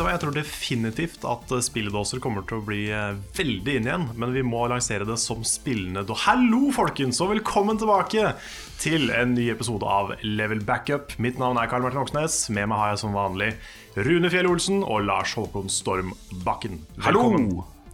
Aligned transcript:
vet 0.00 0.06
du 0.06 0.06
hva, 0.06 0.14
Jeg 0.14 0.22
tror 0.22 0.36
definitivt 0.36 1.24
at 1.28 1.52
eh, 1.52 1.62
spilledåser 1.64 2.20
kommer 2.22 2.44
til 2.48 2.60
å 2.60 2.64
bli 2.64 2.88
eh, 2.94 3.18
veldig 3.36 3.74
inn 3.76 3.88
igjen. 3.88 4.06
Men 4.16 4.32
vi 4.32 4.42
må 4.46 4.62
lansere 4.70 5.06
det 5.08 5.18
som 5.20 5.42
spillende 5.46 6.04
da. 6.08 6.16
Hallo, 6.24 6.70
folkens, 6.74 7.20
og 7.20 7.34
velkommen 7.34 7.80
tilbake 7.80 8.32
til 8.80 9.10
en 9.12 9.34
ny 9.36 9.50
episode 9.52 9.84
av 9.84 10.14
Level 10.24 10.62
Backup. 10.64 11.12
Mitt 11.20 11.40
navn 11.40 11.60
er 11.60 11.68
Karl 11.70 11.84
Martin 11.84 12.00
Oksnes. 12.02 12.42
Med 12.54 12.70
meg 12.70 12.80
har 12.80 12.94
jeg 12.94 13.02
som 13.02 13.16
vanlig 13.16 13.52
Rune 13.98 14.32
Fjell 14.32 14.48
Olsen 14.48 14.80
og 14.86 15.04
Lars 15.08 15.34
Håkon 15.36 15.68
Storm 15.72 16.14
Bakken. 16.46 16.80
Hallo! 17.04 17.26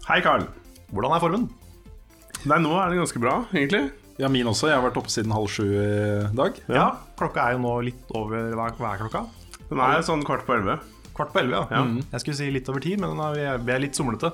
Hei, 0.07 0.20
Karl. 0.23 0.46
Hvordan 0.95 1.16
er 1.16 1.24
formen? 1.24 1.48
Nei, 2.46 2.60
nå 2.62 2.77
er 2.79 2.93
det 2.93 3.01
ganske 3.01 3.23
bra, 3.23 3.41
egentlig. 3.51 3.88
Ja, 4.20 4.30
min 4.32 4.46
også. 4.48 4.70
Jeg 4.70 4.79
har 4.79 4.87
vært 4.87 5.01
oppe 5.01 5.10
siden 5.12 5.34
halv 5.34 5.51
sju 5.51 5.65
i 5.66 5.88
dag. 6.38 6.60
Ja, 6.70 6.93
Klokka 7.18 7.48
er 7.48 7.57
jo 7.57 7.65
nå 7.66 7.74
litt 7.88 8.15
over 8.16 8.52
hver 8.54 8.79
hva 8.79 8.93
er 8.95 9.02
klokka? 9.02 9.26
Den 9.66 9.82
er 9.82 10.04
sånn 10.07 10.23
kvart 10.23 10.46
på 10.46 10.54
elleve. 10.54 10.79
Kvart 11.16 11.32
på 11.32 11.40
elleve, 11.40 11.64
ja. 11.72 11.82
Mm. 11.86 12.02
Jeg 12.12 12.22
skulle 12.22 12.38
si 12.38 12.50
litt 12.52 12.68
over 12.68 12.84
ti, 12.84 12.95
men 13.00 13.14
den 13.16 13.36
vi 13.38 13.45
er, 13.48 13.60
vi 13.62 13.72
er 13.72 13.82
litt 13.82 13.96
somlete. 13.98 14.32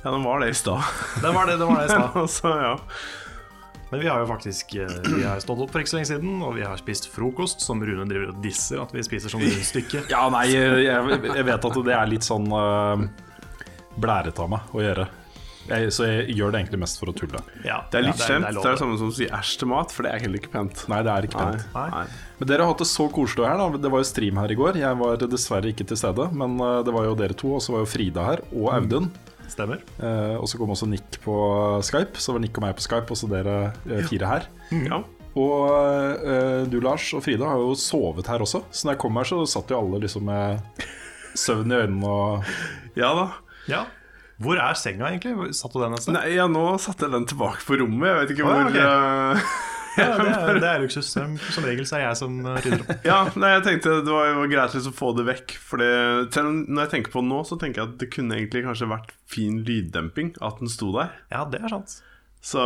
Ja, 0.00 0.10
den 0.10 0.24
var 0.24 0.40
det 0.42 0.50
i 0.50 0.56
stad. 0.58 0.82
Det 1.22 1.32
var 1.34 1.46
det 1.46 1.58
det 1.60 1.68
var 1.68 1.80
det 1.80 1.86
i 1.86 1.92
stad. 1.92 2.16
altså, 2.24 2.54
ja. 2.60 2.74
Men 3.90 4.00
vi 4.00 4.06
har 4.06 4.20
jo 4.22 4.26
faktisk 4.26 4.74
eh, 4.78 4.90
Vi 5.02 5.24
har 5.26 5.40
stått 5.42 5.58
opp 5.64 5.72
for 5.72 5.82
ikke 5.82 5.90
så 5.90 5.98
lenge 5.98 6.10
siden, 6.12 6.36
og 6.46 6.54
vi 6.56 6.62
har 6.66 6.78
spist 6.78 7.10
frokost, 7.10 7.62
som 7.64 7.82
Rune 7.82 8.06
driver 8.10 8.30
og 8.32 8.42
disser 8.42 8.82
at 8.82 8.94
vi 8.94 9.02
spiser 9.06 9.32
som 9.32 9.42
rundstykke. 9.42 10.04
Ja, 10.12 10.26
nei, 10.32 10.46
jeg, 10.54 10.84
jeg 10.86 11.46
vet 11.48 11.70
at 11.70 11.80
det 11.86 11.96
er 11.96 12.10
litt 12.10 12.26
sånn 12.26 12.46
uh, 12.54 13.02
blærete 14.00 14.46
av 14.46 14.52
meg 14.54 14.74
å 14.74 14.84
gjøre. 14.84 15.08
Jeg, 15.70 15.92
så 15.94 16.08
jeg 16.08 16.36
gjør 16.36 16.52
det 16.54 16.62
egentlig 16.62 16.80
mest 16.82 17.00
for 17.00 17.12
å 17.12 17.14
tulle. 17.16 17.40
Ja, 17.66 17.80
Det 17.90 18.00
er 18.00 18.06
litt 18.08 18.20
ja, 18.20 18.26
slemt. 18.26 18.48
Det 18.50 18.62
er 18.64 18.74
det 18.74 18.82
samme 18.82 18.98
som 19.00 19.12
å 19.12 19.16
si 19.16 19.28
æsj 19.30 19.54
til 19.62 19.70
mat, 19.70 19.94
for 19.94 20.06
det 20.06 20.12
er 20.12 20.24
heller 20.26 20.42
ikke 20.42 20.52
pent. 20.54 20.84
Nei, 20.90 21.00
det 21.06 21.14
er 21.14 21.28
ikke 21.28 21.40
pent. 21.40 21.66
Nei. 21.76 21.86
Nei. 21.94 22.04
Men 22.40 22.50
dere 22.50 22.64
har 22.64 22.72
hatt 22.72 22.84
det 22.84 22.90
så 22.90 23.06
koselig 23.12 23.48
her. 23.48 23.60
da 23.60 23.82
Det 23.84 23.92
var 23.92 24.02
jo 24.02 24.10
stream 24.10 24.40
her 24.42 24.52
i 24.52 24.58
går. 24.58 24.80
Jeg 24.80 25.00
var 25.02 25.26
dessverre 25.30 25.72
ikke 25.72 25.86
til 25.90 26.00
stede, 26.00 26.30
men 26.36 26.56
uh, 26.60 26.80
det 26.86 26.94
var 26.96 27.08
jo 27.08 27.18
dere 27.18 27.36
to, 27.36 27.54
og 27.58 27.64
så 27.64 27.76
var 27.76 27.84
jo 27.84 27.90
Frida 27.94 28.26
her, 28.32 28.44
og 28.50 28.72
Audun. 28.74 29.10
Stemmer. 29.50 29.80
Eh, 29.98 30.36
og 30.38 30.46
så 30.46 30.60
kom 30.60 30.70
også 30.70 30.86
Nick 30.86 31.18
på 31.24 31.34
Skype. 31.82 32.20
Så 32.22 32.34
var 32.36 32.42
Nick 32.42 32.58
og 32.58 32.64
meg 32.64 32.76
på 32.78 32.84
Skype, 32.84 33.10
og 33.10 33.18
så 33.18 33.28
dere 33.30 33.56
eh, 33.88 34.04
fire 34.06 34.28
her. 34.30 34.46
Ja. 34.70 35.00
Og 35.38 36.26
eh, 36.26 36.62
du, 36.70 36.80
Lars, 36.82 37.08
og 37.14 37.24
Frida 37.26 37.48
har 37.50 37.62
jo 37.62 37.74
sovet 37.78 38.30
her 38.30 38.42
også. 38.42 38.62
Så 38.70 38.86
når 38.86 38.96
jeg 38.96 39.02
kom 39.04 39.18
her, 39.18 39.30
så 39.30 39.42
satt 39.50 39.70
jo 39.70 39.80
alle 39.80 40.02
liksom 40.04 40.26
med 40.30 40.84
søvn 41.38 41.70
i 41.70 41.80
øynene 41.84 42.10
og 42.10 42.98
ja 42.98 43.10
da. 43.14 43.26
Ja. 43.70 43.84
Hvor 44.40 44.56
er 44.60 44.78
senga, 44.78 45.10
egentlig? 45.10 45.50
Satt 45.58 45.74
du 45.74 45.82
den 45.82 45.96
et 45.98 46.04
sted? 46.06 46.14
Nei, 46.16 46.30
ja, 46.36 46.46
nå 46.48 46.62
satte 46.80 47.06
jeg 47.06 47.12
den 47.12 47.26
tilbake 47.28 47.60
på 47.66 47.76
rommet. 47.82 48.08
Jeg 48.08 48.20
vet 48.22 48.32
ikke 48.36 48.46
Å, 48.46 48.54
ja, 48.54 48.62
hvor 48.62 48.70
ok. 48.70 48.80
eh, 48.80 49.50
Ja, 49.98 50.04
det, 50.16 50.30
er, 50.30 50.58
det 50.62 50.68
er 50.70 50.82
luksus. 50.84 51.08
Som, 51.10 51.32
som 51.50 51.64
regel 51.66 51.84
så 51.88 51.96
er 51.98 52.04
jeg 52.06 52.18
som 52.20 52.36
eh, 52.46 52.60
rydder 52.64 52.84
opp. 52.84 52.92
Ja, 53.10 53.18
nei, 53.42 53.50
jeg 53.56 53.64
tenkte 53.66 53.96
det 54.06 54.14
var 54.14 54.28
jo 54.30 54.44
greit 54.52 54.76
liksom 54.76 54.94
å 54.94 54.98
få 55.00 55.10
det 55.18 55.26
vekk. 55.28 55.56
For 55.66 55.82
når 55.82 56.84
jeg 56.86 56.92
tenker 56.94 57.12
på 57.12 57.24
det 57.24 57.30
nå, 57.32 57.40
så 57.48 57.58
tenker 57.60 57.82
jeg 57.82 57.90
at 57.90 57.98
det 58.00 58.08
kunne 58.14 58.38
egentlig 58.38 58.62
kanskje 58.68 58.88
vært 58.92 59.12
fin 59.30 59.58
lyddemping 59.66 60.32
at 60.46 60.62
den 60.62 60.70
sto 60.72 60.92
der. 60.94 61.12
Ja, 61.34 61.42
det 61.50 61.60
er 61.64 61.74
sant. 61.74 61.98
Så 62.40 62.60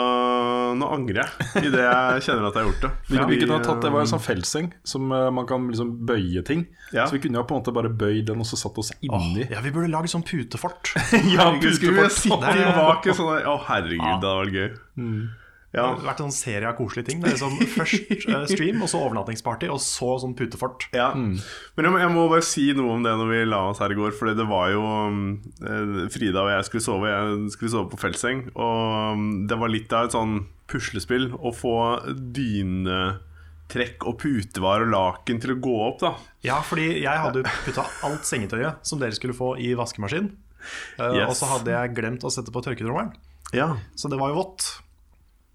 nå 0.78 0.86
angrer 0.94 1.24
jeg 1.24 1.64
idet 1.66 1.82
jeg 1.82 2.22
kjenner 2.28 2.46
at 2.46 2.54
jeg 2.54 2.62
har 2.62 2.68
gjort 2.68 2.84
det. 2.84 2.90
Vi, 3.08 3.18
vi 3.32 3.38
kunne 3.40 3.56
ha 3.56 3.62
tatt, 3.64 3.80
Det 3.82 3.90
var 3.90 4.04
en 4.04 4.06
eh, 4.06 4.12
sånn 4.12 4.22
feltseng 4.22 4.68
som 4.86 5.10
eh, 5.10 5.30
man 5.34 5.48
kan 5.50 5.66
liksom 5.66 5.90
bøye 6.06 6.44
ting. 6.46 6.62
Ja. 6.94 7.08
Så 7.08 7.16
vi 7.16 7.24
kunne 7.24 7.40
jo 7.40 7.46
på 7.48 7.56
en 7.56 7.62
måte 7.64 7.74
bare 7.74 7.90
bøyd 7.90 8.28
den 8.30 8.42
og 8.44 8.46
så 8.46 8.58
satt 8.60 8.78
oss 8.78 8.92
inni. 9.00 9.48
Ja, 9.50 9.62
Vi 9.64 9.72
burde 9.74 9.90
lage 9.90 10.10
sånn 10.12 10.26
putefort. 10.26 10.94
Ja, 11.34 11.50
putefort. 11.50 11.78
skulle 11.80 12.04
vi 12.06 12.10
sitte 12.14 12.74
bak 12.78 13.08
en 13.10 13.18
sånn 13.18 13.48
Å, 13.50 13.56
herregud, 13.66 14.04
det 14.04 14.14
hadde 14.14 14.36
vært 14.44 14.60
gøy. 14.60 14.68
Det 14.94 15.43
Ja. 15.74 15.88
har 15.90 16.04
vært 16.06 16.20
en 16.22 16.28
sånn 16.30 16.36
serie 16.36 16.68
av 16.70 16.76
koselige 16.78 17.08
ting. 17.10 17.20
Det 17.24 17.32
er 17.32 17.40
sånn 17.40 17.56
Først 17.74 18.10
eh, 18.30 18.44
stream, 18.50 18.80
og 18.84 18.88
så 18.92 19.00
overnattingsparty, 19.02 19.68
og 19.74 19.80
så 19.82 20.12
sånn 20.22 20.36
putefort. 20.38 20.86
Ja. 20.94 21.08
Men 21.18 21.40
jeg 21.88 21.90
må, 21.90 21.98
jeg 21.98 22.12
må 22.14 22.26
bare 22.30 22.46
si 22.46 22.68
noe 22.78 22.94
om 22.94 23.02
det 23.02 23.14
når 23.18 23.32
vi 23.32 23.40
la 23.50 23.62
oss 23.72 23.82
her 23.82 23.90
i 23.90 23.98
går. 23.98 24.14
For 24.14 24.30
det 24.38 24.46
var 24.46 24.70
jo 24.70 24.84
um, 24.86 25.20
eh, 25.66 26.06
Frida 26.14 26.44
og 26.46 26.52
jeg 26.54 26.68
skulle 26.70 26.86
sove. 26.86 27.10
Jeg 27.10 27.50
skulle 27.56 27.74
sove 27.74 27.90
på 27.90 27.98
feltseng. 28.04 28.46
Og 28.54 29.16
um, 29.18 29.24
det 29.50 29.58
var 29.58 29.72
litt 29.74 29.92
av 29.96 30.06
et 30.08 30.14
sånn 30.14 30.44
puslespill 30.70 31.32
å 31.44 31.50
få 31.52 31.74
dynetrekk 32.34 34.06
og 34.08 34.18
putevar 34.22 34.84
og 34.84 34.92
laken 34.94 35.40
til 35.42 35.54
å 35.54 35.58
gå 35.64 35.74
opp, 35.88 35.98
da. 36.02 36.12
Ja, 36.46 36.60
fordi 36.64 36.86
jeg 37.02 37.20
hadde 37.26 37.44
putta 37.66 37.84
alt 38.06 38.24
sengetøyet 38.28 38.84
som 38.86 39.02
dere 39.02 39.16
skulle 39.16 39.36
få 39.36 39.54
i 39.60 39.72
vaskemaskin. 39.78 40.30
Eh, 40.98 41.18
Yes. 41.18 41.28
Og 41.28 41.36
så 41.36 41.50
hadde 41.50 41.74
jeg 41.74 41.94
glemt 41.98 42.24
å 42.24 42.32
sette 42.32 42.52
på 42.54 42.62
tørketrommelen. 42.64 43.12
Ja. 43.54 43.74
Så 43.98 44.08
det 44.10 44.18
var 44.20 44.32
jo 44.32 44.40
vått. 44.40 44.70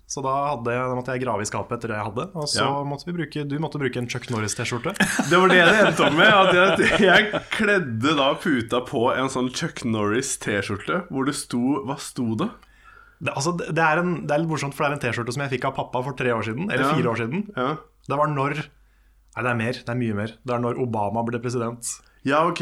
Så 0.09 0.23
da, 0.25 0.31
hadde 0.49 0.73
da 0.73 0.95
måtte 0.97 1.13
jeg 1.13 1.21
grave 1.21 1.43
i 1.45 1.47
skapet 1.49 1.75
etter 1.77 1.91
det 1.93 1.97
jeg 1.99 2.07
hadde. 2.07 2.23
Og 2.33 2.47
så 2.49 2.63
Ja. 2.65 2.69
måtte 2.83 3.05
vi 3.05 3.13
bruke, 3.13 3.43
du 3.45 3.53
måtte 3.61 3.77
bruke 3.77 3.99
en 4.01 4.07
Chuck 4.09 4.25
Norris-T-skjorte. 4.33 4.95
Det 5.29 5.37
var 5.37 5.51
det 5.53 5.59
det 5.69 5.75
endte 5.83 6.07
opp 6.07 6.15
med. 6.17 6.31
At 6.33 6.81
jeg, 6.81 7.03
jeg 7.05 7.43
kledde 7.53 8.15
da 8.17 8.31
puta 8.41 8.81
på 8.89 9.03
en 9.13 9.29
sånn 9.29 9.51
Chuck 9.53 9.83
Norris-T-skjorte 9.85 11.03
hvor 11.13 11.29
det 11.29 11.35
sto 11.37 11.61
Hva 11.85 11.99
sto 12.01 12.33
det? 12.41 12.49
Det, 13.21 13.33
altså, 13.35 13.53
det, 13.59 13.69
det, 13.75 13.83
er 13.85 13.99
en, 14.01 14.11
det 14.25 14.33
er 14.33 14.41
litt 14.41 14.49
morsomt, 14.49 14.73
for 14.73 14.87
det 14.87 14.89
er 14.89 14.97
en 14.97 15.03
T-skjorte 15.05 15.33
som 15.35 15.43
jeg 15.45 15.53
fikk 15.59 15.65
av 15.69 15.75
pappa 15.77 16.01
for 16.05 16.17
tre 16.17 16.31
år 16.33 16.41
siden. 16.47 16.69
Eller 16.71 16.85
Ja. 16.87 16.93
fire 16.97 17.11
år 17.13 17.17
siden. 17.21 17.45
Ja, 17.55 17.69
Det 18.09 18.17
var 18.17 18.27
når 18.33 18.55
Nei, 19.37 19.43
det 19.45 19.49
er 19.51 19.57
mer. 19.61 19.73
Det 19.85 19.89
er 19.93 19.99
mye 19.99 20.15
mer. 20.17 20.31
Det 20.43 20.53
er 20.55 20.59
når 20.63 20.79
Obama 20.81 21.21
ble 21.23 21.37
president. 21.39 21.85
Ja 22.29 22.39
ok. 22.47 22.61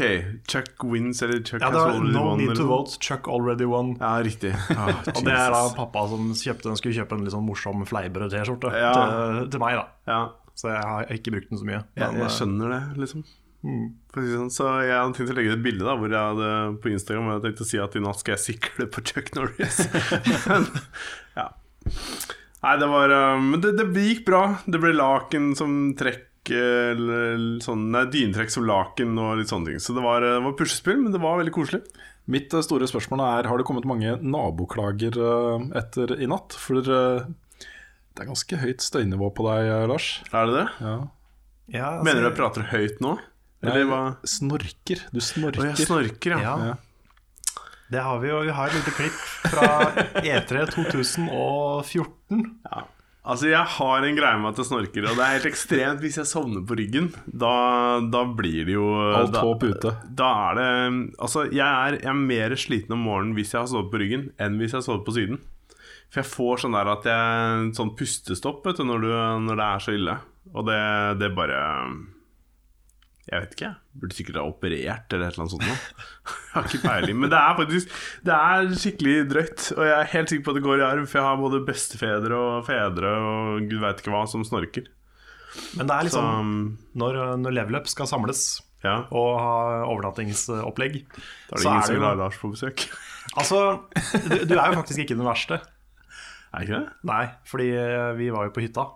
Chuck 0.50 0.84
wins, 0.88 1.20
eller 1.22 1.40
Chuck 1.44 1.60
Ja, 1.62 1.70
det 1.70 1.78
has 1.78 1.84
var 1.86 1.94
already 1.96 2.12
No 2.16 2.24
won, 2.30 2.38
need 2.42 2.56
to 2.58 2.66
vote, 2.68 2.96
Chuck 3.04 3.28
already 3.28 3.68
won. 3.68 3.94
Ja, 4.00 4.14
riktig. 4.24 4.52
Ah, 4.78 4.90
Og 5.14 5.22
det 5.26 5.34
er 5.34 5.52
da 5.54 5.62
pappa 5.76 6.06
som 6.10 6.30
kjøpte, 6.36 6.74
skulle 6.80 6.96
kjøpe 6.98 7.16
en 7.18 7.24
litt 7.26 7.34
sånn 7.36 7.46
morsom 7.46 7.84
Fleiberød-T-skjorte 7.88 8.72
Ja. 8.76 8.92
til, 8.96 9.50
til 9.54 9.62
meg. 9.64 9.78
da 9.80 9.86
Ja, 10.12 10.20
Så 10.58 10.72
jeg 10.72 10.82
har 10.92 11.12
ikke 11.18 11.34
brukt 11.36 11.52
den 11.52 11.60
så 11.60 11.68
mye. 11.68 11.82
jeg, 11.94 12.06
Men, 12.06 12.22
jeg 12.24 12.30
eh, 12.30 12.34
skjønner 12.38 12.74
det, 12.76 12.82
liksom. 13.04 13.26
Det 13.58 14.22
sånn. 14.30 14.50
Så 14.54 14.66
jeg 14.86 14.94
hadde 14.94 15.16
tenkt 15.18 15.32
å 15.32 15.36
legge 15.36 15.50
ut 15.50 15.58
et 15.58 15.64
bilde 15.64 15.82
da 15.86 15.96
hvor 15.98 16.12
jeg 16.14 16.30
hadde 16.30 16.50
på 16.82 16.92
Instagram 16.94 17.26
og 17.26 17.32
jeg 17.36 17.44
tenkte 17.48 17.64
å 17.66 17.70
si 17.72 17.80
at 17.82 17.96
i 17.98 18.02
natt 18.04 18.20
skal 18.22 18.36
jeg 18.36 18.44
sikle 18.44 18.86
på 18.94 19.02
Chuck 19.02 19.32
Norris. 19.34 19.80
Men, 20.50 20.68
ja. 21.36 21.48
Nei, 22.58 22.74
det 22.82 22.88
var 22.90 23.12
uh, 23.14 23.38
Men 23.42 23.60
det, 23.62 23.72
det 23.78 24.04
gikk 24.06 24.24
bra. 24.26 24.42
Det 24.66 24.80
ble 24.82 24.94
laken 24.94 25.52
som 25.58 25.74
trekk 25.98 26.27
eller 26.56 27.58
sånn, 27.64 27.88
Nei, 27.92 28.06
dynetrekk 28.12 28.52
som 28.54 28.66
laken 28.68 29.18
og 29.20 29.40
litt 29.40 29.52
sånne 29.52 29.72
ting. 29.72 29.82
Så 29.82 29.96
det 29.96 30.04
var, 30.04 30.24
uh, 30.24 30.36
det 30.38 30.46
var 30.46 30.56
puslespill, 30.58 31.02
men 31.02 31.12
det 31.14 31.20
var 31.22 31.40
veldig 31.40 31.54
koselig. 31.54 31.82
Mitt 32.28 32.52
eh, 32.52 32.64
store 32.64 32.88
spørsmål 32.88 33.22
er 33.24 33.48
Har 33.48 33.60
det 33.60 33.64
kommet 33.68 33.88
mange 33.88 34.16
naboklager 34.20 35.16
eh, 35.16 35.62
etter 35.80 36.12
i 36.20 36.28
natt? 36.28 36.56
For 36.60 36.82
eh, 36.84 37.22
det 37.24 38.24
er 38.24 38.28
ganske 38.28 38.58
høyt 38.60 38.84
støynivå 38.84 39.30
på 39.36 39.46
deg, 39.46 39.70
eh, 39.72 39.86
Lars. 39.88 40.10
Er 40.28 40.50
det 40.50 40.58
det? 40.58 40.66
Ja. 40.84 40.96
ja, 41.72 41.86
altså, 41.94 42.04
Mener 42.08 42.20
du 42.20 42.28
jeg 42.28 42.36
prater 42.36 42.68
høyt 42.74 43.00
nå? 43.04 43.14
Eller 43.64 43.88
hva? 43.88 44.02
Snorker. 44.28 45.00
Du 45.10 45.18
Å, 45.18 45.24
snorker. 45.24 45.70
jeg 45.70 45.88
snorker, 45.88 46.36
ja. 46.36 46.52
ja. 46.68 46.76
Det 47.88 48.04
har 48.04 48.20
vi 48.20 48.28
jo. 48.28 48.42
Vi 48.44 48.52
har 48.52 48.68
et 48.68 48.76
lite 48.76 48.92
klipp 48.92 49.18
fra 49.48 49.66
E 50.20 50.34
E3 50.36 50.68
2014. 50.74 52.44
Ja. 52.68 52.84
Altså, 53.28 53.48
jeg 53.50 53.66
har 53.74 54.04
en 54.06 54.16
greie 54.16 54.38
med 54.40 54.52
at 54.54 54.60
jeg 54.62 54.68
snorker, 54.70 55.04
og 55.10 55.18
det 55.18 55.24
er 55.24 55.34
helt 55.34 55.48
ekstremt 55.50 56.00
hvis 56.04 56.16
jeg 56.20 56.28
sovner 56.30 56.62
på 56.64 56.76
ryggen. 56.78 57.10
Da, 57.26 57.50
da 58.08 58.22
blir 58.38 58.64
det 58.68 58.76
jo 58.76 58.86
Alt 58.94 59.34
da, 59.34 59.42
håp 59.44 59.66
ute. 59.68 59.92
Da 60.16 60.28
er 60.48 60.58
det 60.60 60.68
Altså, 61.18 61.44
jeg 61.50 61.66
er, 61.66 61.98
jeg 61.98 62.12
er 62.14 62.20
mer 62.22 62.54
sliten 62.56 62.96
om 62.96 63.04
morgenen 63.04 63.34
hvis 63.36 63.52
jeg 63.52 63.60
har 63.64 63.70
sovet 63.70 63.90
på 63.92 64.00
ryggen, 64.00 64.28
enn 64.40 64.56
hvis 64.60 64.72
jeg 64.72 64.80
har 64.80 64.86
sovet 64.86 65.04
på 65.08 65.16
siden. 65.18 65.42
For 66.08 66.22
jeg 66.22 66.30
får 66.30 66.62
sånn 66.62 66.76
der 66.78 66.88
at 66.94 67.08
jeg 67.10 67.72
Sånn 67.76 67.92
pustestopp 67.98 68.64
vet 68.64 68.80
du, 68.80 68.86
når, 68.88 69.04
du, 69.04 69.10
når 69.44 69.60
det 69.60 69.66
er 69.66 69.84
så 69.84 69.96
ille. 69.98 70.14
Og 70.54 70.64
det, 70.70 70.80
det 71.20 71.34
bare 71.36 71.58
Jeg 73.28 73.44
vet 73.44 73.54
ikke. 73.54 73.68
jeg 73.68 74.00
Burde 74.00 74.16
sikkert 74.16 74.38
ha 74.40 74.44
operert 74.48 75.14
eller 75.14 75.26
et 75.28 75.36
eller 75.36 75.44
annet 75.44 75.54
sånt 75.54 75.66
noe. 75.66 75.78
Jeg 75.78 76.54
har 76.54 76.68
ikke 76.68 76.80
peiling. 76.84 77.18
Men 77.20 77.32
det 77.32 77.38
er 77.38 77.58
faktisk 77.58 77.98
Det 78.24 78.36
er 78.36 78.70
skikkelig 78.82 79.16
drøyt. 79.32 79.66
Og 79.76 79.82
jeg 79.84 79.96
er 79.96 80.12
helt 80.14 80.32
sikker 80.32 80.46
på 80.46 80.54
at 80.54 80.58
det 80.58 80.64
går 80.64 80.80
i 80.80 80.86
arv, 80.86 81.08
for 81.08 81.20
jeg 81.20 81.26
har 81.28 81.42
både 81.42 81.60
bestefedre 81.66 82.38
og 82.38 82.64
fedre 82.68 83.12
og 83.32 83.68
gud 83.68 83.82
veit 83.84 84.00
ikke 84.00 84.14
hva 84.14 84.22
som 84.30 84.46
snorker. 84.48 84.88
Men 85.76 85.90
det 85.90 85.94
er 85.94 86.08
Så 86.08 86.08
liksom 86.08 86.62
når, 87.00 87.20
når 87.42 87.56
Level 87.56 87.78
Up 87.80 87.90
skal 87.90 88.08
samles 88.08 88.46
ja, 88.84 89.00
og 89.10 89.30
ha 89.42 89.54
overnattingsopplegg, 89.88 91.00
da 91.08 91.56
er 91.56 91.58
det 91.58 91.64
ingen 91.64 91.80
er 91.80 91.86
som 91.88 91.96
vil 91.96 92.06
ha 92.06 92.12
Lars 92.18 92.38
på 92.38 92.52
besøk. 92.52 92.84
Altså, 93.36 93.62
du, 94.28 94.36
du 94.46 94.54
er 94.54 94.70
jo 94.70 94.78
faktisk 94.78 95.02
ikke 95.02 95.18
den 95.18 95.26
verste. 95.26 95.58
Er 96.54 96.64
ikke 96.64 96.78
det? 96.78 96.96
Nei, 97.10 97.24
fordi 97.48 97.68
eh, 97.76 98.12
vi 98.16 98.30
var 98.32 98.48
jo 98.48 98.54
på 98.54 98.62
hytta 98.64 98.86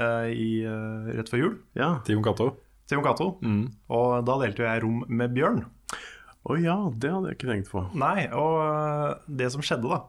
uh, 0.00 0.28
i, 0.30 0.62
uh, 0.64 1.10
rett 1.12 1.28
før 1.28 1.42
jul. 1.42 1.56
Ja. 1.76 1.96
Timon 2.06 2.24
Cato. 2.24 2.52
Til 2.88 2.98
Jon 2.98 3.06
Cato. 3.06 3.26
Og 3.92 4.08
da 4.26 4.38
delte 4.42 4.66
jeg 4.66 4.82
rom 4.84 5.04
med 5.08 5.32
Bjørn. 5.36 5.62
Å 6.42 6.56
ja, 6.58 6.74
det 6.90 7.10
hadde 7.12 7.30
jeg 7.30 7.38
ikke 7.38 7.50
tenkt 7.52 7.70
på. 7.70 7.84
Nei, 7.94 8.26
og 8.34 8.56
øh, 8.64 9.10
det 9.30 9.46
som 9.54 9.62
skjedde 9.62 9.86
da 9.86 10.00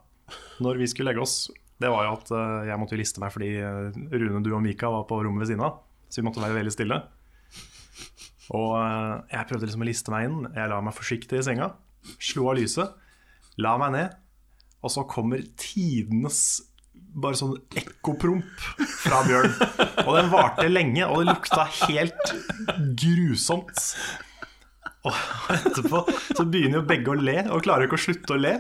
Når 0.66 0.80
vi 0.82 0.88
skulle 0.90 1.12
legge 1.12 1.22
oss 1.22 1.52
Det 1.78 1.92
var 1.94 2.08
jo 2.08 2.16
at 2.16 2.32
øh, 2.34 2.64
jeg 2.72 2.82
måtte 2.82 2.98
liste 2.98 3.22
meg 3.22 3.34
Fordi 3.36 3.52
øh, 3.62 4.00
Rune, 4.16 4.42
du 4.42 4.50
og 4.56 4.64
Mika 4.66 4.90
var 4.90 5.06
på 5.06 5.20
rommet 5.22 5.44
ved 5.44 5.52
siden 5.52 5.62
av 5.68 5.84
Så 6.10 6.22
vi 6.22 6.26
måtte 6.26 6.42
være 6.42 6.58
veldig 6.58 6.74
stille 6.74 6.98
Og 8.50 8.74
jeg 9.30 9.48
prøvde 9.52 9.70
liksom 9.70 9.86
å 9.86 9.90
liste 9.92 10.16
meg 10.16 10.26
inn 10.26 10.50
Jeg 10.58 10.72
la 10.74 10.82
meg 10.82 10.98
forsiktig 10.98 11.38
i 11.38 11.46
senga 11.46 11.70
Slo 12.18 12.50
av 12.50 12.58
lyset 12.58 12.98
La 13.62 13.76
meg 13.78 13.94
ned 13.94 14.18
Og 14.82 14.96
så 14.96 15.06
kommer 15.06 15.46
tidenes 15.54 16.42
bare 17.14 17.38
sånn 17.38 17.56
ekkopromp 17.78 18.68
fra 19.04 19.22
Bjørn. 19.28 19.54
Og 20.06 20.12
den 20.18 20.30
varte 20.34 20.68
lenge, 20.72 21.06
og 21.08 21.22
det 21.22 21.34
lukta 21.34 21.66
helt 21.86 22.34
grusomt. 23.00 23.84
Og 25.04 25.16
etterpå 25.52 26.04
så 26.38 26.46
begynner 26.48 26.80
jo 26.80 26.88
begge 26.88 27.12
å 27.12 27.18
le, 27.20 27.38
og 27.52 27.64
klarer 27.66 27.90
ikke 27.90 28.00
å 28.00 28.04
slutte 28.06 28.36
å 28.36 28.40
le. 28.40 28.54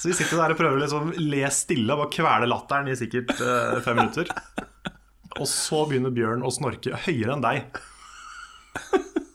Så 0.00 0.10
vi 0.10 0.16
sitter 0.16 0.40
der 0.40 0.54
og 0.54 0.60
prøver 0.60 0.78
å 0.78 0.84
liksom 0.84 1.10
le 1.20 1.42
stille 1.52 1.92
og 1.92 2.06
bare 2.06 2.14
kvele 2.14 2.48
latteren 2.50 2.88
i 2.88 2.96
sikkert 2.98 3.34
eh, 3.36 3.80
fem 3.84 4.00
minutter. 4.00 4.30
Og 5.34 5.48
så 5.50 5.82
begynner 5.90 6.14
Bjørn 6.14 6.46
å 6.46 6.52
snorke 6.54 6.96
høyere 7.04 7.36
enn 7.36 7.44
deg. 7.44 7.82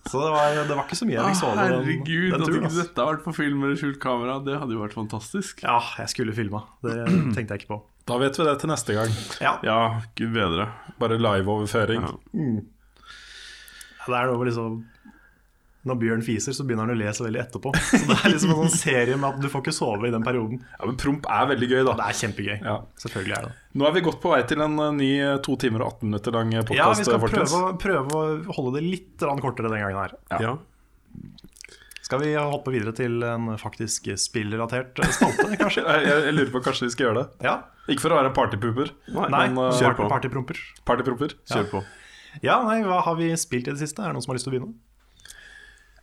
Så 0.10 0.18
det 0.24 0.30
var, 0.34 0.56
det 0.66 0.74
var 0.74 0.88
ikke 0.88 0.98
så 0.98 1.06
mye 1.06 1.20
jeg 1.20 1.26
fikk 1.28 1.38
sove 1.38 1.54
den, 1.54 1.76
herregud, 1.76 2.32
at 2.34 2.48
ikke 2.50 2.72
dette 2.80 3.04
har 3.04 3.12
vært 3.12 3.26
på 3.28 3.34
film 3.38 3.66
eller 3.68 3.78
skjult 3.78 4.00
kamera, 4.02 4.40
det 4.42 4.56
hadde 4.58 4.74
jo 4.74 4.82
vært 4.82 4.96
fantastisk. 4.98 5.62
Ja, 5.62 5.78
jeg 6.02 6.10
skulle 6.16 6.34
filma. 6.34 6.64
Det 6.82 6.96
tenkte 7.36 7.54
jeg 7.54 7.62
ikke 7.62 7.76
på. 7.76 7.80
Da 8.10 8.18
vet 8.22 8.40
vi 8.40 8.46
det 8.48 8.56
til 8.62 8.72
neste 8.72 8.96
gang. 8.98 9.12
Ja, 9.44 9.56
Ja, 9.66 9.80
gud 10.18 10.34
bedre. 10.36 10.70
Bare 11.00 11.20
liveoverføring. 11.22 12.06
Ja. 12.08 12.16
Det 14.10 14.16
er 14.18 14.32
noe 14.32 14.40
med 14.40 14.50
liksom 14.50 14.80
Når 15.90 15.98
Bjørn 16.02 16.24
fiser, 16.26 16.52
så 16.56 16.66
begynner 16.68 16.90
han 16.90 16.96
å 16.96 17.00
le 17.00 17.12
så 17.16 17.24
veldig 17.24 17.40
etterpå. 17.40 17.72
Så 17.78 18.02
det 18.10 18.18
er 18.18 18.34
liksom 18.34 18.52
en 18.52 18.58
sånn 18.66 18.74
serie 18.74 19.16
med 19.16 19.30
at 19.30 19.38
du 19.40 19.48
får 19.52 19.64
ikke 19.64 19.74
sove 19.78 20.10
i 20.10 20.12
den 20.12 20.26
perioden. 20.26 20.60
Ja, 20.76 20.90
Men 20.90 20.98
promp 21.00 21.30
er 21.32 21.46
veldig 21.54 21.70
gøy, 21.72 21.80
da. 21.88 21.94
Det 22.02 22.08
er 22.10 22.18
kjempegøy. 22.20 22.58
Ja. 22.58 22.74
Selvfølgelig 23.00 23.36
er 23.38 23.46
det. 23.48 23.54
Nå 23.80 23.88
er 23.88 23.96
vi 23.96 24.04
godt 24.10 24.20
på 24.26 24.34
vei 24.34 24.42
til 24.50 24.66
en 24.66 24.76
eh, 24.84 24.92
ny 24.98 25.10
eh, 25.24 25.38
to 25.46 25.56
timer 25.62 25.86
og 25.86 25.94
18 26.02 26.10
minutter 26.10 26.36
lang 26.36 26.52
Ja, 26.58 26.90
vi 26.98 27.08
skal 27.08 27.24
prøve, 27.24 27.62
prøve 27.80 28.20
å 28.20 28.58
holde 28.58 28.76
det 28.76 28.84
litt 28.90 29.26
kortere 29.40 29.72
den 29.72 29.86
gangen 29.86 30.02
her. 30.04 30.18
Ja. 30.34 30.42
Ja. 30.50 30.54
Skal 32.10 32.24
vi 32.24 32.30
hoppe 32.34 32.72
videre 32.74 32.90
til 32.98 33.22
en 33.22 33.52
faktisk 33.62 34.08
spillrelatert 34.18 34.98
spalte, 35.14 35.44
kanskje? 35.62 35.84
Jeg, 35.86 36.08
jeg, 36.10 36.34
lurer 36.34 36.50
på 36.56 36.62
kanskje 36.66 36.88
vi 36.88 36.94
skal 36.96 37.06
gjøre 37.06 37.20
det. 37.20 37.46
Ja. 37.46 37.52
Ikke 37.86 38.02
for 38.02 38.16
å 38.16 38.18
være 38.18 38.32
en 38.32 38.34
partypooper. 38.34 38.90
Nei, 39.14 39.28
men, 39.30 39.60
eh, 39.62 39.76
kjør 39.78 39.94
på. 40.00 40.08
partypromper. 40.10 40.62
Partypromper, 40.90 41.36
Kjør 41.52 41.68
på. 41.70 41.82
Ja, 42.42 42.56
nei, 42.66 42.80
hva 42.86 43.04
har 43.06 43.18
vi 43.20 43.28
spilt 43.38 43.70
i 43.70 43.76
det 43.76 43.82
siste? 43.84 44.02
Er 44.02 44.10
det 44.10 44.18
noen 44.18 44.26
som 44.26 44.34
har 44.34 44.40
lyst 44.40 44.50
til 44.50 44.56
å 44.56 44.58
begynne? 44.58 44.74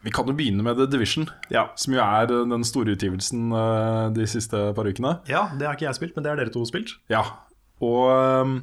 Vi 0.07 0.13
kan 0.15 0.31
jo 0.31 0.37
begynne 0.39 0.63
med 0.63 0.79
The 0.79 0.87
Division, 0.95 1.27
Ja. 1.51 1.65
som 1.75 1.97
jo 1.97 2.05
er 2.05 2.31
eh, 2.31 2.47
den 2.55 2.67
store 2.71 2.95
utgivelsen 2.95 3.51
eh, 3.51 4.05
de 4.15 4.29
siste 4.31 4.63
par 4.79 4.87
ukene. 4.87 5.17
Ja, 5.27 5.49
det 5.59 5.67
har 5.67 5.75
ikke 5.75 5.89
jeg 5.89 5.99
spilt, 5.99 6.15
men 6.15 6.23
det 6.23 6.31
har 6.31 6.39
dere 6.39 6.55
to 6.55 6.63
spilt. 6.71 6.95
Ja, 7.11 7.25
og 7.83 8.07
ehm, 8.15 8.55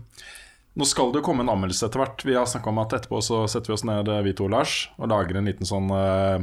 nå 0.73 0.85
skal 0.89 1.11
det 1.13 1.21
jo 1.21 1.25
komme 1.27 1.43
en 1.45 1.51
anmeldelse 1.53 1.85
etter 1.85 2.01
hvert. 2.01 2.23
Vi 2.25 2.33
har 2.33 2.47
snakka 2.49 2.71
om 2.71 2.79
at 2.81 2.95
etterpå 2.97 3.19
så 3.21 3.43
setter 3.51 3.69
vi 3.69 3.75
oss 3.75 3.85
ned, 3.85 4.09
eh, 4.09 4.23
vi 4.25 4.33
to 4.33 4.47
og 4.47 4.55
Lars, 4.55 4.87
og 4.97 5.11
lager 5.11 5.37
en 5.37 5.49
liten 5.49 5.69
sånn 5.69 5.91
uh, 5.93 6.41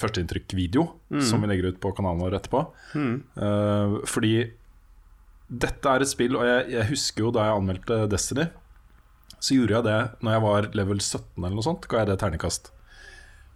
førsteinntrykk-video 0.00 0.86
som 1.28 1.44
vi 1.44 1.50
legger 1.50 1.74
ut 1.74 1.82
på 1.82 1.92
kanalen 1.98 2.22
vår 2.24 2.38
etterpå. 2.38 2.62
Eh, 2.96 3.98
fordi 4.08 4.32
dette 5.48 5.92
er 5.92 6.04
et 6.04 6.10
spill, 6.10 6.40
og 6.40 6.48
jeg, 6.48 6.64
jeg 6.72 6.90
husker 6.94 7.26
jo 7.26 7.34
da 7.36 7.46
jeg 7.48 7.60
anmeldte 7.60 8.00
Destiny, 8.12 8.48
så 9.38 9.54
gjorde 9.54 9.76
jeg 9.76 9.86
det 9.86 10.00
når 10.24 10.34
jeg 10.34 10.44
var 10.48 10.72
level 10.80 11.00
17 11.00 11.22
eller 11.38 11.56
noe 11.60 11.68
sånt. 11.68 11.88
Ga 11.88 12.02
jeg 12.02 12.10
det 12.10 12.18
ternekast. 12.24 12.72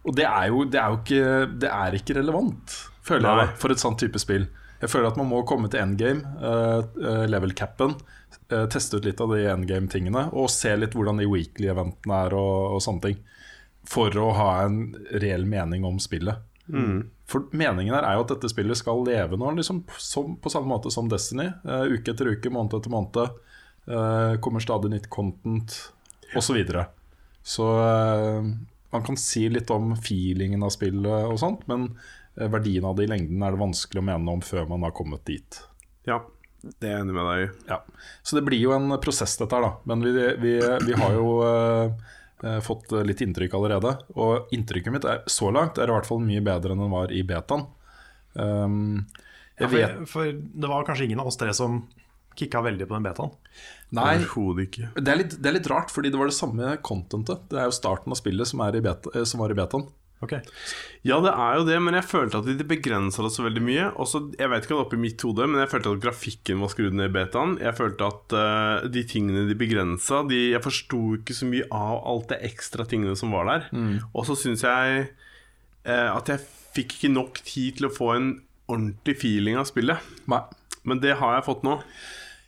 Og 0.04 0.16
det 0.18 0.26
er 0.28 0.48
jo, 0.52 0.64
det 0.68 0.80
er 0.82 0.92
jo 0.92 1.00
ikke, 1.00 1.52
det 1.62 1.70
er 1.72 1.96
ikke 1.96 2.16
relevant, 2.18 2.76
føler 3.06 3.28
jeg, 3.28 3.40
Nei. 3.40 3.48
da, 3.48 3.60
for 3.62 3.72
et 3.72 3.82
sånt 3.82 4.00
type 4.02 4.20
spill. 4.20 4.48
Jeg 4.82 4.90
føler 4.90 5.12
at 5.12 5.18
man 5.20 5.28
må 5.30 5.44
komme 5.46 5.70
til 5.70 5.78
endgame, 5.78 6.26
uh, 6.42 6.82
level 7.30 7.54
capen, 7.54 7.94
eh, 7.94 8.18
teste 8.72 8.98
ut 8.98 9.06
litt 9.08 9.20
av 9.22 9.32
de 9.34 9.44
endgame-tingene, 9.50 10.28
og 10.36 10.50
se 10.52 10.74
litt 10.76 10.96
hvordan 10.96 11.20
de 11.22 11.28
weekly-eventene 11.30 12.22
er 12.26 12.36
og, 12.38 12.76
og 12.76 12.82
sånne 12.84 13.06
ting. 13.06 13.20
For 13.88 14.14
å 14.20 14.28
ha 14.38 14.48
en 14.64 14.82
reell 15.22 15.46
mening 15.48 15.86
om 15.88 15.98
spillet. 16.02 16.40
For 17.32 17.48
meningen 17.56 17.94
her 17.96 18.06
er 18.06 18.16
jo 18.16 18.26
at 18.26 18.34
dette 18.34 18.50
spillet 18.52 18.78
skal 18.78 19.02
leve 19.06 19.38
nå 19.40 19.50
liksom, 19.56 19.82
som, 20.00 20.36
på 20.38 20.52
samme 20.52 20.70
måte 20.70 20.92
som 20.94 21.08
Destiny. 21.10 21.48
Uh, 21.66 21.88
uke 21.96 22.12
etter 22.14 22.30
uke, 22.30 22.52
måned 22.52 22.76
etter 22.78 22.92
måned. 22.92 23.38
Uh, 23.88 24.38
kommer 24.44 24.62
stadig 24.62 24.92
nytt 24.92 25.08
content, 25.10 25.74
osv. 26.32 26.46
Så, 26.46 26.54
videre. 26.56 26.86
så 27.42 27.66
eh, 27.82 28.52
man 28.92 29.02
kan 29.04 29.16
si 29.20 29.48
litt 29.48 29.70
om 29.74 29.90
feelingen 29.96 30.62
av 30.64 30.70
spillet 30.72 31.26
og 31.28 31.40
sånt, 31.40 31.66
men 31.68 31.90
eh, 32.36 32.48
verdien 32.52 32.86
av 32.88 32.96
det 32.96 33.08
i 33.08 33.10
lengden 33.10 33.42
er 33.42 33.52
det 33.52 33.60
vanskelig 33.60 34.00
å 34.00 34.06
mene 34.06 34.36
om 34.36 34.44
før 34.44 34.70
man 34.70 34.86
har 34.86 34.94
kommet 34.96 35.26
dit. 35.28 35.60
ja. 36.08 36.22
Det 36.62 36.88
er 36.88 36.96
jeg 36.96 37.04
enig 37.04 37.16
med 37.16 37.28
deg 37.28 37.44
i. 37.44 37.50
Ja. 37.72 37.80
Så 38.22 38.38
det 38.38 38.44
blir 38.46 38.62
jo 38.62 38.74
en 38.76 38.94
prosess, 39.02 39.34
dette 39.40 39.58
her, 39.58 39.66
da. 39.66 39.72
Men 39.90 40.04
vi, 40.06 40.12
vi, 40.42 40.52
vi 40.86 40.98
har 40.98 41.16
jo 41.16 41.32
eh, 41.46 42.12
eh, 42.44 42.60
fått 42.62 42.94
litt 43.06 43.22
inntrykk 43.24 43.58
allerede. 43.58 43.96
Og 44.14 44.54
inntrykket 44.54 44.94
mitt 44.94 45.08
er, 45.08 45.24
så 45.26 45.50
langt 45.54 45.80
er 45.82 45.90
i 45.90 45.96
hvert 45.96 46.08
fall 46.08 46.22
mye 46.22 46.44
bedre 46.44 46.76
enn 46.76 46.84
den 46.84 46.94
var 46.94 47.14
i 47.14 47.24
betaen. 47.26 47.66
Um, 48.38 49.02
Ja, 49.60 49.68
for, 49.68 50.06
for 50.08 50.30
det 50.32 50.70
var 50.70 50.86
kanskje 50.88 51.04
ingen 51.04 51.20
av 51.20 51.28
oss 51.30 51.36
tre 51.40 51.52
som 51.54 51.82
kicka 52.38 52.62
veldig 52.64 52.88
på 52.88 52.96
den 52.96 53.04
betaen. 53.06 53.34
Nei, 53.92 54.16
ikke. 54.64 54.88
det 54.96 55.12
er, 55.12 55.18
litt, 55.20 55.34
det 55.36 55.50
er 55.50 55.56
litt 55.58 55.68
rart, 55.68 55.92
fordi 55.92 56.12
det 56.12 56.20
var 56.20 56.30
det 56.30 56.36
samme 56.36 56.76
contentet. 56.84 57.44
Det 57.50 57.60
er 57.60 57.68
jo 57.68 57.76
starten 57.76 58.14
av 58.14 58.18
spillet 58.20 58.48
som, 58.48 58.62
er 58.64 58.78
i 58.78 58.84
beta, 58.84 59.12
eh, 59.12 59.26
som 59.28 59.42
var 59.42 59.52
i 59.52 59.58
betaen. 59.58 59.84
Ok, 60.22 60.32
Ja, 61.02 61.16
det 61.24 61.32
er 61.34 61.56
jo 61.58 61.64
det, 61.66 61.76
men 61.82 61.96
jeg 61.98 62.06
følte 62.06 62.38
at 62.38 62.46
de 62.46 62.66
begrensa 62.68 63.24
det 63.24 63.32
så 63.34 63.42
veldig 63.42 63.62
mye. 63.66 63.88
Også, 63.98 64.20
jeg 64.38 64.50
vet 64.52 64.62
ikke 64.62 64.76
om 64.76 64.78
det 64.78 64.84
er 64.84 64.86
oppi 64.86 65.00
mitt 65.02 65.24
hode, 65.26 65.48
men 65.50 65.58
jeg 65.64 65.72
følte 65.72 65.94
at 65.96 66.04
grafikken 66.04 66.62
var 66.62 66.70
skrudd 66.70 66.94
ned 66.94 67.10
i 67.10 67.14
betaen. 67.16 67.56
Jeg 67.58 67.74
følte 67.80 68.06
at 68.06 68.36
uh, 68.38 68.86
de 68.94 69.02
tingene 69.10 69.48
de 69.48 69.56
begrensa 69.58 70.22
de, 70.30 70.38
Jeg 70.52 70.62
forsto 70.62 71.02
ikke 71.18 71.34
så 71.34 71.50
mye 71.50 71.66
av 71.74 72.00
alt 72.12 72.30
det 72.30 72.38
ekstra 72.52 72.86
tingene 72.86 73.18
som 73.18 73.34
var 73.34 73.50
der. 73.50 73.68
Og 74.14 74.26
så 74.30 74.38
syns 74.38 74.62
jeg 74.62 75.04
uh, 75.90 76.10
at 76.14 76.30
jeg 76.30 76.46
fikk 76.78 76.96
ikke 77.00 77.12
nok 77.18 77.42
tid 77.44 77.80
til 77.80 77.90
å 77.90 77.92
få 77.92 78.14
en 78.14 78.32
ordentlig 78.70 79.18
feeling 79.20 79.58
av 79.58 79.66
spillet. 79.68 79.98
Nei. 80.30 80.44
Men 80.86 81.02
det 81.02 81.18
har 81.18 81.36
jeg 81.36 81.46
fått 81.50 81.66
nå. 81.66 81.80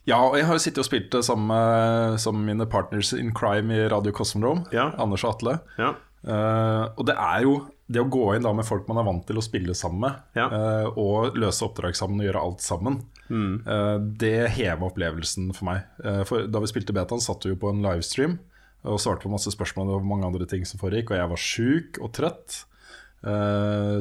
Ja, 0.09 0.19
og 0.21 0.35
jeg 0.37 0.45
har 0.47 0.57
jo 0.57 0.63
sittet 0.63 0.83
og 0.83 0.89
spilt 0.89 1.13
det 1.15 1.23
sammen 1.25 1.49
med 1.49 2.43
mine 2.45 2.67
partners 2.69 3.15
in 3.17 3.33
crime 3.37 3.73
i 3.73 3.87
Radio 3.89 4.13
Cosmodrome, 4.13 4.67
Ja. 4.75 4.91
Anders 5.01 5.25
og 5.25 5.37
Atle. 5.39 5.59
Ja. 5.81 5.95
Eh, 6.25 6.85
og 6.97 7.05
det 7.07 7.15
er 7.21 7.43
jo 7.45 7.55
det 7.93 8.01
å 8.01 8.09
gå 8.09 8.23
inn 8.35 8.43
da 8.47 8.53
med 8.57 8.65
folk 8.65 8.87
man 8.89 8.97
er 9.03 9.05
vant 9.05 9.27
til 9.29 9.37
å 9.37 9.43
spille 9.45 9.75
sammen 9.77 10.01
med, 10.07 10.21
Ja. 10.39 10.47
uh, 10.49 10.87
og 10.97 11.35
løse 11.37 11.67
oppdrag 11.67 11.93
sammen 11.99 12.17
og 12.23 12.25
gjøre 12.25 12.41
alt 12.41 12.63
sammen, 12.65 13.03
eh, 13.29 13.99
det 14.17 14.49
heva 14.57 14.89
opplevelsen 14.89 15.51
for 15.55 15.65
meg. 15.69 15.83
For 16.27 16.47
da 16.49 16.61
vi 16.65 16.71
spilte 16.73 16.95
betaen, 16.97 17.21
satt 17.21 17.45
vi 17.45 17.53
jo 17.53 17.57
på 17.61 17.69
en 17.75 17.83
livestream 17.85 18.39
og 18.85 18.99
svarte 19.01 19.23
på 19.25 19.31
masse 19.33 19.53
spørsmål 19.53 19.95
og 19.99 20.05
mange 20.09 20.25
andre 20.25 20.47
ting 20.49 20.65
som 20.65 20.81
foregikk, 20.81 21.11
og 21.13 21.19
jeg 21.21 21.29
var 21.29 21.37
sjuk 21.37 22.01
og 22.03 22.13
trøtt. 22.17 22.65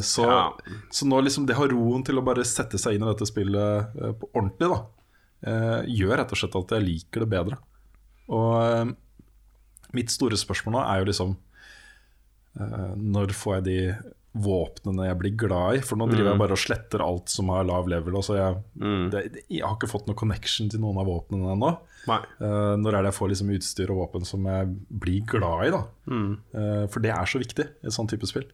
Så, 0.04 0.24
Ja. 0.28 0.52
så 0.92 1.06
nå 1.08 1.22
liksom 1.24 1.46
det 1.48 1.56
har 1.56 1.68
roen 1.72 2.04
til 2.04 2.16
å 2.20 2.24
bare 2.26 2.44
sette 2.44 2.78
seg 2.78 2.96
inn 2.96 3.04
i 3.04 3.12
dette 3.14 3.26
spillet 3.28 3.94
på 4.20 4.28
ordentlig, 4.36 4.68
da, 4.72 5.84
gjør 5.88 6.18
rett 6.20 6.32
og 6.32 6.38
slett 6.38 6.56
at 6.60 6.76
jeg 6.76 6.84
liker 6.88 7.20
det 7.24 7.30
bedre. 7.32 7.58
Og 8.30 8.96
mitt 9.94 10.10
store 10.12 10.36
spørsmål 10.36 10.74
nå 10.76 10.84
er 10.84 11.00
jo 11.00 11.06
liksom 11.12 11.38
Når 12.54 13.34
får 13.38 13.56
jeg 13.58 13.66
de 13.68 13.78
våpnene 14.34 15.06
jeg 15.08 15.18
blir 15.22 15.34
glad 15.38 15.78
i? 15.78 15.82
For 15.86 16.00
nå 16.00 16.08
driver 16.10 16.32
jeg 16.32 16.42
bare 16.42 16.56
og 16.56 16.62
sletter 16.62 17.04
alt 17.06 17.30
som 17.30 17.52
har 17.54 17.66
lav 17.70 17.90
level. 17.90 18.18
Så 18.26 18.38
jeg, 18.38 18.62
det, 19.14 19.24
jeg 19.46 19.62
har 19.66 19.76
ikke 19.78 19.92
fått 19.92 20.10
noe 20.10 20.18
connection 20.18 20.72
til 20.74 20.82
noen 20.82 20.98
av 21.02 21.10
våpnene 21.10 21.54
ennå. 21.54 21.74
Eh, 22.42 22.74
når 22.82 22.98
er 22.98 23.06
det 23.06 23.12
jeg 23.14 23.18
får 23.20 23.32
liksom 23.32 23.52
utstyr 23.56 23.94
og 23.94 24.02
våpen 24.02 24.26
som 24.28 24.50
jeg 24.50 24.72
blir 25.04 25.28
glad 25.30 25.68
i? 25.68 25.74
da 25.76 25.84
Uh, 26.54 26.86
For 26.92 27.04
det 27.04 27.14
er 27.14 27.30
så 27.30 27.40
viktig 27.42 27.66
i 27.66 27.90
et 27.90 27.96
sånt 27.96 28.12
type 28.12 28.28
spill. 28.30 28.46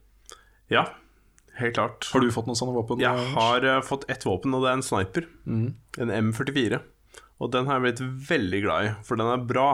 Ja, 0.71 0.85
helt 1.57 1.75
klart. 1.77 2.07
Har 2.13 2.21
du 2.23 2.29
fått 2.33 2.49
noen 2.49 2.59
sånne 2.59 2.75
våpen? 2.75 3.01
Jeg 3.01 3.31
har 3.35 3.65
uh, 3.65 3.79
fått 3.85 4.05
ett 4.11 4.25
våpen, 4.27 4.53
og 4.55 4.63
det 4.63 4.71
er 4.71 4.77
en 4.79 4.85
sniper. 4.85 5.27
En 5.99 6.13
M44. 6.19 6.81
Og 7.39 7.51
den 7.55 7.67
har 7.69 7.79
jeg 7.79 7.87
blitt 7.87 8.29
veldig 8.29 8.61
glad 8.67 8.85
i, 8.85 8.93
for 9.07 9.19
den 9.19 9.31
er 9.31 9.47
bra. 9.49 9.69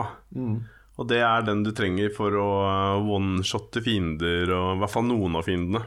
Og 0.96 1.08
det 1.10 1.18
er 1.20 1.42
den 1.44 1.62
du 1.66 1.72
trenger 1.76 2.08
for 2.16 2.32
å 2.40 2.48
eh, 2.64 3.10
one-shotte 3.16 3.82
fiender, 3.84 4.48
og 4.56 4.76
i 4.76 4.80
hvert 4.80 4.94
fall 4.94 5.04
noen 5.10 5.36
av 5.36 5.44
fiendene. 5.44 5.82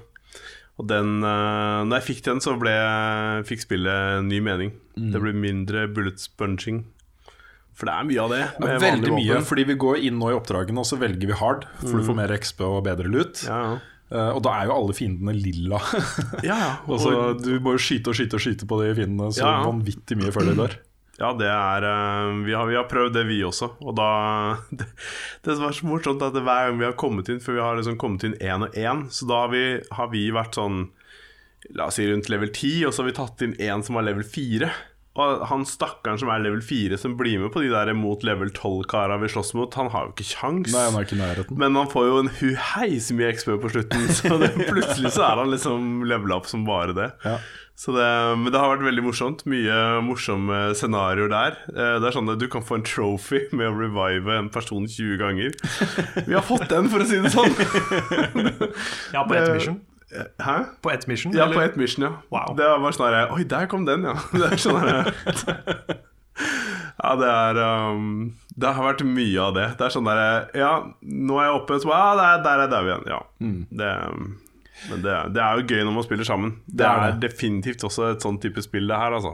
Og 0.80 0.86
den, 0.88 1.16
eh, 1.26 1.80
når 1.90 1.98
jeg 2.00 2.08
fikk 2.12 2.22
den, 2.30 2.40
så 2.46 2.54
ble, 2.62 2.76
fikk 3.50 3.66
spillet 3.66 4.22
ny 4.28 4.38
mening. 4.46 4.72
Det 4.96 5.20
ble 5.24 5.34
mindre 5.36 5.88
bullet 5.92 6.22
sponging. 6.22 6.84
For 7.80 7.88
det 7.88 7.96
er 7.96 8.08
mye 8.10 8.24
av 8.26 8.32
det. 8.36 8.42
med 8.60 8.82
Veldig 8.84 9.12
mye, 9.16 9.34
våpen. 9.34 9.46
fordi 9.48 9.64
vi 9.72 9.76
går 9.80 10.02
inn 10.08 10.18
nå 10.20 10.30
i 10.34 10.36
oppdragene 10.36 10.82
og 10.84 10.88
så 10.88 10.98
velger 11.00 11.30
vi 11.32 11.38
hard, 11.40 11.64
for 11.80 11.96
du 12.00 12.04
får 12.10 12.18
mer 12.18 12.34
XP 12.36 12.62
og 12.68 12.82
bedre 12.88 13.08
lut. 13.12 13.46
Ja, 13.48 13.60
ja. 13.70 13.80
Uh, 14.10 14.32
og 14.34 14.40
da 14.42 14.56
er 14.58 14.66
jo 14.66 14.74
alle 14.74 14.94
fiendene 14.98 15.36
lilla. 15.38 15.78
ja, 16.44 16.56
og 16.90 17.04
Og- 17.06 17.44
du 17.46 17.60
må 17.62 17.76
jo 17.76 17.82
skyte 17.82 18.10
og 18.10 18.18
skyte 18.18 18.40
og 18.40 18.42
skyte 18.42 18.66
på 18.68 18.80
de 18.82 18.88
fiendene 18.98 19.30
så 19.32 19.44
Ja, 19.46 19.52
ja. 19.60 19.68
vanvittig 19.70 20.18
mye 20.18 20.32
før 20.34 20.48
de 20.50 20.56
dør. 20.58 20.74
Ja, 21.20 21.34
det 21.36 21.50
er 21.52 21.84
eh, 21.84 22.38
vi, 22.46 22.54
har, 22.56 22.68
vi 22.70 22.78
har 22.80 22.88
prøvd 22.90 23.18
det, 23.18 23.26
vi 23.28 23.42
også. 23.44 23.74
Og 23.84 23.96
da 24.00 24.10
Det, 24.80 24.88
det 25.44 25.52
er 25.52 25.60
så 25.60 25.88
morsomt, 25.88 26.24
at 26.24 26.38
hver 26.38 26.70
gang 26.70 26.80
vi 26.80 26.88
har 26.88 26.96
kommet 27.00 27.30
inn 27.32 27.42
For 27.44 27.58
vi 27.58 27.64
har 27.64 27.76
liksom 27.78 28.00
kommet 28.00 28.24
inn 28.28 28.38
én 28.40 28.64
og 28.68 28.78
én, 28.80 29.08
så 29.14 29.28
da 29.30 29.44
har 29.46 29.52
vi, 29.54 29.64
har 29.96 30.14
vi 30.14 30.30
vært 30.36 30.60
sånn 30.60 30.88
La 31.76 31.90
oss 31.90 32.00
si 32.00 32.06
rundt 32.08 32.30
level 32.32 32.50
10, 32.50 32.88
og 32.88 32.94
så 32.96 33.04
har 33.04 33.10
vi 33.10 33.18
tatt 33.18 33.44
inn 33.46 33.58
én 33.62 33.84
som 33.86 34.00
var 34.00 34.08
level 34.08 34.24
4. 34.26 34.70
Og 35.20 35.44
han 35.50 35.66
stakkaren 35.68 36.20
som 36.22 36.30
er 36.32 36.42
level 36.42 36.62
4, 36.64 36.98
som 37.02 37.16
blir 37.20 37.42
med 37.42 37.52
på 37.54 37.64
de 37.64 37.72
der 37.74 37.92
mot 37.98 38.24
level 38.26 38.52
12-kara 38.54 39.18
vi 39.22 39.30
slåss 39.34 39.52
mot, 39.58 39.74
han 39.78 39.90
har 39.92 40.08
jo 40.08 40.14
ikke 40.14 40.28
kjangs. 40.32 40.72
Nei, 40.72 40.86
han 40.88 40.98
er 40.98 41.08
ikke 41.08 41.20
nærheten. 41.20 41.60
Men 41.60 41.78
han 41.78 41.90
får 41.92 42.08
jo 42.08 42.20
en 42.24 42.32
huheis 42.40 43.10
mye 43.18 43.34
XP 43.36 43.52
på 43.64 43.74
slutten, 43.74 44.06
så 44.16 44.38
det, 44.42 44.54
plutselig 44.70 45.14
så 45.18 45.26
er 45.28 45.44
han 45.44 45.52
liksom 45.52 46.06
levela 46.08 46.40
opp 46.40 46.50
som 46.50 46.64
bare 46.68 46.96
det. 46.96 47.10
Ja. 47.26 47.40
Så 47.80 47.94
det, 47.96 48.06
men 48.36 48.52
det 48.52 48.60
har 48.60 48.74
vært 48.74 48.84
veldig 48.90 49.04
morsomt. 49.06 49.46
Mye 49.48 49.76
morsomme 50.04 50.58
scenarioer 50.76 51.30
der. 51.32 51.54
Eh, 51.72 51.94
Det 52.04 52.10
er 52.10 52.16
sånn 52.18 52.32
at 52.34 52.42
Du 52.42 52.48
kan 52.52 52.66
få 52.66 52.76
en 52.76 52.84
trophy 52.84 53.46
med 53.56 53.70
å 53.70 53.78
revive 53.78 54.36
en 54.36 54.50
person 54.52 54.84
20 54.84 55.16
ganger. 55.22 55.56
Vi 56.28 56.36
har 56.36 56.44
fått 56.44 56.68
den, 56.68 56.90
for 56.92 57.00
å 57.00 57.08
si 57.08 57.22
det 57.24 57.32
sånn! 57.32 57.56
Ja, 59.16 59.24
på 59.24 59.38
ett 59.38 59.48
mission. 59.54 59.80
Hæ? 60.42 60.58
På 60.84 60.92
ett 60.92 61.08
mission? 61.08 61.34
Ja, 61.38 61.48
på 61.54 61.62
ett 61.62 61.76
mission, 61.80 62.04
ja. 62.08 62.12
Wow. 62.34 62.56
Det 62.58 62.68
var 62.84 62.96
sånn 62.98 63.14
her 63.14 63.32
Oi, 63.36 63.44
der 63.48 63.68
kom 63.72 63.86
den, 63.88 64.04
ja. 64.10 64.16
Det 64.36 64.52
er 64.52 64.60
sånn 64.60 64.80
her, 64.82 65.14
Ja, 67.00 67.16
det 67.16 67.30
er 67.32 67.60
um, 67.94 68.34
Det 68.60 68.74
har 68.76 68.90
vært 68.90 69.06
mye 69.08 69.40
av 69.46 69.54
det. 69.56 69.68
Det 69.80 69.86
er 69.88 69.94
sånn 69.96 70.10
derre 70.10 70.50
Ja, 70.58 70.72
nå 71.00 71.40
er 71.40 71.48
jeg 71.48 71.60
oppe, 71.62 71.80
så 71.80 71.94
ah, 71.96 72.12
der, 72.20 72.44
der 72.44 72.66
er 72.66 72.76
jeg 72.76 72.90
igjen. 72.90 73.08
Ja. 73.14 73.22
Det, 73.84 73.94
men 74.90 75.02
det, 75.04 75.16
det 75.36 75.42
er 75.44 75.60
jo 75.60 75.66
gøy 75.68 75.84
når 75.84 75.94
man 75.98 76.04
spiller 76.08 76.24
sammen. 76.30 76.52
Det, 76.66 76.78
Det 76.80 76.86
er 76.88 77.04
er, 77.08 77.12
det. 77.18 77.30
definitivt 77.32 77.84
også 77.84 78.12
et 78.14 78.22
sånn 78.24 78.40
type 78.40 78.62
spill, 78.64 78.88
det 78.88 78.96
her, 79.02 79.12
altså. 79.18 79.34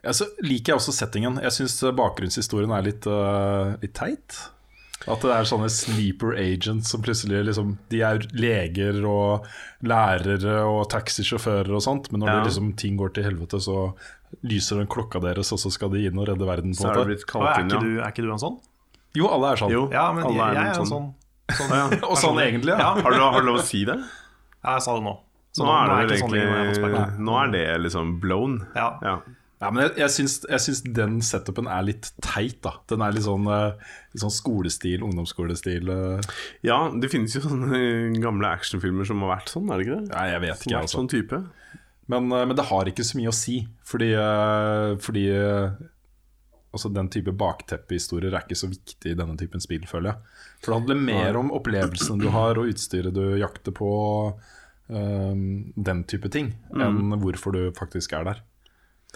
Ja, 0.00 0.14
så 0.16 0.24
liker 0.40 0.72
jeg 0.72 0.78
også 0.80 0.94
settingen. 0.96 1.36
Jeg 1.44 1.52
syns 1.52 1.74
bakgrunnshistorien 1.98 2.72
er 2.72 2.86
litt, 2.86 3.04
uh, 3.10 3.74
litt 3.82 3.92
teit. 3.98 4.38
At 5.08 5.20
det 5.24 5.30
er 5.32 5.46
sånne 5.48 5.68
sleeper 5.72 6.34
agents 6.36 6.90
som 6.92 7.00
plutselig 7.00 7.38
liksom 7.48 7.70
De 7.88 8.02
er 8.04 8.18
leger 8.36 8.98
og 9.08 9.46
lærere 9.88 10.58
og 10.68 10.82
taxisjåfører 10.92 11.72
og 11.72 11.80
sånt, 11.84 12.10
men 12.12 12.20
når 12.20 12.28
Ja. 12.28 12.34
det 12.40 12.50
liksom, 12.50 12.72
ting 12.76 12.98
går 13.00 13.14
til 13.16 13.24
helvete, 13.24 13.60
så 13.64 13.94
lyser 14.44 14.76
den 14.76 14.86
klokka 14.92 15.20
deres, 15.24 15.52
og 15.52 15.58
så 15.58 15.70
skal 15.72 15.88
de 15.90 16.04
inn 16.06 16.18
og 16.20 16.28
redde 16.28 16.44
verden. 16.46 16.72
på 16.76 16.80
Så 16.82 16.84
en 16.84 16.90
er 16.90 16.94
det 16.94 17.00
måte. 17.00 17.08
blitt 17.14 17.26
kalt 17.26 17.48
er, 17.48 17.64
ikke 17.64 17.80
du, 17.80 18.00
er 18.00 18.08
ikke 18.12 18.22
du 18.26 18.32
en 18.32 18.38
sånn? 18.44 18.58
Jo, 19.16 19.26
alle 19.32 19.52
er 19.52 19.56
sånn. 19.56 19.70
Jo, 19.72 19.88
Ja, 19.90 20.12
men 20.12 20.24
jeg, 20.24 20.32
alle 20.36 20.36
jeg 20.36 20.56
er 20.56 20.60
noen 20.60 20.68
en 20.68 20.74
sånn. 20.74 20.92
sånn 20.92 21.14
Og 22.10 22.16
sånn 22.20 22.38
egentlig, 22.42 22.74
ja. 22.76 22.78
Ja, 22.80 22.92
Har, 23.00 23.10
du, 23.16 23.20
har 23.22 23.42
du 23.42 23.50
lov 23.50 23.60
å 23.62 23.66
si 23.66 23.84
det? 23.88 23.98
ja, 23.98 24.76
jeg 24.76 24.86
sa 24.86 24.96
det 24.96 25.04
nå. 25.06 25.18
Så 25.56 25.66
Nå 25.66 25.74
er 25.74 25.90
det 25.90 26.16
ikke 26.16 26.22
sånn 26.22 26.34
er 26.38 26.50
egentlig 26.62 27.04
Nå 27.26 27.36
er 27.40 27.52
det 27.56 27.66
liksom 27.82 28.16
blown. 28.22 28.60
Ja. 28.76 28.90
Ja. 29.02 29.14
Ja, 29.60 29.68
men 29.68 29.82
jeg, 29.82 29.90
jeg, 30.00 30.12
syns, 30.14 30.34
jeg 30.48 30.62
syns 30.64 30.78
den 30.96 31.18
setupen 31.26 31.66
er 31.68 31.82
litt 31.84 32.06
teit, 32.24 32.62
da. 32.64 32.78
Den 32.88 33.02
er 33.04 33.12
litt 33.12 33.26
sånn, 33.26 33.44
øh, 33.44 33.74
litt 34.14 34.22
sånn 34.22 34.32
skolestil, 34.32 35.02
ungdomsskolestil. 35.04 35.90
øh. 35.92 36.28
ja, 36.64 36.78
det 36.96 37.10
finnes 37.12 37.34
jo 37.36 37.42
sånne 37.44 37.80
gamle 38.22 38.48
actionfilmer 38.56 39.04
som 39.10 39.20
har 39.26 39.34
vært 39.34 39.52
sånn, 39.52 39.68
er 39.68 39.76
det 39.76 39.84
ikke 39.84 39.98
det? 39.98 40.14
Nei, 40.14 40.24
jeg 40.30 40.42
vet 40.46 40.64
ikke, 40.64 40.80
altså. 40.80 40.96
sånn 40.96 41.12
type. 41.12 41.42
Men, 42.10 42.32
eh, 42.32 42.46
men 42.48 42.56
det 42.56 42.66
har 42.70 42.88
ikke 42.88 43.04
så 43.06 43.20
mye 43.20 43.34
å 43.34 43.36
si, 43.36 43.58
fordi, 43.86 44.08
eh, 44.16 44.94
fordi 45.04 45.26
eh, 45.34 45.76
altså 46.72 46.90
den 46.96 47.10
type 47.12 47.34
bakteppehistorier 47.36 48.32
er 48.32 48.46
ikke 48.46 48.58
så 48.58 48.70
viktig 48.70 49.12
i 49.12 49.18
denne 49.18 49.36
typen 49.38 49.62
spill, 49.62 49.84
føler 49.90 50.14
jeg. 50.14 50.48
For 50.60 50.72
det 50.72 50.80
handler 50.82 50.98
mer 51.08 51.38
om 51.40 51.52
opplevelsen 51.56 52.20
du 52.20 52.28
har, 52.34 52.58
og 52.60 52.68
utstyret 52.68 53.14
du 53.16 53.38
jakter 53.40 53.72
på, 53.72 53.90
um, 54.92 55.44
den 55.76 56.04
type 56.10 56.28
ting, 56.32 56.52
enn 56.76 57.16
hvorfor 57.22 57.56
du 57.56 57.62
faktisk 57.76 58.12
er 58.18 58.28
der. 58.28 58.42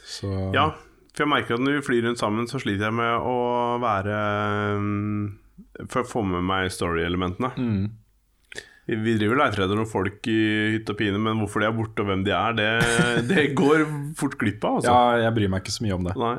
Så 0.05 0.31
Ja, 0.55 0.71
for 1.15 1.25
jeg 1.25 1.31
merker 1.31 1.59
at 1.59 1.63
når 1.63 1.79
vi 1.79 1.87
flyr 1.87 2.09
rundt 2.09 2.23
sammen, 2.23 2.49
så 2.51 2.59
sliter 2.63 2.89
jeg 2.89 2.97
med 2.99 3.29
å 3.31 3.37
være 3.83 4.15
um, 4.75 5.37
For 5.87 6.03
å 6.03 6.09
få 6.09 6.25
med 6.27 6.43
meg 6.49 6.73
story-elementene. 6.75 7.53
Mm. 7.55 7.85
Vi 8.85 8.97
vi 9.01 9.15
driver 9.17 9.39
og 9.39 9.41
leter 9.45 9.65
etter 9.65 9.79
noen 9.79 9.89
folk 9.89 10.27
i 10.29 10.41
hytt 10.75 10.91
og 10.93 10.99
pine, 10.99 11.21
men 11.23 11.39
hvorfor 11.41 11.63
de 11.63 11.69
er 11.71 11.77
borte 11.77 12.03
og 12.03 12.11
hvem 12.11 12.25
de 12.27 12.35
er, 12.37 12.57
det, 12.59 12.67
det 13.31 13.45
går 13.57 13.87
fort 14.19 14.37
glipp 14.41 14.65
av. 14.67 14.81
Altså. 14.81 14.93
ja, 14.93 15.23
jeg 15.25 15.37
bryr 15.39 15.53
meg 15.55 15.65
ikke 15.65 15.77
så 15.77 15.87
mye 15.87 15.97
om 15.97 16.09
det. 16.09 16.17
Nei. 16.21 16.35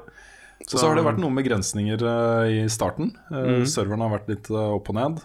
Så, 0.63 0.79
så 0.79 0.87
har 0.87 0.95
det 0.97 1.03
vært 1.05 1.19
noen 1.21 1.35
begrensninger 1.37 2.01
uh, 2.01 2.45
i 2.47 2.63
starten. 2.71 3.11
Uh, 3.27 3.43
Mm. 3.45 3.65
Serveren 3.69 4.01
har 4.05 4.13
vært 4.15 4.31
litt 4.31 4.47
uh, 4.53 4.75
opp 4.77 4.89
og 4.89 4.97
ned. 4.97 5.19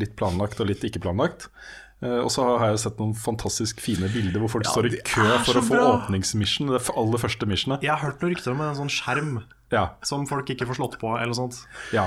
litt 0.00 0.16
planlagt 0.18 0.60
og 0.60 0.70
litt 0.70 0.82
ikke 0.86 1.02
planlagt. 1.04 1.50
Og 2.00 2.30
så 2.32 2.46
har 2.56 2.70
jeg 2.72 2.80
sett 2.80 2.96
noen 2.96 3.12
fantastisk 3.12 3.82
fine 3.84 4.08
bilder 4.08 4.40
hvor 4.40 4.54
folk 4.54 4.64
står 4.64 4.86
i 4.88 5.00
kø 5.04 5.20
er 5.20 5.42
for 5.44 5.60
å 5.60 5.62
få 5.66 5.80
åpningsmission. 5.84 6.70
Det 6.72 6.80
aller 6.96 7.20
første 7.20 7.44
missionet. 7.44 7.84
Jeg 7.84 7.92
har 7.92 8.00
hørt 8.00 8.24
noen 8.24 8.32
rykter 8.32 8.54
om 8.54 8.62
en 8.64 8.78
sånn 8.78 8.92
skjerm 8.94 9.34
Ja, 9.68 9.82
som 10.08 10.24
folk 10.30 10.48
ikke 10.48 10.64
får 10.70 10.80
slått 10.80 10.96
på, 11.02 11.12
eller 11.18 11.34
noe 11.34 11.40
sånt. 11.42 11.60
ja. 11.92 12.06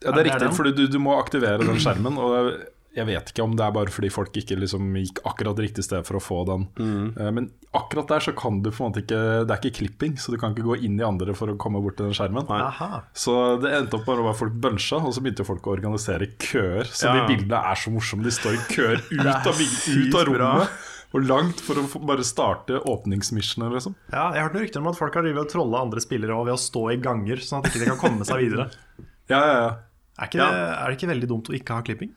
ja 0.00 0.08
Er 0.08 0.08
det 0.08 0.08
er 0.08 0.16
det 0.16 0.24
riktig, 0.30 0.48
for 0.56 0.72
du, 0.72 0.86
du 0.88 0.96
må 1.04 1.18
aktivere 1.20 1.60
den 1.60 1.76
skjermen. 1.84 2.16
Og 2.16 2.64
jeg 2.96 3.06
vet 3.06 3.28
ikke 3.30 3.44
om 3.44 3.52
det 3.54 3.62
er 3.62 3.74
bare 3.76 3.92
fordi 3.94 4.08
folk 4.10 4.34
ikke 4.40 4.56
liksom 4.58 4.88
gikk 4.98 5.20
akkurat 5.28 5.58
riktig 5.62 5.84
sted 5.86 6.02
for 6.08 6.18
å 6.18 6.22
få 6.22 6.38
den. 6.48 6.64
Mm. 6.80 7.34
men 7.36 7.44
akkurat 7.76 8.08
der 8.10 8.24
så 8.24 8.32
kan 8.34 8.58
du 8.64 8.70
på 8.72 8.82
en 8.82 8.90
måte 8.90 9.04
ikke 9.04 9.20
Det 9.46 9.54
er 9.54 9.60
ikke 9.62 9.76
klipping, 9.78 10.16
så 10.18 10.32
du 10.34 10.38
kan 10.42 10.50
ikke 10.56 10.66
gå 10.66 10.76
inn 10.82 10.98
i 10.98 11.04
andre 11.06 11.34
for 11.38 11.52
å 11.52 11.56
komme 11.60 11.78
bort 11.84 11.96
til 12.00 12.08
den 12.08 12.16
skjermen. 12.18 12.50
Aha. 12.50 13.04
Så 13.14 13.34
det 13.62 13.70
endte 13.78 13.94
opp 14.00 14.08
med 14.10 14.26
at 14.32 14.38
folk 14.40 14.56
buncha, 14.58 14.98
og 14.98 15.14
så 15.14 15.22
begynte 15.22 15.46
folk 15.46 15.62
å 15.70 15.76
organisere 15.76 16.26
køer. 16.42 16.84
Så 16.90 17.06
Ja. 17.06 17.14
de 17.14 17.28
bildene 17.36 17.62
er 17.70 17.78
så 17.78 17.92
morsomme. 17.94 18.24
De 18.26 18.30
står 18.34 18.58
i 18.58 18.64
køer 18.74 18.98
ut 19.10 19.46
av, 19.46 19.54
ut 19.54 20.14
av 20.18 20.24
bra. 20.34 20.50
rommet 20.50 20.68
og 21.12 21.24
langt 21.26 21.58
for 21.60 21.74
å 21.74 22.06
bare 22.06 22.22
starte 22.22 22.76
åpningsmissioner, 22.86 23.72
liksom. 23.74 23.94
Ja, 24.12 24.28
jeg 24.34 24.42
har 24.42 24.48
hørt 24.48 24.54
noen 24.54 24.62
rykter 24.66 24.82
om 24.82 24.90
at 24.92 24.98
folk 24.98 25.14
har 25.18 25.22
drevet 25.26 25.42
og 25.42 25.50
trolla 25.50 25.80
andre 25.82 26.02
spillere 26.02 26.36
ved 26.44 26.54
å 26.54 26.60
stå 26.60 26.84
i 26.94 26.98
ganger, 27.02 27.36
sånn 27.42 27.64
at 27.64 27.72
de 27.72 27.80
ikke 27.80 27.96
kan 27.96 28.02
komme 28.10 28.26
seg 28.26 28.44
videre. 28.44 28.68
Ja, 29.30 29.38
ja, 29.46 29.56
ja. 29.62 29.70
Er, 30.18 30.26
ikke 30.26 30.38
det, 30.42 30.46
er 30.50 30.86
det 30.90 30.96
ikke 30.98 31.08
veldig 31.14 31.28
dumt 31.30 31.48
å 31.50 31.54
ikke 31.54 31.74
ha 31.78 31.82
klipping? 31.86 32.10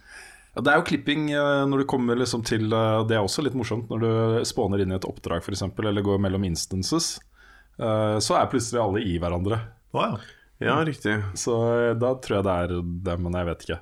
Ja, 0.54 0.62
det 0.62 0.72
er 0.74 0.80
jo 0.82 0.86
klipping 0.86 1.28
eh, 1.34 1.64
når 1.70 1.82
du 1.82 1.86
kommer 1.90 2.18
liksom 2.20 2.44
til 2.46 2.68
eh, 2.70 3.00
Det 3.10 3.16
er 3.18 3.24
også 3.26 3.42
litt 3.46 3.56
morsomt 3.58 3.90
når 3.90 4.04
du 4.04 4.10
spåner 4.46 4.84
inn 4.84 4.94
i 4.94 4.98
et 5.00 5.08
oppdrag 5.10 5.42
for 5.46 5.56
eksempel, 5.56 5.88
eller 5.90 6.06
går 6.06 6.22
mellom 6.22 6.46
instances. 6.46 7.16
eh, 7.82 8.18
Så 8.22 8.38
er 8.38 8.52
plutselig 8.52 8.82
alle 8.84 9.02
i 9.02 9.16
hverandre. 9.22 9.60
Wow. 9.96 10.20
ja. 10.20 10.70
Ja, 10.70 10.76
riktig. 10.88 11.18
Så 11.36 11.56
da 12.00 12.14
tror 12.24 12.38
jeg 12.38 12.46
det 12.48 12.54
er 12.54 12.76
det, 13.10 13.18
men 13.20 13.34
jeg 13.36 13.48
vet 13.50 13.66
ikke. 13.66 13.80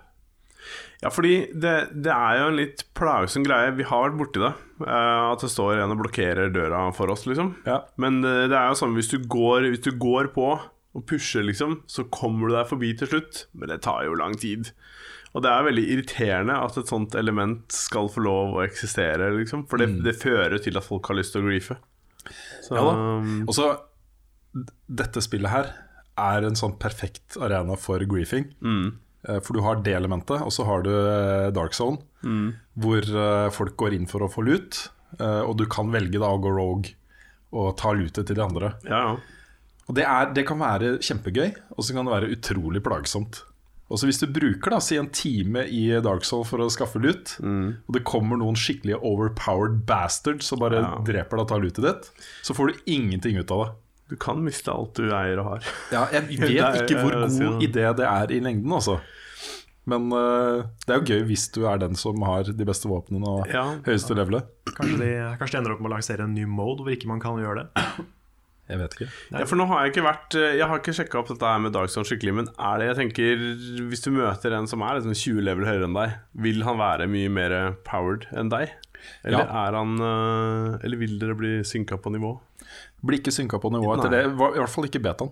Ja, 1.04 1.10
fordi 1.14 1.34
det, 1.54 1.74
det 2.06 2.14
er 2.14 2.40
jo 2.40 2.48
en 2.52 2.58
litt 2.58 2.82
plagsom 2.98 3.44
greie. 3.46 3.74
Vi 3.78 3.86
har 3.86 4.08
vært 4.08 4.18
borti 4.18 4.42
det. 4.42 4.52
at 4.88 5.44
det 5.44 5.50
står 5.52 5.82
en 5.84 5.94
og 5.94 6.00
blokkerer 6.02 6.50
døra 6.54 6.88
for 6.96 7.12
oss, 7.14 7.28
liksom. 7.30 7.52
Ja. 7.68 7.82
Men 8.02 8.22
det, 8.26 8.34
det 8.54 8.58
er 8.58 8.72
jo 8.72 8.80
sånn 8.82 8.96
hvis 8.98 9.12
du, 9.12 9.20
går, 9.30 9.68
hvis 9.74 9.84
du 9.86 9.92
går 10.02 10.32
på 10.34 10.48
og 10.58 11.06
pusher, 11.08 11.46
liksom, 11.48 11.78
så 11.88 12.04
kommer 12.14 12.50
du 12.50 12.56
deg 12.58 12.68
forbi 12.72 12.92
til 12.98 13.12
slutt. 13.14 13.44
Men 13.54 13.70
det 13.76 13.82
tar 13.86 14.04
jo 14.08 14.18
lang 14.18 14.34
tid. 14.42 14.72
Og 15.32 15.44
det 15.46 15.52
er 15.52 15.64
veldig 15.64 15.84
irriterende 15.94 16.58
at 16.60 16.76
et 16.82 16.90
sånt 16.92 17.16
element 17.16 17.62
skal 17.72 18.10
få 18.12 18.24
lov 18.26 18.58
å 18.58 18.64
eksistere, 18.66 19.30
liksom. 19.38 19.64
For 19.72 19.80
det, 19.80 19.88
det 20.04 20.18
fører 20.20 20.60
til 20.64 20.76
at 20.80 20.84
folk 20.88 21.08
har 21.08 21.16
lyst 21.20 21.36
til 21.36 21.46
å 21.46 21.48
griefe. 21.48 21.78
Så, 22.66 22.76
Ja 22.76 22.84
da. 22.84 22.92
um, 23.24 23.46
Og 23.48 23.56
så 23.58 23.70
Dette 24.92 25.24
spillet 25.24 25.50
her 25.50 25.70
er 26.20 26.44
en 26.46 26.58
sånn 26.60 26.76
perfekt 26.78 27.38
arena 27.40 27.78
for 27.80 28.04
griefing. 28.06 28.52
mm, 28.62 28.92
Eh, 29.30 29.40
For 29.40 29.54
du 29.54 29.62
har 29.62 29.82
det 29.86 29.94
elementet, 29.94 30.42
og 30.42 30.52
så 30.54 30.66
har 30.66 30.82
du 30.86 30.90
eh, 30.92 31.52
Dark 31.54 31.76
Zone, 31.78 32.02
mm. 32.26 32.48
hvor 32.82 33.06
eh, 33.06 33.50
folk 33.54 33.76
går 33.78 33.94
inn 33.94 34.08
for 34.10 34.26
å 34.26 34.30
få 34.32 34.42
lut. 34.48 34.88
Og 35.20 35.58
du 35.60 35.66
kan 35.68 35.90
velge 35.92 36.22
da 36.22 36.30
å 36.32 36.38
gå 36.40 36.48
rogue 36.56 36.94
og 37.52 37.74
ta 37.78 37.92
lutet 37.92 38.30
til 38.30 38.38
de 38.38 38.44
andre. 38.46 38.70
Ja, 38.88 39.02
ja. 39.12 39.18
Og 39.90 39.98
det, 39.98 40.06
er, 40.08 40.30
det 40.32 40.46
kan 40.48 40.62
være 40.62 40.94
kjempegøy, 41.04 41.50
og 41.76 41.84
så 41.84 41.92
kan 41.98 42.08
det 42.08 42.14
være 42.14 42.30
utrolig 42.32 42.80
plagsomt. 42.86 43.42
Og 43.92 44.00
så 44.00 44.08
Hvis 44.08 44.22
du 44.22 44.28
bruker 44.32 44.72
da, 44.72 44.78
si 44.80 44.96
en 44.96 45.10
time 45.12 45.66
i 45.68 45.82
Dark 46.02 46.24
Soul 46.24 46.46
for 46.48 46.64
å 46.64 46.70
skaffe 46.72 47.00
lut, 47.04 47.34
og 47.44 47.92
det 47.92 48.04
kommer 48.08 48.40
noen 48.40 48.56
skikkelig 48.56 48.96
overpowered 49.04 49.82
bastards 49.86 50.48
som 50.48 50.60
bare 50.64 50.80
Ja. 50.80 50.92
dreper 51.04 51.36
deg 51.38 51.44
og 51.44 51.50
tar 51.52 51.60
lutet 51.60 51.84
ditt, 51.84 52.12
så 52.42 52.56
får 52.56 52.72
du 52.72 52.80
ingenting 52.96 53.36
ut 53.38 53.52
av 53.52 53.66
det. 53.66 53.72
Du 54.12 54.16
kan 54.20 54.40
miste 54.44 54.72
alt 54.72 54.94
du 54.96 55.10
eier 55.12 55.40
og 55.40 55.46
har. 55.50 55.68
Ja, 55.92 56.06
jeg 56.12 56.28
vet 56.40 56.58
er- 56.64 56.86
ikke 56.86 57.02
hvor 57.04 57.12
god 57.20 57.62
idé 57.68 57.86
det 57.96 58.08
er 58.08 58.32
i 58.32 58.40
lengden, 58.40 58.72
altså. 58.72 59.00
Men 59.86 60.12
uh, 60.14 60.62
det 60.86 60.94
er 60.94 61.00
jo 61.02 61.08
gøy 61.16 61.24
hvis 61.32 61.48
du 61.56 61.64
er 61.68 61.80
den 61.82 61.96
som 61.98 62.22
har 62.22 62.44
de 62.44 62.66
beste 62.66 62.88
våpnene 62.88 63.28
og 63.28 63.48
Ja. 63.52 63.64
høyeste 63.84 64.14
levelet. 64.16 64.46
Kanskje 64.78 65.00
de, 65.00 65.12
kanskje 65.40 65.52
de 65.52 65.58
ender 65.64 65.74
opp 65.74 65.82
med 65.82 65.92
å 65.92 65.96
lansere 65.96 66.24
en 66.28 66.36
ny 66.36 66.46
mode 66.46 66.84
hvor 66.86 66.94
ikke 66.96 67.08
man 67.10 67.20
kan 67.20 67.40
gjøre 67.42 67.64
det. 67.66 67.86
Jeg 68.72 68.80
vet 68.80 68.94
ikke. 68.98 69.08
Ja, 69.36 69.46
for 69.50 69.60
nå 69.60 69.66
har 69.70 69.82
jeg 69.84 69.92
ikke 69.94 70.06
vært 70.06 70.38
eh, 70.40 70.54
Jeg 70.60 70.68
har 70.72 70.80
ikke 70.80 70.94
sjekka 70.96 71.20
opp 71.22 71.32
dette 71.34 71.50
her 71.52 71.60
med 71.64 71.74
Dark 71.76 71.92
skikkelig, 71.92 72.34
men 72.38 72.48
er 72.56 72.80
det 72.80 72.88
jeg 72.92 73.00
tenker 73.02 73.42
Hvis 73.92 74.06
du 74.06 74.12
møter 74.16 74.56
en 74.56 74.70
som 74.72 74.84
er 74.88 75.00
liksom 75.00 75.16
20 75.18 75.44
level 75.44 75.68
høyere 75.68 75.90
enn 75.90 75.98
deg, 75.98 76.16
vil 76.48 76.64
han 76.68 76.80
være 76.80 77.10
mye 77.12 77.34
mer 77.34 77.58
powered 77.88 78.30
enn 78.32 78.52
deg? 78.54 78.72
Eller 79.26 79.44
Ja. 79.44 79.66
er 79.68 79.78
han 79.80 79.98
eh, 80.00 80.80
Eller 80.86 81.02
vil 81.02 81.18
dere 81.22 81.36
bli 81.38 81.54
synka 81.68 81.98
på 82.02 82.14
nivå? 82.14 82.36
Blir 83.02 83.18
ikke 83.20 83.34
synka 83.34 83.58
på 83.60 83.72
nivå 83.74 83.96
etter 83.96 84.12
Nei. 84.14 84.20
det. 84.22 84.30
I 84.30 84.60
hvert 84.62 84.70
fall 84.72 84.86
ikke 84.88 85.02
betaen. 85.02 85.32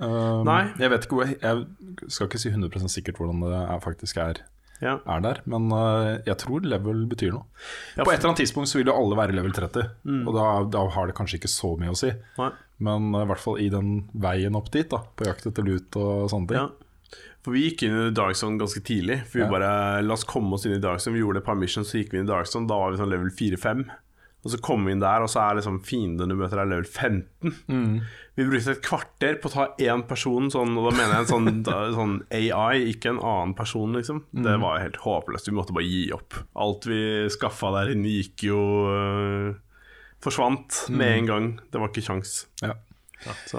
Um, 0.00 0.46
Nei. 0.48 0.62
Jeg 0.80 0.90
vet 0.90 1.04
ikke 1.06 1.18
hvor 1.18 1.28
Jeg 1.28 2.08
skal 2.08 2.30
ikke 2.30 2.40
si 2.40 2.50
100% 2.50 2.88
sikkert 2.94 3.20
hvordan 3.20 3.42
det 3.44 3.52
er, 3.60 3.82
faktisk 3.84 4.16
er, 4.22 4.40
Ja. 4.82 4.96
er 5.06 5.20
der, 5.22 5.40
men 5.46 5.70
øh, 5.70 6.18
jeg 6.26 6.36
tror 6.42 6.60
level 6.66 7.04
betyr 7.06 7.30
noe. 7.32 7.44
Ja, 7.96 8.02
På 8.04 8.10
et 8.10 8.18
eller 8.18 8.32
annet 8.32 8.42
tidspunkt 8.42 8.68
så 8.68 8.78
vil 8.80 8.90
jo 8.90 8.96
alle 8.98 9.16
være 9.16 9.36
level 9.38 9.52
30, 9.54 9.84
Mm. 10.04 10.26
og 10.28 10.34
da, 10.34 10.46
da 10.74 10.84
har 10.90 11.06
det 11.06 11.14
kanskje 11.16 11.38
ikke 11.38 11.52
så 11.52 11.76
mye 11.78 11.94
å 11.94 11.96
si. 11.96 12.10
Nei. 12.38 12.50
Men 12.82 13.14
øh, 13.14 13.22
i 13.22 13.28
hvert 13.30 13.38
fall 13.44 13.60
i 13.62 13.68
den 13.70 14.08
veien 14.14 14.56
opp 14.58 14.70
dit, 14.74 14.88
da, 14.90 14.98
på 15.16 15.24
jakt 15.28 15.46
etter 15.46 15.62
lut 15.62 15.94
og 16.02 16.28
sånne 16.34 16.48
ting. 16.50 16.58
Ja. 16.58 16.68
For 17.42 17.54
vi 17.56 17.64
gikk 17.70 17.82
inn 17.86 17.94
i 17.98 18.10
Dark 18.14 18.36
Zone 18.38 18.58
ganske 18.58 18.82
tidlig. 18.86 19.20
For 19.26 19.38
vi 19.40 19.44
Ja. 19.44 19.50
bare 19.50 20.02
La 20.02 20.14
oss 20.14 20.22
komme 20.24 20.54
oss 20.54 20.66
inn 20.66 20.76
i 20.76 20.82
Dark 20.82 21.00
Zone. 21.02 21.14
Vi 21.16 21.22
gjorde 21.24 21.38
et 21.42 21.44
par 21.46 21.56
missions, 21.58 21.88
så 21.90 21.98
gikk 21.98 22.12
vi 22.12 22.18
inn 22.20 22.26
i 22.26 22.30
Dark 22.30 22.46
Zone. 22.46 22.68
Da 22.70 22.76
var 22.78 22.92
vi 22.92 22.98
sånn 23.00 23.10
level 23.10 23.30
4-5. 23.34 23.86
Og 24.44 24.50
så 24.50 24.58
kom 24.60 24.84
vi 24.84 24.90
inn 24.92 25.00
der, 25.04 25.22
og 25.22 25.28
så 25.30 25.38
er 25.44 25.54
liksom 25.60 25.76
fienden 25.86 26.28
du 26.28 26.34
møter, 26.34 26.58
er 26.58 26.66
level 26.66 26.84
15. 26.88 27.52
Mm. 27.70 28.00
Vi 28.34 28.46
brukte 28.48 28.72
et 28.72 28.82
kvarter 28.82 29.36
på 29.38 29.46
å 29.46 29.52
ta 29.52 29.66
én 29.78 30.02
person, 30.08 30.48
sånn, 30.50 30.72
og 30.80 30.88
da 30.88 30.96
mener 30.96 31.12
jeg 31.14 31.22
en 31.22 31.30
sånn, 31.30 31.62
da, 31.62 31.76
sånn 31.94 32.16
AI, 32.34 32.80
ikke 32.90 33.12
en 33.12 33.20
annen 33.22 33.52
person, 33.54 33.92
liksom. 33.94 34.24
Mm. 34.34 34.42
Det 34.48 34.56
var 34.64 34.80
helt 34.82 34.96
håpløst. 35.04 35.46
Vi 35.46 35.54
måtte 35.54 35.76
bare 35.76 35.86
gi 35.86 36.08
opp. 36.16 36.34
Alt 36.58 36.88
vi 36.90 37.28
skaffa 37.30 37.70
der 37.76 37.92
inne, 37.94 38.08
gikk 38.18 38.48
jo 38.50 38.58
øh, 38.90 39.52
Forsvant 40.22 40.84
med 40.94 41.16
en 41.18 41.26
gang. 41.26 41.46
Det 41.72 41.80
var 41.82 41.90
ikke 41.90 42.04
kjangs. 42.06 42.46
Ja. 42.62 42.74
Så 43.46 43.58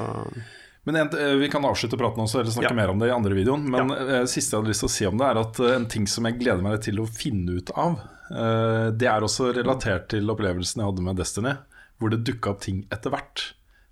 Men 0.86 0.96
en, 1.00 1.10
eh, 1.16 1.36
Vi 1.40 1.48
kan 1.52 1.64
avslutte 1.64 1.98
praten 2.00 2.24
også, 2.24 2.40
eller 2.42 2.52
snakke 2.52 2.72
Ja. 2.72 2.76
mer 2.76 2.90
om 2.92 3.00
det 3.00 3.08
i 3.10 3.16
andre 3.16 3.34
videoen. 3.36 3.64
Men 3.70 3.88
Ja. 3.90 3.96
eh, 4.20 4.26
siste 4.26 4.52
jeg 4.56 4.62
hadde 4.64 4.72
lyst 4.72 4.80
til 4.84 4.88
å 4.90 4.92
si 4.92 5.06
om 5.06 5.18
det, 5.18 5.28
er 5.28 5.40
at 5.40 5.60
eh, 5.60 5.76
en 5.76 5.86
ting 5.88 6.06
som 6.08 6.24
jeg 6.26 6.40
gleder 6.40 6.62
meg 6.62 6.82
til 6.82 7.00
å 7.00 7.08
finne 7.08 7.56
ut 7.60 7.72
av, 7.76 8.00
det 8.30 9.08
er 9.10 9.26
også 9.26 9.50
relatert 9.56 10.08
til 10.14 10.30
opplevelsen 10.32 10.80
jeg 10.82 10.88
hadde 10.90 11.04
med 11.06 11.18
Destiny, 11.20 11.54
hvor 12.00 12.14
det 12.14 12.24
dukka 12.28 12.54
opp 12.54 12.62
ting 12.64 12.86
etter 12.94 13.12
hvert. 13.14 13.44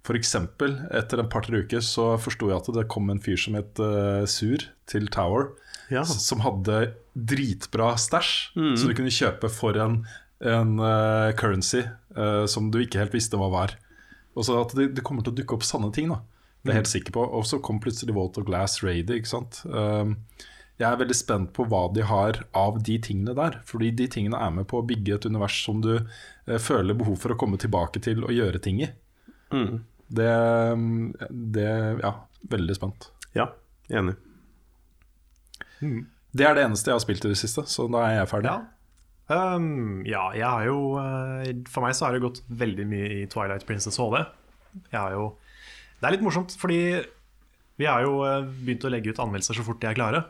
F.eks. 0.02 0.32
etter 0.36 1.22
en 1.22 1.30
par-tre 1.30 1.60
uker 1.62 1.84
så 1.86 2.16
forsto 2.22 2.48
jeg 2.50 2.58
at 2.58 2.70
det 2.74 2.88
kom 2.90 3.12
en 3.14 3.22
fyr 3.22 3.38
som 3.38 3.58
het 3.60 3.78
eh, 3.84 4.24
Sur 4.26 4.64
til 4.90 5.06
Tower, 5.14 5.52
Ja. 5.92 6.02
som 6.08 6.42
hadde 6.42 6.94
dritbra 7.14 7.92
stæsj, 8.00 8.32
som 8.56 8.88
du 8.90 8.96
kunne 8.98 9.12
kjøpe 9.14 9.50
for 9.52 9.76
en, 9.78 9.98
en 10.40 10.78
uh, 10.80 11.34
currency 11.36 11.84
uh, 12.16 12.46
som 12.48 12.72
du 12.72 12.80
ikke 12.80 13.02
helt 13.02 13.14
visste 13.14 13.36
hva 13.38 13.50
var. 13.52 13.76
Og 14.34 14.48
så 14.48 14.56
at 14.62 14.72
det, 14.78 14.94
det 14.96 15.04
kommer 15.04 15.22
til 15.28 15.34
å 15.36 15.38
dukke 15.42 15.58
opp 15.60 15.68
sanne 15.68 15.92
ting, 15.94 16.08
da. 16.10 16.22
Det 16.64 16.72
er 16.72 16.78
jeg 16.78 16.80
helt 16.86 16.92
sikker 16.94 17.16
på. 17.18 17.26
Og 17.36 17.44
så 17.50 17.60
kom 17.60 17.82
plutselig 17.84 18.16
Walt 18.16 18.38
og 18.40 18.46
Glass 18.48 18.80
Raider, 18.86 19.18
ikke 19.20 19.32
sant. 19.34 19.60
Um, 19.68 20.16
jeg 20.80 20.88
er 20.88 20.98
veldig 21.02 21.16
spent 21.18 21.52
på 21.54 21.66
hva 21.70 21.84
de 21.94 22.04
har 22.08 22.40
av 22.58 22.80
de 22.84 22.98
tingene 23.04 23.36
der. 23.38 23.60
Fordi 23.70 23.92
de 23.98 24.08
tingene 24.10 24.40
er 24.42 24.54
med 24.56 24.68
på 24.72 24.80
å 24.80 24.86
bygge 24.88 25.18
et 25.18 25.28
univers 25.30 25.60
som 25.66 25.82
du 25.84 25.94
eh, 26.00 26.58
føler 26.62 26.98
behov 26.98 27.20
for 27.22 27.34
å 27.36 27.38
komme 27.40 27.60
tilbake 27.62 28.02
til 28.02 28.24
og 28.26 28.34
gjøre 28.34 28.62
ting 28.64 28.82
i. 28.86 28.90
Mm. 29.54 29.82
Det, 30.12 30.32
um, 30.74 31.14
det 31.30 31.70
Ja, 32.02 32.16
veldig 32.52 32.76
spent. 32.76 33.12
ja, 33.38 33.48
enig. 33.92 34.16
Det 35.82 36.46
er 36.46 36.56
det 36.56 36.64
eneste 36.66 36.92
jeg 36.92 36.96
har 36.98 37.04
spilt 37.04 37.26
i 37.26 37.32
det 37.32 37.40
siste, 37.40 37.64
så 37.68 37.88
da 37.92 38.04
er 38.08 38.18
jeg 38.20 38.30
ferdig. 38.32 38.52
Ja. 38.52 38.62
Um, 39.32 40.02
ja, 40.08 40.26
jeg 40.36 40.44
har 40.44 40.66
jo 40.68 40.98
eh, 41.00 41.54
For 41.72 41.86
meg 41.86 41.94
så 41.96 42.08
har 42.10 42.16
det 42.18 42.24
gått 42.24 42.42
veldig 42.52 42.84
mye 42.90 43.12
i 43.22 43.28
Twilight 43.32 43.64
Princess 43.68 43.96
HD. 44.02 44.18
Jeg 44.92 44.98
har 44.98 45.14
jo 45.16 45.30
Det 46.02 46.10
er 46.10 46.16
litt 46.18 46.26
morsomt, 46.26 46.52
fordi 46.60 46.82
vi 47.80 47.88
har 47.88 48.04
jo 48.04 48.18
eh, 48.28 48.44
begynt 48.66 48.84
å 48.86 48.92
legge 48.92 49.14
ut 49.14 49.22
anmeldelser 49.24 49.56
så 49.58 49.64
fort 49.66 49.80
de 49.82 49.88
er 49.88 49.96
klare. 49.98 50.24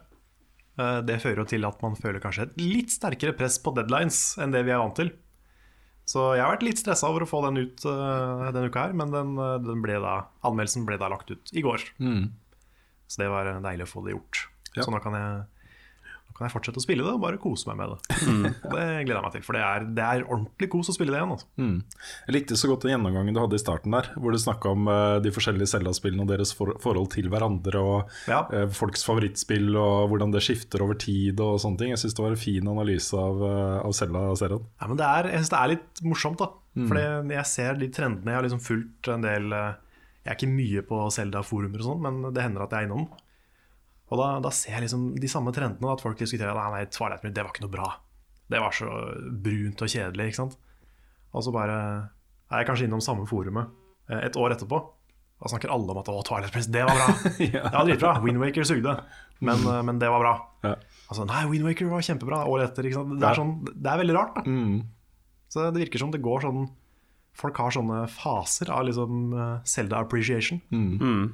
Eh, 0.79 1.01
Det 1.07 1.19
fører 1.23 1.41
jo 1.43 1.47
til 1.51 1.65
at 1.67 1.81
man 1.83 1.97
føler 1.99 2.21
kanskje 2.23 2.47
et 2.47 2.55
litt 2.61 2.93
sterkere 2.93 3.35
press 3.37 3.57
på 3.59 3.73
deadlines 3.75 4.37
enn 4.41 4.53
det 4.55 4.63
vi 4.67 4.71
er 4.71 4.79
vant 4.81 4.95
til. 4.95 5.11
Så 6.11 6.33
jeg 6.35 6.43
har 6.43 6.55
vært 6.55 6.63
litt 6.65 6.79
stressa 6.81 7.07
over 7.07 7.23
å 7.23 7.29
få 7.29 7.41
den 7.45 7.59
ut 7.61 7.83
eh, 7.87 8.51
denne 8.51 8.67
uka 8.71 8.87
her, 8.87 8.93
men 8.97 9.11
den, 9.13 9.35
eh, 9.39 9.57
den 9.63 9.83
ble 9.83 9.99
da, 10.03 10.15
anmeldelsen 10.47 10.85
ble 10.87 10.97
da 10.99 11.11
lagt 11.11 11.31
ut 11.31 11.51
i 11.53 11.63
går. 11.63 11.83
Mm. 12.01 12.31
Så 13.07 13.21
det 13.21 13.29
var 13.31 13.49
deilig 13.63 13.87
å 13.87 13.91
få 13.91 14.03
det 14.05 14.15
gjort. 14.15 14.45
Ja. 14.75 14.83
Så 14.85 14.91
nå 14.91 14.99
kan 15.03 15.15
jeg 15.15 15.45
kan 16.41 16.49
jeg 16.49 16.55
fortsette 16.55 16.81
å 16.81 16.83
spille 16.83 17.05
det 17.05 17.11
og 17.13 17.21
bare 17.21 17.37
kose 17.41 17.69
meg 17.69 17.77
med 17.77 17.91
det. 17.93 18.17
Mm. 18.25 18.45
det 18.73 18.85
gleder 19.05 19.17
jeg 19.19 19.25
meg 19.27 19.33
til, 19.35 19.43
for 19.45 19.57
det 19.57 19.61
er, 19.67 19.83
det 19.97 20.05
er 20.07 20.23
ordentlig 20.25 20.69
kos 20.73 20.89
å 20.89 20.95
spille 20.95 21.13
det 21.13 21.19
igjen. 21.19 21.33
Altså. 21.35 21.49
Mm. 21.61 21.75
Jeg 22.25 22.35
likte 22.35 22.57
så 22.57 22.69
godt 22.71 22.87
den 22.87 22.93
gjennomgangen 22.95 23.37
du 23.37 23.41
hadde 23.43 23.59
i 23.59 23.61
starten 23.61 23.93
der, 23.95 24.09
hvor 24.17 24.33
du 24.33 24.39
snakka 24.41 24.73
om 24.73 24.89
uh, 24.89 25.19
de 25.21 25.33
forskjellige 25.35 25.69
Zelda-spillene 25.75 26.25
og 26.25 26.31
deres 26.33 26.53
for 26.57 26.73
forhold 26.81 27.11
til 27.13 27.29
hverandre, 27.31 27.83
og 27.85 28.15
Ja. 28.31 28.41
uh, 28.49 28.65
folks 28.73 29.05
favorittspill 29.05 29.69
og 29.77 30.09
hvordan 30.11 30.33
det 30.33 30.41
skifter 30.45 30.81
over 30.87 30.97
tid 30.97 31.39
og 31.45 31.59
sånne 31.61 31.83
ting. 31.83 31.93
Jeg 31.93 32.01
syns 32.01 32.17
det 32.17 32.25
var 32.25 32.33
en 32.35 32.41
fin 32.41 32.73
analyse 32.73 33.21
av, 33.21 33.45
uh, 33.45 33.77
av 33.85 33.93
Zelda-serien. 34.01 34.65
Ja, 34.81 34.89
men 34.89 34.99
det 34.99 35.07
er, 35.11 35.31
jeg 35.35 35.43
synes 35.43 35.53
det 35.53 35.61
er 35.61 35.73
litt 35.75 36.03
morsomt, 36.09 36.41
da. 36.41 36.49
For 36.87 36.95
jeg 36.95 37.47
ser 37.49 37.75
de 37.81 37.89
trendene. 37.91 38.31
Jeg 38.31 38.39
har 38.39 38.45
liksom 38.45 38.61
fulgt 38.63 39.09
en 39.11 39.25
del 39.25 39.49
Jeg 39.51 40.29
er 40.31 40.37
ikke 40.37 40.47
mye 40.47 40.83
på 40.87 41.01
Zelda-forumer 41.11 41.81
og 41.83 41.87
sånn, 41.89 42.05
men 42.05 42.31
det 42.31 42.45
hender 42.45 42.63
at 42.63 42.71
jeg 42.71 42.85
er 42.85 42.87
innom. 42.87 43.09
Og 44.11 44.19
da, 44.19 44.31
da 44.43 44.51
ser 44.51 44.75
jeg 44.75 44.85
liksom 44.85 45.11
de 45.19 45.29
samme 45.31 45.53
trendene, 45.55 45.91
at 45.93 46.03
folk 46.03 46.19
diskuterer 46.19 46.51
at 46.51 46.59
nei, 46.59 46.81
nei, 46.83 46.87
Twilight 46.91 47.21
Princess, 47.23 47.37
det 47.37 47.45
var 47.45 47.53
ikke 47.53 47.63
noe 47.63 47.73
bra. 47.73 47.89
Det 48.51 48.59
var 48.59 48.75
så 48.75 48.95
brunt 49.45 49.83
og 49.85 49.91
kjedelig, 49.91 50.31
ikke 50.31 50.39
sant. 50.41 50.57
Og 51.31 51.45
så 51.45 51.53
bare 51.55 51.77
er 52.51 52.63
jeg 52.63 52.67
kanskje 52.67 52.89
innom 52.89 53.03
samme 53.03 53.23
forumet 53.29 53.71
eh, 54.11 54.25
et 54.27 54.35
år 54.39 54.57
etterpå. 54.57 54.81
Da 55.41 55.49
snakker 55.49 55.71
alle 55.73 55.93
om 55.93 55.99
at 56.01 56.09
å, 56.11 56.17
Twilight 56.27 56.51
Princess, 56.51 56.73
det 56.73 56.83
var 56.85 56.99
bra. 56.99 57.13
Ja. 57.55 57.63
var 57.71 57.87
dritbra. 57.87 58.15
Windwaker 58.25 58.67
sugde, 58.67 58.97
men, 59.39 59.63
eh, 59.63 59.79
men 59.87 60.01
det 60.01 60.11
var 60.11 60.25
bra. 60.25 60.33
Ja. 60.67 60.73
Altså, 61.07 61.23
nei, 61.29 61.45
Windwaker 61.53 61.87
var 61.91 62.03
kjempebra 62.05 62.43
året 62.51 62.67
etter. 62.67 62.89
Ikke 62.89 62.99
sant? 62.99 63.15
Det, 63.15 63.29
er 63.31 63.39
sånn, 63.39 63.55
det 63.71 63.93
er 63.93 64.03
veldig 64.03 64.17
rart, 64.17 64.41
da. 64.41 64.43
Mm. 64.43 64.83
Så 65.51 65.63
det 65.71 65.85
virker 65.85 66.03
som 66.03 66.11
det 66.13 66.23
går 66.23 66.47
sånn 66.47 66.69
Folk 67.39 67.55
har 67.63 67.71
sånne 67.71 68.01
faser 68.11 68.67
av 68.75 68.83
liksom 68.83 69.31
Selda 69.31 69.63
Zelda 69.71 69.99
appreciation. 70.03 70.57
Mm. 70.67 71.29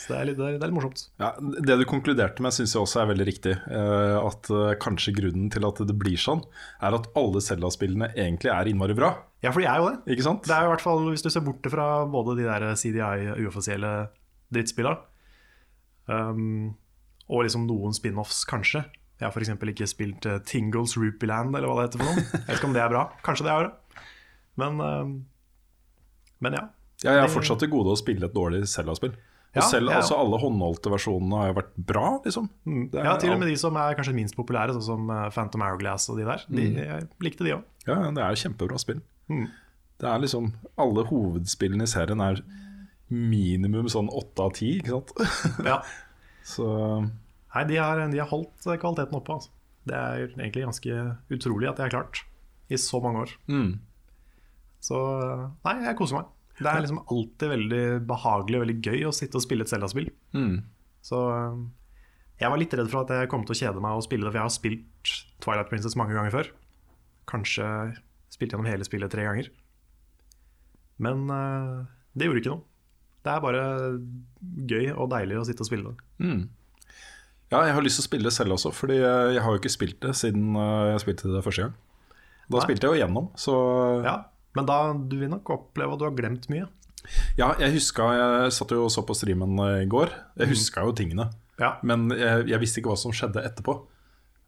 Så 0.00 0.14
det 0.14 0.16
er 0.18 0.28
litt, 0.30 0.38
det 0.38 0.46
er, 0.46 0.54
det 0.56 0.64
er 0.64 0.70
litt 0.70 0.76
morsomt. 0.78 1.02
Ja, 1.20 1.28
det 1.38 1.76
du 1.80 1.84
konkluderte 1.88 2.40
med, 2.44 2.54
syns 2.56 2.72
jeg 2.74 2.80
også 2.80 3.02
er 3.02 3.10
veldig 3.10 3.26
riktig. 3.28 3.52
Eh, 3.68 4.16
at 4.20 4.48
eh, 4.54 4.70
kanskje 4.80 5.12
grunnen 5.18 5.50
til 5.52 5.66
at 5.68 5.82
det 5.86 5.96
blir 6.00 6.16
sånn, 6.20 6.40
er 6.80 6.96
at 6.96 7.10
alle 7.20 7.42
Zelda-spillene 7.44 8.08
egentlig 8.14 8.52
er 8.54 8.70
innmari 8.72 8.96
bra. 8.96 9.10
Ja, 9.44 9.52
for 9.52 9.60
de 9.60 9.68
er 9.68 9.80
jo 9.82 9.90
det. 9.90 10.14
Ikke 10.16 10.24
sant? 10.26 10.44
Det 10.48 10.54
er 10.56 10.64
jo 10.64 10.70
i 10.70 10.74
hvert 10.74 10.84
fall, 10.84 11.04
Hvis 11.12 11.24
du 11.24 11.30
ser 11.32 11.44
bort 11.44 11.68
fra 11.72 11.86
både 12.12 12.38
de 12.40 12.48
der 12.48 12.66
CDI-uoffisielle 12.80 13.92
drittspillene 14.52 14.98
um, 16.10 16.72
og 17.30 17.44
liksom 17.46 17.66
noen 17.68 17.94
spin-offs, 17.94 18.42
kanskje. 18.50 18.82
Jeg 19.20 19.28
har 19.28 19.34
f.eks. 19.36 19.52
ikke 19.52 19.86
spilt 19.88 20.26
uh, 20.26 20.38
Tingles 20.48 20.96
Rupiland, 20.98 21.54
eller 21.54 21.68
hva 21.70 21.76
det 21.84 21.90
heter 21.90 22.02
for 22.02 22.08
noe. 22.10 22.24
Jeg 22.24 22.46
vet 22.48 22.56
ikke 22.58 22.70
om 22.72 22.76
det 22.76 22.82
er 22.82 22.92
bra. 22.92 23.04
Kanskje 23.26 23.46
det 23.46 23.52
er 23.54 23.68
det. 23.68 24.04
Men, 24.60 24.80
um, 24.80 25.12
men 26.42 26.56
ja. 26.58 26.64
Ja, 27.04 27.14
jeg 27.14 27.20
har 27.22 27.28
det- 27.30 27.36
fortsatt 27.36 27.62
til 27.62 27.70
gode 27.72 27.94
å 27.94 28.00
spille 28.00 28.26
et 28.28 28.34
dårlig 28.36 28.64
Zelda-spill. 28.68 29.14
Og 29.50 29.64
selv 29.66 29.90
altså, 29.90 30.14
alle 30.14 30.38
håndholdte 30.38 30.92
versjonene 30.92 31.38
har 31.40 31.48
jo 31.50 31.54
vært 31.56 31.72
bra, 31.90 32.10
liksom. 32.22 32.46
Det 32.92 33.00
er 33.00 33.08
ja, 33.08 33.16
til 33.18 33.32
og 33.34 33.40
med 33.40 33.50
de 33.50 33.56
som 33.58 33.74
er 33.82 33.96
kanskje 33.98 34.14
minst 34.14 34.36
populære, 34.38 34.76
sånn 34.76 34.86
som 34.86 35.10
uh, 35.10 35.24
Phantom 35.34 35.64
Hourglass 35.66 36.06
og 36.12 36.20
de 36.20 36.26
der. 36.28 36.44
De, 36.54 36.66
Jeg 36.76 37.08
likte 37.26 37.46
de 37.46 37.56
òg. 37.56 37.64
Ja, 37.88 37.96
ja, 37.96 38.12
det 38.14 38.22
er 38.22 38.38
kjempebra 38.44 38.78
spill. 38.78 39.00
Mm. 39.30 39.48
Det 40.00 40.08
er 40.08 40.22
liksom 40.22 40.46
Alle 40.80 41.04
hovedspillene 41.08 41.86
i 41.86 41.90
serien 41.90 42.22
er 42.24 42.40
minimum 43.10 43.88
sånn 43.90 44.10
åtte 44.14 44.46
av 44.46 44.54
ti, 44.54 44.76
ikke 44.78 45.00
sant? 45.00 45.14
Ja. 45.72 45.80
Så 46.46 46.66
Nei, 47.50 47.64
de 47.66 47.78
har, 47.82 47.98
de 48.12 48.20
har 48.22 48.30
holdt 48.30 48.62
kvaliteten 48.62 49.18
oppe. 49.18 49.34
Altså. 49.34 49.50
Det 49.90 49.96
er 49.98 50.28
egentlig 50.36 50.62
ganske 50.68 50.98
utrolig 51.34 51.66
at 51.70 51.80
de 51.80 51.88
har 51.88 51.92
klart 51.92 52.22
i 52.70 52.78
så 52.78 53.02
mange 53.02 53.26
år. 53.26 53.38
mm. 53.50 53.70
Så 54.80 54.96
nei, 55.66 55.74
jeg 55.84 55.96
koser 55.98 56.16
meg. 56.22 56.28
Det 56.60 56.70
er 56.70 56.84
liksom 56.84 57.02
alltid 57.02 57.52
veldig 57.54 57.84
behagelig 58.08 58.58
og 58.58 58.64
veldig 58.66 58.78
gøy 58.84 59.04
å 59.08 59.14
sitte 59.16 59.40
og 59.40 59.44
spille 59.44 59.64
et 59.64 59.72
Zelda-spill. 59.72 60.10
Mm. 60.36 60.60
Så 61.04 61.20
øh, 61.32 61.62
jeg 62.40 62.52
var 62.52 62.60
litt 62.60 62.76
redd 62.76 62.90
for 62.92 63.04
at 63.04 63.12
jeg 63.16 63.30
kom 63.32 63.46
til 63.48 63.56
å 63.56 63.60
kjede 63.62 63.82
meg 63.84 63.96
å 63.96 64.04
spille 64.04 64.26
det, 64.26 64.32
for 64.32 64.40
jeg 64.40 64.48
har 64.48 64.54
spilt 64.54 65.14
Twilight 65.44 65.72
Princess 65.72 65.96
mange 66.00 66.16
ganger 66.16 66.34
før. 66.34 66.52
Kanskje 67.30 67.66
spilt 68.32 68.54
gjennom 68.54 68.68
hele 68.68 68.86
spillet 68.86 69.12
tre 69.12 69.26
ganger. 69.26 69.50
Men 71.00 71.26
uh, 71.32 71.84
det 72.16 72.28
gjorde 72.28 72.42
ikke 72.42 72.54
noe. 72.54 72.64
Det 73.20 73.32
er 73.34 73.44
bare 73.44 73.64
gøy 74.70 74.86
og 74.94 75.10
deilig 75.12 75.36
å 75.40 75.44
sitte 75.48 75.64
og 75.64 75.68
spille 75.68 75.92
det. 75.92 76.08
Mm. 76.24 76.42
Ja, 77.50 77.64
jeg 77.66 77.74
har 77.76 77.84
lyst 77.84 77.98
til 77.98 78.04
å 78.04 78.08
spille 78.08 78.28
det 78.28 78.34
selv 78.36 78.54
også, 78.54 78.70
Fordi 78.72 79.00
jeg 79.00 79.34
jeg 79.34 79.42
har 79.42 79.52
jo 79.54 79.60
ikke 79.60 79.72
spilt 79.72 79.98
det 80.04 80.12
siden 80.16 80.54
eh, 80.54 80.92
jeg 80.92 81.02
spilte 81.02 81.32
det 81.32 81.42
første 81.44 81.66
gang. 81.66 81.72
Da 82.46 82.58
Nei. 82.58 82.64
spilte 82.64 82.86
jeg 82.86 82.94
jo 82.94 83.00
gjennom, 83.02 83.26
så 83.38 83.54
Ja, 84.06 84.14
Men 84.56 84.66
da 84.66 84.78
du 84.94 85.16
vil 85.20 85.30
nok 85.30 85.50
oppleve 85.54 85.94
at 85.94 86.00
du 86.02 86.06
har 86.08 86.16
glemt 86.18 86.48
mye. 86.50 86.66
Ja, 87.38 87.54
jeg 87.58 87.72
huska 87.78 88.10
Jeg 88.12 88.52
satt 88.52 88.72
jo 88.74 88.82
og 88.84 88.90
så 88.92 89.02
på 89.08 89.14
streamen 89.16 89.54
eh, 89.64 89.84
i 89.84 89.88
går. 89.90 90.10
Jeg 90.42 90.50
huska 90.52 90.82
jo 90.84 90.92
tingene. 90.96 91.28
Ja, 91.60 91.74
Men 91.84 92.08
jeg, 92.12 92.46
jeg 92.50 92.60
visste 92.62 92.80
ikke 92.80 92.92
hva 92.92 92.98
som 93.00 93.12
skjedde 93.14 93.42
etterpå. 93.44 93.74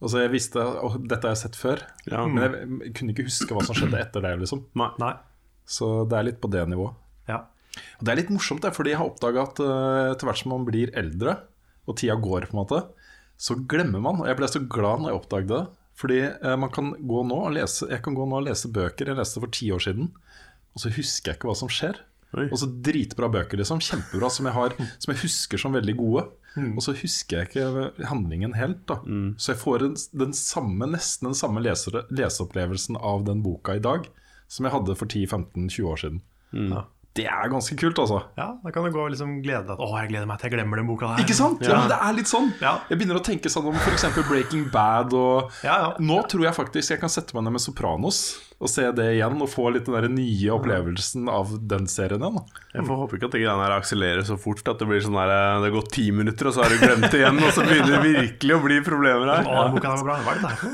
Altså 0.03 0.19
jeg 0.25 0.33
visste, 0.33 0.59
og 0.83 0.97
Dette 1.07 1.29
har 1.29 1.37
jeg 1.37 1.43
sett 1.45 1.57
før, 1.61 1.83
Ja. 2.11 2.25
men 2.27 2.43
jeg, 2.43 2.69
jeg 2.89 2.95
kunne 2.99 3.13
ikke 3.15 3.27
huske 3.29 3.55
hva 3.55 3.63
som 3.65 3.77
skjedde 3.79 4.01
etter 4.01 4.25
det. 4.25 4.33
liksom 4.41 4.65
Nei. 4.81 4.89
Nei. 4.99 5.13
Så 5.69 5.91
det 6.11 6.19
er 6.19 6.27
litt 6.27 6.41
på 6.43 6.51
det 6.51 6.65
nivået. 6.73 6.97
Ja. 7.31 7.45
Og 8.01 8.03
Det 8.05 8.11
er 8.13 8.19
litt 8.19 8.33
morsomt, 8.35 8.65
det, 8.65 8.73
fordi 8.75 8.91
jeg 8.93 8.99
har 8.99 9.07
oppdaga 9.13 9.45
at 9.47 9.61
eh, 9.63 10.09
etter 10.17 10.27
hvert 10.29 10.41
som 10.43 10.51
man 10.57 10.67
blir 10.67 10.91
eldre, 10.99 11.37
og 11.87 11.97
tida 12.01 12.17
går, 12.19 12.49
på 12.51 12.57
en 12.57 12.61
måte, 12.65 12.81
så 13.39 13.55
glemmer 13.71 14.03
man. 14.03 14.19
Og 14.23 14.27
jeg 14.29 14.39
ble 14.41 14.49
så 14.51 14.61
glad 14.67 15.03
når 15.05 15.13
jeg 15.13 15.21
oppdaget 15.21 15.53
det. 15.55 15.63
Fordi 16.03 16.21
eh, 16.27 16.57
man 16.59 16.73
kan 16.75 16.93
gå 16.99 17.23
nå 17.29 17.37
og 17.47 17.53
lese 17.55 17.87
Jeg 17.87 18.03
kan 18.03 18.17
gå 18.19 18.27
nå 18.27 18.41
og 18.41 18.49
lese 18.49 18.71
bøker 18.75 19.13
jeg 19.13 19.19
leste 19.19 19.43
for 19.43 19.55
ti 19.55 19.71
år 19.75 19.85
siden, 19.85 20.11
og 20.75 20.83
så 20.83 20.91
husker 20.91 21.33
jeg 21.33 21.39
ikke 21.39 21.51
hva 21.51 21.59
som 21.59 21.71
skjer. 21.71 22.01
Oi. 22.33 22.47
Og 22.49 22.57
så 22.63 22.67
dritbra 22.85 23.29
bøker, 23.29 23.61
liksom. 23.61 23.83
Kjempebra, 23.85 24.31
som 24.33 24.49
jeg, 24.49 24.57
har, 24.57 24.75
som 24.97 25.13
jeg 25.13 25.21
husker 25.21 25.61
som 25.61 25.77
veldig 25.77 25.95
gode. 25.99 26.23
Og 26.57 26.81
så 26.85 26.95
husker 26.97 27.43
jeg 27.43 27.51
ikke 27.51 28.07
handlingen 28.09 28.55
helt. 28.57 28.81
da 28.89 28.99
Så 29.41 29.53
jeg 29.53 29.61
får 29.61 29.85
en, 29.87 29.95
den 30.25 30.33
samme, 30.37 30.89
nesten 30.95 31.29
den 31.31 31.37
samme 31.37 31.61
leser, 31.65 32.03
leseopplevelsen 32.13 32.97
av 32.97 33.27
den 33.29 33.45
boka 33.45 33.77
i 33.77 33.85
dag 33.85 34.09
som 34.53 34.69
jeg 34.69 34.75
hadde 34.75 34.97
for 35.01 35.09
10-15-20 35.09 35.89
år 35.89 36.01
siden. 36.03 36.21
Ja. 36.53 36.83
Det 37.13 37.27
er 37.29 37.51
ganske 37.53 37.77
kult, 37.77 37.99
altså. 38.01 38.23
ja, 38.39 38.47
da 38.63 38.71
kan 38.73 38.87
du 38.87 38.91
gå 38.95 39.03
og 39.05 39.11
liksom 39.13 39.35
glede 39.45 39.67
deg 39.69 39.81
Å, 39.85 39.89
jeg 40.01 40.09
gleder 40.15 40.29
meg 40.31 40.39
til 40.41 40.49
jeg 40.49 40.55
glemmer 40.55 40.81
den 40.81 40.87
boka 40.89 41.11
der. 41.11 41.21
Ikke 41.27 41.37
sant? 41.37 41.61
Ja, 41.61 41.83
men 41.83 41.91
Det 41.93 41.99
er 42.07 42.15
litt 42.17 42.31
sånn. 42.31 42.49
Ja. 42.63 42.73
Jeg 42.89 43.01
begynner 43.03 43.21
å 43.21 43.25
tenke 43.27 43.53
sånn 43.53 43.69
om 43.69 43.77
f.eks. 43.77 44.07
Breaking 44.31 44.65
Bad. 44.73 45.13
Og 45.13 45.53
Ja, 45.67 45.75
ja. 45.83 45.91
Nå 46.01 46.23
tror 46.33 46.47
jeg 46.49 46.57
faktisk 46.57 46.95
jeg 46.95 47.03
kan 47.03 47.13
sette 47.13 47.37
meg 47.37 47.45
ned 47.45 47.59
med 47.59 47.65
Sopranos 47.65 48.23
å 48.63 48.69
se 48.71 48.85
det 48.95 49.09
igjen 49.17 49.41
og 49.43 49.51
få 49.51 49.69
litt 49.75 49.89
den 49.89 49.97
der 49.97 50.07
nye 50.13 50.53
opplevelsen 50.55 51.27
av 51.31 51.51
den 51.69 51.89
serien 51.91 52.23
igjen. 52.23 52.39
Jeg 52.73 52.87
får 52.87 53.01
håpe 53.01 53.19
ikke 53.19 53.29
at 53.29 53.35
de 53.35 53.41
greiene 53.43 53.65
her 53.67 53.75
akselererer 53.75 54.27
så 54.29 54.37
fort 54.41 54.63
at 54.71 54.79
det 54.81 54.87
blir 54.89 55.03
sånn 55.03 55.17
der 55.19 55.33
Det 55.33 55.67
har 55.67 55.75
gått 55.75 55.91
ti 55.97 56.05
minutter, 56.15 56.49
og 56.49 56.55
så 56.55 56.63
har 56.65 56.73
du 56.73 56.79
glemt 56.81 57.09
det 57.11 57.21
igjen, 57.21 57.41
og 57.43 57.51
så 57.57 57.65
begynner 57.67 57.97
det 57.97 58.13
virkelig 58.21 58.57
å 58.57 58.61
bli 58.63 58.79
problemer 58.87 59.33
Å, 59.33 59.35
her. 59.35 59.51
den 59.51 59.75
boka 59.77 59.95
var 59.97 60.05
bra. 60.07 60.19
Hva 60.23 60.33
er 60.33 60.39
det 60.39 60.45
der 60.47 60.57
for? 60.63 60.71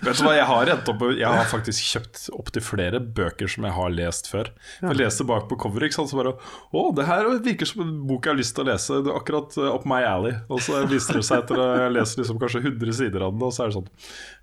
Vet 0.06 0.20
du 0.20 0.24
hva, 0.24 0.34
Jeg 0.38 0.46
har 0.50 0.72
opp 0.76 1.04
Jeg 1.18 1.34
har 1.34 1.50
faktisk 1.50 1.90
kjøpt 1.90 2.22
opptil 2.36 2.64
flere 2.64 3.02
bøker 3.02 3.50
som 3.50 3.66
jeg 3.66 3.76
har 3.76 3.94
lest 3.94 4.30
før. 4.30 4.52
Jeg 4.80 5.00
leser 5.00 5.28
bak 5.28 5.48
på 5.50 5.58
coveret, 5.60 5.90
ikke 5.90 5.98
sant, 6.00 6.12
så 6.12 6.20
bare 6.20 6.36
Å, 6.38 6.86
det 6.96 7.08
her 7.10 7.28
virker 7.42 7.68
som 7.68 7.82
en 7.84 7.92
bok 8.08 8.28
jeg 8.28 8.34
har 8.36 8.40
lyst 8.40 8.54
til 8.56 8.66
å 8.66 8.70
lese. 8.70 9.00
Det 9.02 9.12
er 9.12 9.18
akkurat 9.18 9.58
up 9.66 9.86
my 9.88 10.00
alley. 10.06 10.36
Og 10.48 10.62
så 10.64 10.84
viser 10.90 11.18
det 11.20 11.26
seg 11.26 11.42
etter 11.44 11.58
at 11.60 11.84
jeg 11.84 11.96
leser 11.98 12.22
liksom 12.22 12.40
kanskje 12.40 12.62
100 12.64 12.98
sider 13.02 13.26
av 13.26 13.34
den, 13.34 13.46
og 13.48 13.54
så 13.56 13.66
er 13.66 13.72
det 13.72 13.80
sånn 13.80 13.90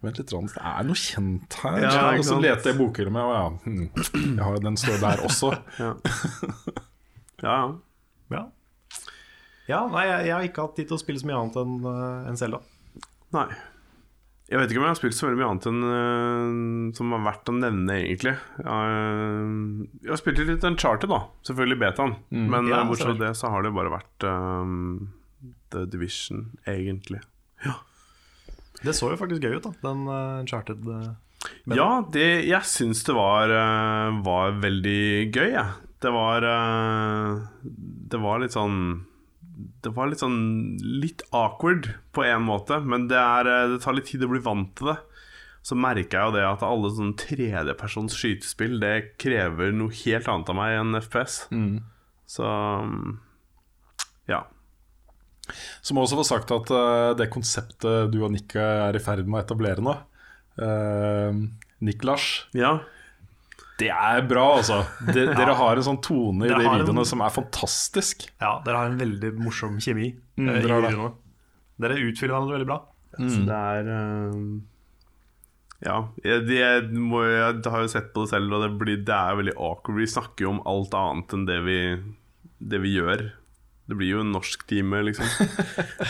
Vent 0.06 0.20
litt, 0.22 0.30
det 0.30 0.62
er 0.62 0.86
noe 0.86 1.00
kjent 1.00 1.56
her. 1.64 1.77
Ja, 1.84 2.04
og 2.12 2.26
så 2.26 2.40
leter 2.42 2.72
jeg 2.72 2.80
bokhylla 2.80 3.14
mi, 3.14 3.24
og 3.24 3.34
ja, 3.36 3.48
hm, 3.64 3.88
jeg 4.38 4.44
har, 4.44 4.60
den 4.64 4.78
står 4.80 5.02
der 5.04 5.26
også. 5.28 5.54
Ja, 7.38 7.54
ja. 7.54 7.66
Ja. 8.34 8.40
ja, 9.70 9.80
nei, 9.94 10.04
jeg, 10.10 10.34
har 10.34 10.46
ikke 10.48 10.64
hatt 10.66 10.78
tid 10.80 10.90
til 10.90 10.98
å 10.98 11.02
spille 11.02 11.22
så 11.22 11.28
mye 11.30 11.38
annet 11.38 11.60
enn 11.62 11.76
uh, 11.86 12.26
enn 12.28 12.40
Zelda. 12.40 12.60
Nei. 13.36 13.48
Jeg 14.48 14.62
vet 14.62 14.72
ikke 14.72 14.80
om 14.80 14.86
jeg 14.88 14.94
har 14.94 15.00
spilt 15.00 15.16
så 15.18 15.28
veldig 15.28 15.40
mye 15.42 15.50
annet 15.52 15.68
enn 15.68 15.82
uh, 15.86 16.96
som 16.96 17.14
er 17.14 17.24
verdt 17.26 17.52
å 17.52 17.56
nevne, 17.58 17.98
egentlig. 18.00 18.34
Uh, 18.64 19.84
jeg 20.02 20.14
har 20.14 20.22
spilt 20.22 20.40
litt 20.48 20.68
Uncharted, 20.68 21.12
da. 21.12 21.22
Selvfølgelig 21.48 21.80
betaen. 21.84 22.16
Men 22.32 22.72
Ja, 22.72 22.82
bortsett 22.88 23.12
fra 23.12 23.20
det, 23.22 23.34
så 23.40 23.52
har 23.52 23.68
det 23.68 23.74
bare 23.76 23.92
vært 23.92 24.28
uh, 24.28 24.74
The 25.76 25.86
Division, 25.92 26.48
egentlig. 26.66 27.22
Det 28.82 28.94
så 28.94 29.10
jo 29.12 29.20
faktisk 29.20 29.44
gøy 29.44 29.58
ut, 29.60 29.68
da. 29.68 29.74
Den 29.84 30.08
Uncharted 30.08 30.90
uh, 30.90 31.12
Men- 31.66 31.78
Ja, 31.78 31.90
det, 32.12 32.28
jeg 32.48 32.62
syns 32.66 33.04
det 33.08 33.14
var, 33.16 33.50
øh, 33.54 34.22
var 34.26 34.56
veldig 34.64 35.32
gøy, 35.36 35.52
jeg. 35.54 35.68
Det 36.02 36.12
var 36.14 36.44
øh, 36.46 37.40
Det 38.12 38.20
var 38.22 38.40
litt 38.44 38.54
sånn 38.54 39.06
Det 39.82 39.90
var 39.96 40.08
litt 40.12 40.20
sånn 40.22 40.78
Litt 41.02 41.24
awkward 41.34 41.88
på 42.14 42.24
en 42.28 42.44
måte, 42.46 42.78
men 42.86 43.08
det, 43.10 43.18
er, 43.18 43.46
øh, 43.50 43.70
det 43.76 43.82
tar 43.84 43.94
litt 43.98 44.06
tid 44.12 44.22
å 44.26 44.30
bli 44.30 44.40
vant 44.46 44.76
til 44.78 44.92
det. 44.92 44.98
Så 45.68 45.76
merker 45.76 46.16
jeg 46.20 46.30
jo 46.30 46.36
det 46.38 46.44
at 46.48 46.62
alle 46.64 46.92
sånne 46.94 47.18
tredjepersons 47.20 48.14
skytespill 48.16 48.78
Det 48.80 48.94
krever 49.20 49.74
noe 49.76 49.92
helt 50.06 50.30
annet 50.32 50.52
av 50.54 50.56
meg 50.56 50.78
enn 50.80 51.00
FPS. 51.02 51.40
Så 52.28 52.44
mm, 52.46 53.18
ja. 54.30 54.44
Som 55.82 55.98
også 56.02 56.18
var 56.20 56.28
sagt 56.28 56.52
at 56.52 56.72
eh, 56.76 57.14
det 57.20 57.30
konseptet 57.34 58.12
du 58.12 58.22
og 58.24 58.32
Nick 58.34 58.56
er 58.60 58.96
i 58.96 59.00
ferd 59.04 59.26
med 59.28 59.42
å 59.42 59.44
etablere 59.46 59.84
nå, 59.84 59.94
uh, 60.62 61.34
Nick-Lars, 61.86 62.48
Ja, 62.58 62.80
det 63.78 63.92
er 63.94 64.24
bra, 64.26 64.46
altså. 64.58 64.80
De, 65.06 65.28
Dere 65.38 65.54
har 65.60 65.78
en 65.78 65.86
sånn 65.86 66.00
tone 66.02 66.48
i 66.48 66.50
Dere 66.50 66.64
de 66.64 66.72
videoene 66.80 67.04
en- 67.04 67.10
som 67.12 67.22
er 67.22 67.30
fantastisk. 67.36 68.26
Ja, 68.42 68.56
dere 68.66 68.80
har 68.82 68.90
en 68.90 68.98
veldig 68.98 69.36
morsom 69.38 69.76
kjemi. 69.84 70.16
Mm, 70.40 70.48
eh, 70.50 70.58
i 70.58 70.64
dere 70.64 70.74
har 70.80 70.82
det. 70.88 70.94
videoene. 70.96 71.14
Dere 71.86 72.00
utfyller 72.08 72.34
hverandre 72.34 72.58
veldig 72.58 72.70
bra. 72.72 72.80
så 73.18 73.44
det 73.46 73.60
er 73.78 73.92
uh... 73.94 74.42
Ja, 75.86 75.98
jeg, 76.26 76.48
de, 76.48 76.56
jeg, 76.58 76.88
må, 76.98 77.22
jeg 77.30 77.62
har 77.70 77.84
jo 77.84 77.90
sett 77.92 78.08
på 78.16 78.24
det 78.26 78.32
selv, 78.32 78.50
og 78.58 78.64
det, 78.66 78.72
blir, 78.82 78.98
det 79.06 79.14
er 79.14 79.38
veldig 79.38 79.54
awkward. 79.62 80.00
Vi 80.02 80.08
snakker 80.10 80.48
jo 80.48 80.56
om 80.56 80.64
alt 80.66 80.96
annet 80.98 81.36
enn 81.38 81.46
det 81.46 81.60
vi, 81.68 81.78
det 82.74 82.80
vi 82.82 82.96
gjør. 82.96 83.28
Det 83.88 83.96
blir 83.96 84.10
jo 84.18 84.20
en 84.20 84.34
norsktime, 84.36 85.00
liksom. 85.08 85.28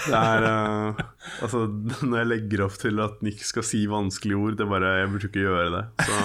Det 0.08 0.18
er 0.18 0.46
uh, 0.50 1.02
Altså, 1.44 1.66
når 2.10 2.18
jeg 2.24 2.30
legger 2.32 2.64
opp 2.66 2.78
til 2.82 3.02
at 3.04 3.20
Nick 3.26 3.44
skal 3.46 3.66
si 3.68 3.84
vanskelige 3.90 4.40
ord, 4.40 4.58
det 4.58 4.66
er 4.66 4.72
bare 4.72 4.94
Jeg 5.04 5.12
burde 5.14 5.30
ikke 5.30 5.44
gjøre 5.44 5.68
det. 5.76 5.84
Så 6.08 6.16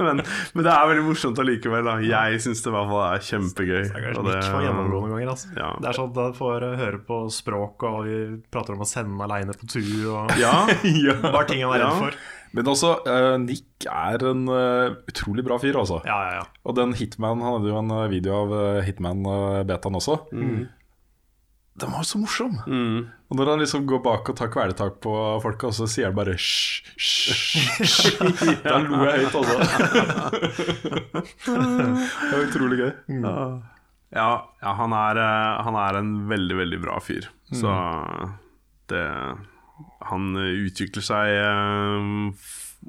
men, 0.06 0.22
men 0.54 0.64
det 0.64 0.72
er 0.72 0.88
veldig 0.92 1.04
morsomt 1.04 1.42
allikevel. 1.42 1.90
Jeg 2.06 2.40
syns 2.44 2.64
det 2.64 2.72
i 2.72 2.74
hvert 2.76 2.90
fall 2.92 3.04
er 3.04 3.26
kjempegøy. 3.28 3.82
Stakkars 3.90 4.22
Nick 4.24 4.48
får 4.48 4.66
gjennomgå 4.66 4.96
noen 4.96 5.14
ganger. 5.14 5.32
Altså. 5.34 5.52
Ja. 5.58 5.70
Det 5.76 5.90
er 5.90 6.00
sånn 6.00 6.10
at 6.12 6.20
man 6.22 6.36
får 6.40 6.68
høre 6.80 7.02
på 7.10 7.20
språk, 7.34 7.86
og 7.90 7.98
vi 8.08 8.18
prater 8.52 8.76
om 8.76 8.84
å 8.84 8.88
sende 8.88 9.28
aleine 9.28 9.56
på 9.60 9.68
tur. 9.70 9.92
Og 10.14 10.36
Ja, 10.40 10.54
bare 11.34 11.46
ting 11.50 11.64
han 11.66 11.76
er 11.76 11.84
redd 11.84 12.04
for. 12.06 12.20
Men 12.56 12.66
også, 12.66 12.96
eh, 13.06 13.36
Nick 13.38 13.86
er 13.86 14.24
en 14.26 14.48
eh, 14.50 14.96
utrolig 15.10 15.44
bra 15.46 15.58
fyr, 15.62 15.78
altså. 15.78 16.00
Ja, 16.06 16.18
ja, 16.26 16.40
ja. 16.40 16.44
Og 16.66 16.74
den 16.78 16.96
Hitman, 16.98 17.42
han 17.44 17.58
hadde 17.58 17.70
jo 17.70 17.78
en 17.78 17.94
eh, 17.94 18.10
video 18.10 18.42
av 18.42 18.54
uh, 18.54 18.82
Hitman-betaen 18.86 19.98
også. 20.00 20.18
Den 21.80 21.94
var 21.94 22.02
jo 22.02 22.08
så 22.10 22.20
morsom! 22.20 22.58
mm. 22.66 23.00
Og 23.30 23.38
når 23.38 23.52
han 23.52 23.60
liksom 23.62 23.84
går 23.86 24.00
bak 24.02 24.26
og 24.32 24.34
tar 24.40 24.48
kvelertak 24.50 24.96
på 25.04 25.12
folk, 25.44 25.62
og 25.68 25.74
så 25.76 25.86
sier 25.86 26.08
han 26.08 26.16
bare 26.16 26.34
hysj, 26.34 26.82
hysj. 26.98 28.08
Da 28.64 28.80
lo 28.82 29.04
jeg 29.06 29.22
høyt, 29.22 29.36
altså. 29.38 29.54
det 31.46 32.32
var 32.32 32.42
utrolig 32.48 32.80
gøy. 32.80 32.90
Ja, 34.10 34.26
ja 34.66 34.74
han, 34.82 34.96
er, 34.98 35.22
han 35.62 35.78
er 35.78 36.00
en 36.00 36.10
veldig, 36.32 36.58
veldig 36.64 36.82
bra 36.82 36.98
fyr. 37.06 37.30
Så 37.54 37.70
det 38.90 39.06
Han 40.10 40.30
utvikler 40.36 41.04
seg 41.04 41.34
eh, 41.36 42.32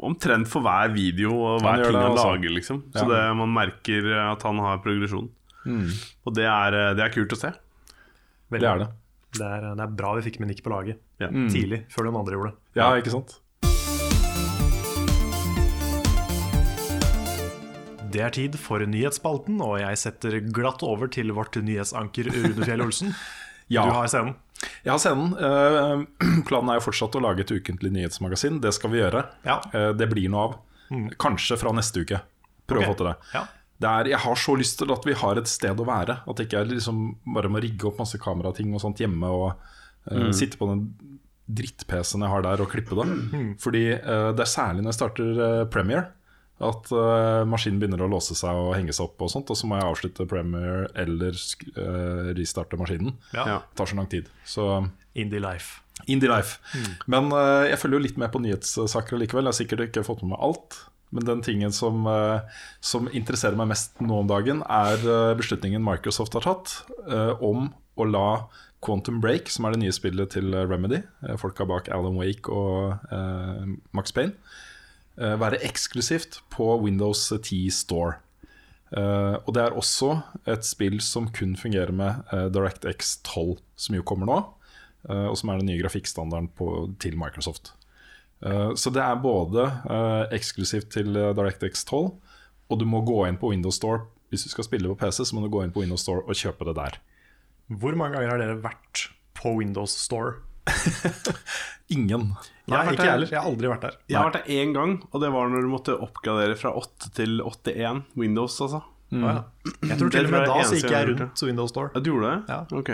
omtrent 0.07 0.47
for 0.47 0.63
hver 0.65 0.93
video 0.95 1.33
og 1.35 1.61
hver 1.61 1.77
han 1.81 1.83
ting 1.85 1.97
han 1.99 2.11
altså. 2.13 2.27
lager, 2.31 2.55
liksom. 2.55 2.81
Så 2.95 3.03
Ja. 3.03 3.09
det, 3.11 3.21
man 3.37 3.53
merker 3.53 4.07
at 4.31 4.43
han 4.47 4.57
har 4.63 4.79
progresjon. 4.85 5.29
Og 6.25 6.33
det 6.33 6.45
er, 6.47 6.73
eh, 6.73 6.93
det 6.97 7.03
er 7.05 7.13
kult 7.13 7.35
å 7.35 7.37
se. 7.37 7.51
Det 8.51 8.63
er 8.63 8.79
det. 8.85 8.87
Det 9.37 9.45
er, 9.47 9.61
det 9.75 9.83
er 9.85 9.91
bra 9.95 10.15
vi 10.17 10.25
fikk 10.29 10.39
med 10.41 10.49
Nick 10.49 10.63
på 10.63 10.71
laget 10.73 10.99
Ja. 11.21 11.27
tidlig, 11.29 11.85
før 11.89 12.03
noen 12.09 12.17
andre 12.19 12.35
gjorde 12.35 12.51
det. 12.51 12.57
Ja, 12.75 12.89
ikke 12.99 13.11
sant? 13.13 13.37
Det 18.11 18.19
er 18.25 18.33
tid 18.35 18.57
for 18.59 18.83
nyhetsspalten, 18.83 19.61
og 19.63 19.77
jeg 19.79 19.95
setter 20.01 20.35
glatt 20.51 20.83
over 20.83 21.07
til 21.07 21.31
vårt 21.31 21.55
nyhetsanker 21.55 22.27
Rune 22.33 22.65
Fjell 22.67 22.83
Olsen. 22.87 23.13
Ja. 23.71 23.85
Du 23.87 23.93
har 23.95 24.07
scenen. 24.11 24.33
Jeg 24.83 24.91
har 24.93 24.99
scenen. 25.01 25.33
Planen 26.47 26.73
er 26.73 26.79
jo 26.79 26.85
fortsatt 26.87 27.15
å 27.17 27.23
lage 27.23 27.45
et 27.45 27.53
ukentlig 27.53 27.93
nyhetsmagasin. 27.95 28.59
Det 28.63 28.73
skal 28.75 28.93
vi 28.93 29.01
gjøre. 29.01 29.23
Ja. 29.47 29.59
Eh, 29.73 29.89
det 29.97 30.09
blir 30.11 30.29
noe 30.31 30.45
av. 30.49 30.59
Kanskje 31.21 31.57
fra 31.61 31.73
neste 31.75 32.03
uke. 32.03 32.21
Prøve 32.69 32.83
okay. 32.83 32.89
å 32.89 32.93
få 32.93 32.99
til 32.99 33.09
det. 33.09 33.15
Ja. 33.33 33.43
det 33.81 33.91
er, 33.91 34.11
jeg 34.13 34.23
har 34.25 34.41
så 34.43 34.55
lyst 34.59 34.77
til 34.81 34.93
at 34.93 35.07
vi 35.07 35.17
har 35.17 35.41
et 35.41 35.51
sted 35.51 35.81
å 35.81 35.87
være. 35.87 36.21
At 36.29 36.41
jeg 36.41 36.49
ikke 36.49 36.65
liksom 36.73 37.03
bare 37.35 37.51
må 37.51 37.63
rigge 37.63 37.89
opp 37.89 38.01
masse 38.01 38.19
kamerating 38.21 38.73
og 38.75 38.83
sånt 38.83 39.01
hjemme 39.01 39.31
og 39.33 39.49
eh, 40.11 40.29
sitte 40.35 40.59
på 40.61 40.69
den 40.71 40.85
dritt-PC-en 41.51 42.23
jeg 42.23 42.31
har 42.31 42.45
der 42.45 42.63
og 42.63 42.71
klippe 42.71 42.95
det. 42.95 43.07
Fordi 43.63 43.85
uh, 43.97 44.29
det 44.35 44.45
er 44.45 44.51
særlig 44.51 44.85
når 44.85 44.93
jeg 44.93 44.99
starter 45.01 45.39
uh, 45.41 45.63
Premiere 45.71 46.11
at 46.61 46.91
uh, 46.93 47.41
maskinen 47.49 47.79
begynner 47.81 48.03
å 48.05 48.09
låse 48.11 48.35
seg 48.37 48.57
og 48.57 48.73
henge 48.75 48.93
seg 48.95 49.09
opp, 49.09 49.23
og 49.23 49.31
sånt 49.33 49.49
Og 49.51 49.57
så 49.57 49.69
må 49.69 49.79
jeg 49.79 49.87
avslutte 49.87 50.27
Premiere 50.29 50.87
eller 50.99 51.33
eh, 51.35 52.31
restarte 52.37 52.79
maskinen. 52.79 53.15
Ja. 53.33 53.45
Ja. 53.47 53.57
Det 53.65 53.79
tar 53.79 53.89
så 53.91 53.97
lang 53.97 54.09
tid. 54.11 54.29
Så 54.47 54.67
Indie 55.17 55.41
Life. 55.43 55.81
Indie 56.05 56.29
Life. 56.31 56.61
Men 57.11 57.31
uh, 57.33 57.67
jeg 57.67 57.79
følger 57.81 57.99
jo 57.99 58.05
litt 58.05 58.21
med 58.21 58.31
på 58.33 58.41
nyhetssaker 58.43 59.19
likevel. 59.21 59.47
Jeg 59.47 59.53
har 59.53 59.59
sikkert 59.59 59.85
ikke 59.89 60.05
fått 60.07 60.23
med 60.25 60.35
meg 60.35 60.45
alt. 60.49 60.79
Men 61.11 61.27
den 61.27 61.41
tingen 61.43 61.73
som, 61.75 62.05
som 62.79 63.09
interesserer 63.11 63.57
meg 63.59 63.67
mest 63.73 63.97
nå 63.99 64.21
om 64.21 64.29
dagen, 64.29 64.61
er 64.63 65.01
beslutningen 65.35 65.83
Microsoft 65.83 66.37
har 66.37 66.45
tatt 66.45 66.71
om 67.43 67.65
å 67.99 68.07
la 68.07 68.27
Quantum 68.79 69.19
Break, 69.19 69.51
som 69.51 69.67
er 69.67 69.75
det 69.75 69.83
nye 69.83 69.95
spillet 69.95 70.31
til 70.33 70.55
Remedy, 70.55 71.01
folka 71.41 71.67
bak 71.69 71.91
Alan 71.93 72.15
Wake 72.15 72.47
og 72.47 72.95
eh, 73.13 73.73
Max 73.91 74.15
Payne, 74.15 74.33
være 75.17 75.59
eksklusivt 75.67 76.39
på 76.53 76.65
Windows 76.81 77.27
10 77.29 77.69
Store. 77.75 78.19
Uh, 78.91 79.37
og 79.47 79.53
det 79.55 79.61
er 79.63 79.75
også 79.77 80.17
et 80.51 80.65
spill 80.67 80.97
som 81.03 81.29
kun 81.31 81.53
fungerer 81.59 81.93
med 81.95 82.25
uh, 82.33 82.47
DirectX 82.51 83.17
12, 83.23 83.59
som 83.79 83.95
jo 83.95 84.03
kommer 84.07 84.27
nå. 84.27 84.39
Uh, 85.07 85.27
og 85.29 85.37
som 85.39 85.51
er 85.51 85.61
den 85.61 85.69
nye 85.71 85.83
grafikkstandarden 85.83 86.49
på, 86.57 86.89
til 86.99 87.19
Microsoft. 87.19 87.73
Eh, 88.45 88.73
så 88.75 88.89
det 88.89 89.01
er 89.03 89.21
både 89.21 89.67
eh, 89.69 90.23
eksklusivt 90.37 90.89
til 90.95 91.13
eh, 91.17 91.33
DirectX 91.37 91.85
12, 91.85 92.09
og 92.71 92.79
du 92.79 92.87
må 92.89 93.03
gå 93.05 93.19
inn 93.27 93.37
på 93.41 93.51
Windows 93.53 93.77
Store. 93.77 94.07
Hvis 94.31 94.47
du 94.47 94.53
skal 94.53 94.65
spille 94.65 94.89
på 94.89 94.97
PC, 94.97 95.25
så 95.27 95.35
må 95.35 95.43
du 95.43 95.51
gå 95.53 95.63
inn 95.65 95.73
på 95.73 95.83
Windows 95.83 96.05
Store 96.05 96.23
og 96.25 96.37
kjøpe 96.37 96.65
det 96.69 96.77
der. 96.79 96.97
Hvor 97.67 97.95
mange 97.99 98.17
ganger 98.17 98.33
har 98.33 98.41
dere 98.41 98.61
vært 98.63 99.09
på 99.37 99.53
Windows 99.59 99.93
Store? 100.07 100.39
Ingen. 101.95 102.31
Nei, 102.71 102.81
har 102.87 102.95
ikke 102.95 103.05
jeg 103.05 103.15
heller. 103.15 103.31
Jeg 103.31 103.39
har 103.39 103.49
aldri 103.51 103.71
vært 103.71 103.85
der. 103.85 103.97
Jeg 104.09 104.17
har 104.19 104.29
vært 104.29 104.39
der 104.41 104.59
én 104.61 104.73
gang, 104.75 104.97
og 105.11 105.23
det 105.23 105.31
var 105.35 105.51
når 105.51 105.65
du 105.65 105.71
måtte 105.71 105.95
oppgradere 106.07 106.57
fra 106.59 106.73
8 106.79 107.11
til 107.17 107.41
81 107.43 108.03
Windows, 108.19 108.59
altså. 108.63 108.83
Mm. 109.11 109.25
ja. 109.27 109.39
Jeg 109.89 109.97
tror 109.99 110.13
til 110.13 110.29
og 110.29 110.31
med 110.31 110.45
da 110.47 110.61
så 110.63 110.77
gikk 110.79 110.93
jeg 110.93 111.09
rundt 111.09 111.43
Windows 111.43 111.73
Store. 111.73 111.91
Ja, 111.95 112.03
du 112.03 112.13
gjorde 112.13 112.29
det? 112.31 112.53
Ja. 112.53 112.61
Ok. 112.79 112.93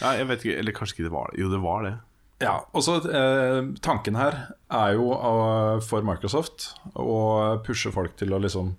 Ja, 0.00 0.14
jeg 0.16 0.28
vet 0.30 0.46
ikke, 0.46 0.56
eller 0.62 0.76
kanskje 0.76 0.96
ikke 0.96 1.08
det 1.08 1.14
var 1.14 1.30
det. 1.32 1.42
Jo, 1.42 1.50
det 1.52 1.60
var 1.62 1.84
det. 1.86 1.94
Ja, 2.42 2.54
og 2.74 2.82
så 2.82 2.96
eh, 3.06 3.58
Tanken 3.84 4.16
her 4.18 4.38
er 4.72 4.94
jo 4.96 5.12
uh, 5.14 5.78
for 5.84 6.02
Microsoft 6.06 6.72
å 6.98 7.60
pushe 7.62 7.92
folk 7.94 8.16
til 8.18 8.34
å 8.34 8.40
liksom 8.42 8.72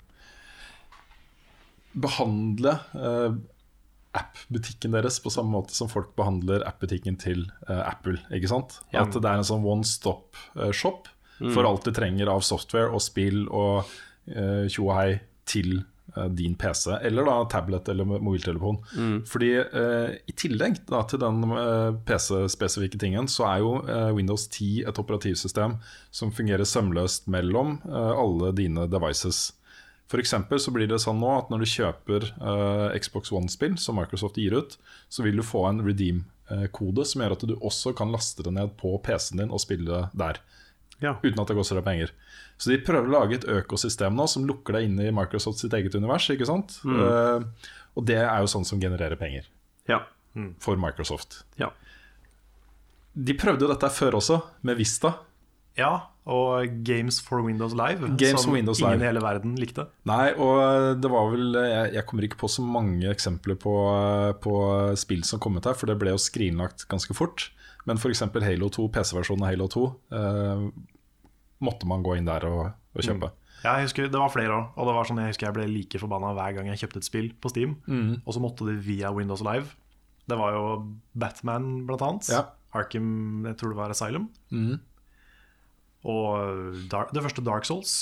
behandle 1.94 2.74
eh, 2.98 3.36
app-butikken 4.14 4.94
deres 4.94 5.20
på 5.24 5.32
samme 5.34 5.54
måte 5.56 5.74
som 5.76 5.90
folk 5.92 6.14
behandler 6.20 6.66
app-butikken 6.70 7.18
til 7.22 7.48
uh, 7.70 7.82
Apple. 7.88 8.20
ikke 8.34 8.52
sant? 8.52 8.80
Ja. 8.94 9.04
At 9.08 9.16
det 9.18 9.26
er 9.26 9.42
en 9.42 9.48
sånn 9.48 9.66
one 9.66 9.88
stop 9.88 10.38
shop 10.72 10.74
shop 10.74 11.10
for 11.52 11.66
alt 11.68 11.84
du 11.84 11.92
trenger 11.92 12.30
av 12.32 12.44
software 12.46 12.94
og 12.94 13.02
spill 13.04 13.48
og 13.50 13.90
uh, 14.32 14.66
tjo 14.70 14.86
og 14.86 14.94
hei 14.96 15.10
til 15.50 15.82
eh, 16.16 16.30
din 16.32 16.56
PC, 16.56 16.92
eller 17.02 17.26
da 17.28 17.34
tablet 17.52 17.90
eller 17.92 18.08
mobiltelefon. 18.08 18.78
mobiltelefon. 18.80 19.26
Fordi 19.28 19.50
eh, 19.60 20.14
i 20.30 20.36
tillegg 20.40 20.80
da, 20.90 21.02
til 21.10 21.20
den 21.24 21.44
eh, 21.52 21.90
PC-spesifikke 22.08 23.00
tingen, 23.02 23.28
så 23.28 23.48
er 23.50 23.64
jo 23.64 23.74
eh, 23.84 24.12
Windows 24.16 24.48
10 24.48 24.86
et 24.90 25.02
operativsystem 25.04 25.76
som 26.16 26.32
fungerer 26.32 26.68
sømløst 26.68 27.28
mellom 27.34 27.80
eh, 27.90 28.14
alle 28.24 28.54
dine 28.56 28.88
devices. 28.92 29.50
For 30.12 30.20
eksempel 30.22 30.60
så 30.60 30.72
blir 30.76 30.88
det 30.92 31.00
sånn 31.02 31.20
nå 31.22 31.30
at 31.40 31.50
når 31.50 31.64
du 31.64 31.66
kjøper 31.72 32.26
uh, 32.42 32.92
Xbox 33.00 33.32
One-spill 33.34 33.78
som 33.82 33.96
Microsoft 33.98 34.36
gir 34.38 34.54
ut, 34.54 34.76
så 35.10 35.24
vil 35.26 35.40
du 35.40 35.44
få 35.48 35.64
en 35.70 35.80
redeem-kode 35.86 37.06
som 37.08 37.24
gjør 37.24 37.36
at 37.38 37.46
du 37.50 37.56
også 37.56 37.96
kan 37.98 38.12
laste 38.14 38.44
det 38.46 38.54
ned 38.54 38.76
på 38.78 38.92
PC-en 39.06 39.40
din 39.42 39.54
og 39.54 39.62
spille 39.64 40.10
der 40.14 40.42
Ja. 41.02 41.16
uten 41.24 41.40
at 41.42 41.48
det 41.50 41.56
koster 41.58 41.80
deg 41.80 41.84
penger. 41.88 42.12
Så 42.62 42.70
de 42.70 42.78
prøver 42.86 43.10
å 43.10 43.16
lage 43.16 43.36
et 43.40 43.48
økosystem 43.50 44.14
nå 44.16 44.28
som 44.30 44.46
lukker 44.48 44.74
deg 44.78 44.86
inne 44.92 45.08
i 45.10 45.12
Microsoft 45.16 45.60
sitt 45.60 45.74
eget 45.74 45.96
univers. 45.98 46.30
ikke 46.30 46.46
sant? 46.46 46.78
Eh, 46.86 47.44
og 47.98 48.06
det 48.06 48.20
er 48.22 48.40
jo 48.44 48.52
sånn 48.54 48.66
som 48.66 48.80
genererer 48.80 49.16
penger 49.20 49.48
Ja. 49.90 50.04
for 50.60 50.76
Microsoft. 50.78 51.44
ja. 51.58 51.72
De 53.16 53.34
prøvde 53.38 53.62
jo 53.62 53.68
dette 53.70 53.90
før 53.94 54.16
også, 54.18 54.40
med 54.66 54.78
Vista. 54.78 55.12
Ja, 55.80 55.92
og 56.30 56.70
Games 56.86 57.18
for 57.26 57.42
Windows 57.44 57.74
Live, 57.76 58.06
Games 58.20 58.44
som 58.44 58.52
for 58.52 58.56
Windows 58.58 58.80
ingen 58.80 59.00
Live. 59.00 59.04
i 59.04 59.10
hele 59.10 59.24
verden 59.24 59.56
likte. 59.60 59.88
Nei, 60.08 60.32
og 60.38 61.02
det 61.02 61.10
var 61.12 61.32
vel 61.34 61.58
Jeg, 61.58 61.94
jeg 61.98 62.06
kommer 62.08 62.28
ikke 62.28 62.40
på 62.44 62.50
så 62.52 62.64
mange 62.66 63.10
eksempler 63.12 63.58
på, 63.60 63.74
på 64.44 64.54
spill 65.02 65.24
som 65.28 65.42
kom 65.44 65.58
ut 65.58 65.66
her, 65.68 65.76
for 65.80 65.90
det 65.90 65.98
ble 66.02 66.14
jo 66.14 66.22
skrinlagt 66.22 66.86
ganske 66.92 67.16
fort. 67.18 67.50
Men 67.90 67.98
f.eks. 68.00 68.22
Halo 68.46 68.70
2, 68.72 68.86
PC-versjonen 68.96 69.44
av 69.44 69.50
Halo 69.52 69.68
2, 69.74 69.86
eh, 70.16 70.68
måtte 71.68 71.90
man 71.90 72.04
gå 72.06 72.16
inn 72.20 72.30
der 72.30 72.46
og, 72.48 72.62
og 72.96 73.04
kjøpe. 73.04 73.34
Ja, 73.64 73.78
jeg 73.80 73.88
husker 73.88 74.10
Det 74.12 74.20
var 74.20 74.32
flere 74.32 74.56
òg, 74.56 74.72
og 74.76 74.88
det 74.90 74.94
var 74.98 75.08
sånn, 75.08 75.20
jeg 75.24 75.34
husker 75.34 75.48
jeg 75.50 75.56
ble 75.56 75.68
like 75.72 76.00
forbanna 76.02 76.34
hver 76.36 76.56
gang 76.58 76.68
jeg 76.72 76.82
kjøpte 76.84 77.00
et 77.02 77.08
spill 77.08 77.30
på 77.44 77.52
Steam. 77.52 77.78
Mm. 77.88 78.22
Og 78.24 78.36
så 78.36 78.42
måtte 78.44 78.68
det 78.68 78.78
via 78.86 79.12
Windows 79.16 79.44
Live. 79.44 79.74
Det 80.28 80.38
var 80.40 80.56
jo 80.56 80.64
Batman, 81.20 81.70
blant 81.88 82.04
annet. 82.08 82.32
Ja. 82.32 82.46
Arkham, 82.76 83.44
jeg 83.50 83.58
tror 83.60 83.74
det 83.74 83.80
var 83.82 83.92
Asylum. 83.94 84.30
Mhm. 84.54 84.80
Og 86.04 86.80
Dark, 86.92 87.14
det 87.16 87.24
første 87.24 87.44
Dark 87.46 87.68
Souls 87.68 87.94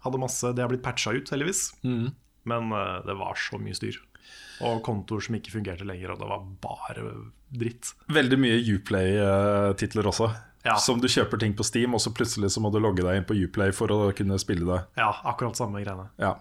hadde 0.00 0.20
masse 0.22 0.48
Det 0.56 0.62
har 0.64 0.70
blitt 0.72 0.84
patcha 0.84 1.12
ut, 1.12 1.28
heldigvis. 1.28 1.66
Mm. 1.84 2.12
Men 2.48 2.70
uh, 2.72 3.00
det 3.04 3.16
var 3.20 3.36
så 3.36 3.60
mye 3.60 3.76
styr. 3.76 3.98
Og 4.64 4.80
kontoer 4.84 5.24
som 5.24 5.36
ikke 5.36 5.54
fungerte 5.54 5.86
lenger, 5.88 6.12
og 6.12 6.20
det 6.20 6.28
var 6.28 6.46
bare 6.64 7.04
dritt. 7.56 7.92
Veldig 8.12 8.38
mye 8.40 8.60
Uplay-titler 8.76 10.08
også. 10.10 10.28
Ja. 10.66 10.76
Som 10.76 11.00
du 11.00 11.08
kjøper 11.08 11.40
ting 11.40 11.54
på 11.56 11.64
Steam, 11.64 11.96
og 11.96 12.02
så 12.04 12.12
plutselig 12.12 12.52
så 12.52 12.60
må 12.60 12.68
du 12.72 12.76
logge 12.82 13.04
deg 13.04 13.16
inn 13.16 13.28
på 13.28 13.36
Uplay 13.46 13.72
for 13.76 13.92
å 13.94 14.10
kunne 14.16 14.36
spille 14.40 14.68
det. 14.68 14.82
Ja, 15.00 15.14
akkurat 15.28 15.56
samme 15.56 15.80
greiene. 15.80 16.10
Ja. 16.20 16.34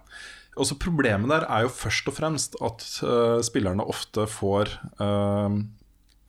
Og 0.60 0.68
så 0.68 0.76
Problemet 0.82 1.32
der 1.32 1.46
er 1.48 1.64
jo 1.64 1.72
først 1.72 2.10
og 2.12 2.18
fremst 2.18 2.58
at 2.60 2.84
uh, 3.06 3.40
spillerne 3.46 3.86
ofte 3.88 4.26
får 4.28 4.74
uh, 5.00 5.48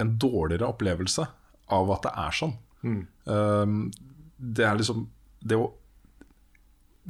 en 0.01 0.13
dårligere 0.23 0.71
opplevelse 0.71 1.27
av 1.75 1.91
at 1.97 2.07
det 2.07 2.15
er 2.23 2.39
sånn. 2.39 2.55
Um, 2.81 3.91
det 4.41 4.65
er 4.65 4.79
liksom 4.81 5.05
det 5.41 5.59
å 5.61 5.69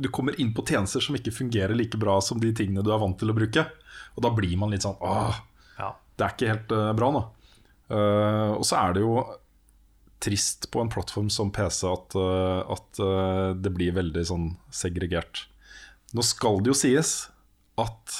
Du 0.00 0.08
kommer 0.08 0.36
inn 0.40 0.52
på 0.54 0.62
tjenester 0.64 1.02
som 1.02 1.16
ikke 1.18 1.32
fungerer 1.34 1.74
like 1.76 1.98
bra 2.00 2.20
som 2.24 2.38
de 2.40 2.52
tingene 2.56 2.82
du 2.86 2.92
er 2.94 3.00
vant 3.02 3.18
til 3.18 3.32
å 3.32 3.34
bruke. 3.36 3.64
Og 4.16 4.22
da 4.24 4.30
blir 4.32 4.54
man 4.56 4.70
litt 4.72 4.86
sånn 4.86 4.96
Åh, 5.02 5.40
Ja. 5.78 5.90
det 6.16 6.24
er 6.24 6.34
ikke 6.34 6.50
helt 6.52 6.72
uh, 6.72 6.92
bra 6.96 7.10
nå. 7.12 7.22
Uh, 7.90 8.54
og 8.54 8.64
så 8.64 8.78
er 8.78 8.94
det 8.94 9.02
jo 9.02 9.18
trist 10.22 10.70
på 10.70 10.80
en 10.80 10.92
plattform 10.92 11.28
som 11.32 11.50
PC 11.52 11.88
at, 11.90 12.16
uh, 12.16 12.62
at 12.70 13.02
det 13.60 13.72
blir 13.74 13.92
veldig 13.98 14.24
sånn 14.30 14.46
segregert. 14.70 15.46
Nå 16.14 16.22
skal 16.24 16.62
det 16.62 16.72
jo 16.72 16.78
sies 16.78 17.14
at 17.80 18.16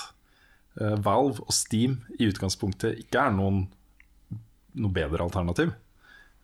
Valve 0.80 1.42
og 1.46 1.54
Steam 1.54 2.00
i 2.18 2.28
utgangspunktet 2.30 2.98
ikke 3.02 3.24
er 3.28 3.32
noen 3.34 3.64
noe 4.78 4.94
bedre 4.94 5.24
alternativ. 5.26 5.72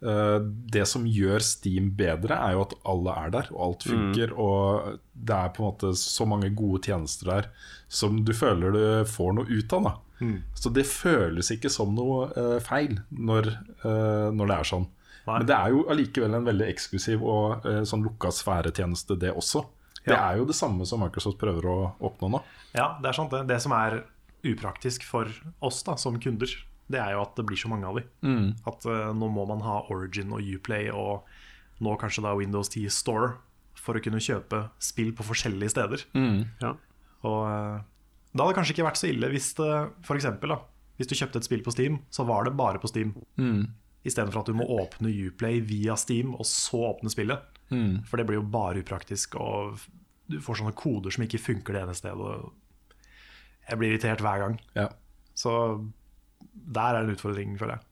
Eh, 0.05 0.39
det 0.73 0.85
som 0.89 1.07
gjør 1.09 1.41
Steam 1.41 1.89
bedre, 1.97 2.37
er 2.37 2.57
jo 2.57 2.65
at 2.67 2.75
alle 2.89 3.15
er 3.23 3.31
der, 3.33 3.53
og 3.55 3.63
alt 3.67 3.87
funker. 3.89 4.35
Og 4.37 4.99
det 5.15 5.37
er 5.37 5.55
på 5.55 5.63
en 5.63 5.71
måte 5.71 5.93
så 6.01 6.27
mange 6.29 6.51
gode 6.57 6.83
tjenester 6.85 7.33
der 7.33 7.49
som 7.89 8.21
du 8.27 8.35
føler 8.37 8.75
du 8.75 8.83
får 9.09 9.39
noe 9.39 9.49
ut 9.49 9.77
av. 9.79 9.89
Da. 9.89 9.95
Så 10.57 10.73
det 10.73 10.87
føles 10.89 11.53
ikke 11.53 11.71
som 11.73 11.95
noe 11.97 12.29
uh, 12.33 12.59
feil 12.65 12.99
når, 13.11 13.51
uh, 13.85 14.29
når 14.33 14.51
det 14.51 14.59
er 14.59 14.69
sånn. 14.73 14.87
Nei. 15.27 15.41
Men 15.41 15.49
det 15.49 15.57
er 15.57 15.73
jo 15.75 15.87
allikevel 15.93 16.37
en 16.39 16.47
veldig 16.47 16.69
eksklusiv 16.71 17.25
og 17.27 17.67
uh, 17.67 17.83
sånn 17.89 18.05
lukka 18.07 18.31
sfæretjeneste, 18.35 19.19
det 19.21 19.33
også. 19.37 19.65
Det 20.07 20.15
er 20.15 20.37
jo 20.39 20.45
det 20.47 20.55
samme 20.55 20.87
som 20.87 21.01
Microsoft 21.03 21.39
prøver 21.41 21.67
å 21.67 21.79
oppnå 22.07 22.31
nå. 22.37 22.41
Ja, 22.77 22.93
det 23.03 23.11
er 23.11 23.17
sant 23.17 23.33
det. 23.35 23.43
Det 23.51 23.59
som 23.65 23.75
er 23.75 24.05
upraktisk 24.47 25.03
for 25.09 25.31
oss 25.67 25.81
da, 25.83 25.97
som 25.99 26.21
kunder, 26.23 26.53
det 26.92 27.01
er 27.03 27.16
jo 27.16 27.25
at 27.25 27.35
det 27.38 27.46
blir 27.49 27.59
så 27.59 27.70
mange 27.72 27.88
av 27.88 27.99
de. 27.99 28.05
At 28.68 28.87
uh, 28.87 29.11
nå 29.16 29.31
må 29.33 29.46
man 29.49 29.64
ha 29.66 29.81
Origin 29.92 30.35
og 30.37 30.44
Uplay 30.44 30.90
og 30.92 31.27
nå 31.83 31.96
kanskje 32.01 32.25
da 32.25 32.35
Windows 32.38 32.70
10 32.72 32.92
Store 32.94 33.35
for 33.77 33.99
å 33.99 34.03
kunne 34.03 34.22
kjøpe 34.22 34.66
spill 34.83 35.12
på 35.16 35.27
forskjellige 35.27 35.75
steder. 35.75 36.07
Ja. 36.62 36.77
Og 37.27 37.40
uh, 37.46 37.83
da 38.37 38.44
hadde 38.44 38.53
det 38.53 38.59
kanskje 38.61 38.77
ikke 38.77 38.87
vært 38.87 39.01
så 39.01 39.11
ille 39.11 39.33
hvis 39.33 39.51
det 39.59 39.72
for 40.07 40.18
eksempel 40.18 40.55
da, 40.55 40.61
hvis 40.96 41.11
du 41.11 41.16
kjøpte 41.18 41.42
et 41.42 41.49
spill 41.49 41.64
på 41.64 41.75
Steam, 41.75 41.99
så 42.12 42.25
var 42.29 42.46
det 42.46 42.57
bare 42.57 42.81
på 42.81 42.88
Steam. 42.90 43.12
Istedenfor 44.07 44.44
at 44.44 44.51
du 44.51 44.57
må 44.57 44.66
åpne 44.77 45.11
Uplay 45.27 45.61
via 45.66 45.96
Steam 45.99 46.35
og 46.37 46.46
så 46.49 46.85
åpne 46.92 47.11
spillet. 47.12 47.42
For 48.07 48.20
det 48.20 48.27
blir 48.29 48.38
jo 48.38 48.46
bare 48.46 48.81
upraktisk, 48.85 49.35
og 49.42 49.81
du 50.31 50.38
får 50.42 50.61
sånne 50.61 50.77
koder 50.79 51.14
som 51.14 51.25
ikke 51.27 51.42
funker 51.42 51.77
det 51.77 51.83
ene 51.83 51.96
stedet. 51.96 52.22
og 52.22 53.03
Jeg 53.66 53.81
blir 53.81 53.92
irritert 53.94 54.22
hver 54.22 54.42
gang. 54.44 54.59
Ja. 54.79 54.88
Så 55.37 55.53
der 56.64 56.97
er 56.97 57.05
en 57.05 57.12
utfordring, 57.14 57.57
føler 57.61 57.79
jeg. 57.79 57.85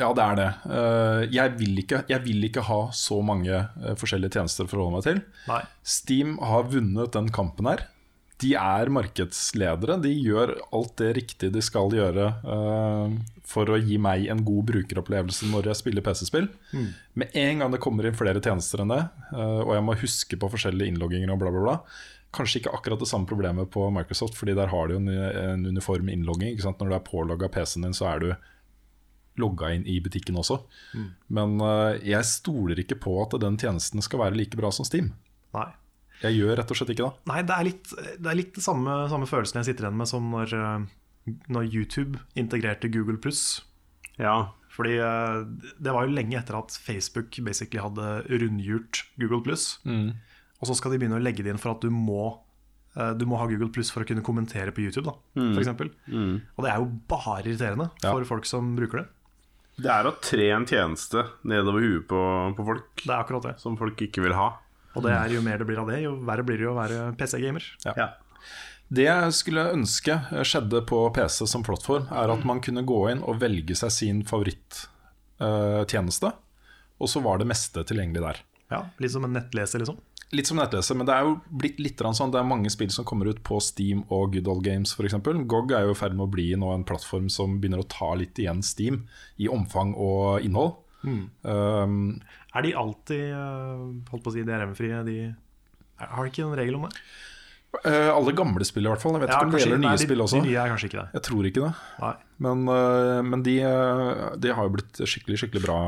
Ja, 0.00 0.10
det 0.14 0.24
er 0.24 0.36
det. 0.38 0.50
Eh, 0.70 1.22
jeg, 1.34 1.54
vil 1.58 1.80
ikke, 1.82 2.04
jeg 2.10 2.22
vil 2.26 2.44
ikke 2.46 2.64
ha 2.68 2.82
så 2.96 3.20
mange 3.26 3.54
eh, 3.56 3.96
forskjellige 3.98 4.38
tjenester 4.38 4.66
å 4.66 4.70
forholde 4.70 4.98
meg 4.98 5.06
til. 5.06 5.24
Nei. 5.50 5.62
Steam 5.82 6.36
har 6.44 6.68
vunnet 6.70 7.16
den 7.16 7.30
kampen 7.34 7.70
her. 7.70 7.88
De 8.40 8.54
er 8.56 8.88
markedsledere. 8.94 9.98
De 10.00 10.12
gjør 10.14 10.54
alt 10.72 10.94
det 11.02 11.10
riktige 11.18 11.52
de 11.52 11.64
skal 11.64 11.92
gjøre 11.92 12.30
eh, 12.54 13.18
for 13.50 13.74
å 13.74 13.80
gi 13.82 13.98
meg 14.00 14.30
en 14.32 14.44
god 14.46 14.70
brukeropplevelse 14.70 15.50
når 15.50 15.72
jeg 15.72 15.82
spiller 15.82 16.06
PC-spill. 16.06 16.48
Med 17.18 17.36
en 17.36 17.64
gang 17.64 17.74
det 17.74 17.82
kommer 17.82 18.06
inn 18.06 18.16
flere 18.16 18.40
tjenester 18.40 18.84
enn 18.84 18.94
det, 18.94 19.02
og 19.34 19.74
jeg 19.74 19.82
må 19.84 19.98
huske 19.98 20.38
på 20.38 20.50
forskjellige 20.52 20.92
innlogginger 20.92 21.32
og 21.34 21.40
bla, 21.42 21.50
bla, 21.50 21.64
bla 21.66 21.76
Kanskje 22.36 22.60
ikke 22.60 22.72
akkurat 22.76 23.00
det 23.02 23.08
samme 23.10 23.26
problemet 23.26 23.72
på 23.74 23.88
Microsoft, 23.90 24.36
Fordi 24.38 24.54
der 24.54 24.70
har 24.70 24.88
de 24.88 24.94
jo 24.94 25.02
en, 25.02 25.08
en 25.10 25.66
uniform 25.66 26.08
innlogging. 26.08 26.52
Ikke 26.52 26.68
sant? 26.68 26.78
Når 26.82 26.92
du 26.92 26.96
er 26.98 27.06
pålogga 27.08 27.50
PC-en 27.50 27.88
din, 27.88 27.96
så 27.96 28.06
er 28.12 28.22
du 28.22 28.30
logga 29.40 29.72
inn 29.74 29.86
i 29.88 30.00
butikken 30.02 30.38
også. 30.40 30.60
Men 31.32 31.56
uh, 31.62 31.96
jeg 32.04 32.26
stoler 32.28 32.82
ikke 32.82 32.98
på 33.00 33.16
at 33.24 33.36
den 33.42 33.58
tjenesten 33.60 34.02
skal 34.04 34.24
være 34.24 34.38
like 34.38 34.58
bra 34.58 34.72
som 34.74 34.86
Steam. 34.88 35.12
Nei. 35.56 35.68
Jeg 36.20 36.36
gjør 36.36 36.58
rett 36.60 36.72
og 36.72 36.76
slett 36.76 36.92
ikke 36.92 37.08
det. 37.08 37.26
Nei, 37.30 37.42
det 37.48 37.56
er 37.56 37.66
litt 37.70 37.92
det 37.96 38.28
er 38.28 38.36
litt 38.36 38.54
det 38.58 38.64
samme, 38.64 38.96
samme 39.08 39.28
følelsen 39.28 39.62
jeg 39.62 39.70
sitter 39.70 39.86
igjen 39.86 40.00
med 40.02 40.10
som 40.10 40.26
når, 40.34 40.52
eh, 40.52 41.36
når 41.48 41.70
YouTube 41.70 42.20
integrerte 42.38 42.92
Google 42.92 43.20
pluss. 43.22 43.62
ja. 44.20 44.52
Fordi 44.70 45.00
eh, 45.02 45.38
det 45.82 45.92
var 45.92 46.06
jo 46.06 46.14
lenge 46.14 46.36
etter 46.38 46.54
at 46.54 46.76
Facebook 46.78 47.34
basically 47.42 47.82
hadde 47.82 48.20
rundgjort 48.30 49.00
Google 49.18 49.42
pluss. 49.42 49.64
Og 50.60 50.68
så 50.68 50.76
skal 50.76 50.92
de 50.92 50.98
begynne 51.00 51.16
å 51.18 51.22
legge 51.24 51.42
det 51.44 51.52
inn 51.54 51.60
for 51.60 51.72
at 51.72 51.80
du 51.80 51.88
må, 51.90 52.38
eh, 52.96 53.12
du 53.16 53.24
må 53.26 53.38
ha 53.40 53.46
Google 53.48 53.70
pluss 53.72 53.90
for 53.90 54.04
å 54.04 54.08
kunne 54.08 54.22
kommentere 54.22 54.72
på 54.76 54.82
YouTube, 54.84 55.06
da, 55.08 55.14
for 55.34 55.60
eksempel. 55.62 55.88
Og 56.10 56.64
det 56.64 56.70
er 56.72 56.78
jo 56.82 56.90
bare 57.08 57.42
irriterende 57.46 57.90
Ja. 58.02 58.12
for 58.12 58.24
folk 58.24 58.44
som 58.44 58.74
bruker 58.76 58.98
det. 59.04 59.08
Det 59.80 59.88
er 59.88 60.04
å 60.04 60.12
tre 60.20 60.50
en 60.52 60.66
tjeneste 60.66 61.22
nedover 61.48 61.80
huet 61.80 62.04
på, 62.08 62.20
på 62.58 62.64
folk 62.66 63.00
Det 63.06 63.14
er 63.14 63.22
akkurat 63.24 63.42
det. 63.48 63.54
som 63.60 63.76
folk 63.80 63.96
ikke 63.96 64.20
vil 64.22 64.34
ha. 64.36 64.50
Og 64.96 65.02
det 65.06 65.12
er 65.14 65.28
jo 65.32 65.40
mer 65.40 65.56
det 65.56 65.66
blir 65.66 65.78
av 65.80 65.86
det, 65.88 66.02
jo 66.02 66.16
verre 66.26 66.44
blir 66.44 66.58
det 66.58 66.66
jo 66.66 66.74
å 66.74 66.82
være 66.82 67.14
PC-gamer. 67.16 67.62
Ja. 67.86 68.10
Det 68.92 69.04
jeg 69.06 69.32
skulle 69.32 69.70
ønske 69.72 70.18
skjedde 70.44 70.82
på 70.84 70.98
PC 71.14 71.46
som 71.46 71.62
plattform, 71.62 72.08
er 72.10 72.28
at 72.34 72.44
man 72.44 72.60
kunne 72.60 72.82
gå 72.84 73.08
inn 73.12 73.22
og 73.22 73.38
velge 73.40 73.76
seg 73.78 73.90
sin 73.94 74.22
favorittjeneste, 74.26 76.32
og 77.00 77.08
så 77.08 77.22
var 77.24 77.38
det 77.40 77.48
meste 77.48 77.84
tilgjengelig 77.86 78.22
der. 78.26 78.40
Ja, 78.70 78.84
Litt 79.02 79.10
som 79.14 79.24
en 79.26 79.34
nettleser, 79.34 79.82
liksom. 79.82 79.96
Litt 80.30 80.46
som 80.46 80.60
nettleser, 80.60 80.94
men 80.94 81.08
det 81.08 81.14
er 81.16 81.26
jo 81.26 81.32
blitt 81.58 81.80
litt 81.82 81.98
sånn 81.98 82.30
Det 82.30 82.38
er 82.38 82.46
mange 82.46 82.70
spill 82.70 82.92
som 82.94 83.06
kommer 83.08 83.26
ut 83.26 83.40
på 83.42 83.56
Steam 83.58 84.04
og 84.14 84.36
Good 84.36 84.46
Old 84.46 84.62
Games 84.62 84.92
f.eks. 84.94 85.16
GOG 85.50 85.74
er 85.74 85.88
jo 85.88 85.96
i 85.96 85.98
ferd 85.98 86.14
med 86.14 86.28
å 86.28 86.30
bli 86.30 86.52
nå 86.54 86.70
en 86.70 86.86
plattform 86.86 87.26
som 87.32 87.58
begynner 87.58 87.82
å 87.82 87.88
ta 87.90 88.12
litt 88.14 88.38
igjen 88.38 88.62
Steam 88.62 89.02
i 89.42 89.50
omfang 89.50 89.90
og 89.98 90.46
innhold. 90.46 90.78
Um, 91.02 92.20
Er 92.54 92.62
de 92.66 92.76
alltid 92.76 93.32
eh, 93.32 93.82
holdt 94.12 94.22
på 94.22 94.30
å 94.30 94.34
si 94.34 94.44
DRM-frie? 94.46 95.02
De 95.06 95.18
har 96.00 96.24
de 96.24 96.32
ikke 96.32 96.46
en 96.46 96.56
regel 96.58 96.78
om 96.78 96.86
det? 96.86 96.94
Uh, 97.84 98.10
alle 98.10 98.32
gamle 98.34 98.66
spill 98.66 98.88
i 98.88 98.90
hvert 98.90 99.02
fall. 99.02 99.14
Jeg 99.14 99.22
vet 99.22 99.30
ikke 99.30 99.46
om 99.46 99.52
det 99.54 99.60
gjelder 99.62 99.82
nye 99.84 99.94
de, 99.94 100.04
spill 100.04 100.24
også. 100.24 100.40
De 100.40 100.48
nye 100.48 100.62
er 100.62 100.72
kanskje 100.72 100.88
ikke 100.90 100.98
det. 100.98 101.10
Jeg 101.14 101.26
tror 101.28 101.50
ikke 101.50 101.66
det. 101.66 102.14
Men, 102.46 102.64
uh, 102.66 103.20
men 103.26 103.44
de, 103.46 103.56
de 104.42 104.54
har 104.56 104.66
jo 104.66 104.74
blitt 104.74 105.02
skikkelig 105.02 105.42
skikkelig 105.44 105.62
bra 105.66 105.78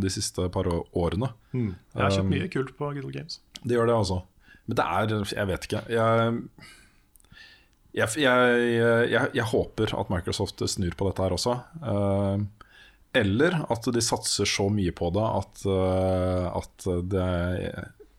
de 0.00 0.12
siste 0.12 0.48
par 0.54 0.68
årene. 0.70 0.88
årene. 0.96 1.34
Jeg 1.52 2.02
har 2.02 2.16
kjøpt 2.16 2.32
mye 2.32 2.48
kult 2.52 2.72
på 2.78 2.88
Good 2.92 3.04
Old 3.04 3.18
Games. 3.18 3.40
Det 3.62 3.76
gjør 3.76 3.90
det, 3.90 3.96
altså. 3.96 4.20
Men 4.66 4.78
det 4.78 4.86
er 4.86 5.34
Jeg 5.36 5.48
vet 5.50 5.68
ikke. 5.68 5.82
Jeg, 5.92 6.40
jeg, 7.96 8.08
jeg, 8.20 9.28
jeg, 9.32 9.46
håper 9.52 9.94
at 9.96 10.10
Microsoft 10.12 10.60
snur 10.68 10.96
på 10.98 11.08
dette 11.08 11.22
her 11.24 11.36
også. 11.36 11.54
Eh, 11.80 12.42
eller 13.16 13.60
at 13.72 13.86
de 13.94 14.02
satser 14.04 14.48
så 14.50 14.66
mye 14.68 14.92
på 14.92 15.08
det 15.16 15.24
at, 15.24 15.62
eh, 15.70 16.48
at 16.50 16.88
det 17.14 17.30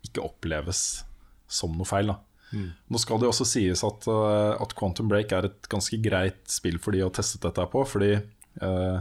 ikke 0.08 0.26
oppleves 0.26 1.04
som 1.48 1.76
noe 1.78 1.88
feil. 1.88 2.10
Da. 2.10 2.18
Nå 2.56 3.02
skal 3.02 3.20
det 3.20 3.28
også 3.30 3.48
sies 3.48 3.84
at, 3.86 4.08
eh, 4.08 4.54
at 4.56 4.76
Quantum 4.80 5.10
Break 5.12 5.34
er 5.36 5.50
et 5.50 5.70
ganske 5.72 6.00
greit 6.04 6.44
spill 6.52 6.80
for 6.80 6.96
de 6.96 7.04
å 7.06 7.12
teste 7.14 7.42
dette 7.44 7.66
på. 7.72 7.84
Fordi 7.88 8.14
eh, 8.16 9.00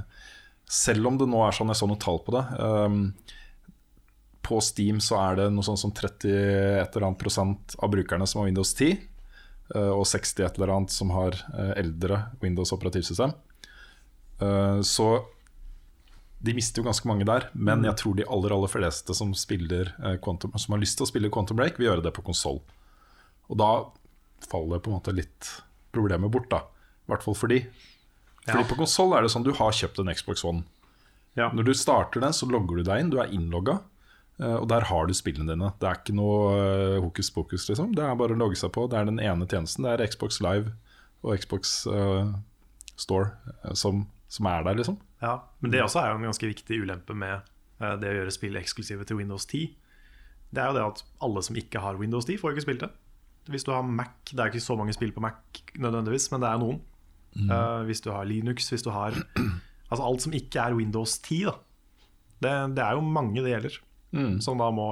selv 0.66 1.10
om 1.10 1.18
det 1.20 1.28
nå 1.30 1.42
er 1.46 1.56
sånn, 1.56 1.70
jeg 1.72 1.80
så 1.80 1.88
noe 1.90 2.02
tall 2.02 2.20
på 2.26 2.34
det 2.34 2.44
eh, 2.58 3.00
På 4.46 4.60
Steam 4.62 5.00
så 5.02 5.16
er 5.18 5.36
det 5.40 5.46
noe 5.52 5.66
sånn 5.66 5.78
som 5.80 5.90
30 5.90 6.30
et 6.30 6.94
eller 6.96 7.08
annet 7.08 7.18
prosent 7.18 7.74
av 7.82 7.90
brukerne 7.90 8.26
som 8.30 8.40
har 8.42 8.46
Windows 8.50 8.70
10. 8.78 8.92
eh, 9.74 9.90
og 9.90 10.04
60 10.06 10.44
et 10.46 10.58
eller 10.60 10.70
annet 10.76 10.92
som 10.94 11.10
har 11.10 11.34
eh, 11.58 11.72
eldre 11.82 12.20
Windows 12.44 12.70
operativsystem. 12.76 13.32
Eh, 14.40 14.80
så 14.86 15.08
de 16.46 16.52
mister 16.54 16.82
jo 16.82 16.86
ganske 16.86 17.08
mange 17.08 17.24
der, 17.26 17.48
men 17.56 17.82
jeg 17.88 17.96
tror 17.98 18.14
de 18.18 18.26
aller 18.30 18.52
aller 18.54 18.70
fleste 18.70 19.14
som, 19.16 19.32
spiller, 19.34 19.88
Quantum, 20.22 20.52
som 20.60 20.74
har 20.76 20.82
lyst 20.82 20.98
til 21.00 21.06
å 21.06 21.10
spille 21.10 21.30
Quantum 21.32 21.56
Break, 21.58 21.78
vil 21.80 21.88
gjøre 21.88 22.04
det 22.04 22.12
på 22.14 22.22
konsoll. 22.26 22.60
Og 23.50 23.58
da 23.58 23.70
faller 24.46 24.78
på 24.84 24.92
en 24.92 24.98
måte 24.98 25.14
litt 25.16 25.48
problemet 25.96 26.30
bort, 26.30 26.50
da. 26.52 26.60
I 27.06 27.10
hvert 27.10 27.24
fall 27.24 27.34
for 27.38 27.50
de. 27.50 27.62
Fordi 28.46 28.62
Ja. 28.62 28.68
på 28.68 28.76
konsoll 28.78 29.16
er 29.16 29.22
det 29.24 29.32
sånn 29.32 29.42
du 29.46 29.50
har 29.56 29.72
kjøpt 29.74 29.98
en 30.04 30.12
Xbox 30.14 30.44
One. 30.44 30.62
Ja. 31.34 31.48
Når 31.50 31.64
du 31.64 31.74
starter 31.74 32.20
den, 32.22 32.32
så 32.36 32.46
logger 32.48 32.76
du 32.76 32.82
deg 32.86 33.00
inn, 33.00 33.10
du 33.10 33.18
er 33.18 33.32
innlogga. 33.32 33.80
Eh, 34.40 34.56
Og 34.56 34.68
der 34.72 34.86
har 34.90 35.06
du 35.06 35.14
spillene 35.16 35.52
dine. 35.52 35.72
Det 35.80 35.88
er 35.88 36.00
ikke 36.00 36.16
noe 36.16 36.52
eh, 36.56 36.98
hokus 37.02 37.30
pokus, 37.34 37.68
liksom. 37.70 37.94
Det 37.96 38.04
er 38.04 38.18
bare 38.18 38.36
å 38.36 38.40
logge 38.40 38.58
seg 38.60 38.72
på. 38.74 38.86
Det 38.90 38.98
er 38.98 39.08
den 39.08 39.22
ene 39.22 39.48
tjenesten. 39.48 39.86
Det 39.86 39.94
er 39.94 40.12
Xbox 40.12 40.40
Live 40.44 40.74
og 41.26 41.40
Xbox 41.40 41.80
uh, 41.90 42.36
Store 43.00 43.32
som, 43.74 44.04
som 44.30 44.46
er 44.46 44.62
der, 44.66 44.76
liksom. 44.78 45.00
Ja, 45.24 45.40
Men 45.60 45.72
det 45.72 45.80
også 45.82 46.02
er 46.02 46.12
jo 46.12 46.20
en 46.20 46.28
ganske 46.28 46.46
viktig 46.46 46.78
ulempe 46.84 47.16
med 47.18 47.48
det 48.00 48.08
å 48.08 48.14
gjøre 48.20 48.32
spill 48.32 48.54
eksklusive 48.60 49.04
til 49.08 49.18
Windows 49.18 49.48
10. 49.48 49.72
Det 50.54 50.62
er 50.62 50.70
jo 50.70 50.76
det 50.76 50.84
at 50.84 51.02
alle 51.24 51.42
som 51.44 51.58
ikke 51.58 51.82
har 51.82 51.98
Windows 51.98 52.28
10, 52.28 52.38
får 52.40 52.54
ikke 52.54 52.66
spilt 52.68 52.84
det. 52.84 52.92
Hvis 53.50 53.66
du 53.66 53.72
har 53.74 53.82
Mac, 53.82 54.14
det 54.30 54.38
er 54.38 54.52
ikke 54.52 54.62
så 54.62 54.76
mange 54.78 54.94
spill 54.96 55.12
på 55.16 55.24
Mac 55.24 55.60
nødvendigvis, 55.74 56.30
men 56.32 56.44
det 56.44 56.52
er 56.52 56.62
noen. 56.62 56.78
Eh, 57.36 57.82
hvis 57.86 58.00
du 58.00 58.10
har 58.14 58.24
Linux, 58.24 58.70
hvis 58.72 58.84
du 58.84 58.90
har 58.90 59.12
Altså 59.86 60.02
alt 60.02 60.22
som 60.24 60.32
ikke 60.34 60.58
er 60.58 60.74
Windows 60.74 61.18
10, 61.22 61.44
da. 61.46 61.52
Det, 62.42 62.52
det 62.74 62.82
er 62.82 62.96
jo 62.98 63.04
mange 63.06 63.38
det 63.38 63.52
gjelder. 63.52 63.76
Som 64.42 64.60
da 64.62 64.70
må 64.74 64.86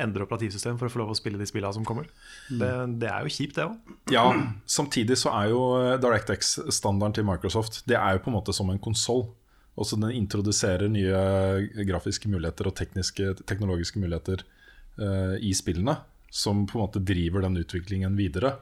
endre 0.00 0.26
operativsystem 0.26 0.78
for 0.80 0.88
å 0.88 0.92
få 0.92 1.02
lov 1.02 1.12
å 1.12 1.18
spille 1.18 1.40
de 1.40 1.46
spillene 1.48 1.74
som 1.76 1.86
kommer. 1.86 2.08
Det, 2.48 2.70
det 3.02 3.10
er 3.10 3.26
jo 3.26 3.34
kjipt, 3.34 3.58
det 3.58 3.66
òg. 3.66 3.92
Ja, 4.12 4.24
samtidig 4.70 5.18
så 5.20 5.32
er 5.36 5.52
jo 5.52 5.62
eh, 5.80 5.98
DirectX-standarden 6.02 7.16
til 7.18 7.26
Microsoft 7.28 7.82
Det 7.90 7.98
er 7.98 8.16
jo 8.16 8.24
på 8.24 8.32
en 8.32 8.38
måte 8.38 8.54
som 8.56 8.70
en 8.72 8.82
konsoll. 8.82 9.26
Også 9.78 9.96
den 9.96 10.12
introduserer 10.14 10.90
nye 10.92 11.84
grafiske 11.88 12.28
muligheter 12.28 12.68
og 12.68 12.76
tekniske, 12.76 13.30
teknologiske 13.48 14.02
muligheter 14.02 14.42
uh, 15.00 15.38
i 15.40 15.54
spillene, 15.56 15.94
som 16.28 16.66
på 16.68 16.76
en 16.76 16.84
måte 16.84 17.00
driver 17.00 17.46
den 17.46 17.56
utviklingen 17.62 18.18
videre. 18.18 18.58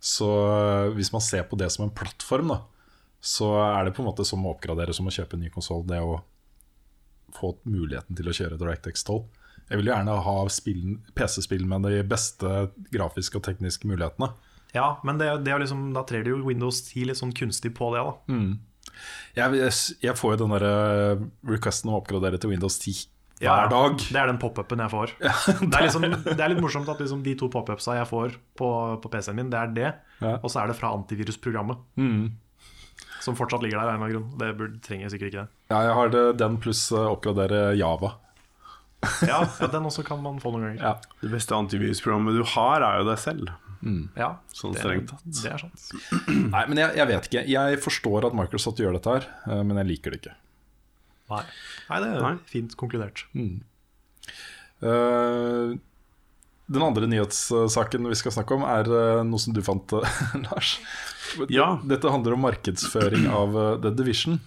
Så 0.00 0.28
eh, 0.46 0.94
hvis 0.96 1.12
man 1.12 1.24
ser 1.24 1.44
på 1.48 1.58
det 1.60 1.68
som 1.72 1.86
en 1.86 1.92
plattform, 1.92 2.52
da, 2.52 2.58
så 3.20 3.50
er 3.64 3.86
det 3.86 3.94
på 3.96 4.04
en 4.04 4.08
måte 4.10 4.24
som 4.28 4.44
å 4.44 4.52
oppgradere 4.54 4.94
som 4.96 5.08
å 5.08 5.12
kjøpe 5.12 5.36
en 5.36 5.44
ny 5.44 5.52
konsoll. 5.52 5.84
Det 5.88 6.00
å 6.04 6.18
få 7.36 7.54
muligheten 7.68 8.16
til 8.18 8.30
å 8.30 8.34
kjøre 8.36 8.58
DirectX 8.60 9.04
12. 9.06 9.24
Jeg 9.66 9.80
vil 9.80 9.90
gjerne 9.90 10.14
ha 10.22 10.34
PC-spill 10.46 11.64
med 11.66 11.88
de 11.88 12.02
beste 12.06 12.50
grafiske 12.94 13.40
og 13.40 13.46
tekniske 13.48 13.88
mulighetene. 13.90 14.30
Ja, 14.76 15.00
men 15.06 15.18
det, 15.18 15.28
det 15.46 15.54
er 15.54 15.62
liksom, 15.62 15.88
da 15.96 16.04
trer 16.06 16.22
det 16.26 16.32
jo 16.34 16.42
Windows 16.46 16.82
10 16.90 17.08
litt 17.10 17.18
sånn 17.18 17.34
kunstig 17.34 17.72
på 17.74 17.90
det. 17.94 18.02
da 18.04 18.36
Jeg, 19.36 19.58
jeg, 19.58 19.74
jeg 20.04 20.16
får 20.18 20.34
jo 20.36 20.40
den 20.44 20.54
der 20.56 20.66
eh, 20.68 21.26
requesten 21.50 21.90
om 21.90 21.96
å 21.96 22.00
oppgradere 22.02 22.38
til 22.42 22.52
Windows 22.52 22.78
10 22.82 23.06
hver 23.36 23.44
Ja, 23.44 23.68
dag. 23.68 23.98
Det 24.00 24.16
er 24.16 24.30
den 24.30 24.38
pop-upen 24.40 24.80
jeg 24.80 24.92
får. 24.94 25.10
det, 25.20 25.74
er 25.76 25.86
liksom, 25.88 26.06
det 26.24 26.38
er 26.40 26.52
litt 26.54 26.62
morsomt 26.64 26.88
at 26.88 27.02
liksom 27.02 27.24
de 27.26 27.34
to 27.36 27.50
pop-upsa 27.52 27.98
jeg 27.98 28.08
får 28.08 28.38
på, 28.56 28.70
på 29.02 29.12
PC-en 29.12 29.36
min, 29.40 29.50
det 29.52 29.60
er 29.60 29.74
det. 29.76 29.90
Ja. 30.22 30.36
Og 30.40 30.48
så 30.52 30.62
er 30.62 30.70
det 30.70 30.78
fra 30.78 30.94
antivirusprogrammet. 30.96 31.82
Som 33.26 33.34
fortsatt 33.38 33.62
ligger 33.66 33.78
der 33.82 33.88
av 33.88 33.90
en 33.90 33.94
eller 33.98 34.06
annen 34.06 34.14
grunn. 34.14 34.28
Det 34.40 34.48
burde, 34.60 34.76
trenger 34.86 35.04
jeg 35.08 35.12
sikkert 35.16 35.30
ikke 35.32 35.42
det. 35.42 35.50
Ja, 35.74 35.78
jeg 35.88 35.94
har 35.98 36.06
det, 36.14 36.22
den 36.44 36.54
pluss 36.62 36.82
eh, 36.94 37.08
oppgradere 37.10 37.60
Java. 37.78 38.10
Ja, 39.28 39.42
ja, 39.60 39.66
den 39.70 39.84
også 39.86 40.02
kan 40.06 40.18
man 40.24 40.38
få 40.42 40.50
noen 40.54 40.64
ganger. 40.70 40.82
Ja. 40.82 40.94
Det 41.20 41.28
beste 41.30 41.54
antivirusprogrammet 41.54 42.34
du 42.38 42.42
har, 42.56 42.78
er 42.82 43.02
jo 43.02 43.06
deg 43.10 43.18
selv. 43.22 43.52
Ja, 44.16 44.30
Sånn 44.56 44.72
det, 44.74 44.80
strengt 44.82 45.10
tatt. 45.12 45.26
det 45.36 45.50
er 45.52 45.60
sant. 45.62 45.82
Nei, 46.54 46.62
men 46.72 46.80
jeg, 46.80 46.96
jeg 46.98 47.06
vet 47.12 47.28
ikke. 47.28 47.42
Jeg 47.52 47.78
forstår 47.84 48.26
at 48.30 48.34
Microsoft 48.34 48.80
gjør 48.82 48.96
dette 48.96 49.12
her, 49.18 49.28
eh, 49.52 49.60
men 49.68 49.78
jeg 49.82 49.90
liker 49.92 50.08
det 50.16 50.20
ikke. 50.22 50.34
Nei, 51.30 51.42
Nei 51.90 51.98
det 52.02 52.08
er 52.16 52.24
Nei. 52.24 52.32
fint 52.50 52.74
konkludert. 52.80 53.22
Eh, 53.36 54.96
den 56.66 56.82
andre 56.88 57.06
nyhetssaken 57.12 58.08
vi 58.10 58.18
skal 58.18 58.34
snakke 58.34 58.56
om, 58.58 58.64
er 58.66 58.90
noe 59.28 59.38
som 59.42 59.54
du 59.54 59.62
fant, 59.66 59.94
Lars. 60.48 60.72
Ja. 61.52 61.76
Dette 61.86 62.12
handler 62.12 62.36
om 62.36 62.44
markedsføring 62.46 63.28
av 63.30 63.56
eh, 63.56 63.72
The 63.84 63.92
Division. 63.96 64.40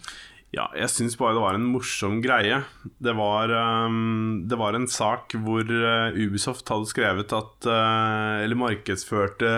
Ja, 0.56 0.66
jeg 0.74 0.90
syns 0.90 1.18
bare 1.20 1.36
det 1.38 1.44
var 1.44 1.58
en 1.58 1.68
morsom 1.70 2.22
greie. 2.24 2.64
Det 2.98 3.14
var, 3.18 3.52
um, 3.86 4.48
det 4.50 4.58
var 4.58 4.74
en 4.74 4.88
sak 4.90 5.36
hvor 5.46 5.62
uh, 5.62 6.16
Ubisoft 6.18 6.70
hadde 6.74 6.90
skrevet 6.90 7.36
at 7.38 7.68
uh, 7.70 8.42
Eller 8.42 8.58
markedsførte 8.58 9.52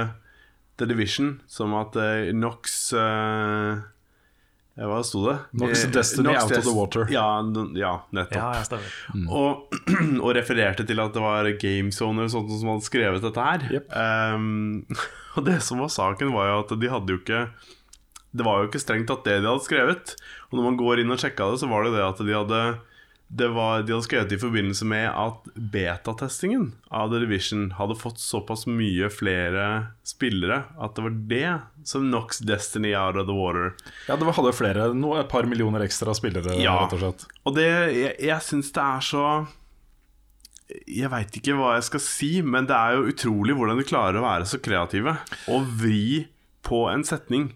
The 0.76 0.90
Division 0.90 1.38
som 1.48 1.78
at 1.80 1.96
uh, 1.96 2.28
Nox 2.36 2.92
ja, 2.92 3.80
Hva 4.80 5.02
sto 5.04 5.26
det? 5.26 5.36
Nox 5.60 5.84
Destiny 5.92 6.30
Nox 6.30 6.46
out 6.46 6.54
of 6.58 6.64
the 6.64 6.74
water. 6.76 7.08
Ja, 7.12 7.26
ja 7.76 7.92
nettopp. 8.16 8.38
Ja, 8.38 8.48
jeg 8.56 8.68
stemmer. 8.70 8.94
Og, 9.28 9.76
og 10.24 10.32
refererte 10.38 10.86
til 10.88 11.02
at 11.04 11.18
det 11.18 11.24
var 11.24 11.50
GameZone 11.60 12.24
eller 12.24 12.32
sånt 12.32 12.54
som 12.56 12.72
hadde 12.72 12.88
skrevet 12.88 13.26
dette 13.26 13.48
her. 13.48 13.66
Yep. 13.76 13.92
Um, 13.92 15.02
og 15.36 15.48
det 15.50 15.60
som 15.68 15.84
var 15.84 15.92
saken, 15.92 16.32
var 16.36 16.50
jo 16.50 16.62
at 16.64 16.74
de 16.80 16.92
hadde 16.92 17.16
jo 17.16 17.20
ikke 17.20 17.44
Det 18.32 18.48
var 18.48 18.62
jo 18.62 18.70
ikke 18.70 18.80
strengt 18.80 19.12
tatt 19.12 19.28
det 19.28 19.42
de 19.44 19.52
hadde 19.52 19.68
skrevet. 19.68 20.16
Og 20.50 20.58
når 20.58 20.70
man 20.70 20.80
går 20.80 21.04
inn 21.04 21.12
og 21.12 21.20
sjekka 21.20 21.52
det, 21.52 21.60
så 21.60 21.68
var 21.72 21.84
det 21.84 21.94
det 21.98 22.08
at 22.08 22.24
de 22.24 22.38
hadde 22.38 22.64
var, 23.38 23.84
De 23.84 23.94
hadde 23.94 24.04
skrevet 24.04 24.32
i 24.36 24.38
forbindelse 24.42 24.84
med 24.86 25.06
at 25.08 25.46
betatestingen 25.56 26.74
av 26.92 27.14
The 27.14 27.22
Division 27.24 27.70
hadde 27.78 27.96
fått 27.96 28.20
såpass 28.20 28.66
mye 28.68 29.08
flere 29.14 29.68
spillere 30.04 30.58
at 30.76 30.96
det 30.98 31.06
var 31.06 31.16
det 31.32 31.54
som 31.88 32.10
knocks 32.10 32.42
Destiny 32.44 32.92
out 32.96 33.16
of 33.16 33.28
the 33.30 33.36
water. 33.38 33.72
Ja, 34.10 34.18
det 34.20 34.34
hadde 34.36 34.54
flere, 34.58 34.90
no, 34.94 35.14
et 35.20 35.30
par 35.32 35.48
millioner 35.48 35.86
ekstra 35.88 36.14
spillere, 36.18 36.58
Ja. 36.60 36.76
rett 36.84 36.94
og 36.98 37.00
slett. 37.06 37.26
Og 37.48 37.56
det, 37.56 37.70
jeg, 37.96 38.16
jeg 38.20 38.42
syns 38.50 38.72
det 38.76 38.84
er 38.84 39.00
så 39.08 39.26
Jeg 40.88 41.10
veit 41.12 41.36
ikke 41.36 41.56
hva 41.60 41.74
jeg 41.76 41.84
skal 41.90 42.00
si, 42.04 42.30
men 42.42 42.68
det 42.68 42.76
er 42.76 42.96
jo 42.96 43.10
utrolig 43.12 43.56
hvordan 43.58 43.80
de 43.80 43.88
klarer 43.88 44.20
å 44.22 44.28
være 44.28 44.46
så 44.48 44.60
kreative 44.64 45.18
og 45.52 45.66
vri 45.82 46.28
på 46.64 46.86
en 46.92 47.04
setning 47.04 47.50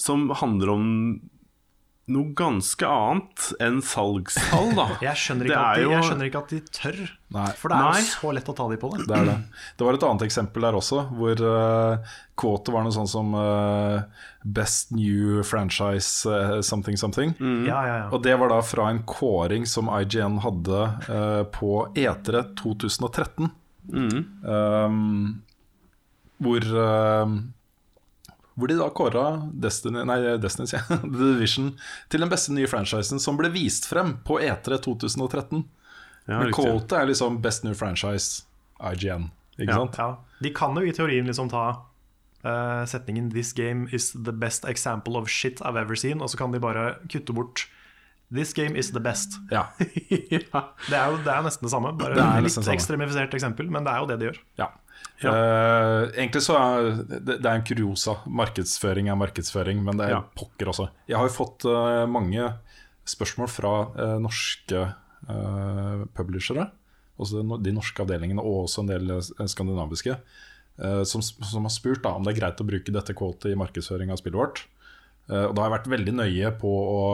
som 0.00 0.30
handler 0.40 0.70
om 0.72 0.86
noe 2.10 2.32
ganske 2.34 2.82
annet 2.90 3.44
enn 3.62 3.76
salgstall, 3.86 4.72
da. 4.74 4.88
Jeg 5.06 5.14
skjønner, 5.22 5.46
ikke 5.46 5.58
at 5.60 5.68
er 5.68 5.78
de, 5.78 5.84
jo- 5.84 5.92
jeg 5.94 6.06
skjønner 6.08 6.28
ikke 6.28 6.40
at 6.42 6.50
de 6.50 6.58
tør. 6.74 6.98
Nei. 7.32 7.44
For 7.60 7.70
det 7.70 7.76
er 7.78 7.84
Nei. 7.86 8.00
jo 8.02 8.08
så 8.10 8.32
lett 8.36 8.50
å 8.50 8.54
ta 8.58 8.66
de 8.72 8.78
på 8.82 8.90
det. 8.96 9.06
Det 9.08 9.16
er 9.20 9.28
det. 9.30 9.36
Det 9.78 9.86
var 9.86 9.96
et 9.98 10.06
annet 10.08 10.24
eksempel 10.26 10.66
der 10.66 10.76
også, 10.80 11.04
hvor 11.16 11.42
uh, 11.46 12.10
quote 12.42 12.74
var 12.74 12.84
noe 12.84 12.92
sånn 12.98 13.08
som 13.08 13.30
uh, 13.38 14.02
Best 14.42 14.90
new 14.92 15.40
franchise 15.46 16.26
uh, 16.26 16.58
something 16.66 16.98
something. 16.98 17.32
Ja, 17.38 17.78
ja, 17.86 17.94
ja. 18.02 18.10
Og 18.10 18.24
det 18.26 18.34
var 18.42 18.50
da 18.50 18.58
fra 18.66 18.90
en 18.90 19.04
kåring 19.08 19.64
som 19.70 19.88
IGN 19.94 20.40
hadde 20.42 20.82
uh, 21.06 21.42
på 21.54 21.86
E3 21.94 22.42
2013. 22.58 23.52
Um, 23.92 25.42
hvor 26.42 26.66
hvor 28.56 28.68
de 28.68 28.76
da 28.78 28.88
kåra 28.92 29.24
Destiny, 29.64 30.02
nei, 30.04 30.18
Destiny, 30.42 30.66
ja, 30.72 30.80
The 30.88 31.08
Division 31.08 31.70
til 32.12 32.20
den 32.20 32.28
beste 32.32 32.52
nye 32.52 32.68
franchisen 32.68 33.20
som 33.22 33.36
ble 33.40 33.48
vist 33.54 33.86
frem 33.88 34.18
på 34.26 34.38
E3 34.44 34.78
2013. 34.84 35.64
Ja, 36.28 36.38
Men 36.38 36.50
riktig. 36.52 36.92
er 36.98 37.06
liksom 37.10 37.40
Best 37.42 37.64
New 37.64 37.74
Franchise, 37.74 38.44
IGN. 38.80 39.30
Ikke 39.58 39.70
Ja. 39.72 39.78
sant? 39.82 39.96
Ja, 39.98 40.16
de 40.42 40.50
kan 40.54 40.74
jo 40.76 40.82
i 40.86 40.92
teorien 40.92 41.26
liksom 41.26 41.48
ta 41.50 41.64
uh, 42.44 42.84
setningen 42.86 43.30
'This 43.30 43.52
game 43.52 43.88
is 43.92 44.12
the 44.12 44.32
best 44.32 44.64
example 44.64 45.16
of 45.16 45.28
shit 45.28 45.60
I've 45.60 45.76
ever 45.80 45.94
seen', 45.94 46.20
og 46.22 46.28
så 46.30 46.36
kan 46.38 46.52
de 46.52 46.60
bare 46.60 46.96
kutte 47.08 47.32
bort 47.34 47.66
This 48.32 48.52
game 48.54 48.74
is 48.78 48.90
the 48.92 49.00
best. 49.00 49.34
Ja. 49.50 49.66
Det 49.78 50.96
er 50.96 51.10
jo 51.10 51.18
det 51.20 51.28
er 51.28 51.42
nesten 51.44 51.66
det 51.66 51.70
samme. 51.70 51.92
Bare 51.98 52.14
Det 52.16 52.22
er 52.24 52.40
litt 52.40 52.68
ekstremifisert 52.74 53.34
eksempel, 53.34 53.68
men 53.70 53.84
det 53.84 53.92
er 53.92 53.98
jo 54.00 54.06
det 54.06 54.18
de 54.20 54.24
gjør. 54.30 54.38
ja. 54.58 54.68
Ja. 55.22 55.32
Eh, 55.32 56.02
egentlig 56.16 56.42
så 56.44 56.56
er 56.58 56.90
det, 57.06 57.38
det 57.42 57.46
er 57.46 57.54
en 57.54 57.64
kuriosa. 57.66 58.18
Markedsføring 58.26 59.10
er 59.12 59.18
markedsføring, 59.20 59.82
men 59.86 60.00
det 60.00 60.08
er 60.08 60.16
Ja. 60.16 60.22
pokker 60.36 60.72
også. 60.72 60.88
Jeg 61.08 61.16
har 61.18 61.28
jo 61.28 61.34
fått 61.34 61.66
uh, 61.68 62.06
mange 62.10 62.52
spørsmål 63.08 63.50
fra 63.50 63.74
uh, 63.94 64.18
norske 64.22 64.90
publishere, 66.18 66.64
også 67.14 67.44
de 67.62 67.72
norske 67.72 68.02
avdelingene 68.02 68.42
og 68.42 68.64
også 68.64 68.82
en 68.82 68.88
del 68.90 69.12
skandinaviske, 69.22 70.16
som, 71.06 71.22
som 71.22 71.62
har 71.62 71.70
spurt 71.70 72.02
da, 72.02 72.16
om 72.18 72.26
det 72.26 72.32
er 72.32 72.40
greit 72.40 72.58
å 72.58 72.66
bruke 72.66 72.90
dette 72.90 73.14
kvotet 73.14 73.52
i 73.52 73.60
markedsføring 73.60 74.10
av 74.10 74.18
spillet 74.18 74.40
vårt. 74.40 74.64
Og 75.30 75.54
da 75.54 75.62
har 75.62 75.68
jeg 75.68 75.76
vært 75.76 75.92
veldig 75.92 76.14
nøye 76.18 76.50
på 76.58 76.72
å, 76.74 77.06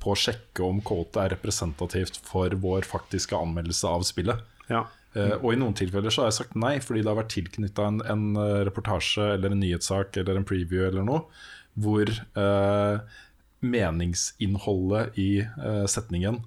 på 0.00 0.14
å 0.14 0.16
sjekke 0.16 0.64
om 0.64 0.80
kvotet 0.80 1.20
er 1.20 1.34
representativt 1.34 2.16
for 2.24 2.56
vår 2.64 2.88
faktiske 2.88 3.36
anmeldelse 3.36 3.92
av 3.92 4.08
spillet. 4.08 4.40
ja. 4.72 4.86
Eh, 5.14 5.34
og 5.38 5.52
i 5.54 5.58
noen 5.60 5.76
tilfeller 5.78 6.10
så 6.10 6.24
har 6.24 6.32
jeg 6.32 6.40
sagt 6.40 6.56
nei, 6.58 6.76
fordi 6.82 7.04
det 7.04 7.10
har 7.12 7.20
vært 7.20 7.34
tilknytta 7.36 7.86
en, 7.86 8.00
en 8.10 8.24
eh, 8.40 8.62
reportasje 8.66 9.28
eller 9.36 9.54
en 9.54 9.60
nyhetssak 9.62 10.18
eller 10.20 10.40
en 10.40 10.46
preview 10.48 10.88
eller 10.88 11.06
noe, 11.06 11.20
hvor 11.78 12.06
uh, 12.38 13.00
meningsinnholdet 13.66 15.16
i 15.18 15.28
uh, 15.42 15.86
setningen 15.90 16.38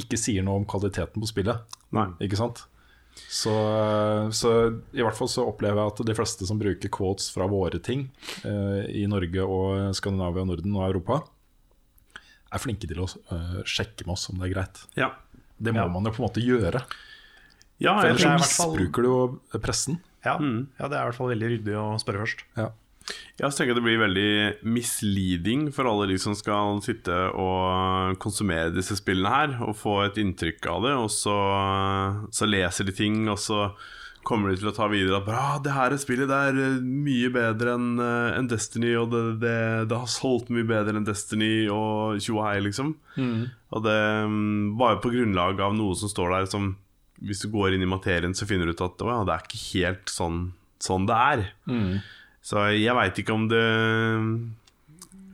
ikke 0.00 0.18
sier 0.18 0.42
noe 0.46 0.62
om 0.62 0.66
kvaliteten 0.66 1.22
på 1.22 1.28
spillet. 1.30 1.76
Nei. 1.94 2.08
Ikke 2.26 2.38
sant? 2.38 2.64
Så, 3.30 3.52
så 4.32 4.50
i 4.96 5.02
hvert 5.04 5.18
fall 5.18 5.28
så 5.30 5.44
opplever 5.50 5.78
jeg 5.82 5.92
at 5.92 6.02
de 6.08 6.16
fleste 6.16 6.46
som 6.48 6.58
bruker 6.58 6.90
quotes 6.94 7.26
fra 7.34 7.44
våre 7.50 7.78
ting 7.84 8.06
i 8.46 9.02
Norge 9.10 9.44
og 9.44 9.90
Skandinavia, 9.98 10.46
Norden 10.48 10.78
og 10.78 10.86
Europa, 10.86 11.18
er 12.48 12.62
flinke 12.62 12.88
til 12.88 13.02
å 13.02 13.08
sjekke 13.68 14.06
med 14.06 14.14
oss 14.14 14.30
om 14.32 14.40
det 14.40 14.48
er 14.48 14.54
greit. 14.54 14.80
Ja. 14.96 15.10
Det 15.60 15.74
må 15.76 15.82
Ja. 15.84 15.88
man 15.92 16.08
jo 16.08 16.14
på 16.16 16.22
en 16.22 16.28
måte 16.30 16.40
gjøre. 16.46 16.80
Ja 17.80 17.96
For 17.98 18.10
ellers 18.10 18.22
så 18.22 18.28
er 18.28 18.36
i 18.36 18.42
hvert 18.42 18.54
fall- 18.56 18.74
misbruker 18.76 19.02
du 19.02 19.08
jo 19.10 19.60
pressen. 19.64 20.00
Ja, 20.24 20.36
ja, 20.36 20.88
det 20.88 20.96
er 20.96 21.00
i 21.00 21.08
hvert 21.08 21.16
fall 21.16 21.32
veldig 21.32 21.48
ryddig 21.54 21.76
å 21.80 21.86
spørre 22.02 22.24
først. 22.26 22.44
Ja. 22.60 22.70
Jeg 23.40 23.54
tenker 23.56 23.74
det 23.74 23.82
blir 23.82 23.98
veldig 23.98 24.32
misleading 24.68 25.62
for 25.74 25.88
alle 25.88 26.06
de 26.10 26.18
som 26.20 26.34
skal 26.36 26.78
sitte 26.84 27.14
og 27.32 28.18
konsumere 28.22 28.70
disse 28.74 28.94
spillene 29.00 29.32
her, 29.32 29.54
og 29.64 29.78
få 29.80 29.94
et 30.04 30.20
inntrykk 30.20 30.68
av 30.70 30.84
det, 30.84 30.92
og 31.00 31.08
så, 31.10 31.38
så 32.30 32.46
leser 32.46 32.86
de 32.86 32.94
ting, 32.94 33.24
og 33.32 33.40
så 33.40 33.70
kommer 34.28 34.52
de 34.52 34.60
til 34.60 34.68
å 34.68 34.74
ta 34.76 34.86
videre 34.92 35.16
at 35.22 35.30
ah, 35.32 35.56
det 35.64 35.72
her 35.72 35.94
er 35.96 36.00
spillet 36.02 36.28
det 36.28 36.36
er 36.50 36.58
eh, 36.60 36.74
mye 36.84 37.30
bedre 37.32 37.72
enn 37.78 37.86
en 38.04 38.50
Destiny, 38.52 38.92
og 39.00 39.08
det, 39.14 39.22
det, 39.40 39.56
det 39.88 39.96
har 40.02 40.12
solgt 40.12 40.52
mye 40.52 40.68
bedre 40.68 40.92
enn 41.00 41.08
Destiny, 41.08 41.64
og 41.72 42.20
tjo 42.20 42.36
og 42.36 42.44
hei, 42.50 42.58
liksom. 42.68 42.92
Og 43.16 43.82
det 43.88 43.96
mm, 44.28 44.76
bare 44.78 45.00
på 45.00 45.10
grunnlag 45.16 45.64
av 45.64 45.74
noe 45.80 45.96
som 45.98 46.12
står 46.12 46.36
der 46.36 46.50
som 46.52 46.74
Hvis 47.20 47.42
du 47.44 47.50
går 47.52 47.76
inn 47.76 47.84
i 47.84 47.90
materien, 47.90 48.34
så 48.36 48.48
finner 48.48 48.68
du 48.68 48.72
ut 48.72 48.86
at 48.86 49.02
å, 49.04 49.10
ja, 49.12 49.20
det 49.28 49.34
er 49.34 49.44
ikke 49.44 49.62
helt 49.74 50.12
sånn, 50.12 50.40
sånn 50.80 51.06
det 51.08 51.18
er. 51.34 51.44
Så 52.40 52.64
jeg 52.72 52.96
veit 52.96 53.20
ikke 53.20 53.36
om 53.36 53.46
det 53.50 53.66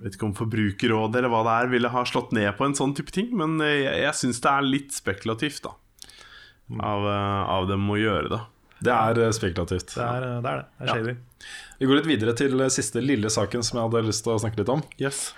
vet 0.02 0.16
ikke 0.18 0.26
om 0.26 0.34
Forbrukerrådet 0.36 1.20
eller 1.20 1.30
hva 1.32 1.40
det 1.46 1.52
er 1.56 1.70
ville 1.72 1.90
ha 1.90 2.02
slått 2.06 2.34
ned 2.36 2.50
på 2.58 2.66
en 2.66 2.74
sånn 2.76 2.92
type 2.98 3.14
ting, 3.14 3.30
men 3.38 3.56
jeg, 3.64 3.86
jeg 4.02 4.18
syns 4.18 4.42
det 4.44 4.50
er 4.52 4.66
litt 4.66 4.94
spekulativt 4.94 5.62
da 5.64 5.72
av, 6.74 7.06
eh, 7.08 7.42
av 7.56 7.68
dem 7.70 7.86
å 7.90 7.98
gjøre 7.98 8.30
det. 8.32 8.42
Det 8.86 8.92
er 8.92 9.22
eh, 9.24 9.32
spekulativt. 9.34 9.94
Det 9.94 10.04
er 10.04 10.24
det. 10.24 10.32
er 10.36 10.42
det. 10.42 10.66
det 10.78 10.90
er 10.90 11.08
Ja. 11.08 11.16
Vi 11.78 11.86
går 11.86 12.00
litt 12.00 12.08
videre 12.08 12.36
til 12.36 12.60
eh, 12.60 12.72
siste 12.72 13.02
lille 13.04 13.30
saken 13.32 13.64
som 13.64 13.78
jeg 13.78 13.88
hadde 13.88 14.06
lyst 14.08 14.24
til 14.26 14.34
å 14.34 14.40
snakke 14.42 14.62
litt 14.62 14.72
om. 14.72 14.82
Yes. 15.00 15.30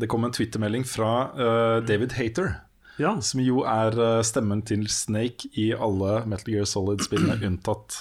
Det 0.00 0.08
kom 0.08 0.24
en 0.24 0.32
twittermelding 0.32 0.86
fra 0.88 1.10
uh, 1.36 1.78
David 1.84 2.14
Hater, 2.16 2.54
Ja. 3.00 3.14
som 3.24 3.40
jo 3.40 3.62
er 3.64 3.96
eh, 3.96 4.20
stemmen 4.26 4.60
til 4.66 4.84
Snake 4.92 5.48
i 5.58 5.70
alle 5.72 6.20
Metal 6.28 6.52
Gear 6.52 6.68
Solid-spillene 6.68 7.40
unntatt 7.48 7.96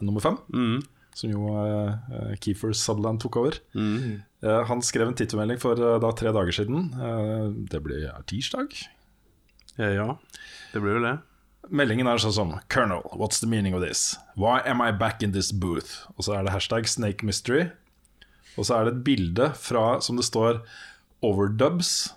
nummer 0.00 0.24
fem. 0.24 0.38
Mm. 0.54 0.80
Som 1.16 1.32
jo 1.32 1.52
uh, 1.52 2.34
Keefer 2.40 2.72
Sutherland 2.76 3.20
tok 3.20 3.36
over. 3.40 3.56
Mm. 3.74 4.22
Uh, 4.44 4.60
han 4.68 4.82
skrev 4.84 5.10
en 5.10 5.16
tittelmelding 5.18 5.58
for 5.60 5.80
uh, 5.80 5.98
da 6.00 6.12
tre 6.16 6.32
dager 6.32 6.54
siden. 6.54 6.92
Eh, 6.94 7.48
det 7.72 7.82
blir 7.84 8.04
ja, 8.06 8.14
tirsdag. 8.30 8.76
Ja, 9.76 9.90
ja, 9.90 10.06
det 10.72 10.80
blir 10.80 10.96
vel 10.96 11.08
det. 11.08 11.16
Meldingen 11.70 12.08
er 12.10 12.22
sånn 12.22 12.34
som 12.34 12.54
Colonel, 12.72 13.04
what's 13.14 13.42
the 13.42 13.48
meaning 13.50 13.76
of 13.76 13.82
this? 13.84 14.16
Why 14.34 14.62
am 14.66 14.80
I 14.82 14.90
back 14.90 15.22
in 15.22 15.34
this 15.34 15.52
booth? 15.52 16.06
Og 16.16 16.26
så 16.26 16.38
er 16.38 16.46
det 16.46 16.54
hashtag 16.54 16.88
Snake 16.88 17.26
Mystery. 17.26 17.68
Og 18.56 18.66
så 18.66 18.78
er 18.78 18.88
det 18.88 18.94
et 18.96 19.04
bilde 19.06 19.50
fra, 19.60 20.00
som 20.02 20.18
det 20.18 20.26
står 20.26 20.62
overdubs. 21.26 22.14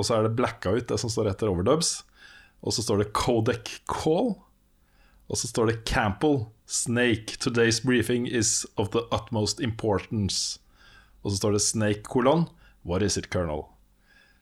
Og 0.00 0.06
så 0.08 0.16
er 0.16 0.24
det 0.24 0.36
blackout, 0.38 0.86
det 0.88 0.96
som 1.02 1.12
står 1.12 1.28
etter 1.34 1.50
overdubs. 1.52 2.00
Og 2.64 2.72
så 2.72 2.84
står 2.84 3.02
det 3.02 3.10
Codec 3.16 3.80
Call. 3.88 4.32
Og 5.30 5.38
så 5.38 5.50
står 5.50 5.70
det 5.70 5.82
Campbell 5.88 6.46
Snake. 6.66 7.36
Today's 7.42 7.82
briefing 7.84 8.26
is 8.26 8.64
of 8.80 8.90
the 8.96 9.04
utmost 9.12 9.60
importance. 9.60 10.58
Og 11.22 11.32
så 11.32 11.42
står 11.42 11.56
det 11.56 11.62
Snake 11.66 12.08
kolon. 12.08 12.48
What 12.82 13.04
is 13.04 13.18
it, 13.20 13.28
Colonel? 13.32 13.66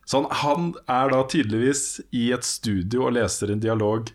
Så 0.06 0.22
han, 0.22 0.30
han 0.40 0.68
er 0.88 1.10
da 1.12 1.24
tydeligvis 1.28 1.98
i 2.16 2.30
et 2.32 2.46
studio 2.46 3.08
og 3.08 3.16
leser 3.18 3.50
en 3.52 3.60
dialog 3.60 4.12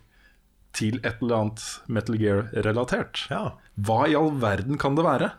til 0.74 0.98
et 1.04 1.20
eller 1.22 1.36
annet 1.36 1.64
Metal 1.86 2.16
Gear-relatert. 2.18 3.26
Ja. 3.30 3.52
Hva 3.78 4.00
i 4.10 4.16
all 4.18 4.32
verden 4.42 4.80
kan 4.80 4.98
det 4.98 5.04
være? 5.06 5.30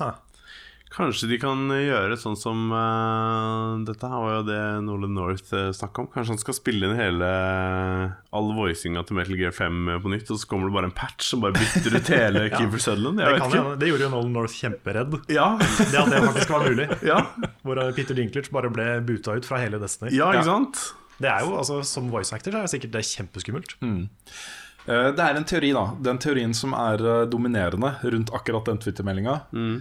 Ha. 0.00 0.14
Kanskje 0.92 1.28
de 1.30 1.38
kan 1.40 1.70
gjøre 1.72 2.18
sånn 2.20 2.34
som 2.36 2.66
uh, 2.68 3.78
Dette 3.88 4.08
her 4.12 4.20
var 4.20 4.34
jo 4.34 4.42
det 4.44 4.58
Nolan 4.84 5.14
North 5.16 5.48
uh, 5.56 5.70
snakka 5.72 6.02
om. 6.04 6.08
Kanskje 6.12 6.34
han 6.34 6.40
skal 6.42 6.56
spille 6.58 6.90
inn 6.90 6.98
hele 6.98 7.30
all 8.36 8.50
voicinga 8.56 9.00
til 9.08 9.16
Metal 9.16 9.38
Gear 9.40 9.54
5 9.56 9.88
på 10.04 10.12
nytt, 10.12 10.28
og 10.34 10.40
så 10.42 10.48
kommer 10.50 10.68
det 10.68 10.76
bare 10.76 10.90
en 10.90 10.94
patch 10.96 11.30
som 11.32 11.40
bare 11.44 11.56
bytter 11.56 11.96
ut 11.96 12.10
hele 12.16 12.44
Keeper 12.52 12.82
Sutherland. 12.84 13.20
Det, 13.22 13.28
Jeg 13.30 13.40
kan, 13.40 13.48
vet 13.48 13.56
ikke. 13.56 13.62
hende. 13.64 13.80
det 13.80 13.90
gjorde 13.92 14.06
jo 14.06 14.12
Nolan 14.18 14.36
North 14.36 14.58
kjemperedd. 14.60 15.16
Ja, 15.32 15.48
Det 15.60 16.02
at 16.02 16.12
det 16.12 16.22
faktisk 16.28 16.52
var 16.56 16.66
mulig. 16.68 16.88
ja, 17.12 17.20
Hvor 17.64 17.82
eh, 17.86 17.92
Peter 17.96 18.18
Dinklage 18.18 18.52
bare 18.52 18.72
ble 18.72 18.88
buta 19.08 19.38
ut 19.40 19.48
fra 19.48 19.62
hele 19.64 19.80
Destiny. 19.82 20.12
ja, 20.16 20.28
ikke 20.36 20.48
sant? 20.50 20.82
Det 21.22 21.28
er 21.30 21.44
jo, 21.44 21.52
altså 21.60 21.76
Som 21.86 22.08
voice 22.10 22.34
actor 22.34 22.50
så 22.52 22.58
er 22.62 22.64
det 22.66 22.72
sikkert 22.72 22.94
det 22.96 23.02
kjempeskummelt. 23.06 23.76
Eh, 23.80 24.04
Det 24.86 25.22
er 25.22 25.36
en 25.38 25.46
teori, 25.46 25.70
da. 25.76 25.84
Den 26.02 26.18
teorien 26.18 26.54
som 26.56 26.72
er 26.74 27.02
eh, 27.06 27.26
dominerende 27.30 27.92
rundt 28.02 28.32
akkurat 28.34 28.66
den 28.66 28.80
Twitter-meldinga. 28.82 29.36
Mm. 29.54 29.76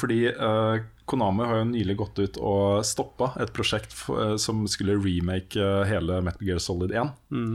Fordi 0.00 0.18
eh, 0.32 0.82
Konami 1.04 1.44
har 1.44 1.60
jo 1.60 1.68
nylig 1.68 1.96
gått 1.98 2.18
ut 2.22 2.38
og 2.40 2.86
stoppa 2.86 3.32
et 3.42 3.52
prosjekt 3.54 3.94
eh, 4.12 4.34
som 4.40 4.64
skulle 4.70 4.98
remake 5.02 5.60
eh, 5.60 5.82
hele 5.90 6.20
Metal 6.24 6.46
Gear 6.46 6.62
Solid 6.62 6.94
1. 6.94 7.14
Mm. 7.30 7.54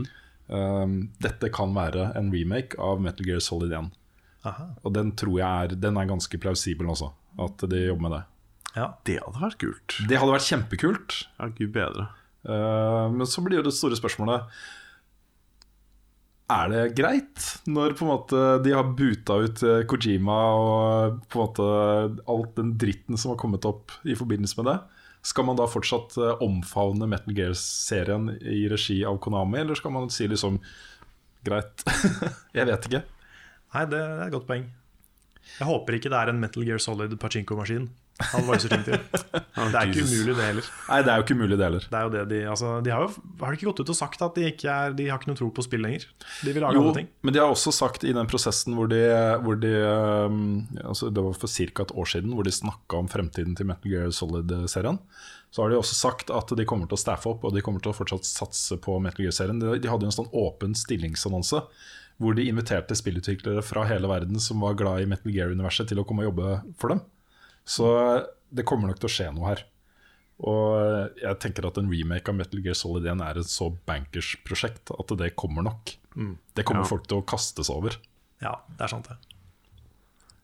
Dette 1.20 1.50
kan 1.52 1.74
være 1.76 2.06
en 2.16 2.30
remake 2.32 2.78
av 2.80 3.02
Metal 3.04 3.26
Gear 3.26 3.42
Solid 3.44 3.74
1. 3.76 3.90
Aha. 4.48 4.68
Og 4.80 4.94
den 4.96 5.10
tror 5.18 5.34
jeg 5.36 5.44
er, 5.44 5.74
den 5.76 5.98
er 6.00 6.08
ganske 6.08 6.40
plausibel 6.40 6.88
også, 6.88 7.10
at 7.44 7.66
de 7.68 7.82
jobber 7.82 8.06
med 8.06 8.14
det. 8.16 8.22
Ja. 8.78 8.86
Det 9.04 9.18
hadde 9.24 9.42
vært 9.42 9.58
kult. 9.60 9.98
Det 10.08 10.20
hadde 10.20 10.36
vært 10.36 10.48
kjempekult. 10.48 11.18
Ja, 11.36 11.50
gud 11.58 11.74
bedre. 11.74 12.08
Eh, 12.48 13.04
men 13.12 13.28
så 13.28 13.44
blir 13.44 13.60
jo 13.60 13.66
det 13.66 13.74
store 13.76 13.98
spørsmålet 13.98 14.60
Er 16.48 16.70
det 16.72 16.82
greit 16.96 17.46
når 17.68 17.92
på 17.96 18.06
en 18.06 18.10
måte 18.14 18.42
de 18.64 18.72
har 18.72 18.94
buta 18.96 19.34
ut 19.44 19.62
eh, 19.68 19.82
Kojima 19.88 20.36
og 20.56 21.18
på 21.28 21.42
en 21.42 21.44
måte 21.44 21.66
alt 22.32 22.54
den 22.56 22.70
dritten 22.80 23.20
som 23.20 23.34
har 23.34 23.40
kommet 23.40 23.68
opp 23.68 23.92
i 24.08 24.16
forbindelse 24.16 24.56
med 24.62 24.70
det? 24.70 24.78
Skal 25.28 25.44
man 25.44 25.58
da 25.58 25.66
fortsatt 25.68 26.16
eh, 26.16 26.40
omfavne 26.44 27.08
Metal 27.10 27.36
Gear-serien 27.36 28.30
i 28.40 28.62
regi 28.72 29.02
av 29.04 29.20
Konami, 29.20 29.60
eller 29.60 29.76
skal 29.76 29.92
man 29.92 30.08
si 30.14 30.28
liksom 30.30 30.56
Greit. 31.44 31.84
Jeg 32.56 32.66
vet 32.66 32.88
ikke. 32.88 33.04
Nei, 33.74 33.84
det 33.92 34.00
er 34.00 34.24
et 34.24 34.32
godt 34.34 34.48
poeng. 34.48 34.64
Jeg 35.58 35.68
håper 35.68 35.96
ikke 35.96 36.10
det 36.12 36.18
er 36.18 36.32
en 36.32 36.40
Metal 36.40 36.64
Gear 36.66 36.80
Solid 36.82 37.12
pachinko-maskin 37.20 37.86
voicer 38.48 38.72
ting 38.72 38.84
til. 38.86 38.98
Det 39.58 39.74
er 39.74 39.90
ikke 39.90 40.04
umulig, 40.06 40.34
det 40.38 40.44
heller. 40.44 40.66
Nei, 40.88 40.98
det 41.02 41.10
er 41.10 41.18
jo 41.18 41.24
ikke 41.24 41.34
umulig, 41.34 41.56
det 41.58 41.64
heller. 41.66 41.84
Det 41.90 41.98
er 41.98 42.04
jo 42.06 42.10
det 42.12 42.20
de, 42.30 42.38
altså, 42.50 42.68
de 42.86 42.92
har 42.94 43.02
jo 43.02 43.08
har 43.40 43.50
de 43.52 43.58
ikke 43.58 43.66
gått 43.68 43.80
ut 43.82 43.90
og 43.92 43.98
sagt 43.98 44.22
at 44.22 44.36
de 44.38 44.44
ikke 44.52 44.68
er, 44.70 44.94
de 44.96 45.06
har 45.10 45.18
ikke 45.20 45.30
noe 45.32 45.38
tro 45.40 45.48
på 45.54 45.64
spill 45.66 45.82
lenger. 45.82 46.04
De 46.46 46.54
vil 46.54 46.62
lage 46.62 46.78
Jo, 46.78 46.84
andre 46.84 46.94
ting. 47.00 47.08
men 47.26 47.34
de 47.34 47.42
har 47.42 47.50
også 47.52 47.72
sagt 47.74 48.06
i 48.06 48.14
den 48.14 48.30
prosessen 48.30 48.76
hvor 48.78 48.88
de, 48.90 49.00
hvor 49.44 49.58
de 49.58 49.72
um, 50.30 50.38
altså 50.84 51.10
Det 51.14 51.24
var 51.26 51.36
for 51.42 51.50
ca. 51.50 51.82
et 51.84 51.94
år 51.94 52.10
siden 52.14 52.34
hvor 52.38 52.46
de 52.46 52.54
snakka 52.54 53.02
om 53.02 53.10
fremtiden 53.10 53.58
til 53.58 53.68
Metal 53.68 53.90
Gear 53.92 54.14
Solid-serien. 54.14 54.98
Så 55.50 55.62
har 55.64 55.70
de 55.72 55.78
også 55.80 55.96
sagt 55.98 56.30
at 56.34 56.50
de 56.58 56.66
kommer 56.68 56.88
til 56.90 56.98
å 56.98 57.02
staffe 57.02 57.30
opp 57.30 57.44
og 57.48 57.54
de 57.56 57.62
kommer 57.64 57.82
til 57.82 57.92
å 57.92 57.96
fortsatt 57.98 58.26
satse 58.28 58.78
på 58.84 58.98
Metal 59.02 59.26
Gear-serien. 59.26 59.58
De, 59.62 59.74
de 59.80 59.90
hadde 59.90 60.06
jo 60.06 60.12
en 60.12 60.18
sånn 60.22 60.32
åpen 60.36 60.74
stillingsannonse 60.78 61.64
hvor 62.18 62.34
de 62.34 62.48
inviterte 62.50 62.96
spillutviklere 62.98 63.62
fra 63.62 63.84
hele 63.86 64.08
verden 64.10 64.40
som 64.42 64.60
var 64.64 64.74
glad 64.78 65.04
i 65.04 65.06
Metal 65.10 65.30
Gear-universet, 65.30 65.86
til 65.92 66.00
å 66.02 66.04
komme 66.06 66.24
og 66.24 66.32
jobbe 66.32 66.56
for 66.80 66.90
dem. 66.94 67.04
Så 67.68 67.88
det 68.48 68.64
kommer 68.68 68.88
nok 68.88 69.00
til 69.02 69.10
å 69.10 69.12
skje 69.12 69.28
noe 69.36 69.50
her. 69.50 69.62
Og 70.38 71.18
jeg 71.18 71.38
tenker 71.42 71.66
at 71.68 71.78
en 71.80 71.88
remake 71.90 72.30
av 72.30 72.36
Metal 72.38 72.60
Gear 72.62 72.76
Solid 72.78 73.06
1 73.10 73.20
er 73.26 73.40
et 73.40 73.50
så 73.50 73.68
bankers 73.90 74.32
prosjekt 74.46 74.92
at 74.94 75.14
det 75.18 75.32
kommer 75.36 75.66
nok. 75.66 75.96
Det 76.54 76.64
kommer 76.64 76.86
Ja. 76.86 76.90
folk 76.90 77.08
til 77.10 77.18
å 77.20 77.26
kaste 77.26 77.64
seg 77.66 77.76
over. 77.76 77.96
Ja, 78.40 78.54
det 78.78 78.86
er 78.86 78.92
sant, 78.92 79.08
det. 79.10 79.18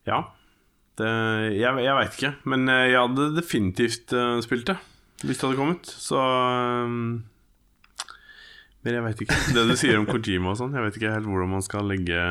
Ja. 0.06 0.18
Det, 0.98 1.06
jeg 1.58 1.80
jeg 1.82 1.94
veit 1.98 2.12
ikke, 2.18 2.32
men 2.46 2.68
eh, 2.70 2.88
jeg 2.92 3.00
hadde 3.00 3.24
definitivt 3.34 4.12
uh, 4.14 4.38
spilt 4.44 4.66
det. 4.68 4.76
hvis 5.24 5.38
det 5.40 5.48
hadde 5.48 5.58
kommet. 5.58 5.86
Så 5.90 6.18
um, 6.20 7.24
Men 8.84 8.98
jeg 8.98 9.04
vet 9.06 9.22
ikke. 9.24 9.36
Det 9.56 9.62
du 9.64 9.74
sier 9.80 9.96
om 9.96 10.06
Kojima 10.08 10.50
og 10.52 10.58
sånn, 10.60 10.74
jeg 10.76 10.84
vet 10.84 10.98
ikke 10.98 11.12
helt 11.14 11.28
hvordan 11.28 11.52
man 11.54 11.64
skal 11.64 11.86
legge 11.88 12.24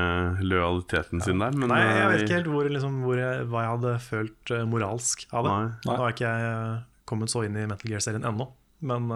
lojaliteten 0.46 1.24
sin 1.26 1.42
der. 1.42 1.56
Men 1.58 1.72
Nei, 1.74 1.80
jeg 1.82 2.10
vet 2.12 2.18
eh, 2.20 2.26
ikke 2.28 2.38
helt 2.38 2.50
hvor, 2.54 2.70
liksom, 2.76 3.00
hvor 3.08 3.18
jeg, 3.18 3.48
hva 3.50 3.64
jeg 3.64 3.72
hadde 3.72 3.94
følt 4.06 4.54
eh, 4.54 4.66
moralsk 4.70 5.26
av 5.32 5.48
det. 5.48 5.56
Nei. 5.56 5.80
Nå 5.90 5.98
har 6.04 6.14
ikke 6.14 6.30
jeg 6.30 6.52
eh, 6.52 6.84
kommet 7.10 7.34
så 7.34 7.42
inn 7.48 7.58
i 7.58 7.66
Metal 7.70 7.90
Gear-serien 7.90 8.30
ennå, 8.30 8.48
men, 8.86 9.10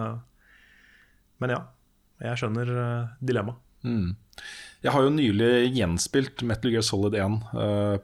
men 1.37 1.53
ja. 1.53 1.63
Jeg 2.17 2.39
skjønner 2.41 2.69
dilemmaet. 3.21 3.61
Mm. 3.85 4.15
Jeg 4.81 4.93
har 4.93 5.03
jo 5.05 5.13
nylig 5.13 5.49
gjenspilt 5.75 6.41
Metal 6.49 6.73
Gear 6.73 6.85
Solid 6.85 7.13
1 7.17 7.35
uh, 7.53 7.97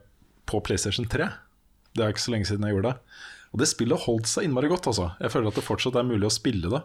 på 0.50 0.62
PlayStation 0.66 1.08
3. 1.10 1.32
Det 1.98 2.04
er 2.06 2.14
ikke 2.14 2.22
så 2.22 2.34
lenge 2.34 2.50
siden 2.50 2.66
jeg 2.68 2.78
gjorde 2.78 2.94
det. 2.94 3.18
Og 3.54 3.62
det 3.62 3.70
spillet 3.70 4.06
holdt 4.08 4.30
seg 4.30 4.48
innmari 4.48 4.70
godt. 4.72 4.90
Altså. 4.90 5.12
Jeg 5.22 5.34
føler 5.34 5.52
at 5.52 5.60
det 5.60 5.66
fortsatt 5.66 5.98
er 6.00 6.08
mulig 6.08 6.26
å 6.26 6.34
spille 6.34 6.72
det. 6.74 6.82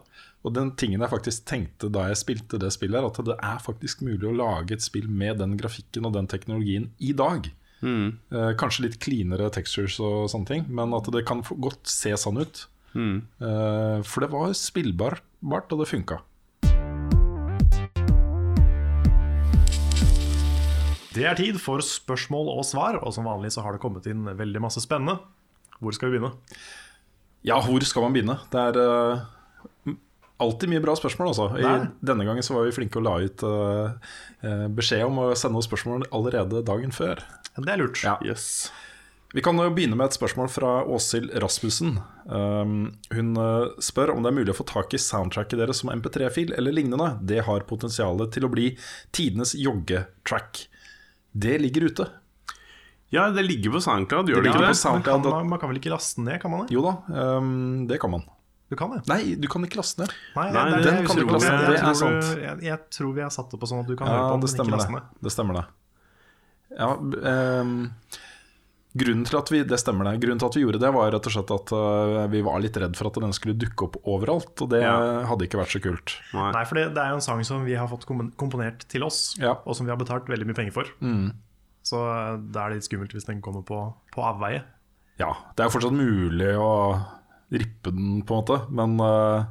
Og 0.47 0.55
den 0.55 0.71
tingen 0.79 1.03
jeg 1.03 1.11
faktisk 1.11 1.47
tenkte 1.51 1.91
da 1.93 2.07
jeg 2.11 2.21
spilte 2.21 2.61
det 2.63 2.71
spillet, 2.75 3.01
er 3.01 3.09
at 3.09 3.19
det 3.27 3.37
er 3.43 3.59
faktisk 3.63 4.05
mulig 4.07 4.29
å 4.29 4.37
lage 4.37 4.77
et 4.77 4.85
spill 4.85 5.09
med 5.11 5.41
den 5.43 5.57
grafikken 5.59 6.07
og 6.07 6.15
den 6.15 6.29
teknologien 6.31 6.93
i 7.03 7.11
dag. 7.17 7.51
Mm. 7.83 8.19
Eh, 8.31 8.53
kanskje 8.59 8.87
litt 8.87 8.99
cleanere 9.03 9.51
textures 9.55 9.99
og 10.03 10.29
sånne 10.31 10.51
ting, 10.51 10.67
men 10.71 10.95
at 10.95 11.11
det 11.15 11.25
kan 11.27 11.43
godt 11.43 11.91
se 11.91 12.15
sånn 12.19 12.41
ut. 12.43 12.65
Mm. 12.95 13.17
Eh, 13.43 13.99
for 14.07 14.25
det 14.25 14.31
var 14.33 14.55
spillbart, 14.59 15.23
og 15.43 15.83
det 15.83 15.91
funka. 15.91 16.23
Det 21.19 21.25
er 21.27 21.35
tid 21.35 21.57
for 21.59 21.83
spørsmål 21.83 22.53
og 22.53 22.63
svar, 22.69 23.01
og 23.03 23.11
som 23.15 23.27
vanlig 23.27 23.51
så 23.57 23.65
har 23.65 23.75
det 23.75 23.83
kommet 23.83 24.07
inn 24.07 24.23
veldig 24.39 24.63
masse 24.63 24.79
spennende. 24.85 25.19
Hvor 25.83 25.95
skal 25.95 26.13
vi 26.13 26.19
begynne? 26.19 26.37
Ja, 27.47 27.59
hvor 27.63 27.83
skal 27.87 28.07
man 28.07 28.15
begynne? 28.15 28.39
Det 28.53 28.61
er 28.71 28.79
m- 28.79 29.27
alltid 30.43 30.73
mye 30.73 30.83
bra 30.83 30.95
spørsmål, 30.99 31.33
altså. 31.33 31.47
I, 31.59 31.71
denne 32.05 32.27
gangen 32.27 32.45
så 32.47 32.57
var 32.57 32.67
vi 32.67 32.75
flinke 32.75 33.01
å 33.01 33.05
la 33.05 33.17
ut 33.23 33.45
eh, 33.47 34.67
beskjed 34.75 35.07
om 35.07 35.23
å 35.25 35.31
sende 35.39 35.61
oss 35.61 35.69
spørsmål 35.71 36.09
allerede 36.15 36.65
dagen 36.67 36.95
før. 36.95 37.23
Det 37.59 37.73
er 37.73 37.81
lurt. 37.81 38.03
Ja. 38.07 38.19
Yes. 38.25 38.69
Vi 39.35 39.43
kan 39.45 39.59
jo 39.61 39.67
begynne 39.75 39.97
med 39.99 40.09
et 40.09 40.17
spørsmål 40.17 40.49
fra 40.49 40.71
Åshild 40.89 41.35
Rasmussen. 41.43 41.99
Um, 42.25 42.95
hun 43.13 43.35
eh, 43.37 43.75
spør 43.85 44.15
om 44.15 44.25
det 44.25 44.31
er 44.31 44.39
mulig 44.39 44.55
å 44.55 44.57
få 44.57 44.65
tak 44.69 44.95
i 44.97 45.01
soundtracket 45.03 45.61
deres 45.61 45.83
som 45.83 45.93
MP3-fil 45.93 46.55
eller 46.57 46.73
lignende. 46.73 47.11
Det 47.21 47.43
har 47.45 47.67
potensial 47.69 48.23
til 48.33 48.49
å 48.49 48.53
bli 48.53 48.71
tidenes 49.13 49.53
joggetrack. 49.59 50.65
Det 51.37 51.59
ligger 51.61 51.91
ute. 51.91 52.09
Ja, 53.13 53.29
det 53.33 53.45
ligger 53.45 53.77
på 53.77 53.85
SoundCloud, 53.85 54.29
gjør 54.29 54.41
det 54.41 54.49
ligger 54.49 54.65
ikke 54.65 54.73
det? 54.73 54.97
Men 54.97 55.05
kan, 55.05 55.23
man, 55.25 55.53
man 55.53 55.61
kan 55.61 55.71
vel 55.73 55.81
ikke 55.81 55.93
laste 55.93 56.21
den 56.21 56.29
ned, 56.29 56.41
kan 56.43 56.53
man 56.53 56.65
det? 56.65 56.73
Jo 56.77 56.85
da, 56.85 56.97
um, 57.37 57.87
det 57.89 58.01
kan 58.01 58.13
man. 58.13 58.25
Du 58.69 58.77
kan 58.77 58.91
det. 58.93 59.01
Nei, 59.09 59.35
du 59.41 59.49
kan 59.49 59.65
ikke 59.65 59.79
laste 59.81 60.03
ned. 60.05 60.11
Nei, 60.37 60.51
Nei, 60.53 60.65
det- 60.77 60.85
den 60.85 61.07
kan 61.07 61.17
du 61.17 61.23
ikke 61.25 61.37
laste 61.39 61.51
ned, 61.55 61.67
det 61.71 61.79
er 61.79 61.85
tror 61.85 61.95
sant. 62.03 62.41
Jeg, 62.43 62.63
jeg 62.69 62.79
tror 62.91 63.15
vi 63.15 63.23
har 63.25 63.31
satt 63.33 63.51
det 63.51 63.61
på 63.61 63.67
sånn 63.71 63.81
at 63.81 63.87
du 63.89 63.97
kan 63.97 64.07
Ja, 64.07 64.13
høre 64.13 64.29
på 64.29 64.47
den, 64.47 64.57
men 64.57 64.67
ikke 64.67 64.77
laste 64.77 64.93
ned. 64.93 65.03
det 65.25 65.33
stemmer 65.33 65.55
det. 65.55 65.65
Ja, 66.79 66.91
ehm, 67.33 67.91
grunnen 68.99 69.25
til 69.25 69.39
at 69.39 69.49
vi 69.51 69.63
Det 69.65 69.79
stemmer 69.81 70.05
det. 70.05 70.21
Grunnen 70.21 70.39
til 70.39 70.47
at 70.51 70.55
vi 70.59 70.63
gjorde 70.67 70.81
det, 70.83 70.93
var 70.93 71.11
rett 71.15 71.27
og 71.27 71.33
slett 71.33 71.51
at 71.55 71.73
uh, 71.73 72.27
vi 72.29 72.43
var 72.45 72.61
litt 72.61 72.77
redd 72.77 72.95
for 72.99 73.07
at 73.09 73.15
den 73.15 73.33
skulle 73.33 73.57
dukke 73.57 73.89
opp 73.89 73.97
overalt, 74.05 74.61
og 74.61 74.69
det 74.71 74.83
Ja. 74.83 75.25
hadde 75.25 75.49
ikke 75.49 75.59
vært 75.65 75.73
så 75.73 75.81
kult. 75.81 76.17
Nei. 76.35 76.53
Nei, 76.53 76.65
for 76.65 76.75
det, 76.75 76.95
det 76.95 77.01
er 77.03 77.09
jo 77.09 77.15
en 77.23 77.25
sang 77.25 77.43
som 77.45 77.65
vi 77.65 77.75
har 77.75 77.89
fått 77.89 78.05
komponert 78.05 78.85
til 78.89 79.03
oss, 79.05 79.37
Ja. 79.41 79.57
og 79.65 79.77
som 79.77 79.87
vi 79.87 79.91
har 79.93 79.99
betalt 79.99 80.27
veldig 80.29 80.47
mye 80.47 80.55
penger 80.57 80.73
for. 80.73 80.85
Mm. 81.01 81.33
Så 81.83 81.97
eh, 82.05 82.37
da 82.53 82.67
er 82.67 82.69
det 82.71 82.83
litt 82.83 82.89
skummelt 82.91 83.13
hvis 83.17 83.25
den 83.25 83.41
kommer 83.41 83.65
på, 83.65 83.95
på 84.13 84.21
avveie. 84.23 84.63
Ja, 85.19 85.33
det 85.57 85.65
er 85.65 85.71
jo 85.71 85.79
fortsatt 85.79 85.97
mulig 85.97 86.53
å 86.55 87.01
rippe 87.53 87.93
den, 87.95 88.23
på 88.29 88.35
en 88.35 88.43
måte, 88.43 88.59
men 88.75 88.97
øh, 89.01 89.45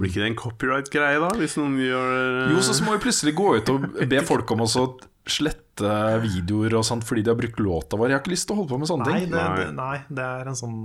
Blir 0.00 0.08
ikke 0.10 0.22
det 0.22 0.30
en 0.30 0.38
copyright-greie, 0.40 1.18
da? 1.22 1.28
Hvis 1.38 1.58
noen 1.60 1.76
gjør 1.78 2.54
Jo, 2.54 2.62
så 2.64 2.76
må 2.86 2.96
vi 2.96 3.02
plutselig 3.04 3.34
gå 3.36 3.50
ut 3.58 3.68
og 3.74 3.84
be 4.08 4.22
folk 4.26 4.50
om 4.56 4.64
å 4.64 4.70
slette 4.70 5.92
videoer 6.22 6.78
og 6.78 6.86
sånt 6.88 7.04
fordi 7.04 7.24
de 7.26 7.32
har 7.34 7.38
brukt 7.38 7.60
låta 7.60 7.98
vår. 8.00 8.08
Jeg 8.10 8.16
har 8.18 8.24
ikke 8.24 8.32
lyst 8.32 8.48
til 8.48 8.56
å 8.56 8.62
holde 8.62 8.72
på 8.72 8.80
med 8.80 8.90
sånne 8.90 9.10
Nei 9.10 9.20
ting. 9.26 9.34
det, 9.34 9.44
det, 9.60 9.68
nei, 9.76 9.98
det 10.08 10.24
er 10.24 10.50
en 10.50 10.58
sånn 10.58 10.78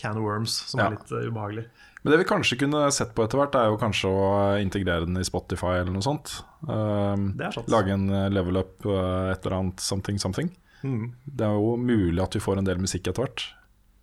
can 0.00 0.18
of 0.18 0.24
worms 0.26 0.56
som 0.66 0.80
Ja. 0.82 0.88
er 0.88 0.96
litt 0.96 1.12
uh, 1.14 1.28
ubehagelig. 1.30 1.66
Men 2.02 2.10
det 2.10 2.18
vi 2.24 2.26
kanskje 2.26 2.58
kunne 2.58 2.80
sett 2.90 3.12
på 3.14 3.22
etter 3.22 3.38
hvert, 3.38 3.54
er 3.54 3.68
jo 3.70 3.78
kanskje 3.78 4.10
å 4.10 4.24
integrere 4.58 5.06
den 5.06 5.20
i 5.20 5.22
Spotify 5.28 5.76
eller 5.78 5.92
noe 5.94 6.02
sånt. 6.02 6.32
Um, 6.66 7.28
er. 7.38 7.54
Lage 7.70 7.94
en 7.94 8.08
uh, 8.10 8.26
level 8.32 8.58
up, 8.58 8.74
uh, 8.88 9.30
et 9.30 9.44
eller 9.46 9.58
annet 9.60 9.84
something 9.84 10.18
something. 10.18 10.50
Mm. 10.82 11.12
Det 11.22 11.46
er 11.46 11.54
jo 11.54 11.76
mulig 11.78 12.18
at 12.24 12.34
vi 12.34 12.42
får 12.42 12.58
en 12.58 12.66
del 12.66 12.82
musikk 12.82 13.06
etter 13.12 13.22
hvert. 13.22 13.44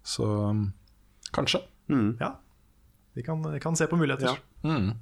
Så 0.07 0.23
um, 0.23 0.69
kanskje. 1.35 1.61
Mm. 1.89 2.17
Ja, 2.19 2.35
vi 3.17 3.23
kan, 3.25 3.43
vi 3.51 3.59
kan 3.59 3.75
se 3.75 3.87
på 3.89 3.97
muligheter. 3.99 4.35
Ja. 4.35 4.69
Mm. 4.69 4.93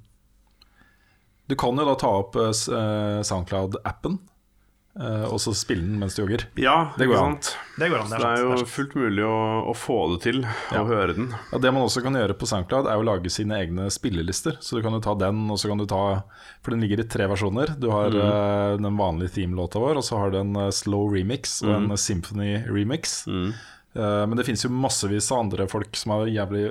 Du 1.48 1.54
kan 1.56 1.78
jo 1.80 1.84
da 1.88 1.94
ta 1.96 2.08
opp 2.20 2.36
uh, 2.36 2.50
Soundcloud-appen 3.24 4.18
uh, 5.00 5.24
og 5.30 5.38
så 5.40 5.54
spille 5.56 5.86
den 5.86 5.96
mens 6.00 6.16
du 6.16 6.20
jogger. 6.20 6.42
Ja, 6.60 6.90
Det 6.98 7.06
går 7.08 7.16
an. 7.22 7.36
Det 7.80 7.88
går 7.88 8.02
an. 8.02 8.10
Det 8.12 8.18
er, 8.18 8.42
jo 8.42 8.50
det 8.50 8.58
er 8.58 8.64
jo 8.64 8.68
fullt 8.68 8.96
mulig 8.98 9.24
å, 9.24 9.38
å 9.70 9.74
få 9.76 9.96
det 10.12 10.18
til, 10.26 10.42
Ja. 10.44 10.82
å 10.82 10.88
høre 10.90 11.14
den. 11.16 11.30
Ja, 11.52 11.60
det 11.64 11.72
man 11.72 11.86
også 11.86 12.02
kan 12.04 12.18
gjøre 12.20 12.36
på 12.36 12.48
Soundcloud, 12.50 12.90
er 12.90 13.00
å 13.00 13.06
lage 13.06 13.32
sine 13.32 13.62
egne 13.62 13.88
spillelister. 13.94 14.58
Så 14.60 14.76
du 14.76 14.84
kan 14.84 14.92
jo 14.92 15.00
ta 15.04 15.16
den, 15.16 15.46
og 15.48 15.56
så 15.62 15.72
kan 15.72 15.80
du 15.80 15.86
ta 15.88 16.02
For 16.60 16.74
den 16.74 16.84
ligger 16.84 17.00
i 17.00 17.08
tre 17.08 17.30
versjoner. 17.32 17.72
Du 17.80 17.88
har 17.94 18.12
uh, 18.12 18.76
den 18.76 19.00
vanlige 19.00 19.38
themelåta 19.38 19.80
vår, 19.80 20.02
og 20.02 20.04
så 20.04 20.20
har 20.20 20.34
du 20.34 20.42
en 20.42 20.52
uh, 20.58 20.68
slow 20.74 21.08
remix 21.14 21.62
og 21.64 21.72
en 21.78 21.90
uh, 21.94 21.96
symphony 21.96 22.58
remix. 22.68 23.22
Mm. 23.30 23.52
Uh, 23.96 24.24
men 24.28 24.36
det 24.38 24.44
fins 24.46 24.64
jo 24.66 24.70
massevis 24.74 25.30
av 25.32 25.46
andre 25.46 25.68
folk 25.70 25.96
som 25.96 26.12
har 26.16 26.28
jævlig 26.30 26.68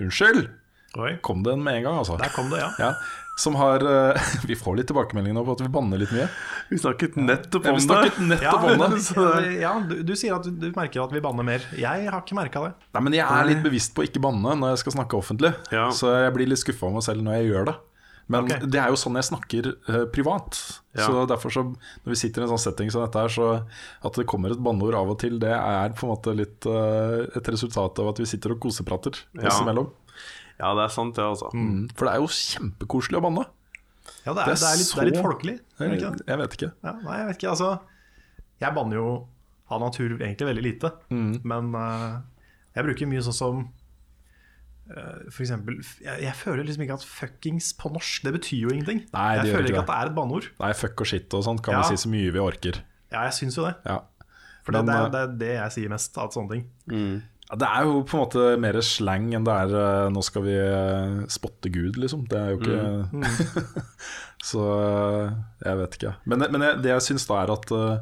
Unnskyld! 0.00 0.48
Oi, 0.98 1.12
Kom 1.22 1.44
en 1.46 1.60
med 1.62 1.76
en 1.76 1.84
gang, 1.84 1.98
altså. 2.00 2.16
der 2.18 2.32
kom 2.34 2.48
det, 2.50 2.58
ja. 2.58 2.70
Ja, 2.82 2.88
som 3.38 3.54
har 3.60 3.84
uh, 3.86 4.30
Vi 4.48 4.56
får 4.58 4.80
litt 4.80 4.88
tilbakemeldinger 4.90 5.36
nå 5.38 5.44
på 5.46 5.54
at 5.54 5.60
vi 5.62 5.68
banner 5.70 6.00
litt 6.02 6.10
mye. 6.10 6.26
Vi 6.72 6.80
snakket 6.82 7.14
nettopp 7.20 7.68
Ja, 7.68 7.74
om 7.74 7.78
vi 7.78 7.84
det. 7.84 7.86
snakket 7.86 8.18
nettopp 8.32 8.64
om 8.66 8.82
det. 8.82 8.98
ja, 9.14 9.52
ja 9.68 9.74
du, 9.86 9.94
du 10.08 10.12
sier 10.18 10.34
at 10.34 10.48
du, 10.48 10.50
du 10.50 10.72
merker 10.74 11.04
at 11.04 11.14
vi 11.14 11.22
banner 11.22 11.46
mer. 11.46 11.68
Jeg 11.78 12.08
har 12.10 12.24
ikke 12.24 12.38
merka 12.40 12.64
det. 12.66 12.72
Nei, 12.96 13.04
men 13.06 13.16
jeg 13.20 13.26
er 13.26 13.46
litt 13.52 13.62
bevisst 13.62 13.94
på 13.94 14.02
å 14.02 14.08
ikke 14.08 14.22
banne 14.26 14.56
når 14.58 14.74
jeg 14.74 14.82
skal 14.82 14.96
snakke 14.98 15.20
offentlig. 15.20 15.52
Ja. 15.70 15.86
Så 15.94 16.10
jeg 16.10 16.34
blir 16.34 16.50
litt 16.50 16.62
skuffa 16.64 16.88
over 16.88 16.98
meg 16.98 17.06
selv 17.06 17.22
når 17.28 17.38
jeg 17.38 17.52
gjør 17.52 17.70
det. 17.70 17.76
Men 18.30 18.46
okay. 18.46 18.62
det 18.70 18.78
er 18.78 18.92
jo 18.92 18.98
sånn 19.00 19.18
jeg 19.18 19.26
snakker 19.26 19.68
uh, 19.88 20.04
privat. 20.14 20.58
Ja. 20.94 21.06
Så 21.06 21.24
derfor 21.30 21.52
så 21.54 21.62
Når 21.70 22.10
vi 22.12 22.18
sitter 22.18 22.42
i 22.42 22.46
en 22.46 22.52
sånn 22.52 22.62
setting 22.62 22.90
som 22.94 23.02
dette 23.04 23.22
her, 23.24 23.30
så 23.30 23.48
at 24.06 24.18
det 24.18 24.26
kommer 24.30 24.54
et 24.54 24.62
banneord 24.62 24.96
av 24.98 25.12
og 25.14 25.18
til, 25.22 25.38
det 25.42 25.52
er 25.54 25.94
på 25.98 26.06
en 26.06 26.12
måte 26.12 26.34
litt 26.38 26.68
uh, 26.70 27.26
et 27.38 27.50
resultat 27.50 28.02
av 28.02 28.12
at 28.12 28.22
vi 28.22 28.28
sitter 28.30 28.54
og 28.54 28.62
koseprater 28.62 29.18
Ja. 29.38 29.54
imellom. 29.62 29.90
Ja, 30.60 30.74
det 30.76 30.84
er 30.84 30.92
sant, 30.92 31.16
det, 31.16 31.24
altså. 31.24 31.48
Mm. 31.56 31.88
For 31.96 32.06
det 32.06 32.14
er 32.14 32.22
jo 32.22 32.30
kjempekoselig 32.36 33.18
å 33.18 33.24
banne. 33.24 33.46
Ja, 34.26 34.34
det 34.34 34.42
er, 34.42 34.50
Det 34.50 34.56
det 34.60 34.68
er 34.68 34.76
litt, 34.76 34.84
litt, 34.84 34.94
det 34.94 35.02
er 35.02 35.08
litt 35.08 35.22
folkelig. 35.24 35.56
Er 35.80 35.94
ikke 35.96 36.10
det? 36.18 36.26
Jeg 36.28 36.40
vet 36.42 36.56
ikke. 36.58 36.70
Ja, 36.84 36.92
nei, 37.00 37.14
jeg 37.22 37.28
vet 37.30 37.38
ikke. 37.40 37.54
Altså, 37.54 37.70
jeg 38.60 38.76
banner 38.76 39.00
jo 39.00 39.10
av 39.70 39.80
natur 39.80 40.16
egentlig 40.18 40.48
veldig 40.50 40.64
lite. 40.66 40.90
Mm. 41.14 41.32
Men 41.48 41.70
uh, 41.72 42.20
jeg 42.76 42.86
bruker 42.86 43.10
mye 43.10 43.24
sånn 43.24 43.38
som 43.38 43.62
for 45.30 45.42
eksempel 45.44 45.76
jeg, 46.02 46.16
jeg 46.24 46.34
føler 46.34 46.64
liksom 46.66 46.82
ikke 46.86 46.96
at 46.98 47.04
fuckings 47.06 47.72
på 47.78 47.92
norsk, 47.94 48.22
det 48.26 48.32
betyr 48.38 48.60
jo 48.64 48.70
ingenting. 48.74 49.02
Nei, 49.14 49.26
det 49.38 49.44
jeg 49.44 49.50
gjør 49.50 49.56
føler 49.56 49.68
ikke 49.70 49.76
det. 49.76 49.82
at 49.84 49.90
det 49.92 49.98
er 50.00 50.10
et 50.10 50.14
banneord. 50.16 50.48
Nei, 50.60 50.72
fuck 50.74 51.00
og 51.00 51.06
shit 51.06 51.34
og 51.38 51.44
sånt 51.46 51.62
kan 51.62 51.74
Ja. 51.74 51.82
vi 51.82 51.96
si 51.96 52.02
så 52.04 52.10
mye 52.12 52.30
vi 52.34 52.38
orker. 52.42 52.80
Ja, 53.12 53.22
jeg 53.28 53.32
syns 53.40 53.56
jo 53.58 53.66
det. 53.66 53.74
Ja. 53.86 53.98
For 54.64 54.72
det, 54.76 54.86
det, 54.86 54.94
eh, 54.94 55.04
er, 55.04 55.10
det 55.14 55.20
er 55.20 55.36
det 55.40 55.52
jeg 55.56 55.70
sier 55.76 55.88
mest 55.94 56.18
av 56.18 56.30
sånne 56.34 56.50
ting. 56.56 56.64
Mm. 56.90 57.22
Ja, 57.50 57.56
Det 57.56 57.66
er 57.66 57.82
jo 57.88 58.02
på 58.06 58.14
en 58.14 58.20
måte 58.22 58.42
mer 58.62 58.76
slang 58.86 59.30
enn 59.34 59.44
det 59.46 59.54
er 59.54 59.72
eh, 59.74 60.08
'nå 60.10 60.22
skal 60.22 60.42
vi 60.44 60.54
eh, 60.54 61.26
spotte 61.26 61.70
Gud', 61.72 61.96
liksom. 61.98 62.26
Det 62.30 62.38
er 62.38 62.50
jo 62.50 62.58
ikke 62.60 63.10
Mm. 63.10 63.24
Så 64.50 64.60
eh, 64.72 65.32
jeg 65.66 65.76
vet 65.82 65.96
ikke. 65.98 66.14
Men, 66.24 66.44
men 66.50 66.62
jeg, 66.64 66.82
det 66.82 66.90
jeg 66.94 67.02
syns 67.10 67.26
da 67.28 67.42
er 67.42 67.50
at 67.52 67.72
eh, 67.76 67.98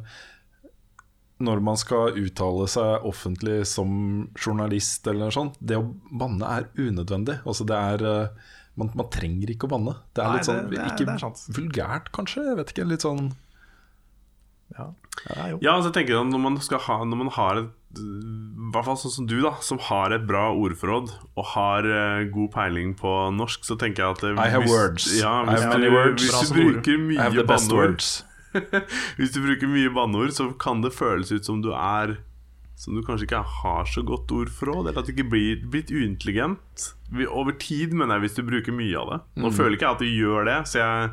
når 1.39 1.61
man 1.63 1.77
skal 1.79 2.17
uttale 2.19 2.67
seg 2.71 3.05
offentlig 3.07 3.61
som 3.71 3.91
journalist 4.35 5.07
eller 5.07 5.29
noe 5.29 5.35
sånt, 5.35 5.59
det 5.63 5.77
å 5.79 5.85
banne 6.11 6.43
er 6.59 6.67
unødvendig. 6.75 7.39
Altså 7.47 7.67
det 7.69 7.77
er 7.79 8.03
eh, 8.11 8.47
man, 8.79 8.91
man 8.99 9.11
trenger 9.15 9.51
ikke 9.55 9.69
å 9.69 9.73
banne. 9.77 9.95
Det 10.15 10.23
er 10.25 10.29
Nei, 10.33 10.37
litt 10.39 10.49
sånn 10.49 10.59
det- 10.65 10.79
det 10.79 10.87
Ikke 10.93 11.07
det 11.07 11.15
er 11.23 11.59
vulgært, 11.61 12.11
kanskje? 12.15 12.45
Jeg 12.51 12.57
vet 12.59 12.73
ikke. 12.75 12.89
Litt 12.91 13.07
sånn 13.07 13.29
Ja. 14.77 14.91
Ja, 15.35 15.49
jo. 15.51 15.59
Ja, 15.65 15.73
altså 15.79 15.89
jeg 15.91 15.97
tenker 16.07 16.21
at 16.21 16.29
når 16.31 16.41
man, 16.45 16.57
skal 16.63 16.79
ha, 16.85 16.99
når 17.03 17.17
man 17.25 17.31
har 17.35 17.59
et 17.65 17.71
I 17.99 18.71
hvert 18.71 18.85
fall 18.85 18.99
sånn 19.01 19.11
som 19.15 19.27
du, 19.27 19.39
da 19.43 19.55
som 19.65 19.79
har 19.89 20.13
et 20.13 20.27
bra 20.29 20.51
ordforråd 20.53 21.09
og 21.41 21.45
har 21.55 21.87
uh, 21.89 22.25
god 22.31 22.51
peiling 22.53 22.93
på 22.99 23.15
norsk, 23.35 23.65
så 23.65 23.79
tenker 23.81 24.05
jeg 24.05 24.19
at 24.19 24.25
eh, 24.29 24.37
I 24.45 24.51
have 24.53 24.69
words. 24.69 25.09
Ja, 25.19 25.41
I 25.43 25.55
hvis, 25.55 25.63
have 25.65 25.79
many 25.79 25.91
words. 25.91 26.23
hvis 26.23 26.53
du 26.53 26.61
bruker 26.61 26.99
mye 27.01 27.47
banneord. 27.49 28.05
Hvis 29.19 29.35
du 29.35 29.43
bruker 29.45 29.71
mye 29.71 29.91
banneord, 29.95 30.33
så 30.37 30.51
kan 30.61 30.83
det 30.85 30.95
føles 30.97 31.33
ut 31.33 31.47
som 31.47 31.61
du 31.65 31.71
er 31.75 32.17
Som 32.79 32.97
du 32.97 33.03
kanskje 33.07 33.27
ikke 33.27 33.43
har 33.63 33.91
så 33.91 34.05
godt 34.07 34.31
ord 34.33 34.47
ordforråd, 34.47 34.89
eller 34.89 35.03
at 35.03 35.09
du 35.09 35.15
ikke 35.17 35.31
blir 35.33 35.67
blitt 35.67 35.91
uintelligent. 35.91 36.93
Over 37.27 37.57
tid, 37.59 37.93
mener 37.93 38.17
jeg, 38.17 38.29
hvis 38.29 38.39
du 38.39 38.47
bruker 38.47 38.75
mye 38.75 38.97
av 39.01 39.13
det. 39.13 39.21
Mm. 39.35 39.45
Nå 39.45 39.53
føler 39.57 39.77
ikke 39.77 39.89
jeg 39.89 39.99
at 39.99 40.05
du 40.05 40.11
gjør 40.13 40.49
det, 40.49 40.59
så 40.71 40.83
jeg 40.85 41.13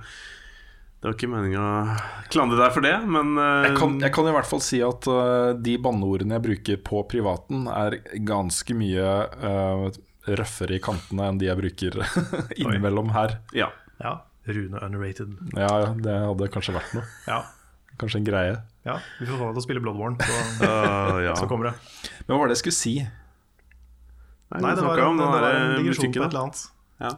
Det 1.01 1.09
var 1.09 1.15
ikke 1.17 1.29
meninga 1.29 1.63
å 1.63 1.95
klandre 2.33 2.59
deg 2.61 2.75
for 2.75 2.85
det, 2.85 2.95
men 3.05 3.33
uh... 3.37 3.65
Jeg 3.65 3.75
kan, 3.77 3.97
jeg 4.01 4.13
kan 4.13 4.29
i 4.29 4.35
hvert 4.37 4.49
fall 4.49 4.61
si 4.65 4.79
at 4.85 5.09
uh, 5.09 5.53
de 5.57 5.75
banneordene 5.81 6.37
jeg 6.37 6.45
bruker 6.45 6.79
på 6.85 7.01
privaten, 7.09 7.65
er 7.69 7.97
ganske 8.25 8.77
mye 8.77 9.09
uh, 9.41 9.89
røffere 10.25 10.77
i 10.77 10.81
kantene 10.81 11.29
enn 11.29 11.41
de 11.41 11.49
jeg 11.49 11.59
bruker 11.59 11.99
innimellom 12.61 13.13
her. 13.17 13.39
Ja. 13.57 13.69
Ja, 14.01 14.19
Rune 14.47 14.79
Unrated. 14.85 15.35
Ja, 15.57 15.93
det 15.97 16.15
hadde 16.27 16.49
kanskje 16.53 16.75
vært 16.77 16.95
noe. 16.97 17.05
Ja, 17.31 17.43
Kanskje 17.95 18.19
en 18.19 18.25
greie. 18.27 18.55
ja 18.83 18.97
vi 19.21 19.25
får 19.29 19.37
få 19.39 19.45
deg 19.47 19.53
til 19.55 19.61
å 19.61 19.63
spille 19.63 19.81
Bloodborne, 19.83 20.17
så, 20.19 20.39
Uh, 20.67 21.19
ja. 21.23 21.35
så 21.39 21.47
kommer 21.47 21.69
det. 21.71 21.75
Men 22.25 22.33
hva 22.35 22.41
var 22.41 22.51
det 22.51 22.57
jeg 22.57 22.63
skulle 22.65 22.77
si? 22.77 22.95
Nei, 24.51 24.59
Nei 24.61 24.73
det 24.75 24.83
var, 24.85 24.99
en, 24.99 25.07
om 25.13 25.19
det 25.21 25.25
den 25.25 25.31
var 25.33 25.45
en 25.47 25.69
eh, 25.71 25.77
digresjon 25.79 26.11
på 26.11 26.23
et 26.25 26.27
eller 26.27 26.41
annet. 26.43 26.63
Ja. 27.01 27.13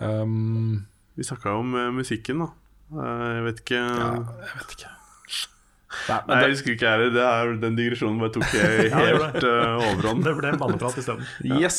Um, 0.00 0.86
Vi 1.16 1.24
snakka 1.28 1.52
om 1.60 1.76
eh, 1.78 1.90
musikken, 1.94 2.42
da. 2.42 2.48
Eh, 2.96 3.26
jeg 3.36 3.44
vet 3.46 3.60
ikke 3.64 3.78
ja, 3.82 4.08
jeg 4.48 4.58
vet 4.62 4.74
ikke. 4.78 4.90
Nei, 6.08 6.16
men 6.26 6.32
Nei, 6.32 6.40
jeg 6.42 6.52
husker 6.56 6.74
ikke 6.74 6.90
jeg, 6.92 7.12
det 7.14 7.22
er, 7.24 7.52
Den 7.62 7.76
digresjonen 7.78 8.18
bare 8.20 8.32
tok 8.34 8.50
jeg 8.56 8.88
Ja, 8.90 8.98
helt 9.06 9.38
uh, 9.46 9.78
overhånd. 9.92 10.24
Det 10.26 10.34
ble 10.40 10.50
en 10.52 10.60
banneprat 10.60 10.98
isteden. 11.00 11.24
yes! 11.60 11.78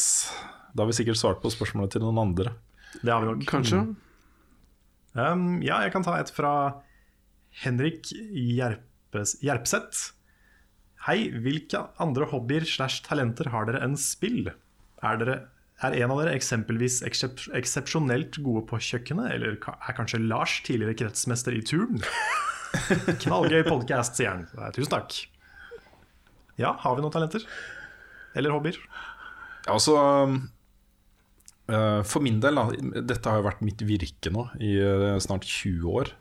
Da 0.73 0.83
har 0.85 0.89
vi 0.89 0.95
sikkert 0.97 1.17
svart 1.19 1.41
på 1.43 1.51
spørsmålet 1.53 1.97
til 1.97 2.05
noen 2.05 2.17
andre. 2.21 2.53
Det 3.01 3.09
har 3.11 3.21
vi 3.23 3.29
nok. 3.33 3.45
Kanskje. 3.49 3.81
Um, 5.17 5.63
ja, 5.65 5.79
jeg 5.81 5.95
kan 5.95 6.05
ta 6.05 6.13
et 6.19 6.29
fra 6.33 6.51
Henrik 7.63 8.11
Gjerpes, 8.13 9.37
Gjerpseth. 9.41 10.11
Hei, 11.07 11.31
hvilke 11.41 11.87
andre 12.03 12.27
hobbyer 12.29 12.67
slash 12.67 13.01
talenter 13.05 13.49
har 13.53 13.65
dere 13.69 13.81
enn 13.85 13.95
spill? 13.97 14.51
Er, 15.01 15.17
dere, 15.21 15.37
er 15.81 15.95
en 16.03 16.13
av 16.13 16.21
dere 16.21 16.35
eksempelvis 16.37 16.99
eksep 17.07 17.47
eksepsjonelt 17.57 18.37
gode 18.45 18.65
på 18.69 18.81
kjøkkenet, 18.89 19.31
eller 19.33 19.57
er 19.57 19.97
kanskje 19.97 20.21
Lars 20.21 20.59
tidligere 20.67 20.97
kretsmester 21.01 21.55
i 21.55 21.63
turn? 21.65 22.03
Knallgøy 23.23 23.63
podkast, 23.65 24.19
sier 24.19 24.35
han. 24.35 24.45
Tusen 24.75 24.93
takk. 24.93 25.17
Ja, 26.61 26.75
har 26.83 26.97
vi 26.97 27.05
noen 27.05 27.13
talenter? 27.13 27.45
Eller 28.37 28.53
hobbyer? 28.53 28.77
Altså 29.71 29.97
For 31.67 32.23
min 32.23 32.37
del, 32.39 32.59
dette 33.03 33.27
har 33.27 33.41
jo 33.41 33.47
vært 33.49 33.63
mitt 33.65 33.81
virke 33.83 34.31
nå 34.31 34.45
i 34.63 34.77
eh, 34.79 35.17
snart 35.19 35.43
20 35.43 35.97
år. 35.99 36.13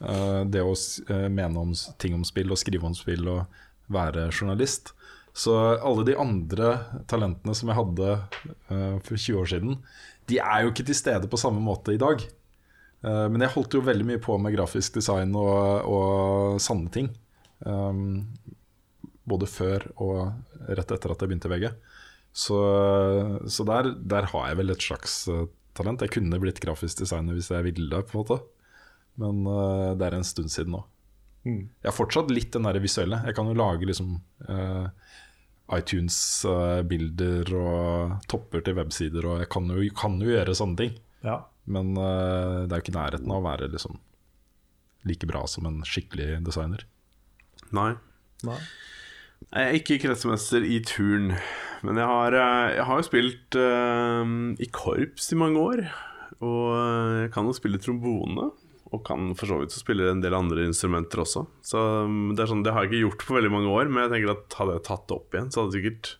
Eh, 0.00 0.42
det 0.48 0.62
å 0.64 0.72
eh, 0.72 1.28
mene 1.32 1.60
om 1.60 1.74
ting 2.00 2.16
om 2.16 2.24
spill 2.26 2.52
og 2.52 2.60
skrive 2.60 2.88
om 2.88 2.96
spill 2.96 3.28
og 3.28 3.62
være 3.92 4.28
journalist. 4.30 4.94
Så 5.36 5.54
alle 5.54 6.04
de 6.08 6.16
andre 6.18 6.72
talentene 7.10 7.54
som 7.56 7.70
jeg 7.70 7.78
hadde 7.78 8.12
eh, 8.12 8.96
for 9.04 9.16
20 9.16 9.40
år 9.42 9.50
siden, 9.52 9.76
de 10.30 10.40
er 10.42 10.64
jo 10.64 10.72
ikke 10.72 10.86
til 10.88 10.98
stede 10.98 11.30
på 11.30 11.40
samme 11.40 11.62
måte 11.62 11.94
i 11.94 12.00
dag. 12.00 12.24
Eh, 12.24 13.26
men 13.30 13.44
jeg 13.44 13.54
holdt 13.56 13.76
jo 13.76 13.84
veldig 13.86 14.08
mye 14.08 14.22
på 14.22 14.38
med 14.42 14.56
grafisk 14.56 14.98
design 14.98 15.36
og, 15.38 15.86
og 15.86 16.60
sanne 16.62 16.92
ting. 16.94 17.12
Både 19.30 19.46
før 19.46 19.84
og 20.00 20.70
rett 20.72 20.92
etter 20.94 21.12
at 21.12 21.20
jeg 21.20 21.28
begynte 21.28 21.50
i 21.50 21.52
VG. 21.52 21.66
Så, 22.32 22.58
så 23.50 23.66
der, 23.66 23.90
der 23.98 24.28
har 24.30 24.50
jeg 24.50 24.60
vel 24.60 24.74
et 24.74 24.84
slags 24.84 25.24
eh, 25.28 25.48
talent. 25.76 26.04
Jeg 26.04 26.14
kunne 26.14 26.40
blitt 26.42 26.62
grafisk 26.62 27.02
designer 27.02 27.36
hvis 27.36 27.50
jeg 27.52 27.66
ville, 27.66 28.02
på 28.06 28.16
en 28.16 28.22
måte. 28.22 28.40
Men 29.20 29.42
uh, 29.48 29.92
det 29.98 30.06
er 30.06 30.16
en 30.16 30.26
stund 30.26 30.52
siden 30.52 30.76
nå. 30.76 30.84
Mm. 31.44 31.64
Jeg 31.82 31.88
har 31.88 31.96
fortsatt 31.96 32.30
litt 32.32 32.52
den 32.54 32.68
der 32.68 32.78
visuelle. 32.80 33.18
Jeg 33.26 33.36
kan 33.36 33.48
jo 33.50 33.56
lage 33.58 33.88
liksom 33.88 34.14
uh, 34.46 34.86
iTunes-bilder 35.76 37.50
og 37.58 38.28
topper 38.30 38.64
til 38.64 38.76
websider, 38.78 39.26
og 39.26 39.42
jeg 39.42 39.50
kan 39.52 39.68
jo, 39.70 39.86
kan 39.96 40.18
jo 40.22 40.32
gjøre 40.32 40.56
sånne 40.56 40.80
ting. 40.80 40.94
Ja. 41.26 41.40
Men 41.70 41.92
eh, 41.96 42.66
det 42.66 42.72
er 42.72 42.80
jo 42.80 42.84
ikke 42.84 42.96
nærheten 42.96 43.30
av 43.30 43.42
å 43.42 43.46
være 43.46 43.70
liksom 43.72 43.98
like 45.08 45.28
bra 45.28 45.44
som 45.48 45.68
en 45.68 45.80
skikkelig 45.86 46.40
designer. 46.46 46.82
Nei. 47.76 47.92
Nei. 48.46 48.58
Jeg 49.50 49.66
er 49.66 49.76
ikke 49.80 49.96
kretsmester 49.98 50.62
i 50.62 50.76
turn, 50.86 51.32
men 51.82 51.98
jeg 51.98 52.06
har, 52.06 52.34
eh, 52.38 52.76
jeg 52.76 52.84
har 52.86 52.98
jo 53.00 53.06
spilt 53.06 53.56
uh, 53.58 54.22
i 54.62 54.68
korps 54.70 55.32
i 55.34 55.38
mange 55.38 55.58
år. 55.58 55.80
Og 56.40 56.66
eh, 56.76 57.14
jeg 57.24 57.30
kan 57.34 57.48
jo 57.48 57.54
spille 57.56 57.80
trombone, 57.82 58.44
og 58.90 59.00
kan 59.06 59.32
for 59.38 59.50
så 59.50 59.56
vidt 59.58 59.74
spille 59.74 60.06
en 60.06 60.22
del 60.22 60.36
andre 60.38 60.68
instrumenter 60.68 61.24
også. 61.24 61.42
Så 61.66 61.82
um, 62.06 62.30
det 62.34 62.44
er 62.44 62.52
sånn, 62.52 62.62
det 62.62 62.76
har 62.76 62.86
jeg 62.86 62.92
ikke 62.92 63.02
gjort 63.08 63.24
på 63.26 63.36
veldig 63.36 63.50
mange 63.52 63.72
år, 63.74 63.90
men 63.90 64.04
jeg 64.04 64.12
tenker 64.14 64.32
at 64.36 64.56
hadde 64.60 64.76
jeg 64.76 64.84
tatt 64.86 65.08
det 65.10 65.16
opp 65.16 65.34
igjen, 65.34 65.50
så 65.50 65.62
hadde 65.62 65.72
det 65.72 65.80
sikkert 65.80 66.10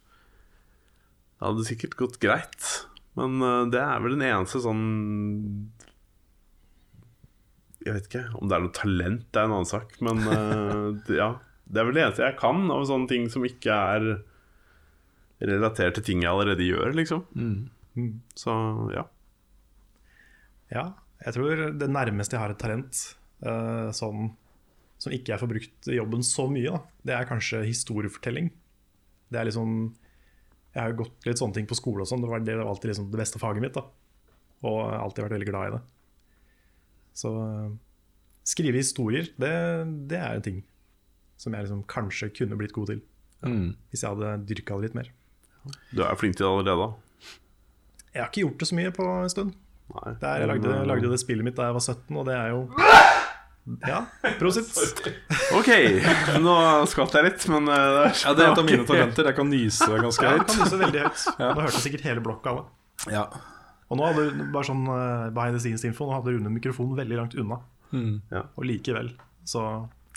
Det 1.30 1.46
hadde 1.46 1.66
sikkert 1.68 1.94
gått 2.02 2.18
greit. 2.24 2.70
Men 3.20 3.36
uh, 3.44 3.62
det 3.70 3.84
er 3.84 4.02
vel 4.02 4.16
den 4.16 4.26
eneste 4.26 4.62
sånn 4.66 4.82
Jeg 7.86 7.94
vet 7.94 8.10
ikke 8.10 8.24
om 8.40 8.50
det 8.50 8.58
er 8.58 8.66
noe 8.66 8.76
talent, 8.76 9.22
det 9.30 9.38
er 9.38 9.46
en 9.46 9.56
annen 9.60 9.70
sak. 9.70 9.94
Men 10.02 10.26
uh, 10.26 10.98
ja, 11.22 11.30
det 11.70 11.80
er 11.80 11.86
vel 11.86 11.96
det 11.96 12.02
eneste 12.04 12.26
jeg 12.26 12.38
kan 12.40 12.64
av 12.74 12.84
sånne 12.88 13.10
ting 13.10 13.28
som 13.30 13.46
ikke 13.46 13.74
er 13.94 14.08
relatert 15.40 15.96
til 15.96 16.06
ting 16.06 16.24
jeg 16.24 16.32
allerede 16.32 16.66
gjør, 16.66 16.92
liksom. 16.98 17.22
Mm. 17.34 18.10
Så 18.38 18.54
ja. 18.94 19.06
Ja, 20.70 20.84
jeg 21.24 21.36
tror 21.36 21.64
det 21.78 21.90
nærmeste 21.90 22.36
jeg 22.36 22.42
har 22.42 22.54
et 22.54 22.60
talent 22.60 23.00
uh, 23.46 23.90
sånn, 23.94 24.32
som 25.00 25.14
ikke 25.14 25.34
jeg 25.34 25.42
får 25.42 25.52
brukt 25.52 25.90
jobben 25.94 26.26
så 26.26 26.46
mye, 26.52 26.74
da, 26.74 26.82
det 27.06 27.16
er 27.16 27.30
kanskje 27.30 27.62
historiefortelling. 27.66 28.50
Det 29.30 29.38
er 29.38 29.46
liksom 29.46 29.94
Jeg 30.74 30.82
har 30.82 30.92
jo 30.92 31.00
gått 31.02 31.26
litt 31.26 31.38
sånne 31.40 31.54
ting 31.56 31.66
på 31.66 31.74
skole 31.74 32.04
og 32.04 32.06
sånn. 32.06 32.22
Det 32.22 32.28
var, 32.30 32.42
det 32.46 32.54
var 32.58 32.68
alltid 32.70 32.92
liksom 32.92 33.08
det 33.10 33.18
beste 33.18 33.40
faget 33.42 33.62
mitt. 33.62 33.74
da 33.74 33.82
Og 34.62 34.76
jeg 34.78 34.92
har 34.92 35.00
alltid 35.02 35.24
vært 35.24 35.34
veldig 35.34 35.48
glad 35.48 35.66
i 35.66 35.72
det. 35.74 35.80
Så 37.18 37.32
uh, 37.34 37.72
skrive 38.46 38.78
historier, 38.78 39.32
det, 39.38 39.54
det 40.10 40.18
er 40.18 40.36
en 40.36 40.46
ting 40.46 40.60
som 41.40 41.56
jeg 41.56 41.64
liksom 41.66 41.84
kanskje 41.88 42.28
kunne 42.36 42.58
blitt 42.60 42.74
god 42.76 42.92
til. 42.92 43.00
Hvis 43.40 44.02
jeg 44.04 44.10
hadde 44.12 44.34
dyrka 44.48 44.76
det 44.76 44.90
litt 44.90 44.98
mer. 44.98 45.08
Du 45.92 46.02
er 46.04 46.18
flink 46.20 46.36
til 46.36 46.44
det 46.46 46.50
allerede. 46.52 46.86
da. 46.90 47.36
Jeg 48.14 48.22
har 48.24 48.28
ikke 48.30 48.42
gjort 48.44 48.62
det 48.62 48.68
så 48.68 48.76
mye 48.76 48.92
på 48.96 49.06
en 49.22 49.32
stund. 49.32 49.54
Nei. 49.90 50.12
Det 50.20 50.26
er, 50.28 50.42
jeg 50.44 50.48
lagde, 50.52 50.74
lagde 50.86 51.10
det 51.10 51.18
spillet 51.22 51.46
mitt 51.46 51.56
da 51.58 51.68
jeg 51.70 51.76
var 51.76 51.82
17, 51.82 52.18
og 52.20 52.26
det 52.28 52.36
er 52.36 52.52
jo 52.52 52.60
Ja, 53.86 53.98
prosit. 54.38 54.70
Ok, 55.58 55.68
nå 56.42 56.54
skvatt 56.90 57.16
jeg 57.18 57.26
litt, 57.26 57.46
men 57.50 57.66
eh, 57.70 57.86
det 57.96 58.04
Ja, 58.22 58.34
det 58.38 58.44
er 58.44 58.52
et 58.52 58.60
av 58.62 58.66
mine 58.68 58.86
talenter. 58.88 59.30
Jeg 59.30 59.38
kan 59.38 59.50
nyse 59.50 59.88
ganske 60.04 60.26
Ja, 60.26 60.36
jeg 60.36 60.46
kan 60.46 60.60
nyse 60.62 60.80
veldig 60.84 61.02
høyt. 61.06 61.24
Nå 61.40 61.64
hørte 61.64 61.82
sikkert 61.82 62.06
hele 62.06 62.22
blokka 62.24 62.52
av 62.54 62.60
det. 62.60 63.14
Ja. 63.16 63.24
Og 63.90 63.98
nå 63.98 64.06
hadde 64.06 64.26
bare 64.54 64.68
sånn 64.68 64.84
uh, 64.86 65.30
behind 65.34 65.56
the 65.58 65.62
scenes-info 65.64 66.06
Nå 66.06 66.14
hadde 66.18 66.36
Rune 66.36 66.52
mikrofonen 66.54 66.94
veldig 66.98 67.18
langt 67.18 67.34
unna. 67.38 67.58
Mm. 67.90 68.20
Ja. 68.30 68.44
Og 68.54 68.66
likevel, 68.70 69.10
så 69.48 69.64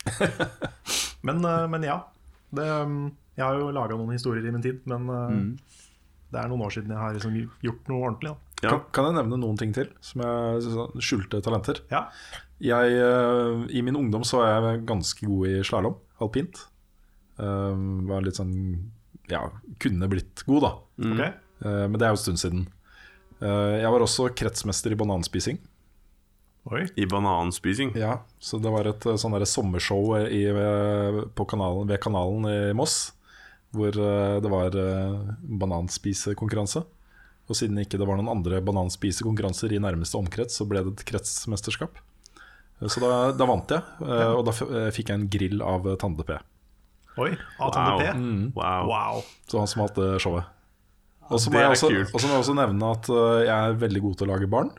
Men, 1.28 1.43
eh, 1.47 1.67
men 1.71 1.86
ja. 1.88 1.99
Det, 2.53 2.65
um, 2.86 3.11
jeg 3.34 3.45
har 3.47 3.57
jo 3.57 3.74
laga 3.74 3.97
noen 3.97 4.13
historier 4.13 4.45
i 4.45 4.53
min 4.53 4.61
tid, 4.61 4.84
men 4.86 5.07
mm. 5.09 5.45
det 6.30 6.38
er 6.38 6.49
noen 6.51 6.67
år 6.67 6.74
siden 6.76 6.91
jeg 6.93 7.01
har 7.01 7.15
liksom 7.15 7.38
gjort 7.65 7.88
noe 7.89 8.03
ordentlig. 8.05 8.36
Ja. 8.61 8.69
Kan, 8.69 8.84
kan 8.95 9.07
jeg 9.09 9.17
nevne 9.17 9.39
noen 9.41 9.57
ting 9.59 9.74
til 9.76 9.89
som 10.05 10.21
sånn 10.63 11.01
skjulte 11.03 11.41
talenter? 11.43 11.82
Ja. 11.89 12.05
Jeg, 12.63 12.95
eh, 12.95 13.63
I 13.76 13.82
min 13.84 13.97
ungdom 13.99 14.24
så 14.28 14.39
var 14.39 14.69
jeg 14.69 14.86
ganske 14.88 15.28
god 15.28 15.49
i 15.49 15.63
slalåm, 15.67 15.97
alpint. 16.24 16.61
Eh, 17.41 17.82
var 18.07 18.24
litt 18.24 18.38
sånn 18.39 18.53
Ja, 19.32 19.47
kunne 19.82 20.07
blitt 20.11 20.45
god, 20.47 20.67
da. 20.67 20.71
Mm. 21.01 21.11
Okay. 21.15 21.34
Uh, 21.63 21.86
men 21.88 21.95
det 21.95 22.03
er 22.05 22.11
jo 22.11 22.17
en 22.17 22.24
stund 22.26 22.41
siden. 22.41 22.63
Uh, 23.39 23.80
jeg 23.80 23.91
var 23.93 24.03
også 24.03 24.26
kretsmester 24.36 24.91
i 24.91 24.97
bananspising. 24.99 25.61
Oi. 26.72 26.86
I 26.95 27.05
bananspising. 27.05 27.91
Ja, 27.95 28.24
Så 28.39 28.57
det 28.57 28.72
var 28.72 28.88
et 28.88 29.05
eh, 29.05 29.18
sånn 29.20 29.36
sommershow 29.45 30.16
i, 30.24 30.45
eh, 30.47 31.20
på 31.36 31.45
kanalen, 31.49 31.89
ved 31.89 31.99
kanalen 32.03 32.47
i 32.47 32.74
Moss. 32.78 33.11
Hvor 33.76 33.91
eh, 33.91 34.39
det 34.39 34.51
var 34.51 34.78
bananspisekonkurranse. 35.43 36.86
Og 37.51 37.59
siden 37.59 37.82
ikke 37.82 37.99
det 37.99 38.07
var 38.07 38.16
noen 38.16 38.32
andre 38.32 38.61
bananspisekonkurranser 38.64 39.76
i 39.76 39.82
nærmeste 39.84 40.16
omkrets, 40.16 40.55
så 40.55 40.68
ble 40.70 40.86
det 40.86 40.93
et 40.93 41.05
kretsmesterskap. 41.09 41.99
Så 42.84 43.01
da, 43.03 43.34
da 43.36 43.47
vant 43.47 43.70
jeg, 43.72 43.84
og 44.03 44.41
da 44.47 44.53
fikk 44.91 45.11
jeg 45.11 45.16
en 45.16 45.28
grill 45.32 45.61
av 45.64 45.86
Tande 45.99 46.24
P. 46.28 46.36
Oi. 47.20 47.30
av 47.59 47.74
Tande 47.76 47.99
P? 47.99 48.07
Mm. 48.16 48.45
Wow. 48.55 48.88
Wow. 48.88 49.20
Så 49.47 49.59
han 49.59 49.70
som 49.72 49.84
hadde 49.84 50.07
showet. 50.24 50.47
Og 51.28 51.39
så 51.39 51.51
må, 51.51 51.59
det 51.59 51.66
jeg 51.66 51.68
er 51.68 51.76
også, 51.76 51.91
og 52.07 52.16
så 52.16 52.28
må 52.30 52.34
jeg 52.34 52.43
også 52.45 52.55
nevne 52.57 52.89
at 52.95 53.11
jeg 53.11 53.53
er 53.53 53.78
veldig 53.84 54.03
god 54.07 54.18
til 54.20 54.28
å 54.28 54.32
lage 54.34 54.49
barn. 54.55 54.72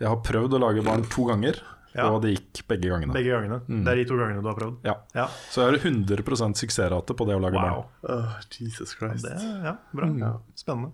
Jeg 0.00 0.08
har 0.08 0.16
prøvd 0.24 0.52
å 0.56 0.58
lage 0.62 0.80
barn 0.86 1.02
to 1.12 1.24
ganger, 1.28 1.54
Ja. 1.94 2.06
og 2.08 2.22
det 2.22 2.30
gikk 2.32 2.62
begge 2.68 2.88
gangene. 2.88 3.12
Begge 3.12 3.28
gangene. 3.36 3.60
Det 3.68 3.88
er 3.92 3.96
de 4.00 4.04
to 4.08 4.16
gangene 4.16 4.40
du 4.40 4.48
har 4.48 4.54
prøvd? 4.56 4.76
Ja. 4.88 4.94
Ja. 5.14 5.26
Så 5.52 5.60
jeg 5.60 5.68
har 5.68 5.76
100% 5.90 6.56
suksessrate 6.56 7.12
på 7.14 7.26
det 7.28 7.34
å 7.36 7.40
lage 7.42 7.52
Wow. 7.60 7.84
barn. 8.02 8.24
Oh, 8.24 8.32
Jesus 8.56 8.94
Christ. 8.96 9.24
Det, 9.28 9.36
ja, 9.62 9.74
bra. 9.92 10.08
Spennende. 10.56 10.92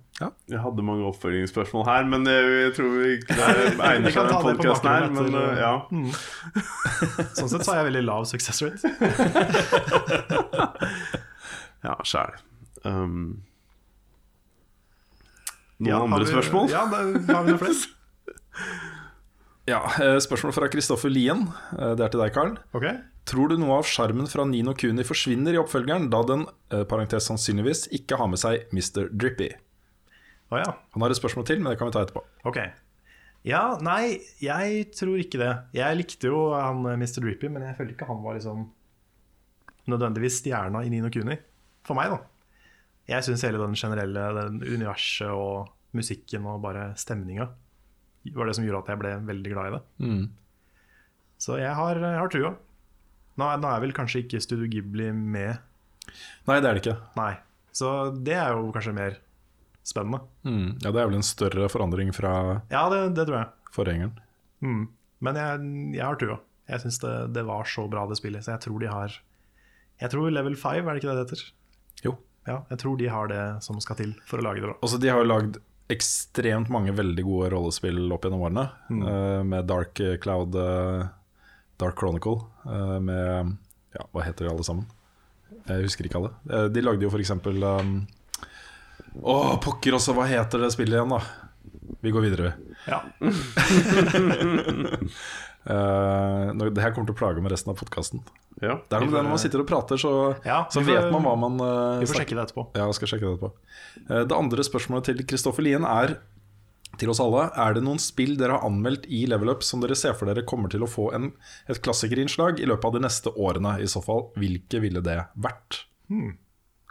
Jeg 0.51 0.59
hadde 0.61 0.83
mange 0.83 1.05
oppfølgingsspørsmål 1.07 1.85
her, 1.87 2.03
men 2.11 2.25
jeg, 2.27 2.43
jeg 2.65 2.73
tror 2.75 2.91
vi 2.99 3.15
ikke 3.21 3.37
det 3.39 3.79
egner 3.93 4.11
seg 4.11 4.27
ta 4.29 4.43
den 4.43 4.57
podkasten 4.59 4.91
her. 4.91 5.07
Men 5.15 5.35
uh, 5.39 5.55
ja. 5.57 5.87
Mm. 5.95 6.11
Sånn 7.39 7.49
sett 7.55 7.63
så 7.65 7.71
har 7.77 7.85
jeg 7.85 7.93
veldig 7.93 8.03
lav 8.05 8.25
success 8.27 8.59
rate. 8.67 8.83
ja, 11.87 11.95
sjæl. 12.03 12.35
Um, 12.85 13.39
noen 15.79 15.87
Ja, 15.93 16.03
andre 16.03 16.25
vi- 16.27 16.33
spørsmål? 16.35 16.67
Ja, 16.75 16.83
det, 16.91 16.99
har 17.31 17.45
vi 17.47 17.55
noen 17.55 17.63
flere? 17.63 17.95
Ja, 19.69 19.83
eh, 20.01 20.17
Spørsmål 20.25 20.55
fra 20.57 20.69
Kristoffer 20.73 21.13
Lien. 21.13 21.47
Eh, 21.79 21.95
Det 21.95 22.05
er 22.07 22.09
til 22.15 22.21
deg, 22.23 22.33
Karl. 22.33 22.55
Okay. 22.73 22.97
Tror 23.29 23.51
du 23.53 23.59
noe 23.61 23.79
av 23.83 23.85
sjarmen 23.85 24.27
fra 24.31 24.47
Nino 24.49 24.73
Kuni 24.73 25.05
forsvinner 25.05 25.53
i 25.53 25.61
oppfølgeren, 25.61 26.09
da 26.11 26.23
den 26.25 26.47
eh, 26.73 26.85
parentes 26.89 27.27
sannsynligvis 27.29 27.87
ikke 27.93 28.17
har 28.17 28.31
med 28.33 28.41
seg 28.41 28.65
Mr. 28.73 29.11
Drippy? 29.13 29.51
Oh, 30.51 30.57
ja. 30.57 30.71
Han 30.95 31.03
har 31.05 31.13
et 31.13 31.21
spørsmål 31.21 31.45
til, 31.45 31.61
men 31.61 31.73
det 31.75 31.79
kan 31.79 31.91
vi 31.91 31.93
ta 31.99 32.07
etterpå. 32.07 32.23
Ok. 32.49 32.57
Ja, 33.45 33.77
nei, 33.85 34.19
jeg 34.41 34.89
tror 34.97 35.21
ikke 35.21 35.39
det. 35.43 35.53
Jeg 35.77 35.99
likte 36.01 36.31
jo 36.33 36.41
han 36.57 36.81
Mr. 36.97 37.21
Drippy, 37.21 37.51
men 37.53 37.63
jeg 37.69 37.77
følte 37.77 37.93
ikke 37.95 38.09
han 38.09 38.25
var 38.25 38.39
liksom 38.41 38.65
nødvendigvis 39.89 40.41
stjerna 40.41 40.83
i 40.85 40.91
Nino 40.93 41.11
Kuni. 41.13 41.37
For 41.85 41.97
meg, 41.97 42.11
da. 42.17 42.23
Jeg 43.09 43.25
syns 43.25 43.45
hele 43.45 43.61
den 43.61 43.77
generelle 43.79 44.25
den 44.37 44.59
universet 44.65 45.29
og 45.33 45.69
musikken 45.97 46.45
og 46.49 46.61
bare 46.65 46.91
stemninga 47.01 47.47
var 48.35 48.47
det 48.51 48.55
som 48.59 48.65
gjorde 48.67 48.83
at 48.85 48.91
jeg 48.93 49.01
ble 49.03 49.13
veldig 49.29 49.53
glad 49.55 49.69
i 49.71 49.75
det. 49.77 49.83
Mm. 50.05 50.25
Så 51.39 51.59
jeg 51.61 51.75
har, 51.79 52.01
jeg 52.03 52.19
har 52.19 52.33
trua. 52.33 52.51
Nå 53.39 53.47
er, 53.53 53.61
nå 53.63 53.69
er 53.71 53.83
vel 53.85 53.93
kanskje 53.95 54.25
ikke 54.25 54.41
Studio 54.43 54.67
Ghibli 54.71 55.13
med, 55.15 55.61
Nei, 56.49 56.57
det 56.65 56.69
er 56.71 56.79
det 56.79 56.81
ikke. 56.83 56.97
nei. 57.19 57.35
Så 57.77 57.89
det 58.25 58.35
er 58.35 58.55
jo 58.57 58.71
kanskje 58.75 58.95
mer 58.97 59.19
spennende. 59.87 60.23
Mm. 60.49 60.79
Ja, 60.83 60.91
Det 60.91 61.01
er 61.03 61.07
vel 61.11 61.19
en 61.21 61.27
større 61.27 61.69
forandring 61.71 62.11
fra 62.17 62.63
Ja, 62.73 62.87
det, 62.91 63.03
det 63.15 63.27
tror 63.29 63.37
jeg. 63.43 63.49
forgjengeren. 63.77 64.15
Mm. 64.65 64.89
Men 65.21 65.37
jeg, 65.39 65.69
jeg 65.99 66.05
har 66.07 66.17
trua. 66.19 66.39
Jeg 66.69 66.83
syns 66.83 66.99
det, 67.05 67.13
det 67.37 67.45
var 67.49 67.65
så 67.69 67.85
bra, 67.89 68.07
det 68.09 68.17
spillet. 68.19 68.45
Så 68.45 68.55
jeg 68.57 68.61
tror 68.65 68.81
de 68.83 68.89
har 68.93 69.15
Jeg 70.01 70.11
tror 70.13 70.31
Level 70.33 70.57
5, 70.57 70.81
er 70.89 70.95
det 70.97 71.03
ikke 71.05 71.13
det 71.13 71.17
det 71.21 71.25
heter? 71.29 71.45
Jo. 72.09 72.17
Ja, 72.49 72.59
jeg 72.73 72.79
tror 72.83 72.97
de 72.99 73.09
har 73.13 73.29
det 73.29 73.45
som 73.65 73.79
skal 73.85 73.97
til 74.01 74.13
for 74.27 74.41
å 74.41 74.45
lage 74.49 74.63
det 74.63 74.69
bra. 74.71 74.77
Altså, 74.83 74.99
de 75.03 75.09
har 75.13 75.21
jo 75.23 75.29
lagd 75.29 75.59
ekstremt 75.93 76.69
mange 76.73 76.93
veldig 76.97 77.25
gode 77.25 77.49
rollespill 77.55 78.01
opp 78.13 78.27
gjennom 78.27 78.45
årene. 78.45 78.67
eh, 79.09 79.41
med 79.49 79.69
Dark 79.71 80.01
Cloud 80.23 80.57
uh, 80.59 81.07
Dark 81.81 81.97
Chronicle. 82.01 82.43
uh, 82.69 82.99
med 83.01 83.57
Ja, 83.97 84.05
hva 84.13 84.25
heter 84.27 84.47
de 84.47 84.53
alle 84.53 84.67
sammen? 84.67 84.87
Jeg 85.69 85.85
husker 85.85 86.09
ikke 86.09 86.21
alle. 86.21 86.33
Eh, 86.51 86.69
de 86.73 86.85
lagde 86.85 87.05
jo 87.05 87.11
eksempel 87.25 87.63
um, 87.65 87.93
Å, 89.19 89.35
pokker 89.65 89.97
også, 89.97 90.15
hva 90.17 90.27
heter 90.29 90.65
det 90.65 90.73
spillet 90.75 90.99
igjen, 90.99 91.13
da? 91.13 91.21
Vi 92.05 92.13
går 92.15 92.25
videre. 92.29 92.53
Ja. 92.89 93.01
Uh, 95.69 96.49
det 96.73 96.81
her 96.81 96.95
kommer 96.97 97.11
til 97.11 97.15
å 97.17 97.19
plage 97.19 97.43
med 97.45 97.53
resten 97.53 97.69
av 97.75 97.77
podkasten. 97.77 98.23
Ja. 98.63 98.79
Det 98.89 98.97
er 98.97 99.03
noe 99.05 99.11
med 99.11 99.19
det 99.19 99.25
når 99.27 99.35
man 99.35 99.43
sitter 99.43 99.61
og 99.63 99.69
prater, 99.69 100.01
så, 100.01 100.13
Ja, 100.47 100.63
så 100.73 100.81
vet 100.83 101.05
får- 101.05 101.13
man 101.13 101.23
hva 101.29 101.35
man 101.39 101.61
uh, 101.61 102.01
Vi 102.01 102.09
får 102.09 102.23
sjekke 102.23 102.39
det 102.39 102.47
etterpå. 102.49 102.65
Ja, 102.79 102.87
jeg 102.89 102.97
skal 102.99 103.11
sjekke 103.13 103.29
det 103.29 103.35
etterpå. 103.37 103.53
uh, 104.09 104.25
Det 104.25 104.39
andre 104.39 104.65
spørsmålet 104.67 105.11
til 105.11 105.23
Kristoffer 105.29 105.63
Lien 105.67 105.85
er 105.85 106.17
til 106.99 107.13
oss 107.13 107.21
alle. 107.23 107.45
Er 107.55 107.77
det 107.77 107.85
noen 107.85 108.01
spill 108.03 108.33
dere 108.41 108.57
har 108.57 108.65
anmeldt 108.67 109.05
i 109.13 109.21
Level 109.31 109.53
Up 109.53 109.63
som 109.63 109.85
dere 109.85 109.95
ser 109.95 110.17
for 110.19 110.27
dere 110.27 110.43
kommer 110.49 110.73
til 110.73 110.83
å 110.83 110.89
få 110.91 111.11
en, 111.15 111.29
et 111.69 111.79
klassikerinnslag 111.85 112.59
i 112.65 112.67
løpet 112.67 112.89
av 112.89 112.97
de 112.97 113.05
neste 113.05 113.31
årene? 113.37 113.77
I 113.85 113.87
så 113.93 114.01
fall, 114.03 114.31
hvilke 114.41 114.81
ville 114.83 115.05
det 115.05 115.21
vært? 115.37 115.85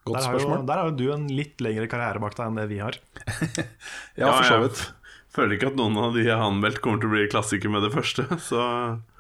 Godt 0.08 0.22
Der 0.22 0.24
spørsmål. 0.30 0.62
jo, 0.62 0.66
der 0.70 0.80
har 0.80 0.88
jo 0.88 0.96
du 0.96 1.08
en 1.12 1.26
litt 1.28 1.60
lengre 1.60 1.90
karriere 1.92 2.22
bak 2.24 2.38
deg 2.38 2.46
enn 2.48 2.56
det 2.62 2.68
vi 2.70 2.78
har. 2.80 2.96
Ja, 4.22 4.30
for 4.38 4.48
så 4.48 4.62
vidt. 4.64 4.80
Føler 5.38 5.56
ikke 5.56 5.70
at 5.72 5.78
noen 5.80 5.98
av 6.02 6.18
de 6.18 6.26
jeg 6.26 6.34
har 6.34 6.50
anmeldt, 6.50 6.82
kommer 6.84 7.02
til 7.02 7.10
å 7.10 7.14
bli 7.16 7.28
klassiker 7.32 7.72
med 7.74 7.86
det 7.86 7.94
første. 7.94 8.26
Så 8.50 8.60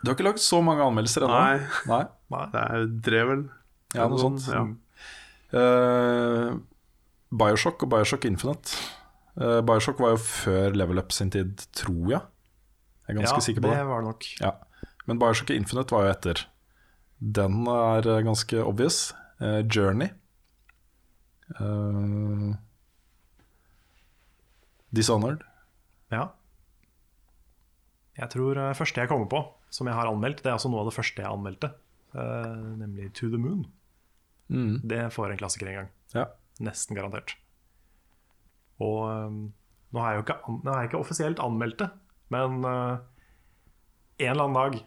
Du 0.01 0.09
har 0.09 0.17
ikke 0.17 0.27
lagd 0.27 0.43
så 0.43 0.61
mange 0.65 0.85
anmeldelser 0.85 1.27
ennå? 1.27 1.37
Nei. 1.37 1.83
Nei. 1.91 2.03
Nei. 2.33 2.45
det 2.53 2.63
er 2.65 2.87
tre, 3.07 3.23
vel. 3.31 3.45
Ja, 3.95 4.07
noe 4.11 4.19
sånt. 4.19 4.47
Ja. 4.51 4.65
Uh, 5.55 6.57
Bioshock 7.39 7.85
og 7.85 7.93
Bioshock 7.93 8.27
Infinite. 8.27 8.75
Uh, 9.39 9.61
Bioshock 9.63 10.01
var 10.03 10.17
jo 10.17 10.19
før 10.25 10.75
Level 10.75 10.99
Up 10.99 11.15
sin 11.15 11.31
tid, 11.31 11.63
tror 11.77 12.17
jeg. 12.17 12.23
Jeg 13.07 13.15
er 13.15 13.19
ganske 13.21 13.39
ja, 13.39 13.45
sikker 13.45 13.63
på 13.63 13.71
det. 13.71 13.79
det 13.79 13.87
var 13.87 14.03
det 14.03 14.11
nok. 14.11 14.29
Ja. 14.43 14.51
Men 15.07 15.19
Bioshock 15.21 15.55
Infinite 15.55 15.95
var 15.95 16.03
jo 16.03 16.11
etter. 16.11 16.43
Den 17.17 17.63
er 17.71 18.05
eh, 18.05 18.23
ganske 18.25 18.63
obvious. 18.63 19.15
Uh, 19.41 19.63
Journey. 19.63 20.11
Eh, 21.59 22.55
Dishonored. 24.91 25.46
Ja. 26.13 26.27
Jeg 28.17 28.29
tror 28.33 28.57
uh, 28.57 28.73
første 28.77 29.01
jeg 29.03 29.09
kommer 29.11 29.27
på, 29.29 29.41
som 29.73 29.89
jeg 29.89 29.97
har 29.97 30.09
anmeldt, 30.09 30.39
det 30.43 30.49
er 30.49 30.55
altså 30.57 30.71
noe 30.73 30.81
av 30.85 30.89
det 30.89 30.95
første 30.97 31.21
jeg 31.21 31.29
anmeldte. 31.29 31.69
Uh, 32.15 32.77
nemlig 32.79 33.11
To 33.19 33.29
the 33.29 33.37
Moon. 33.41 33.65
Mm. 34.49 34.79
Det 34.87 35.01
får 35.13 35.33
en 35.35 35.41
klassiker 35.41 35.69
en 35.69 35.79
gang. 35.81 35.89
Ja. 36.15 36.25
Nesten 36.63 36.97
garantert. 36.97 37.35
Og 38.81 39.03
um, 39.09 39.37
nå 39.93 40.01
har 40.01 40.13
jeg 40.15 40.21
jo 40.21 40.25
ikke, 40.25 40.39
nå 40.63 40.71
har 40.73 40.81
jeg 40.83 40.89
ikke 40.91 41.01
offisielt 41.03 41.41
anmeldt 41.43 41.81
det, 41.83 41.89
men 42.33 42.57
uh, 42.65 42.97
en 44.17 44.31
eller 44.31 44.47
annen 44.47 44.57
dag 44.57 44.79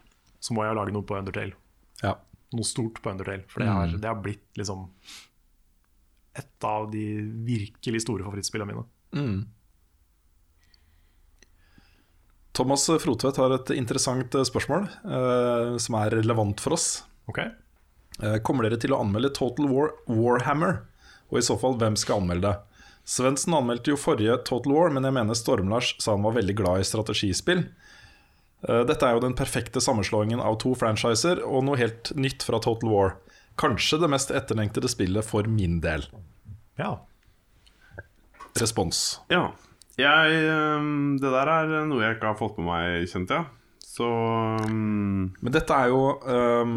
så 0.43 0.57
må 0.57 0.65
jeg 0.67 0.79
lage 0.79 0.95
noe 0.97 1.07
på 1.07 1.19
Undertale. 1.21 1.55
ja. 2.03 2.17
Noe 2.51 2.67
stort 2.67 2.97
på 2.99 3.13
Undertale. 3.13 3.45
For 3.47 3.63
det 3.63 3.69
har, 3.71 3.87
Mm. 3.93 4.01
det 4.03 4.09
har 4.11 4.17
blitt 4.25 4.57
liksom 4.59 4.89
et 6.35 6.65
av 6.67 6.89
de 6.91 7.05
virkelig 7.47 8.01
store 8.03 8.25
favorittspillene 8.27 8.73
mine. 8.73 8.83
Mm. 9.15 9.45
Thomas 12.57 12.87
Frotvedt 13.03 13.39
har 13.39 13.55
et 13.55 13.73
interessant 13.77 14.35
eh, 14.35 14.47
spørsmål 14.47 14.89
eh, 14.89 15.77
som 15.83 15.99
er 16.01 16.17
relevant 16.19 16.61
for 16.63 16.75
oss. 16.77 16.89
Ok? 17.31 17.45
Eh, 18.23 18.39
kommer 18.45 18.67
dere 18.67 18.81
til 18.81 18.95
å 18.95 19.01
anmelde 19.05 19.33
Total 19.37 19.69
War 19.71 19.95
Warhammer? 20.11 20.83
Og 21.31 21.39
i 21.39 21.45
så 21.47 21.57
fall, 21.61 21.77
hvem 21.79 21.97
skal 21.99 22.21
anmelde 22.21 22.51
det? 22.51 22.57
Svendsen 23.11 23.55
anmeldte 23.57 23.93
jo 23.93 23.99
forrige 23.99 24.37
Total 24.47 24.75
War, 24.75 24.91
men 24.95 25.07
jeg 25.07 25.17
mener 25.17 25.39
Storm-Lars 25.39 25.95
sa 26.03 26.15
han 26.15 26.27
var 26.27 26.37
veldig 26.37 26.57
glad 26.59 26.83
i 26.83 26.87
strategispill. 26.87 27.65
Eh, 28.69 28.83
Dette 28.87 29.07
er 29.07 29.17
jo 29.17 29.25
den 29.25 29.37
perfekte 29.39 29.83
sammenslåingen 29.83 30.43
av 30.43 30.59
to 30.63 30.75
franchiser 30.79 31.41
og 31.47 31.65
noe 31.67 31.81
helt 31.81 32.13
nytt 32.19 32.45
fra 32.47 32.61
Total 32.63 32.91
War. 32.93 33.17
Kanskje 33.61 33.99
det 34.03 34.11
mest 34.13 34.31
etterlengtede 34.35 34.91
spillet 34.91 35.27
for 35.27 35.49
min 35.51 35.81
del. 35.85 36.05
Ja. 36.81 36.99
Respons. 38.59 39.21
Ja. 39.33 39.51
Jeg, 40.01 40.43
det 41.21 41.33
der 41.35 41.51
er 41.55 41.73
noe 41.89 42.05
jeg 42.05 42.17
ikke 42.17 42.33
har 42.33 42.39
fått 42.39 42.61
med 42.61 42.71
meg, 42.71 43.09
kjente 43.11 43.37
jeg. 43.37 43.49
Så 43.91 44.07
um... 44.07 45.31
Men 45.43 45.55
dette 45.55 45.77
er 45.77 45.91
jo 45.91 46.03
um, 46.25 46.77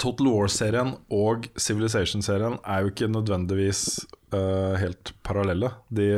Total 0.00 0.28
War-serien 0.28 0.94
og 1.14 1.46
Civilization-serien 1.56 2.58
er 2.60 2.82
jo 2.82 2.90
ikke 2.92 3.10
nødvendigvis 3.10 3.84
uh, 4.34 4.76
helt 4.80 5.14
parallelle. 5.26 5.70
De, 5.88 6.10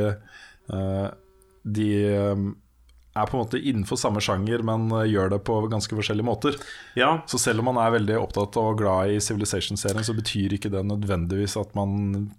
uh, 0.73 1.07
de 1.63 1.87
um, 2.33 2.49
er 3.13 3.29
på 3.29 3.37
en 3.37 3.43
måte 3.43 3.61
innenfor 3.61 3.99
samme 4.01 4.21
sjanger, 4.25 4.63
men 4.65 4.87
eh, 4.97 5.09
gjør 5.11 5.35
det 5.35 5.43
på 5.45 5.59
ganske 5.69 5.93
forskjellige 5.93 6.25
måter. 6.25 6.55
ja. 6.97 7.11
Så 7.29 7.37
selv 7.37 7.61
om 7.61 7.69
man 7.69 7.77
er 7.83 7.93
veldig 7.93 8.15
opptatt 8.17 8.57
og 8.57 8.79
glad 8.79 9.13
i 9.13 9.19
Civilization-serien, 9.21 10.05
så 10.05 10.15
betyr 10.17 10.55
ikke 10.57 10.71
det 10.73 10.81
nødvendigvis 10.89 11.53
at 11.61 11.75
man 11.77 12.31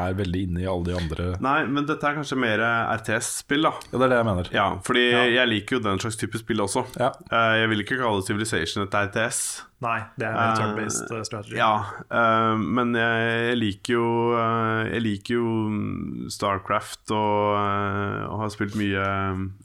er 0.00 0.16
veldig 0.18 0.40
inne 0.48 0.62
i 0.64 0.66
alle 0.66 0.88
de 0.88 0.94
andre 0.98 1.26
Nei, 1.44 1.58
men 1.70 1.86
dette 1.86 2.06
er 2.08 2.16
kanskje 2.16 2.38
mer 2.40 2.62
RTS-spill, 2.96 3.66
da. 3.68 3.70
Ja, 3.92 3.98
det 4.00 4.06
er 4.06 4.12
det 4.12 4.18
jeg 4.18 4.26
mener. 4.28 4.48
Ja, 4.54 4.64
fordi 4.86 5.04
jeg 5.12 5.50
liker 5.50 5.76
jo 5.78 5.84
den 5.84 6.00
slags 6.02 6.18
type 6.18 6.40
spill 6.40 6.64
også. 6.64 6.82
Ja. 6.98 7.12
Eh, 7.30 7.52
jeg 7.60 7.70
vil 7.70 7.84
ikke 7.84 8.00
kalle 8.00 8.24
Civilization 8.26 8.82
et 8.86 8.96
RTS. 8.98 9.40
Nei, 9.84 9.98
det 10.18 10.26
er 10.26 10.34
mer 10.34 10.50
Eh, 10.54 10.58
turn-based 10.60 11.12
uh, 11.12 11.22
strategy. 11.26 11.56
Ja, 11.58 11.72
eh, 12.08 12.54
men 12.78 12.94
jeg, 12.96 13.28
jeg 13.50 13.58
liker 13.60 13.94
jo 13.98 14.06
eh, 14.38 14.92
Jeg 14.94 15.04
liker 15.04 15.34
jo 15.36 15.48
mm, 15.74 16.30
Starcraft 16.32 17.12
og, 17.14 17.58
eh, 17.58 18.22
og 18.30 18.40
har 18.44 18.54
spilt 18.54 18.78
mye 18.80 19.04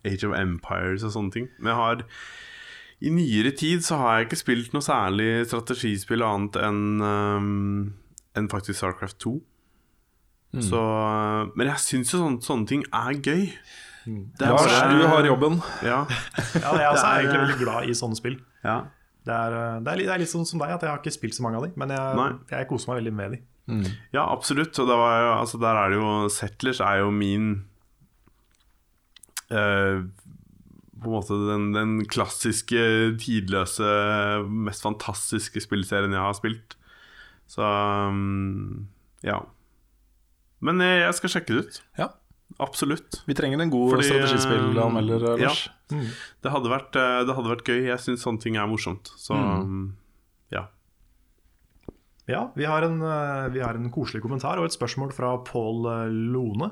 Age 0.06 0.28
of 0.28 0.36
Empires 0.38 1.06
og 1.08 1.16
sånne 1.16 1.36
ting. 1.38 1.50
Men 1.60 1.74
jeg 1.74 1.80
har 1.82 2.06
i 3.00 3.12
nyere 3.16 3.54
tid 3.56 3.86
så 3.86 3.96
har 4.02 4.18
jeg 4.18 4.28
ikke 4.28 4.42
spilt 4.42 4.74
noe 4.76 4.84
særlig 4.84 5.30
strategispill 5.48 6.26
annet 6.26 6.58
enn 6.60 6.82
um, 7.00 7.94
enn 8.36 8.50
faktisk 8.52 8.82
Starcraft 8.82 9.22
2. 9.24 9.38
Så, 10.50 10.80
eh, 10.82 11.52
men 11.56 11.68
jeg 11.70 11.78
syns 11.84 12.14
jo 12.14 12.24
sånne, 12.24 12.42
sånne 12.42 12.68
ting 12.68 12.82
er 12.90 13.14
gøy. 13.22 13.44
Det 14.10 14.42
er 14.48 14.50
Lars, 14.56 14.66
bare- 14.66 14.96
du 14.98 15.04
har 15.08 15.28
jobben. 15.28 15.60
Ja. 15.86 16.00
Ja, 16.64 16.72
jeg 16.80 16.88
også 16.90 17.06
er 17.06 17.12
er, 17.12 17.20
egentlig 17.20 17.42
veldig 17.44 17.60
glad 17.62 17.90
i 17.92 17.94
sånne 18.00 18.18
spill. 18.18 18.40
ja. 18.66 18.80
Det 19.30 19.36
er, 19.36 19.54
eh, 19.54 19.80
det, 19.84 19.92
er 19.92 19.98
det 20.00 20.10
er 20.16 20.22
litt 20.24 20.32
sånn 20.32 20.46
som 20.48 20.58
deg, 20.64 20.72
at 20.74 20.82
jeg 20.82 20.90
har 20.90 21.02
ikke 21.04 21.12
spilt 21.14 21.36
så 21.36 21.44
mange 21.44 21.60
av 21.60 21.66
dem 21.68 21.74
men 21.78 21.92
jeg, 21.94 22.38
jeg 22.50 22.68
koser 22.70 22.90
meg 22.90 23.02
veldig 23.04 23.14
med 23.14 23.32
de. 23.36 23.40
Ja, 24.16 24.24
absolutt. 24.32 24.80
Og 24.80 24.88
det 24.90 24.96
var 24.98 25.28
altså 25.36 25.60
der 25.62 25.76
er 25.78 25.92
det 25.92 26.00
jo 26.00 26.30
Settlers 26.34 26.80
er 26.82 27.04
jo 27.04 27.12
min 27.14 27.50
eh, 29.52 30.02
På 31.00 31.06
en 31.12 31.14
måte 31.14 31.38
den, 31.48 31.68
den 31.76 31.94
klassiske, 32.10 32.82
tidløse, 33.22 33.88
mest 34.50 34.84
fantastiske 34.84 35.62
spillserien 35.64 36.12
jeg 36.16 36.20
har 36.26 36.34
spilt. 36.36 36.76
Så 37.50 37.64
um, 38.10 38.88
ja. 39.24 39.38
Men 40.66 40.84
jeg, 40.84 41.04
jeg 41.06 41.18
skal 41.20 41.34
sjekke 41.36 41.56
det 41.56 41.62
ut. 41.66 41.80
Ja. 42.00 42.10
Absolutt. 42.60 43.22
Vi 43.30 43.36
trenger 43.38 43.62
en 43.62 43.72
god 43.72 43.94
Fordi, 43.94 44.08
strategispillanmelder, 44.10 45.26
eh, 45.34 45.46
Lars. 45.46 45.70
Det 45.90 46.52
hadde 46.52 46.72
vært, 46.72 46.98
eh, 46.98 47.22
det 47.28 47.36
hadde 47.38 47.52
vært 47.54 47.70
gøy. 47.70 47.80
Jeg 47.88 48.04
syns 48.04 48.26
sånne 48.26 48.44
ting 48.44 48.58
er 48.60 48.68
morsomt. 48.68 49.12
Så 49.20 49.38
mm. 49.38 49.86
ja. 50.56 50.66
Ja, 52.30 52.44
vi 52.56 52.68
har, 52.70 52.86
en, 52.86 53.02
eh, 53.02 53.48
vi 53.54 53.64
har 53.64 53.78
en 53.78 53.90
koselig 53.94 54.22
kommentar 54.26 54.60
og 54.60 54.68
et 54.68 54.76
spørsmål 54.76 55.14
fra 55.16 55.34
Pål 55.48 55.88
eh, 55.94 56.18
Lone. 56.36 56.72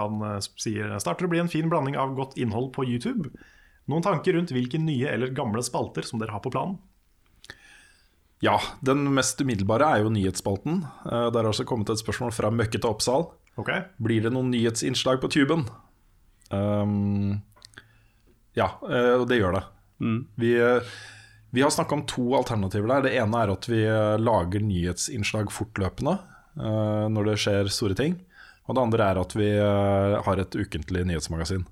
Han 0.00 0.24
eh, 0.26 0.40
sier 0.58 0.96
starter 1.02 1.28
å 1.28 1.30
bli 1.32 1.42
en 1.42 1.52
fin 1.52 1.68
blanding 1.70 1.98
av 2.00 2.16
godt 2.16 2.34
innhold 2.40 2.72
på 2.74 2.86
YouTube. 2.88 3.30
Noen 3.86 4.02
tanker 4.02 4.34
rundt 4.34 4.54
hvilke 4.54 4.80
nye 4.82 5.12
eller 5.12 5.34
gamle 5.36 5.62
spalter 5.62 6.06
som 6.06 6.22
dere 6.22 6.34
har 6.34 6.42
på 6.42 6.50
planen? 6.54 6.80
Ja, 8.44 8.58
den 8.84 9.06
mest 9.16 9.40
umiddelbare 9.40 9.88
er 9.88 10.04
jo 10.04 10.12
nyhetsspalten. 10.12 10.82
Uh, 11.06 11.28
Der 11.32 11.42
har 11.42 11.50
også 11.52 11.64
kommet 11.68 11.90
et 11.92 12.02
spørsmål 12.02 12.34
fra 12.36 12.52
Møkkete 12.52 12.88
Oppsal. 12.88 13.30
Okay. 13.56 13.86
Blir 14.02 14.26
det 14.26 14.32
noen 14.34 14.50
nyhetsinnslag 14.52 15.22
på 15.22 15.30
tuben? 15.32 15.64
Um, 16.52 17.40
ja, 18.52 18.66
eh, 18.84 19.14
og 19.16 19.24
det 19.30 19.38
gjør 19.40 19.56
det. 19.56 19.62
Mm. 20.04 20.18
Vi, 20.36 20.50
eh, 20.60 20.90
vi 21.56 21.64
har 21.64 21.72
snakka 21.72 21.96
om 21.96 22.04
to 22.04 22.26
alternativer 22.36 22.90
der. 22.92 23.06
Det 23.06 23.14
ene 23.16 23.40
er 23.40 23.52
at 23.54 23.68
vi 23.68 23.80
lager 24.20 24.60
nyhetsinnslag 24.60 25.48
fortløpende 25.52 26.18
når 26.56 27.26
det 27.28 27.38
skjer 27.40 27.68
store 27.72 27.96
ting. 27.96 28.14
Og 28.68 28.76
det 28.76 28.82
andre 28.82 29.08
er 29.08 29.18
at 29.20 29.34
vi 29.36 29.48
har 29.56 30.40
et 30.40 30.56
ukentlig 30.56 31.02
nyhetsmagasin. 31.08 31.66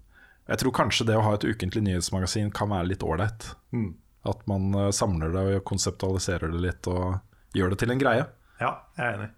Jeg 0.49 0.61
tror 0.61 0.75
kanskje 0.77 1.07
det 1.09 1.17
å 1.17 1.25
ha 1.25 1.33
et 1.37 1.47
ukentlig 1.49 1.85
nyhetsmagasin 1.87 2.51
kan 2.53 2.73
være 2.73 2.91
litt 2.93 3.05
ålreit. 3.05 3.47
Mm. 3.73 3.95
At 4.25 4.45
man 4.49 4.73
eh, 4.79 4.91
samler 4.97 5.33
det 5.35 5.45
og 5.59 5.65
konseptualiserer 5.69 6.53
det 6.53 6.63
litt 6.65 6.89
og 6.91 7.19
gjør 7.57 7.75
det 7.75 7.81
til 7.83 7.93
en 7.95 8.01
greie. 8.01 8.27
ja, 8.61 8.73
jeg 8.97 9.05
er 9.05 9.19
enig. 9.19 9.31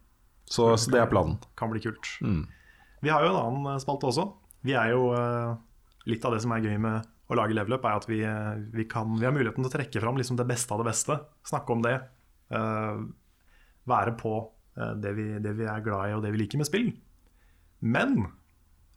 Så, 0.47 0.69
så 0.79 0.93
det 0.95 1.01
er 1.03 1.11
planen. 1.11 1.41
Kan 1.59 1.73
bli 1.73 1.83
kult. 1.83 2.07
Mm. 2.23 2.45
Vi 3.03 3.11
har 3.11 3.25
jo 3.25 3.33
en 3.33 3.41
annen 3.41 3.73
eh, 3.73 3.81
spalte 3.83 4.11
også. 4.13 4.29
Vi 4.67 4.77
er 4.79 4.95
jo 4.95 5.11
eh, 5.17 5.57
Litt 6.07 6.23
av 6.23 6.37
det 6.37 6.39
som 6.45 6.53
er 6.55 6.63
gøy 6.63 6.77
med 6.79 7.07
å 7.27 7.35
lage 7.35 7.55
level 7.57 7.75
up, 7.75 7.87
er 7.89 7.97
at 7.99 8.05
vi, 8.07 8.21
vi, 8.71 8.85
kan, 8.87 9.17
vi 9.19 9.27
har 9.27 9.33
muligheten 9.35 9.65
til 9.65 9.67
å 9.67 9.73
trekke 9.73 9.99
fram 10.05 10.21
liksom 10.21 10.37
det 10.39 10.45
beste 10.47 10.71
av 10.71 10.79
det 10.79 10.87
beste. 10.87 11.17
Snakke 11.51 11.75
om 11.75 11.81
det. 11.83 11.97
Uh, 12.55 13.03
være 13.91 14.13
på 14.21 14.37
det, 15.03 15.17
vi, 15.19 15.25
det 15.43 15.57
vi 15.59 15.67
er 15.67 15.83
glad 15.83 16.13
i 16.13 16.15
og 16.15 16.23
det 16.23 16.31
vi 16.31 16.45
liker 16.45 16.63
med 16.63 16.69
spill. 16.71 16.93
Men 17.83 18.15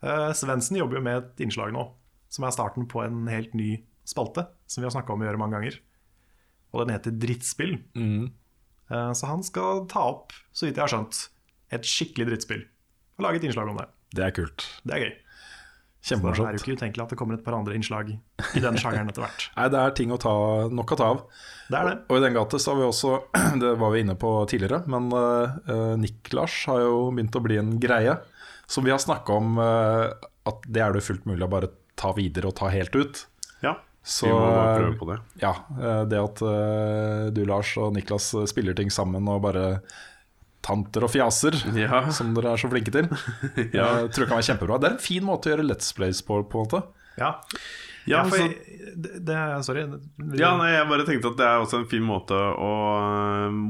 uh, 0.06 0.30
Svendsen 0.38 0.78
jobber 0.78 1.00
jo 1.00 1.04
med 1.08 1.18
et 1.24 1.42
innslag 1.48 1.74
nå 1.74 1.88
som 2.30 2.46
er 2.46 2.54
starten 2.54 2.86
på 2.90 3.02
en 3.04 3.26
helt 3.30 3.56
ny 3.58 3.72
spalte, 4.10 4.48
som 4.66 4.82
vi 4.82 4.90
har 4.90 4.96
snakka 4.96 5.14
om 5.14 5.24
å 5.24 5.30
gjøre 5.30 5.42
mange 5.42 5.60
ganger. 5.60 5.80
Og 6.74 6.84
den 6.84 6.96
heter 6.96 7.16
Drittspill. 7.16 7.78
Mm. 7.98 8.30
Eh, 8.90 9.14
så 9.14 9.30
han 9.30 9.46
skal 9.46 9.86
ta 9.92 10.06
opp, 10.12 10.36
så 10.52 10.68
vidt 10.68 10.78
jeg 10.80 10.86
har 10.86 10.94
skjønt, 10.94 11.24
et 11.74 11.86
skikkelig 11.86 12.32
drittspill. 12.32 12.62
Og 13.18 13.26
lage 13.26 13.42
et 13.42 13.50
innslag 13.50 13.70
om 13.70 13.78
det. 13.78 13.90
Det 14.18 14.26
er 14.26 14.34
kult. 14.34 14.66
Det 14.84 14.96
er 14.96 15.06
gøy. 15.06 15.18
Så 16.00 16.16
det 16.16 16.32
er 16.32 16.56
jo 16.56 16.62
ikke 16.62 16.78
utenkelig 16.80 17.04
at 17.04 17.12
det 17.12 17.18
kommer 17.20 17.36
et 17.36 17.44
par 17.44 17.58
andre 17.58 17.76
innslag 17.76 18.14
i 18.16 18.62
den 18.64 18.78
sjangeren 18.80 19.12
etter 19.12 19.26
hvert. 19.26 19.50
Nei, 19.58 19.66
det 19.74 19.82
er 19.82 19.96
ting 19.98 20.14
å 20.16 20.20
ta, 20.22 20.34
nok 20.72 20.94
å 20.96 20.98
ta 20.98 21.10
av. 21.12 21.20
Det 21.68 21.76
er 21.76 21.90
det. 21.90 21.96
Og 22.08 22.16
i 22.16 22.24
den 22.24 22.38
gate 22.38 22.62
så 22.64 22.72
har 22.72 22.80
vi 22.80 22.86
også, 22.88 23.12
det 23.62 23.74
var 23.82 23.92
vi 23.94 24.04
inne 24.06 24.16
på 24.20 24.32
tidligere, 24.50 24.80
men 24.90 25.10
uh, 25.12 25.98
Niklas 26.00 26.56
har 26.72 26.86
jo 26.86 27.10
begynt 27.12 27.36
å 27.36 27.44
bli 27.44 27.60
en 27.60 27.76
greie. 27.84 28.16
Som 28.70 28.88
vi 28.88 28.94
har 28.94 29.02
snakka 29.04 29.36
om 29.42 29.60
uh, 29.60 30.08
at 30.50 30.66
det 30.72 30.86
er 30.86 30.96
det 30.96 31.04
fullt 31.04 31.28
mulig 31.28 31.44
å 31.46 31.52
bare 31.52 31.74
ta 32.00 32.14
videre 32.16 32.48
og 32.48 32.56
ta 32.62 32.72
helt 32.72 32.96
ut. 32.96 33.26
Så 34.04 34.26
vi 34.26 34.32
må 34.34 34.40
bare 34.46 34.78
prøve 34.80 34.98
på 35.00 35.08
det. 35.12 35.18
ja, 35.44 35.52
eh, 35.78 36.04
det 36.10 36.20
at 36.22 36.42
eh, 36.42 37.26
du 37.36 37.42
Lars 37.46 37.74
og 37.78 37.92
Niklas 37.94 38.30
eh, 38.40 38.46
spiller 38.50 38.74
ting 38.78 38.90
sammen 38.94 39.28
og 39.30 39.42
bare 39.44 39.82
tanter 40.66 41.04
og 41.06 41.12
fjaser, 41.14 41.56
Ja. 41.78 42.02
som 42.16 42.32
dere 42.36 42.54
er 42.56 42.62
så 42.62 42.70
flinke 42.72 42.92
til, 42.96 43.08
Ja. 43.78 44.02
jeg 44.04 44.10
tror 44.16 44.24
jeg 44.26 44.32
kan 44.32 44.40
være 44.40 44.48
kjempebra. 44.50 44.80
Det 44.80 44.90
er 44.90 44.96
en 44.98 45.04
fin 45.04 45.24
måte 45.28 45.50
å 45.50 45.54
gjøre 45.54 45.68
Let's 45.68 45.92
Plays 45.96 46.24
på, 46.26 46.42
på 46.50 46.64
en 46.64 46.68
måte. 46.68 46.82
Ja, 47.20 47.36
Ja, 48.10 48.24
for 48.26 48.40
jeg, 48.42 48.56
det, 48.96 49.20
det, 49.28 49.36
Sorry. 49.68 49.84
Ja, 50.40 50.54
nei, 50.58 50.72
jeg 50.74 50.88
bare 50.90 51.04
tenkte 51.06 51.30
at 51.30 51.38
det 51.38 51.46
er 51.46 51.60
også 51.62 51.82
en 51.84 51.90
fin 51.92 52.02
måte 52.08 52.34
å, 52.34 52.70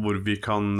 hvor 0.06 0.20
vi 0.24 0.38
kan 0.40 0.78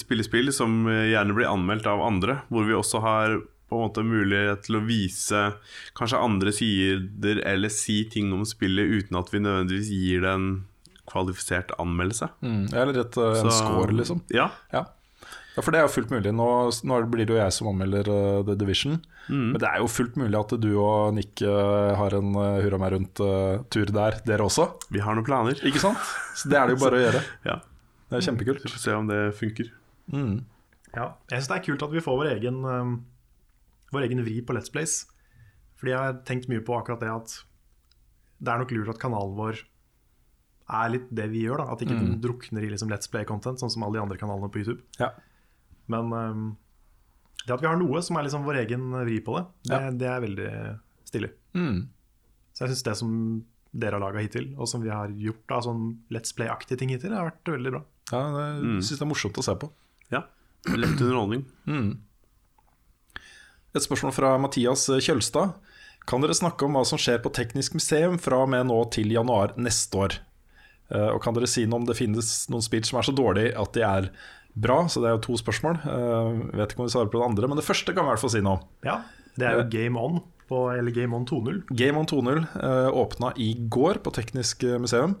spille 0.00 0.24
spill 0.26 0.50
som 0.56 0.80
gjerne 0.88 1.36
blir 1.36 1.46
anmeldt 1.46 1.86
av 1.86 2.02
andre. 2.02 2.40
Hvor 2.50 2.66
vi 2.66 2.74
også 2.74 2.98
har 3.04 3.36
på 3.68 3.76
en 3.76 3.84
måte 3.86 4.04
mulighet 4.06 4.62
til 4.64 4.78
å 4.78 4.84
vise 4.86 5.42
kanskje 5.98 6.20
andre 6.24 6.52
sider 6.56 7.42
eller 7.46 7.68
si 7.72 8.02
ting 8.08 8.32
om 8.32 8.44
spillet 8.48 8.88
uten 9.02 9.18
at 9.20 9.28
vi 9.32 9.42
nødvendigvis 9.44 9.90
gir 9.92 10.24
det 10.24 10.30
en 10.32 10.48
kvalifisert 11.08 11.70
anmeldelse. 11.80 12.28
Eller 12.76 13.00
et, 13.00 13.16
eh, 13.16 13.40
en 13.40 13.50
Så- 13.50 13.58
score, 13.60 13.92
liksom. 13.96 14.22
Ja. 14.30 14.50
Ja. 14.72 14.86
ja, 15.56 15.62
for 15.62 15.70
det 15.72 15.80
er 15.80 15.86
jo 15.86 15.94
fullt 15.94 16.10
mulig. 16.12 16.32
Nå, 16.34 16.48
nå 16.84 16.98
blir 17.10 17.24
det 17.26 17.32
jo 17.36 17.40
jeg 17.40 17.52
som 17.52 17.68
anmelder 17.68 18.08
uh, 18.08 18.42
The 18.44 18.54
Division. 18.54 19.00
Mm. 19.28 19.52
Men 19.52 19.58
det 19.60 19.68
er 19.68 19.78
jo 19.80 19.88
fullt 19.88 20.16
mulig 20.16 20.36
at 20.38 20.52
du 20.60 20.68
og 20.80 21.14
Nick 21.16 21.40
uh, 21.44 21.94
har 21.96 22.14
en 22.16 22.34
uh, 22.36 22.60
hurra 22.64 22.78
meg 22.80 22.92
rundt-tur 22.92 23.92
der, 23.92 24.20
dere 24.24 24.44
også. 24.44 24.68
Vi 24.92 25.00
har 25.00 25.16
noen 25.16 25.24
planer. 25.28 25.56
Ikke 25.64 25.80
sant? 25.80 25.98
Så 26.36 26.48
det 26.48 26.56
er 26.60 26.68
det 26.68 26.78
jo 26.78 26.84
bare 26.84 27.00
å 27.00 27.04
gjøre. 27.06 27.24
Ja. 27.52 27.58
Det 28.08 28.16
er 28.16 28.24
kjempekult. 28.30 28.62
Vi 28.64 28.70
får 28.72 28.80
se 28.80 28.92
om 28.96 29.08
det 29.08 29.34
funker. 29.36 29.68
Mm. 30.12 30.44
Ja, 30.94 31.10
jeg 31.28 31.42
syns 31.42 31.48
det 31.50 31.56
er 31.58 31.64
kult 31.66 31.82
at 31.84 31.90
vi 31.92 32.00
får 32.00 32.16
vår 32.22 32.30
egen, 32.38 32.62
vår 33.92 34.02
egen 34.08 34.22
vri 34.24 34.40
på 34.44 34.54
Let's 34.56 34.70
Plays. 34.72 35.06
Fordi 35.78 35.92
jeg 35.94 35.98
har 36.02 36.20
tenkt 36.28 36.48
mye 36.50 36.60
på 36.64 36.74
akkurat 36.78 37.00
det 37.00 37.10
at 37.12 37.36
det 38.40 38.52
er 38.52 38.58
nok 38.62 38.70
lurt 38.74 38.88
at 38.92 39.00
kanalen 39.02 39.36
vår 39.38 39.60
er 40.68 40.90
litt 40.92 41.06
det 41.14 41.28
vi 41.32 41.44
gjør. 41.46 41.62
da 41.62 41.72
At 41.72 41.80
ikke 41.82 41.96
den 41.98 42.20
drukner 42.22 42.62
i 42.66 42.70
liksom 42.70 42.90
Let's 42.92 43.08
Play-content, 43.10 43.58
sånn 43.62 43.70
som 43.72 43.82
alle 43.86 43.96
de 43.98 44.02
andre 44.04 44.18
kanalene 44.20 44.50
på 44.52 44.60
YouTube. 44.60 44.82
Ja. 45.00 45.12
Men 45.88 46.12
um, 46.12 46.42
det 47.46 47.54
at 47.54 47.62
vi 47.64 47.70
har 47.70 47.78
noe 47.80 48.02
som 48.04 48.18
er 48.20 48.26
liksom 48.26 48.44
vår 48.44 48.60
egen 48.66 48.90
vri 48.92 49.20
på 49.24 49.38
det, 49.38 49.46
det, 49.70 49.78
Ja. 49.80 49.90
det 49.90 50.08
er 50.12 50.20
veldig 50.26 50.50
stilig. 51.08 51.30
Mm. 51.56 51.88
Så 52.52 52.64
jeg 52.66 52.74
syns 52.74 52.84
det 52.84 52.96
som 53.00 53.12
dere 53.78 53.96
har 53.96 54.00
laga 54.02 54.20
hittil, 54.20 54.50
og 54.58 54.68
som 54.68 54.82
vi 54.82 54.90
har 54.92 55.08
gjort 55.08 55.50
av 55.56 55.62
sånn 55.64 55.82
Let's 56.12 56.34
Play-aktige 56.36 56.78
ting 56.78 56.90
hittil, 56.92 57.14
har 57.16 57.30
vært 57.30 57.44
veldig 57.54 57.72
bra. 57.72 57.82
Ja, 58.12 58.22
det, 58.36 58.64
Mm. 58.64 58.78
syns 58.82 58.98
det 58.98 59.02
er 59.06 59.12
morsomt 59.14 59.38
å 59.38 59.44
se 59.44 59.54
på. 59.54 59.70
Ja. 60.10 60.22
Lett 60.74 61.00
underholdning. 61.00 61.46
Mm. 61.66 61.98
Et 63.78 63.84
spørsmål 63.84 64.14
fra 64.16 64.32
Mathias 64.42 64.88
Kjølstad. 64.90 65.52
Kan 66.08 66.24
dere 66.24 66.34
snakke 66.34 66.66
om 66.66 66.74
hva 66.74 66.82
som 66.88 66.98
skjer 66.98 67.20
på 67.22 67.30
Teknisk 67.36 67.76
museum 67.76 68.16
fra 68.18 68.40
og 68.42 68.48
med 68.50 68.66
nå 68.66 68.78
til 68.94 69.12
januar 69.14 69.52
neste 69.60 70.00
år? 70.00 70.16
Eh, 70.90 71.10
og 71.12 71.20
kan 71.22 71.36
dere 71.36 71.50
si 71.50 71.66
noe 71.68 71.82
om 71.82 71.86
det 71.86 71.98
finnes 71.98 72.48
noen 72.50 72.64
spill 72.64 72.82
som 72.88 72.98
er 72.98 73.06
så 73.06 73.14
dårlige 73.14 73.52
at 73.60 73.76
de 73.76 73.84
er 73.86 74.08
bra? 74.58 74.80
Så 74.90 75.04
det 75.04 75.10
er 75.12 75.14
jo 75.14 75.22
to 75.28 75.38
spørsmål. 75.38 75.78
Jeg 75.84 76.58
vet 76.58 76.74
ikke 76.74 76.82
om 76.82 76.88
vi 76.88 76.94
svarer 76.96 77.12
på 77.12 77.20
det 77.20 77.28
andre, 77.28 77.52
men 77.52 77.60
det 77.60 77.66
første 77.68 77.94
kan 77.94 78.02
vi 78.02 78.10
i 78.10 78.14
hvert 78.16 78.24
fall 78.24 78.34
si 78.34 78.42
noe 78.42 78.58
om. 78.58 78.66
Ja, 78.88 78.98
Det 79.38 79.46
er 79.46 79.60
jo 79.60 79.68
Game 79.70 80.02
On, 80.02 80.18
på, 80.50 80.64
eller 80.74 80.90
Game 80.96 81.14
On 81.14 81.28
2.0. 81.28 81.62
Game 81.78 82.00
on 82.00 82.08
2.0 82.10 82.42
eh, 82.56 82.90
åpna 82.90 83.30
i 83.38 83.52
går 83.70 84.02
på 84.02 84.14
Teknisk 84.16 84.66
museum. 84.82 85.14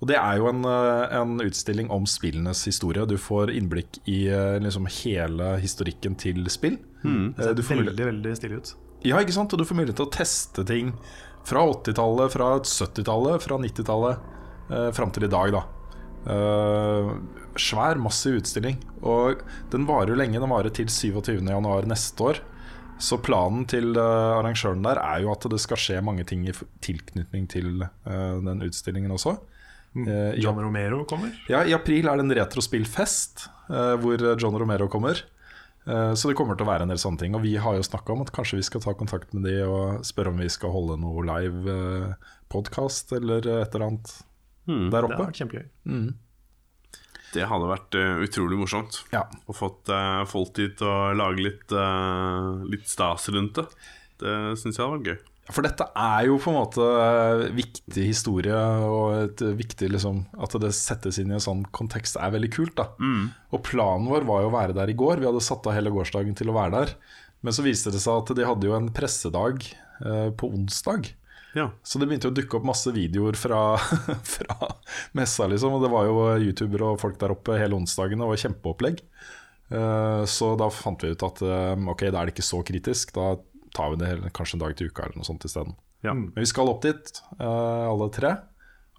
Og 0.00 0.08
Det 0.08 0.16
er 0.16 0.40
jo 0.40 0.48
en, 0.48 0.64
eh, 0.64 1.16
en 1.20 1.36
utstilling 1.44 1.92
om 1.92 2.08
spillenes 2.08 2.64
historie. 2.64 3.06
Du 3.06 3.18
får 3.20 3.52
innblikk 3.52 4.00
i 4.08 4.26
eh, 4.32 4.56
liksom 4.58 4.88
hele 5.04 5.60
historikken 5.60 6.16
til 6.18 6.48
spill. 6.48 6.80
Eh, 7.04 7.52
Du 7.56 7.62
får 7.62 7.80
Veldig, 7.84 8.06
veldig 8.10 8.36
stilig 8.36 8.56
ut. 8.62 8.74
Ja, 9.04 9.16
ikke 9.22 9.32
sant? 9.32 9.52
Og 9.52 9.58
du 9.58 9.64
får 9.64 9.78
mulighet 9.78 9.96
til 9.96 10.06
å 10.08 10.12
teste 10.12 10.64
ting 10.68 10.92
fra 11.48 11.62
80-tallet, 11.72 12.32
fra 12.34 12.48
70-tallet, 12.60 13.40
fra 13.46 13.56
90-tallet, 13.62 14.18
eh, 14.70 14.90
fram 14.92 15.10
til 15.16 15.24
i 15.24 15.30
dag, 15.32 15.52
da. 15.56 15.62
Eh, 16.28 17.10
svær, 17.56 17.96
massiv 18.00 18.36
utstilling. 18.42 18.76
Og 19.02 19.40
den 19.72 19.86
varer 19.88 20.12
jo 20.12 20.18
lenge. 20.20 20.40
Den 20.42 20.52
varer 20.52 20.70
til 20.76 20.86
27.1 20.92 21.88
neste 21.88 22.26
år. 22.28 22.42
Så 23.00 23.16
planen 23.24 23.64
til 23.64 23.94
eh, 23.96 24.36
arrangøren 24.36 24.82
der 24.84 25.00
er 25.00 25.22
jo 25.24 25.32
at 25.32 25.46
det 25.48 25.60
skal 25.62 25.80
skje 25.80 26.02
mange 26.04 26.26
ting 26.28 26.44
i 26.44 26.52
tilknytning 26.84 27.48
til 27.48 27.80
eh, 27.86 28.36
den 28.44 28.60
utstillingen 28.66 29.14
også. 29.16 29.38
Eh, 29.96 30.36
John 30.38 30.60
Romero 30.60 31.00
kommer. 31.08 31.32
ja, 31.48 31.64
I 31.64 31.72
april 31.74 32.06
er 32.12 32.20
det 32.20 32.26
en 32.28 32.36
retrospillfest 32.42 33.46
eh, 33.72 33.94
hvor 34.04 34.20
John 34.38 34.54
Romero 34.60 34.86
kommer. 34.92 35.24
Eh, 35.86 36.14
så 36.14 36.28
det 36.28 36.36
kommer 36.38 36.58
til 36.58 36.66
å 36.66 36.70
være 36.70 36.84
en 36.86 36.92
del 36.92 37.00
sånne 37.00 37.22
ting. 37.22 37.36
Og 37.38 37.44
vi 37.44 37.54
har 37.56 37.76
jo 37.78 37.86
snakka 37.86 38.12
om 38.12 38.24
at 38.24 38.32
kanskje 38.36 38.58
vi 38.60 38.66
skal 38.66 38.82
ta 38.84 38.92
kontakt 38.98 39.32
med 39.36 39.46
de 39.48 39.60
og 39.64 40.04
spørre 40.06 40.32
om 40.34 40.42
vi 40.42 40.50
skal 40.52 40.74
holde 40.74 40.98
noe 41.00 41.24
live 41.24 41.76
eh, 41.76 42.32
podkast 42.52 43.14
eller 43.16 43.46
et 43.62 43.74
eller 43.74 43.86
annet 43.92 44.18
Mm. 44.68 44.90
der 44.90 45.00
Det 45.00 45.08
oppe. 45.08 45.16
har 45.16 45.26
vært 45.30 45.38
kjempegøy. 45.40 46.14
Det 47.32 47.46
hadde 47.48 47.70
vært 47.70 47.96
uh, 47.96 48.20
utrolig 48.22 48.58
morsomt. 48.58 49.00
Ja. 49.10 49.22
Og 49.48 49.56
fått 49.56 49.88
uh, 49.90 50.22
folk 50.28 50.52
dit 50.58 50.82
og 50.82 51.16
lage 51.16 51.42
litt, 51.42 51.72
uh, 51.72 52.60
litt 52.70 52.86
stas 52.90 53.28
rundt 53.34 53.54
det. 53.58 53.66
Det 54.20 54.34
syns 54.60 54.76
jeg 54.76 54.84
hadde 54.84 54.98
vært 54.98 55.10
gøy. 55.10 55.29
For 55.50 55.66
dette 55.66 55.86
er 55.98 56.26
jo 56.28 56.36
på 56.38 56.50
en 56.52 56.58
måte 56.60 56.84
viktig 57.56 58.04
historie, 58.06 58.54
og 58.86 59.14
et 59.24 59.42
viktig 59.58 59.88
liksom 59.90 60.22
At 60.38 60.54
det 60.62 60.70
settes 60.76 61.18
inn 61.18 61.30
i 61.32 61.36
en 61.38 61.42
sånn 61.42 61.64
kontekst 61.74 62.16
er 62.20 62.30
veldig 62.34 62.50
kult. 62.54 62.76
da 62.78 62.88
Og 63.52 63.62
planen 63.66 64.06
vår 64.10 64.26
var 64.28 64.42
jo 64.44 64.50
å 64.50 64.54
være 64.54 64.76
der 64.76 64.90
i 64.92 64.96
går. 64.98 65.18
Vi 65.22 65.26
hadde 65.26 65.42
satt 65.42 65.66
av 65.66 65.74
hele 65.74 65.90
gårsdagen 65.90 66.36
til 66.38 66.50
å 66.52 66.56
være 66.56 66.70
der. 66.76 66.94
Men 67.42 67.52
så 67.56 67.64
viste 67.64 67.90
det 67.90 68.02
seg 68.04 68.20
at 68.20 68.34
de 68.36 68.44
hadde 68.44 68.66
jo 68.68 68.76
en 68.76 68.90
pressedag 68.92 69.64
eh, 70.04 70.30
på 70.36 70.50
onsdag. 70.52 71.08
Ja. 71.56 71.70
Så 71.82 71.98
det 71.98 72.06
begynte 72.06 72.28
å 72.30 72.34
dukke 72.36 72.58
opp 72.60 72.66
masse 72.68 72.92
videoer 72.94 73.34
fra, 73.34 73.74
fra 74.36 74.68
messa, 75.18 75.48
liksom. 75.50 75.72
Og 75.74 75.82
det 75.82 75.90
var 75.90 76.04
jo 76.06 76.18
youtubere 76.44 76.92
og 76.92 77.00
folk 77.02 77.16
der 77.18 77.32
oppe 77.34 77.56
hele 77.58 77.74
onsdagene, 77.80 78.22
og 78.28 78.38
kjempeopplegg. 78.38 79.00
Eh, 79.70 80.24
Så 80.30 80.52
da 80.60 80.68
fant 80.70 81.02
vi 81.02 81.10
ut 81.14 81.22
at 81.26 81.42
eh, 81.42 81.74
ok, 81.90 82.04
da 82.10 82.20
er 82.20 82.28
det 82.30 82.36
ikke 82.36 82.46
så 82.52 82.60
kritisk. 82.66 83.14
Da 83.16 83.32
tar 83.76 83.92
vi 83.92 84.00
det 84.02 84.08
hele, 84.10 84.30
kanskje 84.34 84.56
en 84.58 84.64
dag 84.64 84.74
til 84.78 84.90
uka 84.90 85.06
eller 85.06 85.20
noe 85.20 85.28
sånt 85.28 85.44
isteden. 85.48 85.76
Ja. 86.04 86.14
Men 86.16 86.32
vi 86.36 86.48
skal 86.48 86.70
opp 86.72 86.82
dit, 86.82 87.22
eh, 87.38 87.46
alle 87.90 88.08
tre, 88.14 88.34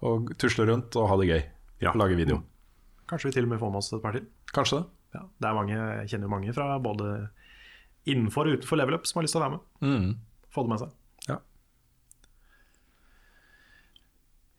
og 0.02 0.32
tusle 0.38 0.66
rundt 0.70 0.96
og 0.98 1.08
ha 1.10 1.18
det 1.20 1.28
gøy. 1.28 1.42
Ja. 1.82 1.92
Og 1.92 2.00
lage 2.02 2.16
video. 2.18 2.42
Kanskje 3.10 3.30
vi 3.30 3.36
til 3.36 3.46
og 3.48 3.52
med 3.52 3.60
får 3.60 3.70
med 3.74 3.82
oss 3.82 3.92
et 3.92 4.02
par 4.02 4.16
til. 4.16 4.26
Kanskje 4.54 4.80
det. 4.80 4.86
Ja, 5.12 5.22
det 5.42 5.48
er 5.48 5.54
mange, 5.58 5.76
Jeg 5.76 6.08
kjenner 6.08 6.28
jo 6.28 6.32
mange 6.32 6.52
fra 6.56 6.78
både 6.80 7.08
innenfor 8.08 8.48
og 8.48 8.58
utenfor 8.58 8.78
level 8.80 8.94
up 8.96 9.06
som 9.06 9.18
har 9.20 9.26
lyst 9.26 9.34
til 9.36 9.42
å 9.42 9.44
være 9.44 9.58
med. 9.58 10.16
Få 10.54 10.64
det 10.64 10.72
med 10.72 10.80
seg. 10.82 10.94
Ja. 11.28 11.36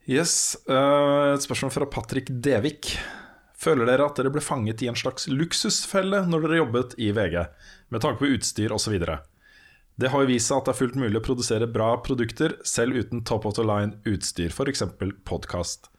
Yes. 0.06 0.56
eh, 0.68 1.34
et 1.34 1.44
spørsmål 1.44 1.72
fra 1.72 1.88
Patrick 1.90 2.28
Devik. 2.30 2.94
Føler 3.56 3.88
dere 3.88 4.04
at 4.04 4.18
dere 4.20 4.30
ble 4.32 4.42
fanget 4.44 4.82
i 4.84 4.88
en 4.90 4.98
slags 4.98 5.26
luksusfelle 5.32 6.24
når 6.28 6.44
dere 6.44 6.60
jobbet 6.60 6.96
i 7.00 7.10
VG, 7.16 7.38
med 7.94 8.02
tanke 8.04 8.20
på 8.20 8.28
utstyr 8.34 8.74
osv.? 8.76 8.98
Det 10.00 10.10
har 10.10 10.24
jo 10.24 10.30
vist 10.32 10.50
seg 10.50 10.58
at 10.58 10.68
det 10.68 10.72
er 10.74 10.80
fullt 10.80 10.96
mulig 10.98 11.18
å 11.20 11.24
produsere 11.24 11.70
bra 11.70 11.92
produkter 12.02 12.56
selv 12.66 12.98
uten 12.98 13.22
top 13.26 13.46
of 13.46 13.54
the 13.54 13.64
line 13.66 13.94
utstyr, 14.10 14.50
f.eks. 14.50 14.82
podkast. 15.26 15.90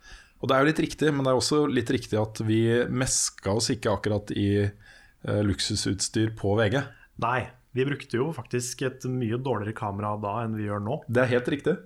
Og 0.43 0.49
det 0.49 0.55
er 0.55 0.63
jo 0.63 0.69
litt 0.69 0.81
riktig, 0.83 1.11
men 1.15 1.23
det 1.23 1.31
er 1.31 1.39
også 1.39 1.61
litt 1.71 1.91
riktig 1.95 2.19
at 2.19 2.41
vi 2.43 2.59
meska 2.91 3.55
oss 3.55 3.71
ikke 3.71 3.93
akkurat 3.95 4.33
i 4.35 4.49
eh, 4.67 5.41
luksusutstyr 5.47 6.35
på 6.37 6.57
VG. 6.59 6.81
Nei, 7.23 7.39
vi 7.75 7.87
brukte 7.87 8.19
jo 8.19 8.29
faktisk 8.35 8.83
et 8.87 9.07
mye 9.07 9.39
dårligere 9.39 9.77
kamera 9.77 10.15
da 10.19 10.41
enn 10.43 10.59
vi 10.59 10.67
gjør 10.67 10.83
nå. 10.83 10.99
Det 11.07 11.23
er 11.23 11.31
helt 11.37 11.51
riktig. 11.55 11.77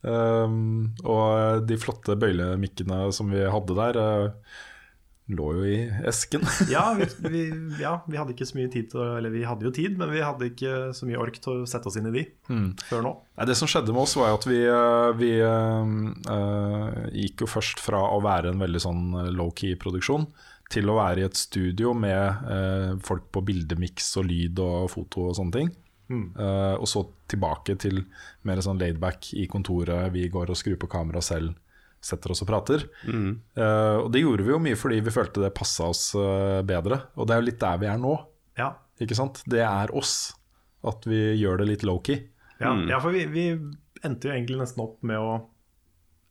Um, 0.00 0.92
og 1.04 1.66
de 1.68 1.76
flotte 1.80 2.16
bøylemikkene 2.20 3.08
som 3.12 3.32
vi 3.32 3.42
hadde 3.44 3.76
der, 3.76 3.98
uh, 4.00 4.60
lå 5.36 5.48
jo 5.58 5.64
i 5.68 5.78
esken. 6.08 6.44
Ja 6.72 6.84
vi, 6.96 7.06
vi, 7.30 7.42
ja, 7.82 7.96
vi 8.06 8.18
hadde 8.18 8.34
ikke 8.34 8.48
så 8.48 8.58
mye 8.58 8.70
tid 8.72 8.90
til 8.92 9.02
Eller 9.02 9.32
vi 9.32 9.44
hadde 9.46 9.66
jo 9.66 9.72
tid, 9.74 9.96
men 9.98 10.12
vi 10.12 10.22
hadde 10.24 10.50
ikke 10.50 10.92
så 10.96 11.08
mye 11.08 11.20
ork 11.20 11.40
til 11.42 11.62
å 11.62 11.68
sette 11.70 11.90
oss 11.90 11.98
inn 12.00 12.10
i 12.10 12.14
de 12.14 12.24
før 12.88 13.04
nå. 13.04 13.12
Nei, 13.38 13.48
det 13.48 13.56
som 13.58 13.70
skjedde 13.70 13.94
med 13.94 14.04
oss, 14.04 14.16
var 14.18 14.34
at 14.36 14.46
vi, 14.48 14.60
uh, 14.66 15.10
vi 15.16 15.32
uh, 15.40 17.04
gikk 17.14 17.44
jo 17.44 17.50
først 17.50 17.82
fra 17.82 18.02
å 18.12 18.20
være 18.24 18.52
en 18.52 18.62
veldig 18.62 18.82
sånn 18.82 19.04
low-key-produksjon 19.36 20.26
til 20.70 20.90
å 20.90 20.98
være 21.00 21.22
i 21.22 21.26
et 21.26 21.38
studio 21.38 21.94
med 21.96 22.44
uh, 22.46 22.98
folk 23.02 23.30
på 23.34 23.42
bildemiks 23.46 24.12
og 24.20 24.28
lyd 24.30 24.60
og 24.62 24.90
foto 24.92 25.30
og 25.30 25.38
sånne 25.38 25.56
ting. 25.56 25.72
Uh, 26.10 26.74
og 26.74 26.88
så 26.90 27.04
tilbake 27.30 27.76
til 27.78 28.02
mer 28.48 28.60
sånn 28.64 28.80
laidback 28.80 29.30
i 29.38 29.46
kontoret. 29.50 30.10
Vi 30.14 30.26
går 30.32 30.50
og 30.50 30.58
skrur 30.58 30.78
på 30.80 30.90
kamera 30.90 31.22
selv, 31.22 31.54
setter 32.00 32.32
oss 32.32 32.42
og 32.44 32.48
prater. 32.48 32.86
Uh, 33.04 34.06
og 34.06 34.10
det 34.14 34.22
gjorde 34.24 34.46
vi 34.46 34.54
jo 34.54 34.60
mye 34.62 34.78
fordi 34.78 35.00
vi 35.04 35.14
følte 35.14 35.44
det 35.44 35.52
passa 35.56 35.90
oss 35.92 36.10
uh, 36.16 36.60
bedre. 36.66 37.02
Og 37.20 37.28
det 37.28 37.36
er 37.36 37.42
jo 37.42 37.48
litt 37.50 37.60
der 37.60 37.80
vi 37.82 37.90
er 37.92 38.00
nå. 38.00 38.16
Ja, 38.58 38.72
Ikke 39.00 39.16
sant? 39.18 39.42
Det 39.48 39.62
er 39.64 39.92
oss. 39.96 40.32
At 40.86 41.04
vi 41.08 41.20
gjør 41.36 41.60
det 41.60 41.68
litt 41.74 41.84
low-key. 41.84 42.22
ja, 42.62 42.72
ja 42.88 43.00
for 43.04 43.12
vi, 43.12 43.26
vi 43.28 43.46
endte 44.06 44.30
jo 44.30 44.32
egentlig 44.32 44.62
nesten 44.62 44.80
opp 44.86 45.02
med 45.04 45.20
å 45.20 45.34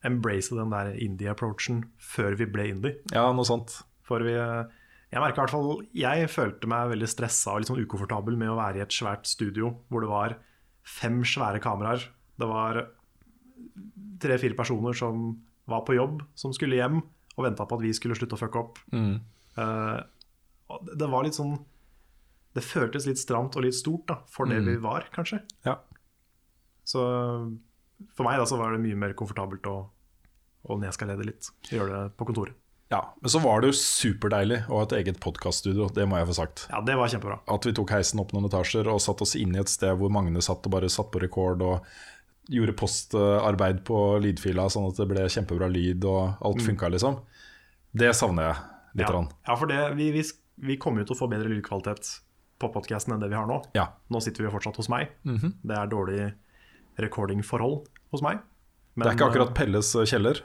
embrace 0.05 0.55
den 0.55 0.71
der 0.73 0.93
indie-approachen 0.95 1.83
før 2.01 2.37
vi 2.39 2.47
ble 2.49 2.69
indie. 2.71 2.97
Ja, 3.13 3.27
noe 3.35 3.45
sånt. 3.45 3.75
For 4.07 4.23
vi, 4.25 4.33
jeg 4.33 5.21
merker 5.21 5.37
i 5.37 5.43
hvert 5.43 5.53
fall 5.53 5.83
Jeg 5.93 6.29
følte 6.33 6.69
meg 6.71 6.93
veldig 6.95 7.09
stressa 7.11 7.53
og 7.53 7.61
litt 7.61 7.69
sånn 7.69 7.83
ukomfortabel 7.83 8.39
med 8.39 8.49
å 8.53 8.57
være 8.57 8.79
i 8.79 8.85
et 8.85 8.95
svært 8.95 9.29
studio 9.29 9.75
hvor 9.89 10.05
det 10.05 10.09
var 10.09 10.37
fem 10.89 11.19
svære 11.27 11.61
kameraer. 11.61 12.07
Det 12.39 12.47
var 12.49 12.81
tre-fire 14.23 14.57
personer 14.57 14.97
som 14.97 15.29
var 15.69 15.85
på 15.87 15.95
jobb, 15.97 16.21
som 16.35 16.53
skulle 16.55 16.75
hjem 16.79 16.99
og 17.37 17.45
venta 17.45 17.65
på 17.69 17.77
at 17.77 17.83
vi 17.85 17.93
skulle 17.95 18.17
slutte 18.19 18.35
å 18.35 18.41
fucke 18.41 18.59
opp. 18.59 18.79
Eh, 18.93 19.99
og 20.69 20.89
det- 20.97 21.09
var 21.09 21.23
litt 21.23 21.33
sånn 21.37 21.57
Det 22.53 22.63
føltes 22.65 23.05
litt 23.05 23.17
stramt 23.21 23.55
og 23.55 23.61
litt 23.63 23.75
stort 23.77 24.07
da, 24.07 24.15
for 24.27 24.45
det 24.49 24.57
vi 24.65 24.75
var, 24.81 25.05
kanskje. 25.13 25.43
Ja. 25.63 25.75
Så 26.83 26.99
for 28.17 28.25
meg 28.25 28.39
da 28.39 28.45
så 28.49 28.57
var 28.57 28.71
det 28.73 28.81
mye 28.81 28.97
mer 28.97 29.13
komfortabelt 29.13 29.67
å, 29.69 29.75
å 30.65 30.77
nedskalere 30.81 31.25
litt. 31.27 31.49
Gjøre 31.69 31.91
det 31.93 32.17
på 32.17 32.25
kontoret. 32.25 32.55
ja. 32.89 33.03
Men 33.21 33.29
så 33.29 33.39
var 33.43 33.61
det 33.61 33.69
jo 33.69 33.77
superdeilig 33.77 34.63
å 34.67 34.79
ha 34.79 34.83
et 34.87 34.95
eget 34.97 35.19
podkaststudio, 35.21 35.91
det 35.93 36.07
må 36.09 36.17
jeg 36.17 36.27
få 36.31 36.37
sagt. 36.39 36.65
Ja, 36.71 36.81
det 36.81 36.95
var 36.97 37.07
kjempebra. 37.13 37.39
At 37.47 37.63
vi 37.69 37.71
tok 37.77 37.91
heisen 37.93 38.19
opp 38.19 38.33
noen 38.33 38.49
etasjer 38.49 38.87
og 38.89 38.99
satte 38.99 39.21
oss 39.27 39.35
inn 39.37 39.53
i 39.55 39.59
et 39.61 39.69
sted 39.69 39.93
hvor 39.99 40.09
Magne 40.09 40.41
satt 40.41 40.65
og 40.65 40.71
bare 40.73 40.89
satt 40.89 41.11
på 41.13 41.21
rekord 41.21 41.61
og 41.61 41.85
gjorde 42.49 42.73
postarbeid 42.77 43.83
på 43.87 43.99
lydfila, 44.23 44.65
sånn 44.73 44.89
at 44.89 44.99
det 44.99 45.07
ble 45.11 45.27
kjempebra 45.29 45.69
lyd 45.71 46.05
og 46.09 46.41
alt 46.49 46.63
funka, 46.65 46.89
liksom. 46.95 47.19
Det 47.93 48.09
savner 48.17 48.49
jeg 48.49 48.57
litt. 49.01 49.09
Ja, 49.13 49.21
ja 49.51 49.57
for 49.59 49.69
det, 49.69 49.79
vi, 49.99 50.09
vi, 50.15 50.23
vi 50.69 50.77
kommer 50.81 51.03
jo 51.03 51.09
til 51.11 51.17
å 51.17 51.21
få 51.21 51.29
bedre 51.31 51.49
lydkvalitet 51.51 52.09
på 52.59 52.69
podkasten 52.73 53.15
enn 53.15 53.23
det 53.23 53.29
vi 53.31 53.37
har 53.37 53.47
nå. 53.49 53.61
Ja. 53.77 53.87
Nå 54.11 54.21
sitter 54.23 54.43
vi 54.43 54.49
jo 54.49 54.53
fortsatt 54.57 54.77
hos 54.81 54.89
meg. 54.91 55.13
Det 55.23 55.77
er 55.77 55.89
dårlig 55.91 56.29
recordingforhold 56.99 57.83
hos 58.13 58.23
meg. 58.25 58.41
Det 58.99 59.07
er 59.07 59.15
ikke 59.15 59.29
akkurat 59.31 59.53
Pelles 59.55 59.93
eh, 59.95 60.07
kjeller. 60.09 60.41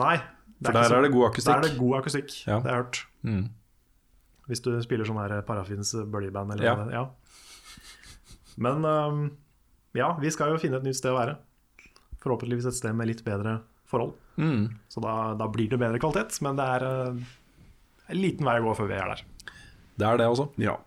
Nei. 0.00 0.18
For 0.64 0.76
der 0.76 0.92
er 0.96 1.06
det 1.06 1.12
god 1.14 1.30
akustikk. 1.30 1.50
Der 1.50 1.62
er 1.62 1.68
det 1.68 1.78
god 1.78 1.94
akustikk, 2.00 2.34
Ja. 2.46 2.58
det 2.60 2.70
har 2.70 2.74
jeg 2.76 2.82
hørt. 2.82 3.00
Mm. 3.24 3.44
Hvis 4.50 4.60
du 4.64 4.70
spiller 4.84 5.08
sånn 5.08 5.20
her 5.22 5.38
Parafins 5.46 5.94
bøljeband 6.12 6.52
eller 6.52 6.66
Ja. 6.66 6.74
ja. 6.92 7.04
Men 8.60 8.84
um, 8.84 9.24
ja, 9.96 10.12
vi 10.20 10.30
skal 10.30 10.52
jo 10.52 10.60
finne 10.60 10.78
et 10.78 10.86
nytt 10.86 10.98
sted 10.98 11.14
å 11.14 11.18
være. 11.18 11.38
Forhåpentligvis 12.24 12.68
et 12.70 12.78
sted 12.78 12.96
med 12.96 13.10
litt 13.10 13.22
bedre 13.26 13.58
forhold. 13.90 14.16
Mm. 14.40 14.72
Så 14.88 15.02
da, 15.04 15.34
da 15.38 15.48
blir 15.52 15.70
det 15.70 15.78
bedre 15.80 16.00
kvalitet, 16.02 16.40
men 16.44 16.58
det 16.58 16.66
er 16.76 16.88
øh, 16.88 17.22
en 18.08 18.20
liten 18.20 18.48
vei 18.48 18.58
å 18.60 18.66
gå 18.66 18.74
før 18.80 18.90
vi 18.90 18.98
er 18.98 19.12
der. 19.12 19.24
Det 19.94 20.08
er 20.08 20.20
det 20.20 20.28
også. 20.32 20.48
Ja. 20.62 20.78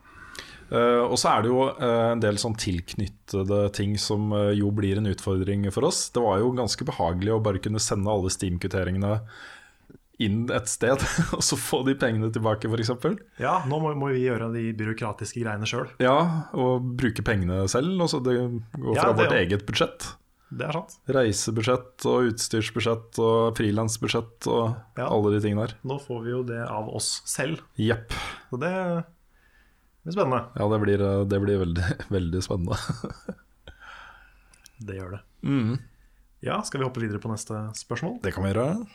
Uh, 0.67 1.05
og 1.07 1.15
så 1.15 1.31
er 1.31 1.45
det 1.45 1.51
jo 1.53 1.61
uh, 1.63 2.09
en 2.11 2.19
del 2.19 2.35
sånn 2.41 2.57
tilknyttede 2.59 3.59
ting 3.75 3.93
som 4.01 4.33
uh, 4.35 4.49
jo 4.51 4.67
blir 4.75 4.99
en 4.99 5.07
utfordring 5.07 5.63
for 5.71 5.88
oss. 5.88 6.09
Det 6.11 6.23
var 6.23 6.41
jo 6.41 6.49
ganske 6.57 6.88
behagelig 6.89 7.38
å 7.38 7.43
bare 7.43 7.61
kunne 7.63 7.79
sende 7.79 8.11
alle 8.11 8.31
Steam-kvitteringene 8.33 9.13
inn 10.25 10.47
et 10.51 10.67
sted, 10.67 10.99
og 11.38 11.43
så 11.45 11.59
få 11.61 11.83
de 11.88 11.95
pengene 11.99 12.27
tilbake, 12.33 12.67
f.eks. 12.67 12.91
Ja, 13.39 13.61
nå 13.69 13.79
må, 13.79 13.93
må 13.95 14.11
vi 14.11 14.25
gjøre 14.25 14.49
de 14.55 14.65
byråkratiske 14.75 15.45
greiene 15.45 15.69
sjøl. 15.69 15.88
Ja, 16.03 16.17
og 16.57 16.91
bruke 16.99 17.23
pengene 17.23 17.63
selv. 17.71 17.93
Og 18.01 18.11
så 18.11 18.19
det 18.25 18.35
går 18.35 18.97
Ja, 18.97 19.05
fra 19.05 19.13
det 19.13 19.21
vårt 19.21 19.38
eget 19.38 19.67
budsjett. 19.69 20.09
Det 20.50 20.64
er 20.64 20.72
sant. 20.78 20.93
Reisebudsjett 21.12 22.06
og 22.08 22.30
utstyrsbudsjett 22.30 23.18
og 23.20 23.58
frilansbudsjett 23.58 24.48
og 24.48 24.76
Ja. 24.98 25.08
alle 25.10 25.34
de 25.34 25.41
tingene 25.43 25.66
der. 25.68 25.74
Nå 25.84 25.98
får 26.00 26.22
vi 26.24 26.30
jo 26.32 26.43
det 26.48 26.62
av 26.68 26.88
oss 26.95 27.22
selv, 27.28 27.60
Jepp. 27.76 28.14
så 28.50 28.60
det 28.62 28.72
blir 30.06 30.16
spennende. 30.16 30.39
Ja, 30.56 30.70
det 30.72 30.80
blir, 30.86 31.02
eh, 31.04 31.26
det 31.28 31.41
blir 31.43 31.60
veldig, 31.66 31.89
veldig 32.16 32.41
spennende. 32.45 32.78
Det 34.80 34.95
gjør 35.00 35.18
det. 35.18 35.22
Mm. 35.43 35.78
Ja, 36.45 36.62
skal 36.64 36.80
vi 36.80 36.86
hoppe 36.88 37.02
videre 37.02 37.20
på 37.20 37.32
neste 37.32 37.58
spørsmål? 37.76 38.20
Det 38.24 38.34
kan 38.36 38.45
vi 38.45 38.52
gjøre. 38.54 38.88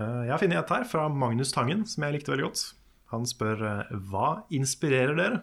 Eh, 0.00 0.22
Jeg 0.26 0.32
har 0.34 0.38
funnet 0.42 0.58
et 0.64 0.68
her 0.76 0.84
fra 0.84 1.08
Magnus 1.08 1.52
Tangen, 1.54 1.86
som 1.86 2.04
jeg 2.04 2.18
likte 2.18 2.32
veldig 2.34 2.48
godt. 2.50 2.64
Han 3.12 3.24
spør 3.28 3.62
eh, 3.68 3.96
hva 4.10 4.42
inspirerer 4.50 5.16
dere? 5.16 5.42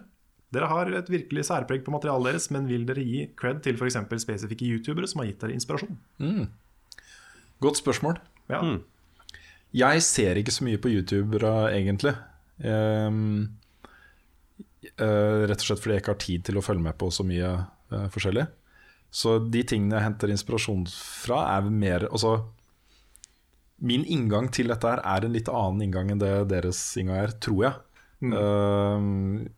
Dere 0.50 0.66
har 0.70 0.90
et 0.98 1.10
virkelig 1.12 1.44
særpreg 1.46 1.84
på 1.86 1.92
materialet 1.94 2.32
deres, 2.32 2.48
men 2.50 2.66
vil 2.66 2.86
dere 2.88 3.04
gi 3.06 3.28
cred 3.38 3.62
til 3.62 3.78
f.eks. 3.78 3.98
spesifikke 4.24 4.66
youtubere 4.66 5.06
som 5.10 5.22
har 5.22 5.30
gitt 5.30 5.44
dere 5.44 5.54
inspirasjon? 5.54 5.98
Godt 7.62 7.82
spørsmål. 7.82 8.18
Ja, 8.50 8.62
Mm. 8.64 8.80
Jeg 9.70 10.02
ser 10.02 10.34
ikke 10.34 10.50
så 10.50 10.64
mye 10.66 10.78
på 10.82 10.90
youtubere, 10.90 11.70
egentlig. 11.70 12.16
Um, 12.58 13.52
uh, 14.98 15.46
rett 15.46 15.62
og 15.62 15.66
slett 15.68 15.78
fordi 15.84 15.94
jeg 15.94 16.02
ikke 16.02 16.14
har 16.16 16.24
tid 16.24 16.48
til 16.48 16.58
å 16.58 16.64
følge 16.66 16.82
med 16.82 16.98
på 16.98 17.06
så 17.14 17.22
mye 17.22 17.52
uh, 17.94 18.08
forskjellig. 18.10 18.48
Så 19.10 19.36
de 19.46 19.62
tingene 19.62 19.98
jeg 19.98 20.06
henter 20.08 20.32
inspirasjon 20.34 20.82
fra, 20.90 21.44
er 21.56 21.70
mer 21.70 22.08
Altså, 22.10 22.40
min 23.78 24.04
inngang 24.04 24.50
til 24.52 24.70
dette 24.70 24.86
her 24.90 25.00
er 25.06 25.24
en 25.24 25.34
litt 25.34 25.48
annen 25.48 25.86
inngang 25.86 26.10
enn 26.12 26.20
det 26.20 26.34
deres 26.50 26.82
inngang 27.00 27.22
er, 27.24 27.32
tror 27.42 27.62
jeg. 27.64 27.78
Ehm, 28.20 29.48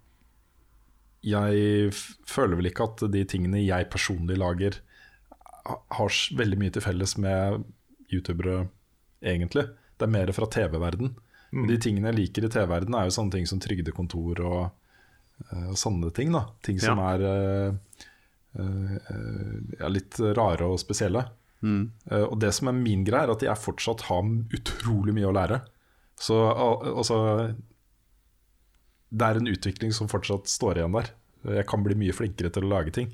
jeg 1.22 1.92
føler 2.26 2.58
vel 2.58 2.66
ikke 2.70 2.84
at 2.88 3.04
de 3.12 3.24
tingene 3.30 3.60
jeg 3.64 3.88
personlig 3.92 4.36
lager, 4.40 4.78
har 5.64 6.16
veldig 6.38 6.58
mye 6.58 6.72
til 6.74 6.82
felles 6.82 7.16
med 7.22 7.62
youtubere, 8.12 8.64
egentlig. 9.22 9.68
Det 9.98 10.08
er 10.08 10.10
mer 10.16 10.32
fra 10.34 10.48
TV-verden. 10.50 11.12
De 11.68 11.76
tingene 11.78 12.08
jeg 12.10 12.18
liker 12.18 12.46
i 12.46 12.50
TV-verden, 12.50 12.94
er 12.96 13.06
jo 13.06 13.14
sånne 13.14 13.30
ting 13.36 13.46
som 13.46 13.60
trygdekontor 13.62 14.40
og, 14.42 14.62
eh, 15.52 15.68
og 15.70 15.76
sånne 15.78 16.10
ting. 16.16 16.32
da 16.32 16.46
Ting 16.64 16.80
som 16.80 16.98
Ja. 16.98 17.12
er 17.14 17.22
uh, 17.22 17.74
uh, 18.58 19.88
litt 19.92 20.18
rare 20.36 20.66
og 20.66 20.80
spesielle. 20.82 21.26
Eh, 21.62 22.24
og 22.26 22.40
det 22.42 22.50
som 22.56 22.68
er 22.68 22.72
min 22.74 23.04
greie, 23.06 23.22
er 23.28 23.30
at 23.36 23.44
jeg 23.46 23.54
fortsatt 23.62 24.00
har 24.08 24.24
utrolig 24.56 25.14
mye 25.14 25.28
å 25.30 25.36
lære. 25.36 25.60
Så 26.18 26.34
al- 26.50 26.96
altså 26.98 27.54
Det 29.12 29.28
er 29.28 29.38
en 29.38 29.50
utvikling 29.50 29.92
som 29.92 30.08
fortsatt 30.08 30.48
står 30.48 30.80
igjen 30.80 30.96
der. 30.96 31.12
Jeg 31.58 31.68
kan 31.68 31.82
bli 31.84 31.96
mye 31.98 32.14
flinkere 32.16 32.52
til 32.54 32.64
å 32.64 32.72
lage 32.72 32.94
ting. 32.96 33.10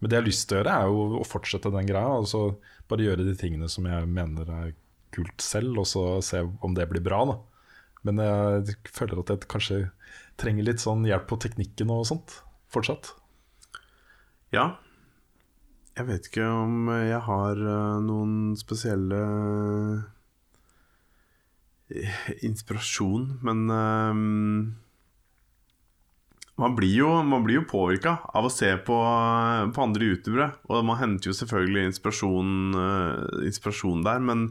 Men 0.00 0.10
det 0.10 0.16
jeg 0.16 0.22
har 0.22 0.28
lyst 0.28 0.48
til 0.48 0.56
å 0.56 0.60
gjøre, 0.60 0.74
er 0.74 0.90
jo 0.90 1.20
å 1.20 1.26
fortsette 1.28 1.70
den 1.74 1.88
greia. 1.88 2.16
Altså 2.18 2.44
bare 2.90 3.06
gjøre 3.06 3.26
de 3.28 3.34
tingene 3.38 3.68
som 3.70 3.86
jeg 3.86 4.08
mener 4.10 4.48
er 4.50 4.72
kult 5.12 5.44
selv, 5.44 5.82
og 5.82 5.86
så 5.86 6.04
se 6.24 6.40
om 6.64 6.76
det 6.76 6.88
blir 6.90 7.04
bra. 7.04 7.20
Da. 7.28 7.36
Men 8.06 8.22
jeg 8.24 8.78
føler 8.90 9.20
at 9.22 9.30
jeg 9.30 9.50
kanskje 9.50 9.82
trenger 10.40 10.66
litt 10.66 10.82
sånn 10.82 11.04
hjelp 11.06 11.28
på 11.30 11.38
teknikken 11.44 11.92
og 11.92 12.06
sånt 12.08 12.40
fortsatt. 12.72 13.12
Ja. 14.54 14.72
Jeg 15.92 16.08
vet 16.08 16.26
ikke 16.30 16.46
om 16.48 16.88
jeg 16.88 17.20
har 17.26 17.58
eh, 17.60 17.96
noen 18.00 18.54
spesielle 18.56 19.18
eh, 21.92 22.22
inspirasjon, 22.48 23.26
men 23.44 23.58
eh, 23.76 24.22
man 26.60 26.74
blir 26.76 26.94
jo, 26.94 27.10
man 27.24 27.44
blir 27.46 27.60
jo 27.60 27.68
påvirka 27.68 28.18
av 28.28 28.46
å 28.46 28.52
se 28.52 28.70
på, 28.86 28.96
på 29.72 29.84
andre 29.84 30.10
youtubere. 30.10 30.50
Og 30.68 30.84
man 30.86 31.00
henter 31.00 31.30
jo 31.30 31.36
selvfølgelig 31.36 31.86
inspirasjon, 31.88 32.56
eh, 32.76 33.46
inspirasjon 33.48 34.04
der, 34.06 34.20
men 34.22 34.50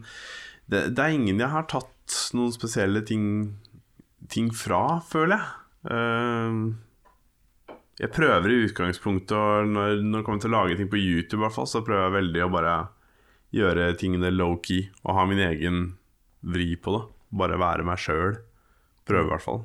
det, 0.71 0.87
det 0.95 1.03
er 1.03 1.17
ingen 1.17 1.41
jeg 1.41 1.53
har 1.53 1.67
tatt 1.69 2.17
noen 2.35 2.53
spesielle 2.55 3.03
ting 3.07 3.27
ting 4.31 4.51
fra, 4.55 5.01
føler 5.07 5.35
jeg. 5.35 5.47
Eh, 5.91 6.57
jeg 8.01 8.13
prøver 8.15 8.49
i 8.49 8.61
utgangspunktet 8.65 9.69
når, 9.69 9.99
når 10.01 10.21
det 10.21 10.25
kommer 10.25 10.41
til 10.41 10.51
å 10.51 10.57
lage 10.57 10.77
ting 10.79 10.89
på 10.89 10.99
YouTube, 10.99 11.43
hvert 11.43 11.57
fall, 11.57 11.69
så 11.69 11.83
prøver 11.85 12.07
jeg 12.07 12.17
veldig 12.17 12.45
å 12.45 12.53
bare 12.53 12.75
gjøre 13.51 13.91
tingene 13.99 14.31
low-key 14.33 14.87
og 15.03 15.17
ha 15.17 15.27
min 15.29 15.41
egen 15.43 15.83
vri 16.41 16.73
på 16.79 16.95
det. 16.95 17.03
Bare 17.41 17.59
være 17.61 17.85
meg 17.87 18.01
sjøl. 18.01 18.39
Prøve, 19.07 19.27
i 19.27 19.31
hvert 19.33 19.45
fall. 19.45 19.61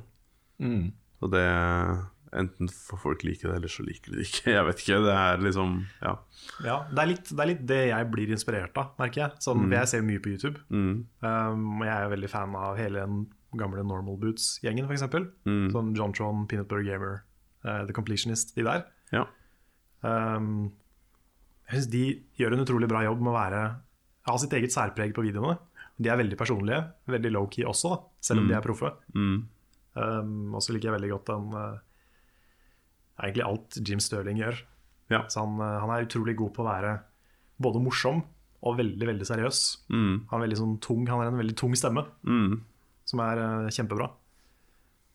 Mm. 0.61 0.91
Så 1.17 1.29
det 1.31 1.47
Enten 2.37 2.69
får 2.69 2.99
folk 3.01 3.23
like 3.25 3.41
det, 3.47 3.55
eller 3.57 3.71
så 3.71 3.83
liker 3.85 4.13
de 4.13 4.19
det 4.21 4.27
ikke. 4.27 4.51
Jeg 4.57 4.65
vet 4.67 4.83
ikke. 4.83 4.99
Det 5.07 5.15
er 5.17 5.41
liksom 5.45 5.71
Ja. 6.03 6.13
Ja, 6.63 6.75
det 6.91 7.01
er, 7.03 7.09
litt, 7.11 7.31
det 7.31 7.41
er 7.43 7.49
litt 7.51 7.63
det 7.67 7.79
jeg 7.89 8.09
blir 8.13 8.29
inspirert 8.33 8.77
av, 8.79 8.91
merker 9.01 9.23
jeg. 9.25 9.39
Sånn, 9.43 9.65
mm. 9.67 9.73
Jeg 9.75 9.89
ser 9.91 10.05
mye 10.05 10.21
på 10.23 10.31
YouTube. 10.35 10.61
Mm. 10.71 10.93
Um, 11.25 11.81
jeg 11.83 11.93
er 11.95 12.11
veldig 12.13 12.29
fan 12.31 12.53
av 12.55 12.77
hele 12.79 13.01
den 13.03 13.23
gamle 13.57 13.83
Normal 13.83 14.19
Boots-gjengen, 14.21 14.85
f.eks. 14.87 15.03
Mm. 15.47 15.65
Sånn 15.73 15.89
John 15.97 16.13
Tron, 16.15 16.45
Peanut 16.47 16.69
Butter 16.69 16.85
Gamer, 16.87 17.23
uh, 17.65 17.81
The 17.89 17.95
Completionist, 17.97 18.53
de 18.57 18.63
der. 18.67 18.85
Ja. 19.15 19.25
Um, 20.05 20.69
jeg 21.67 21.81
syns 21.81 21.89
de 21.91 22.03
gjør 22.39 22.55
en 22.55 22.63
utrolig 22.63 22.87
bra 22.91 23.01
jobb 23.03 23.19
med 23.25 23.33
å 23.33 23.37
være 23.37 23.61
ha 24.27 24.35
sitt 24.39 24.53
eget 24.55 24.71
særpreg 24.75 25.13
på 25.15 25.23
videoene. 25.25 25.57
De 25.97 26.11
er 26.13 26.19
veldig 26.19 26.37
personlige, 26.39 26.79
veldig 27.09 27.31
low-key 27.33 27.65
også, 27.67 27.91
da, 27.95 27.99
selv 28.21 28.43
om 28.43 28.45
Mm. 28.45 28.49
de 28.51 28.55
er 28.59 28.65
proffe. 28.65 28.91
Mm. 29.15 29.37
Um, 29.97 30.53
og 30.55 30.61
så 30.61 30.73
liker 30.75 30.91
jeg 30.91 30.97
veldig 30.99 31.09
godt 31.15 31.29
den 31.31 31.45
eh, 31.57 31.77
egentlig 33.21 33.45
alt 33.45 33.77
Jim 33.83 33.99
Sterling 34.03 34.37
gjør. 34.41 34.59
Ja. 35.09 35.23
Så 35.31 35.41
han, 35.43 35.59
eh, 35.63 35.79
han 35.81 35.89
er 35.93 36.05
utrolig 36.05 36.35
god 36.37 36.53
på 36.55 36.63
å 36.63 36.67
være 36.69 36.99
både 37.61 37.81
morsom 37.81 38.23
og 38.67 38.77
veldig 38.77 39.07
veldig 39.07 39.25
seriøs. 39.29 39.61
Mm. 39.89 40.27
Han 40.29 40.39
er 40.39 40.45
veldig 40.47 40.59
sånn 40.59 40.79
tung, 40.83 41.05
han 41.07 41.21
har 41.21 41.31
en 41.31 41.37
veldig 41.41 41.55
tung 41.57 41.73
stemme, 41.77 42.05
Mm. 42.25 42.61
som 43.05 43.19
er 43.19 43.37
eh, 43.37 43.69
kjempebra. 43.71 44.09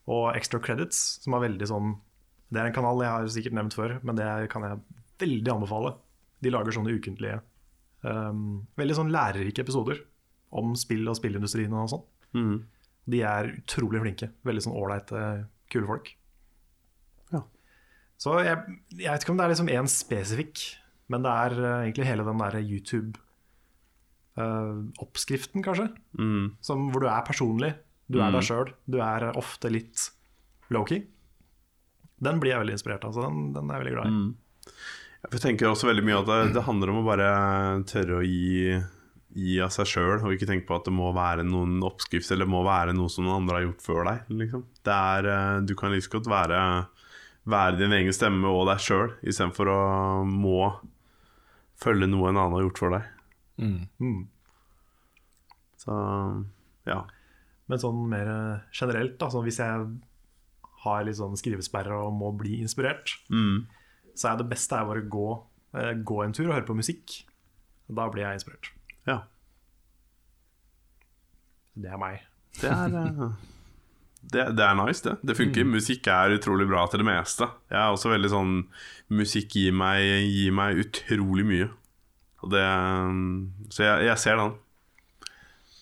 Og 0.08 0.34
Extra 0.36 0.58
Credits, 0.58 1.20
som 1.22 1.34
er 1.34 1.44
veldig 1.48 1.68
sånn 1.70 1.92
Det 2.52 2.60
er 2.60 2.66
en 2.66 2.74
kanal 2.74 2.98
jeg 3.00 3.08
har 3.08 3.26
sikkert 3.32 3.54
nevnt 3.56 3.72
før, 3.74 3.92
men 4.04 4.14
det 4.18 4.50
kan 4.52 4.60
jeg 4.62 4.80
veldig 5.22 5.52
anbefale. 5.54 5.94
De 6.42 6.50
lager 6.50 6.74
sånne 6.76 6.92
ukentlige, 6.92 7.38
um, 8.04 8.66
veldig 8.76 8.94
sånn 8.98 9.10
lærerike 9.10 9.62
episoder 9.64 10.02
om 10.52 10.74
spill 10.76 11.08
og 11.08 11.16
spillindustrien 11.16 11.72
og 11.72 11.88
sånn. 11.88 12.02
Mm. 12.36 12.58
De 13.08 13.22
er 13.22 13.48
utrolig 13.56 14.02
flinke. 14.02 14.28
Veldig 14.44 14.64
sånn 14.66 14.76
ålreite, 14.76 15.46
kule 15.72 15.86
folk. 15.88 16.12
Så 18.22 18.36
jeg, 18.46 18.56
jeg 19.00 19.10
vet 19.10 19.24
ikke 19.24 19.32
om 19.34 19.38
det 19.40 19.44
er 19.48 19.52
liksom 19.54 19.70
én 19.72 19.88
spesifikk, 19.90 20.60
men 21.10 21.24
det 21.24 21.32
er 21.32 21.52
eh, 21.58 21.80
egentlig 21.88 22.06
hele 22.06 22.26
den 22.28 22.38
der 22.42 22.54
YouTube-oppskriften, 24.36 25.62
kanskje. 25.64 25.88
Mm. 26.18 26.52
Som, 26.64 26.90
hvor 26.92 27.00
du 27.04 27.08
er 27.10 27.24
personlig, 27.26 27.72
du 28.12 28.20
er 28.20 28.30
Mm. 28.30 28.36
deg 28.38 28.42
sjøl. 28.46 28.68
Du 28.86 28.98
er 29.02 29.32
ofte 29.38 29.70
litt 29.72 30.10
low-key. 30.70 31.02
Den 32.22 32.38
blir 32.40 32.52
jeg 32.54 32.60
veldig 32.62 32.76
inspirert 32.78 33.04
av, 33.04 33.12
så 33.16 33.20
den, 33.26 33.52
den 33.56 33.70
er 33.70 33.74
jeg 33.80 33.82
veldig 33.84 33.96
glad 33.96 34.06
i. 34.06 34.10
Mm. 34.14 34.34
Jeg 35.32 35.40
tenker 35.42 35.70
også 35.70 35.86
veldig 35.90 36.04
mye 36.06 36.18
at 36.20 36.26
det, 36.30 36.38
det 36.54 36.62
handler 36.66 36.90
om 36.92 37.00
å 37.02 37.06
bare 37.06 37.28
tørre 37.90 38.18
å 38.20 38.22
gi, 38.26 38.76
gi 39.38 39.56
av 39.62 39.70
seg 39.74 39.86
sjøl, 39.90 40.18
og 40.22 40.32
ikke 40.34 40.46
tenke 40.50 40.66
på 40.68 40.76
at 40.78 40.86
det 40.86 40.94
må 40.94 41.10
være 41.14 41.42
noen 41.46 41.80
oppskrift 41.86 42.30
eller 42.34 42.46
det 42.46 42.52
må 42.54 42.62
være 42.66 42.94
noe 42.94 43.08
som 43.10 43.24
noen 43.26 43.40
andre 43.42 43.54
har 43.60 43.66
gjort 43.68 43.82
før 43.86 44.02
deg. 44.10 44.18
Liksom. 44.42 44.62
Det 44.86 44.94
er, 45.16 45.22
eh, 45.34 45.60
du 45.66 45.74
kan 45.78 45.90
like 45.94 46.10
godt 46.14 46.30
være, 46.30 46.58
være 47.46 47.76
din 47.80 47.92
egen 47.92 48.12
stemme 48.14 48.46
og 48.48 48.66
deg 48.68 48.78
sjøl, 48.84 49.14
istedenfor 49.26 49.70
å 49.72 49.78
må 50.28 50.72
følge 51.82 52.06
noe 52.06 52.28
en 52.30 52.36
annen 52.38 52.54
har 52.58 52.62
gjort 52.68 52.78
for 52.78 52.94
deg. 52.94 53.08
Mm. 53.58 53.88
Mm. 53.98 54.20
Så 55.82 55.96
ja. 56.86 57.00
Men 57.66 57.78
sånn 57.82 58.00
mer 58.10 58.28
generelt, 58.74 59.16
da, 59.18 59.28
sånn 59.32 59.44
hvis 59.46 59.58
jeg 59.58 59.86
har 60.84 61.04
litt 61.06 61.16
sånn 61.18 61.36
skrivesperre 61.38 61.94
og 62.06 62.14
må 62.14 62.30
bli 62.38 62.60
inspirert, 62.62 63.16
Mm. 63.30 63.66
så 64.14 64.32
er 64.32 64.36
det 64.38 64.48
beste 64.50 64.76
er 64.78 64.84
bare 64.86 65.02
å 65.02 65.08
gå, 65.08 65.28
eh, 65.78 65.92
gå 66.02 66.24
en 66.24 66.32
tur 66.32 66.48
og 66.48 66.54
høre 66.54 66.66
på 66.66 66.76
musikk. 66.78 67.24
Da 67.88 68.08
blir 68.10 68.22
jeg 68.26 68.38
inspirert. 68.40 68.70
ja. 69.06 69.22
Det 71.74 71.88
er 71.88 71.96
meg. 71.96 72.20
Det 72.60 72.68
er, 72.68 72.92
eh, 72.94 73.30
det, 74.22 74.46
det 74.56 74.64
er 74.64 74.76
nice, 74.78 75.02
det. 75.04 75.16
Det 75.26 75.36
funker. 75.36 75.66
Musikk 75.66 76.06
er 76.12 76.36
utrolig 76.36 76.68
bra 76.70 76.86
til 76.90 77.02
det 77.02 77.08
meste. 77.08 77.48
Jeg 77.72 77.80
er 77.80 77.92
også 77.92 78.12
veldig 78.14 78.30
sånn 78.32 78.58
Musikk 79.12 79.56
gir 79.58 79.74
meg, 79.76 80.06
gir 80.30 80.54
meg 80.56 80.78
utrolig 80.80 81.44
mye. 81.48 81.70
Og 82.42 82.52
det, 82.54 82.62
så 83.74 83.84
jeg, 83.84 84.06
jeg 84.08 84.22
ser 84.22 84.38
den. 84.40 84.54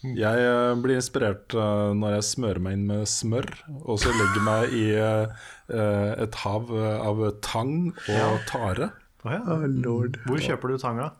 Jeg 0.01 0.45
eh, 0.49 0.75
blir 0.81 0.97
inspirert 0.97 1.53
eh, 1.53 1.91
når 1.97 2.17
jeg 2.17 2.29
smører 2.31 2.63
meg 2.65 2.79
inn 2.79 2.87
med 2.89 3.09
smør, 3.09 3.49
og 3.85 4.01
så 4.01 4.13
legger 4.17 4.45
meg 4.47 4.73
i 4.73 4.87
eh, 4.97 5.49
et 6.25 6.39
hav 6.41 6.73
av 6.73 7.21
tang 7.45 7.93
og 7.93 8.39
tare. 8.49 8.91
Oh, 9.21 9.35
ja. 9.35 9.43
Hvor 10.25 10.41
kjøper 10.41 10.73
du 10.73 10.81
tanga? 10.81 11.11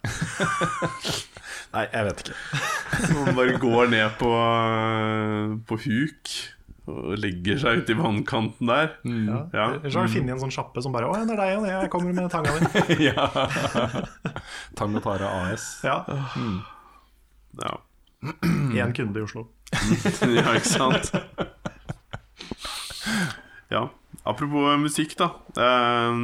Nei, 1.75 1.85
jeg 1.93 2.07
vet 2.09 2.23
ikke. 2.25 2.39
Man 3.13 3.37
bare 3.37 3.59
går 3.61 3.93
ned 3.93 4.17
på, 4.19 4.33
på 5.69 5.79
huk 5.85 6.33
og 6.89 7.13
legger 7.21 7.59
seg 7.61 7.83
uti 7.83 7.95
i 7.95 7.99
vannkanten 7.99 8.71
der. 8.71 8.95
Ja. 9.05 9.39
Ja. 9.53 9.67
Eller 9.77 9.93
så 9.93 10.01
har 10.01 10.09
du 10.09 10.15
funnet 10.15 10.35
en 10.35 10.43
sånn 10.45 10.55
sjappe 10.55 10.83
som 10.85 10.95
bare 10.95 11.11
Å, 11.11 11.15
ja, 11.19 11.27
det 11.29 11.37
er 11.37 11.43
deg, 11.43 11.53
ja. 11.69 11.79
Jeg 11.85 11.93
kommer 11.93 12.17
med 12.17 12.31
tanga 12.33 12.57
di. 12.57 12.97
ja. 13.11 13.29
Tang 14.79 14.97
og 14.97 15.05
tare 15.05 15.31
AS. 15.45 15.69
Ja. 15.87 16.01
Ja. 17.61 17.77
Én 18.81 18.93
kunde 18.97 19.21
i 19.21 19.25
Oslo. 19.25 19.47
ja, 20.39 20.51
ikke 20.57 20.67
sant? 20.67 21.13
Ja. 23.71 23.87
Apropos 24.29 24.77
musikk, 24.83 25.15
da. 25.17 25.31
Eh, 25.57 26.17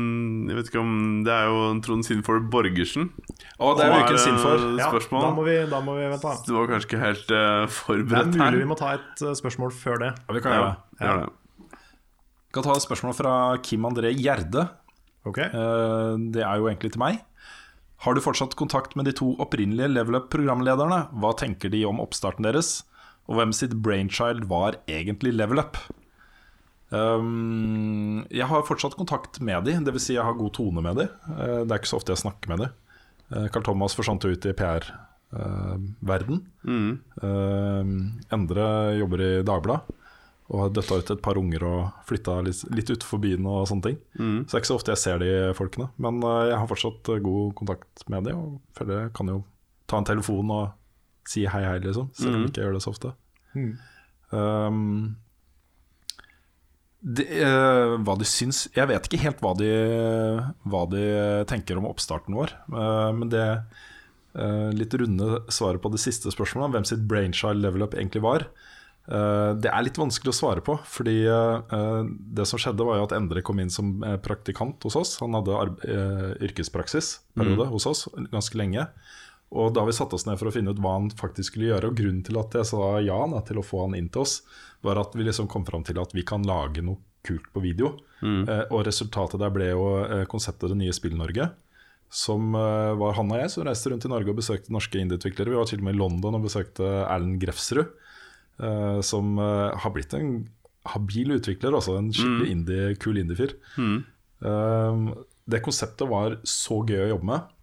Jeg 0.50 0.56
vet 0.58 0.68
ikke 0.68 0.80
om 0.82 1.24
Det 1.24 1.32
er 1.32 1.46
jo 1.48 1.80
Trond 1.80 2.04
Sinfor 2.04 2.42
Borgersen. 2.52 3.08
Å, 3.56 3.70
det 3.78 3.86
er 3.86 3.92
jo 3.94 4.00
ikke 4.04 4.16
en 4.18 4.28
innfor. 4.34 4.66
Ja, 4.76 4.90
da 4.92 5.30
må 5.32 5.46
vi, 5.46 5.56
da 5.70 5.80
må 5.80 5.96
vi 5.96 6.08
vente. 6.12 6.34
Du 6.44 6.52
var 6.58 6.68
kanskje 6.74 6.90
ikke 6.90 7.00
helt 7.02 7.32
forberedt 7.72 8.12
her 8.12 8.12
Det 8.12 8.18
er 8.20 8.26
mulig 8.36 8.44
her. 8.44 8.58
vi 8.60 8.70
må 8.72 8.76
ta 8.78 8.92
et 8.98 9.22
uh, 9.24 9.32
spørsmål 9.38 9.72
før 9.72 10.02
det. 10.04 10.10
Ja, 10.26 10.36
vi 10.36 10.42
kan 10.44 10.56
gjøre 10.56 10.68
det. 10.68 11.06
Ja. 11.06 11.14
det. 11.22 11.78
kan 12.52 12.66
ta 12.68 12.76
et 12.76 12.84
spørsmål 12.84 13.16
fra 13.16 13.32
Kim 13.64 13.88
André 13.88 14.12
Gjerde. 14.12 14.68
Ok? 15.26 15.40
Uh, 15.56 16.20
Det 16.36 16.44
er 16.44 16.60
jo 16.60 16.68
egentlig 16.68 16.92
til 16.92 17.02
meg. 17.02 17.22
Har 18.04 18.12
du 18.12 18.20
fortsatt 18.20 18.52
kontakt 18.60 18.92
med 18.94 19.08
de 19.08 19.14
to 19.16 19.32
opprinnelige 19.40 19.88
Level 19.88 20.18
Up-programlederne? 20.20 21.06
Hva 21.16 21.32
tenker 21.40 21.72
de 21.72 21.80
om 21.88 22.02
oppstarten 22.04 22.44
deres? 22.44 22.82
Og 23.26 23.40
hvem 23.40 23.54
sitt 23.56 23.72
brainchild 23.82 24.44
var 24.52 24.76
egentlig 24.86 25.32
Level 25.34 25.58
Up? 25.64 25.80
Um, 26.90 28.24
jeg 28.30 28.46
har 28.46 28.62
fortsatt 28.68 28.94
kontakt 28.96 29.40
med 29.42 29.64
de, 29.66 29.72
dvs. 29.86 30.04
Si 30.06 30.14
jeg 30.14 30.22
har 30.24 30.36
god 30.38 30.52
tone 30.54 30.82
med 30.84 30.96
de. 31.00 31.08
Uh, 31.28 31.64
det 31.66 31.72
er 31.72 31.80
ikke 31.80 31.90
så 31.92 31.98
ofte 32.00 32.12
jeg 32.14 32.22
snakker 32.22 32.52
med 32.52 32.58
de. 32.64 32.68
Eh, 33.34 33.48
Carl 33.50 33.64
Thomas 33.66 33.94
forsvant 33.98 34.22
jo 34.22 34.30
ut 34.30 34.44
i 34.46 34.52
PR-verden. 34.54 36.36
Mm. 36.62 36.92
Eh, 37.22 37.88
Endre 38.36 38.66
jobber 39.00 39.22
i 39.24 39.30
Dagbladet 39.42 39.96
og 40.46 40.60
har 40.62 40.68
døtta 40.70 41.00
ut 41.00 41.08
et 41.10 41.22
par 41.24 41.34
unger 41.40 41.64
og 41.66 41.88
flytta 42.06 42.36
litt, 42.46 42.60
litt 42.70 42.86
utenfor 42.92 43.18
byen 43.18 43.48
og 43.50 43.64
sånne 43.66 43.82
ting. 43.88 43.96
Mm. 44.14 44.36
Så 44.46 44.52
det 44.52 44.54
er 44.54 44.62
ikke 44.62 44.70
så 44.70 44.76
ofte 44.78 44.94
jeg 44.94 45.02
ser 45.02 45.18
de 45.24 45.30
folkene. 45.58 45.88
Men 45.98 46.20
eh, 46.22 46.44
jeg 46.52 46.60
har 46.62 46.70
fortsatt 46.70 47.10
eh, 47.16 47.22
god 47.26 47.54
kontakt 47.58 48.06
med 48.14 48.28
de, 48.30 48.36
og 48.38 48.60
føler 48.78 49.00
jeg 49.08 49.14
kan 49.18 49.32
jo 49.34 49.40
ta 49.90 49.98
en 49.98 50.06
telefon 50.06 50.54
og 50.54 50.68
si 51.26 51.42
hei, 51.50 51.64
hei, 51.66 51.80
liksom. 51.82 52.12
Selv 52.14 52.30
om 52.30 52.36
Mhm. 52.36 52.44
jeg 52.46 52.52
ikke 52.54 52.62
gjør 52.62 52.76
det 52.78 52.84
så 52.86 52.92
ofte. 52.94 53.10
Mm. 53.58 53.72
Um, 54.30 55.16
det, 57.06 57.26
uh, 57.46 57.94
hva 58.02 58.16
de 58.18 58.26
syns 58.26 58.64
Jeg 58.74 58.90
vet 58.90 59.04
ikke 59.06 59.22
helt 59.22 59.42
hva 59.44 59.52
de, 59.58 59.70
hva 60.66 60.84
de 60.90 61.02
tenker 61.50 61.78
om 61.78 61.86
oppstarten 61.86 62.34
vår. 62.34 62.54
Uh, 62.72 63.12
men 63.14 63.30
det 63.30 63.44
uh, 63.46 64.70
litt 64.74 64.94
runde 64.98 65.44
svaret 65.54 65.82
på 65.82 65.92
det 65.94 66.02
siste 66.02 66.32
spørsmålet, 66.34 66.74
hvem 66.74 66.88
sitt 66.88 67.04
brainchild 67.06 67.62
level 67.62 67.86
up 67.86 67.94
egentlig 67.98 68.24
var, 68.26 68.50
det 69.06 69.70
er 69.70 69.84
litt 69.86 70.00
vanskelig 70.00 70.32
å 70.32 70.34
svare 70.34 70.62
på. 70.66 70.74
Fordi 70.90 71.12
det 72.34 72.46
som 72.50 72.58
skjedde, 72.58 72.82
var 72.82 72.96
jo 72.98 73.04
at 73.04 73.12
Endre 73.14 73.38
kom 73.46 73.60
inn 73.62 73.70
som 73.70 73.92
praktikant 74.24 74.82
hos 74.82 74.96
oss. 74.98 75.12
Han 75.22 75.36
hadde 75.38 75.54
arbe- 75.54 75.78
periode 75.78 76.40
yrkespraksisperiode 76.42 77.68
hos 77.70 77.86
oss 77.86 78.02
ganske 78.32 78.58
lenge. 78.58 78.88
Og 79.54 79.74
da 79.76 79.84
vi 79.86 79.94
satte 79.94 80.16
oss 80.18 80.26
ned 80.26 80.40
for 80.40 80.50
å 80.50 80.54
finne 80.54 80.72
ut 80.74 80.80
hva 80.82 80.96
han 80.96 81.10
faktisk 81.14 81.54
skulle 81.54 81.70
gjøre, 81.70 81.90
og 81.90 81.98
grunnen 82.00 82.24
til 82.26 82.38
at 82.40 82.56
jeg 82.58 82.66
sa 82.72 82.96
ja 83.04 83.18
da, 83.30 83.42
til 83.46 83.60
å 83.60 83.66
få 83.66 83.84
han 83.84 83.94
inn 83.98 84.08
til 84.12 84.24
oss, 84.24 84.40
var 84.84 84.98
at 85.00 85.14
vi 85.16 85.26
liksom 85.26 85.46
kom 85.50 85.66
fram 85.66 85.84
til 85.86 86.00
at 86.02 86.14
vi 86.16 86.24
kan 86.26 86.44
lage 86.46 86.82
noe 86.84 86.98
kult 87.26 87.46
på 87.54 87.62
video. 87.62 87.94
Eh, 88.22 88.64
og 88.70 88.84
resultatet 88.86 89.40
der 89.42 89.54
ble 89.54 89.70
jo 89.72 89.86
eh, 90.02 90.26
konseptet 90.30 90.72
Det 90.72 90.78
nye 90.78 90.94
Spill-Norge. 90.94 91.48
Som 92.12 92.54
eh, 92.54 92.92
var 92.98 93.16
han 93.18 93.30
og 93.34 93.40
jeg 93.40 93.52
som 93.52 93.66
reiste 93.66 93.90
rundt 93.90 94.06
i 94.06 94.10
Norge 94.10 94.30
og 94.30 94.38
besøkte 94.38 94.74
norske 94.74 95.00
indieutviklere. 95.02 95.52
Vi 95.52 95.58
var 95.58 95.70
til 95.70 95.82
og 95.82 95.88
med 95.88 95.96
i 95.96 96.00
London 96.02 96.38
og 96.38 96.46
besøkte 96.46 96.86
Erlend 97.04 97.40
Grefsrud, 97.42 97.88
eh, 98.62 99.00
som 99.06 99.38
eh, 99.42 99.78
har 99.82 99.94
blitt 99.94 100.14
en 100.18 100.36
habil 100.86 101.34
utvikler. 101.38 101.74
Altså 101.74 101.98
en 101.98 102.12
skikkelig 102.14 102.52
indie, 102.52 102.92
kul 103.02 103.18
indiefyr. 103.22 103.56
Mm. 103.78 103.98
Um, 104.46 105.06
det 105.48 105.62
konseptet 105.64 106.08
var 106.10 106.36
så 106.46 106.82
gøy 106.84 107.06
å 107.06 107.12
jobbe 107.14 107.28
med 107.30 107.38
eh, 107.40 107.55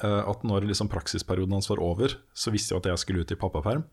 at 0.00 0.44
når 0.46 0.68
liksom 0.70 0.88
praksisperioden 0.92 1.56
hans 1.56 1.68
var 1.70 1.82
over, 1.82 2.16
så 2.32 2.52
visste 2.54 2.74
jeg 2.74 2.82
at 2.82 2.90
jeg 2.92 3.02
skulle 3.02 3.24
ut 3.24 3.34
i 3.34 3.38
pappaperm. 3.38 3.84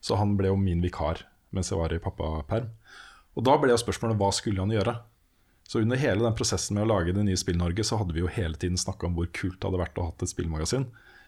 Så 0.00 0.18
han 0.20 0.36
ble 0.38 0.52
jo 0.52 0.58
min 0.60 0.82
vikar 0.84 1.24
mens 1.54 1.72
jeg 1.72 1.80
var 1.80 1.94
i 1.94 2.00
pappaperm. 2.02 2.68
Og 3.38 3.44
da 3.46 3.54
ble 3.60 3.72
jo 3.72 3.80
spørsmålet 3.80 4.18
hva 4.20 4.28
skulle 4.34 4.62
han 4.62 4.74
gjøre? 4.74 4.98
Så 5.68 5.82
under 5.84 6.00
hele 6.00 6.24
den 6.24 6.36
prosessen 6.36 6.78
med 6.78 6.86
å 6.86 6.90
lage 6.90 7.12
det 7.12 7.24
nye 7.26 7.38
Spill-Norge, 7.38 7.84
så 7.84 7.98
hadde 8.00 8.14
vi 8.16 8.22
jo 8.22 8.30
hele 8.32 8.56
tiden 8.56 8.80
snakka 8.80 9.08
om 9.08 9.16
hvor 9.18 9.28
kult 9.36 9.58
det 9.60 9.68
hadde 9.68 9.80
vært 9.82 10.00
å 10.00 10.06
ha 10.06 10.14
et 10.14 10.30
spillmagasin. 10.30 10.86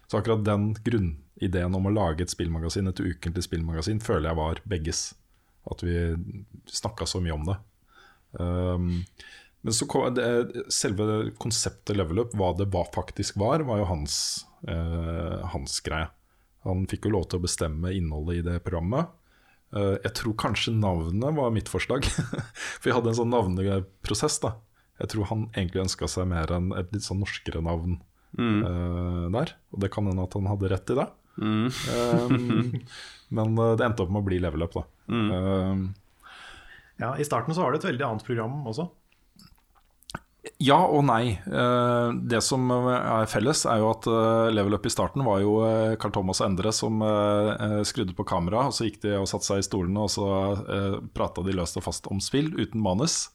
Så 0.09 0.19
akkurat 0.19 0.47
den 0.47 0.71
grunnideen 0.81 1.77
om 1.77 1.87
å 1.87 1.93
lage 1.93 2.25
et 2.25 2.33
spillmagasin, 2.33 2.89
et 2.89 3.03
ukentlig 3.05 3.45
spillmagasin, 3.47 4.01
føler 4.03 4.31
jeg 4.31 4.39
var 4.41 4.63
begges. 4.73 5.03
At 5.71 5.85
vi 5.85 5.95
snakka 6.73 7.07
så 7.07 7.21
mye 7.23 7.37
om 7.37 7.45
det. 7.51 7.59
Um, 8.41 8.89
men 9.61 9.77
så 9.77 9.87
kom 9.91 10.15
det, 10.17 10.27
selve 10.73 11.31
konseptet 11.41 11.97
level 11.99 12.23
up, 12.25 12.35
hva 12.39 12.53
det 12.57 12.71
var, 12.73 12.89
faktisk 12.95 13.37
var, 13.41 13.65
var 13.69 13.83
jo 13.83 13.89
hans, 13.91 14.15
eh, 14.69 15.41
hans 15.53 15.81
greie. 15.85 16.09
Han 16.65 16.87
fikk 16.89 17.07
jo 17.09 17.15
lov 17.15 17.29
til 17.29 17.41
å 17.41 17.45
bestemme 17.45 17.93
innholdet 17.97 18.41
i 18.41 18.47
det 18.51 18.59
programmet. 18.65 19.13
Eh, 19.77 19.97
jeg 20.03 20.15
tror 20.19 20.37
kanskje 20.41 20.75
navnet 20.77 21.37
var 21.37 21.53
mitt 21.55 21.69
forslag. 21.73 22.05
For 22.81 22.89
vi 22.89 22.97
hadde 22.97 23.13
en 23.13 23.19
sånn 23.21 23.33
navneprosess. 23.33 24.41
da 24.45 24.55
Jeg 25.01 25.13
tror 25.15 25.29
han 25.31 25.47
egentlig 25.55 25.85
ønska 25.87 26.09
seg 26.11 26.29
mer 26.33 26.53
enn 26.57 26.73
et 26.77 26.91
litt 26.97 27.07
sånn 27.07 27.23
norskere 27.23 27.63
navn 27.65 27.99
eh, 28.41 29.27
der. 29.37 29.55
Og 29.73 29.81
det 29.85 29.93
kan 29.95 30.09
hende 30.11 30.25
at 30.25 30.37
han 30.37 30.49
hadde 30.51 30.73
rett 30.73 30.93
i 30.93 30.99
det. 31.01 31.09
Um, 31.41 32.81
men 33.37 33.55
eh, 33.57 33.75
det 33.79 33.87
endte 33.87 34.05
opp 34.05 34.13
med 34.13 34.21
å 34.25 34.27
bli 34.27 34.41
level 34.43 34.67
up, 34.67 34.75
da. 34.77 34.87
Um, 35.09 35.91
Ja, 37.01 37.15
I 37.17 37.25
starten 37.25 37.55
så 37.57 37.63
var 37.65 37.73
det 37.73 37.81
et 37.81 37.87
veldig 37.95 38.05
annet 38.05 38.27
program 38.27 38.59
også. 38.69 38.91
Ja 40.61 40.79
og 40.89 41.03
nei. 41.05 41.35
Eh, 41.37 42.11
Det 42.33 42.41
som 42.45 42.65
er 42.73 43.27
felles, 43.29 43.67
er 43.69 43.81
jo 43.83 43.91
at 43.93 44.07
eh, 44.09 44.49
Level 44.55 44.77
Up 44.79 44.87
i 44.89 44.93
starten 44.93 45.25
var 45.27 45.43
jo 45.45 45.59
eh, 45.67 45.97
Carl 46.01 46.15
Thomas 46.17 46.41
og 46.41 46.49
Endre 46.49 46.73
som 46.73 47.03
eh, 47.05 47.51
eh, 47.57 47.81
skrudde 47.89 48.17
på 48.17 48.25
kameraet, 48.29 48.73
og 48.73 48.77
så 48.77 48.89
gikk 48.89 49.03
de 49.05 49.17
og 49.19 49.29
satte 49.29 49.51
seg 49.51 49.61
i 49.61 49.67
stolene, 49.69 50.07
og 50.07 50.13
så 50.13 50.29
eh, 50.65 50.97
prata 51.17 51.45
de 51.45 51.57
løst 51.57 51.77
og 51.81 51.85
fast 51.85 52.09
om 52.13 52.23
spill 52.25 52.53
uten 52.57 52.81
manus. 52.81 53.27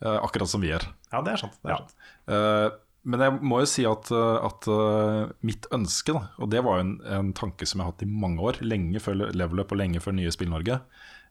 Eh, 0.00 0.16
Akkurat 0.16 0.48
som 0.48 0.64
vi 0.64 0.72
gjør. 0.72 0.88
Ja, 1.12 1.20
det 1.26 1.34
er 1.36 1.44
sant. 1.44 1.60
Det 1.60 1.74
er 1.74 1.82
sant. 1.82 1.98
Ja. 2.30 2.70
Men 3.10 3.22
jeg 3.24 3.36
må 3.48 3.62
jo 3.62 3.68
si 3.68 3.84
at, 3.88 4.10
eh, 4.12 4.40
at 4.48 4.66
eh, 4.68 5.30
mitt 5.48 5.68
ønske, 5.76 6.12
da, 6.16 6.26
og 6.40 6.50
det 6.52 6.60
var 6.64 6.80
jo 6.80 6.86
en, 6.88 6.96
en 7.20 7.30
tanke 7.36 7.68
som 7.68 7.80
jeg 7.80 7.86
har 7.86 7.94
hatt 7.94 8.04
i 8.04 8.08
mange 8.12 8.44
år, 8.44 8.58
lenge 8.64 9.00
før 9.00 9.22
Level 9.32 9.60
Up 9.62 9.72
og 9.72 9.80
lenge 9.80 10.00
før 10.04 10.16
nye 10.16 10.32
Spill-Norge 10.32 10.80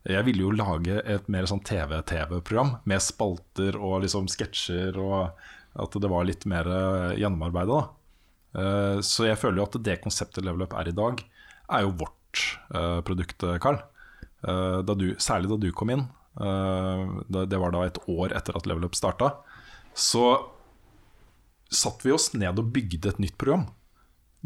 Jeg 0.08 0.24
ville 0.24 0.46
jo 0.46 0.52
lage 0.56 1.02
et 1.04 1.26
mer 1.32 1.48
sånn 1.50 1.64
TV-TV-program 1.68 2.78
med 2.88 3.04
spalter 3.04 3.76
og 3.76 4.02
liksom 4.06 4.30
sketsjer, 4.32 4.96
og 4.96 5.34
at 5.80 5.98
det 6.02 6.10
var 6.12 6.28
litt 6.28 6.46
mer 6.50 6.68
eh, 6.72 7.18
gjennomarbeida. 7.20 7.80
da. 7.80 8.62
Eh, 8.62 9.02
Så 9.06 9.28
jeg 9.28 9.38
føler 9.38 9.60
jo 9.60 9.68
at 9.68 9.80
det 9.84 10.00
konseptet 10.04 10.46
Level 10.46 10.64
Up 10.64 10.74
er 10.80 10.90
i 10.90 10.96
dag, 10.96 11.20
er 11.70 11.84
jo 11.84 11.98
vårt 12.00 12.46
eh, 12.74 13.02
produkt, 13.06 13.44
Carl. 13.62 13.82
Da 14.40 14.96
du, 14.96 15.10
særlig 15.20 15.50
da 15.52 15.58
du 15.60 15.68
kom 15.76 15.90
inn, 15.92 16.06
det 17.28 17.58
var 17.60 17.74
da 17.76 17.82
et 17.84 17.98
år 18.08 18.32
etter 18.38 18.56
at 18.56 18.70
Level 18.70 18.86
Up 18.88 18.96
starta, 18.96 19.34
så 19.92 20.30
satte 21.68 22.08
vi 22.08 22.14
oss 22.16 22.30
ned 22.34 22.58
og 22.62 22.70
bygde 22.72 23.12
et 23.12 23.20
nytt 23.20 23.36
program. 23.36 23.66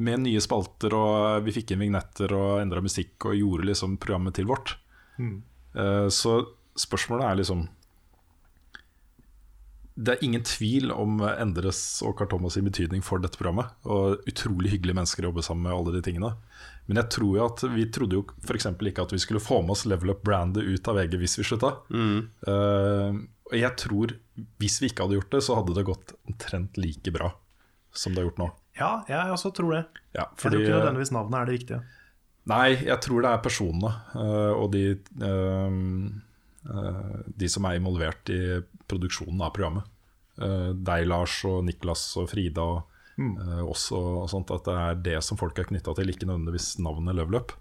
Med 0.01 0.23
nye 0.23 0.41
spalter, 0.41 0.95
og 0.97 1.45
vi 1.45 1.53
fikk 1.53 1.75
inn 1.75 1.83
vignetter 1.85 2.33
og 2.33 2.63
endra 2.63 2.81
musikk 2.81 3.29
og 3.29 3.37
gjorde 3.37 3.69
liksom 3.69 3.99
programmet 4.01 4.33
til 4.33 4.49
vårt. 4.49 4.79
Eh, 5.19 6.07
Så 6.09 6.33
spørsmålet 6.79 7.25
er 7.31 7.35
liksom 7.41 7.67
Det 9.95 10.15
er 10.15 10.23
ingen 10.25 10.41
tvil 10.41 10.89
om 10.91 11.19
Endres 11.21 12.01
og 12.01 12.15
Carl 12.17 12.29
Thomas' 12.31 12.55
sin 12.57 12.65
betydning 12.65 13.03
for 13.05 13.21
dette 13.21 13.37
programmet. 13.37 13.69
Og 13.85 14.23
utrolig 14.25 14.71
hyggelige 14.73 14.97
mennesker 14.97 15.21
å 15.21 15.29
jobbe 15.29 15.43
sammen 15.45 15.67
med 15.67 15.75
alle 15.75 15.93
de 15.93 16.01
tingene. 16.07 16.31
Men 16.87 16.97
jeg 16.97 17.11
tror 17.13 17.35
jo 17.37 17.43
at 17.45 17.61
vi 17.75 17.85
trodde 17.93 18.17
jo 18.17 18.23
f.eks. 18.41 18.65
ikke 18.73 19.05
at 19.05 19.13
vi 19.13 19.21
skulle 19.21 19.39
få 19.43 19.61
med 19.61 19.75
oss 19.75 19.85
Level 19.85 20.09
Up-brandet 20.15 20.65
ut 20.65 20.89
av 20.89 20.97
VG 20.97 21.19
hvis 21.21 21.37
vi 21.37 21.45
slutta. 21.45 21.75
Eh, 21.93 23.21
og 23.53 23.53
jeg 23.59 23.75
tror 23.77 24.15
hvis 24.57 24.79
vi 24.81 24.89
ikke 24.89 25.05
hadde 25.05 25.19
gjort 25.19 25.29
det, 25.37 25.43
så 25.45 25.59
hadde 25.61 25.77
det 25.77 25.85
gått 25.85 26.15
omtrent 26.25 26.77
like 26.81 27.13
bra 27.13 27.29
som 27.93 28.15
det 28.15 28.23
har 28.23 28.31
gjort 28.31 28.41
nå. 28.41 28.49
Ja, 28.79 28.91
jeg 29.05 29.29
også 29.37 29.53
tror 29.53 29.75
det. 29.77 29.83
Ja, 30.17 30.25
Jeg 30.25 30.41
tror 30.41 30.57
ikke 30.57 30.73
nødvendigvis 30.73 31.13
navnet 31.13 31.37
er 31.37 31.45
det 31.51 31.59
viktige. 31.59 31.83
Nei, 32.51 32.75
jeg 32.75 32.99
tror 33.03 33.23
det 33.23 33.31
er 33.31 33.43
personene 33.43 33.89
eh, 34.19 34.53
og 34.57 34.73
de, 34.73 34.83
eh, 34.99 35.75
eh, 36.67 37.19
de 37.39 37.49
som 37.51 37.67
er 37.69 37.79
involvert 37.79 38.31
i 38.33 38.41
produksjonen 38.89 39.43
av 39.45 39.53
programmet. 39.55 39.89
Deg, 40.33 41.03
Lars, 41.05 41.35
og 41.45 41.59
Niklas 41.61 42.01
og 42.17 42.25
Frida 42.31 42.63
og 42.65 43.21
mm. 43.21 43.35
oss 43.69 43.83
og, 43.93 44.23
sånt. 44.31 44.49
At 44.49 44.65
det 44.65 44.77
er 44.81 45.03
det 45.05 45.19
som 45.21 45.37
folk 45.37 45.59
er 45.61 45.67
knytta 45.69 45.93
til, 45.93 46.09
ikke 46.09 46.25
nødvendigvis 46.25 46.71
navnet 46.81 47.19
Level 47.19 47.37
Up. 47.37 47.53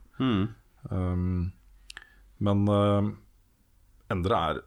Um, 0.88 1.52
men 2.40 2.62
uh, 2.72 3.10
Endre 4.10 4.40
er 4.48 4.62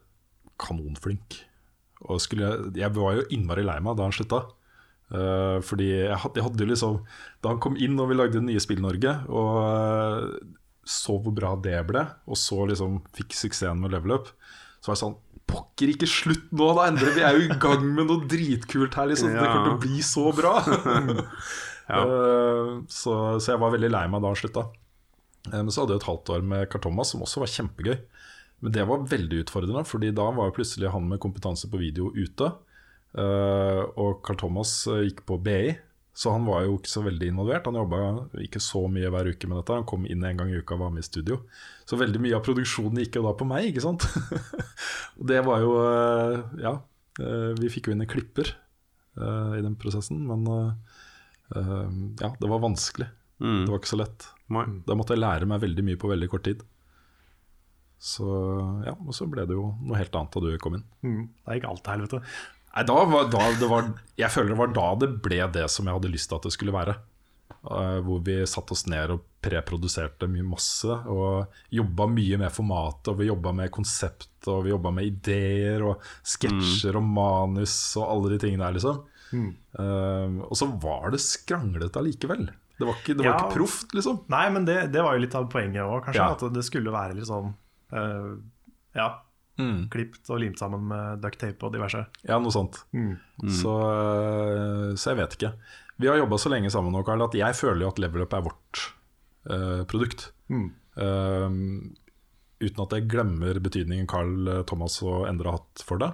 kanonflink. 0.62 1.40
Og 2.06 2.22
skulle 2.22 2.52
jeg 2.78 2.94
var 2.94 3.18
jo 3.18 3.26
innmari 3.34 3.66
lei 3.66 3.80
meg 3.82 3.98
da 3.98 4.06
han 4.06 4.14
slutta. 4.14 4.44
Eh, 5.14 5.58
fordi 5.62 5.86
jeg 5.92 6.16
hadde, 6.18 6.40
jeg 6.40 6.42
hadde 6.48 6.66
liksom 6.66 6.96
Da 7.44 7.52
han 7.52 7.60
kom 7.62 7.76
inn 7.78 7.94
og 8.02 8.08
vi 8.10 8.16
lagde 8.18 8.40
nye 8.42 8.58
Spill-Norge, 8.58 9.12
og 9.30 9.52
uh, 9.62 10.56
så 10.82 11.14
hvor 11.22 11.34
bra 11.34 11.52
det 11.62 11.76
ble, 11.86 12.02
og 12.26 12.38
så 12.38 12.64
liksom 12.66 12.96
fikk 13.14 13.36
suksessen 13.38 13.78
med 13.82 13.94
Level 13.94 14.16
Up, 14.18 14.32
så 14.82 14.90
var 14.90 14.96
jeg 14.96 15.02
sånn 15.04 15.16
Pokker, 15.46 15.92
ikke 15.92 16.08
slutt 16.10 16.48
nå, 16.58 16.72
da! 16.74 16.88
Endre, 16.90 17.12
vi 17.14 17.22
er 17.22 17.36
jo 17.38 17.44
i 17.46 17.58
gang 17.62 17.84
med 17.94 18.08
noe 18.10 18.26
dritkult 18.26 18.96
her, 18.98 19.06
liksom. 19.12 19.30
Det 19.30 19.38
Ja. 19.38 19.52
kommer 19.52 19.68
til 19.68 19.76
å 19.76 19.82
bli 19.84 20.02
så 20.02 20.24
bra! 20.34 20.56
Eh, 21.86 22.70
så, 22.90 23.12
så 23.38 23.52
jeg 23.52 23.60
var 23.62 23.70
veldig 23.70 23.92
lei 23.94 24.00
meg 24.10 24.18
da 24.24 24.32
han 24.32 24.38
slutta. 24.40 24.64
Men 25.52 25.70
så 25.70 25.84
hadde 25.84 25.94
jeg 25.94 26.00
et 26.02 26.08
halvt 26.08 26.32
år 26.34 26.40
med 26.50 26.64
Carl 26.72 26.82
Thomas, 26.82 27.12
som 27.14 27.22
også 27.22 27.44
var 27.44 27.52
kjempegøy. 27.52 27.94
Men 28.64 28.74
det 28.74 28.86
var 28.88 29.04
veldig 29.06 29.44
utfordrende, 29.44 29.84
Fordi 29.86 30.10
da 30.16 30.24
var 30.34 30.48
jo 30.48 30.56
plutselig 30.56 30.90
han 30.90 31.06
med 31.06 31.20
kompetanse 31.22 31.70
på 31.70 31.78
video 31.78 32.10
ute. 32.16 32.48
Eh, 33.16 33.82
og 33.96 34.20
Carl 34.26 34.38
Thomas 34.40 34.72
eh, 34.92 35.06
gikk 35.06 35.22
på 35.28 35.38
BI, 35.40 35.72
så 36.16 36.34
han 36.34 36.44
var 36.48 36.66
jo 36.66 36.76
ikke 36.76 36.92
så 36.92 37.02
veldig 37.04 37.30
involvert. 37.32 37.68
Han 37.68 37.78
jobba 37.80 38.00
ikke 38.44 38.60
så 38.62 38.84
mye 38.92 39.10
hver 39.12 39.30
uke 39.32 39.48
med 39.48 39.60
dette. 39.60 39.78
Han 39.78 39.88
kom 39.88 40.04
inn 40.08 40.24
en 40.24 40.40
gang 40.40 40.52
i 40.52 40.60
uka 40.60 40.76
og 40.76 40.84
var 40.84 40.92
med 40.92 41.04
i 41.04 41.08
studio. 41.08 41.40
Så 41.88 41.98
veldig 42.00 42.20
mye 42.24 42.36
av 42.36 42.44
produksjonen 42.44 43.02
gikk 43.04 43.18
jo 43.20 43.26
da 43.26 43.34
på 43.36 43.48
meg, 43.48 43.70
ikke 43.70 43.84
sant. 43.84 44.06
og 45.18 45.26
det 45.32 45.42
var 45.48 45.64
jo 45.64 45.74
eh, 45.82 46.38
Ja, 46.64 46.76
vi 47.16 47.72
fikk 47.72 47.88
jo 47.88 47.96
inn 47.96 48.04
en 48.04 48.12
klipper 48.12 48.50
eh, 48.52 49.52
i 49.56 49.64
den 49.64 49.76
prosessen, 49.80 50.24
men 50.28 50.44
ja, 51.46 52.32
det 52.40 52.48
var 52.50 52.58
vanskelig. 52.58 53.06
Det 53.38 53.68
var 53.70 53.78
ikke 53.78 53.92
så 53.92 54.00
lett. 54.00 54.24
Nei. 54.50 54.64
Da 54.88 54.96
måtte 54.98 55.14
jeg 55.14 55.22
lære 55.22 55.46
meg 55.48 55.60
veldig 55.62 55.84
mye 55.86 56.00
på 56.00 56.10
veldig 56.10 56.28
kort 56.32 56.44
tid. 56.48 56.64
Så 58.02 58.26
ja, 58.84 58.92
og 58.92 59.14
så 59.16 59.24
ble 59.30 59.46
det 59.48 59.56
jo 59.56 59.70
noe 59.80 60.00
helt 60.00 60.16
annet 60.18 60.34
da 60.34 60.42
du 60.42 60.58
kom 60.60 60.76
inn. 60.76 60.84
Mm. 61.06 61.22
Det 61.46 61.56
gikk 61.56 61.68
alt 61.70 61.84
til 61.84 61.94
helvete. 61.94 62.20
Nei, 62.76 62.84
da 62.84 62.96
var, 63.08 63.28
da 63.32 63.44
det 63.56 63.68
var, 63.70 63.86
jeg 64.20 64.32
føler 64.34 64.52
det 64.52 64.60
var 64.60 64.72
da 64.76 64.88
det 65.00 65.10
ble 65.24 65.38
det 65.54 65.66
som 65.72 65.88
jeg 65.88 65.96
hadde 65.96 66.10
lyst 66.12 66.28
til 66.28 66.36
at 66.36 66.48
det 66.48 66.52
skulle 66.52 66.74
være. 66.76 66.96
Uh, 67.66 67.98
hvor 68.06 68.20
vi 68.22 68.34
satte 68.46 68.76
oss 68.76 68.84
ned 68.86 69.10
og 69.10 69.24
preproduserte 69.42 70.28
mye 70.30 70.44
masse. 70.46 70.92
Og 71.10 71.48
jobba 71.74 72.06
mye 72.12 72.38
med 72.44 72.52
formatet, 72.54 73.10
og 73.14 73.18
vi 73.22 73.30
jobba 73.30 73.54
med 73.56 73.72
konsept, 73.74 74.28
og 74.52 74.66
vi 74.66 74.74
jobba 74.74 74.92
med 74.94 75.08
ideer 75.08 75.82
og 75.88 76.04
sketsjer 76.26 76.98
og 77.00 77.08
manus 77.16 77.74
og 77.98 78.06
alle 78.12 78.34
de 78.34 78.40
tingene 78.44 78.68
der, 78.68 78.76
liksom. 78.78 79.02
Eh, 79.34 80.36
og 80.46 80.54
så 80.60 80.68
var 80.84 81.10
det 81.16 81.22
skranglete 81.24 81.98
allikevel. 81.98 82.46
Det 82.76 82.84
var 82.86 83.00
ikke, 83.00 83.16
det 83.16 83.24
var 83.24 83.32
Ja. 83.32 83.36
ikke 83.40 83.56
proft, 83.56 83.94
liksom. 83.96 84.20
Nei, 84.30 84.44
men 84.52 84.68
det, 84.68 84.76
det 84.92 85.02
var 85.02 85.16
jo 85.16 85.24
litt 85.24 85.34
av 85.34 85.48
poenget 85.50 85.82
òg, 85.82 86.04
kanskje. 86.04 86.22
Ja. 86.22 86.36
At 86.36 86.54
det 86.54 86.64
skulle 86.68 86.92
være 86.94 87.16
litt 87.16 87.26
sånn 87.30 87.54
uh, 87.96 88.36
Ja, 88.94 89.08
klipt 89.92 90.28
og 90.30 90.40
limt 90.42 90.60
sammen 90.60 90.84
med 90.90 91.22
duct 91.24 91.40
tape 91.40 91.66
og 91.66 91.74
diverse. 91.74 92.02
Ja, 92.28 92.38
noe 92.42 92.52
sånt. 92.54 92.82
Så, 92.92 93.72
øh, 93.72 94.90
så 94.98 95.12
jeg 95.12 95.20
vet 95.22 95.36
ikke. 95.38 95.52
Vi 95.96 96.10
har 96.10 96.18
jobba 96.20 96.38
så 96.38 96.52
lenge 96.52 96.70
sammen 96.72 96.92
nå, 96.92 97.02
Karl, 97.06 97.24
at 97.24 97.36
jeg 97.36 97.56
føler 97.56 97.86
jo 97.86 97.92
at 97.94 98.00
Level 98.02 98.26
Up 98.26 98.36
er 98.36 98.44
vårt 98.44 98.82
uh, 99.48 99.82
produkt. 99.88 100.28
Mm. 100.52 100.68
Uh, 100.96 101.48
uten 102.60 102.84
at 102.84 102.96
jeg 102.96 103.08
glemmer 103.12 103.60
betydningen 103.60 104.08
Carl 104.08 104.48
øh, 104.48 104.62
Thomas 104.68 104.96
og 105.04 105.26
Endre 105.28 105.52
har 105.52 105.58
hatt 105.60 105.84
for 105.84 106.00
det. 106.00 106.12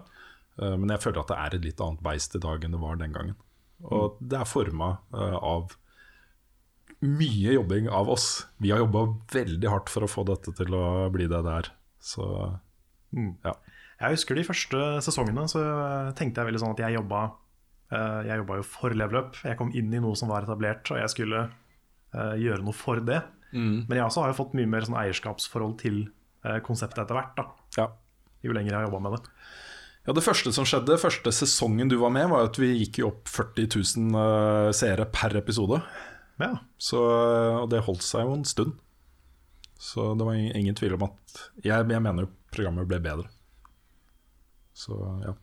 Uh, 0.59 0.75
men 0.75 0.91
jeg 0.95 1.03
føler 1.03 1.23
at 1.23 1.31
det 1.31 1.39
er 1.39 1.57
et 1.57 1.67
litt 1.67 1.83
annet 1.83 2.03
beist 2.03 2.35
i 2.39 2.43
dag 2.43 2.63
enn 2.63 2.75
det 2.75 2.83
var 2.83 2.99
den 2.99 3.15
gangen. 3.15 3.39
Og 3.83 4.19
det 4.23 4.39
er 4.39 4.47
forma 4.47 4.93
av 5.11 5.75
mye 7.03 7.55
jobbing 7.57 7.89
av 7.91 8.11
oss. 8.15 8.27
Vi 8.63 8.71
har 8.71 8.79
jobba 8.79 9.09
veldig 9.35 9.71
hardt 9.71 9.91
for 9.91 10.07
å 10.07 10.11
få 10.11 10.23
dette 10.29 10.55
til 10.55 10.75
å 10.79 11.09
bli 11.15 11.27
det 11.31 11.41
det 11.43 11.57
er. 11.65 11.71
Så 11.99 12.27
ja. 13.45 13.55
Jeg 14.03 14.17
husker 14.17 14.35
de 14.39 14.45
første 14.47 14.79
sesongene, 15.05 15.45
så 15.51 15.61
tenkte 16.19 16.43
jeg 16.43 16.49
veldig 16.51 16.61
sånn 16.63 16.73
at 16.75 16.81
jeg 16.83 16.97
jobba 16.97 17.21
eh, 17.93 18.21
Jeg 18.27 18.41
jobba 18.41 18.57
jo 18.59 18.65
for 18.67 18.97
Level 18.99 19.21
Up. 19.21 19.37
Jeg 19.47 19.59
kom 19.61 19.71
inn 19.79 19.93
i 19.95 20.01
noe 20.03 20.19
som 20.19 20.33
var 20.33 20.43
etablert, 20.47 20.89
og 20.91 20.99
jeg 20.99 21.13
skulle 21.13 21.45
eh, 21.47 22.35
gjøre 22.43 22.65
noe 22.67 22.75
for 22.75 23.03
det. 23.05 23.21
Men 23.87 23.99
jeg 23.99 24.07
også 24.07 24.25
har 24.25 24.33
jo 24.33 24.39
fått 24.41 24.57
mye 24.57 24.71
mer 24.73 24.87
sånn 24.89 24.97
eierskapsforhold 24.97 25.77
til 25.85 25.99
eh, 26.47 26.59
konseptet 26.65 27.05
etter 27.05 27.19
hvert. 27.21 27.45
ja. 27.79 27.91
Jo 28.43 28.51
lenger 28.57 28.73
jeg 28.73 28.81
har 28.81 28.89
jobba 28.89 28.99
med 29.05 29.13
det. 29.15 29.29
Ja, 30.03 30.13
Det 30.17 30.25
første 30.27 30.51
som 30.51 30.67
skjedde, 30.67 30.97
første 30.99 31.31
sesongen 31.31 31.87
du 31.93 31.95
var 32.01 32.11
med, 32.11 32.27
var 32.33 32.49
at 32.49 32.57
vi 32.59 32.73
gikk 32.81 32.99
jo 32.99 33.13
opp 33.13 33.31
40 33.31 33.69
000 33.71 34.17
uh, 34.19 34.73
seere 34.75 35.07
per 35.07 35.37
episode. 35.39 35.79
Ja, 36.43 36.57
Så, 36.75 36.99
og 36.99 37.69
det 37.71 37.85
holdt 37.87 38.03
seg 38.03 38.27
jo 38.27 38.35
en 38.35 38.43
stund. 38.49 38.81
Så 39.79 40.09
det 40.19 40.27
var 40.27 40.35
ingen 40.35 40.75
tvil 40.75 40.97
om 40.97 41.07
at 41.07 41.39
Jeg, 41.63 41.87
jeg 41.87 42.03
mener 42.03 42.27
jo 42.27 42.33
programmet 42.55 42.89
ble 42.91 43.01
bedre. 43.05 43.29
Så 44.77 44.97
ja. 45.25 45.35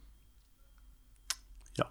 Ja, 1.79 1.87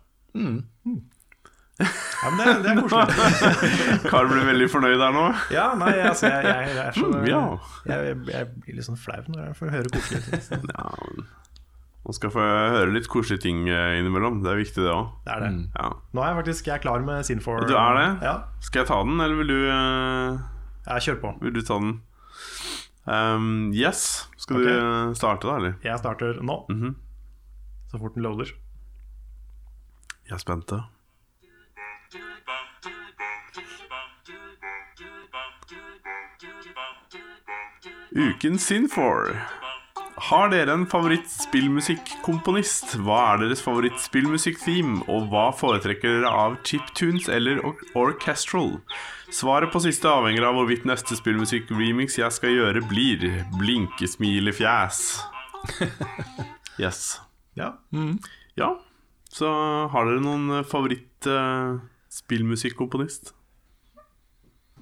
Ja, 1.78 2.31
men 2.35 2.40
det, 2.43 2.55
det 2.65 2.70
er 2.73 2.78
koselig. 2.82 4.07
Karl 4.11 4.27
blir 4.32 4.47
veldig 4.49 4.66
fornøyd 4.73 4.99
her 4.99 5.12
nå. 5.15 5.27
Ja, 5.55 5.69
nei, 5.78 5.93
altså, 6.03 6.27
jeg, 6.32 6.49
jeg, 6.49 6.73
jeg 6.74 6.86
er 6.89 6.97
så 6.97 7.07
Mm, 7.12 7.27
ja. 7.31 7.43
jeg, 7.86 8.16
jeg 8.32 8.49
blir 8.65 8.78
litt 8.81 8.86
sånn 8.89 8.99
flau 8.99 9.20
når 9.31 9.45
jeg 9.45 9.59
får 9.61 9.70
høre 9.77 9.93
koselige 9.95 10.40
ting. 10.49 10.65
Ja, 10.74 10.89
men 11.05 11.28
Man 12.09 12.16
skal 12.16 12.32
få 12.35 12.43
høre 12.43 12.90
litt 12.97 13.07
koselige 13.12 13.45
ting 13.45 13.62
eh, 13.70 13.99
innimellom. 14.01 14.40
Det 14.43 14.51
er 14.51 14.59
viktig, 14.59 14.82
det 14.82 14.90
òg. 14.90 15.12
Det 15.28 15.35
er 15.36 15.45
det. 15.45 15.51
Ja. 15.77 15.89
Nå 16.16 16.24
er 16.24 16.31
jeg 16.32 16.39
faktisk 16.40 16.70
jeg 16.73 16.74
er 16.81 16.82
klar 16.89 17.07
med 17.07 17.27
Sin4. 17.31 17.66
Du 17.70 17.74
er 17.78 17.99
det? 18.01 18.09
Ja, 18.27 18.35
Skal 18.65 18.82
jeg 18.82 18.90
ta 18.90 18.99
den, 19.07 19.20
eller 19.23 19.39
vil 19.43 19.53
du, 19.55 19.59
uh, 19.70 20.43
jeg 20.89 21.07
kjør 21.07 21.19
på. 21.23 21.35
vil 21.45 21.55
du 21.55 21.62
ta 21.62 21.78
den? 21.85 21.95
Um, 23.09 23.72
yes. 23.72 24.28
Skal 24.36 24.56
okay. 24.60 24.74
du 25.09 25.14
starte, 25.16 25.48
da, 25.48 25.56
eller? 25.56 25.74
Jeg 25.85 25.98
starter 25.98 26.43
nå, 26.44 26.66
Mhm. 26.68 26.94
så 27.90 27.98
fort 27.98 28.14
den 28.14 28.22
loader. 28.22 28.52
Jeg 30.28 30.35
er 30.35 30.39
spent. 30.39 30.72
Ukens 38.16 38.62
Sinfor. 38.62 39.57
Har 40.28 40.50
dere 40.52 40.74
en 40.76 40.82
favorittspillmusikkomponist? 40.90 42.98
Hva 43.00 43.20
er 43.32 43.38
deres 43.46 43.62
favorittspillmusikk-theme? 43.64 45.00
Og 45.09 45.30
hva 45.32 45.46
foretrekker 45.56 46.18
dere 46.18 46.28
av 46.28 46.59
chiptunes 46.68 47.30
eller 47.32 47.62
or 47.64 47.80
orchestral? 47.96 48.76
Svaret 49.32 49.72
på 49.72 49.80
siste 49.86 50.05
avhenger 50.12 50.44
av 50.44 50.52
hvorvidt 50.59 50.84
neste 50.88 51.16
spillmusikk-remix 51.16 52.18
jeg 52.20 52.28
skal 52.36 52.52
gjøre, 52.59 52.84
blir 52.90 53.18
blinkesmilefjes. 53.56 54.98
Yes. 56.78 57.18
Ja. 57.59 57.74
Ja, 58.55 58.68
så 59.34 59.48
har 59.90 60.06
dere 60.06 60.22
noen 60.22 60.62
favoritt-spillmusikkomponist? 60.70 63.34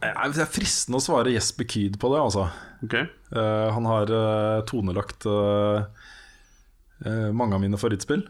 Det 0.00 0.42
er 0.42 0.50
fristende 0.50 0.98
å 1.00 1.04
svare 1.04 1.32
Jesper 1.32 1.68
Kyd 1.68 1.96
på 2.00 2.10
det, 2.12 2.20
altså. 2.20 2.46
Okay. 2.84 3.08
Uh, 3.32 3.72
han 3.72 3.86
har 3.88 4.12
uh, 4.12 4.64
tonelagt 4.68 5.24
uh, 5.28 5.86
mange 7.32 7.56
av 7.56 7.62
mine 7.62 7.80
favorittspill. 7.80 8.26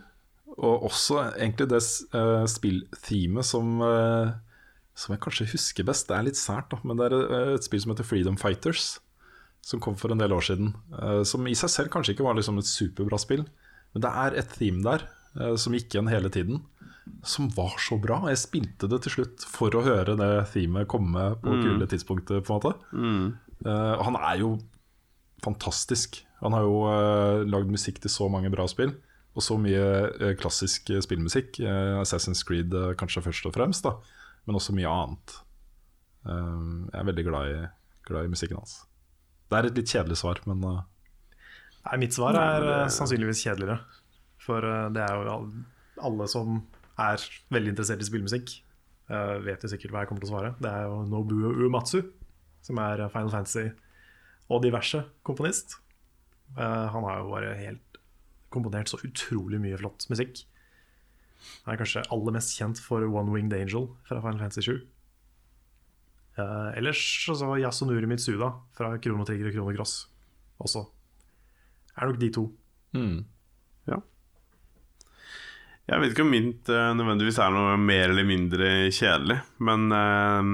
Og 0.56 0.86
også 0.88 1.20
egentlig 1.34 1.68
det 1.72 1.82
uh, 2.14 2.47
spillthemet 2.48 3.44
som, 3.44 3.82
som 4.97 5.12
jeg 5.12 5.22
kanskje 5.22 5.51
husker 5.51 5.86
best. 5.86 6.06
Det 6.09 6.16
er 6.16 6.28
litt 6.30 6.40
sært, 6.40 6.70
da, 6.72 6.80
men 6.86 6.98
det 6.98 7.10
er 7.10 7.56
et 7.56 7.66
spill 7.66 7.82
som 7.82 7.93
heter 7.93 8.09
Freedom 8.09 8.38
Fighters. 8.40 8.97
Som 9.66 9.82
kom 9.82 9.98
for 9.98 10.14
en 10.14 10.22
del 10.22 10.32
år 10.32 10.44
siden. 10.47 10.68
som 11.26 11.47
i 11.51 11.55
seg 11.59 11.72
selv 11.72 11.90
kanskje 11.90 12.14
ikke 12.14 12.24
var 12.24 12.36
liksom 12.38 12.60
et 12.60 12.68
superbra 12.70 13.18
spill. 13.18 13.43
Men 13.93 14.05
det 14.05 14.12
er 14.22 14.36
et 14.38 14.52
theme 14.55 14.84
der 14.86 15.02
som 15.59 15.74
gikk 15.74 15.90
igjen 15.90 16.10
hele 16.12 16.30
tiden. 16.30 16.62
Som 17.27 17.49
var 17.55 17.77
så 17.83 17.99
bra. 18.03 18.20
Jeg 18.31 18.41
spilte 18.43 18.89
det 18.91 19.01
til 19.05 19.15
slutt 19.19 19.45
for 19.51 19.74
å 19.74 19.85
høre 19.87 20.16
det 20.19 20.31
themet 20.53 20.89
komme 20.91 21.33
på 21.43 21.59
kule 21.62 21.87
tidspunktet. 21.91 22.45
på 22.47 22.55
en 22.55 22.61
måte 22.61 22.77
Eh, 23.65 24.03
Han 24.05 24.16
er 24.16 24.41
jo 24.43 24.59
fantastisk. 25.45 26.23
Han 26.41 26.53
har 26.53 26.66
jo 26.66 26.83
uh, 26.85 27.45
lagd 27.49 27.70
musikk 27.73 28.01
til 28.03 28.12
så 28.12 28.27
mange 28.28 28.51
bra 28.53 28.66
spill, 28.69 28.93
og 29.37 29.45
så 29.45 29.57
mye 29.61 29.85
uh, 30.20 30.33
klassisk 30.37 30.91
spillmusikk. 31.05 31.61
Assassin's 32.03 32.45
Creed 32.45 32.74
kanskje 33.01 33.23
først 33.24 33.49
og 33.49 33.55
fremst, 33.57 33.87
da, 33.87 33.95
men 34.45 34.59
også 34.59 34.74
mye 34.77 34.91
annet. 34.91 35.39
Jeg 36.27 36.99
er 36.99 37.07
veldig 37.07 37.24
glad 37.28 37.53
i, 37.53 37.59
glad 38.09 38.27
i 38.27 38.31
musikken 38.33 38.59
hans. 38.59 38.81
Det 39.47 39.57
er 39.57 39.69
et 39.69 39.77
litt 39.78 39.93
kjedelig 39.93 40.19
svar, 40.19 40.41
men 40.49 40.65
Nei, 40.66 41.99
mitt 42.03 42.16
svar 42.16 42.35
er 42.35 42.89
sannsynligvis 42.91 43.45
kjedeligere. 43.47 43.78
For 44.43 44.66
det 44.91 45.05
er 45.05 45.20
jo 45.23 45.37
alle 46.03 46.27
som 46.28 46.59
er 46.98 47.24
veldig 47.52 47.74
interessert 47.74 48.02
i 48.02 48.09
spillmusikk, 48.09 48.52
uh, 49.10 49.36
vet 49.44 49.64
jo 49.64 49.70
sikkert 49.73 49.93
hva 49.93 50.05
jeg 50.05 50.10
kommer 50.10 50.24
til 50.24 50.31
å 50.31 50.35
svare. 50.35 50.52
Det 50.62 50.70
er 50.70 50.86
jo 50.89 51.02
Nobuo 51.10 51.52
Uematsu, 51.52 52.01
som 52.66 52.81
er 52.82 53.05
Final 53.12 53.32
Fantasy 53.35 53.68
og 54.48 54.62
diverse 54.64 55.02
komponist. 55.27 55.78
Uh, 56.56 56.86
han 56.94 57.06
har 57.06 57.20
jo 57.20 57.32
bare 57.32 57.55
helt 57.59 58.01
komponert 58.55 58.90
så 58.90 59.01
utrolig 59.05 59.60
mye 59.62 59.78
flott 59.81 60.06
musikk. 60.12 60.44
Han 61.64 61.74
er 61.74 61.81
kanskje 61.81 62.05
aller 62.14 62.36
mest 62.36 62.55
kjent 62.56 62.81
for 62.82 63.05
One 63.05 63.32
Winged 63.35 63.55
Angel 63.56 63.90
fra 64.09 64.23
Final 64.23 64.40
Fantasy 64.40 64.64
7. 64.66 64.77
Uh, 66.36 66.70
ellers 66.77 67.01
så 67.24 67.55
Yasunuri 67.56 68.09
Mitsuda 68.09 68.51
fra 68.77 68.93
Krono 69.01 69.24
Trigger 69.24 69.48
og 69.51 69.56
Krono 69.56 69.77
Cross 69.77 69.94
også. 70.60 70.85
Er 71.97 72.10
nok 72.10 72.20
de 72.20 72.31
to. 72.32 72.51
ja. 72.97 73.35
Jeg 75.86 76.02
vet 76.02 76.10
ikke 76.16 76.24
om 76.26 76.32
mint 76.34 76.70
uh, 76.74 76.88
nødvendigvis 76.98 77.36
er 77.38 77.52
noe 77.54 77.76
mer 77.78 78.08
eller 78.10 78.26
mindre 78.26 78.70
kjedelig, 78.90 79.36
men 79.62 79.84
uh, 79.94 80.48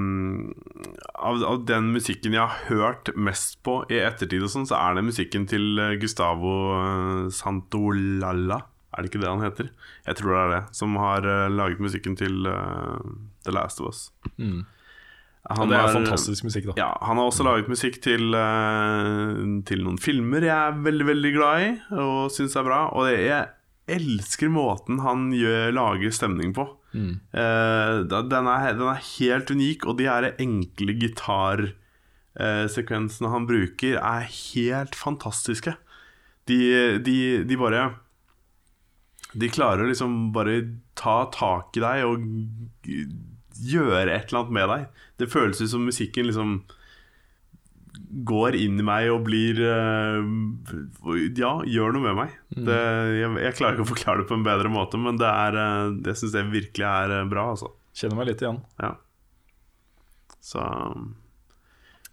av, 1.16 1.38
av 1.48 1.62
den 1.70 1.86
musikken 1.94 2.36
jeg 2.36 2.42
har 2.42 2.66
hørt 2.68 3.08
mest 3.16 3.56
på 3.64 3.78
i 3.88 4.02
ettertid, 4.04 4.44
og 4.44 4.52
sånn, 4.52 4.68
så 4.68 4.76
er 4.76 4.98
det 4.98 5.06
musikken 5.06 5.46
til 5.48 5.80
eh, 5.80 5.94
Gustavo 6.02 6.52
uh, 6.76 7.30
Santolalla. 7.32 8.58
Er 8.92 9.00
det 9.06 9.08
ikke 9.08 9.22
det 9.22 9.30
han 9.32 9.40
heter? 9.46 9.70
Jeg 10.04 10.18
tror 10.18 10.34
det 10.36 10.42
er 10.42 10.50
det. 10.52 10.60
Som 10.76 10.98
har 11.00 11.24
laget 11.48 11.80
musikken 11.80 12.12
til 12.20 12.42
The 12.44 13.54
Last 13.56 13.80
of 13.80 13.88
Us. 13.88 14.02
Mm. 14.36 14.66
Han 15.48 15.70
det 15.72 15.78
er 15.78 15.86
har- 15.86 15.94
fantastisk 15.96 16.44
musikk, 16.44 16.66
da. 16.68 16.74
Ja, 16.76 16.90
han 17.00 17.16
har 17.16 17.30
også 17.30 17.46
laget 17.48 17.70
musikk 17.72 17.96
til, 18.04 18.36
til 19.64 19.80
noen 19.86 19.96
filmer 19.98 20.44
jeg 20.44 20.52
er 20.52 20.76
veldig, 20.84 21.06
veldig 21.08 21.32
glad 21.38 21.64
i 21.64 21.72
og 22.04 22.28
syns 22.36 22.52
er 22.60 22.68
bra. 22.68 22.82
Og 22.92 23.08
det, 23.08 23.16
jeg 23.30 23.48
elsker 23.92 24.48
måten 24.52 24.98
han 25.04 25.32
gjør, 25.36 25.72
lager 25.76 26.10
stemning 26.14 26.54
på. 26.56 26.64
Mm. 26.92 27.14
Uh, 27.32 28.04
den, 28.08 28.46
er, 28.50 28.72
den 28.76 28.88
er 28.90 29.08
helt 29.18 29.50
unik, 29.52 29.86
og 29.88 29.98
de 29.98 30.10
her 30.10 30.24
enkle 30.42 30.92
gitarsekvensene 31.00 33.28
han 33.32 33.48
bruker, 33.48 33.94
er 34.00 34.22
helt 34.28 34.94
fantastiske. 34.98 35.72
De, 36.50 36.58
de, 36.98 37.44
de 37.46 37.54
bare 37.54 37.94
De 39.38 39.46
klarer 39.48 39.86
liksom 39.86 40.32
bare 40.34 40.74
ta 40.98 41.30
tak 41.30 41.76
i 41.78 41.80
deg 41.84 42.02
og 42.04 42.18
gjøre 43.62 44.10
et 44.10 44.26
eller 44.28 44.40
annet 44.42 44.56
med 44.58 44.66
deg. 44.72 44.82
Det 45.22 45.32
føles 45.32 45.62
ut 45.62 45.70
som 45.70 45.86
musikken 45.86 46.26
liksom 46.28 46.50
går 48.28 48.56
inn 48.60 48.76
i 48.80 48.84
meg 48.84 49.06
og 49.12 49.22
blir 49.24 49.56
eh, 49.64 51.30
Ja, 51.40 51.52
gjør 51.64 51.94
noe 51.96 52.04
med 52.04 52.18
meg. 52.18 52.34
Det, 52.52 52.76
jeg, 53.16 53.30
jeg 53.46 53.56
klarer 53.56 53.78
ikke 53.78 53.86
å 53.86 53.90
forklare 53.94 54.20
det 54.22 54.28
på 54.28 54.36
en 54.36 54.44
bedre 54.46 54.68
måte, 54.72 55.00
men 55.00 55.16
det 55.20 55.30
er 55.30 55.56
eh, 55.62 55.94
det 56.04 56.14
syns 56.20 56.36
jeg 56.36 56.50
virkelig 56.52 56.84
er 56.88 57.16
eh, 57.22 57.26
bra, 57.32 57.46
altså. 57.54 57.72
Kjenner 57.96 58.20
meg 58.20 58.30
litt 58.32 58.44
igjen. 58.44 58.60
Ja. 58.82 58.94
Så 60.42 60.60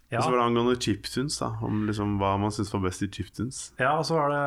Ja, 0.10 0.18
Og 0.20 0.24
så 0.26 0.32
var 0.32 0.40
det 0.40 0.46
angående 0.48 0.80
chiptunes, 0.82 1.36
da. 1.38 1.52
Om 1.66 1.84
liksom 1.86 2.16
hva 2.22 2.32
man 2.42 2.50
syns 2.56 2.72
var 2.74 2.82
best 2.88 3.04
i 3.06 3.10
chiptunes. 3.14 3.60
ja 3.78 3.92
og 4.00 4.06
så 4.08 4.16
var 4.18 4.32
det 4.34 4.42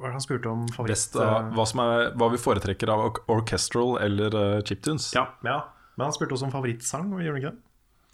Hva 0.00 0.12
han 0.14 0.22
spurte 0.24 0.48
om 0.48 0.62
favoritt? 0.72 0.94
Best 0.94 1.18
uh, 1.20 1.50
hva, 1.52 1.66
som 1.68 1.82
er, 1.84 2.06
hva 2.16 2.30
vi 2.32 2.40
foretrekker 2.40 2.88
av 2.94 3.02
or- 3.10 3.20
orchestral 3.36 3.98
eller 4.00 4.32
uh, 4.38 4.62
chiptunes. 4.64 5.10
Ja. 5.18 5.26
Ja, 5.44 5.58
Men 5.98 6.08
han 6.08 6.16
spurte 6.16 6.32
også 6.38 6.48
om 6.48 6.54
favorittsang, 6.54 7.10
gjorde 7.12 7.34
han 7.34 7.42
ikke 7.42 7.52
det? 7.52 7.62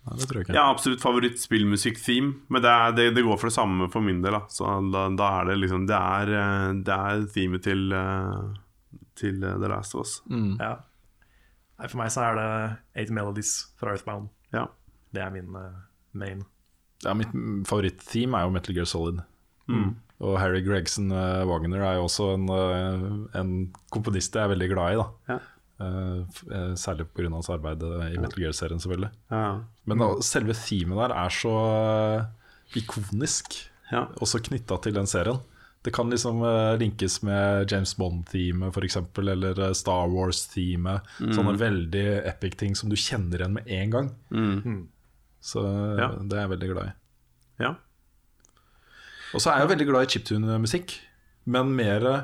Nei, 0.02 0.16
det 0.18 0.26
tror 0.26 0.40
jeg 0.40 0.46
ikke. 0.48 0.54
Ja, 0.56 0.64
absolutt 0.66 1.02
favorittspillmusikk-theme. 1.04 2.32
Men 2.50 2.64
det, 2.64 2.70
er, 2.70 2.94
det, 2.96 3.04
det 3.14 3.22
går 3.22 3.38
for 3.38 3.50
det 3.50 3.54
samme 3.54 3.86
for 3.92 4.02
min 4.02 4.18
del. 4.24 4.34
Da. 4.34 4.42
Så 4.50 4.66
da, 4.90 5.04
da 5.18 5.28
er 5.38 5.52
det 5.52 5.58
liksom 5.60 5.84
Det 5.90 5.98
er, 5.98 6.32
eh, 6.40 6.68
det 6.82 6.96
er 6.96 7.26
themet 7.36 7.62
til, 7.68 7.84
eh, 7.94 8.96
til 9.20 9.38
eh, 9.46 9.58
The 9.62 9.70
Last 9.70 9.94
of 9.94 10.02
Us. 10.02 10.16
Mm. 10.26 10.56
Ja. 10.58 10.72
Nei, 11.78 11.86
For 11.88 12.00
meg 12.02 12.10
så 12.14 12.26
er 12.26 12.40
det 12.40 12.48
Eight 12.98 13.14
Melodies 13.14 13.54
fra 13.78 13.94
Earthbound. 13.94 14.32
Ja. 14.54 14.66
Det 15.14 15.22
er 15.22 15.30
min 15.34 15.54
uh, 15.54 15.70
main. 16.18 16.42
Ja, 17.04 17.14
mitt 17.18 17.32
favoritttheme 17.68 18.38
er 18.38 18.46
jo 18.48 18.54
Metal 18.54 18.76
Gear 18.76 18.88
Solid. 18.88 19.22
Og 20.22 20.36
Harry 20.38 20.62
Gregson 20.62 21.10
uh, 21.10 21.42
Wagner 21.48 21.82
er 21.82 21.96
jo 21.98 22.06
også 22.06 22.28
en, 22.36 22.46
uh, 22.50 23.24
en 23.38 23.50
komponist 23.92 24.34
jeg 24.38 24.46
er 24.46 24.52
veldig 24.54 24.68
glad 24.70 24.94
i. 24.94 25.00
da 25.00 25.34
Ja. 25.34 25.38
Eh, 25.82 26.40
eh, 26.54 26.72
Særlig 26.78 27.06
pga. 27.14 27.28
hans 27.34 27.50
arbeid 27.50 27.82
eh, 27.82 28.12
i 28.14 28.18
Metal 28.22 28.38
Gear-serien, 28.44 28.80
selvfølgelig. 28.82 29.10
Ja. 29.32 29.60
Men 29.86 29.98
da, 30.04 30.10
selve 30.22 30.54
themet 30.54 31.00
der 31.02 31.14
er 31.24 31.28
så 31.34 31.54
ikonisk, 32.78 33.58
Ja. 33.92 34.06
også 34.22 34.40
knytta 34.40 34.78
til 34.82 34.94
den 34.96 35.06
serien. 35.06 35.40
Det 35.84 35.90
kan 35.92 36.08
liksom 36.08 36.38
uh, 36.46 36.76
linkes 36.78 37.22
med 37.26 37.66
James 37.72 37.92
Bond-teamet, 37.98 38.70
f.eks., 38.70 38.96
eller 39.18 39.72
Star 39.74 40.06
Wars-teamet. 40.08 41.02
Sånne 41.34 41.56
veldig 41.58 42.04
epic 42.30 42.54
ting 42.60 42.76
som 42.78 42.88
du 42.88 42.94
kjenner 42.94 43.42
igjen 43.42 43.56
med 43.56 43.66
en 43.66 43.90
gang. 43.90 44.10
Mm. 44.30 44.84
Så 45.42 45.58
eh, 45.66 45.98
Ja. 45.98 46.08
det 46.22 46.38
er 46.38 46.44
jeg 46.46 46.52
veldig 46.54 46.70
glad 46.74 46.86
i. 46.86 46.92
ja. 47.64 47.74
Og 49.34 49.40
så 49.40 49.48
er 49.50 49.62
jeg 49.62 49.70
veldig 49.72 49.86
glad 49.88 50.04
i 50.06 50.10
chiptune-musikk, 50.12 50.92
men 51.48 51.70
mer 51.74 52.04
uh, 52.06 52.22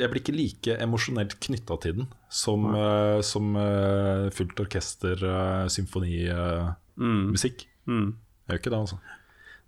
Jeg 0.00 0.10
blir 0.10 0.20
ikke 0.20 0.34
like 0.36 0.74
emosjonelt 0.82 1.36
knytta 1.40 1.76
til 1.80 1.94
den 2.00 2.08
som, 2.34 2.66
uh, 2.74 3.20
som 3.22 3.54
uh, 3.54 4.30
fullt 4.34 4.64
orkester, 4.66 5.20
uh, 5.22 5.66
symfonimusikk. 5.70 7.66
Mm. 7.86 7.92
Mm. 7.94 8.08
Jeg 8.44 8.50
gjør 8.52 8.62
ikke 8.62 8.72
det, 8.74 8.80
altså. 8.86 8.98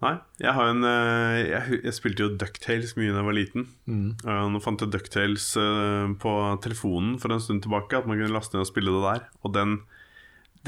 Nei, 0.05 0.13
jeg 0.43 0.53
har 0.53 0.69
en 0.69 0.85
eh, 0.85 1.39
Jeg, 1.49 1.79
jeg 1.87 1.95
spilte 1.97 2.27
jo 2.27 2.35
Ducktales 2.37 2.93
mye 2.99 3.15
da 3.15 3.23
jeg 3.23 3.29
var 3.31 3.37
liten. 3.39 3.63
Mm. 3.89 4.11
Eh, 4.29 4.43
Nå 4.53 4.61
fant 4.61 4.83
jeg 4.85 4.93
Ducktales 4.93 5.47
eh, 5.61 6.11
på 6.21 6.33
telefonen 6.65 7.15
for 7.23 7.33
en 7.33 7.41
stund 7.41 7.65
tilbake. 7.65 7.97
At 7.97 8.09
man 8.09 8.21
kunne 8.21 8.35
laste 8.35 8.59
ned 8.59 8.67
og 8.67 8.69
spille 8.69 8.93
det 8.93 9.05
der. 9.07 9.25
Og 9.41 9.55
den, 9.57 9.79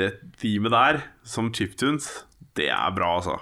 det 0.00 0.14
teamet 0.40 0.72
der, 0.72 1.02
som 1.28 1.52
chiptunes, 1.52 2.08
det 2.56 2.70
er 2.72 2.94
bra, 2.96 3.18
altså. 3.18 3.36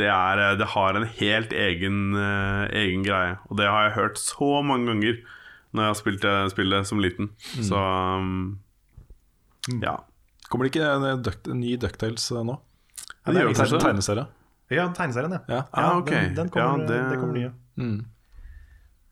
Det, 0.00 0.08
er, 0.08 0.40
eh, 0.46 0.56
det 0.62 0.72
har 0.72 0.96
en 0.96 1.08
helt 1.20 1.52
egen, 1.52 2.00
eh, 2.16 2.64
egen 2.86 3.04
greie. 3.04 3.36
Og 3.52 3.60
det 3.60 3.68
har 3.68 3.90
jeg 3.90 3.98
hørt 3.98 4.22
så 4.22 4.62
mange 4.64 4.88
ganger 4.94 5.20
når 5.78 5.86
jeg 5.86 5.92
har 5.94 5.98
spilt 6.02 6.24
det 6.26 6.34
spillet 6.52 6.88
som 6.90 7.00
liten. 7.02 7.30
Så 7.62 7.78
um, 7.78 8.58
ja. 9.84 9.96
Kommer 10.48 10.64
det 10.66 10.72
ikke 10.74 10.88
en, 10.90 11.22
Duck, 11.22 11.40
en 11.52 11.60
ny 11.60 11.74
Ducktales 11.80 12.24
eh, 12.32 12.42
nå? 12.48 12.54
Ja, 13.24 13.32
det 13.34 13.40
er 13.42 13.48
jo 13.48 13.54
kanskje 13.54 13.76
Tegne- 13.78 13.84
Tegneserie? 13.90 14.26
Ja, 14.72 14.84
tegneserien, 14.96 15.32
ja. 15.36 15.40
Ja. 15.48 15.62
Ah, 15.72 15.94
okay. 16.00 16.26
den, 16.28 16.34
den 16.42 16.50
kommer, 16.52 16.82
Ja, 16.82 16.88
det- 16.88 17.04
det... 17.12 17.18
kommer 17.20 17.36
nye. 17.38 17.50
Mm. 17.80 17.98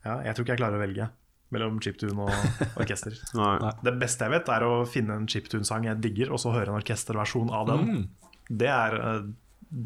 Ja, 0.06 0.18
jeg 0.26 0.36
tror 0.36 0.44
ikke 0.46 0.54
jeg 0.54 0.60
klarer 0.62 0.78
å 0.78 0.82
velge 0.82 1.08
mellom 1.54 1.76
chiptune 1.80 2.26
og 2.26 2.30
orkester. 2.82 3.14
Nei. 3.38 3.52
Nei. 3.62 3.72
Det 3.86 3.92
beste 4.00 4.26
jeg 4.26 4.34
vet, 4.34 4.48
er 4.52 4.64
å 4.66 4.72
finne 4.90 5.16
en 5.20 5.26
chiptune-sang 5.30 5.86
jeg 5.88 6.00
digger, 6.04 6.32
og 6.34 6.40
så 6.42 6.52
høre 6.56 6.72
en 6.72 6.80
orkesterversjon 6.80 7.52
av 7.54 7.68
den. 7.70 7.84
Mm. 7.86 8.32
Det, 8.50 8.68
er, 8.72 8.96
eh, 9.00 9.20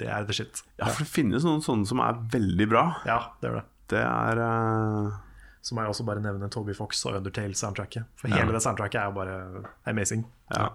det 0.00 0.08
er 0.10 0.26
the 0.30 0.36
shit. 0.36 0.62
Ja, 0.80 0.88
for 0.90 1.04
det 1.04 1.10
finnes 1.12 1.44
noen 1.46 1.62
sånne 1.64 1.86
som 1.90 2.00
er 2.04 2.18
veldig 2.32 2.68
bra. 2.70 2.84
Ja, 3.08 3.18
det 3.42 3.50
gjør 3.50 3.58
det. 3.60 3.66
Det 3.90 4.02
er 4.06 4.40
eh, 4.46 5.18
Så 5.62 5.74
må 5.76 5.82
jeg 5.84 5.92
også 5.92 6.04
bare 6.08 6.22
nevne 6.24 6.48
Toby 6.50 6.72
Fox 6.74 7.02
og 7.06 7.18
Undertale-soundtracket. 7.18 8.06
For 8.16 8.28
hele 8.32 8.52
det 8.54 8.62
soundtracket 8.64 9.00
er 9.02 9.10
jo 9.10 9.16
bare 9.18 9.64
amazing. 9.86 10.24
Ja. 10.54 10.70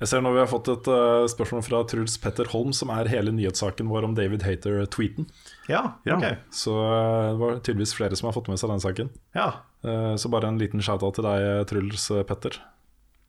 Jeg 0.00 0.08
ser 0.10 0.20
nå 0.24 0.32
vi 0.34 0.40
har 0.42 0.48
fått 0.50 0.68
et 0.72 0.88
uh, 0.90 1.24
spørsmål 1.30 1.62
fra 1.64 1.80
Truls 1.88 2.16
Petter 2.20 2.48
Holm, 2.50 2.72
som 2.74 2.90
er 2.90 3.08
hele 3.08 3.30
nyhetssaken 3.34 3.86
vår 3.88 4.04
om 4.08 4.14
David 4.18 4.42
Hater-tweeten. 4.46 5.26
Ja, 5.70 5.94
Ja. 6.06 6.16
ok. 6.18 6.38
Så 6.54 6.74
uh, 6.74 7.30
det 7.32 7.38
var 7.40 7.58
tydeligvis 7.62 7.94
flere 7.94 8.16
som 8.18 8.26
har 8.28 8.34
fått 8.36 8.50
med 8.50 8.58
seg 8.62 8.70
den 8.74 8.82
saken. 8.84 9.12
Ja, 9.38 9.52
Uh, 9.84 10.14
Så 10.16 10.30
bare 10.32 10.48
en 10.48 10.56
liten 10.56 10.80
shout-out 10.80 11.12
til 11.18 11.26
deg, 11.26 11.66
Truls 11.68 12.06
Petter. 12.24 12.54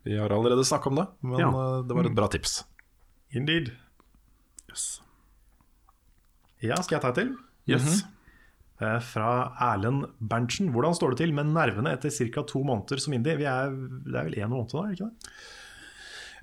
Vi 0.08 0.16
har 0.16 0.32
allerede 0.32 0.64
snakka 0.64 0.88
om 0.88 0.96
det, 1.02 1.04
men 1.22 1.40
Ja. 1.42 1.50
det 1.84 1.98
var 1.98 2.06
et 2.08 2.16
bra 2.16 2.28
tips. 2.32 2.62
indeed. 3.36 3.74
Yes. 4.70 5.02
Ja, 6.64 6.78
skal 6.80 6.96
jeg 6.96 7.02
ta 7.04 7.10
et 7.12 7.16
til? 7.20 7.34
yes. 7.68 7.84
Eh, 8.06 8.08
Fra 8.78 9.28
Erlend 9.72 10.10
Berntsen. 10.20 10.68
Hvordan 10.76 10.96
står 10.98 11.14
det 11.14 11.22
til 11.24 11.32
med 11.36 11.48
nervene 11.56 11.94
etter 11.96 12.12
ca. 12.12 12.44
to 12.44 12.60
måneder 12.68 13.00
som 13.00 13.14
indie? 13.16 13.38
Vi 13.40 13.46
er, 13.48 13.72
det 13.72 14.18
er 14.20 14.28
vel 14.28 14.36
én 14.42 14.52
måned 14.52 14.74
nå, 14.76 14.82
er 14.84 14.90
det 14.92 14.98
ikke 14.98 15.08
det? 15.08 15.36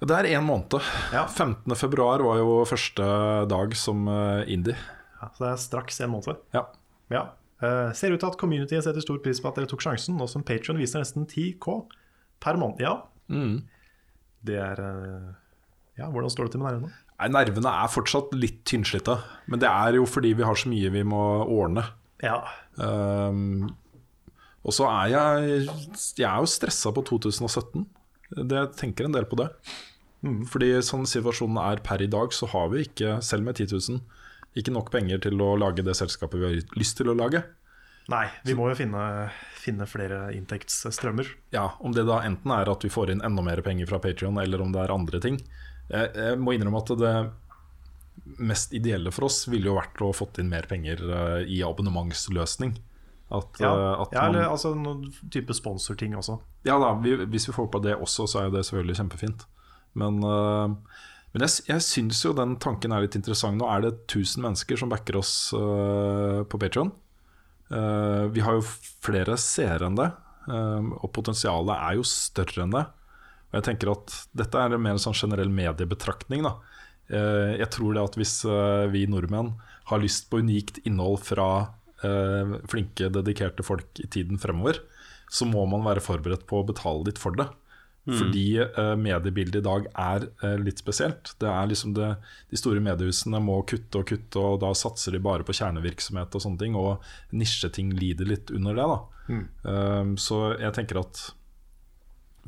Det 0.02 0.16
er 0.16 0.28
én 0.32 0.42
måned. 0.42 0.78
Ja. 1.12 1.26
15. 1.28 1.76
februar 1.78 2.24
var 2.24 2.40
jo 2.40 2.54
første 2.66 3.04
dag 3.52 3.76
som 3.78 4.08
eh, 4.10 4.48
indie. 4.50 4.74
Ja, 5.20 5.28
så 5.36 5.44
det 5.44 5.50
er 5.52 5.60
straks 5.62 6.00
en 6.02 6.10
måned. 6.16 6.40
Ja. 6.56 6.64
Ja. 7.12 7.26
Uh, 7.62 7.92
ser 7.94 8.10
ut 8.10 8.18
til 8.18 8.26
at 8.32 8.38
communityet 8.40 8.82
setter 8.82 9.04
stor 9.04 9.20
pris 9.22 9.38
på 9.38 9.46
at 9.52 9.60
dere 9.60 9.68
tok 9.70 9.84
sjansen, 9.84 10.16
nå 10.18 10.26
som 10.26 10.42
Patrion 10.42 10.80
viser 10.80 10.98
nesten 11.04 11.28
10K 11.30 11.76
per 12.42 12.58
måned. 12.58 12.80
Ja, 12.82 12.96
Mm. 13.30 13.60
det 14.44 14.56
er 14.58 14.80
uh, 14.82 15.28
Ja, 15.96 16.08
hvordan 16.10 16.28
står 16.32 16.48
det 16.48 16.56
til 16.56 16.60
med 16.64 16.72
nervene? 16.72 16.90
Nei, 17.22 17.28
Nervene 17.30 17.70
er 17.84 17.92
fortsatt 17.92 18.32
litt 18.34 18.64
tynnslitte, 18.66 19.14
men 19.46 19.60
det 19.62 19.68
er 19.70 19.94
jo 20.00 20.08
fordi 20.10 20.32
vi 20.34 20.42
har 20.42 20.58
så 20.58 20.66
mye 20.72 20.90
vi 20.90 21.04
må 21.06 21.20
ordne. 21.46 21.84
Ja. 22.22 22.38
Um, 22.78 23.72
og 24.62 24.74
så 24.76 24.86
er 24.86 25.10
jeg 25.10 25.64
Jeg 26.20 26.28
er 26.28 26.38
jo 26.38 26.50
stressa 26.50 26.92
på 26.94 27.02
2017. 27.08 27.86
Det, 28.32 28.56
jeg 28.56 28.74
tenker 28.78 29.08
en 29.08 29.16
del 29.16 29.26
på 29.28 29.38
det. 29.40 29.50
Fordi 30.22 30.68
sånn 30.86 31.02
situasjonen 31.08 31.58
er 31.58 31.82
per 31.82 32.02
i 32.04 32.10
dag, 32.10 32.30
så 32.34 32.46
har 32.52 32.70
vi 32.70 32.84
ikke, 32.86 33.16
selv 33.26 33.42
med 33.48 33.58
10 33.58 33.74
000, 33.74 33.98
ikke 34.54 34.74
nok 34.74 34.92
penger 34.94 35.18
til 35.24 35.40
å 35.42 35.56
lage 35.58 35.82
det 35.82 35.96
selskapet 35.98 36.38
vi 36.38 36.46
har 36.46 36.78
lyst 36.78 37.00
til 37.00 37.10
å 37.10 37.16
lage. 37.18 37.42
Nei, 38.10 38.26
vi 38.46 38.54
må 38.58 38.68
jo 38.70 38.78
finne, 38.78 39.02
finne 39.58 39.86
flere 39.86 40.24
inntektsstrømmer. 40.34 41.28
Ja, 41.54 41.72
Om 41.82 41.94
det 41.94 42.06
da 42.08 42.20
enten 42.26 42.54
er 42.54 42.70
at 42.70 42.86
vi 42.86 42.90
får 42.90 43.12
inn 43.12 43.22
enda 43.26 43.44
mer 43.46 43.62
penger 43.66 43.90
fra 43.90 44.00
Patrion, 44.02 44.38
eller 44.42 44.62
om 44.62 44.72
det 44.74 44.82
er 44.82 44.94
andre 44.94 45.20
ting. 45.22 45.38
Jeg, 45.90 46.10
jeg 46.14 46.38
må 46.42 46.54
innrømme 46.54 46.82
at 46.82 46.94
det 47.02 47.14
mest 48.38 48.72
ideelle 48.72 49.12
for 49.12 49.28
oss 49.28 49.44
ville 49.50 49.70
jo 49.70 49.76
vært 49.76 50.00
å 50.04 50.12
fått 50.14 50.40
inn 50.42 50.50
mer 50.52 50.66
penger 50.70 51.02
eh, 51.02 51.38
i 51.50 51.62
abonnementsløsning. 51.66 52.76
At, 53.32 53.60
Ja, 53.60 53.72
eh, 53.72 54.00
at 54.02 54.12
ja 54.12 54.20
man- 54.20 54.34
eller 54.34 54.50
altså 54.50 54.74
noen 54.76 55.06
type 55.30 55.54
sponsorting 55.56 56.14
også. 56.18 56.38
Ja 56.68 56.78
da, 56.78 56.92
vi, 57.00 57.16
hvis 57.16 57.48
vi 57.48 57.56
får 57.56 57.70
på 57.72 57.82
det 57.82 57.96
også, 57.96 58.28
så 58.28 58.40
er 58.40 58.44
jo 58.48 58.56
det 58.56 58.66
selvfølgelig 58.68 58.98
kjempefint. 59.00 59.46
Men, 59.94 60.22
uh, 60.24 60.72
men 61.32 61.44
jeg, 61.44 61.66
jeg 61.68 61.84
syns 61.84 62.22
jo 62.24 62.32
den 62.32 62.56
tanken 62.56 62.92
er 62.92 63.04
litt 63.04 63.16
interessant. 63.16 63.58
Nå 63.60 63.68
er 63.68 63.82
det 63.84 63.92
1000 64.06 64.40
mennesker 64.40 64.78
som 64.80 64.88
backer 64.88 65.18
oss 65.20 65.52
uh, 65.52 66.44
på 66.44 66.60
Patreon 66.60 66.92
vi 67.72 68.42
har 68.44 68.58
jo 68.58 68.64
flere 69.00 69.32
seere 69.40 69.86
enn 69.88 69.94
det, 69.96 70.10
og 70.52 71.06
potensialet 71.16 71.72
er 71.72 71.94
jo 71.96 72.02
større 72.04 72.66
enn 72.66 72.74
det. 72.74 72.82
Og 73.52 73.56
jeg 73.56 73.64
tenker 73.64 73.92
at 73.92 74.12
dette 74.36 74.60
er 74.60 74.76
mer 74.76 74.96
en 74.96 75.00
sånn 75.00 75.16
generell 75.16 75.48
mediebetraktning. 75.52 76.44
Da. 76.44 76.54
Eh, 77.12 77.54
jeg 77.60 77.70
tror 77.74 77.94
det 77.94 78.02
at 78.08 78.18
hvis 78.20 78.34
øh, 78.48 78.86
vi 78.92 79.06
nordmenn 79.10 79.52
har 79.90 80.00
lyst 80.02 80.30
på 80.30 80.40
unikt 80.42 80.78
innhold 80.88 81.20
fra 81.26 81.48
øh, 82.04 82.58
flinke, 82.70 83.10
dedikerte 83.12 83.62
folk 83.66 84.00
i 84.00 84.06
tiden 84.08 84.38
fremover, 84.40 84.80
så 85.32 85.44
må 85.48 85.64
man 85.68 85.84
være 85.84 86.04
forberedt 86.04 86.46
på 86.48 86.60
å 86.62 86.66
betale 86.68 87.04
litt 87.08 87.20
for 87.20 87.36
det. 87.36 87.48
Fordi 88.02 88.56
eh, 88.58 88.96
mediebildet 88.98 89.60
i 89.60 89.64
dag 89.64 89.84
er 89.94 90.24
eh, 90.42 90.56
litt 90.58 90.80
spesielt. 90.82 91.36
Det 91.38 91.46
er 91.46 91.68
liksom 91.70 91.92
det, 91.94 92.08
De 92.50 92.58
store 92.58 92.80
mediehusene 92.82 93.38
må 93.38 93.60
kutte 93.62 94.00
og 94.00 94.08
kutte, 94.10 94.40
og 94.42 94.58
da 94.64 94.72
satser 94.74 95.14
de 95.14 95.20
bare 95.22 95.46
på 95.46 95.54
kjernevirksomhet 95.54 96.34
og 96.34 96.42
sånne 96.42 96.58
ting. 96.64 96.74
Og 96.74 96.98
nisjeting 97.30 97.92
lider 97.94 98.26
litt 98.26 98.50
under 98.50 98.74
det. 98.74 98.88
da 98.90 98.98
Eh, 99.70 100.16
Så 100.18 100.40
jeg 100.58 100.74
tenker 100.74 100.98
at 100.98 101.20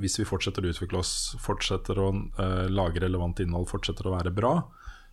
hvis 0.00 0.18
vi 0.18 0.26
fortsetter 0.28 0.64
å 0.64 0.72
utvikle 0.72 1.00
oss, 1.00 1.34
fortsetter 1.42 1.98
å 2.02 2.08
uh, 2.12 2.66
lage 2.70 3.02
relevant 3.02 3.40
innhold, 3.42 3.68
fortsetter 3.70 4.08
å 4.08 4.16
være 4.16 4.32
bra, 4.34 4.56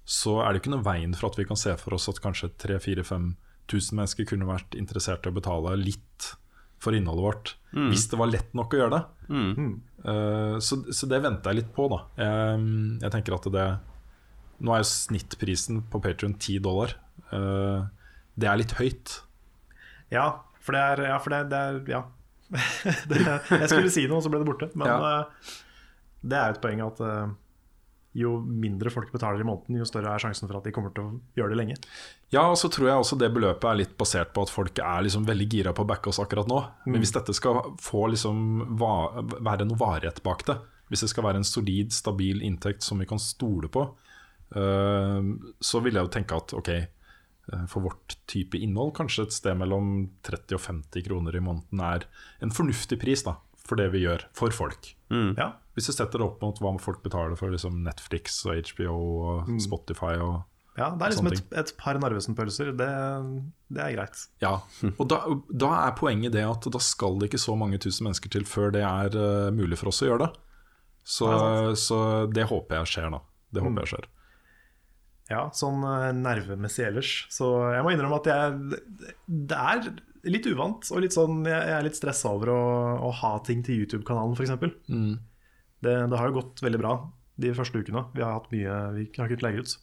så 0.08 0.40
er 0.42 0.54
det 0.54 0.64
ikke 0.64 0.74
noe 0.74 0.86
veien 0.86 1.14
for 1.18 1.30
at 1.30 1.38
vi 1.40 1.46
kan 1.50 1.60
se 1.60 1.74
for 1.78 1.96
oss 1.98 2.10
at 2.10 2.22
kanskje 2.24 2.50
3000-5000 2.64 3.98
mennesker 3.98 4.28
kunne 4.30 4.50
vært 4.50 4.78
interessert 4.80 5.28
i 5.28 5.32
å 5.32 5.38
betale 5.38 5.76
litt 5.80 6.32
for 6.82 6.98
innholdet 6.98 7.26
vårt. 7.28 7.54
Hvis 7.92 8.08
det 8.10 8.18
var 8.18 8.32
lett 8.32 8.56
nok 8.58 8.74
å 8.74 8.80
gjøre 8.80 8.98
det. 8.98 9.02
Eh, 10.02 10.56
så, 10.66 10.80
så 10.90 11.10
det 11.12 11.22
venter 11.22 11.52
jeg 11.54 11.62
litt 11.62 11.74
på, 11.76 11.86
da. 11.92 12.00
Jeg, 12.18 12.64
jeg 13.04 13.14
tenker 13.14 13.38
at 13.38 13.50
det 13.54 13.68
Nå 14.62 14.74
er 14.76 14.82
jo 14.84 14.90
snittprisen 14.90 15.80
på 15.90 16.02
Patrion 16.04 16.36
10 16.38 16.60
dollar. 16.62 16.92
Uh, 17.32 17.88
det 18.38 18.46
er 18.50 18.60
litt 18.60 18.76
høyt. 18.78 19.16
Ja, 20.14 20.44
for 20.62 20.78
det 20.78 20.82
er 20.82 21.02
Ja. 21.08 21.16
For 21.22 21.34
det, 21.34 21.40
det 21.50 21.62
er, 21.62 21.80
ja. 21.90 22.02
det, 23.12 23.22
jeg 23.24 23.70
skulle 23.72 23.92
si 23.94 24.08
noe, 24.12 24.22
så 24.24 24.32
ble 24.34 24.42
det 24.44 24.48
borte. 24.50 24.68
Men 24.76 24.88
Ja. 24.92 24.98
eh, 25.22 25.54
det 26.22 26.38
er 26.38 26.52
et 26.54 26.60
poeng 26.62 26.82
at 26.86 27.00
eh, 27.02 27.30
jo 28.22 28.34
mindre 28.44 28.92
folk 28.92 29.12
betaler 29.14 29.40
i 29.40 29.46
måneden, 29.48 29.78
jo 29.80 29.86
større 29.88 30.12
er 30.12 30.20
sjansen 30.20 30.50
for 30.50 30.58
at 30.60 30.66
de 30.68 30.74
kommer 30.76 30.92
til 30.94 31.06
å 31.08 31.14
gjøre 31.40 31.54
det 31.54 31.60
lenge. 31.62 31.78
Ja, 32.36 32.44
og 32.52 32.58
så 32.60 32.68
tror 32.72 32.90
jeg 32.90 33.00
også 33.06 33.18
det 33.22 33.30
beløpet 33.34 33.64
er 33.72 33.80
litt 33.80 33.94
basert 34.00 34.34
på 34.36 34.44
at 34.44 34.52
folk 34.52 34.78
er 34.84 35.06
liksom 35.08 35.24
veldig 35.30 35.48
gira 35.54 35.72
på 35.74 35.86
å 35.86 35.88
backe 35.88 36.12
oss 36.12 36.20
akkurat 36.20 36.50
nå. 36.52 36.60
Men 36.92 37.00
hvis 37.00 37.14
dette 37.16 37.34
skal 37.38 37.62
få 37.80 38.10
liksom 38.12 38.76
være 38.78 39.66
noe 39.70 39.80
varighet 39.80 40.20
bak 40.28 40.44
det, 40.50 40.58
hvis 40.92 41.06
det 41.06 41.10
skal 41.14 41.24
være 41.30 41.40
en 41.40 41.48
solid, 41.48 41.94
stabil 41.96 42.44
inntekt 42.44 42.84
som 42.84 43.00
vi 43.00 43.08
kan 43.08 43.20
stole 43.24 43.70
på, 43.72 43.86
øh, 44.60 45.32
så 45.64 45.80
vil 45.84 45.96
jeg 45.96 46.04
jo 46.04 46.12
tenke 46.12 46.36
at 46.36 46.52
ok, 46.58 46.72
for 47.68 47.88
vårt 47.88 48.16
type 48.32 48.60
innhold, 48.60 48.94
kanskje 48.98 49.28
et 49.28 49.36
sted 49.36 49.58
mellom 49.60 50.12
30 50.28 50.58
og 50.58 50.62
50 50.66 51.08
kroner 51.08 51.36
i 51.36 51.44
måneden 51.44 51.82
er 51.84 52.06
en 52.44 52.54
fornuftig 52.54 53.00
pris 53.02 53.26
da, 53.28 53.38
for 53.60 53.82
det 53.82 53.90
vi 53.96 54.06
gjør 54.06 54.28
for 54.38 54.54
folk. 54.56 54.94
Ja, 55.12 55.50
Hvis 55.76 55.90
du 55.90 55.96
setter 55.96 56.22
det 56.22 56.28
opp 56.28 56.44
mot 56.44 56.62
hva 56.64 56.72
folk 56.80 57.02
betaler 57.04 57.36
for 57.40 57.52
liksom 57.52 57.82
Netflix 57.84 58.38
og 58.48 58.62
HBO 58.72 58.96
og 59.34 59.52
Spotify 59.60 60.16
og 60.24 60.42
ja 60.80 60.88
Det 60.96 61.04
er 61.04 61.12
liksom 61.12 61.28
et, 61.28 61.42
et 61.60 61.72
par 61.76 61.98
Narvesen-pølser. 62.00 62.72
Det, 62.80 62.88
det 63.76 63.82
er 63.84 63.96
greit. 63.98 64.22
Ja, 64.40 64.54
og 64.94 65.10
da, 65.12 65.20
da 65.52 65.72
er 65.82 65.98
poenget 66.00 66.32
det 66.38 66.46
at 66.48 66.68
da 66.72 66.80
skal 66.80 67.20
det 67.20 67.28
ikke 67.28 67.42
så 67.44 67.58
mange 67.60 67.80
tusen 67.84 68.08
mennesker 68.08 68.32
til 68.32 68.48
før 68.48 68.72
det 68.72 68.86
er 68.88 69.18
uh, 69.18 69.50
mulig 69.52 69.80
for 69.82 69.92
oss 69.92 70.00
å 70.06 70.08
gjøre 70.08 70.30
det. 70.30 70.32
Så, 71.04 71.28
Nei, 71.28 71.76
så 71.82 72.00
det 72.32 72.48
håper 72.48 72.80
jeg 72.80 72.94
skjer 72.94 73.12
nå. 73.12 73.20
Det 73.52 73.66
håper 73.66 73.84
jeg 73.84 73.92
skjer. 73.94 74.08
Ja, 75.32 75.46
sånn 75.56 75.84
uh, 75.86 76.12
nervemessig 76.16 76.86
ellers. 76.90 77.12
Så 77.32 77.48
jeg 77.72 77.86
må 77.86 77.94
innrømme 77.94 78.20
at 78.20 78.30
jeg 78.32 78.82
Det 79.26 79.58
er 79.58 79.86
litt 80.28 80.50
uvant, 80.52 80.86
og 80.92 81.02
litt 81.04 81.16
sånn 81.16 81.42
Jeg 81.48 81.74
er 81.78 81.86
litt 81.86 81.98
stressa 81.98 82.34
over 82.36 82.54
å, 82.54 82.62
å 83.08 83.12
ha 83.22 83.34
ting 83.48 83.64
til 83.66 83.82
YouTube-kanalen, 83.84 84.36
f.eks. 84.38 84.54
Mm. 84.92 85.16
Det, 85.82 85.96
det 86.12 86.20
har 86.20 86.30
jo 86.30 86.38
gått 86.42 86.62
veldig 86.62 86.82
bra 86.82 86.96
de 87.42 87.56
første 87.58 87.82
ukene. 87.82 88.06
Vi 88.14 88.22
har 88.26 88.38
hatt 88.38 88.52
mye 88.54 88.78
Vi 88.98 89.08
har 89.18 89.32
kunnet 89.32 89.46
legge 89.48 89.66
ut. 89.66 89.76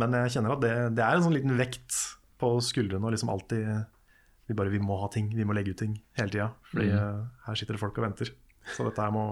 Men 0.00 0.16
jeg 0.18 0.36
kjenner 0.36 0.56
at 0.56 0.64
det, 0.64 0.74
det 0.98 1.04
er 1.06 1.16
en 1.16 1.24
sånn 1.24 1.36
liten 1.36 1.56
vekt 1.56 2.00
på 2.42 2.56
skuldrene 2.64 3.06
og 3.06 3.14
liksom 3.14 3.30
alltid 3.32 3.68
vi 4.44 4.56
bare 4.56 4.72
vi 4.72 4.80
må 4.82 4.96
ha 5.00 5.08
ting, 5.12 5.30
vi 5.32 5.44
må 5.46 5.54
legge 5.56 5.72
ut 5.72 5.80
ting 5.80 5.94
hele 6.18 6.32
tida. 6.32 6.48
Fordi 6.72 6.90
mm. 6.92 7.20
her 7.46 7.60
sitter 7.60 7.76
det 7.76 7.80
folk 7.80 8.00
og 8.00 8.04
venter. 8.04 8.32
Så 8.74 8.84
dette 8.86 9.04
her 9.04 9.12
må 9.14 9.24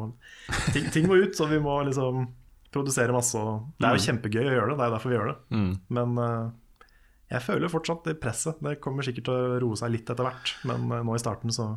ting, 0.72 0.88
ting 0.92 1.08
må 1.08 1.18
ut, 1.20 1.34
så 1.36 1.48
vi 1.50 1.60
må 1.62 1.74
liksom 1.88 2.26
produsere 2.72 3.14
masse. 3.14 3.38
Og 3.38 3.70
det 3.78 3.88
er 3.88 3.96
jo 3.96 4.06
kjempegøy 4.06 4.42
å 4.46 4.56
gjøre 4.56 4.72
det, 4.72 4.76
det 4.78 4.84
er 4.84 4.90
jo 4.90 4.96
derfor 4.96 5.12
vi 5.12 5.16
gjør 5.18 5.30
det. 5.30 5.38
Mm. 5.54 5.70
Men 5.98 6.18
uh, 6.18 6.88
jeg 7.32 7.46
føler 7.46 7.72
fortsatt 7.72 8.08
det 8.08 8.18
presset. 8.22 8.60
Det 8.64 8.80
kommer 8.84 9.06
sikkert 9.06 9.28
til 9.28 9.36
å 9.36 9.62
roe 9.62 9.78
seg 9.78 9.94
litt 9.94 10.12
etter 10.12 10.26
hvert, 10.26 10.54
men 10.68 10.86
uh, 10.92 11.00
nå 11.06 11.16
i 11.16 11.22
starten 11.22 11.54
så 11.54 11.72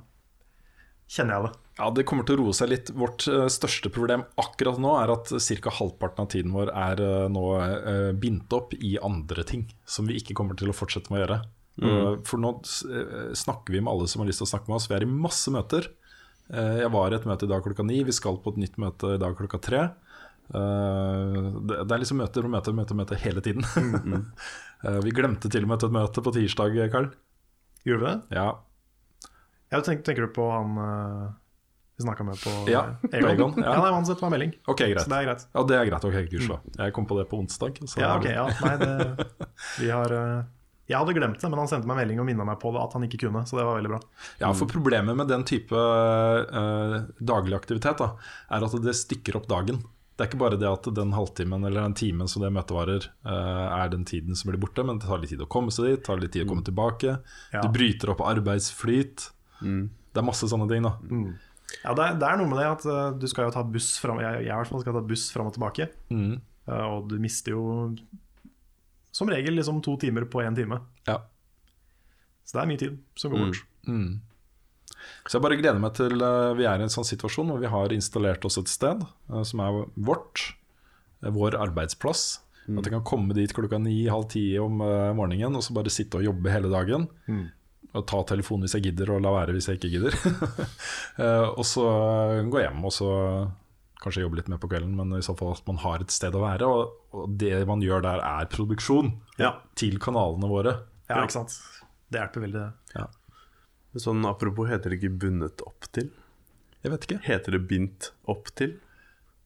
kjenner 1.11 1.37
jeg 1.37 1.47
det. 1.47 1.53
Ja, 1.75 1.89
Det 1.91 2.05
kommer 2.07 2.25
til 2.25 2.39
å 2.39 2.45
roe 2.45 2.55
seg 2.55 2.71
litt. 2.71 2.93
Vårt 2.95 3.27
uh, 3.31 3.45
største 3.51 3.91
problem 3.93 4.25
akkurat 4.41 4.79
nå 4.81 4.95
er 5.01 5.13
at 5.17 5.33
ca. 5.35 5.75
halvparten 5.79 6.23
av 6.23 6.31
tiden 6.33 6.55
vår 6.55 6.71
er 6.71 7.03
nå 7.31 7.45
uh, 7.59 8.13
bindt 8.17 8.55
opp 8.55 8.73
i 8.79 8.95
andre 9.03 9.45
ting 9.47 9.67
som 9.83 10.07
vi 10.09 10.17
ikke 10.21 10.37
kommer 10.37 10.57
til 10.59 10.71
å 10.71 10.77
fortsette 10.77 11.13
med 11.13 11.21
å 11.21 11.25
gjøre. 11.25 11.43
Mm. 11.75 12.21
for 12.23 12.39
nå 12.39 12.53
snakker 13.35 13.73
vi 13.75 13.81
med 13.83 13.91
alle 13.91 14.05
som 14.07 14.21
har 14.21 14.29
lyst 14.29 14.39
til 14.39 14.45
å 14.45 14.51
snakke 14.53 14.69
med 14.71 14.77
oss. 14.77 14.85
Vi 14.87 14.95
er 14.95 15.03
i 15.03 15.09
masse 15.11 15.51
møter. 15.51 15.89
Eh, 16.53 16.81
jeg 16.83 16.91
var 16.93 17.11
i 17.11 17.17
et 17.17 17.25
møte 17.25 17.47
i 17.47 17.49
dag 17.49 17.63
klokka 17.65 17.85
ni. 17.85 18.03
Vi 18.05 18.13
skal 18.13 18.37
på 18.41 18.53
et 18.53 18.61
nytt 18.61 18.77
møte 18.81 19.15
i 19.15 19.21
dag 19.21 19.37
klokka 19.37 19.59
tre. 19.61 19.81
Eh, 20.53 21.37
det, 21.65 21.79
det 21.87 21.95
er 21.95 22.01
liksom 22.01 22.19
møter 22.21 22.45
og 22.45 22.53
møter 22.53 22.75
møter, 22.77 22.97
møter 22.97 23.21
hele 23.21 23.41
tiden. 23.45 23.65
uh, 24.85 24.99
vi 25.05 25.13
glemte 25.15 25.49
til 25.51 25.65
og 25.65 25.71
med 25.71 25.83
et 25.83 25.95
møte 25.97 26.25
på 26.25 26.35
tirsdag, 26.35 26.77
Karl. 26.93 27.09
Gjorde 27.85 28.01
vi 28.03 28.11
det? 28.11 28.37
Ja, 28.37 28.51
Jeg 29.73 29.85
tenker, 29.85 30.05
tenker 30.09 30.27
du 30.27 30.33
på 30.35 30.45
han 30.49 30.77
uh, 30.77 31.33
vi 31.95 32.03
snakka 32.03 32.25
med 32.27 32.39
på 32.41 32.51
Ja, 32.67 32.81
Egon? 33.07 33.29
Egon, 33.29 33.53
ja. 33.61 33.69
Ja, 33.71 33.83
nei, 33.85 33.93
han 33.95 34.07
sendte 34.07 34.25
meg 34.25 34.33
melding, 34.35 34.57
ok, 34.67 34.81
greit. 34.81 35.05
så 35.05 35.11
det 35.13 35.19
er 35.21 35.29
greit. 35.29 35.45
Ja, 35.47 35.61
det 35.63 35.77
er 35.77 35.85
greit. 35.87 36.07
Ok, 36.09 36.17
gudskjelov. 36.33 36.65
Jeg 36.75 36.95
kom 36.97 37.07
på 37.07 37.15
det 37.21 37.23
på 37.31 37.39
onsdag. 37.39 37.79
så 37.87 38.01
Ja, 38.01 38.09
ok, 38.17 38.27
ja, 38.33 38.49
nei, 38.65 38.73
det, 38.81 39.29
vi 39.79 39.93
har 39.93 40.11
Jeg 40.11 40.97
hadde 40.99 41.15
glemt 41.15 41.39
det, 41.39 41.49
men 41.53 41.61
han 41.61 41.71
sendte 41.71 41.87
meg 41.87 42.01
melding 42.01 42.19
og 42.19 42.27
minna 42.27 42.43
meg 42.49 42.59
på 42.59 42.73
det, 42.75 42.83
at 42.83 42.97
han 42.97 43.07
ikke 43.07 43.21
kunne, 43.23 43.45
så 43.47 43.61
det 43.61 43.63
var 43.69 43.79
veldig 43.79 43.93
bra. 43.93 44.01
Ja, 44.43 44.51
for 44.59 44.67
problemet 44.67 45.15
med 45.15 45.31
den 45.31 45.47
type 45.47 45.71
uh, 45.71 46.97
daglig 47.31 47.55
aktivitet 47.61 48.03
da, 48.03 48.11
er 48.51 48.67
at 48.67 48.75
det 48.83 48.97
stikker 48.99 49.39
opp 49.39 49.47
dagen. 49.47 49.79
Det 50.15 50.23
er 50.23 50.29
ikke 50.29 50.39
bare 50.39 50.55
det 50.57 50.67
at 50.69 50.85
den 50.95 51.11
halvtimen 51.11 51.65
eller 51.67 51.81
den 51.83 51.93
timen 51.99 52.29
som 52.31 52.41
det 52.45 52.51
møtet 52.55 52.71
varer, 52.71 53.07
eh, 53.27 53.65
er 53.83 53.89
den 53.91 54.05
tiden 54.07 54.35
som 54.39 54.47
blir 54.51 54.61
borte, 54.63 54.85
men 54.87 54.97
det 54.99 55.07
tar 55.09 55.19
litt 55.19 55.29
tid 55.33 55.41
å 55.43 55.47
komme 55.51 55.73
seg 55.75 55.89
dit, 55.91 56.03
tar 56.07 56.21
litt 56.21 56.31
tid 56.31 56.45
å 56.45 56.49
komme 56.53 56.63
tilbake. 56.63 57.17
Ja. 57.51 57.61
Du 57.61 57.67
bryter 57.75 58.13
opp 58.13 58.21
arbeidsflyt. 58.23 59.25
Det 59.59 60.21
er 60.21 60.23
masse 60.23 60.47
sånne 60.47 60.69
ting, 60.71 60.83
da. 60.87 60.93
Ja, 61.83 61.93
det 61.97 62.03
er, 62.05 62.15
det 62.21 62.27
er 62.29 62.37
noe 62.39 62.47
med 62.47 62.59
det 62.61 62.67
at 62.69 62.85
eh, 62.87 63.11
du 63.19 63.27
skal 63.27 63.49
jo 63.49 63.51
ta 63.55 63.63
buss 63.67 63.97
fram 63.99 64.19
Jeg, 64.21 64.45
jeg 64.45 64.67
skal 64.69 64.93
ta 64.95 65.01
buss 65.01 65.25
fram 65.33 65.47
og 65.49 65.55
tilbake, 65.57 65.89
Mm. 66.13 66.39
eh, 66.69 66.85
og 66.85 67.09
du 67.09 67.17
mister 67.19 67.51
jo 67.51 67.95
som 69.11 69.27
regel 69.31 69.55
liksom 69.55 69.81
to 69.83 69.97
timer 69.97 70.25
på 70.31 70.41
én 70.43 70.55
time. 70.55 70.79
Ja. 71.07 71.19
Så 72.45 72.55
det 72.57 72.61
er 72.63 72.69
mye 72.71 72.79
tid 72.79 72.97
som 73.17 73.31
går 73.31 73.45
bort. 73.47 73.61
Mm. 73.87 74.21
Så 75.25 75.37
jeg 75.37 75.43
bare 75.45 75.57
gleder 75.59 75.81
meg 75.81 75.93
til 75.97 76.21
eh, 76.21 76.53
vi 76.59 76.65
er 76.69 76.79
i 76.81 76.85
en 76.85 76.91
sånn 76.93 77.07
situasjon 77.07 77.49
hvor 77.49 77.61
vi 77.61 77.69
har 77.71 77.93
installert 77.95 78.45
oss 78.45 78.59
et 78.61 78.69
sted 78.69 79.01
eh, 79.03 79.43
som 79.47 79.61
er 79.65 79.79
vårt, 79.95 80.43
eh, 81.23 81.31
vår 81.33 81.57
arbeidsplass. 81.65 82.25
At 82.65 82.87
jeg 82.87 82.93
kan 82.95 83.03
komme 83.05 83.35
dit 83.37 83.51
klokka 83.53 83.77
ni-halv 83.77 84.25
ti 84.33 84.47
om 84.57 84.79
morgenen 85.13 85.53
og 85.53 85.61
så 85.61 85.73
bare 85.77 85.91
sitte 85.93 86.17
og 86.17 86.23
jobbe 86.25 86.49
hele 86.49 86.71
dagen. 86.73 87.03
Og 87.93 88.05
ta 88.09 88.23
telefonen 88.25 88.65
hvis 88.65 88.73
jeg 88.73 88.87
gidder, 88.87 89.11
og 89.13 89.21
la 89.21 89.33
være 89.35 89.53
hvis 89.53 89.67
jeg 89.69 89.77
ikke 89.77 89.91
gidder. 89.93 90.17
Og 91.59 91.61
så 91.69 91.83
gå 92.49 92.59
hjem 92.63 92.81
og 92.89 92.91
så 92.91 93.09
kanskje 94.01 94.23
jobbe 94.25 94.39
litt 94.39 94.49
mer 94.51 94.59
på 94.61 94.67
kvelden, 94.71 94.95
men 94.97 95.13
i 95.17 95.21
så 95.25 95.33
fall 95.37 95.53
at 95.55 95.61
man 95.69 95.77
har 95.85 96.01
et 96.03 96.11
sted 96.13 96.33
å 96.35 96.41
være. 96.43 96.67
Og, 96.67 97.29
det 97.39 97.53
man 97.69 97.85
gjør 97.85 98.01
der, 98.05 98.19
er 98.25 98.49
produksjon 98.51 99.13
Ja. 99.39 99.53
til 99.79 99.97
kanalene 100.01 100.49
våre. 100.49 100.73
Ja, 101.09 101.21
ikke 101.21 101.37
sant. 101.37 101.55
Det 102.09 102.19
hjelper 102.19 102.47
veldig, 102.47 102.65
det. 102.65 103.05
Sånn 104.01 104.25
apropos, 104.27 104.67
heter 104.67 104.91
det 104.91 104.99
ikke 104.99 105.13
bundet 105.25 105.61
opp 105.63 105.87
til? 105.95 106.09
Jeg 106.83 106.93
vet 106.93 107.07
ikke. 107.07 107.19
Heter 107.25 107.55
det 107.55 107.61
bindt 107.69 108.11
opp 108.29 108.51
til? 108.59 108.75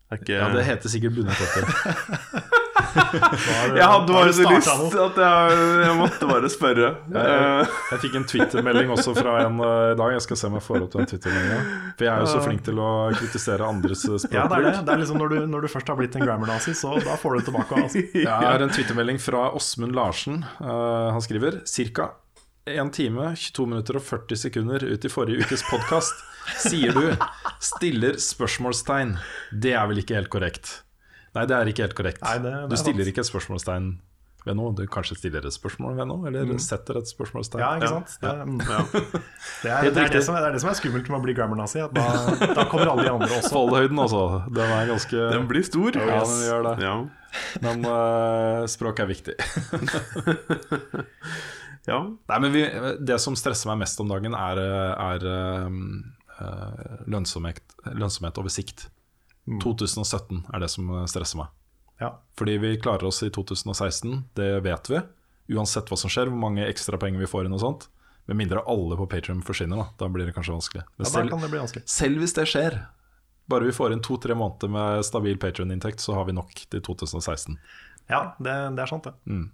Er 0.09 0.17
ikke 0.17 0.39
Ja, 0.39 0.49
Det 0.53 0.65
heter 0.65 0.91
sikkert 0.91 1.19
bundet 1.19 1.37
opp 1.37 1.53
til. 1.57 2.55
Jeg 2.89 3.85
hadde 3.85 4.13
bare 4.13 4.31
så 4.33 4.45
lyst 4.49 4.69
at 4.97 5.17
jeg, 5.19 5.57
jeg 5.83 5.95
måtte 5.99 6.29
bare 6.29 6.49
spørre. 6.51 6.89
Jeg, 7.13 7.65
jeg 7.91 8.01
fikk 8.03 8.15
en 8.19 8.25
Twitter-melding 8.29 8.93
også 8.93 9.13
fra 9.17 9.35
en 9.43 9.59
uh, 9.61 9.91
i 9.91 9.97
dag. 9.99 10.13
Jeg 10.15 10.25
skal 10.25 10.39
se 10.41 10.49
om 10.49 10.57
jeg 10.57 10.65
får 10.65 10.85
opp 10.85 10.95
den 10.95 11.09
Twitter-meldinga. 11.11 11.59
For 11.99 12.07
jeg 12.07 12.13
er 12.13 12.23
jo 12.23 12.31
så 12.31 12.43
flink 12.45 12.63
til 12.65 12.81
å 12.81 12.91
kritisere 13.15 13.67
andres 13.67 14.05
språkbruk. 14.05 14.37
Ja, 14.37 14.47
det 14.49 14.59
er 14.59 14.67
det. 14.67 14.73
det 14.87 14.95
er 14.95 15.03
liksom 15.03 15.21
når, 15.21 15.35
du, 15.35 15.37
når 15.53 15.65
du 15.65 15.71
først 15.75 15.91
har 15.91 15.99
blitt 15.99 16.17
en 16.17 16.25
grammar-nazi, 16.25 16.75
så 16.77 16.95
da 17.03 17.19
får 17.19 17.35
du 17.35 17.41
det 17.41 17.47
tilbake. 17.51 17.83
Altså. 17.83 18.05
Jeg 18.25 18.47
har 18.47 18.65
en 18.65 18.73
Twitter-melding 18.73 19.21
fra 19.23 19.45
Åsmund 19.59 19.97
Larsen. 19.97 20.41
Uh, 20.61 21.11
han 21.13 21.23
skriver 21.25 21.61
ca. 21.93 22.09
1 22.69 22.91
time, 22.93 23.31
22 23.35 23.65
minutter 23.69 23.97
og 23.99 24.03
40 24.05 24.37
sekunder 24.37 24.83
ut 24.85 25.05
i 25.05 25.09
forrige 25.11 25.45
ukes 25.45 25.63
podkast 25.69 26.13
sier 26.63 26.93
du 26.95 27.15
'stiller 27.61 28.13
spørsmålstegn'. 28.21 29.17
Det 29.53 29.73
er 29.73 29.87
vel 29.87 29.97
ikke 30.03 30.15
helt 30.15 30.29
korrekt? 30.29 30.83
Nei, 31.35 31.45
det 31.45 31.55
er 31.55 31.65
ikke 31.69 31.83
helt 31.85 31.95
korrekt. 31.95 32.21
Nei, 32.23 32.37
det- 32.37 32.43
det 32.51 32.69
du 32.69 32.73
er 32.73 32.77
stiller 32.77 33.03
sant. 33.03 33.07
ikke 33.13 33.19
et 33.21 33.31
spørsmålstegn 33.31 33.99
ved 34.45 34.55
noe. 34.55 34.73
Du 34.73 34.85
kanskje 34.87 35.17
stiller 35.17 35.45
et 35.45 35.53
spørsmål 35.53 35.95
ved 35.97 36.07
noe, 36.07 36.27
eller 36.27 36.57
setter 36.57 36.97
et 36.97 37.05
spørsmålstegn. 37.07 37.59
Mm. 37.59 37.65
Ja, 37.65 37.75
ikke 37.75 37.83
Ja, 37.83 37.87
sant? 37.89 38.17
Det, 38.21 38.47
mm. 38.47 38.59
Ja. 38.59 38.81
det, 39.61 39.71
er, 39.71 39.81
det, 39.93 39.97
er 39.97 40.07
det, 40.09 40.23
som, 40.23 40.35
er- 40.35 40.39
det 40.41 40.47
er 40.47 40.51
det 40.53 40.61
som 40.61 40.69
er 40.69 40.73
skummelt 40.79 41.09
med 41.09 41.19
å 41.19 41.23
bli 41.23 41.33
grammar-nazi. 41.33 41.79
Da, 41.93 42.53
da 42.55 42.63
kommer 42.65 42.87
alle 42.89 43.03
de 43.03 43.11
andre 43.11 43.27
også. 43.29 43.51
Fallhøyden, 43.51 43.99
altså. 43.99 44.43
Den 44.53 44.71
er 44.71 44.87
ganske 44.87 45.17
Den 45.33 45.47
blir 45.47 45.63
stor. 45.63 45.91
Ja, 45.93 46.23
den 46.23 46.41
gjør 46.49 46.63
det. 46.75 46.83
Ja. 46.83 47.05
Men 47.61 47.85
uh, 47.85 48.65
språk 48.65 48.99
er 48.99 49.05
viktig. 49.05 49.35
ja. 51.89 51.99
Nei, 52.31 52.39
men 52.45 52.53
vi, 52.53 52.63
Det 53.01 53.17
som 53.21 53.37
stresser 53.39 53.71
meg 53.71 53.81
mest 53.83 53.99
om 54.01 54.09
dagen, 54.11 54.37
er, 54.37 54.61
er 54.93 55.27
uh, 55.27 56.97
lønnsomhet, 57.09 57.63
lønnsomhet 57.89 58.41
over 58.41 58.53
sikt. 58.53 58.87
2017 59.49 60.43
er 60.53 60.61
det 60.61 60.69
som 60.69 60.91
stresser 61.09 61.41
meg. 61.41 61.49
Ja. 61.99 62.13
Fordi 62.37 62.57
vi 62.61 62.75
klarer 62.79 63.09
oss 63.09 63.23
i 63.23 63.31
2016, 63.33 64.23
det 64.37 64.51
vet 64.63 64.91
vi. 64.91 65.01
Uansett 65.55 65.89
hva 65.89 65.97
som 65.97 66.11
skjer, 66.11 66.29
hvor 66.29 66.39
mange 66.39 66.67
ekstra 66.69 66.99
penger 67.01 67.23
vi 67.23 67.29
får 67.29 67.47
inn 67.47 67.57
og 67.57 67.63
sånt. 67.63 67.89
Med 68.29 68.37
mindre 68.37 68.61
alle 68.69 68.95
på 68.99 69.07
Patrion 69.09 69.41
forsvinner, 69.43 69.81
da. 69.81 69.87
Da 69.97 70.09
blir 70.13 70.29
det 70.29 70.35
kanskje 70.35 70.53
vanskelig. 70.53 70.85
Men 70.95 71.07
ja, 71.07 71.11
selv, 71.11 71.33
kan 71.33 71.43
det 71.43 71.51
bli 71.51 71.61
vanskelig. 71.63 71.83
selv 71.89 72.23
hvis 72.23 72.35
det 72.37 72.45
skjer, 72.51 72.77
bare 73.49 73.65
vi 73.65 73.75
får 73.75 73.95
inn 73.95 74.03
to-tre 74.05 74.37
måneder 74.37 74.71
med 74.71 75.05
stabil 75.07 75.39
Patrion-inntekt, 75.41 76.03
så 76.03 76.13
har 76.19 76.29
vi 76.29 76.37
nok 76.37 76.53
til 76.69 76.83
2016. 76.85 77.57
Ja, 78.09 78.35
det, 78.37 78.53
det 78.77 78.85
er 78.85 78.91
sant, 78.91 79.09
det. 79.09 79.15
Mm. 79.25 79.47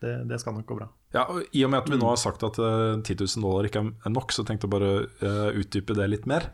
Det. 0.00 0.14
Det 0.30 0.40
skal 0.40 0.56
nok 0.56 0.68
gå 0.68 0.78
bra. 0.78 0.88
Ja, 1.14 1.26
og 1.26 1.42
I 1.56 1.64
og 1.66 1.72
med 1.72 1.82
at 1.82 1.90
vi 1.90 1.98
nå 1.98 2.06
har 2.06 2.18
sagt 2.20 2.44
at 2.46 2.58
uh, 2.62 3.00
10 3.02 3.16
000 3.18 3.44
dollar 3.44 3.66
ikke 3.66 3.82
er 3.82 4.12
nok, 4.14 4.32
så 4.34 4.44
tenkte 4.46 4.68
jeg 4.68 4.74
bare 4.76 4.90
uh, 5.24 5.50
utdype 5.58 5.96
det 5.98 6.08
litt 6.12 6.28
mer. 6.30 6.52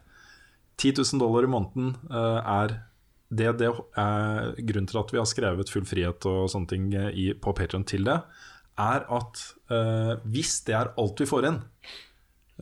10 0.81 0.97
000 1.01 1.21
dollar 1.23 1.45
i 1.45 1.51
måneden 1.53 1.95
uh, 2.09 2.41
er 2.41 2.79
det, 3.29 3.49
det 3.59 3.71
er 3.99 4.53
grunnen 4.69 4.89
til 4.91 5.01
at 5.01 5.13
vi 5.13 5.19
har 5.19 5.29
skrevet 5.29 5.71
full 5.73 5.87
frihet 5.89 6.27
og 6.31 6.47
sånne 6.53 6.71
ting 6.71 6.91
eh, 6.95 7.09
i, 7.11 7.27
på 7.35 7.55
Patreon 7.57 7.87
til 7.89 8.07
det, 8.07 8.21
er 8.77 9.07
at 9.09 9.43
uh, 9.73 10.15
hvis 10.29 10.61
det 10.67 10.75
er 10.77 10.93
alt 11.01 11.23
vi 11.23 11.29
får 11.29 11.49
inn, 11.49 11.59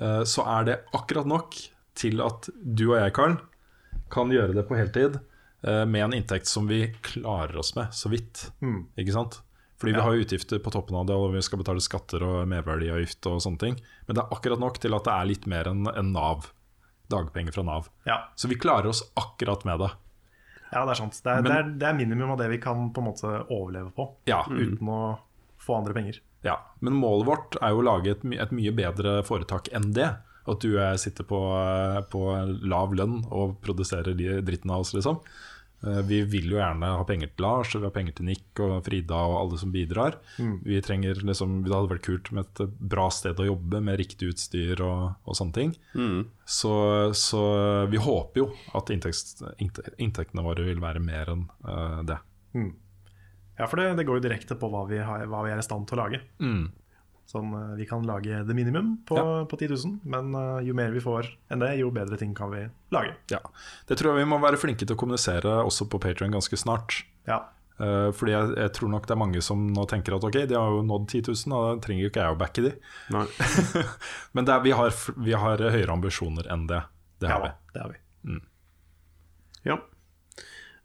uh, 0.01 0.23
så 0.25 0.47
er 0.57 0.69
det 0.69 0.81
akkurat 0.95 1.29
nok 1.29 1.59
til 1.99 2.23
at 2.25 2.49
du 2.55 2.87
og 2.93 2.99
jeg, 3.01 3.15
Karl, 3.17 3.37
kan 4.15 4.33
gjøre 4.33 4.55
det 4.57 4.65
på 4.69 4.79
heltid 4.79 5.19
uh, 5.67 5.83
med 5.91 6.07
en 6.07 6.17
inntekt 6.21 6.49
som 6.49 6.71
vi 6.71 6.87
klarer 7.05 7.59
oss 7.61 7.75
med, 7.77 7.91
så 7.93 8.13
vidt. 8.15 8.47
Ikke 8.97 9.17
sant? 9.17 9.43
Fordi 9.81 9.93
vi 9.97 10.01
har 10.01 10.15
jo 10.15 10.23
utgifter 10.25 10.61
på 10.63 10.71
toppen 10.71 10.97
av 10.97 11.07
det, 11.09 11.15
og 11.19 11.33
vi 11.35 11.41
skal 11.43 11.59
betale 11.61 11.83
skatter 11.83 12.23
og 12.23 12.45
merverdiavgift 12.49 13.27
og 13.27 13.41
sånne 13.43 13.59
ting. 13.59 13.75
Men 14.07 14.17
det 14.17 14.23
er 14.23 14.35
akkurat 14.37 14.61
nok 14.63 14.79
til 14.81 14.95
at 14.95 15.05
det 15.09 15.13
er 15.17 15.27
litt 15.33 15.47
mer 15.51 15.67
enn 15.73 15.89
en 15.91 16.13
Nav. 16.15 16.47
Dagpenger 17.11 17.53
fra 17.53 17.65
Nav. 17.67 17.89
Ja, 18.09 18.21
Så 18.39 18.49
vi 18.49 18.55
klarer 18.57 18.87
oss 18.89 19.03
akkurat 19.19 19.65
med 19.69 19.81
det. 19.83 19.91
ja 20.73 20.85
det 20.87 20.95
er 20.95 21.01
sant. 21.03 21.19
Det 21.23 21.31
er, 21.31 21.43
Men- 21.43 21.51
det, 21.51 21.59
er, 21.59 21.73
det 21.83 21.89
er 21.89 21.95
minimum 21.99 22.31
av 22.31 22.39
det 22.39 22.49
vi 22.55 22.59
kan 22.63 22.87
på 22.95 23.03
en 23.03 23.09
måte 23.11 23.33
overleve 23.51 23.91
på, 23.95 24.07
Ja, 24.31 24.45
uten 24.49 24.89
å 24.89 25.19
få 25.59 25.77
andre 25.81 25.93
penger. 25.95 26.21
ja. 26.45 26.57
Men 26.81 26.95
målet 26.95 27.27
vårt 27.27 27.57
er 27.61 27.71
jo 27.75 27.83
å 27.83 27.85
lage 27.91 28.11
et, 28.15 28.25
et 28.25 28.51
mye 28.53 28.73
bedre 28.73 29.23
foretak 29.25 29.69
enn 29.75 29.93
det. 29.93 30.09
At 30.47 30.61
du 30.61 30.75
og 30.77 30.81
jeg 30.83 30.99
sitter 31.01 31.25
på, 31.25 31.39
på 32.13 32.21
lav 32.69 32.93
lønn 32.95 33.23
og 33.33 33.55
produserer 33.65 34.15
de 34.17 34.41
dritten 34.45 34.71
av 34.71 34.81
oss, 34.85 34.93
liksom. 34.95 35.21
Eh, 35.85 36.01
Vi 36.09 36.23
vil 36.25 36.51
jo 36.55 36.57
gjerne 36.61 36.91
ha 36.97 37.05
penger 37.05 37.29
til 37.35 37.45
Lars, 37.45 37.75
vi 37.75 37.83
har 37.85 37.93
penger 37.95 38.15
til 38.17 38.29
Nick 38.31 38.61
og 38.65 38.79
Frida 38.87 39.19
og 39.29 39.35
alle 39.43 39.59
som 39.61 39.73
bidrar. 39.75 40.17
Vi 40.65 40.81
trenger 40.85 41.21
liksom, 41.21 41.59
Det 41.67 41.73
hadde 41.75 41.93
vært 41.93 42.07
kult 42.07 42.31
med 42.33 42.47
et 42.47 42.79
bra 42.81 43.09
sted 43.13 43.41
å 43.41 43.49
jobbe 43.51 43.81
med 43.85 43.99
riktig 44.01 44.31
utstyr 44.33 44.81
og, 44.85 45.15
og 45.25 45.37
sånne 45.37 45.53
ting. 45.59 45.75
Så, 46.47 46.73
så 47.15 47.43
vi 47.93 48.01
håper 48.01 48.41
jo 48.45 48.49
at 48.75 48.91
inntekts, 48.95 49.43
inntektene 49.99 50.45
våre 50.47 50.65
vil 50.67 50.81
være 50.81 51.01
mer 51.05 51.35
enn 51.35 51.45
eh, 51.69 52.01
det. 52.09 52.21
Ja, 53.59 53.69
for 53.71 53.79
det, 53.79 53.93
det 54.01 54.05
går 54.09 54.19
jo 54.19 54.25
direkte 54.25 54.57
på 54.59 54.67
hva 54.73 54.81
vi, 54.89 54.99
har, 54.99 55.27
hva 55.31 55.45
vi 55.47 55.53
er 55.55 55.61
i 55.61 55.67
stand 55.67 55.87
til 55.87 55.99
å 55.99 56.05
lage. 56.07 56.19
Mm. 56.43 56.73
Sånn, 57.27 57.51
vi 57.79 57.87
kan 57.89 58.05
lage 58.05 58.43
det 58.47 58.55
minimum 58.55 58.99
på, 59.09 59.17
Ja. 59.17 59.45
på 59.49 59.57
10 59.57 59.69
000, 59.73 59.95
men 60.05 60.35
eh, 60.37 60.67
jo 60.69 60.75
mer 60.77 60.93
vi 60.93 61.01
får 61.01 61.31
enn 61.51 61.63
det, 61.65 61.73
jo 61.81 61.89
bedre 61.91 62.19
ting 62.21 62.35
kan 62.37 62.53
vi 62.53 62.67
lage. 62.93 63.15
Ja. 63.33 63.41
Det 63.89 63.97
tror 63.99 64.13
jeg 64.13 64.25
vi 64.27 64.31
må 64.31 64.39
være 64.43 64.61
flinke 64.61 64.85
til 64.85 64.95
å 64.95 65.01
kommunisere 65.01 65.57
også 65.65 65.89
på 65.89 65.99
Patrion 66.05 66.35
ganske 66.37 66.57
snart. 66.61 67.03
Ja, 67.27 67.47
Uh, 67.75 68.13
fordi 68.15 68.31
jeg, 68.31 68.51
jeg 68.55 68.71
tror 68.77 68.91
nok 68.93 69.07
det 69.09 69.15
er 69.17 69.19
mange 69.19 69.41
som 69.43 69.65
nå 69.75 69.83
tenker 69.91 70.15
at 70.15 70.23
ok, 70.23 70.37
de 70.47 70.55
har 70.55 70.69
jo 70.77 70.85
nådd 70.87 71.09
10 71.11 71.25
000, 71.27 71.55
og 71.57 71.65
da 71.65 71.83
trenger 71.83 72.05
jo 72.05 72.11
ikke 72.13 72.23
jeg 72.23 72.35
å 72.37 72.39
backe 72.39 72.63
de. 72.63 72.71
Nei. 73.11 73.25
Men 74.39 74.47
det 74.47 74.55
er, 74.55 74.61
vi, 74.63 74.75
har, 74.79 74.95
vi 75.19 75.35
har 75.35 75.59
høyere 75.59 75.97
ambisjoner 75.97 76.47
enn 76.55 76.69
det. 76.71 76.85
Det 77.19 77.27
ja 77.33 77.35
har 77.35 77.43
ja, 77.43 77.51
vi. 77.51 77.73
det 77.75 77.83
har 77.83 77.91
vi. 77.91 77.99
Ja. 79.65 79.79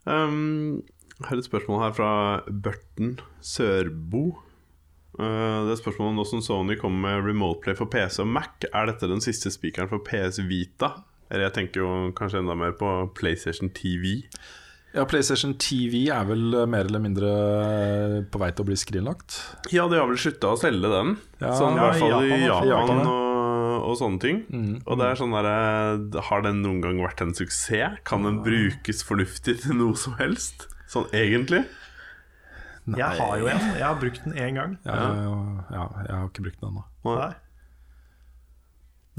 Um, 0.10 0.82
jeg 1.20 1.28
har 1.30 1.44
et 1.44 1.50
spørsmål 1.52 1.84
her 1.84 1.94
fra 1.94 2.10
Børten 2.50 3.18
Sørbo. 3.44 4.40
Uh, 5.20 5.68
det 5.68 5.76
er 5.76 5.82
spørsmålet 5.82 6.16
Nå 6.16 6.26
som 6.30 6.42
Sony 6.44 6.78
kommer 6.80 7.04
med 7.10 7.28
Remote 7.28 7.60
Play 7.64 7.76
for 7.76 7.92
PC 7.92 8.22
og 8.24 8.32
Mac, 8.32 8.64
er 8.72 8.88
dette 8.88 9.10
den 9.12 9.24
siste 9.24 9.52
spikeren 9.52 9.92
for 9.92 10.04
PS 10.08 10.40
Vita? 10.48 10.94
Eller 11.30 11.50
jeg 11.50 11.56
tenker 11.60 11.84
jo 11.84 11.92
kanskje 12.18 12.42
enda 12.42 12.56
mer 12.58 12.74
på 12.80 12.90
PlayStation 13.18 13.70
TV. 13.76 14.24
Ja, 14.96 15.04
PlayStation 15.06 15.54
TV 15.62 16.08
er 16.10 16.26
vel 16.26 16.48
eh, 16.58 16.66
mer 16.70 16.88
eller 16.90 17.02
mindre 17.04 17.30
eh, 17.30 18.16
på 18.26 18.40
vei 18.42 18.50
til 18.56 18.66
å 18.66 18.70
bli 18.72 18.78
skrinlagt. 18.80 19.36
Ja, 19.70 19.86
de 19.92 20.00
har 20.00 20.10
vel 20.10 20.18
slutta 20.18 20.56
å 20.56 20.58
selge 20.58 20.90
den. 20.90 21.14
Ja, 21.38 21.52
sånn, 21.54 21.78
I 21.78 21.78
ja, 21.78 21.84
hvert 21.84 22.02
fall 22.02 22.26
i 22.26 22.40
Japan, 22.42 22.72
Japan, 22.72 23.02
og, 23.04 23.76
og 23.92 24.00
sånne 24.00 24.24
ting. 24.24 24.42
Mm. 24.50 24.74
Og 24.82 24.98
det 25.02 25.12
er 25.12 25.22
sånn 25.22 25.36
der, 25.38 25.52
eh, 25.52 26.20
Har 26.32 26.46
den 26.48 26.64
noen 26.66 26.82
gang 26.86 27.04
vært 27.06 27.22
en 27.22 27.36
suksess? 27.38 28.02
Kan 28.10 28.26
den 28.26 28.42
brukes 28.46 29.06
fornuftig 29.06 29.60
til 29.62 29.78
noe 29.78 30.00
som 30.00 30.18
helst? 30.18 30.66
Sånn 30.90 31.06
egentlig? 31.14 31.68
Jeg 32.88 33.20
har 33.20 33.36
jo 33.42 33.50
en. 33.52 33.68
Jeg 33.76 33.86
har 33.86 34.00
brukt 34.00 34.26
den 34.26 34.34
én 34.34 34.58
gang. 34.58 34.80
Ja, 34.86 34.96
ja, 34.96 35.36
ja, 35.74 35.86
jeg 36.08 36.16
har 36.16 36.28
ikke 36.32 36.46
brukt 36.48 36.60
den 36.62 36.72
ennå. 36.72 36.88
Nei. 37.10 37.32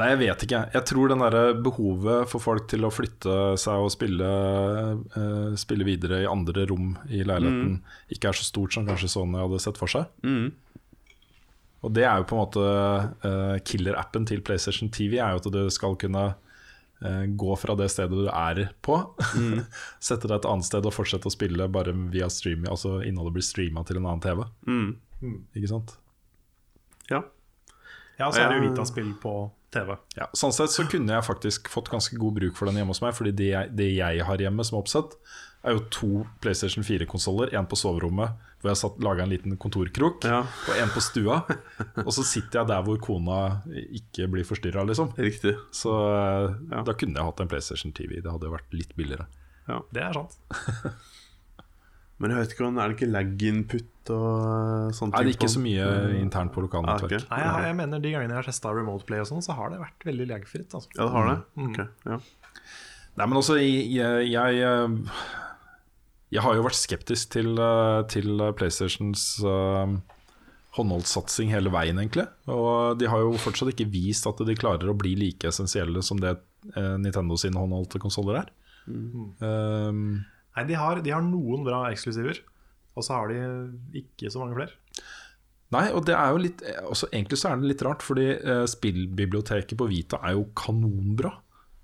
Nei, 0.01 0.09
jeg 0.15 0.21
vet 0.23 0.45
ikke. 0.47 0.61
Jeg 0.73 0.87
tror 0.89 1.13
den 1.13 1.23
der 1.23 1.37
behovet 1.61 2.31
for 2.31 2.43
folk 2.43 2.69
til 2.73 2.87
å 2.87 2.93
flytte 2.95 3.37
seg 3.61 3.85
og 3.85 3.93
spille, 3.93 4.29
uh, 5.13 5.51
spille 5.61 5.85
videre 5.85 6.23
i 6.23 6.31
andre 6.31 6.65
rom 6.71 6.95
i 7.11 7.21
leiligheten 7.27 7.81
ikke 8.15 8.31
er 8.31 8.39
så 8.39 8.47
stort 8.47 8.73
som 8.77 8.87
kanskje 8.89 9.11
Sony 9.13 9.41
hadde 9.43 9.61
sett 9.61 9.81
for 9.81 9.93
seg. 9.93 10.09
Mm. 10.25 10.55
Og 11.85 11.93
det 11.97 12.05
er 12.07 12.21
jo 12.21 12.29
på 12.29 12.37
en 12.37 12.43
måte 12.43 12.65
uh, 12.65 13.57
killer-appen 13.67 14.29
til 14.29 14.43
PlayStation 14.45 14.89
TV, 14.93 15.19
er 15.19 15.35
jo 15.35 15.43
at 15.43 15.53
du 15.53 15.63
skal 15.73 15.99
kunne 16.01 16.31
gå 17.41 17.57
fra 17.57 17.75
det 17.81 17.87
stedet 17.93 18.13
du 18.13 18.29
er 18.29 18.63
på, 18.85 18.99
sette 20.09 20.29
deg 20.29 20.37
et 20.37 20.49
annet 20.51 20.69
sted 20.69 20.85
og 20.85 20.93
fortsette 20.93 21.31
å 21.31 21.33
spille 21.33 21.69
bare 21.73 21.95
via 22.13 22.29
streaming, 22.33 22.69
altså 22.69 22.99
innholdet 23.07 23.39
blir 23.39 23.47
streama 23.47 23.85
til 23.89 24.01
en 24.01 24.09
annen 24.11 24.25
TV. 24.25 24.45
Mm. 24.69 25.39
Ikke 25.57 25.71
sant? 25.73 25.95
Ja. 27.11 27.23
Ja, 28.21 28.29
så 28.29 28.43
er 28.43 28.51
det 28.51 28.59
jo 28.59 28.65
Ja. 28.65 28.69
Vita-spill 28.69 29.15
på 29.23 29.35
TV. 29.73 29.95
Ja, 30.19 30.27
sånn 30.37 30.53
sett 30.53 30.73
så 30.75 30.85
kunne 30.91 31.15
jeg 31.15 31.25
faktisk 31.25 31.71
fått 31.73 31.89
ganske 31.93 32.19
god 32.21 32.37
bruk 32.41 32.59
for 32.59 32.69
den 32.69 32.81
hjemme 32.81 32.93
hos 32.93 33.03
meg, 33.05 33.15
fordi 33.17 33.33
det 33.39 33.51
jeg, 33.53 33.73
det 33.79 33.89
jeg 33.95 34.27
har 34.27 34.43
hjemme 34.43 34.67
som 34.67 34.81
oppsett, 34.81 35.15
er 35.65 35.75
jo 35.77 35.83
to 35.93 36.11
PlayStation 36.41 36.85
4-konsoller. 36.87 37.53
En 37.59 37.67
på 37.69 37.77
soverommet, 37.77 38.33
hvor 38.63 38.71
jeg 38.73 38.81
har 38.81 39.03
laga 39.05 39.25
en 39.27 39.33
liten 39.33 39.57
kontorkrok, 39.61 40.25
Ja. 40.25 40.41
og 40.69 40.77
en 40.81 40.89
på 40.95 41.01
stua. 41.05 41.43
og 42.07 42.13
så 42.17 42.25
sitter 42.25 42.61
jeg 42.63 42.71
der 42.73 42.83
hvor 42.87 42.97
kona 43.05 43.39
ikke 43.69 44.29
blir 44.33 44.45
forstyrra, 44.49 44.87
liksom. 44.89 45.13
Riktig. 45.21 45.57
Så 45.73 45.93
eh, 45.93 46.55
Ja. 46.73 46.83
da 46.87 46.93
kunne 46.97 47.17
jeg 47.21 47.25
hatt 47.29 47.41
en 47.45 47.49
PlayStation 47.53 47.93
TV. 47.93 48.21
Det 48.25 48.31
hadde 48.33 48.53
vært 48.53 48.73
litt 48.73 48.97
billigere. 48.97 49.27
Ja, 49.69 49.81
Det 49.93 50.03
er 50.03 50.13
sant. 50.17 50.39
Men 52.21 52.35
jeg 52.35 52.41
vet 52.43 52.51
ikke 52.53 52.67
om 52.69 52.77
er 52.77 52.91
det 52.91 52.97
ikke 52.99 53.07
lag-input 53.15 54.11
og 54.13 54.91
sånne 54.93 55.13
ting? 55.15 55.15
Er 55.17 55.25
det 55.25 55.31
ikke 55.39 55.47
på 55.47 55.53
så 55.55 55.61
mye 55.65 55.85
internt 56.19 56.53
på 56.53 56.61
Ah, 56.61 56.67
lokalnettverk? 56.67 57.23
Nei, 57.31 57.39
jeg, 57.41 57.63
jeg 57.65 57.77
mener 57.79 58.03
De 58.05 58.11
gangene 58.13 58.35
jeg 58.35 58.41
har 58.43 58.49
testa 58.51 58.73
Remote 58.77 59.07
Play, 59.09 59.23
og 59.25 59.29
sånn 59.31 59.41
så 59.47 59.57
har 59.57 59.73
det 59.73 59.79
vært 59.81 60.05
veldig 60.05 60.27
lagfritt. 60.29 60.75
Altså. 60.77 60.91
Ja, 60.99 61.07
det 61.07 61.15
har 61.15 61.31
det? 61.31 61.39
Mm. 61.57 61.71
Ok, 61.71 61.81
ja. 62.11 62.19
Nei, 63.17 63.27
men 63.27 63.41
også, 63.41 63.57
jeg, 63.57 64.29
jeg, 64.29 64.61
jeg, 66.31 66.39
eh, 66.39 66.45
har 66.45 66.57
jo 66.57 66.65
vært 66.67 66.79
skeptisk 66.79 67.35
til, 67.37 67.53
eh, 67.59 68.01
til 68.11 68.43
PlayStations 68.57 69.43
uh, 69.45 69.99
håndholdssatsing 70.77 71.51
hele 71.51 71.73
veien, 71.75 71.99
egentlig. 71.99 72.27
Og 72.51 72.99
de 73.01 73.09
har 73.11 73.25
jo 73.25 73.39
fortsatt 73.41 73.73
ikke 73.75 73.91
vist 73.91 74.29
at 74.31 74.43
de 74.47 74.59
klarer 74.59 74.91
å 74.91 74.99
bli 74.99 75.17
like 75.19 75.51
essensielle 75.51 76.03
som 76.07 76.21
det 76.23 76.37
uh, 76.77 76.97
Nintendo 77.01 77.39
sine 77.41 77.59
håndholdte 77.59 78.03
konsoller 78.03 78.45
er. 78.45 78.53
Um, 78.87 80.23
Nei, 80.57 80.67
de 80.67 80.79
har, 80.79 81.03
de 81.03 81.13
har 81.15 81.23
noen 81.23 81.67
bra 81.67 81.85
eksklusiver, 81.91 82.41
og 82.97 83.07
så 83.07 83.19
har 83.19 83.31
de 83.31 84.01
ikke 84.03 84.31
så 84.33 84.43
mange 84.43 84.57
flere. 84.59 84.75
Nei, 85.71 85.87
og 85.95 86.03
det 86.09 86.17
er 86.19 86.33
jo 86.35 86.41
litt 86.43 86.63
også, 86.83 87.07
Egentlig 87.15 87.39
så 87.39 87.53
er 87.53 87.61
det 87.61 87.69
litt 87.71 87.85
rart, 87.87 88.03
fordi 88.03 88.27
uh, 88.43 88.65
spillbiblioteket 88.71 89.79
på 89.79 89.87
Vita 89.91 90.19
er 90.27 90.35
jo 90.39 90.49
kanonbra. 90.59 91.37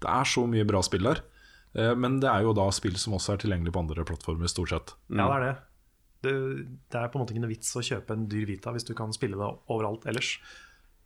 Det 0.03 0.11
er 0.11 0.29
så 0.29 0.47
mye 0.51 0.67
bra 0.69 0.83
spill 0.85 1.07
der. 1.07 1.23
Eh, 1.77 1.95
men 1.99 2.21
det 2.23 2.31
er 2.33 2.47
jo 2.47 2.55
da 2.57 2.67
spill 2.75 2.97
som 3.01 3.17
også 3.19 3.35
er 3.35 3.43
tilgjengelig 3.45 3.75
på 3.75 3.83
andre 3.85 4.07
plattformer, 4.09 4.51
stort 4.51 4.73
sett. 4.73 4.95
Ja, 5.13 5.27
det 5.27 5.37
er 5.37 5.47
det. 5.47 5.55
det. 6.27 6.37
Det 6.93 7.01
er 7.01 7.11
på 7.13 7.19
en 7.19 7.25
måte 7.25 7.37
ikke 7.37 7.45
noe 7.45 7.55
vits 7.55 7.75
å 7.77 7.85
kjøpe 7.85 8.17
en 8.17 8.29
dyr 8.33 8.47
Vita 8.49 8.75
hvis 8.75 8.89
du 8.89 8.95
kan 8.99 9.13
spille 9.17 9.39
det 9.41 9.51
overalt 9.73 10.09
ellers. 10.11 10.37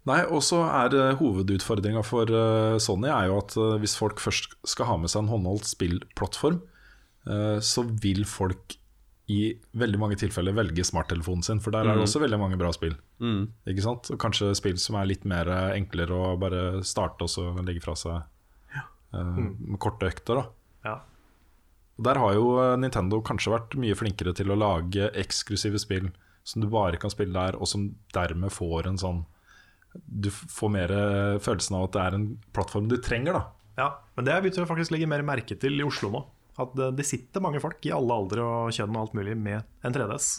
Nei, 0.09 0.23
og 0.33 0.41
så 0.45 0.63
er 0.65 0.95
uh, 0.97 1.19
hovedutfordringa 1.21 2.01
for 2.07 2.31
eh, 2.33 2.79
Sony 2.81 3.11
er 3.13 3.29
jo 3.29 3.37
at 3.43 3.53
eh, 3.61 3.77
hvis 3.83 3.99
folk 4.01 4.23
først 4.23 4.55
skal 4.73 4.89
ha 4.89 4.95
med 4.97 5.13
seg 5.13 5.27
en 5.27 5.33
håndholdt 5.35 5.69
spillplattform, 5.69 6.63
eh, 7.29 7.59
så 7.61 7.85
vil 7.85 8.25
folk 8.29 8.79
i 9.31 9.43
veldig 9.79 10.01
mange 10.01 10.17
tilfeller 10.19 10.57
velge 10.57 10.83
smarttelefonen 10.89 11.45
sin, 11.47 11.61
for 11.63 11.75
der 11.75 11.87
er 11.87 11.99
det 11.99 12.07
også 12.07 12.23
veldig 12.23 12.39
mange 12.41 12.59
bra 12.59 12.73
spill. 12.75 12.97
Mm. 13.23 13.45
Ikke 13.71 13.85
sant? 13.85 14.09
Og 14.11 14.19
kanskje 14.19 14.51
spill 14.59 14.81
som 14.83 14.97
er 14.99 15.11
litt 15.13 15.27
mer 15.29 15.51
eh, 15.53 15.77
enklere 15.77 16.17
å 16.17 16.33
bare 16.41 16.81
starte 16.87 17.29
og 17.29 17.31
så 17.31 17.45
legge 17.61 17.85
fra 17.85 17.95
seg 17.99 18.17
eh, 18.75 19.37
med 19.37 19.79
korte 19.83 20.09
økter. 20.11 20.41
da 20.41 20.60
Ja. 20.87 21.01
Der 22.01 22.21
har 22.23 22.35
jo 22.37 22.55
eh, 22.63 22.77
Nintendo 22.81 23.21
kanskje 23.25 23.53
vært 23.53 23.77
mye 23.81 23.97
flinkere 23.99 24.33
til 24.37 24.53
å 24.53 24.59
lage 24.59 25.11
eksklusive 25.21 25.81
spill 25.83 26.11
som 26.47 26.63
du 26.65 26.71
bare 26.73 26.97
kan 27.01 27.13
spille 27.13 27.37
der, 27.37 27.59
og 27.61 27.69
som 27.69 27.91
dermed 28.17 28.51
får 28.51 28.89
en 28.89 28.99
sånn 28.99 29.19
Du 30.09 30.31
får 30.33 30.71
mer 30.73 30.93
følelsen 31.45 31.77
av 31.77 31.85
at 31.85 31.93
det 31.95 32.05
er 32.07 32.17
en 32.17 32.25
plattform 32.57 32.89
du 32.89 32.97
trenger, 33.03 33.37
da. 33.37 33.43
ja, 33.77 33.89
Men 34.17 34.25
det 34.25 34.33
har 34.33 34.41
jeg 34.41 34.47
begynt 34.49 34.63
å 34.65 34.71
faktisk 34.71 34.95
legge 34.95 35.09
mer 35.11 35.23
merke 35.27 35.59
til 35.61 35.77
i 35.77 35.85
Oslo 35.85 36.11
nå. 36.15 36.23
At 36.61 36.73
det, 36.97 37.05
sitter 37.07 37.45
mange 37.45 37.61
folk 37.63 37.85
i 37.87 37.93
alle 37.95 38.17
aldre 38.17 38.43
og 38.45 38.73
kjønn 38.75 38.97
og 38.97 39.03
alt 39.05 39.15
mulig 39.21 39.37
med 39.39 39.63
en 39.87 39.95
3DS. 39.95 40.31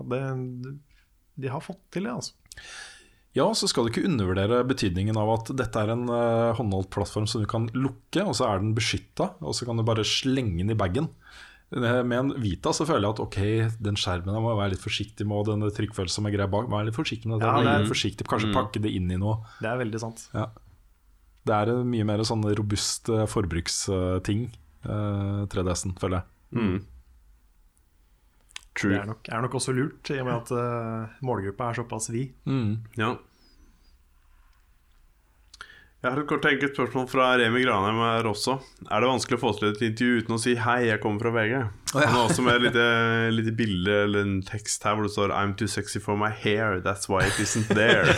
At 0.00 0.08
det, 0.14 0.22
de 1.42 1.52
har 1.52 1.62
fått 1.64 1.82
til 1.94 2.06
det, 2.06 2.14
altså. 2.14 2.34
Ja, 3.36 3.44
så 3.54 3.68
skal 3.70 3.86
du 3.86 3.92
ikke 3.92 4.06
undervurdere 4.08 4.64
betydningen 4.66 5.14
av 5.20 5.28
at 5.36 5.52
dette 5.54 5.78
er 5.78 5.92
en 5.94 6.08
uh, 6.10 6.50
håndholdt 6.58 6.88
plattform 6.90 7.28
som 7.30 7.42
du 7.44 7.46
kan 7.50 7.68
lukke, 7.78 8.24
og 8.26 8.34
så 8.34 8.48
er 8.48 8.58
den 8.58 8.72
beskytta, 8.74 9.28
og 9.38 9.54
så 9.54 9.68
kan 9.68 9.78
du 9.78 9.84
bare 9.86 10.02
slenge 10.02 10.58
den 10.64 10.72
i 10.74 10.78
bagen. 10.78 11.06
Eh, 11.70 12.00
Med 12.02 12.16
en 12.18 12.32
Vita 12.42 12.72
så 12.74 12.82
føler 12.88 13.06
jeg 13.06 13.14
at 13.14 13.20
ok, 13.22 13.38
den 13.86 13.94
skjermen 13.94 14.34
jeg 14.34 14.42
må 14.42 14.56
være 14.58 14.72
litt 14.74 14.82
forsiktig 14.82 15.22
med, 15.30 15.36
og 15.38 15.46
denne 15.52 15.70
trykkfølelsen 15.70 16.26
med 16.26 16.34
greier 16.34 16.50
bak, 16.50 16.66
vær 16.72 16.88
litt 16.88 16.98
forsiktig 16.98 17.30
med 17.30 17.38
det, 17.38 17.46
Ja, 17.46 17.60
det 17.62 17.74
er- 17.84 17.86
forsiktig, 17.92 18.26
kanskje 18.26 18.50
pakke 18.56 18.82
det 18.82 18.90
inn 18.98 19.06
i 19.14 19.20
noe. 19.22 19.36
Det 19.62 19.70
er 19.70 19.78
veldig 19.78 20.00
sant. 20.02 20.26
Ja. 20.34 20.48
Det 21.46 21.54
er 21.54 21.70
en 21.70 21.86
mye 21.88 22.04
mer 22.04 22.18
sånn 22.26 22.42
robust 22.58 23.08
eh, 23.14 23.26
forbruksting, 23.30 24.48
uh, 24.90 25.46
3DS-en, 25.46 25.94
føler 26.02 26.18
jeg. 26.18 26.26
Mm. 26.58 26.80
Det 28.78 29.00
er 29.00 29.08
nok, 29.08 29.26
er 29.28 29.42
nok 29.42 29.54
også 29.58 29.72
lurt, 29.74 30.10
i 30.14 30.20
og 30.22 30.28
med 30.28 30.36
at 30.36 30.52
uh, 30.54 31.18
målgruppa 31.26 31.70
er 31.70 31.80
såpass 31.80 32.10
vid. 32.14 32.30
Ja. 32.96 33.16
Jeg 36.00 36.14
har 36.14 36.20
et 36.22 36.28
kort 36.30 36.46
enkelt 36.48 36.72
spørsmål 36.78 37.08
fra 37.12 37.26
Remi 37.36 37.60
Granheim 37.60 37.98
her 38.00 38.24
også. 38.30 38.54
Er 38.88 39.02
det 39.02 39.10
vanskelig 39.10 39.36
å 39.36 39.42
få 39.42 39.50
til 39.58 39.68
et 39.68 39.82
intervju 39.84 40.22
uten 40.22 40.36
å 40.36 40.40
si 40.40 40.54
'hei, 40.56 40.86
jeg 40.86 41.00
kommer 41.02 41.26
fra 41.26 41.34
VG'? 41.34 41.66
Han 41.94 42.12
har 42.14 42.28
også 42.28 42.42
med 42.46 42.60
et 42.60 42.66
lite, 42.68 42.84
lite 43.34 43.54
bilde 43.56 43.96
eller 44.04 44.26
en 44.26 44.36
tekst 44.46 44.84
her 44.86 44.94
hvor 44.94 45.08
det 45.08 45.12
står 45.14 45.32
'I'm 45.34 45.56
too 45.58 45.66
sexy 45.68 45.98
for 45.98 46.14
my 46.16 46.30
hair, 46.30 46.78
that's 46.84 47.08
why 47.10 47.24
it 47.26 47.38
isn't 47.42 47.66
there'. 47.74 48.06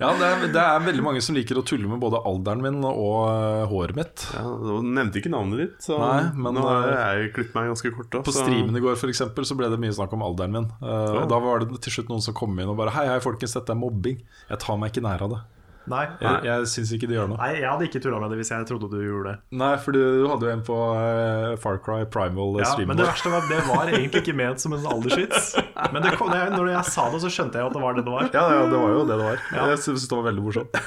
Ja, 0.00 0.10
det 0.18 0.26
er, 0.26 0.42
det 0.52 0.60
er 0.60 0.82
veldig 0.84 1.02
mange 1.04 1.20
som 1.24 1.36
liker 1.36 1.58
å 1.60 1.64
tulle 1.66 1.88
med 1.88 2.00
både 2.02 2.18
alderen 2.26 2.62
min 2.64 2.78
og 2.84 3.28
eh, 3.30 3.64
håret 3.70 3.96
mitt. 3.98 4.24
Ja, 4.34 4.42
Du 4.42 4.82
nevnte 4.84 5.20
ikke 5.20 5.32
navnet 5.32 5.62
ditt, 5.62 5.76
så 5.86 5.98
Nei, 6.00 6.22
men, 6.34 6.58
nå 6.58 6.64
har 6.66 6.88
eh, 6.90 7.22
jeg 7.22 7.32
klippet 7.36 7.56
meg 7.58 7.70
ganske 7.72 7.92
kort. 7.94 8.10
Da, 8.12 8.22
På 8.26 8.34
streamen 8.34 8.76
i 8.76 8.82
går 8.82 8.98
for 9.00 9.12
eksempel, 9.12 9.46
så 9.48 9.56
ble 9.58 9.70
det 9.72 9.80
mye 9.82 9.94
snakk 9.96 10.14
om 10.16 10.24
alderen 10.26 10.56
min. 10.56 10.68
Eh, 10.80 11.12
og 11.22 11.28
Da 11.30 11.40
var 11.42 11.62
det 11.62 11.70
til 11.86 11.98
slutt 11.98 12.10
noen 12.12 12.24
som 12.24 12.36
kom 12.36 12.56
inn 12.58 12.72
og 12.72 12.78
bare 12.80 12.94
Hei, 12.96 13.06
hei, 13.12 13.20
folkens, 13.24 13.54
dette 13.56 13.74
er 13.74 13.80
mobbing. 13.80 14.20
Jeg 14.50 14.62
tar 14.62 14.80
meg 14.80 14.92
ikke 14.92 15.04
nær 15.06 15.24
av 15.26 15.36
det. 15.36 15.42
Nei, 15.86 16.02
Jeg, 16.20 16.40
jeg 16.48 16.68
syns 16.72 16.92
ikke 16.96 17.08
det 17.10 17.16
gjør 17.18 17.28
noe. 17.30 17.38
Nei, 17.40 17.50
jeg 17.60 17.68
hadde 17.70 17.86
ikke 17.88 18.00
tulla 18.02 18.18
med 18.22 18.32
det 18.34 18.38
hvis 18.40 18.50
jeg 18.52 18.66
trodde 18.68 18.88
du 18.90 18.96
gjorde 19.02 19.32
det. 19.32 19.36
Nei, 19.60 19.72
for 19.82 19.96
du 19.96 20.02
hadde 20.30 20.48
jo 20.48 20.52
en 20.52 20.64
på 20.66 20.76
uh, 20.76 21.54
Far 21.62 21.78
Cry 21.84 22.00
Ja, 22.02 22.08
Primal-streamen 22.10 22.90
men 22.92 23.00
det 23.00 23.06
verste 23.08 23.32
var 23.32 23.44
at 23.44 23.52
det 23.52 23.60
var 23.68 23.90
egentlig 23.92 24.22
ikke 24.24 24.36
ment 24.36 24.62
som 24.62 24.74
en 24.76 24.86
aldershits. 24.90 25.52
Men 25.92 26.02
det 26.04 26.14
kom, 26.18 26.30
det, 26.32 26.42
når 26.54 26.72
jeg 26.72 26.90
sa 26.90 27.06
det, 27.12 27.20
så 27.24 27.30
skjønte 27.32 27.60
jeg 27.60 27.70
at 27.70 27.76
det 27.76 27.82
var 27.82 27.96
det 27.98 28.04
det 28.06 28.14
var. 28.14 28.28
Ja, 28.34 28.44
ja, 28.56 28.64
det 28.70 28.80
var 28.80 28.94
jo 28.94 29.02
det 29.04 29.16
det 29.16 29.28
var. 29.30 29.42
Ja. 29.54 29.68
Jeg 29.72 29.82
syns 29.84 30.06
det 30.08 30.16
var 30.18 30.26
veldig 30.28 30.44
morsomt. 30.46 30.80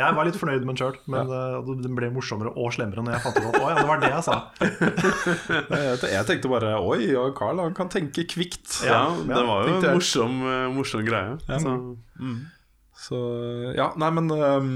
Jeg 0.00 0.16
var 0.16 0.28
litt 0.28 0.38
fornøyd 0.40 0.64
med 0.64 0.72
den 0.74 0.80
sjøl, 0.80 0.96
men 1.12 1.32
uh, 1.34 1.74
den 1.84 1.98
ble 1.98 2.10
morsommere 2.14 2.54
og 2.56 2.72
slemmere 2.76 3.04
når 3.06 3.16
jeg 3.18 3.24
fant 3.26 3.40
ut 3.40 3.48
at 3.50 3.60
å 3.60 3.70
ja, 3.70 3.76
det 3.80 3.88
var 3.90 4.02
det 4.04 4.12
jeg 4.14 4.26
sa. 4.26 4.38
Jeg, 5.70 5.98
jeg 6.12 6.26
tenkte 6.28 6.50
bare 6.50 6.72
Oi, 6.82 7.10
ja, 7.12 7.22
Carl 7.36 7.60
han 7.62 7.74
kan 7.76 7.90
tenke 7.92 8.24
kvikt. 8.28 8.80
Ja, 8.86 9.00
Ja, 9.10 9.36
det 9.36 9.44
var 9.46 9.68
jo 9.68 9.76
en 9.78 9.94
morsom, 9.96 10.40
eh, 10.46 10.66
morsom 10.74 11.04
greie. 11.06 11.36
Så, 11.60 11.76
Så 13.00 13.18
ja, 13.76 13.90
nei, 14.00 14.10
men 14.12 14.28
um, 14.28 14.72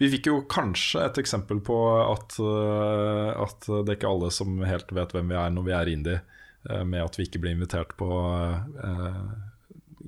vi 0.00 0.08
fikk 0.14 0.30
jo 0.30 0.38
kanskje 0.50 1.04
et 1.04 1.18
eksempel 1.20 1.60
på 1.64 1.76
at, 2.00 2.38
uh, 2.40 3.28
at 3.44 3.68
det 3.68 3.92
er 3.92 3.98
ikke 3.98 4.12
alle 4.12 4.30
som 4.32 4.56
helt 4.64 4.92
vet 4.96 5.12
hvem 5.12 5.32
vi 5.32 5.36
er 5.38 5.52
når 5.52 5.66
vi 5.68 5.74
er 5.76 5.90
indie, 5.92 6.22
uh, 6.70 6.82
med 6.88 7.04
at 7.04 7.18
vi 7.20 7.28
ikke 7.28 7.42
blir 7.44 7.56
invitert 7.58 7.92
på 8.00 8.08
uh, 8.08 9.26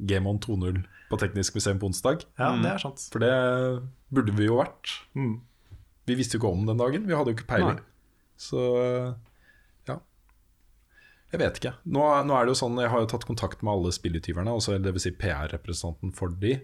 Game 0.08 0.30
On 0.30 0.40
2.0 0.40 0.80
på 1.10 1.20
Teknisk 1.20 1.58
museum 1.58 1.78
på 1.78 1.90
onsdag. 1.92 2.24
Ja, 2.40 2.54
det 2.58 2.70
er 2.70 2.80
sant. 2.82 3.04
For 3.12 3.22
det 3.22 3.34
burde 4.14 4.32
vi 4.34 4.48
jo 4.48 4.56
vært. 4.58 4.96
Mm. 5.12 5.36
Vi 6.08 6.16
visste 6.18 6.38
jo 6.38 6.42
ikke 6.42 6.54
om 6.56 6.64
den 6.68 6.80
dagen, 6.80 7.06
vi 7.08 7.16
hadde 7.16 7.32
jo 7.32 7.38
ikke 7.38 7.50
peiling. 7.52 7.78
Nei. 7.78 8.40
Så 8.40 8.60
ja. 9.88 9.98
Jeg 11.32 11.42
vet 11.44 11.60
ikke. 11.60 11.74
Nå, 11.84 12.02
nå 12.26 12.34
er 12.36 12.46
det 12.46 12.54
jo 12.54 12.60
sånn, 12.64 12.80
Jeg 12.82 12.90
har 12.92 13.04
jo 13.04 13.10
tatt 13.12 13.28
kontakt 13.28 13.62
med 13.62 13.76
alle 13.76 13.92
spillutgiverne, 13.94 14.56
dvs. 14.56 15.06
Si 15.06 15.12
PR-representanten 15.20 16.16
for 16.16 16.34
de. 16.40 16.56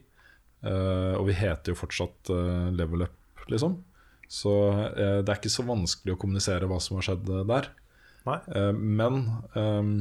Eh, 0.61 1.15
og 1.17 1.25
vi 1.29 1.37
heter 1.39 1.73
jo 1.73 1.79
fortsatt 1.79 2.33
uh, 2.35 2.69
Level 2.75 3.07
Up, 3.07 3.45
liksom. 3.53 3.79
Så 4.31 4.53
uh, 4.71 5.21
det 5.23 5.29
er 5.29 5.39
ikke 5.39 5.53
så 5.53 5.65
vanskelig 5.67 6.15
å 6.15 6.21
kommunisere 6.21 6.69
hva 6.71 6.79
som 6.83 6.99
har 6.99 7.09
skjedd 7.11 7.31
der. 7.49 7.71
Nei. 8.27 8.39
Eh, 8.55 8.73
men 8.73 9.23
um, 9.55 9.95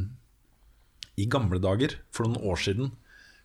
i 1.19 1.27
gamle 1.31 1.59
dager, 1.63 1.99
for 2.15 2.27
noen 2.27 2.51
år 2.51 2.59
siden, 2.63 2.91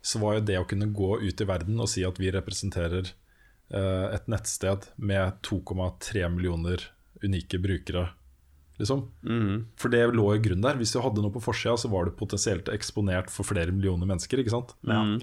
så 0.05 0.21
var 0.23 0.39
jo 0.39 0.49
det 0.51 0.59
å 0.61 0.67
kunne 0.69 0.91
gå 0.95 1.17
ut 1.23 1.41
i 1.41 1.49
verden 1.49 1.81
og 1.81 1.89
si 1.91 2.05
at 2.07 2.19
vi 2.21 2.33
representerer 2.35 3.09
eh, 3.09 4.07
et 4.13 4.27
nettsted 4.31 4.91
med 5.01 5.41
2,3 5.47 6.27
millioner 6.35 6.91
unike 7.25 7.59
brukere, 7.63 8.11
liksom. 8.83 9.07
For 9.81 9.95
det 9.95 10.03
lå 10.13 10.27
i 10.35 10.43
grunnen 10.45 10.67
der. 10.67 10.77
Hvis 10.77 10.93
du 10.93 11.01
hadde 11.01 11.25
noe 11.25 11.33
på 11.33 11.43
forsida, 11.43 11.79
så 11.81 11.89
var 11.89 12.05
du 12.05 12.19
potensielt 12.19 12.69
eksponert 12.75 13.33
for 13.33 13.49
flere 13.49 13.73
millioner 13.73 14.11
mennesker, 14.11 14.43
ikke 14.43 14.53
sant? 14.53 14.77
Mm. 14.85 15.17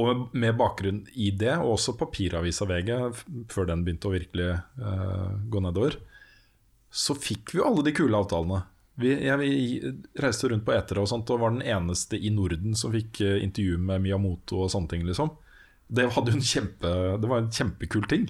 Og 0.00 0.28
med 0.32 0.56
bakgrunn 0.56 1.02
i 1.20 1.28
det, 1.36 1.52
og 1.60 1.74
også 1.74 1.96
papiravisa 2.00 2.64
VG, 2.68 2.92
før 3.52 3.68
den 3.68 3.82
begynte 3.84 4.08
å 4.08 4.14
virkelig 4.14 4.48
uh, 4.80 5.34
gå 5.52 5.60
nedover, 5.60 5.98
så 6.92 7.16
fikk 7.16 7.52
vi 7.52 7.60
jo 7.60 7.66
alle 7.68 7.84
de 7.84 7.92
kule 7.96 8.16
avtalene. 8.16 8.62
Vi, 9.02 9.12
jeg, 9.26 9.36
vi 9.40 9.92
reiste 10.20 10.48
rundt 10.52 10.64
på 10.64 10.72
etere 10.76 11.04
og 11.04 11.08
sånt 11.08 11.30
og 11.32 11.40
var 11.40 11.52
den 11.54 11.64
eneste 11.64 12.16
i 12.16 12.32
Norden 12.32 12.76
som 12.78 12.92
fikk 12.92 13.20
uh, 13.24 13.36
intervju 13.44 13.76
med 13.84 14.04
Miyamoto 14.06 14.64
og 14.64 14.72
sånne 14.72 14.94
ting, 14.94 15.04
liksom. 15.08 15.34
Det, 15.92 16.08
hadde 16.14 16.38
en 16.38 16.44
kjempe, 16.44 16.90
det 17.20 17.28
var 17.28 17.42
en 17.42 17.52
kjempekul 17.52 18.06
ting, 18.08 18.22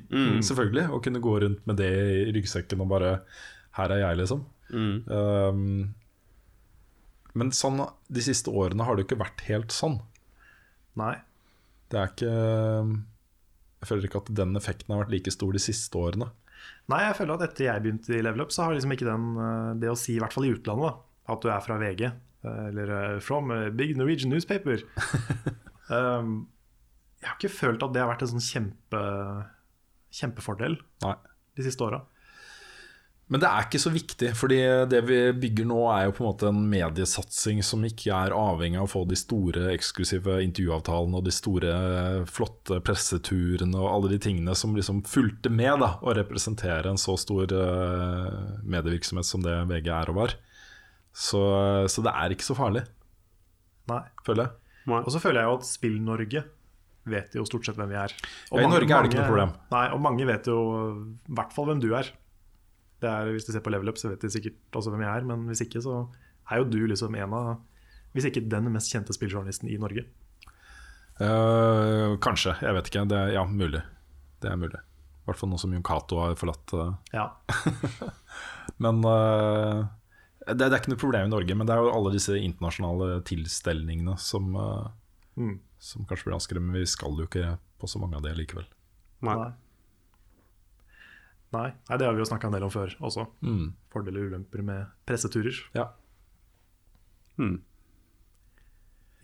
selvfølgelig. 0.42 0.88
Å 0.90 1.02
kunne 1.04 1.20
gå 1.22 1.34
rundt 1.44 1.60
med 1.68 1.76
det 1.78 1.90
i 1.94 2.32
ryggsekken 2.34 2.80
og 2.82 2.88
bare 2.90 3.12
Her 3.78 3.94
er 3.94 4.00
jeg, 4.02 4.18
liksom. 4.18 4.40
Mm. 4.74 4.96
Um, 5.06 5.92
men 7.38 7.52
sånn, 7.54 7.84
de 8.12 8.24
siste 8.24 8.50
årene 8.50 8.82
har 8.82 8.96
det 8.96 9.04
jo 9.04 9.12
ikke 9.12 9.22
vært 9.22 9.44
helt 9.46 9.70
sånn. 9.74 10.00
Nei. 10.98 11.14
Det 11.92 12.00
er 12.00 12.12
ikke 12.12 12.32
Jeg 12.32 13.88
føler 13.90 14.06
ikke 14.08 14.22
at 14.22 14.30
den 14.38 14.56
effekten 14.56 14.94
har 14.94 15.02
vært 15.02 15.12
like 15.12 15.34
stor 15.34 15.52
de 15.52 15.60
siste 15.62 15.98
årene. 15.98 16.30
Nei, 16.90 17.00
jeg 17.06 17.16
føler 17.18 17.38
at 17.38 17.44
etter 17.48 17.68
jeg 17.68 17.82
begynte 17.84 18.14
i 18.14 18.22
Level 18.24 18.44
Up, 18.44 18.52
så 18.54 18.66
har 18.66 18.76
liksom 18.76 18.94
ikke 18.94 19.08
den 19.08 19.26
eh, 19.38 19.72
det 19.82 19.90
å 19.90 19.98
si, 19.98 20.16
i 20.16 20.22
hvert 20.22 20.34
fall 20.34 20.46
i 20.48 20.52
utlandet, 20.54 20.90
da, 20.90 21.32
at 21.34 21.42
du 21.42 21.50
er 21.50 21.64
fra 21.64 21.78
VG, 21.80 22.04
eh, 22.08 22.62
eller 22.68 22.94
eh, 22.98 23.18
from 23.24 23.52
big 23.78 23.94
Norwegian 23.98 24.32
newspaper. 24.34 24.84
um, 25.96 26.34
jeg 27.22 27.28
har 27.28 27.38
ikke 27.38 27.52
følt 27.54 27.82
at 27.86 27.94
det 27.94 28.02
har 28.02 28.10
vært 28.10 28.24
en 28.26 28.32
sånn 28.34 28.46
kjempe, 28.46 29.02
kjempefordel 30.14 30.78
Nei. 31.06 31.16
de 31.58 31.66
siste 31.66 31.86
åra. 31.86 32.02
Men 33.32 33.40
det 33.40 33.48
er 33.48 33.64
ikke 33.64 33.80
så 33.80 33.90
viktig, 33.94 34.28
fordi 34.36 34.58
det 34.92 34.98
vi 35.08 35.18
bygger 35.40 35.64
nå 35.70 35.78
er 35.94 36.02
jo 36.04 36.12
på 36.18 36.20
en 36.20 36.26
måte 36.28 36.50
en 36.50 36.58
mediesatsing 36.68 37.62
som 37.64 37.80
ikke 37.88 38.12
er 38.12 38.34
avhengig 38.36 38.76
av 38.76 38.84
å 38.84 38.92
få 38.92 39.04
de 39.08 39.16
store 39.16 39.70
eksklusive 39.72 40.36
intervjuavtalene 40.44 41.16
og 41.16 41.24
de 41.24 41.32
store 41.32 41.72
flotte 42.28 42.82
presseturene 42.84 43.80
og 43.80 43.88
alle 43.88 44.12
de 44.12 44.20
tingene 44.26 44.52
som 44.58 44.76
liksom 44.76 45.00
fulgte 45.08 45.48
med 45.48 45.80
da, 45.80 45.94
å 46.04 46.12
representere 46.20 46.92
en 46.92 47.00
så 47.00 47.16
stor 47.16 47.56
eh, 47.56 48.38
medievirksomhet 48.68 49.30
som 49.30 49.46
det 49.46 49.56
VG 49.70 49.88
er 49.96 50.12
og 50.12 50.20
var. 50.20 50.36
Så, 51.16 51.40
så 51.88 52.04
det 52.04 52.12
er 52.12 52.36
ikke 52.36 52.50
så 52.52 52.56
farlig, 52.58 52.84
Nei. 53.88 54.02
føler 54.28 54.44
jeg. 54.44 54.58
Og 54.92 55.12
så 55.14 55.20
føler 55.22 55.40
jeg 55.40 55.48
jo 55.48 55.56
at 55.56 55.70
Spill-Norge 55.72 56.48
vet 57.12 57.34
jo 57.40 57.48
stort 57.48 57.64
sett 57.64 57.80
hvem 57.80 57.90
vi 57.94 58.02
er. 58.02 58.12
Ja, 58.52 58.60
i 58.60 58.68
Norge 58.68 58.92
er 58.92 59.06
det 59.06 59.08
ikke 59.08 59.22
noe 59.22 59.30
problem. 59.32 59.54
Nei, 59.72 59.86
og 59.94 60.02
mange 60.04 60.28
vet 60.28 60.52
jo 60.52 60.58
i 61.00 61.38
hvert 61.38 61.56
fall 61.56 61.72
hvem 61.72 61.80
du 61.80 61.94
er. 61.96 62.12
Det 63.02 63.10
er. 63.10 63.32
Hvis 63.34 63.48
du 63.48 63.52
ser 63.54 63.64
på 63.64 63.72
Level 63.74 63.90
Up, 63.90 63.98
så 63.98 64.12
vet 64.12 64.22
de 64.22 64.30
sikkert 64.30 64.78
også 64.78 64.92
hvem 64.94 65.02
jeg 65.04 65.10
er, 65.10 65.26
men 65.26 65.44
hvis 65.50 65.64
ikke, 65.64 65.82
så 65.82 66.04
er 66.50 66.62
jo 66.62 66.68
du 66.70 66.80
liksom 66.90 67.16
en 67.18 67.36
av 67.38 67.52
Hvis 68.12 68.26
ikke 68.28 68.44
den 68.52 68.66
mest 68.74 68.92
kjente 68.92 69.14
spilljournalisten 69.16 69.70
i 69.72 69.78
Norge. 69.80 70.04
Uh, 71.16 72.18
kanskje, 72.20 72.54
jeg 72.60 72.76
vet 72.76 72.90
ikke. 72.90 73.06
Det 73.08 73.16
er, 73.16 73.30
ja, 73.38 73.44
mulig. 73.48 73.80
Det 74.42 74.50
er 74.50 74.58
mulig. 74.60 74.80
I 75.22 75.30
hvert 75.30 75.38
fall 75.38 75.48
nå 75.52 75.58
som 75.60 75.72
Jon 75.72 75.84
Cato 75.86 76.18
har 76.20 76.34
forlatt 76.36 76.74
uh. 76.76 76.92
Ja. 77.14 77.28
Men 78.84 79.00
uh, 79.06 79.86
det, 80.44 80.58
det 80.60 80.68
er 80.68 80.80
ikke 80.80 80.92
noe 80.92 81.00
problem 81.00 81.28
i 81.28 81.32
Norge, 81.32 81.54
men 81.54 81.68
det 81.68 81.74
er 81.74 81.84
jo 81.84 81.92
alle 81.94 82.10
disse 82.14 82.34
internasjonale 82.34 83.20
tilstelningene 83.28 84.16
som, 84.18 84.48
uh, 84.58 84.90
Mm. 85.38 85.60
som 85.80 86.04
kanskje 86.04 86.26
blir 86.26 86.34
vanskelig, 86.34 86.60
men 86.60 86.74
vi 86.76 86.86
skal 86.90 87.14
jo 87.16 87.24
ikke 87.24 87.54
på 87.80 87.88
så 87.88 88.00
mange 88.02 88.18
av 88.18 88.24
det 88.26 88.34
likevel. 88.36 88.66
Nei. 89.24 89.36
Nei. 91.52 91.68
Nei. 91.88 91.98
Det 92.00 92.06
har 92.08 92.16
vi 92.16 92.22
jo 92.22 92.28
snakka 92.28 92.48
en 92.48 92.56
del 92.56 92.64
om 92.66 92.72
før 92.72 92.94
også. 93.04 93.26
Mm. 93.44 93.72
Fordeler 93.92 94.24
og 94.24 94.32
ulemper 94.32 94.64
med 94.64 94.92
presseturer. 95.08 95.58
Ja. 95.76 95.90
Mm. 97.40 97.58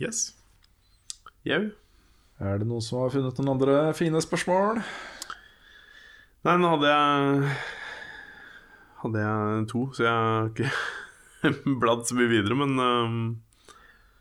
Yes. 0.02 0.34
Jau. 1.48 1.62
Er 2.38 2.60
det 2.60 2.68
noen 2.70 2.84
som 2.84 3.00
har 3.02 3.10
funnet 3.14 3.38
noen 3.40 3.54
andre 3.56 3.78
fine 3.98 4.20
spørsmål? 4.22 4.82
Nei, 6.46 6.54
nå 6.62 6.70
hadde 6.76 6.92
jeg 6.92 7.56
Hadde 8.98 9.22
jeg 9.22 9.66
to, 9.70 9.80
så 9.94 10.04
jeg 10.04 10.14
har 10.14 10.48
ikke 10.50 11.74
bladd 11.82 12.00
så 12.08 12.16
mye 12.18 12.30
videre, 12.32 12.56
men 12.58 12.72
um... 12.82 13.18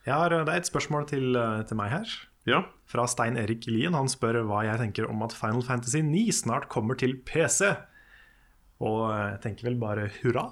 Jeg 0.05 0.13
har, 0.13 0.31
det 0.31 0.53
er 0.53 0.61
et 0.61 0.69
spørsmål 0.69 1.07
til, 1.09 1.33
eh, 1.35 1.63
til 1.67 1.79
meg 1.79 1.89
her. 1.91 2.11
ja. 2.47 2.61
Fra 2.87 3.03
Stein 3.11 3.35
Erik 3.35 3.65
Lien. 3.67 3.97
Han 3.97 4.07
spør 4.07 4.37
hva 4.47 4.61
jeg 4.63 4.79
tenker 4.79 5.09
om 5.11 5.25
at 5.25 5.33
Final 5.35 5.65
Fantasy 5.65 5.99
9 6.05 6.21
snart 6.31 6.69
kommer 6.71 6.95
til 6.95 7.17
PC. 7.27 7.73
Og 8.83 9.03
jeg 9.09 9.41
tenker 9.43 9.69
vel 9.69 9.77
bare 9.81 10.09
hurra. 10.19 10.47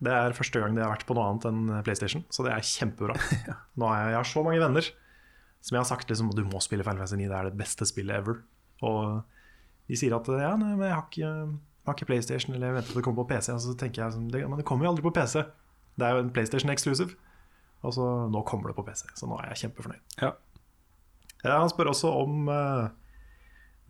Det 0.00 0.12
er 0.14 0.36
første 0.36 0.62
gang 0.62 0.76
det 0.76 0.84
har 0.84 0.94
vært 0.94 1.08
på 1.08 1.16
noe 1.16 1.26
annet 1.28 1.46
enn 1.50 1.82
PlayStation, 1.84 2.22
så 2.32 2.46
det 2.46 2.54
er 2.54 2.64
kjempebra. 2.64 3.16
Nå 3.78 3.88
har 3.90 4.04
jeg, 4.04 4.12
jeg 4.14 4.20
har 4.20 4.30
så 4.30 4.44
mange 4.46 4.62
venner 4.62 4.92
som 5.60 5.76
jeg 5.76 5.82
har 5.82 5.88
sagt 5.90 6.08
liksom, 6.08 6.30
du 6.32 6.44
må 6.48 6.60
spille 6.64 6.84
Final 6.86 7.02
Fantasy 7.02 7.18
9, 7.20 7.26
det 7.28 7.36
er 7.36 7.48
det 7.50 7.58
beste 7.60 7.86
spillet 7.88 8.16
ever. 8.16 8.38
Og 8.86 9.20
de 9.90 9.98
sier 9.98 10.14
at 10.16 10.28
ja, 10.40 10.54
nei, 10.56 10.72
men 10.72 10.86
jeg 10.88 10.96
har 10.96 11.04
ikke, 11.04 11.32
har 11.88 11.98
ikke 11.98 12.08
PlayStation, 12.08 12.54
eller 12.54 12.70
jeg 12.70 12.78
venter 12.78 12.94
til 12.94 13.00
det 13.00 13.04
kommer 13.04 13.24
på 13.24 13.34
PC. 13.34 13.50
Og 13.52 13.64
så 13.64 13.74
tenker 13.82 14.04
jeg 14.04 14.14
sånn, 14.16 14.30
det, 14.32 14.40
men 14.48 14.60
det 14.60 14.64
kommer 14.68 14.86
jo 14.86 14.94
aldri 14.94 15.04
på 15.04 15.12
PC. 15.18 15.42
Det 16.00 16.06
er 16.06 16.16
jo 16.16 16.22
en 16.24 16.32
PlayStation 16.32 16.72
exclusive. 16.72 17.18
Og 17.84 17.96
så 17.96 18.06
nå 18.32 18.42
kommer 18.48 18.72
det 18.72 18.78
på 18.78 18.86
PC, 18.88 19.04
så 19.16 19.28
nå 19.28 19.36
er 19.40 19.52
jeg 19.52 19.66
kjempefornøyd. 19.66 20.16
Ja. 20.22 20.32
Ja, 21.40 21.58
han 21.58 21.70
spør 21.72 21.92
også 21.92 22.08
om 22.22 22.48
eh, 22.52 22.88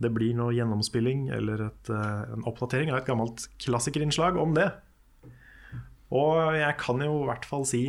det 0.01 0.11
blir 0.15 0.33
noe 0.37 0.53
gjennomspilling 0.55 1.27
eller 1.35 1.67
et, 1.67 1.91
eh, 1.93 2.23
en 2.33 2.47
oppdatering 2.49 2.91
av 2.91 3.01
et 3.01 3.09
gammelt 3.09 3.47
klassikerinnslag 3.61 4.39
om 4.41 4.55
det. 4.57 4.69
Og 6.11 6.57
jeg 6.57 6.75
kan 6.81 6.99
jo 6.99 7.21
i 7.21 7.27
hvert 7.29 7.45
fall 7.47 7.63
si 7.67 7.83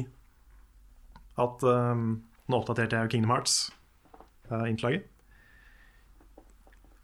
at 1.42 1.64
um, 1.64 2.22
nå 2.46 2.58
oppdaterte 2.60 2.94
jeg 2.94 3.08
jo 3.08 3.12
Kingdom 3.14 3.32
Hearts-innslaget. 3.32 5.08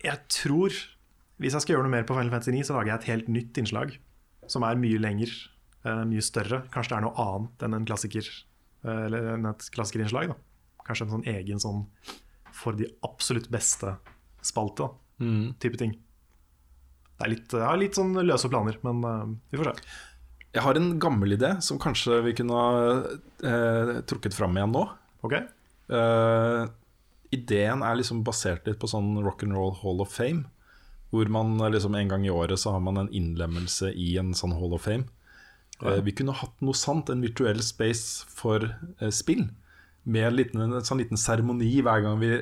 jeg 0.04 0.18
tror 0.30 0.76
hvis 1.38 1.54
jeg 1.54 1.62
skal 1.62 1.76
gjøre 1.76 1.86
noe 1.86 1.94
mer 1.94 2.06
på 2.06 2.16
Final 2.16 2.32
Fantasy 2.34 2.50
9, 2.50 2.66
så 2.66 2.74
lager 2.74 2.92
jeg 2.92 2.98
et 2.98 3.10
helt 3.12 3.28
nytt 3.30 3.58
innslag. 3.60 3.94
Som 4.50 4.64
er 4.66 4.78
mye 4.80 4.98
lenger, 4.98 5.30
eh, 5.86 6.04
mye 6.10 6.24
større. 6.24 6.64
Kanskje 6.74 6.90
det 6.90 6.98
er 6.98 7.04
noe 7.06 7.24
annet 7.24 7.62
enn 7.62 7.76
en 7.78 7.86
klassiker, 7.86 8.26
eh, 8.84 9.18
enn 9.34 9.46
et 9.46 9.70
klassikerinnslag. 9.74 10.28
da. 10.28 10.34
Kanskje 10.84 11.06
en 11.06 11.14
sånn 11.14 11.28
egen 11.30 11.62
sånn 11.62 11.86
for 12.52 12.72
de 12.72 12.88
absolutt 13.04 13.48
beste 13.50 13.98
spalte, 14.44 14.86
da, 14.88 15.24
type 15.62 15.80
ting. 15.80 15.96
Det 17.18 17.26
er 17.26 17.32
litt, 17.32 17.50
jeg 17.50 17.66
har 17.66 17.80
litt 17.80 17.98
sånn 17.98 18.14
løse 18.22 18.50
planer, 18.50 18.76
men 18.86 19.02
uh, 19.02 19.24
vi 19.50 19.58
får 19.58 19.72
se. 19.72 19.88
Jeg 20.54 20.64
har 20.64 20.78
en 20.78 20.92
gammel 21.02 21.34
idé 21.36 21.50
som 21.64 21.80
kanskje 21.82 22.22
vi 22.24 22.32
kunne 22.38 22.56
ha 22.56 22.68
eh, 23.44 23.90
trukket 24.08 24.34
fram 24.34 24.56
igjen 24.56 24.72
nå. 24.72 24.84
Ok? 25.26 25.34
Eh, 25.36 26.62
ideen 27.36 27.84
er 27.84 27.98
liksom 27.98 28.22
basert 28.24 28.64
litt 28.68 28.80
på 28.80 28.88
sånn 28.88 29.18
rock'n'roll 29.24 29.76
hall 29.82 30.00
of 30.04 30.14
fame. 30.14 30.46
Hvor 31.12 31.28
man 31.32 31.60
eh, 31.60 31.70
liksom 31.76 31.96
en 31.98 32.10
gang 32.10 32.24
i 32.24 32.32
året 32.32 32.60
så 32.60 32.72
har 32.74 32.82
man 32.84 33.00
en 33.04 33.12
innlemmelse 33.12 33.92
i 33.92 34.14
en 34.20 34.32
sånn 34.36 34.56
hall 34.56 34.74
of 34.76 34.86
fame. 34.88 35.04
Eh, 35.84 36.00
vi 36.04 36.16
kunne 36.16 36.36
hatt 36.36 36.56
noe 36.64 36.76
sant, 36.76 37.12
en 37.12 37.22
virtuell 37.24 37.60
space 37.64 38.24
for 38.32 38.64
eh, 38.70 39.12
spill. 39.14 39.50
Med 40.08 40.30
en 40.30 40.38
liten, 40.40 40.64
en 40.64 40.84
sånn 40.84 41.04
liten 41.04 41.20
seremoni 41.20 41.74
hver 41.84 42.00
gang 42.06 42.16
vi 42.22 42.32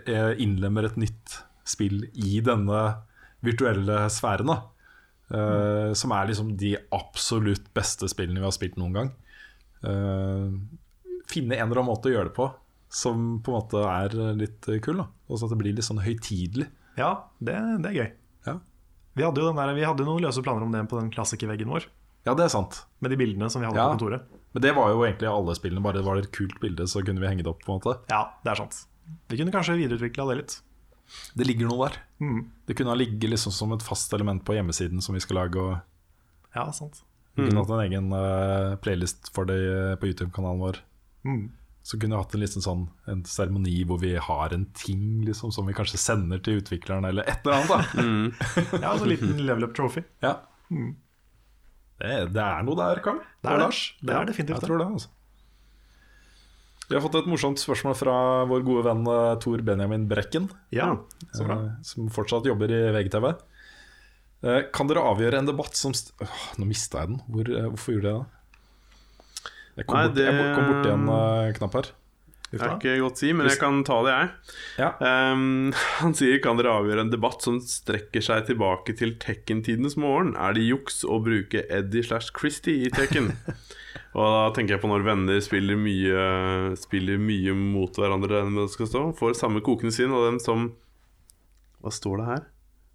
innlemmer 0.43 0.87
et 0.87 0.99
nytt 1.01 1.41
spill 1.67 2.05
i 2.15 2.41
denne 2.47 2.81
virtuelle 3.47 4.07
sfæren. 4.13 4.47
da 4.55 4.63
Eh, 5.27 5.93
Som 5.99 6.13
er 6.15 6.29
liksom 6.29 6.53
de 6.57 6.77
absolutt 6.95 7.65
beste 7.75 8.07
spillene 8.07 8.39
vi 8.39 8.47
har 8.47 8.53
spilt 8.55 8.77
noen 8.79 8.93
gang. 8.95 9.09
Uh, 9.83 10.55
finne 11.27 11.57
en 11.59 11.67
eller 11.67 11.81
annen 11.83 11.91
måte 11.91 12.09
å 12.11 12.15
gjøre 12.15 12.31
det 12.31 12.37
på 12.37 12.47
som 12.97 13.41
på 13.45 13.51
en 13.53 13.59
måte 13.59 13.83
er 13.91 14.15
litt 14.39 14.69
kul. 14.83 14.97
da 15.03 15.09
Og 15.29 15.39
så 15.39 15.47
at 15.49 15.51
det 15.51 15.59
blir 15.61 15.75
litt 15.75 15.85
sånn 15.85 15.99
høytidelig. 16.01 16.69
Ja, 16.97 17.11
det, 17.43 17.57
det 17.83 17.91
er 17.91 17.97
gøy. 17.99 18.09
Ja. 18.47 18.55
Vi 19.19 19.27
hadde 19.27 19.43
jo 19.43 19.49
den 19.51 19.59
der, 19.59 19.75
vi 19.75 19.85
hadde 19.85 20.07
noen 20.07 20.23
løse 20.25 20.43
planer 20.47 20.63
om 20.65 20.71
det 20.73 20.85
på 20.89 21.01
den 21.01 21.11
klassikerveggen 21.11 21.69
vår. 21.75 21.89
ja, 22.27 22.35
det 22.35 22.47
er 22.47 22.55
sant. 22.55 22.85
Med 23.03 23.11
de 23.11 23.19
bildene 23.21 23.51
som 23.51 23.61
vi 23.61 23.67
hadde 23.69 23.77
Ja. 23.83 23.89
på 23.91 23.99
kontoret. 23.99 24.23
Men 24.55 24.63
det 24.63 24.73
var 24.79 24.95
jo 24.95 25.03
egentlig 25.05 25.29
alle 25.29 25.55
spillene. 25.59 25.83
Bare 25.83 26.03
var 26.07 26.17
det 26.17 26.25
et 26.31 26.33
kult 26.39 26.57
bilde, 26.63 26.87
så 26.89 27.03
kunne 27.05 27.21
vi 27.21 27.27
henge 27.27 27.43
det 27.43 27.51
opp. 27.51 27.63
på 27.67 27.75
en 27.75 27.81
måte 27.81 27.99
Ja, 28.09 28.31
det 28.45 28.53
er 28.55 28.63
sant. 28.63 28.87
Vi 29.29 29.37
kunne 29.37 29.53
kanskje 29.53 29.77
videreutvikla 29.77 30.29
det 30.31 30.37
litt. 30.39 30.61
Det 31.37 31.47
ligger 31.47 31.69
noe 31.71 31.89
der. 31.89 31.99
Mm. 32.23 32.41
Det 32.67 32.77
kunne 32.79 32.93
ha 32.93 32.99
ligget 32.99 33.31
liksom 33.31 33.53
som 33.55 33.73
et 33.77 33.85
fast 33.85 34.13
element 34.17 34.45
på 34.47 34.57
hjemmesiden 34.57 35.03
som 35.05 35.15
vi 35.17 35.23
skal 35.25 35.41
lage. 35.43 35.61
Og 35.61 35.77
Ja, 36.57 36.71
sant. 36.73 37.03
vi 37.37 37.47
kunne 37.47 37.63
hatt 37.63 37.71
en 37.77 37.85
egen 37.85 38.11
uh, 38.17 38.77
playlist 38.81 39.31
for 39.37 39.45
det 39.49 39.59
eh, 39.61 39.95
på 40.01 40.09
YouTube-kanalen 40.09 40.63
vår. 40.63 40.79
Mm. 41.29 41.43
Så 41.87 42.01
kunne 42.01 42.17
vi 42.17 42.23
hatt 42.23 42.35
en 42.35 42.41
liten 42.43 42.63
sånn 42.65 42.81
En 43.07 43.21
seremoni 43.29 43.85
hvor 43.87 44.01
vi 44.03 44.17
har 44.19 44.55
en 44.55 44.65
ting 44.75 45.21
liksom 45.27 45.53
som 45.55 45.69
vi 45.69 45.75
kanskje 45.77 46.01
sender 46.03 46.41
til 46.43 46.59
utvikleren, 46.63 47.05
eller 47.07 47.29
et 47.31 47.47
eller 47.47 47.61
annet. 47.61 47.71
da 47.71 48.79
Ja, 48.83 48.93
altså 48.95 49.07
en 49.07 49.13
liten 49.13 49.37
level 49.47 49.69
up 49.69 49.75
trophy. 49.77 50.03
Ja. 50.25 50.39
Det, 51.97 52.15
det 52.35 52.43
er 52.43 52.65
noe 52.67 52.77
der, 52.81 52.99
Karl. 53.05 53.21
Det 53.41 53.53
er 53.53 53.61
det. 53.61 53.63
Lars. 53.69 53.83
Det 54.03 54.17
er 54.17 54.27
definitivt 54.29 54.59
Jeg 54.59 54.67
tror 54.67 54.83
det, 54.83 54.89
altså. 54.99 55.13
Vi 56.87 56.95
har 56.95 57.03
fått 57.03 57.17
et 57.19 57.27
morsomt 57.27 57.59
spørsmål 57.59 57.97
fra 57.99 58.17
vår 58.47 58.63
gode 58.67 58.87
venn 58.87 59.03
eh, 59.11 59.35
Tor 59.43 59.63
Benjamin 59.67 60.07
Brekken, 60.11 60.47
Ja, 60.75 60.93
så 61.35 61.47
bra. 61.49 61.59
som 61.87 62.11
fortsatt 62.15 62.47
jobber 62.47 62.71
i 62.71 62.81
VGTV. 62.95 63.33
Eh, 64.47 64.63
Kan 64.75 64.91
dere 64.91 65.03
avgjøre 65.11 65.41
en 65.43 65.51
debatt 65.51 65.75
som 65.79 65.95
Åh, 65.97 66.41
Nå 66.61 66.69
mista 66.69 67.03
jeg 67.03 67.15
den. 67.15 67.23
Hvor, 67.27 67.51
eh, 67.51 67.69
hvorfor 67.73 67.97
gjorde 67.97 68.13
jeg 68.13 68.23
det? 68.23 68.33
Jeg 69.77 69.87
kom, 69.87 69.99
Nei, 69.99 70.09
bort, 70.09 70.21
jeg 70.25 70.53
kom 70.57 70.69
borti 70.71 70.93
en 70.95 71.09
uh, 71.11 71.55
knapp 71.59 71.75
her. 71.77 71.89
Det 72.47 72.61
er 72.63 72.71
ikke 72.79 72.93
godt 73.03 73.19
å 73.19 73.21
si, 73.21 73.33
men 73.37 73.49
jeg 73.51 73.59
kan 73.61 73.81
ta 73.85 73.97
det, 74.07 74.13
jeg. 74.15 74.55
Ja. 74.81 74.89
Um, 75.35 75.75
han 76.01 76.15
sier 76.17 76.39
kan 76.41 76.57
dere 76.57 76.73
avgjøre 76.79 77.03
en 77.05 77.11
debatt 77.13 77.45
som 77.45 77.59
strekker 77.61 78.25
seg 78.25 78.47
tilbake 78.49 78.95
til 78.97 79.17
Tekken-tidenes 79.21 79.99
morgen. 80.01 80.33
Er 80.41 80.57
det 80.57 80.65
juks 80.65 81.03
å 81.05 81.19
bruke 81.21 81.67
Eddie 81.67 82.07
slash 82.07 82.33
Christy 82.39 82.79
i 82.87 82.93
Tekken? 82.95 83.35
Og 84.17 84.25
da 84.27 84.43
tenker 84.57 84.77
jeg 84.77 84.83
på 84.83 84.91
når 84.91 85.05
venner 85.07 85.41
spiller 85.45 85.79
mye, 85.81 86.27
spiller 86.81 87.21
mye 87.23 87.55
mot 87.57 87.97
hverandre 88.01 88.43
enn 88.45 88.59
det 88.59 88.69
skal 88.75 88.91
stå. 88.91 89.05
Får 89.19 89.37
samme 89.39 89.63
kokende 89.65 89.95
sinn 89.95 90.15
av 90.15 90.27
dem 90.31 90.41
som 90.43 90.71
Hva 91.85 91.93
står 91.95 92.23
det 92.23 92.29
her? 92.33 92.45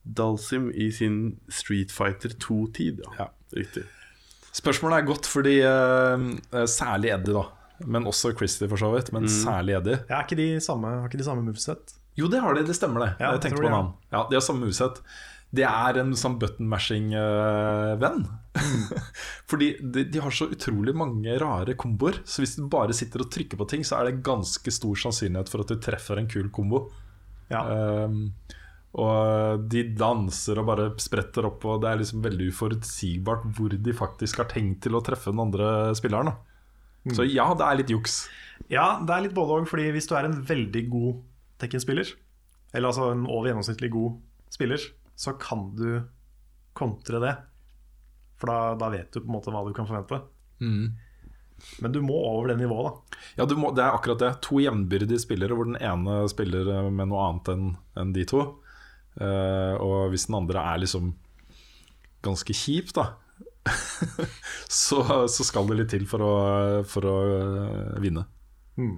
Dalsim 0.01 0.71
i 0.73 0.89
sin 0.91 1.17
Street 1.53 1.91
Fighter 1.93 2.33
2-tid. 2.41 3.03
Ja. 3.05 3.25
Ja. 3.25 3.29
Riktig. 3.53 3.83
Spørsmålet 4.51 4.99
er 5.01 5.07
godt 5.07 5.27
fordi 5.29 5.57
eh, 5.63 6.65
særlig 6.67 7.13
Eddie, 7.13 7.35
da. 7.37 7.45
Men 7.87 8.05
også 8.09 8.33
Christie, 8.37 8.67
for 8.69 8.77
så 8.81 8.89
vidt. 8.93 9.11
Men 9.15 9.27
særlig 9.31 9.77
Eddie. 9.79 9.99
Ja, 10.09 10.19
er 10.19 10.25
ikke 10.27 10.37
de 10.39 10.49
samme, 10.63 10.89
har 11.01 11.07
ikke 11.09 11.21
de 11.21 11.27
samme 11.27 11.45
moveset? 11.45 11.95
Jo, 12.19 12.27
det 12.31 12.41
har 12.43 12.57
de. 12.57 12.65
Det 12.67 12.75
stemmer, 12.75 13.05
det. 13.05 13.11
Ja, 13.21 13.31
jeg 13.35 13.45
tenkte 13.45 13.63
på 13.63 13.71
navn. 13.71 13.93
Ja, 14.11 14.25
De 14.29 14.35
har 14.37 14.43
samme 14.45 14.65
moveset. 14.65 14.99
Det 15.51 15.65
er 15.67 15.99
en 15.99 16.13
sånn 16.15 16.37
button-mashing-venn. 16.39 18.21
Fordi 19.51 19.67
de, 19.83 20.05
de 20.07 20.21
har 20.23 20.31
så 20.35 20.47
utrolig 20.51 20.93
mange 20.95 21.35
rare 21.41 21.75
komboer. 21.79 22.21
Så 22.23 22.43
hvis 22.43 22.55
du 22.55 22.69
bare 22.71 22.95
sitter 22.95 23.25
og 23.25 23.31
trykker 23.33 23.59
på 23.59 23.67
ting, 23.67 23.83
så 23.87 23.99
er 23.99 24.07
det 24.07 24.23
ganske 24.25 24.71
stor 24.71 24.99
sannsynlighet 25.03 25.51
for 25.51 25.63
at 25.63 25.73
du 25.73 25.81
treffer 25.83 26.21
en 26.21 26.29
kul 26.31 26.47
kombo. 26.55 26.85
Ja. 27.51 27.65
Um, 28.07 28.29
og 28.91 29.67
de 29.71 29.85
danser 29.95 30.59
og 30.59 30.67
bare 30.67 30.87
spretter 30.99 31.47
opp, 31.47 31.63
og 31.67 31.83
det 31.83 31.91
er 31.91 31.99
liksom 32.01 32.23
veldig 32.25 32.49
uforutsigbart 32.51 33.45
hvor 33.55 33.75
de 33.75 33.93
faktisk 33.95 34.41
har 34.43 34.49
tenkt 34.51 34.81
til 34.85 34.97
å 34.97 35.03
treffe 35.05 35.31
den 35.31 35.43
andre 35.43 35.91
spilleren. 35.95 36.31
Da. 36.31 37.13
Så 37.15 37.25
ja, 37.27 37.47
det 37.57 37.67
er 37.67 37.79
litt 37.79 37.93
juks. 37.93 38.17
ja, 38.69 38.99
det 39.03 39.15
er 39.15 39.23
litt 39.25 39.35
både 39.37 39.61
òg, 39.61 39.69
fordi 39.71 39.89
hvis 39.95 40.09
du 40.11 40.15
er 40.19 40.27
en 40.27 40.41
veldig 40.47 40.87
god 40.91 41.21
Tekken-spiller, 41.61 42.07
eller 42.73 42.89
altså 42.89 43.11
en 43.13 43.27
over 43.29 43.51
gjennomsnittlig 43.51 43.91
god 43.93 44.15
spiller, 44.49 44.81
så 45.21 45.35
kan 45.37 45.67
du 45.77 46.01
kontre 46.73 47.19
det. 47.21 47.35
For 48.41 48.49
da, 48.49 48.75
da 48.79 48.89
vet 48.89 49.11
du 49.13 49.21
på 49.21 49.29
en 49.29 49.35
måte 49.35 49.53
hva 49.53 49.61
du 49.67 49.73
kan 49.77 49.85
forvente. 49.85 50.17
Men 51.81 51.93
du 51.93 51.99
må 52.01 52.15
over 52.25 52.49
det 52.49 52.57
nivået, 52.57 52.89
da. 52.89 53.19
Ja, 53.37 53.45
du 53.45 53.53
må, 53.59 53.69
det 53.77 53.83
er 53.85 53.93
akkurat 53.93 54.21
det. 54.23 54.31
To 54.47 54.57
jevnbyrdige 54.63 55.21
spillere 55.21 55.57
hvor 55.57 55.69
den 55.69 55.77
ene 55.77 56.23
spiller 56.31 56.71
eh, 56.73 56.89
med 56.89 57.11
noe 57.11 57.27
annet 57.27 57.51
enn 57.53 57.67
en 58.01 58.13
de 58.15 58.25
to. 58.25 58.45
Uh, 59.19 59.75
og 59.83 60.13
hvis 60.13 60.25
den 60.29 60.37
andre 60.39 60.63
er 60.71 60.81
liksom 60.81 61.11
ganske 62.23 62.55
kjip, 62.55 62.93
da, 62.95 63.09
så, 64.81 65.01
så 65.29 65.45
skal 65.45 65.67
det 65.69 65.77
litt 65.81 65.91
til 65.93 66.07
for 66.09 66.23
å, 66.25 66.35
for 66.87 67.05
å 67.05 67.15
eh, 67.35 67.97
vinne. 68.01 68.23
Mm. 68.79 68.95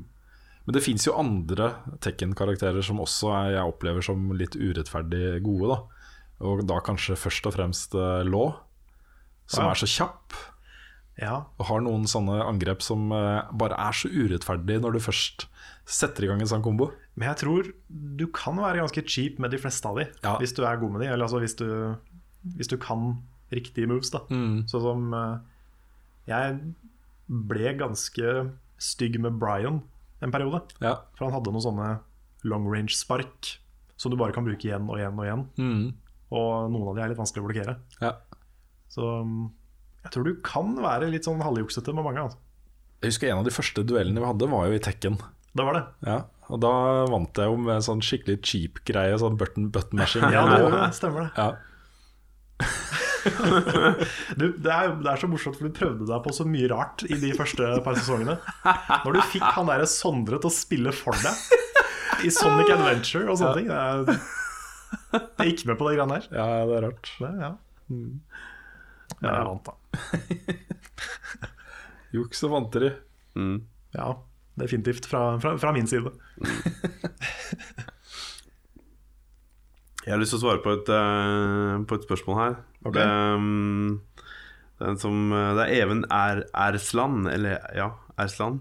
Men 0.63 0.77
det 0.77 0.83
fins 0.85 1.03
jo 1.03 1.17
andre 1.19 1.73
Tekken-karakterer 2.03 2.85
som 2.85 3.01
også 3.03 3.33
er, 3.35 3.49
jeg 3.57 3.73
opplever 3.73 4.05
som 4.05 4.29
litt 4.37 4.55
urettferdig 4.55 5.41
gode. 5.43 5.73
da 5.73 5.92
Og 6.43 6.65
da 6.67 6.79
kanskje 6.83 7.15
først 7.19 7.45
og 7.47 7.53
fremst 7.55 7.95
uh, 7.95 8.21
Law, 8.27 8.57
som 9.47 9.65
Ja. 9.65 9.71
er 9.71 9.79
så 9.79 9.87
kjapp. 9.87 10.33
Ja, 11.21 11.43
Og 11.59 11.65
har 11.69 11.81
noen 11.85 12.07
sånne 12.09 12.39
angrep 12.41 12.81
som 12.81 13.11
eh, 13.13 13.43
bare 13.53 13.75
er 13.77 13.93
så 13.93 14.09
urettferdig 14.09 14.79
når 14.81 14.95
du 14.95 14.99
først 14.99 15.43
setter 15.85 16.25
i 16.25 16.27
gang 16.31 16.41
en 16.41 16.49
sånn 16.49 16.63
kombo. 16.65 16.87
Men 17.15 17.27
jeg 17.29 17.37
tror 17.43 17.67
du 18.17 18.23
kan 18.33 18.57
være 18.57 18.79
ganske 18.81 19.03
cheap 19.05 19.37
med 19.37 19.51
de 19.53 19.59
fleste 19.61 19.85
av 19.85 19.99
de, 20.01 20.07
Ja. 20.23 20.39
hvis 20.41 20.55
du 20.57 20.63
er 20.65 20.79
god 20.81 20.91
med 20.95 21.01
de. 21.03 21.07
Eller 21.13 21.27
altså 21.27 21.37
hvis 21.39 21.53
du, 21.55 21.67
hvis 22.57 22.67
du 22.71 22.77
kan 22.81 23.21
riktige 23.53 23.85
moves, 23.87 24.09
da. 24.09 24.23
Sånn 24.27 24.65
som 24.81 25.13
eh, 25.13 25.37
Jeg 26.33 26.73
ble 27.29 27.73
ganske 27.77 28.33
stygg 28.81 29.19
med 29.21 29.37
Brian 29.37 29.83
en 30.19 30.31
periode. 30.33 30.63
Ja. 30.81 30.95
For 31.15 31.27
han 31.29 31.33
hadde 31.37 31.51
noen 31.53 31.61
sånne 31.61 31.99
long 32.43 32.65
range-spark 32.65 33.57
som 34.01 34.09
du 34.11 34.17
bare 34.17 34.33
kan 34.33 34.43
bruke 34.47 34.65
igjen 34.65 34.89
og 34.89 34.97
igjen 34.97 35.19
og 35.19 35.27
igjen. 35.29 35.93
Og 36.31 36.71
noen 36.71 36.87
av 36.91 36.95
de 36.97 37.03
er 37.03 37.11
litt 37.11 37.19
vanskelig 37.19 37.43
å 37.43 37.47
blokkere. 37.49 37.75
Ja. 38.01 38.13
Så 38.93 39.09
mm, 39.25 39.43
jeg 40.05 40.13
tror 40.15 40.27
du 40.27 40.33
kan 40.45 40.73
være 40.83 41.09
litt 41.11 41.27
sånn 41.27 41.43
halvjuksete 41.43 41.95
med 41.95 42.07
mange. 42.07 42.23
Altså. 42.27 42.39
Jeg 43.03 43.13
husker 43.13 43.31
En 43.33 43.41
av 43.41 43.47
de 43.47 43.53
første 43.55 43.83
duellene 43.87 44.21
vi 44.23 44.29
hadde, 44.29 44.49
var 44.51 44.69
jo 44.69 44.77
i 44.77 44.83
Tekken. 44.83 45.19
Det 45.53 45.65
var 45.67 45.77
det. 45.77 45.83
Ja. 46.07 46.17
Og 46.51 46.59
da 46.63 46.73
vant 47.11 47.39
jeg 47.39 47.49
jo 47.49 47.59
med 47.59 47.77
en 47.77 47.85
sånn 47.85 48.01
skikkelig 48.03 48.39
cheap 48.45 48.81
greie, 48.87 49.15
sånn 49.21 49.37
button, 49.39 49.69
button 49.73 50.01
mashing. 50.01 50.25
Ja, 50.33 50.43
det, 50.49 50.71
det. 50.73 50.89
stemmer 50.97 51.27
det. 51.27 51.31
Ja. 51.37 51.53
Du, 53.23 54.49
det, 54.59 54.67
er, 54.67 54.89
det 54.99 55.07
er 55.07 55.19
så 55.21 55.29
morsomt, 55.31 55.55
for 55.55 55.69
du 55.69 55.75
prøvde 55.77 56.03
deg 56.09 56.23
på 56.25 56.33
så 56.35 56.43
mye 56.43 56.67
rart 56.67 57.05
i 57.07 57.15
de 57.21 57.29
første 57.37 57.69
par 57.85 57.95
sesongene. 57.95 58.35
Når 59.05 59.15
du 59.15 59.19
fikk 59.31 59.45
han 59.55 59.69
derre 59.69 59.87
Sondre 59.87 60.41
til 60.43 60.49
å 60.49 60.51
spille 60.51 60.91
for 60.91 61.15
deg 61.23 62.27
i 62.27 62.31
Sonic 62.35 62.73
Adventure 62.75 63.29
og 63.31 63.39
sånne 63.39 63.61
ting. 63.61 63.69
Det 63.71 63.77
er, 63.79 64.19
jeg 65.39 65.53
gikk 65.53 65.65
med 65.69 65.79
på 65.79 65.87
de 65.89 65.95
greiene 65.97 66.19
der. 66.19 66.27
ja, 66.37 66.47
det 66.69 66.77
er 66.77 66.85
rart. 66.87 67.13
Det, 67.19 67.31
ja. 67.43 67.53
Men 67.93 69.29
jeg 69.29 69.47
vant, 69.49 69.69
da. 69.69 69.73
Juks 72.17 72.43
og 72.45 72.53
fanteri. 72.53 72.91
Mm. 73.39 73.57
Ja, 73.95 74.11
definitivt. 74.61 75.07
Fra, 75.09 75.39
fra, 75.41 75.55
fra 75.61 75.73
min 75.75 75.89
side. 75.89 76.13
Jeg 80.03 80.11
har 80.11 80.19
lyst 80.19 80.33
til 80.35 80.41
å 80.41 80.43
svare 80.43 80.59
på 80.59 80.73
et, 80.75 80.89
eh, 80.91 81.77
på 81.87 81.95
et 81.95 82.05
spørsmål 82.05 82.35
her. 82.41 82.55
Ok. 82.83 82.97
Det, 82.97 83.05
um, 83.07 84.01
det, 84.75 84.83
er 84.83 84.89
en 84.91 84.99
som, 84.99 85.19
eh, 85.31 85.51
det 85.55 85.63
er 85.63 85.75
Even 85.77 86.03
er 86.11 86.43
Ersland, 86.65 87.29
eller 87.31 87.63
ja, 87.77 87.93
Ersland. 88.19 88.59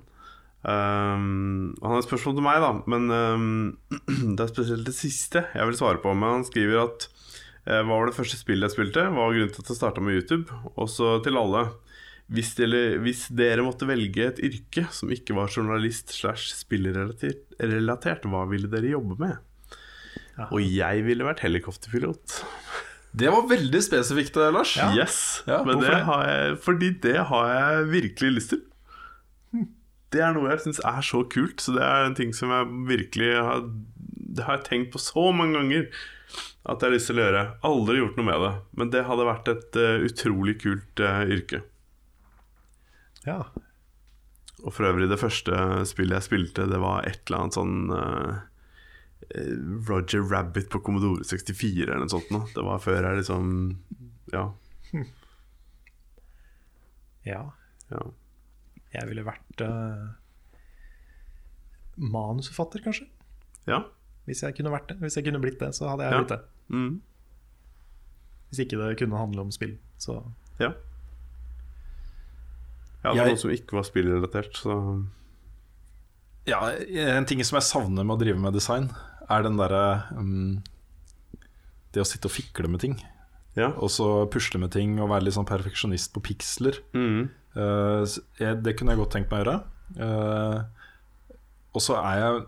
Um, 0.62 1.72
han 1.82 1.90
har 1.90 1.98
et 1.98 2.06
spørsmål 2.06 2.36
til 2.38 2.44
meg, 2.46 2.60
da, 2.62 2.72
men 2.92 3.08
um, 3.10 3.46
det 4.36 4.44
er 4.44 4.50
spesielt 4.52 4.86
det 4.86 4.94
siste 4.94 5.42
jeg 5.50 5.68
vil 5.70 5.78
svare 5.78 6.02
på. 6.02 6.12
Men 6.14 6.38
han 6.38 6.44
skriver 6.46 6.84
at 6.84 7.06
eh, 7.66 7.80
hva 7.82 7.96
var 7.98 8.10
det 8.10 8.16
første 8.18 8.38
spillet 8.38 8.68
jeg 8.70 8.76
spilte? 8.76 9.08
Hva 9.08 9.26
var 9.26 9.34
grunnen 9.34 9.54
til 9.54 9.64
at 9.64 9.72
jeg 9.74 9.80
starta 9.80 10.04
med 10.04 10.20
YouTube? 10.20 10.60
Også 10.78 11.16
til 11.26 11.40
alle. 11.40 11.64
Hvis 12.32 12.54
dere, 12.56 12.82
hvis 13.02 13.26
dere 13.34 13.64
måtte 13.66 13.84
velge 13.90 14.28
et 14.30 14.38
yrke 14.46 14.86
som 14.94 15.10
ikke 15.12 15.34
var 15.36 15.50
journalist 15.52 16.14
slash 16.14 16.54
spillerelatert, 16.62 18.24
hva 18.30 18.46
ville 18.48 18.70
dere 18.72 18.94
jobbe 18.94 19.18
med? 19.20 19.40
Og 20.48 20.62
jeg 20.64 21.02
ville 21.04 21.26
vært 21.26 21.42
helikopterpilot. 21.44 22.38
Det 23.12 23.28
var 23.28 23.44
veldig 23.50 23.82
spesifikt, 23.84 24.38
Lars. 24.40 24.78
Lars. 24.78 24.96
Yes, 24.96 25.16
Ja, 25.50 25.58
men 25.66 25.82
det 25.82 25.90
det? 25.90 25.98
har 26.08 26.22
jeg, 26.30 26.54
fordi 26.64 26.88
det 27.04 27.18
har 27.28 27.50
jeg 27.52 27.90
virkelig 27.90 28.30
lyst 28.38 28.54
til. 28.54 28.62
Det 30.12 30.20
er 30.20 30.34
noe 30.36 30.50
jeg 30.52 30.64
syns 30.66 30.82
er 30.84 31.04
så 31.06 31.22
kult, 31.32 31.62
så 31.64 31.74
det 31.76 31.84
er 31.86 32.06
en 32.06 32.16
ting 32.18 32.34
som 32.36 32.52
jeg 32.52 32.68
virkelig 32.90 33.30
har 33.38 33.62
Det 34.32 34.44
har 34.46 34.58
jeg 34.58 34.66
tenkt 34.68 34.92
på 34.92 35.00
så 35.00 35.30
mange 35.34 35.56
ganger 35.58 35.88
at 36.62 36.78
jeg 36.78 36.86
har 36.86 36.94
lyst 36.94 37.08
til 37.10 37.18
å 37.18 37.24
gjøre. 37.24 37.42
Aldri 37.66 37.98
gjort 37.98 38.18
noe 38.18 38.28
med 38.28 38.44
det, 38.44 38.52
men 38.78 38.92
det 38.94 39.02
hadde 39.08 39.26
vært 39.26 39.48
et 39.50 39.78
uh, 39.82 40.04
utrolig 40.06 40.54
kult 40.62 41.02
uh, 41.02 41.24
yrke. 41.26 41.60
Ja. 43.26 43.40
Og 44.62 44.70
for 44.70 44.86
øvrig, 44.86 45.10
det 45.10 45.18
første 45.20 45.52
spillet 45.90 46.20
jeg 46.20 46.28
spilte, 46.28 46.68
det 46.70 46.78
var 46.82 47.02
et 47.08 47.20
eller 47.26 47.40
annet 47.40 47.56
sånn 47.56 47.76
eh, 47.96 48.34
Roger 49.88 50.22
Rabbit 50.30 50.68
på 50.70 50.78
Commodore 50.86 51.26
64 51.26 51.88
eller 51.88 52.04
noe 52.04 52.12
sånt. 52.12 52.30
Nå. 52.34 52.44
Det 52.54 52.62
var 52.66 52.82
før 52.82 53.08
jeg 53.08 53.22
liksom 53.22 53.48
Ja. 54.32 54.44
ja. 57.32 57.42
ja. 57.90 58.04
Jeg 58.94 59.08
ville 59.08 59.24
vært 59.24 59.60
uh, 59.64 60.10
manusforfatter, 61.96 62.82
kanskje. 62.84 63.08
ja. 63.66 63.82
Hvis 64.22 64.42
jeg 64.44 64.54
kunne 64.54 64.70
vært 64.70 64.86
det. 64.86 64.94
Hvis 65.02 65.16
jeg 65.18 65.24
kunne 65.26 65.40
blitt 65.42 65.58
det, 65.58 65.72
så 65.74 65.88
hadde 65.90 66.04
jeg 66.06 66.12
Ja. 66.12 66.18
blitt 66.20 66.28
det. 66.30 66.40
Mm. 66.70 67.00
Hvis 68.52 68.60
ikke 68.62 68.78
det 68.78 68.98
kunne 69.00 69.18
handle 69.18 69.40
om 69.40 69.50
spill, 69.50 69.78
så 69.98 70.22
Ja. 70.60 70.68
Jeg 73.02 73.10
hadde 73.10 73.16
Jeg- 73.16 73.26
noe 73.34 73.36
som 73.36 73.50
ikke 73.50 73.72
var 73.72 73.82
spillrelatert, 73.82 74.52
så 74.54 75.06
Ja, 76.46 76.60
En 77.16 77.24
ting 77.26 77.42
som 77.42 77.56
jeg 77.56 77.62
savner 77.64 78.04
med 78.04 78.16
å 78.16 78.18
drive 78.20 78.38
med 78.38 78.52
design, 78.52 78.90
er 79.28 79.42
den 79.42 79.56
derre 79.56 80.08
um, 80.16 80.62
Det 81.92 82.00
å 82.00 82.06
sitte 82.06 82.26
og 82.26 82.30
fikle 82.32 82.68
med 82.68 82.80
ting. 82.80 82.94
Ja. 83.58 83.70
Og 83.76 83.90
så 83.92 84.06
pusle 84.32 84.60
med 84.62 84.72
ting 84.72 84.96
og 85.02 85.10
være 85.12 85.26
litt 85.26 85.36
sånn 85.36 85.48
perfeksjonist 85.48 86.12
på 86.14 86.22
piksler. 86.24 86.78
Mm. 86.96 87.26
Uh, 87.56 88.04
jeg, 88.40 88.62
det 88.64 88.76
kunne 88.78 88.94
jeg 88.94 89.02
godt 89.02 89.12
tenkt 89.18 89.32
meg 89.32 89.42
å 89.42 89.44
gjøre. 89.44 89.58
Uh, 90.00 90.62
og 91.76 91.84
så 91.84 91.98
er 92.00 92.20
jeg 92.22 92.40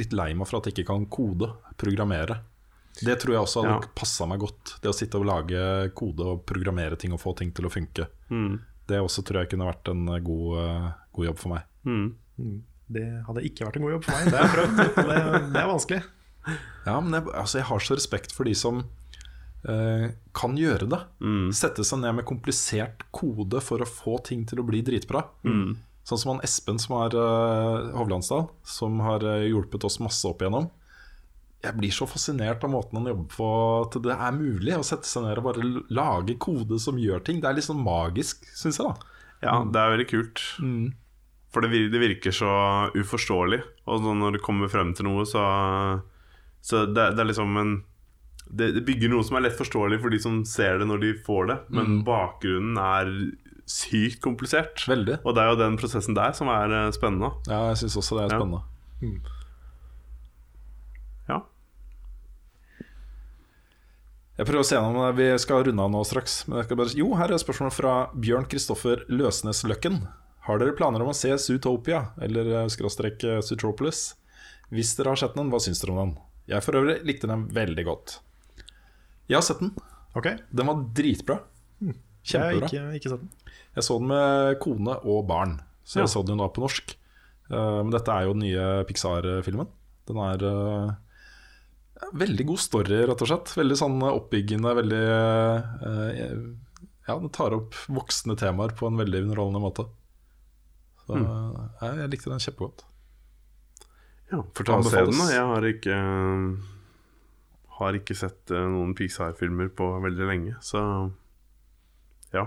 litt 0.00 0.14
lei 0.16 0.30
meg 0.38 0.48
for 0.48 0.60
at 0.60 0.68
jeg 0.68 0.78
ikke 0.78 0.88
kan 0.92 1.04
kode, 1.12 1.50
programmere. 1.80 2.38
Det 3.00 3.14
tror 3.22 3.34
jeg 3.34 3.42
også 3.44 3.62
hadde 3.64 3.76
Ja. 3.86 3.92
passa 3.96 4.26
meg 4.28 4.40
godt. 4.42 4.74
Det 4.82 4.90
å 4.90 4.96
sitte 4.96 5.18
og 5.20 5.26
lage 5.28 5.60
kode 5.96 6.26
og 6.26 6.42
programmere 6.48 6.96
ting 7.00 7.12
og 7.16 7.20
få 7.22 7.34
ting 7.38 7.52
til 7.56 7.68
å 7.68 7.72
funke. 7.72 8.08
Mm. 8.30 8.58
Det 8.90 8.98
også 9.00 9.22
tror 9.24 9.42
jeg 9.42 9.52
kunne 9.52 9.68
vært 9.68 9.88
en 9.92 10.08
eh, 10.08 10.18
god, 10.26 10.48
uh, 10.58 10.88
god 11.14 11.28
jobb 11.30 11.38
for 11.38 11.54
meg. 11.54 11.68
Mm. 11.86 12.08
Det 12.90 13.04
hadde 13.28 13.44
ikke 13.46 13.68
vært 13.68 13.76
en 13.78 13.84
god 13.86 13.94
jobb 13.94 14.04
for 14.08 14.16
meg. 14.16 14.32
Det 14.32 14.38
har 14.40 14.48
jeg 14.48 14.56
prøvd. 14.56 14.80
Det, 15.10 15.18
det 15.54 15.60
er 15.60 15.68
vanskelig. 15.70 16.00
Ja, 16.86 16.96
men 17.00 17.12
jeg, 17.14 17.26
altså, 17.36 17.58
jeg 17.60 17.68
har 17.68 17.84
så 17.86 17.94
respekt 18.00 18.32
for 18.34 18.48
de 18.48 18.54
som 18.58 18.80
eh, 18.82 18.88
kan 19.60 20.54
gjøre 20.56 20.86
det. 20.88 20.98
Mm. 21.20 21.50
Sette 21.52 21.84
seg 21.84 22.00
ned 22.00 22.14
med 22.16 22.24
komplisert 22.28 23.02
kode 23.12 23.60
for 23.60 23.82
å 23.84 23.88
få 23.88 24.16
ting 24.24 24.46
til 24.48 24.62
å 24.62 24.64
bli 24.64 24.80
dritbra. 24.86 25.26
Mm. 25.44 25.74
Sånn 26.10 26.18
som 26.18 26.32
han 26.34 26.44
Espen 26.46 26.80
som 26.80 26.96
har 26.98 27.14
uh, 27.14 27.92
Hovlandsdal, 27.94 28.48
som 28.66 29.00
har 29.04 29.24
eh, 29.26 29.48
hjulpet 29.50 29.84
oss 29.86 30.00
masse 30.02 30.24
opp 30.26 30.40
igjennom. 30.42 30.70
Jeg 31.60 31.76
blir 31.76 31.92
så 31.92 32.06
fascinert 32.08 32.64
av 32.64 32.72
måten 32.72 32.96
han 32.96 33.10
jobber 33.10 33.28
på, 33.34 33.48
at 33.84 33.98
det 34.02 34.16
er 34.16 34.32
mulig 34.32 34.78
å 34.78 34.86
sette 34.86 35.06
seg 35.06 35.26
ned 35.26 35.42
og 35.42 35.50
bare 35.50 35.66
lage 35.92 36.38
kode 36.40 36.80
som 36.80 36.98
gjør 36.98 37.20
ting. 37.26 37.42
Det 37.42 37.50
er 37.50 37.58
litt 37.58 37.68
sånn 37.68 37.84
magisk, 37.84 38.48
syns 38.56 38.80
jeg. 38.80 38.88
da 38.88 39.44
Ja, 39.44 39.58
det 39.68 39.82
er 39.82 39.92
veldig 39.92 40.08
kult. 40.08 40.44
For 41.52 41.66
det, 41.66 42.00
virker 42.00 42.32
så 42.32 42.54
uforståelig. 42.96 43.60
Og 43.92 44.08
når 44.08 44.38
du 44.38 44.42
kommer 44.42 44.72
frem 44.72 44.94
til 44.96 45.10
noe, 45.10 45.26
så, 45.28 45.44
så 46.64 46.86
det, 46.88 47.10
det 47.18 47.26
er 47.26 47.28
liksom 47.28 47.60
en 47.60 47.76
det, 48.50 48.72
det 48.76 48.82
bygger 48.86 49.12
noe 49.12 49.26
som 49.26 49.38
er 49.38 49.46
lett 49.46 49.58
forståelig 49.58 50.00
for 50.02 50.12
de 50.12 50.18
som 50.22 50.40
ser 50.48 50.80
det 50.80 50.88
når 50.90 51.04
de 51.04 51.12
får 51.26 51.50
det, 51.50 51.58
men 51.76 52.00
bakgrunnen 52.06 52.78
er 52.82 53.12
sykt 53.70 54.20
komplisert. 54.24 54.82
Veldig. 54.90 55.20
Og 55.24 55.36
det 55.36 55.42
er 55.42 55.52
jo 55.52 55.60
den 55.60 55.76
prosessen 55.80 56.16
der 56.18 56.34
som 56.36 56.50
er 56.52 56.72
eh, 56.74 56.88
spennende. 56.96 57.32
Ja, 57.48 57.68
jeg 57.70 57.84
syns 57.84 57.98
også 58.00 58.18
det 58.18 58.26
er 58.26 58.34
spennende. 58.34 58.64
Ja. 61.30 61.42
Jeg 64.40 64.48
prøver 64.48 64.64
å 64.64 64.66
se 64.66 64.78
gjennom 64.78 65.02
det. 65.04 65.12
Vi 65.20 65.28
skal 65.42 65.66
runde 65.68 65.84
av 65.84 65.92
nå 65.92 66.00
straks. 66.08 66.40
Bare... 66.48 66.88
Jo, 66.98 67.12
her 67.20 67.30
er 67.30 67.42
spørsmål 67.42 67.74
fra 67.76 67.94
Bjørn 68.16 68.48
Kristoffer 68.50 69.04
Løsnes 69.12 69.62
Løkken. 69.68 70.02
Har 70.48 70.58
dere 70.58 70.74
planer 70.74 71.04
om 71.04 71.12
å 71.12 71.16
se 71.16 71.30
Zootopia, 71.38 72.08
eller 72.24 72.48
eh, 72.56 72.70
skråstrek 72.72 73.22
eh, 73.28 73.42
Zootropolis? 73.44 74.16
Hvis 74.74 74.96
dere 74.98 75.14
har 75.14 75.20
sett 75.20 75.36
den, 75.38 75.50
hva 75.52 75.60
syns 75.62 75.82
dere 75.82 75.94
om 75.94 76.02
den? 76.02 76.18
Jeg 76.50 76.64
for 76.66 76.78
øvrig 76.80 76.98
likte 77.06 77.28
den 77.30 77.46
veldig 77.54 77.84
godt. 77.86 78.16
Jeg 79.30 79.38
har 79.38 79.46
sett 79.46 79.60
den. 79.62 79.70
Ok, 80.18 80.26
Den 80.50 80.66
var 80.66 80.80
dritbra. 80.98 81.36
jeg 81.80 81.92
har 81.92 82.52
Kjempebra. 82.52 82.66
ikke, 82.66 82.80
ikke 82.98 83.10
sett 83.14 83.20
den. 83.22 83.30
Jeg 83.76 83.84
så 83.86 83.98
den 84.00 84.08
med 84.10 84.58
kone 84.60 84.96
og 85.06 85.20
barn, 85.30 85.60
så 85.86 86.00
jeg 86.00 86.08
Ja. 86.08 86.12
så 86.12 86.24
den 86.26 86.36
jo 86.36 86.42
da 86.42 86.48
på 86.52 86.64
norsk. 86.64 86.96
Eh, 87.50 87.78
men 87.84 87.90
dette 87.94 88.10
er 88.10 88.26
jo 88.26 88.34
den 88.34 88.42
nye 88.44 88.84
Pixar-filmen. 88.88 89.68
Den 90.10 90.18
er 90.18 90.42
eh, 90.50 90.90
veldig 92.14 92.46
god 92.50 92.58
story, 92.58 92.98
rett 93.06 93.22
og 93.22 93.28
slett. 93.30 93.54
Veldig 93.58 93.76
sånn 93.78 94.02
oppbyggende, 94.02 94.74
veldig 94.80 95.00
eh, 95.86 96.34
Ja, 97.08 97.16
den 97.18 97.30
tar 97.34 97.54
opp 97.56 97.74
voksne 97.90 98.36
temaer 98.38 98.74
på 98.76 98.86
en 98.86 98.96
veldig 99.00 99.24
underholdende 99.26 99.62
måte. 99.62 99.86
Så 101.06 101.16
ja, 101.18 101.94
jeg 102.02 102.10
likte 102.12 102.30
den 102.30 102.38
kjempegodt. 102.42 102.84
Ja, 104.30 104.42
Får 104.54 104.64
ta 104.68 104.76
se 104.86 105.00
den, 105.08 105.18
da. 105.18 105.26
Jeg 105.34 105.46
har 105.48 105.66
ikke 105.72 105.96
Har 107.80 107.96
ikke 107.96 108.16
sett 108.18 108.52
eh, 108.52 108.66
noen 108.72 108.94
Pixar-filmer 108.98 109.70
på 109.76 109.88
veldig 110.04 110.28
lenge, 110.28 110.56
så 110.64 110.82
ja. 112.34 112.46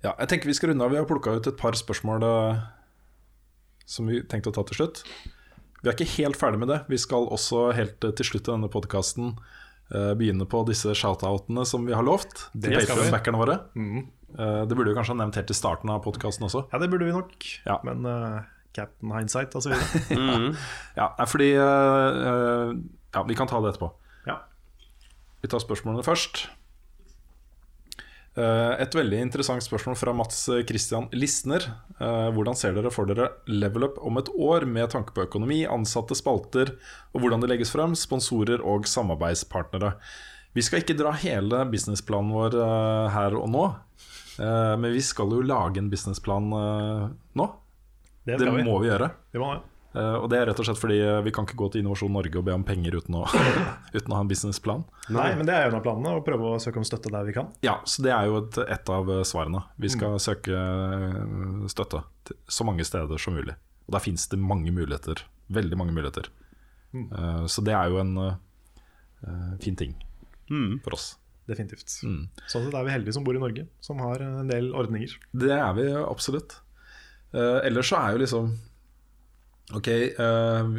Ja, 0.00 0.14
jeg 0.14 0.30
tenker 0.30 0.48
vi 0.48 0.56
skal 0.56 0.72
runde 0.72 0.86
av. 0.86 0.94
Vi 0.94 0.98
har 1.00 1.08
plukka 1.08 1.34
ut 1.36 1.48
et 1.50 1.58
par 1.60 1.76
spørsmål 1.76 2.24
eh, 2.24 2.62
som 3.84 4.08
vi 4.08 4.22
tenkte 4.24 4.52
å 4.52 4.56
ta 4.56 4.64
til 4.70 4.80
slutt. 4.80 5.02
Vi 5.80 5.88
er 5.88 5.96
ikke 5.96 6.14
helt 6.16 6.38
ferdig 6.40 6.60
med 6.62 6.70
det. 6.72 6.78
Vi 6.88 6.98
skal 7.00 7.28
også 7.28 7.70
helt 7.76 8.06
eh, 8.06 8.14
til 8.16 8.30
slutt 8.32 8.48
i 8.48 8.54
denne 8.54 8.72
podkasten 8.72 9.36
begynne 9.90 10.44
på 10.46 10.60
disse 10.68 10.92
shoutoutene 10.94 11.64
som 11.66 11.82
vi 11.82 11.96
har 11.98 12.04
lovt. 12.06 12.44
Til 12.52 12.76
Det 12.76 12.84
skal 12.84 12.94
vi. 12.94 13.08
Patreon-backerne 13.08 13.38
våre. 13.40 13.56
Mm. 13.74 14.04
Eh, 14.38 14.62
det 14.66 14.76
burde 14.76 14.92
vi 14.92 14.94
kanskje 14.94 15.16
ha 15.16 15.18
nevnt 15.24 15.38
helt 15.40 15.50
i 15.50 15.56
starten 15.56 15.90
av 15.90 16.04
podkasten 16.04 16.46
også. 16.46 16.64
Ja, 16.70 16.78
det 16.78 16.88
burde 16.92 17.08
vi 17.08 17.14
nok. 17.14 17.46
Ja. 17.66 17.80
Men 17.86 18.06
Captain 18.76 19.12
Hindsight 19.16 19.54
videre. 19.54 19.82
Mm. 20.20 20.54
Ja, 20.96 21.10
fordi 21.26 21.52
uh, 21.58 22.72
Ja, 23.14 23.24
vi 23.26 23.34
kan 23.34 23.48
ta 23.50 23.60
det 23.60 23.72
etterpå. 23.74 23.90
Ja. 24.28 24.40
Vi 25.42 25.50
tar 25.50 25.62
spørsmålene 25.62 26.04
først. 26.06 26.44
Uh, 28.38 28.78
Et 28.78 28.94
veldig 28.94 29.18
interessant 29.24 29.64
spørsmål 29.64 29.96
fra 29.98 30.14
Mats 30.14 30.44
Christian 30.68 31.08
Listner. 31.12 31.66
Uh, 31.98 32.30
Hvordan 32.34 32.58
ser 32.58 32.76
dere 32.76 32.92
for 32.94 33.10
dere 33.10 33.32
level 33.50 33.88
up 33.88 33.98
om 34.06 34.20
et 34.22 34.30
år 34.38 34.68
med 34.70 34.92
tanke 34.94 35.14
på 35.16 35.26
økonomi, 35.26 35.64
ansatte, 35.66 36.14
spalter 36.18 36.76
og 37.10 37.24
hvordan 37.24 37.42
det 37.42 37.50
legges 37.50 37.74
frem, 37.74 37.96
sponsorer 37.98 38.62
og 38.62 38.86
samarbeidspartnere? 38.86 39.96
Vi 40.54 40.62
skal 40.66 40.82
ikke 40.82 40.98
dra 40.98 41.12
hele 41.14 41.64
businessplanen 41.70 42.32
vår 42.34 42.56
her 43.14 43.36
og 43.38 43.44
nå, 43.52 43.60
men 44.42 44.88
vi 44.90 44.98
skal 45.06 45.30
jo 45.30 45.44
lage 45.46 45.78
en 45.78 45.86
businessplan 45.92 46.48
nå. 47.38 47.46
Det 48.26 48.38
Det 48.38 48.50
vi. 48.52 48.64
må 48.66 48.78
vi 48.82 48.88
gjøre. 48.90 49.10
Det 49.32 49.40
må 49.42 49.52
vi. 49.54 49.60
Uh, 49.90 50.20
og 50.22 50.28
det 50.30 50.38
er 50.38 50.44
rett 50.46 50.60
og 50.62 50.66
slett 50.68 50.78
fordi 50.78 51.00
eh, 51.02 51.16
vi 51.26 51.32
kan 51.34 51.42
ikke 51.48 51.56
gå 51.58 51.66
til 51.74 51.80
Innovasjon 51.82 52.12
Norge 52.14 52.38
og 52.38 52.44
be 52.46 52.52
om 52.54 52.62
penger 52.62 52.94
uten 53.00 53.16
å, 53.18 53.24
uten 53.96 54.12
å 54.12 54.14
ha 54.14 54.20
en 54.22 54.28
businessplan. 54.30 54.84
Nei, 55.10 55.32
men 55.34 55.48
det 55.48 55.56
er 55.56 55.64
jo 55.64 55.72
en 55.72 55.78
av 55.80 55.82
planene, 55.82 56.12
å 56.14 56.22
prøve 56.22 56.52
å 56.52 56.60
søke 56.62 56.78
om 56.78 56.86
støtte 56.86 57.10
der 57.10 57.26
vi 57.26 57.34
kan. 57.34 57.48
Ja, 57.66 57.80
så 57.90 58.04
det 58.06 58.12
er 58.14 58.28
jo 58.30 58.36
et, 58.44 58.60
et 58.70 58.92
av 58.94 59.10
eh, 59.10 59.24
svarene. 59.26 59.64
Vi 59.82 59.90
skal 59.90 60.14
søke 60.22 60.54
eh, 60.54 61.66
støtte 61.74 62.04
så 62.46 62.68
mange 62.68 62.86
steder 62.86 63.18
som 63.18 63.34
mulig. 63.34 63.56
Og 63.88 63.96
der 63.96 64.04
finnes 64.04 64.28
det 64.30 64.38
mange 64.38 64.70
muligheter. 64.70 65.24
Veldig 65.50 65.80
mange 65.82 65.96
muligheter. 65.96 66.30
Eh, 66.94 67.42
så 67.50 67.66
det 67.66 67.74
er 67.74 67.90
jo 67.90 67.98
en 68.04 68.14
uh, 68.18 69.58
fin 69.62 69.74
ting 69.78 69.96
Mm. 70.50 70.80
for 70.82 70.94
oss. 70.94 71.16
Definitivt. 71.50 71.92
Mm. 72.06 72.24
Sånn 72.50 72.64
sett 72.68 72.74
er 72.74 72.86
vi 72.86 72.90
heldige 72.94 73.14
som 73.14 73.22
bor 73.26 73.34
i 73.34 73.42
Norge, 73.42 73.66
som 73.82 73.98
har 74.02 74.22
en 74.22 74.48
del 74.50 74.70
ordninger. 74.74 75.12
Det 75.34 75.50
er 75.54 75.74
vi 75.76 75.84
absolutt. 75.98 76.56
Eh, 77.32 77.58
ellers 77.68 77.90
så 77.92 78.00
er 78.00 78.14
jo 78.14 78.22
liksom 78.24 78.50
Ok, 79.78 79.86
eh, 79.86 80.70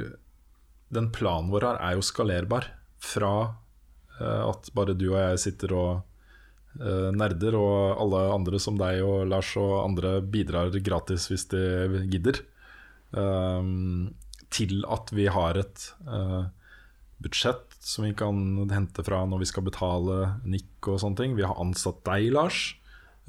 den 0.92 1.12
planen 1.16 1.52
vår 1.54 1.64
her 1.64 1.78
er 1.80 1.96
jo 1.96 2.04
skalerbar. 2.04 2.68
Fra 3.02 3.34
eh, 4.20 4.42
at 4.50 4.72
bare 4.76 4.96
du 4.98 5.14
og 5.14 5.20
jeg 5.22 5.44
sitter 5.48 5.76
og 5.78 6.08
nerder, 6.72 7.52
og 7.60 7.98
alle 8.00 8.20
andre 8.32 8.60
som 8.64 8.78
deg 8.80 9.02
og 9.04 9.26
Lars 9.28 9.50
og 9.60 9.74
andre 9.82 10.22
bidrar 10.24 10.72
gratis 10.80 11.26
hvis 11.28 11.44
de 11.52 12.00
gidder, 12.08 12.38
til 14.56 14.86
at 14.88 15.12
vi 15.12 15.26
har 15.36 15.60
et 15.60 15.84
budsjett 17.20 17.76
som 17.84 18.06
vi 18.08 18.14
kan 18.16 18.40
hente 18.72 19.04
fra 19.04 19.26
når 19.28 19.44
vi 19.44 19.50
skal 19.52 19.68
betale 19.68 20.18
Nick 20.48 20.88
og 20.88 21.02
sånne 21.04 21.20
ting. 21.20 21.36
Vi 21.36 21.44
har 21.44 21.60
ansatt 21.60 22.00
deg, 22.08 22.32
Lars. 22.38 22.64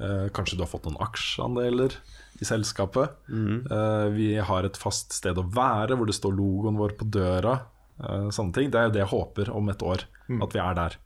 Eh, 0.01 0.27
kanskje 0.33 0.57
du 0.57 0.63
har 0.63 0.71
fått 0.71 0.87
noen 0.87 1.01
aksjeandeler 1.03 1.95
i 2.43 2.47
selskapet. 2.47 3.15
Eh, 3.31 4.05
vi 4.13 4.27
har 4.43 4.67
et 4.67 4.79
fast 4.79 5.15
sted 5.15 5.39
å 5.39 5.47
være 5.55 5.95
hvor 5.97 6.09
det 6.09 6.17
står 6.17 6.35
logoen 6.35 6.77
vår 6.79 6.97
på 6.99 7.07
døra. 7.15 7.55
Eh, 8.03 8.29
sånne 8.35 8.53
ting. 8.59 8.69
Det 8.73 8.79
er 8.81 8.87
jo 8.89 8.95
det 8.97 9.03
jeg 9.05 9.13
håper 9.15 9.51
om 9.55 9.71
et 9.73 9.83
år, 9.87 10.05
at 10.43 10.55
vi 10.55 10.61
er 10.63 10.79
der. 10.79 10.99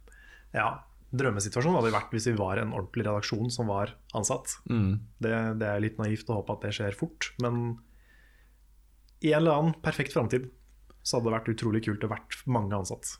Ja, 0.57 0.69
Drømmesituasjonen 1.07 1.77
hadde 1.79 1.93
vært 1.95 2.11
hvis 2.11 2.25
vi 2.27 2.35
var 2.35 2.59
en 2.59 2.73
ordentlig 2.75 3.05
redaksjon 3.07 3.51
som 3.53 3.69
var 3.71 3.93
ansatt. 4.17 4.57
Det, 4.67 5.31
det 5.61 5.69
er 5.69 5.79
litt 5.83 6.01
naivt 6.01 6.27
å 6.27 6.41
håpe 6.41 6.57
at 6.57 6.65
det 6.67 6.73
skjer 6.75 6.97
fort, 6.99 7.29
men 7.39 7.77
i 9.23 9.31
en 9.31 9.39
eller 9.39 9.55
annen 9.55 9.77
perfekt 9.81 10.13
framtid 10.13 10.49
så 11.07 11.17
hadde 11.17 11.29
det 11.29 11.37
vært 11.37 11.53
utrolig 11.53 11.81
kult 11.85 12.03
å 12.03 12.11
vært 12.11 12.41
mange 12.51 12.75
ansatt. 12.75 13.13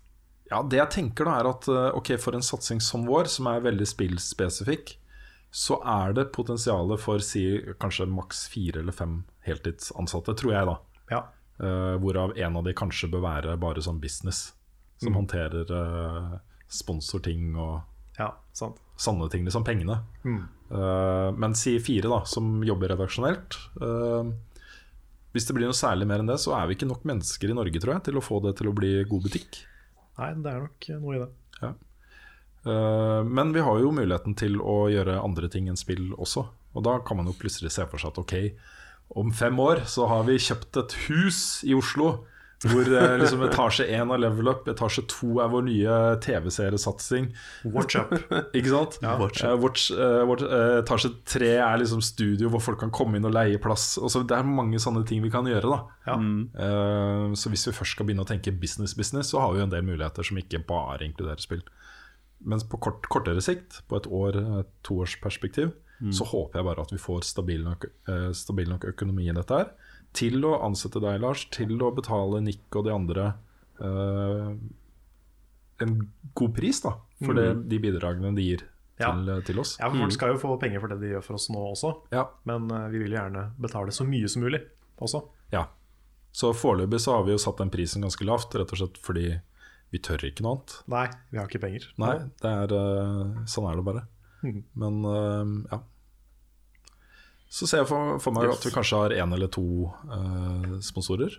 Ja, 0.51 0.61
Det 0.63 0.79
jeg 0.79 0.91
tenker 0.93 1.27
da 1.27 1.37
er 1.39 1.49
at 1.49 1.67
eh, 1.71 1.89
ok, 1.95 2.13
for 2.19 2.35
en 2.35 2.45
satsing 2.45 2.83
som 2.83 3.07
vår, 3.07 3.31
som 3.31 3.47
er 3.51 3.63
veldig 3.63 3.87
spillspesifikk, 3.87 4.97
så 5.57 5.79
er 5.81 6.13
det 6.13 6.27
potensialet 6.35 7.01
for 7.01 7.23
si 7.25 7.43
kanskje 7.81 8.05
maks 8.11 8.43
fire 8.53 8.83
eller 8.83 8.93
fem 8.93 9.23
heltidsansatte, 9.47 10.35
tror 10.37 10.53
jeg 10.53 10.69
da. 10.69 10.77
Ja, 11.13 11.23
Uh, 11.57 11.97
hvorav 11.97 12.37
en 12.37 12.57
av 12.59 12.67
de 12.67 12.73
kanskje 12.77 13.07
bør 13.09 13.23
være 13.23 13.55
bare 13.57 13.81
sånn 13.81 13.97
business, 13.97 14.51
som 15.01 15.15
håndterer 15.17 15.71
uh, 15.73 16.35
sponsorting 16.69 17.55
og 17.57 17.79
ja 18.19 18.27
sant. 18.53 18.77
sanne 18.97 19.25
ting, 19.33 19.41
liksom 19.45 19.65
pengene. 19.65 19.95
Eh, 20.25 21.27
men 21.37 21.53
si 21.53 21.75
fire 21.79 22.09
da, 22.09 22.23
som 22.25 22.63
jobber 22.65 22.89
redaksjonelt. 22.89 23.53
Hvis 25.35 25.45
det 25.45 25.53
blir 25.53 25.69
noe 25.69 25.77
særlig 25.77 26.07
mer 26.09 26.23
enn 26.23 26.31
det, 26.31 26.39
så 26.41 26.55
er 26.57 26.65
vi 26.65 26.73
ikke 26.73 26.89
nok 26.89 27.05
mennesker 27.05 27.53
i 27.53 27.57
Norge 27.59 27.77
tror 27.83 27.93
jeg, 27.93 28.07
til 28.07 28.17
å 28.17 28.23
få 28.25 28.39
det 28.41 28.55
til 28.57 28.71
å 28.71 28.73
bli 28.73 28.89
god 29.05 29.27
butikk. 29.27 29.59
Nei, 30.17 30.31
det 30.41 30.49
er 30.49 30.65
nok 30.65 30.89
noe 30.97 31.13
i 31.13 31.21
det. 31.21 31.29
Eh, 32.67 33.23
men 33.23 33.53
vi 33.55 33.63
har 33.63 33.79
jo 33.79 33.91
muligheten 33.95 34.35
til 34.37 34.59
å 34.61 34.87
gjøre 34.91 35.19
andre 35.23 35.49
ting 35.53 35.69
enn 35.71 35.79
spill 35.79 36.11
også. 36.17 36.45
Og 36.75 36.83
da 36.85 36.99
kan 37.07 37.17
man 37.17 37.29
jo 37.31 37.37
plutselig 37.39 37.71
se 37.73 37.85
for 37.89 37.97
seg 38.01 38.11
at 38.13 38.21
ok, 38.21 38.35
om 39.17 39.31
fem 39.31 39.55
år 39.63 39.85
så 39.87 40.05
har 40.11 40.25
vi 40.27 40.35
kjøpt 40.37 40.77
et 40.83 40.97
hus 41.07 41.43
i 41.63 41.73
Oslo. 41.77 42.25
Hvor 42.65 42.87
eh, 42.89 43.11
liksom 43.21 43.43
etasje 43.45 43.85
én 43.93 44.09
er 44.09 44.17
level 44.17 44.47
up, 44.49 44.65
etasje 44.71 45.03
to 45.13 45.35
er 45.43 45.49
vår 45.53 45.61
nye 45.67 45.97
TV-seriesatsing. 46.25 47.27
Watch 47.69 47.95
up. 47.99 48.15
Ikke 48.57 48.71
sant? 48.71 48.97
Watch 49.21 49.43
Eh, 49.45 49.53
watch, 49.61 49.91
eh, 49.93 50.23
watch, 50.25 50.41
eh, 50.41 50.79
etasje 50.81 51.11
tre 51.29 51.51
er 51.61 51.77
liksom 51.77 52.01
studio 52.01 52.49
hvor 52.49 52.63
folk 52.65 52.79
kan 52.81 52.89
komme 52.89 53.19
inn 53.19 53.29
og 53.29 53.35
leie 53.37 53.61
plass. 53.61 53.99
Og 54.01 54.09
så 54.09 54.23
det 54.25 54.39
er 54.39 54.49
mange 54.49 54.81
sånne 54.81 55.05
ting 55.05 55.21
vi 55.21 55.29
kan 55.33 55.45
gjøre. 55.45 55.69
da 55.69 55.83
Ja. 56.09 56.17
Eh, 56.17 57.33
Så 57.37 57.53
hvis 57.53 57.67
vi 57.69 57.75
først 57.77 57.93
skal 57.93 58.07
begynne 58.09 58.25
å 58.25 58.29
tenke 58.33 58.49
business-business, 58.57 59.29
så 59.35 59.39
har 59.43 59.53
vi 59.53 59.59
jo 59.61 59.67
en 59.69 59.75
del 59.77 59.85
muligheter 59.85 60.25
som 60.25 60.37
ikke 60.41 60.65
bare 60.65 61.05
inkluderer 61.05 61.39
spill. 61.45 61.61
Mens 62.45 62.63
på 62.69 62.77
kort, 62.79 63.07
kortere 63.09 63.41
sikt, 63.41 63.81
på 63.89 63.97
et 63.97 64.05
år, 64.07 64.35
et 64.59 64.69
toårsperspektiv, 64.83 65.71
så 66.13 66.23
håper 66.29 66.59
jeg 66.59 66.65
bare 66.67 66.81
at 66.85 66.91
vi 66.93 66.97
får 67.01 67.23
stabil 67.25 67.63
nok, 67.65 67.85
eh, 68.07 68.27
stabil 68.37 68.69
nok 68.69 68.83
økonomi 68.85 69.29
i 69.29 69.33
dette 69.33 69.49
her. 69.57 69.71
Til 70.13 70.43
å 70.45 70.59
ansette 70.63 71.01
deg, 71.01 71.19
Lars, 71.21 71.45
til 71.49 71.73
å 71.81 71.89
betale 71.95 72.39
Nick 72.45 72.75
og 72.77 72.85
de 72.85 72.91
andre 72.93 73.25
eh, 73.81 74.51
en 75.79 75.95
god 76.37 76.55
pris 76.57 76.79
da 76.81 76.93
for 77.23 77.33
det, 77.37 77.47
de 77.69 77.79
bidragene 77.81 78.35
de 78.37 78.41
gir 78.45 78.63
Ja. 78.99 79.11
til, 79.13 79.29
eh, 79.29 79.41
til 79.45 79.59
oss. 79.59 79.75
Ja, 79.79 79.89
for 79.89 79.97
Folk 79.97 80.11
skal 80.11 80.29
jo 80.33 80.37
få 80.41 80.59
penger 80.59 80.79
for 80.81 80.87
det 80.89 80.99
de 81.01 81.11
gjør 81.15 81.23
for 81.23 81.33
oss 81.35 81.49
nå 81.49 81.59
også, 81.73 81.91
Ja. 82.11 82.27
men 82.45 82.69
eh, 82.71 82.87
vi 82.89 82.99
vil 83.03 83.11
gjerne 83.13 83.51
betale 83.59 83.89
så 83.93 84.05
mye 84.07 84.27
som 84.29 84.41
mulig 84.41 84.61
også. 84.99 85.27
Ja. 85.51 85.67
Så 86.33 86.53
foreløpig 86.53 86.99
så 86.99 87.13
har 87.17 87.23
vi 87.25 87.31
jo 87.31 87.37
satt 87.37 87.57
den 87.57 87.69
prisen 87.69 88.01
ganske 88.01 88.25
lavt, 88.25 88.53
rett 88.53 88.71
og 88.71 88.77
slett 88.77 88.97
fordi 89.01 89.41
vi 89.93 90.01
tør 90.03 90.25
ikke 90.27 90.43
noe 90.43 90.57
annet. 90.57 90.73
Nei, 90.91 91.05
vi 91.31 91.39
har 91.39 91.47
ikke 91.47 91.63
penger. 91.63 91.85
Nei, 92.01 92.15
det 92.43 92.49
er, 92.51 92.73
eh, 92.75 93.37
sånn 93.47 93.67
er 93.69 93.79
det 93.79 93.85
bare. 93.87 94.03
Mm. 94.43 94.57
Men 94.83 94.97
eh, 95.11 95.53
ja. 95.71 95.79
Så 97.47 97.69
ser 97.69 97.83
jeg 97.85 97.89
for, 97.89 98.17
for 98.19 98.35
meg 98.35 98.51
at 98.51 98.65
vi 98.67 98.73
kanskje 98.75 98.99
har 98.99 99.15
én 99.15 99.31
eller 99.33 99.47
to 99.47 99.63
uh, 100.11 100.73
sponsorer 100.83 101.31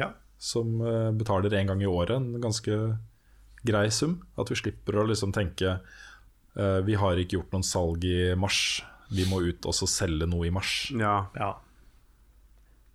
Ja. 0.00 0.10
som 0.42 0.80
uh, 0.82 1.12
betaler 1.14 1.54
én 1.54 1.70
gang 1.70 1.78
i 1.78 1.86
året 1.86 2.16
en 2.16 2.40
ganske 2.42 2.74
grei 3.62 3.84
sum. 3.94 4.16
At 4.34 4.50
vi 4.50 4.58
slipper 4.58 4.98
å 4.98 5.06
liksom 5.06 5.30
tenke 5.32 5.76
uh, 5.78 6.80
Vi 6.82 6.98
har 6.98 7.22
ikke 7.22 7.38
gjort 7.38 7.54
noen 7.54 7.66
salg 7.66 8.02
i 8.10 8.34
mars, 8.34 8.82
vi 9.14 9.28
må 9.30 9.38
ut 9.46 9.70
og 9.70 9.78
selge 9.78 10.26
noe 10.26 10.50
i 10.50 10.52
mars. 10.52 10.90
Ja. 10.90 11.28
Ja. 11.38 11.54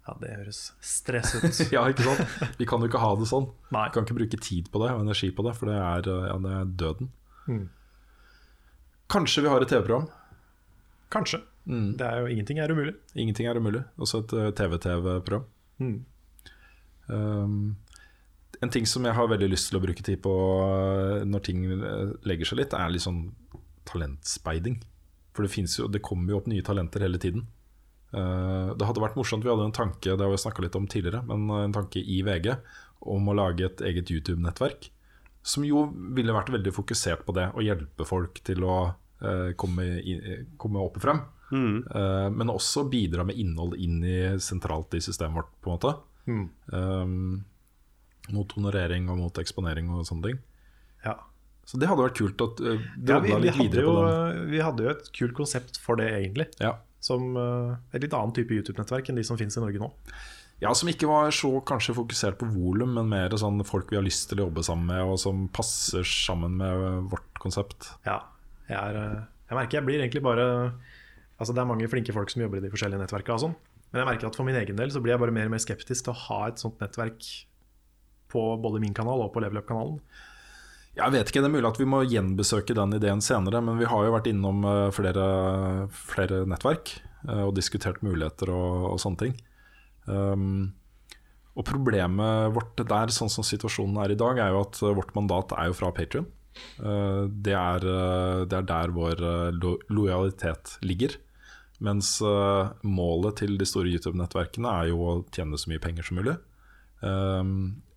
Ja, 0.03 0.15
det 0.19 0.33
høres 0.35 0.61
stress 0.83 1.31
ut. 1.37 1.61
Ja, 1.75 1.85
ikke 1.91 2.03
sant? 2.03 2.57
Vi 2.59 2.67
kan 2.67 2.83
jo 2.83 2.89
ikke 2.89 3.01
ha 3.03 3.13
det 3.19 3.29
sånn. 3.29 3.47
Nei. 3.71 3.85
Vi 3.87 3.95
kan 3.95 4.07
ikke 4.07 4.17
bruke 4.17 4.39
tid 4.43 4.67
på 4.73 4.81
det 4.83 4.91
og 4.91 5.05
energi 5.05 5.29
på 5.35 5.45
det, 5.47 5.55
for 5.59 5.71
det 5.71 5.77
er, 5.79 6.09
eh, 6.11 6.27
ja, 6.27 6.35
det 6.43 6.57
er 6.57 6.73
døden. 6.83 7.11
Mm. 7.47 7.63
Kanskje 9.13 9.45
vi 9.45 9.53
har 9.53 9.63
et 9.63 9.71
TV-program. 9.71 10.09
Kanskje. 11.13 11.39
Mm. 11.69 11.87
Det 11.99 12.09
er 12.09 12.19
jo 12.19 12.33
Ingenting 12.33 12.59
er 12.59 12.73
umulig. 12.73 12.95
Ingenting 13.15 13.47
er 13.47 13.59
umulig. 13.59 13.83
Også 13.97 14.23
et 14.25 14.35
eh, 14.35 14.51
TV-TV-program. 14.59 15.47
Mm. 15.79 15.97
Um, 17.07 17.55
en 18.63 18.71
ting 18.71 18.85
som 18.87 19.03
jeg 19.07 19.15
har 19.15 19.27
veldig 19.27 19.49
lyst 19.51 19.69
til 19.69 19.79
å 19.79 19.83
bruke 19.83 20.03
tid 20.03 20.19
på 20.23 20.33
eh, 20.67 21.23
når 21.27 21.47
ting 21.47 21.63
legger 22.27 22.49
seg 22.49 22.59
litt, 22.59 22.75
er 22.75 22.91
litt 22.91 23.07
sånn 23.07 23.29
talentspeiding. 23.87 24.81
For 25.33 25.47
det, 25.47 25.63
jo, 25.79 25.87
det 25.87 26.03
kommer 26.03 26.35
jo 26.35 26.41
opp 26.41 26.51
nye 26.51 26.63
talenter 26.65 27.07
hele 27.07 27.19
tiden. 27.21 27.47
Eh, 28.13 28.71
det 28.77 28.87
hadde 28.87 29.03
vært 29.03 29.17
morsomt, 29.17 29.45
vi 29.45 29.51
hadde 29.51 29.67
en 29.69 29.75
tanke 29.75 30.13
det 30.13 30.25
har 30.25 30.33
vi 30.33 30.65
litt 30.65 30.79
om 30.79 30.87
tidligere, 30.89 31.23
men 31.29 31.47
eh, 31.49 31.63
en 31.67 31.75
tanke 31.75 31.99
i 31.99 32.21
VG 32.25 32.53
om 33.13 33.29
å 33.29 33.37
lage 33.37 33.65
et 33.67 33.81
eget 33.89 34.11
YouTube-nettverk. 34.13 34.89
Som 35.43 35.65
jo 35.67 35.89
ville 36.15 36.35
vært 36.35 36.53
veldig 36.53 36.71
fokusert 36.71 37.25
på 37.27 37.35
det, 37.35 37.49
å 37.51 37.63
hjelpe 37.65 38.05
folk 38.07 38.39
til 38.47 38.63
å 38.63 38.77
eh, 39.19 39.51
komme, 39.59 39.87
i, 39.99 40.17
komme 40.61 40.83
opp 40.83 41.01
og 41.01 41.03
frem. 41.03 41.23
Eh, 41.53 42.29
men 42.33 42.53
også 42.53 42.85
bidra 42.89 43.25
med 43.27 43.37
innhold 43.39 43.75
inn 43.77 43.99
i 44.05 44.17
sentralt 44.41 44.93
i 44.97 45.01
systemet 45.03 45.41
vårt, 45.41 45.51
på 45.61 45.69
en 45.69 45.77
måte. 45.77 45.93
Mm. 46.23 46.45
Um, 46.71 47.43
mot 48.31 48.55
honorering 48.55 49.09
og 49.11 49.19
mot 49.19 49.41
eksponering 49.41 49.91
og 49.91 50.07
sånne 50.07 50.29
ting. 50.29 50.39
Ja. 51.03 51.17
Så 51.67 51.79
det 51.79 51.87
hadde 51.87 52.05
vært 52.05 52.19
kult 52.19 52.41
at 52.43 52.61
uh, 52.63 52.79
Ja, 53.07 53.19
vi, 53.23 53.35
vi, 53.43 53.51
hadde 53.55 53.83
jo, 53.85 53.93
vi 54.49 54.63
hadde 54.63 54.85
jo 54.85 54.93
et 54.93 55.11
kult 55.15 55.35
konsept 55.37 55.79
for 55.83 55.99
det, 55.99 56.09
egentlig. 56.15 56.47
Ja. 56.63 56.77
Som 57.03 57.35
eh, 57.35 57.75
et 57.91 58.05
litt 58.05 58.15
annen 58.15 58.33
type 58.35 58.55
YouTube-nettverk 58.55 59.11
enn 59.11 59.19
de 59.19 59.25
som 59.27 59.39
finnes 59.39 59.57
i 59.59 59.63
Norge 59.63 59.81
nå. 59.81 59.89
ja, 60.63 60.71
Som 60.77 60.91
ikke 60.91 61.09
var 61.09 61.33
så 61.35 61.51
kanskje 61.67 61.97
fokusert 61.97 62.39
på 62.39 62.47
volum, 62.53 62.95
men 62.95 63.11
mer 63.11 63.35
sånn 63.39 63.59
folk 63.67 63.91
vi 63.91 63.99
har 63.99 64.05
lyst 64.05 64.29
til 64.31 64.39
å 64.39 64.47
jobbe 64.47 64.63
sammen 64.63 64.87
med, 64.93 65.03
og 65.03 65.19
som 65.19 65.47
passer 65.51 66.07
sammen 66.07 66.55
med 66.61 67.09
vårt 67.11 67.43
konsept. 67.43 67.91
Ja, 68.07 68.21
jeg, 68.69 68.79
er, 68.79 68.99
eh, 69.01 69.21
jeg 69.49 69.59
merker 69.59 69.81
jeg 69.81 69.89
blir 69.89 70.03
egentlig 70.03 70.23
bare 70.23 70.47
Altså 71.41 71.51
Det 71.51 71.63
er 71.63 71.67
mange 71.67 71.87
flinke 71.89 72.13
folk 72.15 72.29
som 72.31 72.43
jobber 72.43 72.61
i 72.61 72.63
de 72.63 72.69
forskjellige 72.71 73.01
nettverkene, 73.01 73.35
og 73.35 73.41
sånn. 73.41 73.55
men 73.91 73.99
jeg 73.99 74.07
merker 74.07 74.29
at 74.29 74.37
for 74.37 74.47
min 74.47 74.55
egen 74.55 74.77
del 74.77 74.93
så 74.93 75.01
blir 75.03 75.15
jeg 75.15 75.19
bare 75.19 75.33
mer 75.35 75.49
og 75.49 75.55
mer 75.55 75.63
skeptisk 75.63 76.05
til 76.05 76.13
å 76.13 76.19
ha 76.27 76.37
et 76.47 76.61
sånt 76.61 76.79
nettverk 76.79 77.25
på 78.31 78.43
både 78.63 78.79
min 78.79 78.93
kanal 78.95 79.25
og 79.25 79.33
på 79.33 79.41
Level 79.43 79.59
Up-kanalen. 79.59 79.97
Jeg 80.93 81.09
vet 81.09 81.29
ikke, 81.29 81.41
Det 81.41 81.49
er 81.49 81.55
mulig 81.55 81.69
at 81.71 81.79
vi 81.81 81.89
må 81.89 82.03
gjenbesøke 82.05 82.75
den 82.77 82.93
ideen 82.99 83.21
senere, 83.25 83.63
men 83.65 83.79
vi 83.81 83.89
har 83.89 84.05
jo 84.05 84.13
vært 84.13 84.29
innom 84.29 84.61
uh, 84.67 84.93
flere, 84.93 85.25
flere 85.89 86.43
nettverk 86.49 86.93
uh, 87.25 87.47
og 87.47 87.55
diskutert 87.57 88.03
muligheter 88.05 88.51
og, 88.53 88.91
og 88.91 89.01
sånne 89.01 89.21
ting. 89.23 89.33
Um, 90.05 90.75
og 91.57 91.65
problemet 91.65 92.53
vårt 92.53 92.77
der, 92.77 93.13
sånn 93.13 93.31
som 93.33 93.45
situasjonen 93.45 93.97
er 94.03 94.13
i 94.13 94.19
dag, 94.19 94.37
er 94.37 94.53
jo 94.53 94.61
at 94.67 94.81
uh, 94.85 94.93
vårt 94.93 95.15
mandat 95.17 95.55
er 95.57 95.71
jo 95.71 95.77
fra 95.81 95.89
Patrion. 95.95 96.29
det, 96.77 97.53
det 98.45 98.57
er 98.59 98.65
der 98.69 98.91
vår 98.93 99.21
lo 99.57 99.71
lojalitet 99.89 100.75
ligger. 100.85 101.15
Mens 101.81 102.19
målet 102.85 103.39
til 103.41 103.57
de 103.57 103.65
store 103.65 103.89
YouTube-nettverkene 103.89 104.69
er 104.69 104.91
jo 104.91 104.99
å 105.01 105.15
tjene 105.33 105.57
så 105.57 105.71
mye 105.71 105.81
penger 105.81 106.05
som 106.05 106.21
mulig. 106.21 106.35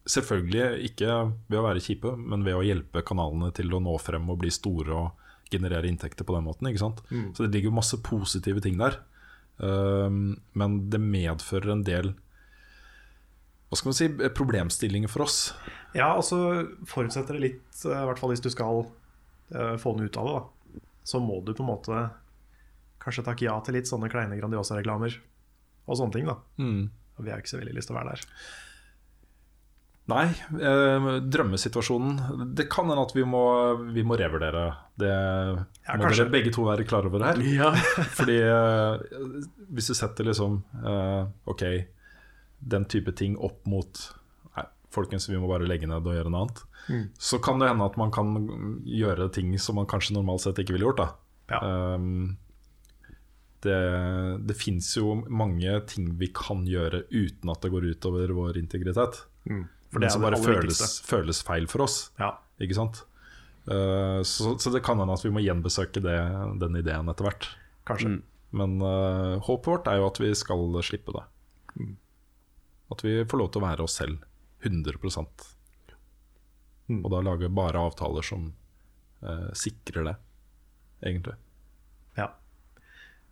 Selvfølgelig 0.06 0.90
ikke 0.90 1.14
ved 1.50 1.58
å 1.58 1.64
være 1.66 1.82
kjipe, 1.82 2.12
men 2.16 2.44
ved 2.46 2.58
å 2.58 2.64
hjelpe 2.64 3.02
kanalene 3.06 3.50
til 3.56 3.72
å 3.74 3.82
nå 3.82 3.96
frem 4.02 4.28
og 4.30 4.38
bli 4.42 4.52
store 4.54 4.94
og 4.94 5.24
generere 5.50 5.88
inntekter 5.90 6.26
på 6.26 6.34
den 6.36 6.46
måten. 6.46 6.68
Ikke 6.70 6.82
sant? 6.82 7.02
Så 7.34 7.44
det 7.44 7.54
ligger 7.54 7.74
masse 7.74 7.98
positive 8.02 8.62
ting 8.62 8.78
der. 8.78 9.00
Um, 9.58 10.36
men 10.52 10.78
det 10.92 11.00
medfører 11.00 11.72
en 11.72 11.84
del 11.86 12.12
hva 13.66 13.78
skal 13.78 13.90
man 13.90 13.96
si, 13.98 14.06
problemstillinger 14.36 15.10
for 15.10 15.24
oss. 15.24 15.38
Ja, 15.96 16.12
og 16.14 16.22
så 16.26 16.38
forutsetter 16.86 17.34
det 17.34 17.42
litt, 17.42 17.80
eh, 17.82 17.96
i 17.98 18.06
hvert 18.06 18.20
fall 18.20 18.30
hvis 18.30 18.44
du 18.44 18.46
skal 18.52 18.84
uh, 18.86 19.74
få 19.80 19.96
noe 19.96 20.06
ut 20.06 20.18
av 20.20 20.28
det, 20.28 20.34
da. 20.36 20.82
Så 21.06 21.18
må 21.22 21.40
du 21.42 21.50
på 21.50 21.64
en 21.64 21.72
måte 21.72 22.04
kanskje 23.02 23.24
takke 23.26 23.46
ja 23.48 23.56
til 23.66 23.74
litt 23.78 23.90
sånne 23.90 24.10
kleine 24.10 24.38
Grandiosa-reklamer 24.38 25.18
og 25.86 25.98
sånne 25.98 26.14
ting, 26.14 26.30
da. 26.30 26.38
Og 27.16 27.26
vi 27.26 27.32
har 27.32 27.42
ikke 27.42 27.56
så 27.56 27.58
veldig 27.58 27.74
lyst 27.74 27.90
til 27.90 27.96
å 27.96 27.98
være 27.98 28.14
der. 28.14 28.24
Nei, 30.06 30.26
eh, 30.62 31.06
drømmesituasjonen 31.26 32.52
Det 32.54 32.68
kan 32.70 32.86
hende 32.86 33.02
at 33.02 33.14
vi 33.16 33.24
må, 33.26 33.42
vi 33.90 34.04
må 34.06 34.14
revurdere. 34.18 34.68
Det 34.94 35.10
må 35.10 35.64
kanskje. 35.88 36.20
dere 36.20 36.34
begge 36.36 36.52
to 36.54 36.66
være 36.68 36.86
klar 36.86 37.08
over 37.08 37.24
her. 37.26 37.40
Ja. 37.42 37.72
Fordi 38.18 38.36
eh, 38.38 39.02
hvis 39.74 39.90
du 39.90 39.96
setter 39.98 40.28
liksom 40.28 40.60
eh, 40.78 41.26
Ok, 41.50 41.66
den 42.62 42.86
type 42.92 43.16
ting 43.18 43.34
opp 43.34 43.66
mot 43.66 44.04
Nei, 44.54 44.66
folkens, 44.94 45.26
vi 45.28 45.40
må 45.42 45.50
bare 45.50 45.66
legge 45.66 45.90
ned 45.90 46.06
og 46.06 46.14
gjøre 46.14 46.30
noe 46.30 46.46
annet. 46.46 46.64
Så 47.18 47.40
kan 47.42 47.58
det 47.58 47.72
hende 47.72 47.86
at 47.90 47.96
man 47.98 48.12
kan 48.14 48.30
gjøre 48.86 49.26
ting 49.34 49.56
som 49.58 49.80
man 49.80 49.88
kanskje 49.90 50.14
normalt 50.14 50.44
sett 50.44 50.60
ikke 50.62 50.76
ville 50.76 50.86
gjort. 50.86 51.02
da 51.02 51.56
Ja. 51.56 51.94
Um, 51.98 52.36
det 53.66 53.80
det 54.46 54.54
fins 54.54 54.92
jo 54.94 55.16
mange 55.26 55.80
ting 55.90 56.12
vi 56.20 56.28
kan 56.30 56.62
gjøre 56.68 57.08
uten 57.10 57.50
at 57.50 57.64
det 57.64 57.72
går 57.74 57.88
utover 57.90 58.30
vår 58.36 58.60
integritet. 58.62 59.24
For 59.97 60.05
det 60.05 60.10
er 60.10 60.12
som 60.12 60.24
bare 60.27 60.36
føles, 60.36 60.81
føles 61.09 61.39
feil 61.40 61.64
for 61.73 61.86
oss. 61.86 62.10
Ja. 62.20 62.35
Ikke 62.60 62.77
sant? 62.77 62.98
Uh, 63.64 64.20
så, 64.28 64.52
så 64.60 64.70
det 64.74 64.82
kan 64.85 65.01
hende 65.01 65.14
at 65.16 65.24
vi 65.24 65.32
må 65.32 65.40
gjenbesøke 65.40 66.02
det, 66.05 66.16
den 66.60 66.77
ideen 66.77 67.09
etter 67.09 67.24
hvert. 67.24 67.47
Kanskje. 67.89 68.18
Men 68.56 68.77
uh, 68.85 69.40
håpet 69.47 69.70
vårt 69.73 69.89
er 69.89 70.02
jo 70.02 70.10
at 70.10 70.20
vi 70.20 70.35
skal 70.36 70.68
slippe 70.85 71.16
det. 71.16 71.24
At 72.93 73.02
vi 73.09 73.16
får 73.24 73.40
lov 73.40 73.48
til 73.55 73.64
å 73.64 73.66
være 73.70 73.86
oss 73.89 73.97
selv 74.02 74.20
100 74.68 75.01
Mm. 76.86 77.01
Og 77.02 77.09
da 77.10 77.18
lage 77.18 77.48
bare 77.51 77.81
avtaler 77.82 78.23
som 78.23 78.44
uh, 79.27 79.48
sikrer 79.59 80.05
det, 80.06 80.12
egentlig. 81.02 81.32
Ja. 82.14 82.28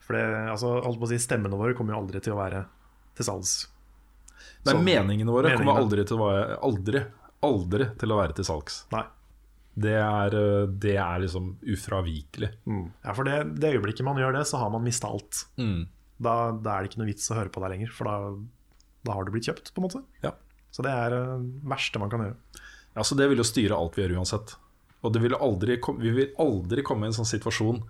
For 0.02 0.16
det, 0.18 0.24
altså, 0.50 0.72
holdt 0.82 0.98
på 0.98 1.06
å 1.06 1.10
si, 1.12 1.20
stemmene 1.22 1.60
våre 1.60 1.76
kommer 1.78 1.94
jo 1.94 2.00
aldri 2.00 2.18
til 2.24 2.34
å 2.34 2.40
være 2.40 2.64
til 3.14 3.28
salgs. 3.28 3.52
Nei, 4.64 4.72
Sånn- 4.72 4.84
meningene 4.86 5.34
våre 5.34 5.52
kommer 5.56 5.80
aldri 5.82 6.06
til 6.08 6.16
å 6.18 6.28
være 6.28 6.58
Aldri, 6.64 7.04
aldri 7.44 7.90
til 8.00 8.14
å 8.14 8.20
være 8.20 8.36
til 8.38 8.48
salgs. 8.48 8.84
Nei. 8.94 9.04
Det 9.74 9.96
er, 9.98 10.34
uh, 10.38 10.66
det 10.70 10.94
er 11.02 11.24
liksom 11.24 11.56
ufravikelig. 11.74 12.50
Ja, 13.02 13.12
for 13.12 13.26
det, 13.26 13.40
det 13.58 13.74
øyeblikket 13.74 14.06
man 14.06 14.20
gjør 14.22 14.38
det, 14.38 14.44
så 14.46 14.60
har 14.62 14.70
man 14.70 14.84
mista 14.86 15.10
alt. 15.10 15.46
Mm. 15.58 15.88
Da, 16.22 16.34
da 16.54 16.76
er 16.76 16.84
det 16.84 16.92
ikke 16.92 17.02
noe 17.02 17.10
vits 17.10 17.30
å 17.32 17.38
høre 17.40 17.50
på 17.50 17.62
deg 17.64 17.74
lenger, 17.74 17.90
for 17.90 18.06
da, 18.06 18.14
da 19.04 19.16
har 19.18 19.26
du 19.26 19.32
blitt 19.34 19.48
kjøpt, 19.50 19.72
på 19.74 19.82
en 19.82 19.88
måte. 19.88 20.04
Ja. 20.22 20.30
Så 20.74 20.82
det 20.86 20.94
er 20.94 21.10
det 21.10 21.22
verste 21.70 22.00
man 22.02 22.10
kan 22.10 22.22
gjøre. 22.22 22.62
Ja, 22.94 23.02
så 23.02 23.16
Det 23.18 23.26
vil 23.30 23.42
jo 23.42 23.46
styre 23.46 23.78
alt 23.78 23.98
vi 23.98 24.04
gjør 24.04 24.20
uansett. 24.20 24.54
Og 25.04 25.12
det 25.12 25.20
vil 25.20 25.34
aldri 25.36 25.76
vi 26.00 26.12
vil 26.16 26.30
aldri 26.40 26.82
komme 26.86 27.04
i 27.04 27.10
en 27.10 27.16
sånn 27.16 27.28
situasjon 27.28 27.82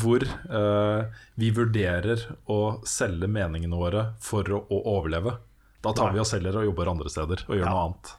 hvor 0.00 0.22
eh, 0.24 1.18
vi 1.36 1.50
vurderer 1.52 2.22
å 2.48 2.60
selge 2.88 3.28
meningene 3.28 3.76
våre 3.76 4.04
for 4.24 4.48
å, 4.48 4.62
å 4.72 4.78
overleve. 4.96 5.36
Da 5.84 5.92
tar 5.92 6.08
Nei. 6.10 6.16
vi 6.16 6.22
og 6.24 6.28
selger 6.28 6.56
og 6.56 6.64
jobber 6.70 6.90
andre 6.94 7.10
steder 7.12 7.44
og 7.46 7.54
gjør 7.58 7.64
Ja. 7.66 7.72
noe 7.74 7.86
annet. 7.88 8.12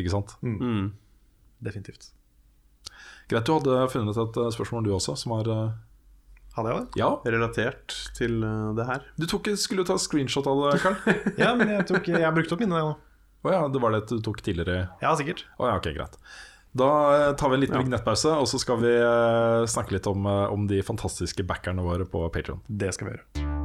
Ikke 0.00 0.10
sant? 0.12 0.34
Mm. 0.44 0.90
Definitivt. 1.64 2.10
Greit, 3.30 3.46
du 3.46 3.52
hadde 3.56 3.88
funnet 3.92 4.16
et 4.18 4.36
eh, 4.42 4.50
spørsmål 4.54 4.84
du 4.86 4.90
også, 4.96 5.16
som 5.18 5.32
var 5.36 5.48
eh, 5.50 5.70
Hadde 6.56 6.70
jeg 6.72 6.80
det? 6.82 6.98
Ja, 6.98 7.08
Relatert 7.30 7.94
til 8.18 8.40
eh, 8.42 8.72
det 8.74 8.86
her. 8.88 9.04
du 9.16 9.26
tok, 9.30 9.46
skulle 9.56 9.84
ta 9.86 9.94
screenshot 10.02 10.46
av 10.50 10.64
det, 10.66 10.80
Karl? 10.82 10.96
Ja, 11.42 11.52
men 11.54 11.68
jeg, 11.70 11.86
tok, 11.86 12.08
jeg 12.10 12.34
brukte 12.34 12.56
opp 12.56 12.64
mine 12.64 12.74
nå. 12.80 12.96
Å 13.46 13.52
ja, 13.54 13.60
det 13.72 13.80
var 13.80 13.94
det 13.94 14.02
du 14.10 14.18
tok 14.20 14.42
tidligere? 14.44 14.88
Ja, 15.00 15.14
sikkert. 15.16 15.46
Å 15.62 15.70
ja, 15.70 15.76
ok, 15.78 15.90
greit. 15.96 16.18
Da 16.76 16.90
tar 17.38 17.48
vi 17.50 17.56
en 17.56 17.64
liten 17.64 17.78
Ja. 17.78 17.82
vignettpause, 17.86 18.34
og 18.38 18.46
så 18.50 18.58
skal 18.62 18.82
vi 18.82 18.92
snakke 19.70 19.94
litt 19.96 20.06
om, 20.10 20.26
om 20.26 20.66
de 20.70 20.82
fantastiske 20.86 21.42
backerne 21.46 21.82
våre 21.86 22.04
på 22.06 22.26
Patreon 22.34 22.60
Det 22.68 22.92
skal 22.94 23.08
vi 23.10 23.16
gjøre. 23.16 23.59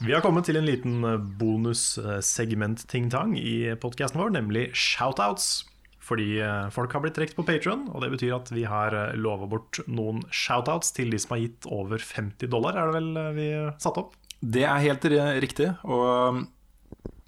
Vi 0.00 0.14
har 0.14 0.22
kommet 0.24 0.46
til 0.48 0.56
en 0.56 0.64
liten 0.64 1.02
bonussegment-ting-tang 1.36 3.34
i 3.36 3.74
podkasten 3.82 4.16
vår, 4.22 4.30
nemlig 4.32 4.70
shoutouts. 4.72 5.66
Fordi 6.00 6.38
eh, 6.40 6.70
folk 6.72 6.94
har 6.96 7.02
blitt 7.04 7.18
trukket 7.18 7.36
på 7.36 7.44
Patron, 7.44 7.82
og 7.92 8.00
det 8.00 8.08
betyr 8.14 8.32
at 8.38 8.48
vi 8.48 8.64
har 8.64 8.96
lova 9.20 9.44
bort 9.50 9.82
noen 9.84 10.22
shoutouts 10.32 10.94
til 10.96 11.12
de 11.12 11.20
som 11.20 11.36
har 11.36 11.42
gitt 11.42 11.68
over 11.68 12.00
50 12.00 12.48
dollar, 12.48 12.78
er 12.80 12.88
det 12.88 12.96
vel 12.96 13.10
eh, 13.20 13.36
vi 13.36 13.48
satte 13.76 14.00
opp? 14.06 14.16
Det 14.40 14.64
er 14.64 14.86
helt 14.86 15.04
riktig, 15.44 15.68
og 15.84 16.48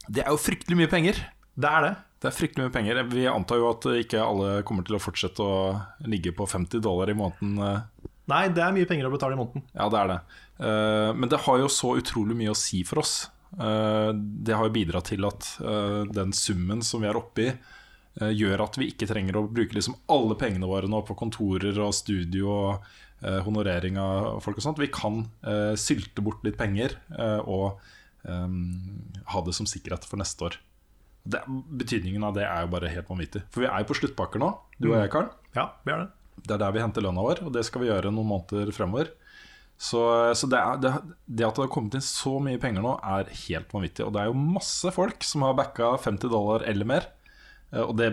det 0.08 0.24
er 0.24 0.32
jo 0.32 0.40
fryktelig 0.40 0.78
mye 0.80 0.90
penger. 0.90 1.20
Det 1.52 1.68
er 1.68 1.84
det. 1.84 1.92
Det 2.24 2.30
er 2.30 2.38
fryktelig 2.38 2.64
mye 2.64 2.72
penger. 2.78 3.02
Vi 3.12 3.28
antar 3.28 3.60
jo 3.60 3.68
at 3.68 3.84
ikke 4.00 4.24
alle 4.24 4.62
kommer 4.64 4.88
til 4.88 4.96
å 4.96 5.02
fortsette 5.02 5.44
å 5.44 5.76
ligge 6.08 6.32
på 6.32 6.48
50 6.48 6.80
dollar 6.80 7.12
i 7.12 7.18
måneden. 7.20 7.84
Nei, 8.30 8.44
det 8.54 8.62
er 8.62 8.72
mye 8.74 8.86
penger 8.86 9.08
å 9.08 9.12
betale 9.14 9.34
i 9.34 9.40
måneden. 9.40 9.64
Ja, 9.74 9.88
det 9.90 9.98
er 9.98 10.10
det. 10.12 10.18
Eh, 10.62 11.12
Men 11.18 11.28
det 11.32 11.40
har 11.46 11.58
jo 11.58 11.68
så 11.72 11.96
utrolig 11.98 12.36
mye 12.38 12.52
å 12.54 12.58
si 12.58 12.82
for 12.86 13.00
oss. 13.02 13.30
Eh, 13.58 14.12
Det 14.14 14.54
har 14.54 14.68
jo 14.68 14.74
bidratt 14.74 15.10
til 15.10 15.24
at 15.26 15.48
eh, 15.60 16.04
den 16.12 16.32
summen 16.32 16.82
som 16.86 17.02
vi 17.02 17.08
er 17.10 17.18
oppe 17.18 17.48
i, 17.48 17.52
gjør 18.20 18.60
at 18.66 18.74
vi 18.76 18.90
ikke 18.92 19.06
trenger 19.08 19.38
å 19.40 19.46
bruke 19.48 19.72
liksom 19.72 19.94
alle 20.12 20.34
pengene 20.36 20.68
våre 20.68 20.84
nå 20.86 20.98
på 21.08 21.14
kontorer 21.16 21.78
og 21.80 21.94
studio 21.96 22.50
og 22.52 22.90
honorering 23.46 23.96
av 23.96 24.42
folk 24.44 24.58
og 24.60 24.64
sånt. 24.66 24.76
Vi 24.82 24.90
kan 24.92 25.22
sylte 25.80 26.20
bort 26.20 26.44
litt 26.44 26.58
penger 26.60 26.92
og 27.48 27.80
ha 28.28 29.40
det 29.46 29.54
som 29.56 29.64
sikkerhet 29.64 30.04
for 30.04 30.20
neste 30.20 30.44
år. 30.44 30.58
Det, 31.24 31.40
betydningen 31.48 32.22
av 32.28 32.34
det 32.36 32.44
er 32.44 32.66
jo 32.66 32.72
bare 32.74 32.90
helt 32.92 33.08
vanvittig. 33.08 33.46
For 33.48 33.64
vi 33.64 33.70
er 33.70 33.80
jo 33.80 33.88
på 33.94 33.96
sluttpakker 34.02 34.42
nå, 34.42 34.50
du 34.76 34.90
og 34.90 34.98
jeg, 34.98 35.10
Karl. 35.16 35.30
Ja, 35.56 35.70
vi 35.86 35.94
er 35.94 36.04
det. 36.04 36.08
Det 36.36 36.54
er 36.56 36.62
der 36.62 36.72
vi 36.74 36.82
henter 36.82 37.04
lønna 37.04 37.24
vår, 37.24 37.42
og 37.46 37.52
det 37.54 37.64
skal 37.68 37.82
vi 37.84 37.90
gjøre 37.90 38.12
noen 38.14 38.30
måneder 38.30 38.72
fremover. 38.74 39.12
Så, 39.82 40.00
så 40.38 40.46
det, 40.46 40.58
er, 40.58 40.78
det, 40.78 40.92
det 41.26 41.46
at 41.46 41.56
det 41.58 41.64
har 41.64 41.72
kommet 41.74 41.96
inn 41.98 42.04
så 42.06 42.36
mye 42.42 42.60
penger 42.62 42.84
nå, 42.84 42.94
er 43.02 43.30
helt 43.48 43.72
vanvittig. 43.74 44.04
Og 44.06 44.12
det 44.14 44.22
er 44.22 44.30
jo 44.30 44.38
masse 44.38 44.92
folk 44.94 45.26
som 45.26 45.42
har 45.46 45.56
backa 45.58 45.96
50 46.04 46.30
dollar 46.30 46.64
eller 46.70 46.86
mer. 46.86 47.08
Eh, 47.72 47.82
Og 47.82 47.96
det, 47.98 48.12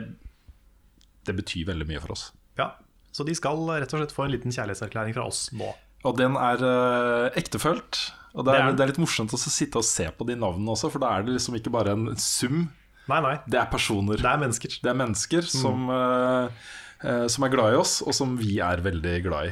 det 1.29 1.35
betyr 1.37 1.67
veldig 1.69 1.87
mye 1.89 2.01
for 2.01 2.15
oss. 2.15 2.29
Ja. 2.57 2.71
Så 3.13 3.25
de 3.27 3.35
skal 3.37 3.61
rett 3.69 3.93
og 3.93 4.01
slett 4.01 4.15
få 4.15 4.25
en 4.25 4.33
liten 4.33 4.53
kjærlighetserklæring 4.53 5.13
fra 5.17 5.27
oss 5.29 5.47
nå. 5.57 5.69
Og 6.07 6.15
den 6.15 6.37
er 6.39 6.61
uh, 6.63 7.37
ektefølt. 7.37 7.97
Og 8.37 8.45
det 8.45 8.53
Det 8.53 8.59
er, 8.59 8.67
er 8.69 8.75
det 8.77 8.83
er 8.85 8.91
litt 8.93 9.01
morsomt 9.01 9.33
å 9.35 9.39
sitte 9.41 9.81
og 9.81 9.85
se 9.87 10.05
på 10.15 10.27
de 10.29 10.37
navnene 10.39 10.73
også, 10.75 10.91
for 10.93 11.01
da 11.03 11.15
er 11.17 11.25
det 11.25 11.33
liksom 11.35 11.57
ikke 11.59 11.73
bare 11.73 11.95
en 11.97 12.11
sum. 12.21 12.67
Nei, 13.09 13.19
nei. 13.25 13.33
Det 13.49 13.57
er 13.59 13.69
personer. 13.71 14.21
Det 14.21 14.29
er 14.29 14.41
mennesker. 14.41 14.75
Det 14.83 14.91
er 14.91 14.97
mennesker 14.99 15.47
som, 15.49 15.89
eh, 15.89 16.45
eh, 16.45 16.69
som 16.99 17.45
er 17.45 17.51
glad 17.53 17.73
i 17.73 17.77
oss, 17.79 17.99
og 18.03 18.11
som 18.11 18.33
vi 18.35 18.57
er 18.59 18.81
veldig 18.83 19.13
glad 19.23 19.51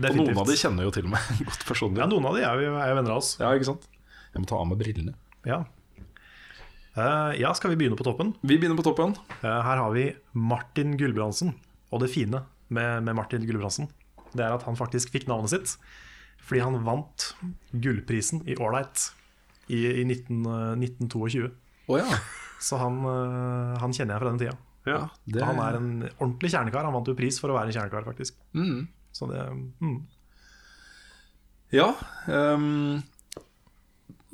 Og 0.00 0.16
noen 0.18 0.40
av 0.40 0.48
de 0.48 0.56
kjenner 0.58 0.86
jo 0.86 0.92
til 0.94 1.06
meg 1.10 1.22
godt 1.48 1.66
personlig. 1.68 2.02
Ja, 2.02 2.08
noen 2.10 2.26
av 2.26 2.34
de 2.34 2.42
er 2.42 2.62
jo, 2.66 2.74
er 2.80 2.96
venner 2.98 3.14
av 3.14 3.22
oss. 3.22 3.36
Ja, 3.38 3.52
ikke 3.54 3.68
sant? 3.70 3.86
Jeg 4.34 4.42
må 4.42 4.48
ta 4.50 4.58
av 4.58 4.66
meg 4.66 4.80
brillene. 4.80 5.14
Ja. 5.46 5.62
Uh, 6.94 7.34
ja, 7.38 7.50
skal 7.58 7.72
vi 7.72 7.78
begynne 7.78 7.98
på 7.98 8.06
toppen? 8.06 8.32
Vi 8.42 8.56
begynner 8.58 8.78
på 8.78 8.86
toppen. 8.86 9.14
Uh, 9.42 9.60
her 9.66 9.80
har 9.82 9.94
vi 9.94 10.08
Martin 10.34 10.96
Gulbrandsen. 10.98 11.54
Og 11.94 12.02
det 12.02 12.10
fine 12.10 12.42
med, 12.74 13.04
med 13.06 13.14
Martin 13.14 13.44
Gulbrandsen, 13.46 13.90
det 14.34 14.42
er 14.42 14.54
at 14.54 14.64
han 14.66 14.78
faktisk 14.78 15.14
fikk 15.14 15.28
navnet 15.30 15.54
sitt 15.54 15.76
fordi 16.44 16.60
han 16.60 16.74
vant 16.84 17.30
gullprisen 17.72 18.42
i 18.50 18.56
Ålreit 18.60 19.06
i, 19.72 19.78
i 20.02 20.02
19, 20.04 20.42
uh, 20.44 20.74
1922. 20.76 21.46
Å 21.88 22.00
ja. 22.02 22.18
Så 22.64 22.76
han, 22.80 22.98
eh, 23.04 23.72
han 23.80 23.92
kjenner 23.92 24.14
jeg 24.14 24.22
fra 24.22 24.30
den 24.30 24.38
tida. 24.40 24.54
Ja. 24.84 24.98
Det, 25.24 25.40
han 25.44 25.60
er 25.64 25.78
en 25.78 25.90
ordentlig 26.18 26.50
kjernekar. 26.52 26.84
Han 26.84 26.94
vant 26.96 27.08
jo 27.08 27.16
pris 27.16 27.38
for 27.40 27.52
å 27.52 27.56
være 27.56 27.70
en 27.72 27.76
kjernekar, 27.78 28.04
faktisk. 28.08 28.36
mm. 28.56 28.84
Så 29.14 29.28
det 29.30 29.40
mm. 29.80 29.98
Ja. 31.74 31.88
Um, 32.26 33.02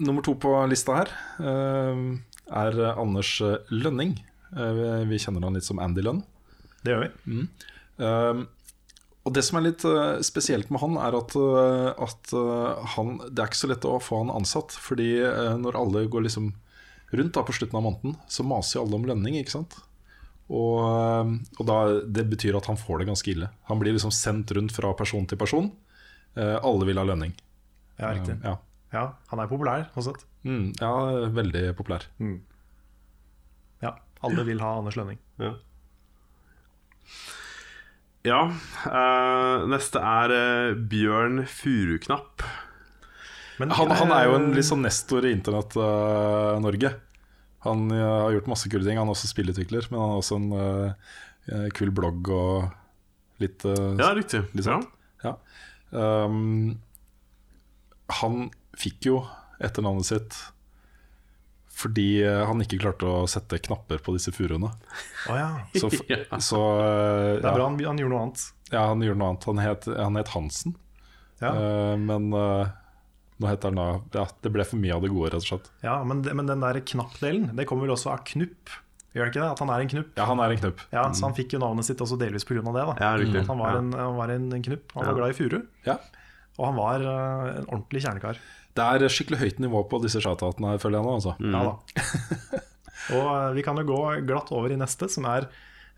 nummer 0.01 0.25
to 0.25 0.35
på 0.41 0.53
lista 0.69 0.97
her 1.03 1.11
um, 1.45 2.23
er 2.49 2.79
Anders 2.95 3.35
Lønning. 3.73 4.17
Uh, 4.57 5.05
vi- 5.09 5.21
kjenner 5.23 5.45
han 5.47 5.57
litt 5.57 5.67
som 5.69 5.79
Andy 5.85 6.03
Lønn. 6.05 6.23
Det 6.83 6.95
gjør 6.95 7.05
vi. 7.05 7.45
Ehm, 8.01 8.47
og 9.29 9.35
det 9.37 9.43
som 9.45 9.59
er 9.61 9.67
litt 9.69 9.85
uh, 9.85 10.17
spesielt 10.25 10.71
med 10.73 10.81
han, 10.81 10.97
er 10.97 11.17
at, 11.19 11.35
uh, 11.37 11.91
at 12.01 12.33
uh, 12.33 12.81
han, 12.97 13.19
det 13.29 13.45
er 13.45 13.51
ikke 13.53 13.61
så 13.61 13.69
lett 13.71 13.85
å 13.85 13.99
få 14.01 14.23
han 14.25 14.33
ansatt. 14.33 14.73
Fordi 14.81 15.11
når 15.61 15.77
alle 15.77 16.07
går 16.11 16.25
liksom 16.25 16.51
rundt 17.13 17.37
da 17.37 17.45
på 17.45 17.53
slutten 17.57 17.77
av 17.77 17.85
måneden, 17.85 18.17
så 18.33 18.47
maser 18.49 18.79
jo 18.79 18.87
alle 18.87 18.97
om 19.01 19.07
lønning, 19.13 19.37
ikke 19.43 19.59
sant? 19.59 19.77
Og, 20.51 20.79
eh, 20.83 21.33
og 21.61 21.69
da, 21.69 21.79
det 22.11 22.27
betyr 22.33 22.59
at 22.59 22.67
han 22.71 22.79
får 22.81 23.03
det 23.03 23.11
ganske 23.13 23.31
ille. 23.33 23.51
Han 23.71 23.79
blir 23.83 23.95
liksom 23.95 24.13
sendt 24.15 24.51
rundt 24.57 24.75
fra 24.75 24.91
person 24.99 25.29
til 25.31 25.39
person. 25.39 25.71
Eh, 26.35 26.57
alle 26.59 26.89
vil 26.89 26.99
ha 26.99 27.07
lønning. 27.07 27.37
Ja, 28.01 28.13
riktig. 28.17 28.39
Ja. 28.43 28.57
Ja, 28.91 29.05
han 29.31 29.39
er 29.39 29.51
populær, 29.51 29.85
sånn 29.95 30.09
sett. 30.09 30.25
Mm, 30.43 30.71
ja, 30.81 30.93
veldig 31.31 31.65
populær. 31.79 32.09
Ja, 33.85 33.93
alle 34.27 34.47
vil 34.49 34.63
ha 34.65 34.73
Anders 34.81 34.97
Lønning. 34.99 35.21
Ja. 35.39 35.53
Ja, 38.27 38.41
eh, 38.85 39.63
neste 39.73 40.03
er 40.05 40.35
eh, 40.35 40.75
Bjørn 40.91 41.45
Furuknapp. 41.49 42.43
Men, 43.61 43.73
Han, 43.77 43.93
han 43.97 44.13
er 44.13 44.27
jo 44.27 44.35
en 44.37 44.51
eh, 44.51 44.57
litt 44.59 44.69
sånn 44.69 44.85
nestor 44.85 45.25
i 45.29 45.33
Internett-Norge. 45.37 46.93
Han 47.67 47.91
eh, 47.93 48.05
har 48.25 48.33
gjort 48.37 48.49
masse 48.53 48.71
kule 48.73 48.85
ting. 48.87 48.97
Han 49.01 49.09
er 49.11 49.15
også 49.17 49.29
spillutvikler, 49.31 49.89
men 49.91 50.01
han 50.01 50.13
har 50.15 50.21
også 50.23 50.39
en 50.41 50.53
uh, 50.57 51.67
kul 51.77 51.91
blogg 51.97 52.31
og 52.33 52.71
litt 53.43 53.65
uh, 53.69 53.97
Ja, 54.01 54.13
riktig. 54.17 54.45
Litt 54.57 54.69
Ja. 54.71 54.79
Ja. 55.25 55.35
Um, 55.93 56.79
han 58.21 58.49
fikk 58.81 59.11
jo 59.11 59.21
etternavnet 59.61 60.07
sitt 60.09 60.39
fordi 61.81 62.21
han 62.27 62.61
ikke 62.61 62.77
klarte 62.83 63.09
å 63.09 63.21
sette 63.31 63.57
knapper 63.65 64.03
på 64.05 64.13
disse 64.13 64.33
furuene. 64.37 64.69
Oh, 65.31 65.37
ja. 65.41 65.47
Så, 65.73 65.89
f- 65.89 66.03
så 66.45 66.59
uh, 66.61 67.39
Det 67.41 67.47
er 67.49 67.55
bra 67.57 67.69
han, 67.71 67.79
han 67.81 68.01
gjorde 68.03 68.13
noe 68.13 68.25
annet. 68.27 68.43
ja, 68.73 68.83
han 68.91 69.05
gjorde 69.07 69.21
noe 69.23 69.31
annet. 69.33 69.47
Han 69.49 69.63
het, 69.65 69.89
han 69.97 70.19
het 70.21 70.33
Hansen, 70.35 70.75
Ja, 71.41 71.55
eh, 71.57 71.95
men 71.97 72.27
nå 73.41 73.49
heter 73.49 73.73
den 73.73 73.81
da 73.81 73.89
Ja, 74.21 74.27
det 74.45 74.53
ble 74.53 74.65
for 74.69 74.77
mye 74.83 74.95
av 74.97 75.03
det 75.05 75.11
gode, 75.13 75.31
rett 75.33 75.43
og 75.43 75.49
slett. 75.49 75.71
ja 75.83 75.97
men, 76.05 76.21
men 76.37 76.47
den 76.51 76.61
der 76.65 76.81
knapp-delen, 76.93 77.51
det 77.57 77.67
kommer 77.69 77.87
vel 77.89 77.95
også 77.97 78.13
av 78.13 78.23
knupp? 78.29 78.73
Gjør 79.17 79.27
det 79.27 79.33
ikke 79.33 79.43
det? 79.43 79.51
At 79.57 79.61
han 79.65 79.71
er 79.75 79.83
en 79.83 79.89
knupp? 79.91 80.11
Ja, 80.21 80.25
han 80.31 80.39
er 80.45 80.53
en 80.55 80.61
knupp. 80.61 80.83
Ja, 80.95 81.03
Så 81.17 81.25
han 81.27 81.35
fikk 81.35 81.57
jo 81.57 81.59
navnet 81.59 81.89
sitt 81.89 81.99
også 82.05 82.15
delvis 82.21 82.45
pga. 82.47 82.61
det. 82.63 82.75
da 82.79 82.95
Ja, 83.01 83.09
riktig. 83.19 83.41
At 83.43 83.49
Han 83.51 83.59
var 83.59 83.73
Ja. 83.73 83.79
en, 83.81 83.89
han 83.99 84.15
var 84.21 84.29
en 84.31 84.63
knupp. 84.63 84.93
Han 84.95 85.07
var 85.09 85.17
glad 85.19 85.31
i 85.33 85.39
furu. 85.41 85.57
Ja. 85.89 85.97
Og 86.61 86.67
han 86.69 86.77
var 86.79 87.01
uh, 87.03 87.59
en 87.59 87.67
ordentlig 87.67 88.05
kjernekar. 88.05 88.39
Det 88.79 88.85
er 88.87 89.09
skikkelig 89.11 89.41
høyt 89.41 89.59
nivå 89.65 89.83
på 89.91 89.99
disse 90.05 90.21
shoutoutene 90.23 90.71
her, 90.71 90.79
føler 90.79 91.01
jeg 91.01 91.07
nå. 91.09 91.15
Altså. 91.19 91.35
Ja 91.43 91.63
da. 91.67 91.75
og 93.17 93.27
uh, 93.35 93.51
vi 93.57 93.65
kan 93.67 93.81
jo 93.83 93.87
gå 93.89 93.99
glatt 94.29 94.53
over 94.55 94.71
i 94.71 94.79
neste, 94.79 95.09
som 95.11 95.27
er 95.27 95.49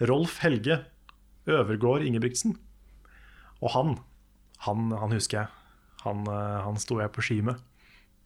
Rolf 0.01 0.39
Helge 0.41 0.81
Øvergård 1.47 2.07
Ingebrigtsen. 2.07 2.57
Og 3.61 3.71
han, 3.77 3.99
han, 4.65 4.89
han 4.97 5.13
husker 5.13 5.43
jeg. 5.43 5.49
Han, 6.05 6.25
eh, 6.29 6.59
han 6.67 6.79
sto 6.83 6.99
jeg 7.01 7.13
på 7.15 7.25
ski 7.25 7.41
med 7.47 7.61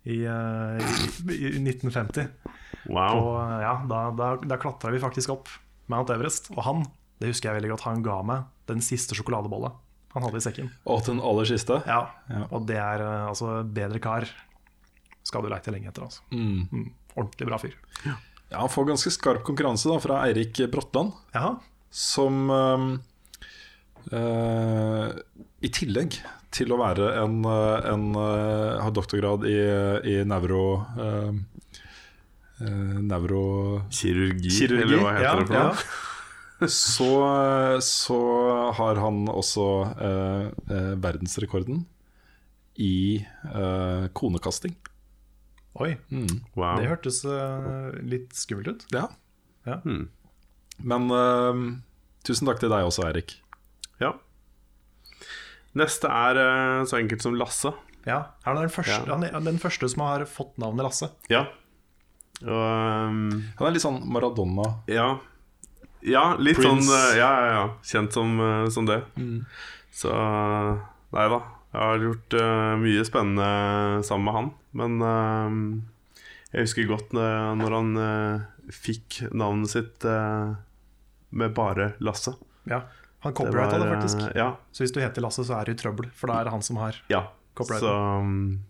i, 0.07 0.21
eh, 0.25 0.93
i, 1.33 1.39
i 1.57 1.63
1950. 1.63 2.29
Wow. 2.89 3.19
Og 3.21 3.33
eh, 3.41 3.57
ja, 3.65 3.75
da, 3.91 4.03
da, 4.17 4.31
da 4.43 4.59
klatra 4.63 4.93
vi 4.95 5.03
faktisk 5.03 5.35
opp 5.35 5.51
Mount 5.93 6.11
Everest. 6.15 6.51
Og 6.55 6.63
han, 6.67 6.85
det 7.21 7.33
husker 7.33 7.51
jeg 7.51 7.61
veldig 7.61 7.75
godt, 7.75 7.87
han 7.89 8.05
ga 8.07 8.21
meg 8.27 8.47
den 8.71 8.83
siste 8.85 9.17
sjokoladebolla 9.19 9.75
han 10.17 10.25
hadde 10.25 10.41
i 10.41 10.45
sekken. 10.47 10.71
Og 10.89 11.03
den 11.05 11.19
aller 11.21 11.45
siste. 11.45 11.83
Ja, 11.85 12.07
Ja. 12.33 12.47
Og 12.49 12.65
det 12.69 12.79
er 12.81 13.03
altså 13.05 13.59
bedre 13.69 14.01
kar 14.01 14.25
skal 15.27 15.43
du 15.45 15.51
leite 15.51 15.75
lenge 15.75 15.91
etter. 15.91 16.07
altså. 16.07 16.23
Mm. 16.33 16.63
Mm, 16.71 16.87
ordentlig 17.19 17.49
bra 17.51 17.59
fyr. 17.61 17.75
Ja, 18.07 18.15
Han 18.63 18.71
får 18.71 18.87
ganske 18.93 19.11
skarp 19.13 19.43
konkurranse 19.45 19.91
da 19.91 19.99
fra 20.01 20.21
Eirik 20.25 20.61
Bråttland, 20.73 21.13
Jaha. 21.35 21.57
som 21.91 22.49
um, 22.51 22.87
eh, 24.13 25.07
i 25.65 25.71
tillegg 25.73 26.19
til 26.57 26.73
å 26.73 26.81
være 26.81 27.11
en, 27.21 27.39
eh, 27.51 27.91
en 27.93 28.09
uh, 28.17 28.81
ha 28.83 28.91
doktorgrad 28.95 29.47
i, 29.49 29.59
i 30.13 30.17
neuro... 30.29 30.65
Uh, 30.97 31.33
eh, 32.63 32.99
neuro... 33.05 33.43
Kirurgi, 33.93 34.53
Kirurgi, 34.53 34.85
eller 34.87 35.03
hva 35.03 35.17
heter 35.17 35.27
ja, 35.27 35.39
det 35.39 35.49
for 35.51 35.59
noe? 35.61 36.03
Så, 36.73 37.11
så 37.85 38.19
har 38.79 38.97
han 38.97 39.27
også 39.29 39.65
verdensrekorden 41.05 41.83
i 42.81 43.21
eh, 43.21 44.07
konekasting. 44.17 44.73
Oi, 45.77 45.99
Mm. 46.09 46.39
Wow. 46.57 46.81
det 46.81 46.89
hørtes 46.89 47.21
litt 48.01 48.33
skummelt 48.33 48.73
ut. 48.73 48.87
Ja. 48.97 49.11
Ja. 49.69 49.83
Mm. 49.85 50.07
Men 50.81 51.13
tusen 52.25 52.49
takk 52.49 52.65
til 52.65 52.73
deg 52.73 52.89
også, 52.89 53.05
Eirik. 53.05 53.37
Ja. 54.03 54.15
Neste 55.77 56.09
er 56.09 56.41
eh, 56.41 56.85
så 56.89 56.99
enkelt 57.01 57.25
som 57.25 57.37
Lasse. 57.37 57.73
Ja, 58.07 58.23
Han 58.47 58.57
er 58.57 58.69
den 58.69 58.71
første, 58.73 59.03
Ja. 59.03 59.15
han 59.17 59.25
er 59.25 59.41
den 59.41 59.59
første 59.59 59.89
som 59.91 60.05
har 60.07 60.25
fått 60.31 60.57
navnet 60.63 60.87
Lasse. 60.87 61.11
Ja. 61.29 61.47
Og 62.45 62.53
um, 62.53 63.43
Han 63.59 63.67
er 63.67 63.75
litt 63.75 63.83
sånn 63.85 63.99
Maradona. 64.13 64.69
Ja, 64.87 65.19
ja 66.05 66.37
litt 66.39 66.61
Prince. 66.61 66.87
sånn 66.87 67.19
Ja, 67.19 67.31
ja, 67.41 67.51
ja. 67.57 67.67
Kjent 67.83 68.13
som, 68.15 68.39
eh, 68.41 68.69
som 68.71 68.87
det. 68.89 69.03
Så 69.91 70.13
Nei 71.17 71.29
da. 71.33 71.41
Jeg 71.77 71.83
har 71.83 72.05
gjort 72.07 72.35
uh, 72.41 72.75
mye 72.81 73.03
spennende 73.05 74.03
sammen 74.07 74.25
med 74.25 74.37
han. 74.37 74.47
Men 74.81 74.93
uh, 75.03 76.23
jeg 76.55 76.65
husker 76.65 76.89
godt 76.89 77.13
når, 77.17 77.57
når 77.61 77.75
han 77.77 77.91
uh, 78.01 78.71
fikk 78.73 79.19
navnet 79.33 79.73
sitt 79.73 80.07
med 81.37 81.53
bare 81.57 81.91
Lasse. 82.01 82.33
Ja, 82.71 82.81
Han 83.27 83.35
copyrighta 83.37 83.81
det, 83.83 83.89
faktisk. 83.91 84.23
eh, 84.29 84.39
ja, 84.39 84.49
Så 84.73 84.85
hvis 84.85 84.95
du 84.95 85.01
heter 85.03 85.25
Lasse, 85.25 85.45
så 85.47 85.59
er 85.59 85.69
du 85.69 85.75
i 85.75 85.79
trøbbel, 85.81 86.09
for 86.15 86.31
da 86.31 86.41
er 86.41 86.49
det 86.49 86.55
han 86.55 86.65
som 86.65 86.79
har 86.81 86.99
ja. 87.13 87.27
Copyright. 87.59 87.83
Så 87.83 87.93
um, 87.93 88.63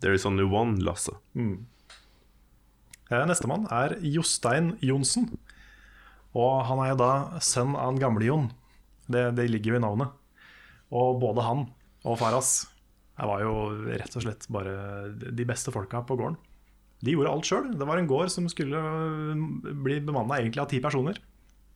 there 0.00 0.14
is 0.16 0.26
only 0.28 0.46
one 0.46 0.80
Lasse. 0.84 1.12
mm. 1.36 1.58
Eh, 3.10 3.24
Nestemann 3.26 3.64
er 3.74 3.96
Jostein 4.06 4.76
Johnsen. 4.86 5.24
Og 6.38 6.60
han 6.68 6.78
er 6.84 6.92
jo 6.92 6.98
da 7.00 7.40
sønn 7.42 7.72
av 7.74 7.90
en 7.90 7.98
gamle-Jon. 7.98 8.44
Det, 9.10 9.24
det 9.34 9.48
ligger 9.50 9.74
jo 9.74 9.80
i 9.80 9.82
navnet. 9.82 10.12
Og 10.94 11.18
både 11.22 11.42
han 11.42 11.64
og 12.06 12.20
Faras 12.20 12.68
jeg 13.20 13.28
var 13.28 13.42
jo 13.44 13.54
rett 13.84 14.14
og 14.16 14.22
slett 14.24 14.46
bare 14.48 14.74
de 15.12 15.44
beste 15.44 15.72
folka 15.74 16.00
på 16.08 16.16
gården. 16.16 16.38
De 17.04 17.12
gjorde 17.12 17.32
alt 17.34 17.48
sjøl. 17.48 17.66
Det 17.76 17.88
var 17.88 18.00
en 18.00 18.08
gård 18.08 18.30
som 18.32 18.46
skulle 18.48 18.80
bli 19.84 19.98
bemanna 20.04 20.38
egentlig 20.38 20.62
av 20.62 20.70
ti 20.70 20.80
personer. 20.80 21.18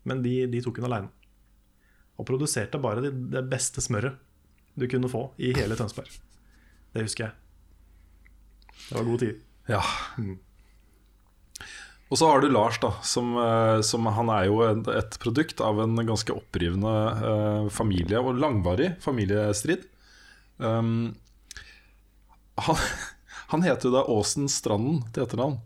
Men 0.09 0.23
de, 0.25 0.47
de 0.49 0.63
tok 0.65 0.81
den 0.81 0.89
aleine. 0.89 1.11
Og 2.19 2.27
produserte 2.29 2.81
bare 2.83 3.09
det, 3.09 3.43
beste 3.51 3.83
smøret 3.85 4.21
du 4.75 4.87
kunne 4.91 5.11
få 5.11 5.29
i 5.43 5.53
hele 5.55 5.77
Tønsberg. 5.79 6.11
Det 6.95 7.05
husker 7.07 7.29
jeg. 7.29 7.35
Det 8.89 8.97
var 8.99 9.07
god 9.07 9.23
tid. 9.23 9.41
Ja. 9.71 9.81
Og 12.13 12.21
så 12.21 12.29
har 12.29 12.43
du 12.43 12.51
Lars, 12.53 12.79
da, 12.83 12.93
som, 13.07 13.33
eh, 13.41 13.81
som 13.87 14.07
han 14.15 14.31
er 14.31 14.49
jo 14.51 14.61
et, 14.67 14.91
et 14.93 15.17
produkt 15.23 15.63
av 15.65 15.81
en 15.83 15.97
ganske 16.07 16.35
opprivende 16.35 16.95
eh, 17.31 17.69
familie, 17.75 18.21
og 18.21 18.39
langvarig 18.39 18.93
familiestrid. 19.03 19.87
Um, 20.59 21.15
han, 22.61 22.83
han 23.53 23.63
heter 23.63 23.89
jo 23.89 23.93
da 23.95 24.03
Åsen 24.11 24.47
Stranden 24.51 25.03
til 25.13 25.25
etternavn. 25.25 25.59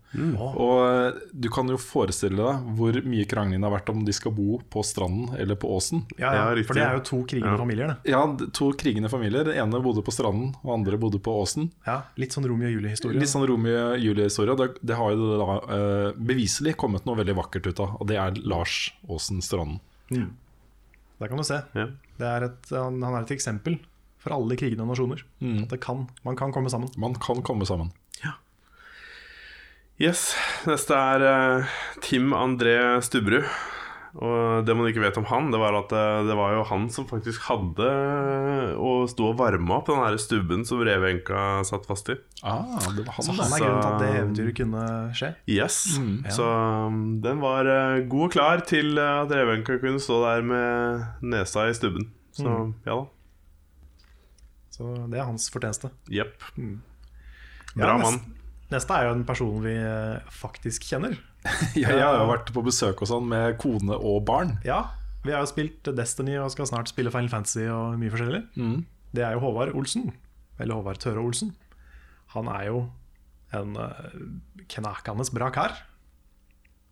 Og 0.58 0.80
eh, 0.82 1.18
du 1.32 1.48
kan 1.52 1.68
jo 1.70 1.76
forestille 1.80 2.36
deg 2.38 2.70
hvor 2.78 2.98
mye 3.06 3.26
krangling 3.28 3.60
det 3.60 3.68
har 3.68 3.74
vært 3.76 3.92
om 3.92 4.04
de 4.06 4.14
skal 4.16 4.32
bo 4.34 4.58
på 4.72 4.82
stranden 4.86 5.34
eller 5.38 5.58
på 5.60 5.70
åsen. 5.76 6.02
Ja, 6.18 6.32
ja, 6.34 6.44
Ja, 6.56 6.64
for 6.66 6.74
det 6.78 6.84
er 6.86 6.96
jo 6.98 7.04
to 7.06 7.20
krigende 7.28 7.54
Ja. 7.54 7.60
familier, 7.60 7.92
det. 7.92 8.10
Ja, 8.12 8.22
to 8.56 8.70
krigende 8.72 9.10
familier. 9.12 9.44
Den 9.44 9.56
ene 9.62 9.82
bodde 9.84 10.02
på 10.04 10.14
stranden, 10.14 10.54
og 10.62 10.64
den 10.68 10.74
andre 10.80 10.98
bodde 10.98 11.20
på 11.22 11.34
åsen. 11.42 11.70
Ja, 11.86 12.02
litt 12.16 12.32
sånn 12.34 12.48
Romeo 12.48 12.68
og 12.68 12.74
Julie-historie. 12.78 13.20
Litt 13.20 13.30
sånn 13.32 13.46
Romeo-Julie-historie. 13.48 14.56
Det, 14.58 14.68
det 14.82 14.98
har 14.98 15.12
jo 15.14 15.30
da 15.38 15.58
uh, 15.68 16.10
beviselig 16.18 16.76
kommet 16.80 17.06
noe 17.08 17.16
veldig 17.20 17.36
vakkert 17.38 17.70
ut 17.70 17.80
av, 17.84 17.96
og 18.00 18.08
det 18.10 18.18
er 18.18 18.40
Lars 18.48 18.88
Aasen 19.08 19.40
Stranden. 19.44 19.80
Der 21.18 21.26
kan 21.28 21.36
du 21.40 21.44
se. 21.46 21.60
Ja. 21.74 21.88
Det 22.18 22.26
er 22.26 22.44
et, 22.48 22.68
han 22.70 23.00
han 23.02 23.14
er 23.18 23.24
et 23.26 23.32
eksempel 23.34 23.78
for 24.18 24.34
alle 24.34 24.58
krigende 24.58 24.86
nasjoner. 24.88 25.24
At 25.62 25.72
det 25.72 25.80
kan, 25.84 26.06
man 26.26 26.36
kan 26.36 26.52
komme 26.52 26.70
sammen. 26.70 26.90
Man 26.98 27.14
kan 27.14 27.42
komme 27.46 27.66
sammen. 27.68 27.94
Yes, 29.98 30.28
neste 30.62 30.94
er 30.94 31.24
uh, 31.26 31.78
Tim 32.06 32.30
André 32.30 32.78
Stubberud. 33.02 33.42
Og 34.18 34.64
det 34.66 34.74
man 34.74 34.88
ikke 34.88 35.02
vet 35.02 35.18
om 35.20 35.26
han, 35.28 35.50
det 35.52 35.58
var 35.60 35.74
at 35.78 35.92
eh, 35.94 36.20
det 36.26 36.34
var 36.38 36.54
jo 36.56 36.62
han 36.70 36.86
som 36.90 37.04
faktisk 37.06 37.44
hadde 37.44 37.88
og 38.80 39.04
sto 39.12 39.28
og 39.30 39.36
varma 39.38 39.76
opp 39.76 39.90
den 39.90 40.00
her 40.00 40.16
stubben 40.18 40.64
som 40.66 40.80
revenka 40.86 41.60
satt 41.68 41.84
fast 41.86 42.08
i. 42.14 42.16
Ah, 42.40 42.80
det 42.96 43.04
var 43.04 43.18
han, 43.18 43.26
Så 43.26 43.36
han 43.36 43.52
er 43.52 43.62
grunnen 43.62 43.82
til 43.84 43.90
at 43.90 44.00
det 44.02 44.08
eventyret 44.22 44.56
kunne 44.62 44.86
skje. 45.18 45.30
Yes, 45.50 45.78
ja. 46.00 46.34
Så 46.38 46.48
um, 46.88 47.20
den 47.22 47.44
var 47.44 47.68
eh, 47.68 48.00
god 48.08 48.26
og 48.30 48.34
klar 48.34 48.64
til 48.66 48.96
eh, 48.96 49.20
at 49.20 49.36
revenka 49.42 49.76
kunne 49.84 50.02
stå 50.02 50.22
der 50.24 50.48
med 50.54 51.06
nesa 51.36 51.68
i 51.68 51.76
stubben. 51.76 52.08
Så 52.32 52.48
ja 52.88 52.96
da. 52.96 53.06
Så 54.74 54.90
det 55.10 55.18
er 55.18 55.26
hans 55.26 55.48
fortjeneste. 55.52 55.90
Jepp. 56.12 56.42
Mm. 56.56 56.78
Bra 57.74 57.94
ja, 57.94 57.96
mann. 58.02 58.20
Neste 58.72 58.94
er 58.94 59.08
jo 59.08 59.16
en 59.16 59.24
person 59.28 59.56
vi 59.64 59.74
eh, 59.80 60.30
faktisk 60.34 60.86
kjenner. 60.90 61.16
Ja, 61.78 61.92
jeg 61.94 62.02
har 62.02 62.18
jo 62.18 62.28
vært 62.32 62.50
på 62.52 62.64
besøk 62.66 63.00
hos 63.00 63.12
han 63.14 63.28
med 63.30 63.56
kone 63.62 63.96
og 63.96 64.24
barn. 64.28 64.56
Ja, 64.66 64.82
vi 65.24 65.32
har 65.32 65.44
jo 65.44 65.50
spilt 65.50 65.88
Destiny 65.96 66.36
og 66.42 66.50
skal 66.52 66.68
snart 66.70 66.90
spille 66.90 67.12
Final 67.14 67.30
Fantasy 67.32 67.64
og 67.70 67.98
mye 68.00 68.12
forskjellig. 68.12 68.42
Mm. 68.58 68.80
Det 69.14 69.24
er 69.24 69.36
jo 69.36 69.42
Håvard 69.46 69.72
Olsen. 69.78 70.10
Eller 70.58 70.78
Håvard 70.78 71.00
Tøre 71.02 71.22
Olsen. 71.22 71.54
Han 72.34 72.50
er 72.52 72.68
jo 72.68 72.82
en 73.56 73.78
uh, 73.80 74.18
knakende 74.68 75.24
bra 75.32 75.48
kar. 75.54 75.78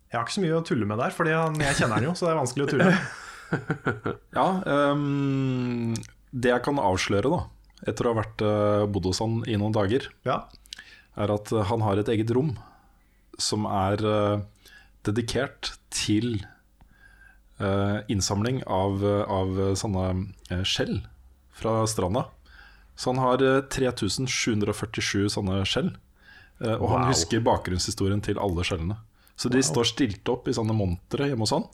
Jeg 0.07 0.17
har 0.17 0.25
ikke 0.25 0.37
så 0.37 0.43
mye 0.43 0.57
å 0.57 0.65
tulle 0.65 0.87
med 0.87 0.99
der, 1.01 1.13
Fordi 1.13 1.33
jeg 1.35 1.77
kjenner 1.77 1.99
han 1.99 2.07
jo, 2.07 2.15
så 2.15 2.27
det 2.27 2.33
er 2.33 2.41
vanskelig 2.41 2.67
å 2.67 2.73
tulle. 2.73 2.91
Ja, 4.35 4.45
um, 4.91 5.93
det 6.35 6.49
jeg 6.51 6.63
kan 6.65 6.81
avsløre, 6.83 7.29
da, 7.31 7.45
etter 7.87 8.07
å 8.07 8.13
ha 8.13 8.19
vært, 8.21 8.41
eh, 8.43 8.85
bodd 8.91 9.05
hos 9.09 9.19
han 9.23 9.39
i 9.47 9.55
noen 9.59 9.75
dager, 9.75 10.09
Ja, 10.27 10.41
er 11.17 11.31
at 11.33 11.51
eh, 11.51 11.63
han 11.69 11.81
har 11.81 11.97
et 11.97 12.09
eget 12.13 12.29
rom 12.35 12.53
som 13.39 13.65
er 13.69 14.01
eh, 14.05 14.41
dedikert 15.07 15.75
til 15.93 16.43
innsamling 18.07 18.59
av, 18.69 19.01
av 19.01 19.55
sånne 19.79 20.61
skjell 20.61 20.99
fra 21.57 21.87
stranda. 21.89 22.27
Så 22.93 23.09
han 23.15 23.21
har 23.23 23.41
eh, 23.41 23.63
3747 23.73 25.25
sånne 25.33 25.63
skjell. 25.65 25.89
og 26.61 26.85
han 26.89 27.01
Wow. 27.05 27.09
husker 27.11 27.41
bakgrunnshistorien 27.45 28.21
til 28.25 28.37
alle 28.41 28.61
skjellene. 28.65 28.97
Så 29.37 29.49
de 29.53 29.61
står 29.65 29.85
stilt 29.89 30.29
opp 30.29 30.47
i 30.49 30.53
sånne 30.53 30.73
montre 30.77 31.27
hjemme 31.29 31.45
hos 31.45 31.53
han. 31.53 31.65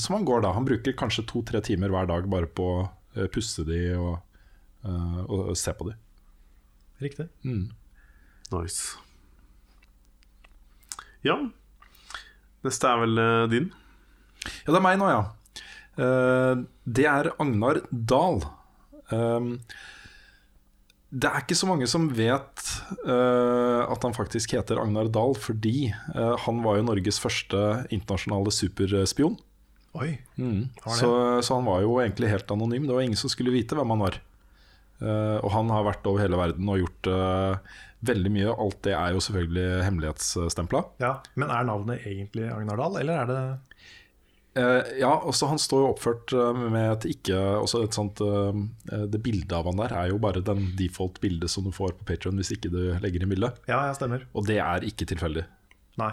Som 0.00 0.16
han 0.18 0.24
går 0.28 0.42
da. 0.44 0.50
Han 0.52 0.64
bruker 0.68 0.92
kanskje 0.96 1.24
to-tre 1.28 1.60
timer 1.64 1.88
hver 1.92 2.08
dag 2.10 2.26
bare 2.28 2.48
på 2.48 2.66
å 2.82 3.28
pusse 3.32 3.64
de 3.64 3.78
og, 3.96 4.18
og 4.86 5.56
se 5.58 5.74
på 5.76 5.88
dem. 5.90 5.98
riktig. 7.02 7.28
Nice. 8.52 8.96
Ja. 11.26 11.36
Neste 12.66 12.90
er 12.90 13.02
vel 13.02 13.20
eh, 13.22 13.48
din. 13.50 13.68
Ja, 14.64 14.70
det 14.70 14.78
er 14.78 14.84
meg 14.84 15.00
nå, 15.00 15.10
ja. 15.10 15.24
Eh, 15.96 16.64
det 16.84 17.06
er 17.10 17.32
Agnar 17.42 17.82
Dahl. 17.90 18.42
Um, 19.10 19.56
det 21.16 21.30
er 21.30 21.44
ikke 21.44 21.56
så 21.56 21.68
mange 21.70 21.86
som 21.88 22.08
vet 22.12 22.62
eh, 23.06 23.82
at 23.86 24.02
han 24.04 24.14
faktisk 24.16 24.56
heter 24.56 24.80
Agnar 24.82 25.08
Dahl, 25.14 25.36
fordi 25.38 25.88
eh, 25.88 26.34
han 26.44 26.62
var 26.64 26.80
jo 26.80 26.86
Norges 26.88 27.20
første 27.22 27.62
internasjonale 27.94 28.52
superspion. 28.52 29.38
Oi. 29.96 30.10
Mm. 30.36 30.66
Så, 30.84 31.08
så 31.46 31.56
han 31.56 31.68
var 31.70 31.80
jo 31.86 31.94
egentlig 32.02 32.28
helt 32.34 32.50
anonym. 32.52 32.88
Det 32.88 32.96
var 32.96 33.06
ingen 33.06 33.18
som 33.18 33.32
skulle 33.32 33.54
vite 33.54 33.78
hvem 33.78 33.94
han 33.94 34.02
var. 34.02 34.18
Eh, 35.00 35.36
og 35.42 35.50
han 35.52 35.72
har 35.72 35.84
vært 35.86 36.06
over 36.08 36.22
hele 36.24 36.38
verden 36.40 36.70
og 36.72 36.80
gjort 36.80 37.10
eh, 37.12 37.76
veldig 38.08 38.32
mye. 38.32 38.56
Alt 38.64 38.82
det 38.86 38.94
er 38.96 39.14
jo 39.16 39.22
selvfølgelig 39.26 39.66
hemmelighetsstempla. 39.86 40.82
Ja, 41.02 41.12
Men 41.36 41.52
er 41.52 41.68
navnet 41.68 42.06
egentlig 42.06 42.48
Agnar 42.52 42.80
Dahl, 42.80 43.00
eller 43.02 43.22
er 43.24 43.32
det 43.32 43.44
Eh, 44.56 44.86
ja, 45.02 45.10
også 45.28 45.50
han 45.50 45.58
står 45.60 45.82
jo 45.82 45.88
oppført 45.90 46.32
med 46.56 46.86
et 46.94 47.02
ikke 47.10 47.36
også 47.36 47.82
et 47.84 47.92
sånt, 47.92 48.22
Det 48.88 49.20
bildet 49.20 49.52
av 49.52 49.66
han 49.68 49.82
der 49.82 49.92
er 49.92 50.06
jo 50.08 50.16
bare 50.16 50.40
den 50.40 50.70
default 50.78 51.20
bildet 51.20 51.52
som 51.52 51.66
du 51.66 51.74
får 51.76 51.92
på 51.98 52.06
Patreon 52.08 52.40
hvis 52.40 52.54
ikke 52.54 52.70
du 52.72 52.78
legger 53.02 53.20
inn 53.20 53.34
bildet. 53.34 53.58
Ja, 53.68 53.82
ja, 53.84 53.92
stemmer. 53.92 54.24
Og 54.32 54.48
det 54.48 54.56
er 54.64 54.86
ikke 54.88 55.04
tilfeldig. 55.12 55.44
Nei. 56.00 56.08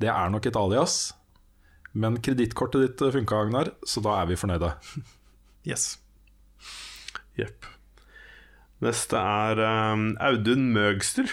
Det 0.00 0.08
er 0.08 0.32
nok 0.32 0.48
et 0.48 0.56
alias. 0.56 0.96
Men 1.92 2.16
kredittkortet 2.24 2.86
ditt 2.86 3.04
funka, 3.12 3.42
Agnar, 3.44 3.74
så 3.84 4.00
da 4.00 4.16
er 4.22 4.32
vi 4.32 4.40
fornøyde. 4.40 4.72
Yes. 5.68 5.98
Jepp. 7.36 7.68
Neste 8.82 9.18
er 9.18 9.60
um, 9.94 10.08
Audun 10.18 10.70
Møgster. 10.74 11.30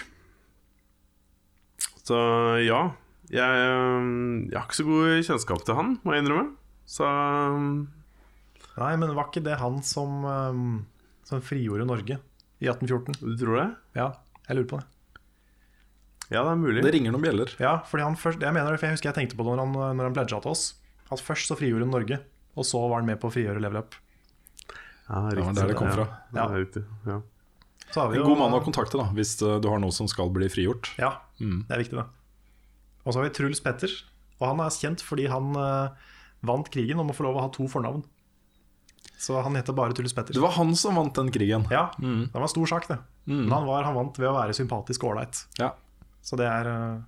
Så 2.06 2.18
ja. 2.62 2.82
Jeg, 3.30 3.66
um, 3.70 4.46
jeg 4.50 4.56
har 4.56 4.66
ikke 4.66 4.78
så 4.78 4.86
god 4.86 5.24
kjennskap 5.26 5.64
til 5.66 5.78
han, 5.78 5.96
må 6.02 6.14
jeg 6.14 6.24
innrømme. 6.24 6.54
Så 6.90 7.06
um, 7.06 7.72
Nei, 8.80 8.94
men 8.98 9.14
var 9.16 9.28
ikke 9.28 9.42
det 9.44 9.58
han 9.60 9.80
som, 9.86 10.22
um, 10.24 10.70
som 11.26 11.42
frigjorde 11.44 11.86
Norge 11.86 12.16
i 12.60 12.70
1814? 12.70 13.18
du 13.22 13.34
tror 13.38 13.58
det? 13.58 13.68
Ja, 13.98 14.08
jeg 14.46 14.58
lurer 14.60 14.70
på 14.70 14.80
det. 14.80 14.86
Ja, 16.30 16.44
det 16.46 16.52
er 16.52 16.60
mulig. 16.60 16.82
Det 16.86 16.92
ringer 16.94 17.14
noen 17.14 17.24
bjeller. 17.24 17.54
Ja, 17.58 17.80
fordi 17.90 18.06
han 18.06 18.18
først, 18.18 18.42
jeg 18.42 18.54
mener 18.54 18.70
det, 18.70 18.78
for 18.78 18.86
jeg 18.86 18.98
husker 18.98 19.10
jeg 19.10 19.18
tenkte 19.18 19.38
på 19.38 19.46
det 19.46 19.56
når 19.58 19.64
han, 19.66 19.98
når 19.98 20.06
han 20.06 20.14
pledga 20.14 20.38
til 20.38 20.52
oss. 20.54 20.64
At 21.10 21.22
først 21.22 21.50
så 21.50 21.58
frigjorde 21.58 21.88
han 21.88 21.94
Norge, 21.94 22.20
og 22.54 22.66
så 22.66 22.82
var 22.86 23.02
han 23.02 23.10
med 23.10 23.18
på 23.22 23.26
å 23.30 23.34
frigjøre 23.34 23.62
Level 23.62 23.82
Up. 23.82 23.98
Ja, 25.10 25.24
Det 25.26 25.42
var 25.42 25.56
der 25.58 25.72
det 25.72 25.78
kom 25.78 25.90
fra. 25.90 26.06
Ja, 26.30 26.44
det 26.46 26.54
er 26.54 26.62
riktig. 26.62 26.84
Ja. 27.10 27.18
Så 27.90 28.00
har 28.00 28.12
vi 28.12 28.20
En 28.20 28.26
god 28.26 28.38
mann 28.38 28.54
å 28.54 28.62
kontakte 28.62 29.00
da 29.00 29.08
hvis 29.16 29.34
eh, 29.42 29.58
du 29.62 29.66
har 29.70 29.80
noe 29.82 29.94
som 29.94 30.08
skal 30.10 30.30
bli 30.34 30.48
frigjort. 30.52 30.92
Ja, 31.00 31.16
det 31.38 31.74
er 31.74 31.82
viktig, 31.82 31.98
det. 31.98 32.06
Og 33.02 33.12
så 33.12 33.20
har 33.20 33.28
vi 33.28 33.34
Truls 33.34 33.62
Petter. 33.64 33.92
Og 34.40 34.46
han 34.46 34.62
er 34.62 34.72
kjent 34.72 35.02
fordi 35.04 35.26
han 35.28 35.52
uh, 35.56 35.92
vant 36.46 36.68
krigen 36.72 37.00
om 37.02 37.10
å 37.12 37.16
få 37.16 37.26
lov 37.26 37.36
å 37.36 37.44
ha 37.44 37.50
to 37.52 37.66
fornavn. 37.68 38.04
Så 39.20 39.36
han 39.44 39.56
heter 39.58 39.76
bare 39.76 39.96
Truls 39.96 40.14
Petter. 40.16 40.36
Det 40.36 40.40
var 40.40 40.54
han 40.56 40.72
som 40.78 40.96
vant 40.96 41.12
den 41.16 41.28
krigen. 41.34 41.66
Ja, 41.72 41.90
det 41.98 42.30
var 42.32 42.46
en 42.46 42.52
stor 42.52 42.70
sak, 42.70 42.88
det. 42.88 42.96
Men 43.28 43.52
han, 43.52 43.66
var, 43.68 43.84
han 43.84 43.98
vant 43.98 44.16
ved 44.16 44.30
å 44.30 44.36
være 44.38 44.56
sympatisk 44.56 45.04
og 45.04 45.12
ålreit. 45.14 45.42
Ja. 45.60 45.74
Så 46.24 46.38
det 46.40 46.48
er 46.48 46.68
uh, 46.70 47.02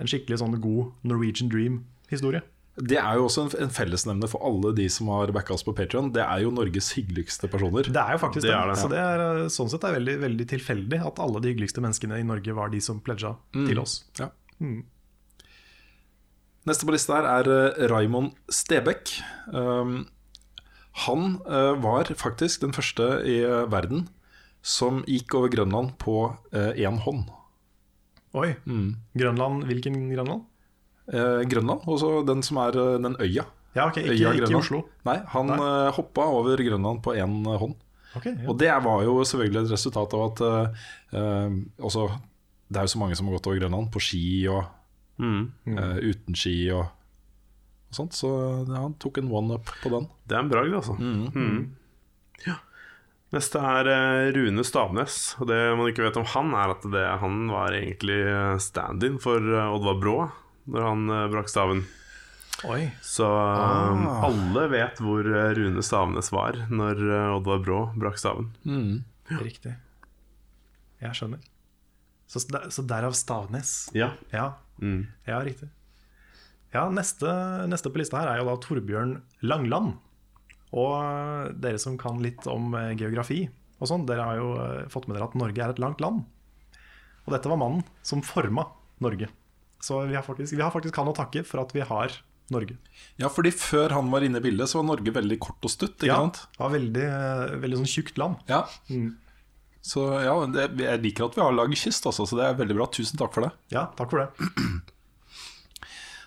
en 0.00 0.10
skikkelig 0.10 0.42
sånn 0.42 0.58
god 0.60 1.08
Norwegian 1.08 1.48
dream-historie. 1.52 2.42
Det 2.72 2.96
er 2.96 3.18
jo 3.18 3.26
også 3.26 3.42
en, 3.44 3.50
en 3.66 3.72
fellesnevner 3.72 4.30
for 4.32 4.40
alle 4.48 4.70
de 4.76 4.86
som 4.88 5.10
har 5.12 5.28
backa 5.36 5.52
oss 5.52 5.64
på 5.66 5.74
Patreon 5.76 6.08
Det 6.14 6.22
er 6.24 6.40
jo 6.40 6.54
Norges 6.56 6.88
hyggeligste 6.96 7.50
personer. 7.52 7.84
Det 7.84 8.00
er 8.00 8.16
jo 8.16 8.22
faktisk 8.22 8.46
Det 8.46 8.48
det. 8.48 8.56
er 8.56 8.70
det. 8.70 8.78
Så 8.80 8.88
det 8.88 9.02
er, 9.02 9.24
eh, 9.42 9.50
sånn 9.52 9.68
sett 9.68 9.84
er 9.84 9.98
veldig, 9.98 10.16
veldig 10.22 10.46
tilfeldig 10.54 11.02
at 11.04 11.20
alle 11.20 11.42
de 11.44 11.52
hyggeligste 11.52 11.84
menneskene 11.84 12.22
i 12.22 12.24
Norge 12.24 12.56
var 12.56 12.72
de 12.72 12.80
som 12.80 13.02
pledga 13.04 13.34
til 13.52 13.82
oss. 13.82 13.98
Ja. 14.20 14.30
Neste 16.62 16.86
på 16.86 16.94
lista 16.94 17.18
her 17.18 17.26
er 17.26 17.50
uh, 17.50 17.84
Raymond 17.90 18.36
Stebekk. 18.52 19.16
Um, 19.50 20.06
han 21.04 21.36
uh, 21.48 21.74
var 21.82 22.12
faktisk 22.20 22.62
den 22.62 22.74
første 22.76 23.18
i 23.26 23.40
eh, 23.42 23.64
verden 23.72 24.06
som 24.62 25.00
gikk 25.08 25.34
over 25.34 25.50
Grønland 25.50 25.96
på 25.98 26.36
én 26.52 27.00
hånd. 27.02 27.24
Oi. 28.38 28.52
Grønland, 29.18 29.64
hvilken 29.66 29.96
Grønland? 30.12 30.44
Eh, 31.10 31.42
Grønland, 31.50 31.82
også 31.90 32.24
den 32.28 32.42
som 32.46 32.60
er 32.62 32.76
eh, 32.78 32.98
den 33.02 33.16
øya. 33.18 33.44
Ja, 33.74 33.86
ok, 33.88 33.96
ikke, 34.02 34.10
Øya 34.12 34.14
ikke 34.14 34.34
i 34.36 34.40
Grønland. 34.44 34.60
Oslo. 34.62 34.82
Nei, 35.08 35.16
han 35.32 35.46
Nei. 35.50 35.56
eh, 35.56 35.88
hoppa 35.96 36.26
over 36.28 36.60
Grønland 36.62 37.02
på 37.02 37.14
én 37.16 37.38
hånd. 37.58 37.74
Ok, 38.14 38.26
ja. 38.28 38.34
Og 38.52 38.58
det 38.60 38.68
var 38.84 39.02
jo 39.06 39.14
selvfølgelig 39.24 39.64
et 39.64 39.72
resultat 39.72 40.14
av 40.14 40.22
at 40.28 40.40
eh, 40.44 40.86
eh, 41.16 41.54
også, 41.80 42.10
Det 42.72 42.78
er 42.80 42.86
jo 42.86 42.92
så 42.94 42.98
mange 43.00 43.16
som 43.16 43.26
har 43.28 43.34
gått 43.38 43.46
over 43.50 43.58
Grønland 43.60 43.90
på 43.94 44.00
ski 44.00 44.46
og 44.52 44.64
Mm. 45.22 45.52
eh, 45.68 45.98
uten 46.08 46.34
ski 46.34 46.54
og, 46.72 46.86
og 46.88 47.94
sånt. 47.94 48.14
Så 48.16 48.28
ja, 48.66 48.80
han 48.80 48.94
tok 48.98 49.18
en 49.20 49.28
one-up 49.30 49.68
på 49.82 49.90
den. 49.92 50.06
Det 50.26 50.34
er 50.34 50.40
en 50.40 50.48
bragd, 50.50 50.72
altså. 50.74 50.96
Mm. 50.98 51.74
Ja. 52.46 52.56
Neste 53.32 53.60
er 53.60 53.90
eh, 53.92 54.30
Rune 54.34 54.64
Stavnes. 54.66 55.36
Og 55.38 55.46
det 55.52 55.58
man 55.78 55.88
ikke 55.92 56.04
vet 56.08 56.16
om 56.18 56.26
han, 56.32 56.50
er 56.58 56.72
at 56.74 56.82
det, 56.90 57.04
han 57.22 57.44
var 57.52 57.76
egentlig 57.76 58.18
eh, 58.24 58.56
stand-in 58.64 59.20
for 59.22 59.36
eh, 59.40 59.68
Oddvar 59.76 60.00
Brå 60.00 60.16
når 60.70 60.86
han 60.86 61.04
eh, 61.10 61.28
brakk 61.32 61.48
staven. 61.50 61.84
Oi. 62.68 62.82
Så 63.02 63.26
eh, 63.26 64.02
alle 64.28 64.66
vet 64.70 65.00
hvor 65.02 65.26
eh, 65.26 65.52
Rune 65.58 65.82
Stavnes 65.82 66.28
var 66.34 66.58
når 66.70 67.00
Oddvar 67.38 67.62
Brå 67.64 67.80
brakk 67.98 68.20
staven. 68.20 68.52
Riktig. 69.42 69.74
Jeg 71.02 71.16
skjønner. 71.18 71.40
Så, 72.30 72.40
så 72.46 72.84
derav 72.88 73.16
Stavnes. 73.18 73.90
Ja. 73.96 74.12
Ja, 74.34 74.52
Mm. 74.82 75.04
ja 75.28 75.36
riktig. 75.46 75.68
Ja, 76.72 76.86
neste, 76.90 77.28
neste 77.70 77.90
på 77.92 78.00
lista 78.00 78.18
her 78.18 78.30
er 78.32 78.38
jo 78.40 78.46
da 78.48 78.54
Torbjørn 78.64 79.12
Langland. 79.46 79.92
Og 80.72 81.52
dere 81.60 81.78
som 81.78 81.98
kan 82.00 82.18
litt 82.24 82.46
om 82.50 82.72
geografi 82.98 83.44
og 83.78 83.90
sånn, 83.90 84.06
dere 84.08 84.24
har 84.24 84.38
jo 84.40 84.48
fått 84.90 85.06
med 85.06 85.18
dere 85.18 85.26
at 85.28 85.36
Norge 85.38 85.60
er 85.62 85.74
et 85.74 85.82
langt 85.82 86.00
land. 86.02 86.22
Og 87.26 87.34
dette 87.36 87.50
var 87.52 87.60
mannen 87.60 87.84
som 88.06 88.24
forma 88.24 88.64
Norge. 89.04 89.28
Så 89.82 90.04
vi 90.06 90.14
har 90.14 90.22
faktisk, 90.22 90.54
vi 90.54 90.62
har 90.62 90.70
faktisk 90.74 90.98
han 91.00 91.10
å 91.10 91.16
takke 91.16 91.42
for 91.46 91.62
at 91.64 91.74
vi 91.74 91.82
har 91.86 92.14
Norge. 92.52 92.76
Ja, 93.20 93.30
fordi 93.32 93.52
før 93.54 93.94
han 93.96 94.10
var 94.12 94.24
inne 94.26 94.40
i 94.42 94.44
bildet, 94.44 94.70
så 94.70 94.80
var 94.80 94.88
Norge 94.90 95.14
veldig 95.14 95.38
kort 95.42 95.64
og 95.66 95.72
stutt. 95.72 96.04
Ja, 96.06 96.18
sant? 96.20 96.44
var 96.58 96.72
veldig, 96.74 97.04
eh, 97.08 97.54
veldig 97.62 97.80
sånn 97.80 97.90
tjukt 97.90 98.20
land. 98.20 98.42
Ja. 98.50 98.62
Mm. 98.92 99.16
Så 99.82 100.04
ja, 100.22 100.34
det, 100.46 100.68
jeg 100.78 101.02
liker 101.02 101.26
at 101.26 101.38
vi 101.38 101.42
har 101.42 101.54
laget 101.56 101.80
kyst, 101.80 102.06
altså, 102.06 102.26
så 102.28 102.38
det 102.38 102.46
er 102.46 102.58
veldig 102.60 102.76
bra. 102.78 102.86
Tusen 102.94 103.18
takk 103.18 103.34
for 103.34 103.48
det. 103.48 103.52
Ja, 103.74 103.88
takk 103.98 104.12
for 104.12 104.22
det. 104.22 104.48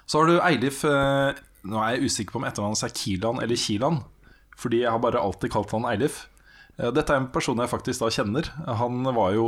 Så 0.05 0.21
har 0.21 0.29
du 0.29 0.35
Eilif 0.37 0.83
eh, 0.85 1.37
Nå 1.65 1.79
er 1.81 1.95
jeg 1.95 2.11
usikker 2.11 2.35
på 2.35 2.37
om 2.37 2.43
etternavnet 2.45 2.83
er 2.85 2.91
Kilan 2.93 3.39
eller 3.41 3.57
Kilan, 3.57 4.03
fordi 4.53 4.83
jeg 4.83 4.91
har 4.93 4.99
bare 5.01 5.17
alltid 5.17 5.49
kalt 5.55 5.71
han 5.73 5.87
Eilif. 5.89 6.27
Eh, 6.77 6.91
Dette 6.93 7.15
er 7.15 7.23
en 7.23 7.31
person 7.33 7.57
jeg 7.57 7.71
faktisk 7.71 8.03
da 8.03 8.11
kjenner. 8.13 8.51
Han 8.83 9.01
var 9.15 9.33
jo 9.33 9.47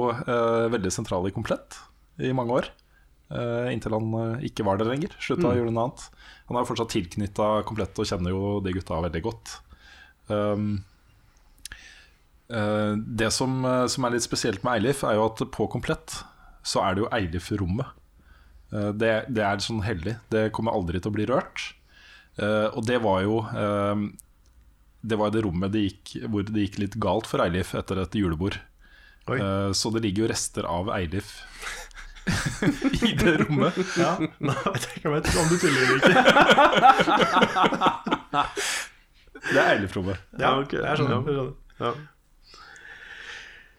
veldig 0.73 0.93
sentral 0.95 1.27
i 1.29 1.35
Komplett 1.35 1.77
i 2.17 2.31
mange 2.33 2.55
år. 2.57 2.71
Eh, 3.31 3.69
inntil 3.73 3.95
han 3.97 4.13
eh, 4.21 4.45
ikke 4.49 4.65
var 4.67 4.79
der 4.79 4.89
lenger. 4.91 5.15
Slutta 5.21 5.51
å 5.51 5.55
gjøre 5.57 5.71
noe 5.71 5.87
annet. 5.87 6.05
Han 6.47 6.57
er 6.57 6.63
jo 6.63 6.69
fortsatt 6.71 6.93
tilknytta 6.93 7.47
Komplett 7.67 7.99
og 7.99 8.07
kjenner 8.07 8.33
jo 8.33 8.57
de 8.63 8.75
gutta 8.75 8.99
veldig 9.03 9.23
godt. 9.25 9.57
Um, 10.27 10.81
uh, 12.51 12.95
det 12.95 13.29
som, 13.35 13.61
som 13.87 14.07
er 14.07 14.15
litt 14.15 14.25
spesielt 14.25 14.63
med 14.63 14.77
Eilif, 14.77 15.03
er 15.07 15.17
jo 15.19 15.25
at 15.27 15.43
på 15.55 15.67
Komplett 15.71 16.21
så 16.67 16.83
er 16.83 16.95
det 16.95 17.03
jo 17.03 17.09
Eilif-rommet. 17.15 17.91
Uh, 18.71 18.91
Det, 18.95 19.11
det 19.31 19.43
er 19.43 19.63
sånn 19.63 19.83
hellig. 19.83 20.17
Det 20.31 20.49
kommer 20.55 20.75
aldri 20.75 21.01
til 21.01 21.11
å 21.11 21.17
bli 21.17 21.27
rørt. 21.27 21.73
Uh, 22.39 22.69
og 22.77 22.83
det 22.85 22.99
var 23.01 23.23
jo 23.25 23.41
Det 25.07 25.17
var 25.17 25.31
det 25.31 25.41
rommet 25.45 25.71
det 25.71 25.85
gikk, 25.85 26.15
hvor 26.27 26.43
det 26.43 26.63
gikk 26.65 26.79
litt 26.81 26.95
galt 27.01 27.27
for 27.29 27.41
Eilif 27.43 27.73
etter 27.77 28.01
et 28.01 28.15
julebord. 28.17 28.57
Så 29.77 29.91
det 29.91 30.01
ligger 30.03 30.23
jo 30.23 30.29
rester 30.31 30.65
av 30.67 30.89
Eilif 30.95 31.35
i 33.07 33.11
det 33.17 33.33
rommet. 33.41 33.77
Ja, 33.97 34.11
vet 34.19 34.83
jeg 34.83 34.97
ikke 34.97 35.09
om 35.09 35.15
om 35.15 35.47
du 35.51 35.57
tuller 35.61 35.81
eller 35.83 35.97
ikke. 35.97 36.11
Det 39.47 39.59
er 39.61 39.67
Eilif-rommet. 39.77 40.17
Ja, 40.39 40.57
okay. 40.59 40.81
jeg 40.83 40.97
skjønner. 40.97 41.15
Jeg 41.15 41.23
skjønner. 41.23 41.53
Ja, 41.79 41.91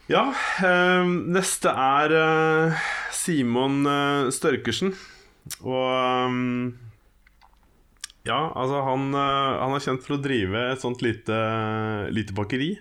ja 0.09 0.25
øh, 0.65 1.07
neste 1.35 1.69
er 1.69 2.09
øh, 2.23 2.73
Simon 3.13 3.87
øh, 3.87 4.33
Størkersen. 4.33 4.95
Og 5.61 5.89
eh, 5.93 6.31
Ja, 8.29 8.51
altså 8.61 8.83
han, 8.85 9.09
eh, 9.17 9.59
han 9.63 9.73
er 9.73 9.81
kjent 9.85 10.05
for 10.05 10.19
å 10.19 10.21
drive 10.21 10.65
et 10.73 10.83
sånt 10.83 11.01
lite, 11.05 11.37
lite 12.13 12.35
bakeri 12.37 12.75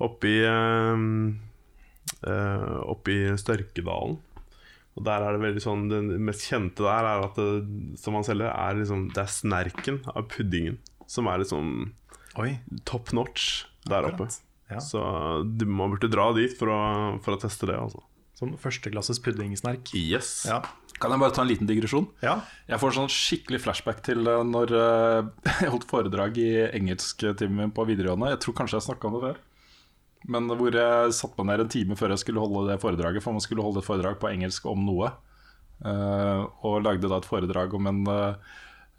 oppi 0.00 0.40
uh, 0.48 0.96
Oppi 2.88 3.16
Størkedalen. 3.40 4.18
Og 5.00 5.06
der 5.06 5.24
er 5.24 5.32
det 5.32 5.40
veldig 5.40 5.62
sånn 5.64 5.86
Det 5.88 6.00
mest 6.20 6.44
kjente 6.44 6.84
der 6.84 7.06
er 7.08 7.24
at 7.24 7.38
det, 7.40 7.96
som 8.00 8.18
han 8.18 8.26
selger, 8.26 8.50
er 8.52 8.76
liksom 8.76 9.06
Det 9.14 9.22
er 9.24 9.32
snerken 9.32 10.02
av 10.12 10.28
puddingen 10.28 10.76
som 11.10 11.30
er 11.30 11.40
liksom 11.42 11.72
Oi, 12.38 12.52
top 12.86 13.10
notch 13.16 13.64
der 13.90 14.06
oppe. 14.06 14.28
Ja. 14.70 14.78
Så 14.78 15.00
du 15.42 15.64
må 15.66 15.88
burde 15.90 16.06
dra 16.12 16.28
dit 16.36 16.52
for 16.54 16.70
å, 16.70 16.78
for 17.24 17.34
å 17.34 17.40
teste 17.42 17.66
det. 17.66 17.74
Altså. 17.74 18.04
Sånn 18.38 18.54
førsteklasses 18.60 19.18
puddingsnerk. 19.24 19.90
Yes. 19.98 20.44
Ja. 20.46 20.60
Kan 21.00 21.10
jeg 21.10 21.22
bare 21.24 21.34
ta 21.34 21.42
en 21.42 21.50
liten 21.50 21.66
digresjon? 21.66 22.06
ja. 22.22 22.36
Jeg 22.70 22.78
får 22.78 22.94
sånn 22.94 23.10
skikkelig 23.10 23.62
flashback 23.64 24.04
til 24.06 24.22
eh, 24.30 24.44
når 24.46 24.76
eh, 24.78 25.30
jeg 25.64 25.72
holdt 25.74 25.88
foredrag 25.90 26.38
i 26.38 26.50
engelsktimen 26.68 27.64
min 27.64 27.74
på 27.74 27.88
videregående. 27.88 28.30
Jeg 28.36 28.42
tror 28.44 28.60
kanskje 28.60 28.78
jeg 28.78 28.86
snakka 28.86 29.10
om 29.10 29.18
det 29.18 29.24
før. 29.26 29.42
Men 30.28 30.48
hvor 30.52 30.74
jeg 30.76 31.12
satte 31.16 31.40
meg 31.40 31.56
ned 31.56 31.64
en 31.64 31.72
time 31.72 31.96
før 31.96 32.12
jeg 32.12 32.20
skulle 32.24 32.42
holde 32.42 32.66
det 32.68 32.80
foredraget. 32.82 33.22
For 33.24 33.32
man 33.32 33.40
skulle 33.44 33.64
holde 33.64 33.80
et 33.80 33.86
foredrag 33.88 34.18
på 34.20 34.28
engelsk 34.28 34.66
om 34.68 34.82
noe. 34.84 35.08
Eh, 35.80 36.42
og 36.68 36.82
lagde 36.84 37.08
da 37.08 37.16
et 37.22 37.28
foredrag 37.28 37.72
om 37.78 37.86
en, 37.88 38.00
eh, 38.12 38.34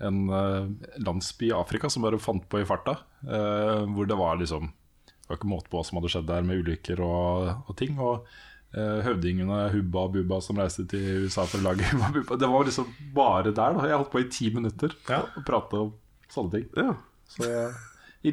en 0.08 0.22
eh, 0.34 0.70
landsby 1.06 1.52
i 1.52 1.54
Afrika 1.54 1.90
som 1.94 2.02
bare 2.08 2.18
fant 2.20 2.48
på 2.50 2.62
i 2.62 2.66
farta. 2.66 2.98
hvor 3.22 4.08
det 4.10 4.18
var 4.18 4.38
liksom 4.42 4.72
Det 5.06 5.28
var 5.30 5.38
ikke 5.38 5.52
måte 5.52 5.70
på 5.70 5.78
hva 5.78 5.86
som 5.86 6.00
hadde 6.00 6.10
skjedd 6.10 6.26
der 6.28 6.42
med 6.42 6.64
ulykker 6.66 7.00
og, 7.06 7.70
og 7.70 7.76
ting. 7.78 8.00
Og 8.02 8.26
høvdingene 8.74 9.70
Hubba 9.74 10.06
og 10.08 10.14
Bubba 10.16 10.38
som 10.42 10.58
reiste 10.58 10.86
til 10.90 11.26
USA 11.28 11.44
for 11.46 11.60
å 11.60 11.70
lage 11.70 11.86
Hubba 11.92 12.08
og 12.10 12.14
Bubba. 12.18 12.38
Det 12.42 12.50
var 12.50 12.66
liksom 12.66 12.90
bare 13.14 13.52
der. 13.54 13.78
da 13.78 13.86
Jeg 13.88 14.00
holdt 14.02 14.12
på 14.12 14.24
i 14.26 14.30
ti 14.32 14.50
minutter 14.56 14.96
Ja. 15.08 15.22
og 15.38 15.46
prata 15.46 15.86
om 15.86 15.94
sånne 16.32 16.52
ting. 16.58 16.68
Ja. 16.76 16.96
Så 17.30 17.46
i, 17.46 17.54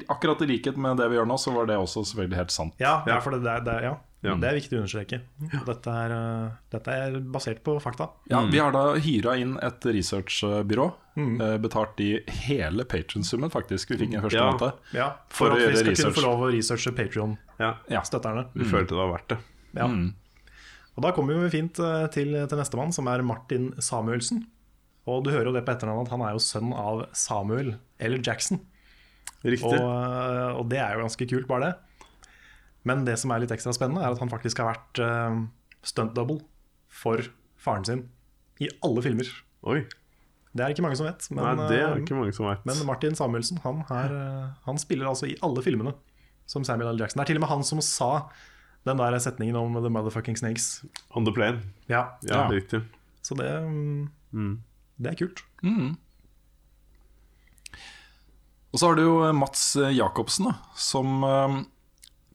akkurat 0.09 0.43
i 0.43 0.47
likhet 0.51 0.77
med 0.77 0.97
det 1.01 1.07
vi 1.11 1.17
gjør 1.17 1.27
nå, 1.31 1.37
så 1.41 1.53
var 1.55 1.67
det 1.71 1.77
også 1.81 2.03
selvfølgelig 2.05 2.37
helt 2.43 2.51
sant. 2.55 2.75
Ja, 2.83 3.03
ja, 3.09 3.21
for 3.25 3.31
det, 3.33 3.43
det, 3.47 3.51
er- 3.57 3.65
det, 3.65 3.77
ja. 3.87 3.95
Ja. 4.27 4.33
det 4.35 4.49
er 4.51 4.57
viktig 4.59 4.75
å 4.75 4.81
understreke. 4.83 5.21
Dette 5.67 5.93
er, 5.95 6.11
eh, 6.17 6.49
dette 6.75 6.89
er 6.91 7.19
basert 7.23 7.61
på 7.63 7.77
fakta. 7.81 8.09
Ja, 8.29 8.41
Vi 8.51 8.59
har 8.59 8.73
da 8.75 8.83
hyra 8.99 9.37
inn 9.39 9.57
et 9.63 9.81
researchbyrå. 9.87 10.89
Mm. 11.19 11.39
Betalt 11.63 11.99
i 12.03 12.11
hele 12.47 12.85
Patron-summen, 12.85 13.51
faktisk. 13.51 13.91
Vi 13.91 13.97
fikk 14.05 14.15
en 14.19 14.23
første 14.23 14.39
Ja. 14.39 14.51
måned. 14.53 14.73
Ja, 14.95 15.09
For 15.29 15.51
for, 15.51 15.57
at 15.57 15.71
vi 15.71 15.77
skal 15.77 15.97
skal 15.97 16.13
kunne 16.13 16.19
få 16.19 16.27
lov 16.27 16.41
å 16.47 16.53
researche 16.53 16.93
Patrion-støtterne. 16.95 18.45
ja. 18.45 18.51
Vi 18.55 18.65
følte 18.65 18.89
det 18.95 19.01
var 19.03 19.13
verdt 19.19 19.29
det. 19.29 19.39
Ja. 19.75 19.87
Og 20.99 21.03
da 21.05 21.13
kommer 21.15 21.39
vi 21.45 21.51
fint 21.51 21.79
eh, 21.79 22.07
til, 22.09 22.35
til 22.49 22.59
nestemann, 22.59 22.93
som 22.95 23.07
er 23.07 23.23
Martin 23.23 23.73
Samuelsen. 23.79 24.45
Og 25.07 25.23
du 25.25 25.31
hører 25.31 25.47
jo 25.47 25.53
det 25.55 25.65
på 25.65 25.73
etternavnet 25.77 26.07
at 26.09 26.11
han 26.11 26.23
er 26.27 26.33
jo 26.35 26.43
sønn 26.43 26.73
av 26.75 27.07
Samuel 27.17 27.77
L. 28.01 28.19
Jackson. 28.21 28.61
Riktig. 29.45 29.79
Og, 29.79 29.85
eh, 29.85 30.57
og 30.59 30.69
det 30.73 30.79
er 30.83 30.95
jo 30.97 31.05
ganske 31.05 31.29
kult, 31.31 31.47
bare 31.51 31.69
det. 31.69 31.75
Men 32.89 33.05
det 33.05 33.19
som 33.21 33.31
er 33.35 33.43
litt 33.43 33.53
ekstra 33.55 33.73
spennende, 33.77 34.03
er 34.03 34.15
at 34.15 34.19
han 34.23 34.31
faktisk 34.33 34.59
har 34.63 34.73
vært 34.73 35.01
uh, 35.03 35.43
stunt 35.85 36.15
double 36.17 36.41
for 36.89 37.21
faren 37.61 37.85
sin 37.85 38.05
i 38.63 38.69
alle 38.83 39.03
filmer. 39.05 39.29
Oi. 39.69 39.83
Det 40.57 40.65
er 40.65 40.73
ikke 40.73 40.83
mange 40.83 40.97
som 40.99 41.07
vet. 41.07 41.27
Men, 41.31 41.59
Nei, 41.59 41.67
det 41.69 41.79
er 41.83 41.91
eh, 41.93 42.03
ikke 42.03 42.17
mange 42.17 42.33
som 42.35 42.47
vet. 42.49 42.65
men 42.67 42.79
Martin 42.89 43.15
Samuelsen 43.19 43.61
han, 43.63 43.83
er, 43.93 44.15
eh, 44.17 44.47
han 44.65 44.79
spiller 44.81 45.07
altså 45.11 45.29
i 45.29 45.37
alle 45.45 45.63
filmene 45.63 45.93
som 46.49 46.65
Samuel 46.65 46.95
L. 46.97 47.03
Jackson. 47.03 47.21
Det 47.21 47.27
er 47.27 47.33
til 47.35 47.39
og 47.43 47.45
med 47.45 47.53
han 47.53 47.63
som 47.69 47.83
sa 47.85 48.09
den 48.89 48.97
der 48.97 49.19
setningen 49.21 49.59
om 49.61 49.77
The 49.77 49.91
Motherfucking 49.93 50.39
Snakes. 50.41 50.81
On 51.15 51.27
the 51.29 51.35
plane. 51.37 51.61
Ja, 51.91 52.15
Ja, 52.25 52.47
Ja. 52.47 52.49
riktig. 52.49 52.83
Så 53.23 53.37
det, 53.37 53.51
mm, 53.69 54.09
Mm. 54.33 54.63
det 54.99 55.13
er 55.13 55.27
kult. 55.27 55.43
Og 58.79 58.81
så 58.81 58.89
har 58.93 58.95
du 58.95 59.03
jo 59.03 59.33
Mats 59.35 59.63
Jacobsen, 59.91 60.53
da, 60.53 60.53
som 60.79 61.25
eh, 61.27 61.55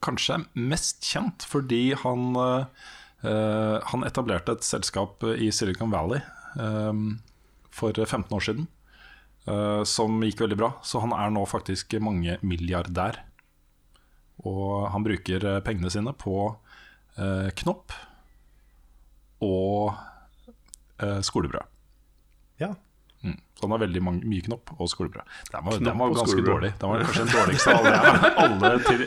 kanskje 0.03 0.35
er 0.35 0.41
mest 0.59 1.05
kjent 1.07 1.45
fordi 1.47 1.93
han, 2.01 2.35
eh, 2.35 2.89
eh, 3.23 3.77
han 3.87 4.03
etablerte 4.03 4.57
et 4.57 4.67
selskap 4.67 5.23
i 5.23 5.47
Silicon 5.55 5.93
Valley 5.95 6.19
eh, 6.59 6.99
for 7.71 7.95
15 7.95 8.27
år 8.35 8.43
siden, 8.43 8.67
eh, 9.47 9.87
som 9.87 10.19
gikk 10.19 10.43
veldig 10.43 10.59
bra. 10.59 10.73
Så 10.83 10.99
han 11.05 11.15
er 11.15 11.31
nå 11.31 11.45
faktisk 11.47 11.95
mange 12.03 12.35
milliardær. 12.43 13.23
Og 14.43 14.89
han 14.91 15.07
bruker 15.07 15.47
eh, 15.47 15.61
pengene 15.63 15.95
sine 15.95 16.11
på 16.11 16.41
eh, 17.15 17.53
knopp 17.63 17.95
og 19.47 19.93
eh, 20.99 21.21
skolebrød. 21.23 21.72
Mm. 23.63 23.69
Så 23.69 23.69
han 23.69 23.75
har 23.75 23.83
veldig 23.85 24.01
mange, 24.03 24.27
mye 24.27 24.43
knopp 24.43 24.73
og 24.77 24.89
skolebrød. 24.91 25.35
Den 25.51 25.65
var, 25.65 25.77
den 25.79 25.99
var 25.99 26.15
ganske 26.17 26.43
dårlig. 26.43 26.73
Den 26.81 26.91
var 26.91 27.03
kanskje 27.05 27.23
den 27.23 27.33
dårligste 27.33 27.75
av 27.75 27.85
alle. 27.87 28.33
alle 28.43 28.73
til, 28.87 29.05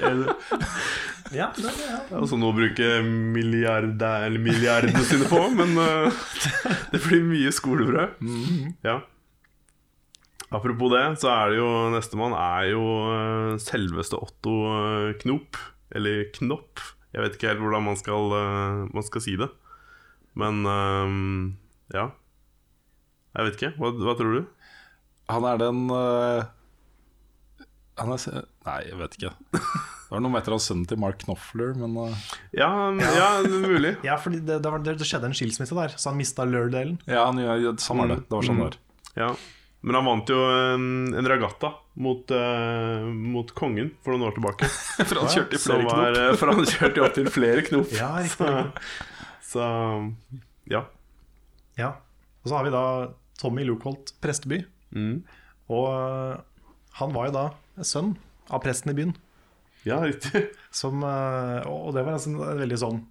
Ja, 1.34 1.50
det, 1.58 1.72
ja. 1.82 1.98
Altså 2.14 2.38
bruker 2.38 3.02
milliarder, 3.02 4.26
eller 4.28 4.40
milliardene 4.40 5.02
sine 5.04 5.26
på, 5.28 5.40
men 5.58 5.74
uh, 5.74 6.24
det 6.92 7.02
blir 7.02 7.26
mye 7.26 7.52
skolebrød. 7.52 8.22
Ja. 8.86 9.00
Apropos 10.54 10.92
det, 10.94 11.04
så 11.20 11.32
er 11.34 11.50
det 11.50 11.58
jo 11.58 11.70
nestemann 11.90 12.36
er 12.38 12.68
jo 12.70 12.82
eh, 13.10 13.56
selveste 13.58 14.14
Otto 14.22 14.52
eh, 14.70 15.16
Knop. 15.24 15.58
Eller 15.90 16.28
Knopp. 16.36 16.78
Jeg 17.10 17.24
vet 17.24 17.34
ikke 17.34 17.50
helt 17.50 17.64
hvordan 17.64 17.82
man 17.82 17.98
skal, 17.98 18.30
man 18.94 19.04
skal 19.06 19.24
si 19.24 19.34
det. 19.40 19.48
Men 20.38 20.62
um, 20.68 21.56
ja. 21.94 22.10
Jeg 23.36 23.48
vet 23.48 23.58
ikke. 23.60 23.72
Hva, 23.76 23.92
hva 24.00 24.16
tror 24.18 24.38
du? 24.38 24.44
han 25.26 25.46
er 25.48 25.58
den 25.58 25.82
uh, 25.90 26.46
han 27.96 28.12
er, 28.12 28.24
Nei, 28.66 28.80
jeg 28.90 28.98
vet 29.00 29.18
ikke. 29.18 29.34
Det 30.06 30.14
var 30.14 30.20
noe 30.22 30.30
med 30.30 30.38
etter 30.38 30.54
han 30.54 30.62
sønnen 30.62 30.86
til 30.86 31.00
Mark 31.02 31.18
Knopfler, 31.24 31.72
men 31.80 31.96
uh... 31.98 32.26
Ja, 32.54 32.68
ja 32.94 33.30
mulig. 33.42 33.96
ja 34.06 34.14
for 34.22 34.30
det, 34.30 34.60
det, 34.62 34.70
det, 34.86 34.94
det 35.00 35.08
skjedde 35.08 35.26
en 35.32 35.34
skilsmisse 35.34 35.74
der, 35.74 35.96
så 35.98 36.12
han 36.12 36.20
mista 36.20 36.46
Lør-delen. 36.46 37.00
ja, 37.10 37.24
han, 37.26 37.40
ja, 37.42 37.72
sånn 37.82 38.04
er 38.04 38.12
det. 38.12 38.18
Det 38.28 38.36
var 38.36 38.46
sånn 38.46 38.60
det 38.60 38.68
var. 38.68 38.76
Ja. 39.18 39.32
Men 39.86 39.98
han 39.98 40.06
vant 40.06 40.30
jo 40.30 40.38
en, 40.46 40.86
en 41.18 41.30
regatta 41.32 41.72
mot, 42.06 42.30
uh, 42.30 43.10
mot 43.34 43.50
kongen 43.58 43.90
for 44.04 44.14
noen 44.14 44.28
år 44.28 44.38
tilbake. 44.38 44.70
For 45.08 45.24
han 45.24 45.34
kjørte 45.34 45.58
i 45.58 45.64
flere 45.64 45.90
var, 45.90 46.14
knop. 46.14 46.38
for 46.38 46.54
han 46.54 46.70
kjørte 46.70 47.00
jo 47.00 47.08
opp 47.08 47.18
til 47.18 47.28
flere 47.34 47.66
knop. 47.66 47.92
Ja, 47.98 48.12
riktig. 48.22 49.04
Så 49.50 49.66
ja. 50.70 50.86
Ja. 51.82 51.92
Og 52.44 52.52
så 52.52 52.60
har 52.60 52.66
vi 52.66 52.74
da 52.78 52.86
Tommy 53.40 53.66
Lookholt 53.66 54.14
Presteby. 54.22 54.62
Mm. 54.94 55.20
Og 55.72 55.86
øh, 55.90 56.36
han 57.00 57.14
var 57.14 57.28
jo 57.28 57.36
da 57.36 57.84
sønn 57.84 58.14
av 58.48 58.62
presten 58.64 58.92
i 58.92 58.96
byen. 58.96 59.14
Ja, 59.86 60.00
riktig. 60.02 60.48
Som, 60.74 61.02
øh, 61.04 61.60
og 61.70 61.92
det 61.96 62.06
var 62.06 62.16
altså 62.16 62.32
en, 62.32 62.40
veldig 62.62 62.80
sånn 62.82 63.02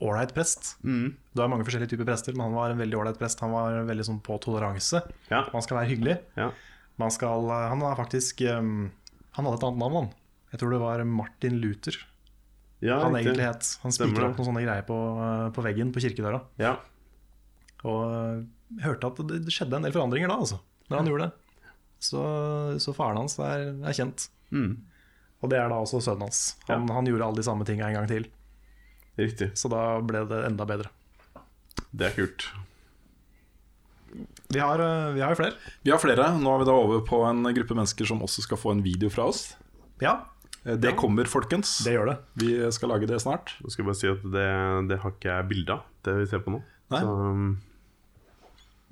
ålreit 0.00 0.32
prest. 0.36 0.74
Mm. 0.86 1.16
Det 1.36 1.44
er 1.44 1.52
mange 1.52 1.66
forskjellige 1.66 1.94
typer 1.94 2.08
prester, 2.08 2.36
men 2.36 2.48
han 2.48 2.56
var 2.56 2.72
en 2.72 2.80
veldig 2.80 3.00
ålreit 3.00 3.20
prest. 3.20 3.42
Han 3.44 3.54
var 3.54 3.82
veldig 3.88 4.06
sånn 4.08 4.20
på 4.24 4.38
toleranse. 4.42 5.02
Ja. 5.32 5.44
Man 5.54 5.66
skal 5.66 5.80
være 5.80 5.92
hyggelig. 5.92 6.20
Ja. 6.40 6.50
Man 7.00 7.12
skal, 7.14 7.46
øh, 7.48 7.66
han 7.72 7.84
er 7.86 7.98
faktisk 7.98 8.42
Han 8.44 9.46
hadde 9.46 9.58
et 9.60 9.66
annet 9.66 9.80
navn, 9.80 9.96
han. 9.96 10.14
Jeg 10.50 10.60
tror 10.60 10.72
det 10.74 10.80
var 10.82 11.04
Martin 11.06 11.60
Luther 11.62 11.94
ja 12.80 12.96
han 13.02 13.12
riktig. 13.14 13.28
egentlig 13.28 13.44
het. 13.46 13.66
Han 13.84 13.92
spikra 13.92 14.30
opp 14.30 14.38
noen 14.40 14.48
sånne 14.48 14.62
greier 14.64 14.86
på, 14.88 14.96
på 15.54 15.64
veggen 15.64 15.90
på 15.92 16.00
kirkedøra. 16.02 16.40
Ja. 16.60 16.72
Og 17.84 18.40
hørte 18.84 19.10
at 19.10 19.20
det, 19.30 19.40
skjedde 19.52 19.78
en 19.78 19.86
del 19.86 19.94
forandringer 19.94 20.30
da, 20.30 20.38
altså. 20.42 20.60
Når 20.90 21.00
han 21.00 21.10
gjorde 21.10 21.28
det. 21.28 21.58
Så, 22.00 22.20
så 22.80 22.94
faren 22.96 23.20
hans 23.20 23.36
er, 23.42 23.66
er 23.84 23.96
kjent. 23.96 24.28
Mm. 24.54 24.72
Og 25.40 25.52
det 25.52 25.60
er 25.60 25.68
da 25.72 25.78
også 25.82 26.00
sønnen 26.04 26.28
hans. 26.28 26.40
Han, 26.68 26.88
han 26.90 27.08
gjorde 27.08 27.28
alle 27.28 27.40
de 27.40 27.46
samme 27.46 27.66
tinga 27.68 27.88
en 27.88 27.98
gang 28.00 28.08
til. 28.10 28.26
Riktig. 29.20 29.50
Så 29.58 29.70
da 29.72 29.84
ble 30.04 30.24
det 30.30 30.42
enda 30.48 30.66
bedre. 30.68 30.90
Det 31.90 32.08
er 32.08 32.16
kult. 32.16 32.48
Vi 34.50 34.58
har, 34.58 34.80
øh, 34.82 35.12
vi 35.14 35.22
har 35.22 35.32
jo 35.34 35.38
flere. 35.38 35.54
Vi 35.86 35.92
har 35.92 36.02
flere. 36.02 36.26
Nå 36.40 36.54
er 36.54 36.62
vi 36.64 36.68
da 36.70 36.74
over 36.74 37.04
på 37.06 37.22
en 37.28 37.44
gruppe 37.54 37.76
mennesker 37.76 38.08
som 38.08 38.22
også 38.26 38.44
skal 38.46 38.58
få 38.60 38.74
en 38.74 38.82
video 38.84 39.12
fra 39.12 39.28
oss. 39.30 39.52
Ja, 40.02 40.18
Eh, 40.64 40.76
Det 40.76 40.96
kommer, 40.96 41.24
folkens. 41.24 41.78
det 41.84 41.94
gjør 41.94 42.06
det. 42.06 42.16
Vi 42.34 42.72
skal 42.72 42.88
lage 42.92 43.06
det 43.08 43.20
snart. 43.20 43.54
Nå 43.62 43.70
skal 43.70 43.84
jeg 43.84 43.88
bare 43.88 44.00
si 44.00 44.08
at 44.10 44.22
det, 44.22 44.88
det 44.90 45.00
har 45.00 45.14
ikke 45.14 45.32
jeg 45.32 45.48
bilde 45.48 45.72
av, 45.72 45.84
det 46.04 46.16
vi 46.18 46.26
ser 46.28 46.42
på 46.44 46.52
nå. 46.52 46.62
Nei. 46.92 47.00
Så, 47.00 47.08
um, 47.08 47.58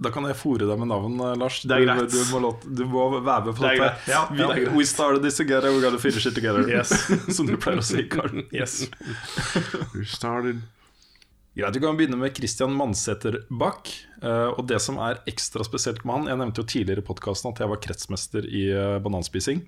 Da 0.01 0.13
kan 0.15 0.23
jeg 0.29 0.37
fòre 0.39 0.63
deg 0.69 0.79
med 0.79 0.89
navn, 0.93 1.17
eh, 1.27 1.33
Lars. 1.41 1.57
Det 1.67 1.75
er 1.75 1.83
greit. 1.89 2.13
du, 2.13 2.19
må 2.31 2.39
låte, 2.45 2.71
du 2.71 2.85
må 2.87 3.09
være 3.19 3.49
med 3.49 3.57
på 3.59 3.65
Det 3.65 3.73
dette. 3.81 4.11
Ja, 4.13 4.21
Vi, 4.31 4.39
ja, 4.45 4.49
det 4.55 4.73
we 4.77 4.85
started 4.87 5.23
this 5.27 5.37
together, 5.41 5.73
we 5.75 5.81
gotta 5.83 5.99
finish 5.99 6.27
it 6.27 6.35
together. 6.39 6.69
Yes. 6.71 6.93
Som 7.37 7.47
du 7.51 7.57
pleier 7.59 7.81
å 7.83 7.87
si, 7.87 8.05
Karen. 8.09 8.45
Yes. 8.55 8.85
we 9.95 10.05
started 10.07 10.63
Greit, 11.59 11.75
Vi 11.75 11.81
kan 11.83 11.97
begynne 11.99 12.15
med 12.21 12.37
Christian 12.37 12.71
Mansæter 12.79 13.41
Bach. 13.51 13.91
eh, 14.23 14.49
og 14.55 14.69
det 14.71 14.79
som 14.85 15.01
er 15.03 15.19
ekstra 15.27 15.65
spesielt 15.67 16.05
med 16.07 16.15
han 16.15 16.29
Jeg 16.31 16.39
nevnte 16.39 16.63
jo 16.63 16.67
tidligere 16.71 17.03
i 17.03 17.07
podkasten 17.09 17.51
at 17.51 17.59
jeg 17.59 17.69
var 17.73 17.81
kretsmester 17.83 18.47
i 18.47 18.69
eh, 18.71 18.99
bananspising. 19.03 19.65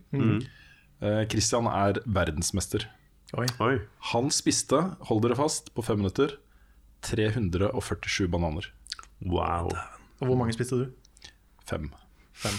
Eh, 1.03 1.23
Christian 1.33 1.67
er 1.67 1.99
verdensmester. 2.07 2.87
Oi. 3.35 3.47
Oi. 3.59 3.73
Han 4.13 4.31
spiste, 4.31 4.85
hold 5.11 5.23
dere 5.27 5.35
fast, 5.39 5.75
på 5.75 5.83
fem 5.83 5.99
minutter 6.05 6.37
347 7.03 8.29
bananer. 8.31 8.71
Wow. 9.27 9.75
Og 10.21 10.29
hvor 10.29 10.39
mange 10.39 10.55
spiste 10.57 10.79
du? 10.79 10.87
Fem. 11.69 11.91
Fem. 12.37 12.57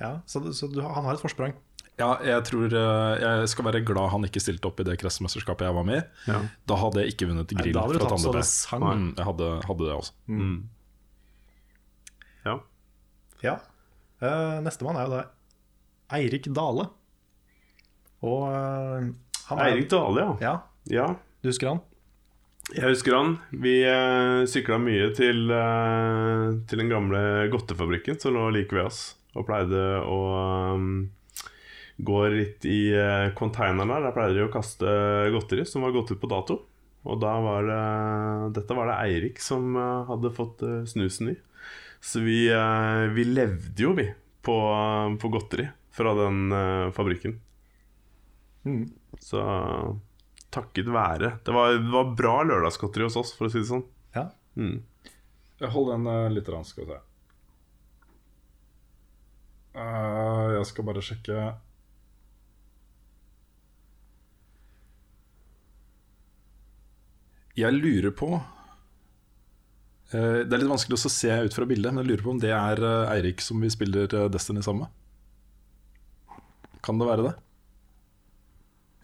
Ja, 0.00 0.18
så, 0.28 0.42
så 0.56 0.68
du, 0.72 0.80
han 0.82 1.06
har 1.06 1.16
et 1.16 1.22
forsprang. 1.22 1.54
Ja, 1.96 2.10
jeg 2.20 2.42
tror 2.44 2.68
eh, 2.76 3.22
Jeg 3.22 3.48
skal 3.48 3.64
være 3.70 3.80
glad 3.88 4.10
han 4.12 4.26
ikke 4.28 4.40
stilte 4.42 4.68
opp 4.68 4.80
i 4.82 4.84
det 4.84 4.98
kretsmesterskapet 5.00 5.64
jeg 5.64 5.76
var 5.78 5.86
med 5.88 6.02
i. 6.02 6.02
Ja. 6.28 6.40
Da 6.68 6.76
hadde 6.82 7.02
jeg 7.02 7.14
ikke 7.14 7.30
vunnet 7.30 7.54
Nei, 7.56 7.62
grill 7.62 7.76
da 7.76 7.84
hadde 7.86 7.96
du 7.96 8.02
fra 8.02 8.10
tatt 8.10 8.20
så 8.20 8.32
Tande 8.32 8.42
det 8.42 8.44
B. 8.44 8.50
sang. 8.50 8.84
Mm, 8.84 9.06
jeg 9.16 9.28
hadde, 9.30 9.48
hadde 9.70 9.88
det 9.88 9.94
også. 9.96 10.12
Mm. 10.28 10.58
Ja. 12.44 12.56
Ja. 13.46 13.56
Uh, 14.20 14.58
Nestemann 14.64 15.00
er 15.00 15.08
jo 15.08 15.14
da 15.16 15.22
Eirik 16.16 16.50
Dale. 16.56 16.88
Og 18.26 18.44
uh, 18.44 19.08
han 19.48 19.62
er 19.62 19.70
Eirik 19.70 19.88
Dale, 19.92 20.20
ja. 20.20 20.36
Ja, 20.44 20.54
ja. 20.92 21.08
du 21.40 21.48
husker 21.48 21.72
han? 21.72 21.82
Jeg 22.74 22.90
husker 22.90 23.14
han. 23.14 23.36
Vi 23.54 23.76
eh, 23.86 24.40
sykla 24.50 24.80
mye 24.82 25.12
til, 25.14 25.44
eh, 25.54 26.46
til 26.66 26.82
den 26.82 26.90
gamle 26.90 27.20
godtefabrikken 27.52 28.18
som 28.18 28.34
lå 28.34 28.48
like 28.56 28.74
ved 28.74 28.88
oss. 28.88 29.04
Og 29.36 29.46
pleide 29.46 29.82
å 30.02 30.18
um, 30.74 30.88
gå 31.96 32.22
litt 32.32 32.66
i 32.68 32.90
eh, 32.96 33.32
containeren 33.38 33.92
der. 33.92 34.08
Der 34.08 34.16
pleide 34.16 34.38
de 34.38 34.46
å 34.48 34.52
kaste 34.52 34.86
godteri 35.34 35.66
som 35.68 35.86
var 35.86 35.94
gått 35.94 36.12
ut 36.12 36.20
på 36.20 36.30
dato. 36.30 36.60
Og 37.06 37.20
da 37.22 37.36
var 37.38 37.68
det 37.68 37.82
Dette 38.56 38.74
var 38.74 38.90
det 38.90 38.98
Eirik 39.04 39.38
som 39.42 39.76
eh, 39.78 40.08
hadde 40.10 40.34
fått 40.34 40.64
eh, 40.66 40.82
snusen 40.88 41.32
i. 41.32 41.36
Så 42.02 42.20
vi, 42.22 42.44
vi 43.16 43.22
levde 43.24 43.82
jo, 43.82 43.94
vi, 43.96 44.04
på, 44.44 44.56
på 45.18 45.30
godteri 45.32 45.64
fra 45.96 46.12
den 46.14 46.52
fabrikken. 46.94 47.32
Mm. 48.68 48.84
Så 49.18 49.40
takket 50.56 50.88
være 50.92 51.36
Det 51.44 51.52
var, 51.54 51.76
det 51.76 51.92
var 51.92 52.14
bra 52.18 52.36
lørdagsgodteri 52.48 53.06
hos 53.06 53.18
oss, 53.20 53.34
for 53.36 53.48
å 53.48 53.52
si 53.52 53.60
det 53.62 53.68
sånn. 53.68 53.84
Ja. 54.16 54.30
Mm. 54.56 54.80
Hold 55.72 55.92
den 55.92 56.08
uh, 56.08 56.32
litt, 56.32 56.48
rann, 56.52 56.66
skal 56.68 56.84
vi 56.84 56.94
se. 56.94 57.02
Uh, 59.76 60.56
jeg 60.56 60.68
skal 60.70 60.86
bare 60.88 61.04
sjekke 61.04 61.46
Jeg 67.56 67.72
lurer 67.72 68.12
på 68.12 68.28
uh, 68.36 68.42
Det 70.12 70.52
er 70.52 70.60
litt 70.60 70.68
vanskelig 70.70 70.98
å 70.98 71.12
se 71.12 71.32
ut 71.48 71.56
fra 71.56 71.68
bildet, 71.68 71.92
men 71.92 72.04
jeg 72.04 72.10
lurer 72.10 72.24
på 72.26 72.34
om 72.34 72.40
det 72.42 72.52
er 72.52 72.82
eh, 72.84 73.12
Eirik 73.14 73.40
som 73.44 73.60
vi 73.64 73.70
spiller 73.72 74.12
eh, 74.12 74.28
Destiny 74.32 74.62
sammen 74.64 74.84
med. 74.84 74.90
Kan 76.84 77.00
det 77.00 77.08
være 77.08 77.24
det? 77.30 77.34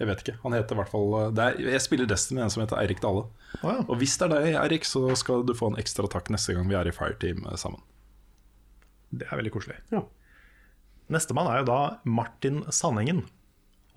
Jeg 0.00 0.08
vet 0.08 0.22
ikke. 0.24 0.38
Han 0.42 0.56
heter 0.56 0.74
i 0.74 0.80
hvert 0.80 0.90
fall 0.92 1.12
eh, 1.18 1.28
det 1.36 1.44
er, 1.44 1.60
Jeg 1.74 1.84
spiller 1.84 2.08
Destiny 2.10 2.40
med 2.40 2.46
en 2.46 2.54
som 2.54 2.62
heter 2.64 2.80
Eirik 2.80 3.02
Dale. 3.04 3.26
Oh, 3.60 3.68
ja. 3.68 3.82
Og 3.84 4.00
hvis 4.00 4.16
det 4.18 4.26
er 4.28 4.32
deg, 4.34 4.56
Eirik, 4.62 4.88
så 4.88 5.04
skal 5.18 5.44
du 5.46 5.54
få 5.56 5.70
en 5.72 5.78
ekstra 5.80 6.08
takk 6.10 6.32
neste 6.32 6.56
gang 6.56 6.70
vi 6.70 6.78
er 6.78 6.88
i 6.88 6.94
Fireteam 6.96 7.44
eh, 7.44 7.58
sammen. 7.60 7.84
Det 9.12 9.28
er 9.28 9.38
veldig 9.38 9.52
koselig. 9.54 9.78
Ja. 9.92 10.02
Nestemann 11.12 11.50
er 11.52 11.60
jo 11.60 11.68
da 11.68 11.78
Martin 12.08 12.62
Sandengen. 12.72 13.26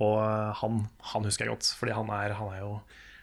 Og 0.03 0.19
øh, 0.19 0.51
han, 0.61 0.85
han 1.13 1.27
husker 1.27 1.47
jeg 1.47 1.55
godt, 1.55 1.71
fordi 1.79 1.95
han 1.95 2.11
er, 2.11 2.35
han 2.35 2.51
er 2.51 2.61
jo 2.65 2.73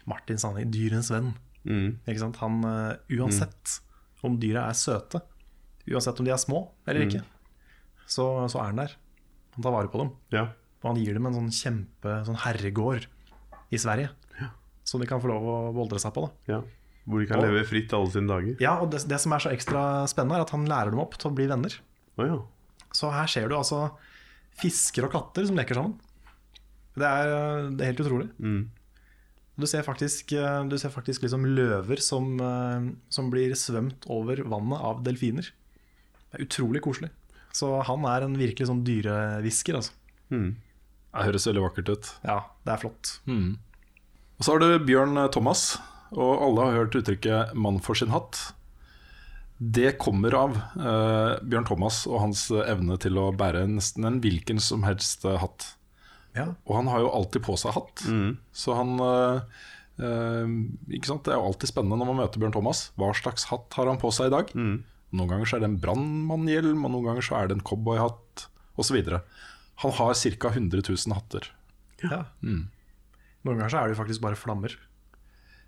Martin 0.08 0.40
Sandengen, 0.40 0.72
dyrens 0.74 1.12
venn. 1.12 1.34
Mm. 1.68 2.00
Ikke 2.08 2.22
sant? 2.24 2.40
Han, 2.42 2.62
uansett 2.64 3.12
uansett 3.20 3.78
om 4.22 4.38
dyra 4.40 4.64
er 4.70 4.78
søte. 4.78 5.20
Uansett 5.90 6.18
om 6.22 6.26
de 6.26 6.32
er 6.32 6.38
små 6.38 6.64
eller 6.86 7.08
ikke, 7.08 7.22
så, 8.06 8.24
så 8.50 8.60
er 8.62 8.70
han 8.70 8.82
der. 8.84 8.92
Han 9.56 9.64
tar 9.66 9.74
vare 9.74 9.90
på 9.90 9.98
dem. 9.98 10.12
Ja. 10.32 10.44
Og 10.82 10.90
han 10.90 11.00
gir 11.02 11.14
dem 11.14 11.26
en 11.26 11.36
sånn 11.38 11.50
kjempe 11.54 12.14
sånn 12.26 12.38
herregård 12.42 13.06
i 13.72 13.78
Sverige. 13.78 14.10
Som 14.84 15.00
de 15.00 15.06
kan 15.06 15.20
få 15.22 15.30
lov 15.30 15.44
å 15.46 15.56
voldre 15.76 16.00
seg 16.02 16.12
på. 16.16 16.24
da 16.26 16.56
ja. 16.56 16.62
Hvor 17.06 17.20
de 17.22 17.26
kan 17.26 17.38
Og- 17.38 17.46
leve 17.46 17.64
fritt 17.66 17.92
alle 17.94 18.10
sine 18.10 18.28
dager. 18.30 18.56
Ja, 18.60 18.76
og 18.82 18.90
det, 18.90 19.02
det 19.08 19.18
som 19.20 19.32
er 19.32 19.38
så 19.42 19.50
ekstra 19.54 20.06
spennende, 20.10 20.38
er 20.38 20.42
at 20.46 20.50
han 20.50 20.66
lærer 20.66 20.90
dem 20.90 21.00
opp 21.02 21.14
til 21.18 21.30
å 21.30 21.34
bli 21.34 21.46
venner. 21.50 21.74
Oh, 22.18 22.26
ja. 22.26 22.36
Så 22.92 23.10
her 23.10 23.26
ser 23.26 23.48
du 23.48 23.54
altså 23.56 23.92
fisker 24.60 25.06
og 25.06 25.12
katter 25.14 25.46
som 25.48 25.56
leker 25.56 25.74
sammen. 25.78 25.94
Det 26.94 27.08
er, 27.08 27.70
det 27.72 27.80
er 27.80 27.92
helt 27.92 28.02
utrolig. 28.04 28.28
Mm. 28.38 28.68
Du 29.58 29.66
ser 29.66 29.82
faktisk, 29.82 30.32
eh, 30.32 30.64
du 30.68 30.76
ser 30.78 30.90
faktisk 30.90 31.22
liksom 31.24 31.44
løver 31.56 32.00
som, 32.00 32.38
eh, 32.40 32.90
som 33.08 33.30
blir 33.30 33.54
svømt 33.58 34.06
over 34.10 34.42
vannet 34.44 34.80
av 34.80 35.02
delfiner. 35.04 35.48
Det 36.32 36.40
er 36.40 36.44
utrolig 36.46 36.82
koselig. 36.84 37.10
Så 37.52 37.82
han 37.84 38.04
er 38.08 38.24
en 38.26 38.36
virkelig 38.36 38.68
sånn 38.68 38.84
dyrehvisker, 38.84 39.74
altså. 39.76 39.92
Mm. 40.30 40.56
Det 41.12 41.26
høres 41.28 41.46
veldig 41.46 41.62
vakkert 41.66 41.88
ut. 41.92 42.10
Ja, 42.24 42.38
det 42.64 42.72
er 42.72 42.80
flott. 42.80 43.18
Og 43.28 44.44
så 44.46 44.52
har 44.54 44.62
du 44.62 44.78
Bjørn 44.88 45.18
Thomas, 45.32 45.78
og 46.12 46.40
alle 46.46 46.64
har 46.66 46.78
hørt 46.80 46.96
uttrykket 46.98 47.52
'mann 47.54 47.80
for 47.84 47.94
sin 47.94 48.08
hatt'. 48.10 48.52
Det 49.62 49.92
kommer 49.98 50.34
av 50.34 50.56
eh, 50.56 51.38
Bjørn 51.46 51.66
Thomas 51.68 52.06
og 52.10 52.18
hans 52.24 52.48
evne 52.50 52.96
til 52.98 53.14
å 53.20 53.28
bære 53.36 53.66
nesten 53.70 54.04
en 54.08 54.20
hvilken 54.20 54.58
som 54.60 54.82
helst 54.82 55.24
eh, 55.24 55.36
hatt. 55.38 55.76
Ja, 56.34 56.54
Og 56.66 56.76
han 56.76 56.88
har 56.88 57.00
jo 57.04 57.10
alltid 57.12 57.42
på 57.44 57.54
seg 57.60 57.72
hatt, 57.76 58.02
Mm. 58.08 58.38
så 58.52 58.74
han 58.74 58.98
eh, 58.98 59.40
eh, 60.00 60.48
Ikke 60.96 61.06
sant? 61.06 61.22
Det 61.24 61.34
er 61.34 61.38
jo 61.38 61.46
alltid 61.52 61.68
spennende 61.70 61.98
når 62.00 62.06
man 62.10 62.16
møter 62.24 62.40
Bjørn 62.40 62.52
Thomas. 62.56 62.90
Hva 62.96 63.12
slags 63.14 63.44
hatt 63.52 63.72
har 63.76 63.86
han 63.86 64.00
på 64.00 64.10
seg 64.10 64.26
i 64.32 64.34
dag? 64.34 64.50
Mm. 64.56 64.82
Noen 65.12 65.28
ganger 65.28 65.44
så 65.46 65.56
er 65.56 65.60
det 65.60 65.68
en 65.70 65.78
brannmannhjelm, 65.80 66.82
og 66.84 66.90
noen 66.90 67.04
ganger 67.10 67.22
så 67.22 67.36
er 67.42 67.48
det 67.52 67.58
en 67.58 67.66
cowboyhatt 67.68 68.46
osv. 68.80 68.96
Han 69.76 69.92
har 69.92 70.14
ca. 70.14 70.48
100 70.48 70.82
000 70.88 71.14
hatter. 71.14 71.48
ja. 72.02 72.24
Noen 72.42 73.58
ganger 73.58 73.68
så 73.72 73.78
er 73.80 73.88
det 73.88 73.96
jo 73.96 74.02
faktisk 74.04 74.20
bare 74.22 74.36
flammer. 74.38 74.76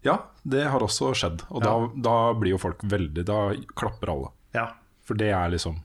Ja, 0.05 0.19
det 0.45 0.67
har 0.71 0.81
også 0.85 1.15
skjedd. 1.17 1.43
Og 1.51 1.63
da, 1.65 1.73
da 1.97 2.33
blir 2.39 2.53
jo 2.53 2.59
folk 2.61 2.83
veldig 2.85 3.25
Da 3.25 3.39
klapper 3.75 4.13
alle. 4.13 4.29
Ja. 4.55 4.69
For 5.03 5.15
det 5.19 5.31
er 5.33 5.49
liksom 5.51 5.81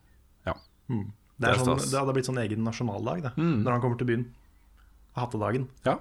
Ja. 0.45 0.53
Det, 0.87 1.05
Det 1.39 1.47
er 1.49 1.53
er 1.55 1.63
sånn, 1.63 1.79
det 1.79 1.97
hadde 1.99 2.13
blitt 2.13 2.27
sånn 2.27 2.37
egen 2.43 2.63
nasjonaldag 2.67 3.21
det, 3.23 3.31
når 3.37 3.71
han 3.71 3.81
kommer 3.81 3.97
til 3.97 4.07
byen. 4.11 4.25
Hattedagen. 5.15 5.69
ja 5.85 5.97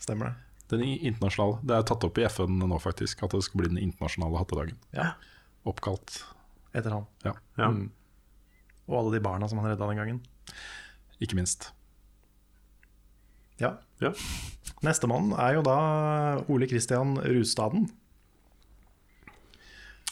Stemmer 0.00 0.26
det. 0.32 0.34
den 0.74 0.82
internasjonale. 0.82 1.60
Det 1.62 1.76
er 1.76 1.82
tatt 1.88 2.04
opp 2.04 2.18
i 2.18 2.24
FN 2.28 2.58
nå, 2.58 2.78
faktisk, 2.82 3.22
at 3.22 3.30
det 3.36 3.42
skal 3.46 3.60
bli 3.60 3.68
den 3.72 3.78
internasjonale 3.80 4.40
hattedagen. 4.40 4.76
Ja. 4.96 5.12
Oppkalt. 5.68 6.22
Etter 6.74 6.90
han. 6.98 7.06
Ja, 7.24 7.34
Ja. 7.56 7.68
Mm. 7.70 7.90
Og 8.88 8.98
alle 9.00 9.16
de 9.16 9.24
barna 9.24 9.48
som 9.48 9.60
han 9.60 9.72
redda 9.72 9.88
den 9.88 10.00
gangen. 10.00 10.22
ikke 11.20 11.36
minst. 11.38 11.72
Ja. 13.60 13.76
Ja. 14.02 14.10
Nestemann 14.84 15.32
er 15.38 15.58
jo 15.58 15.62
da 15.64 15.76
Ole 16.50 16.66
Kristian 16.68 17.16
Rustaden. 17.22 17.86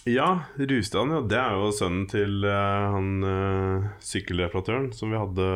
Ja, 0.08 0.48
Rustaden, 0.58 1.12
ja, 1.14 1.20
det 1.30 1.38
er 1.38 1.56
jo 1.58 1.68
sønnen 1.74 2.06
til 2.10 2.42
uh, 2.42 2.94
han 2.94 3.10
uh, 3.22 3.90
sykkelreparatøren 4.02 4.88
som 4.96 5.12
vi 5.12 5.20
hadde 5.20 5.50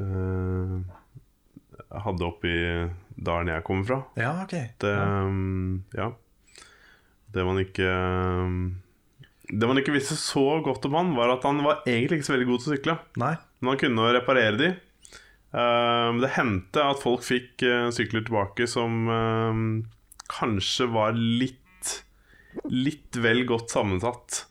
uh, 0.00 0.78
Hadde 1.94 2.26
oppi 2.26 2.54
dalen 3.14 3.52
jeg 3.52 3.62
kommer 3.62 3.86
fra. 3.86 3.98
Ja, 4.18 4.32
ok. 4.42 4.54
Det, 4.82 4.94
um, 4.98 5.84
ja. 5.94 6.08
Det 7.30 7.44
man 7.46 7.60
ikke 7.62 7.86
um, 7.86 8.56
Det 9.48 9.68
man 9.68 9.78
ikke 9.80 9.94
visste 9.94 10.16
så 10.18 10.60
godt 10.64 10.86
om 10.88 10.96
han, 10.96 11.12
var 11.18 11.34
at 11.34 11.44
han 11.44 11.60
var 11.64 11.82
egentlig 11.84 12.20
ikke 12.20 12.28
så 12.30 12.34
veldig 12.36 12.48
god 12.48 12.62
til 12.62 12.70
å 12.70 12.76
sykle. 12.76 12.96
Nei. 13.20 13.34
Men 13.60 13.72
han 13.74 13.82
kunne 13.82 14.12
reparere 14.16 14.60
de. 14.60 14.70
Um, 15.54 16.22
det 16.22 16.32
hendte 16.34 16.82
at 16.82 17.02
folk 17.02 17.22
fikk 17.22 17.62
uh, 17.62 17.90
sykler 17.94 18.24
tilbake 18.26 18.66
som 18.70 19.04
um, 19.06 19.66
kanskje 20.32 20.88
var 20.90 21.14
litt 21.14 21.60
Litt 22.70 23.16
vel 23.18 23.40
godt 23.48 23.72
sammensatt. 23.74 24.44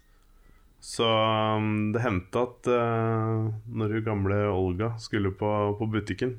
Så 0.84 1.08
um, 1.08 1.94
det 1.96 2.02
hendte 2.04 2.42
at 2.44 2.68
uh, 2.68 3.48
når 3.72 3.94
hun 3.96 4.04
gamle 4.04 4.40
Olga 4.52 4.90
skulle 5.00 5.32
på, 5.32 5.50
på 5.80 5.88
butikken, 5.88 6.34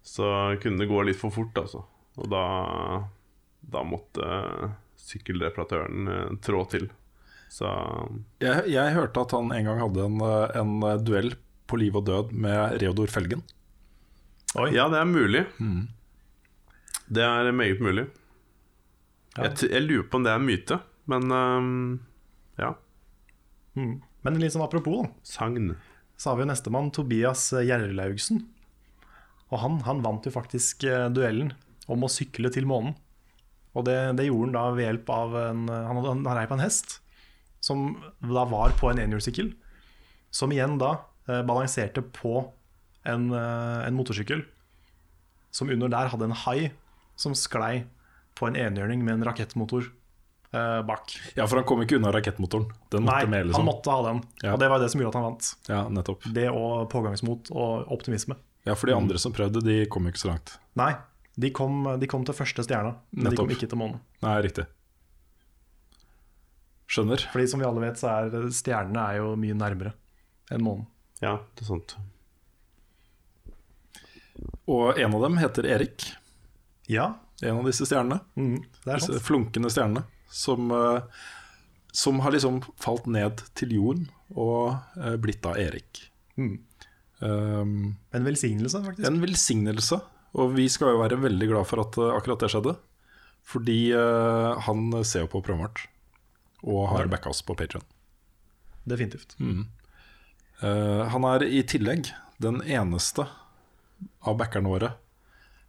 så 0.00 0.56
kunne 0.62 0.80
det 0.80 0.88
gå 0.88 1.02
litt 1.04 1.20
for 1.20 1.34
fort, 1.34 1.52
altså. 1.60 1.82
Og 2.16 2.30
da, 2.32 2.44
da 3.60 3.84
måtte 3.84 4.24
uh, 4.24 4.72
sykkelreparatøren 5.10 6.08
uh, 6.08 6.38
trå 6.40 6.64
til. 6.72 6.88
Så 7.48 7.68
Jeg, 8.44 8.66
jeg 8.70 8.94
hørte 8.94 9.22
at 9.24 9.32
han 9.32 9.52
en 9.56 9.68
gang 9.70 9.80
hadde 9.80 10.04
en, 10.04 10.18
eh, 10.20 10.58
en 10.60 11.04
duell 11.04 11.32
på 11.68 11.78
liv 11.80 11.96
og 11.96 12.04
død 12.08 12.32
med 12.32 12.76
Reodor 12.82 13.10
Felgen. 13.12 13.42
Oi. 14.56 14.70
Ja, 14.76 14.86
det 14.88 15.00
er 15.00 15.08
mulig. 15.08 15.42
Det 17.08 17.24
er 17.24 17.50
meget 17.52 17.80
mulig. 17.84 18.06
Ja. 19.36 19.48
Jeg, 19.48 19.70
jeg 19.70 19.84
lurer 19.84 20.06
på 20.10 20.18
om 20.18 20.24
det 20.26 20.32
er 20.32 20.40
en 20.40 20.46
myte, 20.48 20.78
men 21.08 21.28
um, 21.32 21.98
ja. 22.58 22.72
Mm. 23.78 23.98
Men 24.26 24.38
litt 24.42 24.54
sånn 24.56 24.64
apropos, 24.64 25.04
da. 25.04 25.10
Sagn. 25.28 25.74
Så 26.18 26.30
har 26.32 26.38
vi 26.40 26.42
jo 26.46 26.50
nestemann, 26.50 26.88
Tobias 26.92 27.44
Gjerlaugsen. 27.54 28.40
Og 29.52 29.60
han, 29.62 29.78
han 29.86 30.00
vant 30.04 30.26
jo 30.26 30.32
faktisk 30.34 30.82
eh, 30.88 31.06
duellen 31.14 31.52
om 31.88 32.02
å 32.04 32.10
sykle 32.12 32.50
til 32.52 32.66
månen. 32.68 32.96
Og 33.78 33.84
det, 33.86 33.94
det 34.18 34.26
gjorde 34.26 34.48
han 34.48 34.56
da 34.56 34.64
ved 34.74 34.88
hjelp 34.88 35.12
av 35.14 35.36
en 35.38 35.60
Han, 35.68 36.00
hadde- 36.00 36.10
han 36.16 36.24
rei 36.40 36.46
på 36.50 36.56
en 36.58 36.64
hest, 36.64 36.98
som 37.60 37.90
da 38.22 38.44
var 38.48 38.74
på 38.78 38.90
en 38.90 39.00
enhjulssykkel. 39.02 39.52
Som 40.30 40.52
igjen 40.52 40.78
da 40.80 40.98
eh, 41.28 41.42
balanserte 41.46 42.02
på 42.02 42.40
en, 43.08 43.30
eh, 43.32 43.86
en 43.86 43.96
motorsykkel. 43.98 44.44
Som 45.50 45.70
under 45.72 45.90
der 45.92 46.10
hadde 46.12 46.28
en 46.28 46.36
hai 46.44 46.72
som 47.18 47.34
sklei 47.34 47.86
på 48.38 48.46
en 48.46 48.58
enhjørning 48.58 49.02
med 49.02 49.18
en 49.18 49.24
rakettmotor 49.26 49.88
eh, 50.52 50.80
bak. 50.86 51.16
Ja, 51.34 51.46
for 51.46 51.58
han 51.58 51.66
kom 51.68 51.82
ikke 51.82 51.98
unna 51.98 52.12
rakettmotoren. 52.14 52.68
Den 52.92 53.08
Nei, 53.08 53.22
måtte 53.24 53.32
med, 53.32 53.40
han 53.40 53.52
liksom. 53.52 53.68
måtte 53.68 53.94
ha 53.96 54.06
den. 54.10 54.22
Ja. 54.44 54.54
Og 54.54 54.62
det 54.62 54.70
var 54.70 54.82
det 54.82 54.92
som 54.92 55.02
gjorde 55.02 55.16
at 55.16 55.20
han 55.20 55.28
vant. 55.30 55.50
Ja, 55.68 55.82
nettopp. 55.92 56.28
Det 56.36 56.48
og 56.52 56.86
pågangsmot 56.92 57.52
og 57.54 57.92
optimisme. 57.98 58.38
Ja, 58.68 58.76
for 58.76 58.90
de 58.90 58.96
andre 58.96 59.18
som 59.18 59.32
prøvde, 59.32 59.62
de 59.64 59.80
kom 59.90 60.06
jo 60.06 60.12
ikke 60.12 60.22
så 60.26 60.32
langt. 60.34 60.58
Nei, 60.78 60.92
de 61.40 61.50
kom, 61.54 61.86
de 61.98 62.08
kom 62.10 62.26
til 62.28 62.36
første 62.36 62.64
stjerna, 62.66 62.96
men 63.16 63.32
de 63.32 63.38
kom 63.38 63.50
ikke 63.54 63.68
til 63.70 63.80
månen. 63.80 64.02
Nei, 64.24 64.34
riktig. 64.44 64.66
Skjønner. 66.88 67.20
Fordi 67.32 67.48
som 67.52 67.60
vi 67.60 67.66
alle 67.68 67.82
vet, 67.84 67.98
så 68.00 68.10
er 68.14 68.46
stjernene 68.54 69.02
er 69.10 69.18
jo 69.20 69.32
mye 69.40 69.56
nærmere 69.58 69.92
enn 70.54 70.62
månen. 70.64 70.86
Ja, 71.20 71.34
det 71.58 71.66
er 71.66 71.68
sant. 71.68 71.96
Og 74.68 74.98
en 75.00 75.16
av 75.16 75.24
dem 75.26 75.38
heter 75.40 75.66
Erik. 75.68 76.12
Ja, 76.88 77.14
En 77.42 77.60
av 77.60 77.66
disse 77.68 77.86
stjernene. 77.86 78.18
mm, 78.34 78.56
det 78.84 78.90
er 78.92 78.98
Disse 78.98 79.20
flunkende 79.22 79.70
stjernene. 79.70 80.04
Som, 80.28 80.72
eh, 80.74 81.02
som 81.92 82.18
har 82.24 82.32
liksom 82.34 82.62
falt 82.76 83.06
ned 83.06 83.42
til 83.54 83.76
jorden 83.76 84.08
og 84.34 84.74
eh, 84.98 85.14
blitt 85.16 85.46
av 85.46 85.56
Erik. 85.56 86.10
Mm. 86.36 86.58
Um, 87.20 87.96
En 88.12 88.24
velsignelse, 88.26 88.82
faktisk. 88.84 89.06
en 89.06 89.20
velsignelse. 89.22 90.00
Og 90.34 90.54
vi 90.56 90.66
skal 90.68 90.94
jo 90.94 91.02
være 91.02 91.20
veldig 91.20 91.48
glad 91.48 91.66
for 91.70 91.80
at 91.84 91.96
eh, 91.98 92.16
akkurat 92.16 92.42
det 92.42 92.50
skjedde. 92.52 92.74
Fordi 93.48 93.78
uh, 93.96 94.58
han 94.66 94.90
ser 95.08 95.24
jo 95.24 95.30
på 95.32 95.40
programmet 95.40 95.70
vårt 95.70 95.86
og 96.66 96.88
har 96.92 97.10
backa 97.10 97.30
oss 97.30 97.42
på 97.46 97.56
Patreon. 97.58 97.84
Definitivt. 98.88 99.36
Eh, 100.62 101.02
han 101.12 101.26
er 101.28 101.44
i 101.46 101.62
tillegg 101.66 102.10
den 102.42 102.62
eneste 102.66 103.26
av 104.26 104.38
backerne 104.38 104.70
våre 104.70 104.92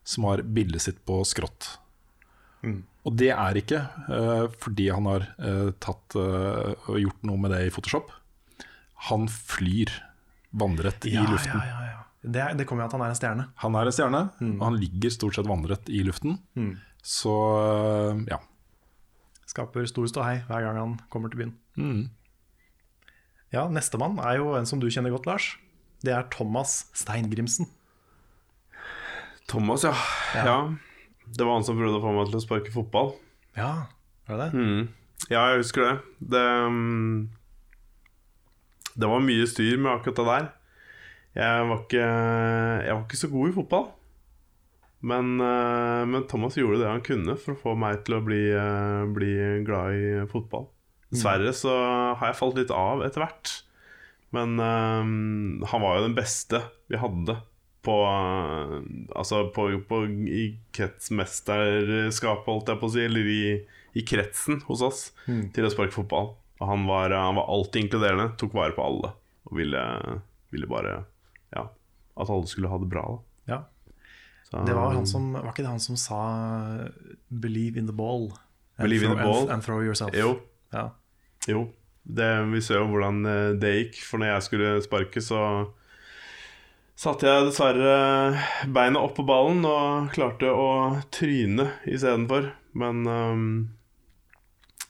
som 0.05 0.25
har 0.29 0.41
bildet 0.41 0.81
sitt 0.85 1.03
på 1.05 1.21
skrått. 1.27 1.75
Mm. 2.63 2.81
Og 3.07 3.15
det 3.15 3.29
er 3.31 3.57
ikke 3.57 3.79
uh, 4.09 4.49
fordi 4.59 4.89
han 4.91 5.05
har 5.07 5.23
uh, 5.39 5.69
tatt 5.81 6.17
og 6.19 6.97
gjort 6.99 7.21
noe 7.25 7.39
med 7.41 7.53
det 7.53 7.61
i 7.67 7.71
Photoshop. 7.73 8.09
Han 9.09 9.29
flyr 9.31 9.93
vannrett 10.49 11.07
i 11.07 11.15
luften. 11.15 11.55
Ja, 11.55 11.69
ja, 11.69 11.85
ja. 11.93 11.95
Det, 12.19 12.45
det 12.59 12.65
kommer 12.67 12.83
jo 12.83 12.89
at 12.89 12.95
han 12.97 13.05
er 13.05 13.13
en 13.13 13.17
stjerne. 13.17 13.45
Han 13.63 13.77
er 13.79 13.87
en 13.87 13.95
stjerne, 13.95 14.21
og 14.43 14.63
han 14.65 14.77
ligger 14.81 15.13
stort 15.13 15.37
sett 15.37 15.47
vannrett 15.47 15.87
i 15.87 16.01
luften. 16.03 16.35
Mm. 16.59 16.73
Så 17.05 17.35
ja. 18.27 18.41
Skaper 19.49 19.87
stor 19.89 20.05
ståhei 20.11 20.37
hver 20.45 20.61
gang 20.65 20.77
han 20.77 20.95
kommer 21.09 21.31
til 21.31 21.41
byen. 21.41 21.55
Mm. 21.79 22.03
Ja, 23.49 23.65
Nestemann 23.73 24.19
er 24.21 24.37
jo 24.37 24.53
en 24.53 24.69
som 24.69 24.81
du 24.81 24.85
kjenner 24.93 25.13
godt, 25.13 25.25
Lars. 25.25 25.55
Det 26.05 26.13
er 26.13 26.27
Thomas 26.31 26.83
Steingrimsen. 26.93 27.65
Thomas, 29.49 29.83
ja. 29.87 29.95
ja. 30.37 30.59
Det 31.25 31.45
var 31.45 31.57
han 31.57 31.65
som 31.65 31.79
prøvde 31.79 31.97
å 31.97 32.03
få 32.03 32.13
meg 32.13 32.29
til 32.29 32.37
å 32.37 32.43
sparke 32.43 32.73
fotball. 32.73 33.15
Ja, 33.57 33.89
var 34.29 34.37
det 34.37 34.51
det? 34.51 34.61
Mm. 34.61 34.83
Ja, 35.33 35.47
jeg 35.49 35.63
husker 35.63 35.87
det. 35.87 35.93
Det, 36.35 36.45
mm, 36.69 37.29
det 39.01 39.09
var 39.09 39.25
mye 39.25 39.49
styr 39.49 39.81
med 39.81 39.95
akkurat 39.95 40.21
det 40.21 40.27
der. 40.29 40.49
Jeg 41.39 41.65
var 41.69 41.81
ikke, 41.83 42.05
jeg 42.85 42.93
var 42.93 43.03
ikke 43.03 43.19
så 43.23 43.31
god 43.33 43.49
i 43.49 43.55
fotball. 43.57 43.89
Men, 44.99 45.39
eh, 45.39 46.05
men 46.05 46.27
Thomas 46.27 46.57
gjorde 46.57 46.81
det 46.81 46.89
han 46.89 47.05
kunne 47.05 47.37
for 47.39 47.55
å 47.55 47.61
få 47.61 47.75
meg 47.79 48.03
til 48.07 48.17
å 48.17 48.23
bli, 48.23 48.41
eh, 48.51 49.03
bli 49.15 49.31
glad 49.67 49.95
i 49.95 50.27
fotball. 50.31 50.67
Dessverre 51.09 51.53
så 51.55 51.71
har 52.19 52.29
jeg 52.29 52.37
falt 52.37 52.59
litt 52.59 52.73
av 52.75 53.01
etter 53.05 53.23
hvert. 53.23 53.53
Men 54.35 54.59
eh, 54.59 55.69
han 55.71 55.85
var 55.85 55.97
jo 55.97 56.07
den 56.09 56.17
beste 56.17 56.61
vi 56.91 56.99
hadde 57.01 57.39
på 57.79 57.95
Altså 59.15 59.45
på, 59.55 59.69
på, 59.87 59.97
i 60.27 60.41
kretsmesterskapet, 60.75 62.49
holdt 62.49 62.67
jeg 62.73 62.79
på 62.81 62.89
å 62.89 62.91
si, 62.91 63.05
eller 63.07 63.29
i, 63.31 63.43
i 63.95 64.03
kretsen 64.03 64.59
hos 64.67 64.83
oss, 64.83 64.99
til 65.55 65.65
å 65.65 65.71
sparke 65.71 65.95
fotball. 65.95 66.33
Og 66.59 66.65
han 66.67 66.83
var, 66.89 67.15
han 67.15 67.39
var 67.39 67.47
alltid 67.47 67.85
inkluderende, 67.85 68.33
tok 68.37 68.57
vare 68.59 68.75
på 68.75 68.83
alle 68.83 69.13
og 69.47 69.55
ville, 69.57 69.81
ville 70.51 70.69
bare 70.69 70.97
Ja, 71.55 71.69
at 72.19 72.29
alle 72.29 72.51
skulle 72.51 72.69
ha 72.69 72.77
det 72.83 72.91
bra. 72.91 73.05
Da. 73.15 73.28
Ja. 74.51 74.59
Så, 74.59 74.65
Det 74.65 74.73
var, 74.73 74.93
han 74.93 75.05
som, 75.07 75.33
var 75.33 75.51
ikke 75.51 75.63
det 75.65 75.73
han 75.75 75.79
som 75.79 75.95
sa 75.97 76.19
'believe 77.29 77.77
in 77.77 77.85
the 77.87 77.93
ball'? 77.93 78.31
and 78.77 78.87
Believe 78.87 79.03
in 79.05 79.11
the 79.17 79.23
ball. 79.23 79.41
And, 79.43 79.51
and 79.51 79.63
throw 79.63 79.81
yourself. 79.83 80.15
Jo, 80.15 80.39
Ja. 80.73 80.89
jo. 81.47 81.69
Det, 82.03 82.29
vi 82.51 82.61
ser 82.61 82.79
jo 82.79 82.87
hvordan 82.87 83.25
eh, 83.25 83.53
det 83.59 83.73
gikk. 83.75 83.99
For 84.07 84.17
når 84.17 84.25
jeg 84.33 84.43
skulle 84.43 84.81
sparke, 84.81 85.21
så 85.21 85.41
satte 86.95 87.27
jeg 87.27 87.45
dessverre 87.45 88.39
beina 88.73 88.99
opp 88.99 89.15
på 89.15 89.25
ballen 89.27 89.61
og 89.65 90.09
klarte 90.15 90.49
å 90.49 91.01
tryne 91.11 91.69
istedenfor. 91.85 92.51
Men 92.73 93.05
um, 93.07 93.69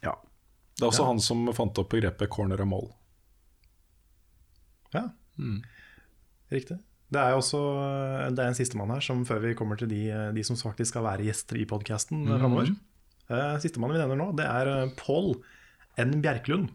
ja. 0.03 0.15
Det 0.77 0.83
er 0.85 0.87
også 0.87 1.05
han 1.09 1.19
som 1.19 1.51
fant 1.53 1.77
opp 1.77 1.89
begrepet 1.89 2.29
'corner 2.29 2.61
and 2.61 2.71
mål'. 2.71 2.91
ja. 4.93 5.09
Riktig. 6.49 6.77
Det 7.09 7.17
er 7.17 7.33
jo 7.33 7.39
også 7.41 7.59
Det 8.35 8.43
er 8.43 8.51
en 8.51 8.57
sistemann 8.57 8.91
her, 8.93 9.01
som 9.01 9.23
før 9.25 9.41
vi 9.47 9.55
kommer 9.57 9.79
til 9.79 9.89
de, 9.89 10.03
de 10.35 10.43
som 10.45 10.59
faktisk 10.59 10.93
skal 10.93 11.07
være 11.07 11.25
gjester 11.25 11.57
i 11.57 11.65
podkasten 11.69 12.21
mm. 12.27 12.35
framover. 12.37 12.73
Sistemann 13.61 13.93
vi 13.93 14.01
nevner 14.01 14.17
nå, 14.17 14.31
det 14.37 14.45
er 14.45 14.69
eh, 14.69 14.93
Pål 14.97 15.35
N. 16.01 16.15
Bjerklund. 16.23 16.71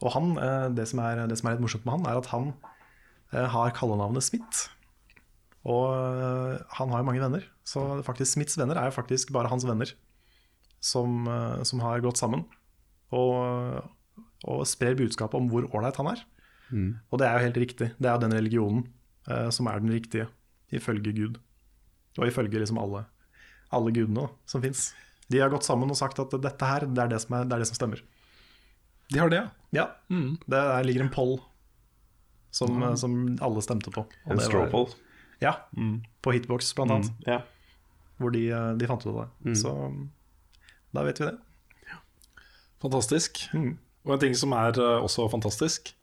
Og 0.00 0.12
han, 0.16 0.34
eh, 0.40 0.66
det 0.76 0.86
som, 0.90 1.00
er, 1.04 1.24
det 1.28 1.38
som 1.40 1.48
er 1.48 1.56
litt 1.56 1.64
morsomt 1.64 1.86
med 1.86 1.98
han, 1.98 2.08
er 2.10 2.20
at 2.20 2.28
han 2.32 2.50
eh, 3.32 3.48
har 3.54 3.72
kallenavnet 3.76 4.24
Smith. 4.24 4.68
Og 5.68 5.92
eh, 5.92 6.60
han 6.76 6.92
har 6.92 7.02
jo 7.02 7.08
mange 7.08 7.24
venner, 7.24 7.44
så 7.68 8.02
faktisk 8.04 8.34
Smiths 8.34 8.60
venner 8.60 8.80
er 8.80 8.88
jo 8.88 8.96
faktisk 8.96 9.32
bare 9.36 9.52
hans 9.52 9.68
venner. 9.68 9.92
Som, 10.80 11.26
eh, 11.28 11.60
som 11.68 11.82
har 11.84 12.00
gått 12.00 12.16
sammen 12.16 12.46
og, 13.12 13.82
og 14.48 14.62
sprer 14.64 14.94
budskapet 14.96 15.36
om 15.36 15.50
hvor 15.52 15.66
ålreit 15.76 15.98
han 16.00 16.08
er. 16.14 16.22
Og 17.12 17.20
det 17.20 17.26
er 17.26 17.36
jo 17.36 17.44
helt 17.48 17.58
riktig. 17.60 17.88
Det 17.98 18.08
er 18.08 18.14
jo 18.14 18.22
den 18.22 18.32
religionen 18.32 18.86
eh, 18.86 18.99
som 19.52 19.68
er 19.68 19.82
den 19.82 19.92
riktige, 19.92 20.28
ifølge 20.72 21.12
Gud. 21.12 21.34
Og 22.18 22.26
ifølge 22.26 22.62
liksom 22.62 22.78
alle, 22.80 23.04
alle 23.70 23.92
gudene 23.94 24.24
da, 24.24 24.30
som 24.48 24.62
fins. 24.64 24.88
De 25.30 25.38
har 25.38 25.52
gått 25.52 25.66
sammen 25.68 25.92
og 25.92 25.98
sagt 25.98 26.18
at 26.18 26.32
dette 26.42 26.66
her, 26.66 26.88
det 26.88 27.04
er 27.04 27.12
det 27.12 27.20
som, 27.22 27.36
er, 27.36 27.44
det, 27.46 27.54
er 27.54 27.62
det 27.62 27.68
som 27.70 27.78
stemmer. 27.78 28.00
De 29.10 29.20
har 29.20 29.30
det, 29.30 29.42
ja. 29.44 29.50
Ja, 29.74 29.86
det 30.10 30.56
der 30.56 30.86
ligger 30.86 31.04
en 31.04 31.12
poll 31.14 31.36
som, 32.50 32.76
mm. 32.80 32.96
som 32.96 33.38
alle 33.42 33.62
stemte 33.62 33.92
på. 33.94 34.02
Og 34.26 34.34
En 34.34 34.42
straw 34.42 34.66
poll? 34.70 34.88
Ja, 35.40 35.54
Ja, 35.72 35.92
på 36.20 36.34
Hitbox 36.34 36.74
blant 36.74 36.90
annet, 36.92 37.12
Yeah. 37.26 37.42
hvor 38.18 38.30
de, 38.30 38.50
eh, 38.50 38.72
de 38.76 38.86
fant 38.86 39.06
ut 39.06 39.14
av 39.14 39.20
det. 39.22 39.28
Mm. 39.46 39.54
Så 39.56 39.70
da 40.92 41.04
vet 41.06 41.20
vi 41.20 41.30
det. 41.30 41.38
Fantastisk. 42.82 43.40
Mm. 43.54 43.78
Og 44.04 44.12
en 44.14 44.20
ting 44.20 44.34
som 44.36 44.52
er 44.52 44.76
eh, 44.76 44.98
også 45.00 45.28
fantastisk, 45.30 45.94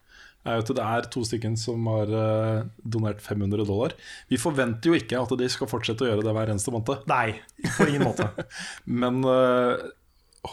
er 0.48 0.64
at 0.64 0.72
det 0.78 0.84
er 0.84 1.08
to 1.12 1.24
stykker 1.28 1.54
som 1.60 1.88
har 1.92 2.12
eh, 2.22 2.66
donert 2.84 3.22
500 3.24 3.68
dollar. 3.68 3.96
Vi 4.32 4.40
forventer 4.42 4.92
jo 4.92 4.98
ikke 4.98 5.20
at 5.20 5.36
de 5.40 5.50
skal 5.52 5.70
fortsette 5.70 6.06
å 6.06 6.10
gjøre 6.10 6.26
det 6.26 6.34
hver 6.36 6.52
eneste 6.54 6.74
måned, 6.74 7.06
Nei, 7.10 7.38
på 7.78 7.88
ingen 7.90 8.08
måte. 8.08 8.30
men 9.04 9.20
uh, 9.28 9.76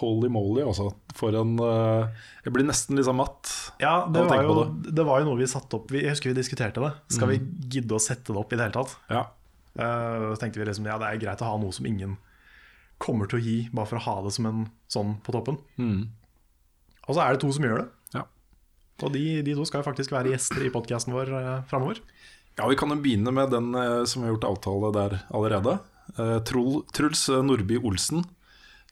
holy 0.01 0.31
moly, 0.33 0.65
altså. 0.65 0.91
For 1.15 1.37
en 1.39 1.55
uh, 1.61 2.11
Jeg 2.45 2.55
blir 2.57 2.67
nesten 2.67 2.99
litt 2.99 3.09
sånn 3.09 3.21
matt. 3.21 3.53
Ja, 3.83 4.05
det 4.11 4.27
var, 4.27 4.43
jo, 4.43 4.59
det. 4.65 4.95
det 4.99 5.07
var 5.07 5.23
jo 5.23 5.31
noe 5.31 5.41
vi 5.41 5.49
satte 5.51 5.79
opp 5.79 5.93
vi, 5.95 6.03
Jeg 6.05 6.17
husker 6.17 6.33
vi 6.33 6.39
diskuterte 6.41 6.83
det. 6.85 6.93
Skal 7.15 7.31
vi 7.31 7.41
gidde 7.77 7.97
å 7.97 8.03
sette 8.03 8.35
det 8.35 8.41
opp 8.41 8.53
i 8.53 8.59
det 8.59 8.69
hele 8.69 8.79
tatt? 8.81 8.97
Ja. 9.13 9.27
Uh, 9.75 10.33
Så 10.35 10.45
tenkte 10.45 10.63
vi 10.63 10.69
liksom 10.69 10.87
ja, 10.91 10.99
det 11.03 11.11
er 11.11 11.23
greit 11.23 11.43
å 11.43 11.53
ha 11.53 11.59
noe 11.61 11.75
som 11.75 11.87
ingen 11.89 12.19
kommer 13.03 13.29
til 13.29 13.41
å 13.41 13.45
gi, 13.45 13.57
bare 13.75 13.91
for 13.91 13.99
å 13.99 14.05
ha 14.07 14.15
det 14.25 14.33
som 14.37 14.47
en 14.49 14.67
sånn 14.91 15.17
på 15.25 15.35
toppen. 15.35 15.59
Mm. 15.77 16.07
Og 17.05 17.17
så 17.17 17.21
er 17.25 17.35
det 17.35 17.43
to 17.43 17.51
som 17.53 17.67
gjør 17.67 17.83
det. 17.83 17.89
Og 19.03 19.11
de, 19.15 19.25
de 19.47 19.57
to 19.57 19.67
skal 19.67 19.83
jo 19.83 19.89
faktisk 19.89 20.15
være 20.15 20.31
gjester 20.35 20.63
i 20.67 20.73
podkasten 20.73 21.15
vår 21.17 21.33
eh, 21.35 21.51
framover. 21.71 21.99
Ja, 22.55 22.69
Vi 22.71 22.79
kan 22.79 22.95
jo 22.95 23.01
begynne 23.03 23.35
med 23.35 23.51
den 23.51 23.75
eh, 23.75 24.05
som 24.07 24.23
har 24.23 24.35
gjort 24.35 24.49
avtale 24.53 24.93
der 24.95 25.19
allerede. 25.35 25.79
Eh, 26.15 26.39
Trul, 26.47 26.85
Truls 26.95 27.27
Nordby 27.29 27.81
Olsen, 27.83 28.23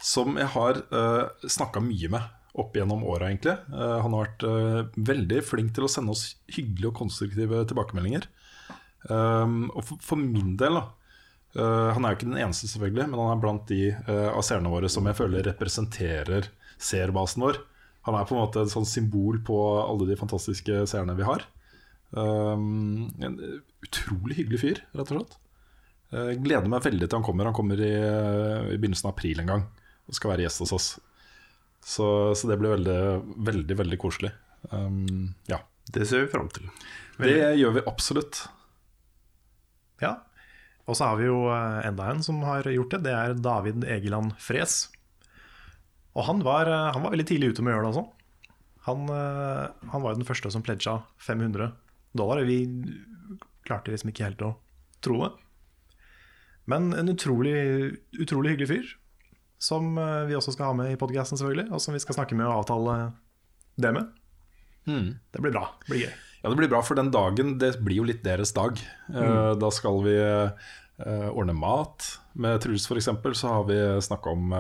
som 0.02 0.38
jeg 0.40 0.50
har 0.56 0.82
eh, 0.82 1.26
snakka 1.46 1.84
mye 1.84 2.10
med 2.10 2.38
opp 2.58 2.74
gjennom 2.76 3.04
åra, 3.08 3.30
egentlig. 3.30 3.54
Eh, 3.72 3.98
han 4.04 4.12
har 4.16 4.26
vært 4.26 4.46
eh, 4.48 5.02
veldig 5.12 5.42
flink 5.46 5.72
til 5.76 5.86
å 5.86 5.92
sende 5.92 6.16
oss 6.16 6.34
hyggelige 6.52 6.90
og 6.90 6.98
konstruktive 6.98 7.62
tilbakemeldinger. 7.70 8.26
Um, 9.10 9.64
og 9.74 9.82
for, 9.88 10.02
for 10.04 10.20
min 10.20 10.52
del, 10.60 10.76
da 10.78 10.84
eh, 11.58 11.88
Han 11.96 12.04
er 12.06 12.12
jo 12.12 12.18
ikke 12.20 12.28
den 12.28 12.38
eneste, 12.38 12.68
selvfølgelig, 12.70 13.08
men 13.10 13.18
han 13.18 13.32
er 13.32 13.40
blant 13.42 13.64
de 13.66 13.80
eh, 13.90 14.28
av 14.30 14.44
seerne 14.46 14.70
våre 14.70 14.90
som 14.92 15.08
jeg 15.10 15.18
føler 15.18 15.48
representerer 15.48 16.46
seerbasen 16.82 17.42
vår. 17.42 17.58
Han 18.06 18.16
er 18.18 18.26
på 18.26 18.34
en 18.34 18.42
måte 18.42 18.64
et 18.64 18.72
sånn 18.72 18.88
symbol 18.88 19.38
på 19.46 19.58
alle 19.82 20.08
de 20.08 20.18
fantastiske 20.18 20.82
seerne 20.90 21.14
vi 21.18 21.26
har. 21.26 21.44
Um, 22.12 23.12
en 23.22 23.38
utrolig 23.86 24.40
hyggelig 24.40 24.60
fyr, 24.60 24.82
rett 24.92 25.12
og 25.12 25.20
slett. 25.20 25.38
Jeg 26.12 26.42
gleder 26.44 26.68
meg 26.68 26.84
veldig 26.84 27.06
til 27.06 27.16
han 27.16 27.24
kommer. 27.24 27.48
Han 27.48 27.56
kommer 27.56 27.80
i, 27.80 27.92
i 27.94 28.76
begynnelsen 28.76 29.08
av 29.08 29.14
april 29.14 29.40
en 29.40 29.52
gang 29.54 29.62
og 30.10 30.16
skal 30.18 30.34
være 30.34 30.44
gjest 30.44 30.64
hos 30.64 30.74
oss. 30.76 30.88
Så, 31.82 32.06
så 32.38 32.50
det 32.50 32.58
blir 32.60 32.74
veldig, 32.74 32.98
veldig, 33.48 33.78
veldig 33.80 33.98
koselig. 34.02 34.32
Um, 34.70 35.32
ja. 35.50 35.62
Det 35.92 36.04
ser 36.06 36.26
vi 36.26 36.32
fram 36.34 36.50
til. 36.52 36.68
Det 37.18 37.54
gjør 37.58 37.78
vi 37.78 37.86
absolutt. 37.90 38.44
Ja. 40.02 40.16
Og 40.86 40.98
så 40.98 41.08
har 41.08 41.18
vi 41.18 41.28
jo 41.28 41.46
eh, 41.52 41.80
enda 41.86 42.08
en 42.10 42.22
som 42.26 42.40
har 42.46 42.66
gjort 42.70 42.94
det. 42.96 43.02
Det 43.06 43.14
er 43.14 43.34
David 43.38 43.86
Egeland 43.86 44.34
Fres. 44.42 44.84
Og 46.12 46.26
han 46.28 46.42
var, 46.44 46.68
eh, 46.68 46.90
han 46.92 47.04
var 47.04 47.14
veldig 47.14 47.28
tidlig 47.28 47.52
ute 47.52 47.64
med 47.64 47.72
å 47.72 47.76
gjøre 47.76 47.86
det 47.86 47.92
også. 47.92 48.04
Han, 48.88 49.04
eh, 49.14 49.90
han 49.92 50.02
var 50.02 50.12
jo 50.12 50.20
den 50.20 50.28
første 50.28 50.50
som 50.52 50.64
pledga 50.64 50.98
500 51.22 51.72
dollar. 52.12 52.42
Vi 52.44 52.66
klarte 53.64 53.92
liksom 53.92 54.12
ikke 54.12 54.26
helt 54.26 54.42
å 54.44 54.56
tro 55.04 55.22
det. 55.24 55.30
Men 56.70 56.92
en 56.94 57.10
utrolig, 57.10 57.96
utrolig 58.20 58.54
hyggelig 58.54 58.68
fyr. 58.68 58.90
Som 59.62 59.96
eh, 59.98 60.26
vi 60.28 60.36
også 60.36 60.56
skal 60.56 60.72
ha 60.72 60.76
med 60.76 60.92
i 60.92 60.98
podkasten, 61.00 61.38
selvfølgelig. 61.38 61.70
Og 61.72 61.80
som 61.80 61.96
vi 61.96 62.02
skal 62.02 62.18
snakke 62.18 62.36
med 62.36 62.48
og 62.50 62.64
avtale 62.64 62.98
det 63.80 63.94
med. 63.94 64.12
Det 64.82 65.40
blir 65.40 65.54
bra. 65.54 65.68
Det 65.86 65.94
blir 65.94 66.04
gøy. 66.08 66.14
Ja, 66.42 66.50
det 66.50 66.58
blir 66.58 66.70
bra, 66.72 66.80
for 66.82 66.98
den 66.98 67.12
dagen 67.14 67.54
det 67.62 67.76
blir 67.86 68.00
jo 68.00 68.06
litt 68.08 68.24
deres 68.26 68.50
dag. 68.50 68.74
Mm. 69.06 69.60
Da 69.62 69.68
skal 69.70 70.00
vi 70.02 70.16
ordne 71.30 71.54
mat. 71.54 72.08
Med 72.34 72.58
Truls 72.64 72.88
f.eks. 72.90 73.06
så 73.38 73.52
har 73.52 73.68
vi 73.68 73.78
snakka 74.02 74.34
om 74.34 74.50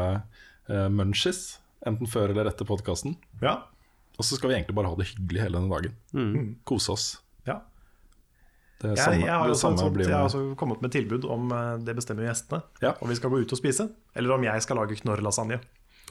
uh, 0.70 0.88
munchies, 0.92 1.58
enten 1.86 2.06
før 2.10 2.30
eller 2.34 2.50
etter 2.52 2.68
podkasten. 2.68 3.16
Ja. 3.42 3.58
Og 4.18 4.24
så 4.28 4.36
skal 4.36 4.50
vi 4.52 4.56
egentlig 4.58 4.76
bare 4.76 4.90
ha 4.92 4.96
det 4.98 5.08
hyggelig 5.14 5.40
hele 5.46 5.58
denne 5.58 5.72
dagen. 5.72 6.56
Kose 6.68 6.92
oss. 6.94 7.06
ja. 7.48 7.60
Det 8.82 8.90
er 8.90 8.96
samme, 8.98 9.20
jeg, 9.22 9.30
har 9.30 9.46
det 9.46 9.56
samme 9.60 9.78
sånt, 9.78 9.96
jeg 10.02 10.10
har 10.10 10.24
også 10.26 10.40
kommet 10.58 10.80
med 10.82 10.90
tilbud 10.90 11.22
om 11.30 11.52
eh, 11.54 11.76
det 11.86 11.92
bestemmer 11.94 12.26
gjestene. 12.26 12.64
Ja. 12.82 12.96
Om 12.98 13.12
vi 13.12 13.14
skal 13.14 13.30
gå 13.30 13.38
ut 13.44 13.52
og 13.54 13.58
spise, 13.60 13.84
eller 14.18 14.34
om 14.34 14.42
jeg 14.42 14.64
skal 14.64 14.80
lage 14.80 14.96
knorrlasagne. 14.98 15.60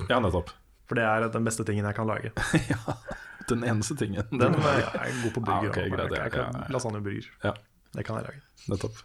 Ja, 0.08 0.22
nettopp. 0.24 0.54
For 0.88 0.96
det 0.96 1.04
er 1.04 1.26
den 1.34 1.44
beste 1.50 1.66
tingen 1.68 1.84
jeg 1.90 1.98
kan 1.98 2.08
lage. 2.08 2.32
ja, 2.72 2.96
Den 3.52 3.66
eneste 3.68 3.98
tingen. 4.00 4.24
Den 4.32 4.56
er, 4.56 4.80
ja, 4.86 4.88
jeg 5.02 5.12
er 5.12 5.20
god 5.26 5.36
på 5.36 5.44
burger. 5.50 5.68
Ah, 5.68 5.68
ok, 5.68 5.82
og- 5.84 5.98
greit, 5.98 6.16
jeg 6.16 6.32
kan 6.38 6.46
ja, 6.48 6.62
ja. 6.64 6.72
Lasagne 6.72 7.02
og 7.04 7.10
burger. 7.10 7.28
Ja, 7.44 7.54
Det 8.00 8.06
kan 8.08 8.22
jeg 8.22 8.28
lage. 8.30 8.42
nettopp. 8.72 9.04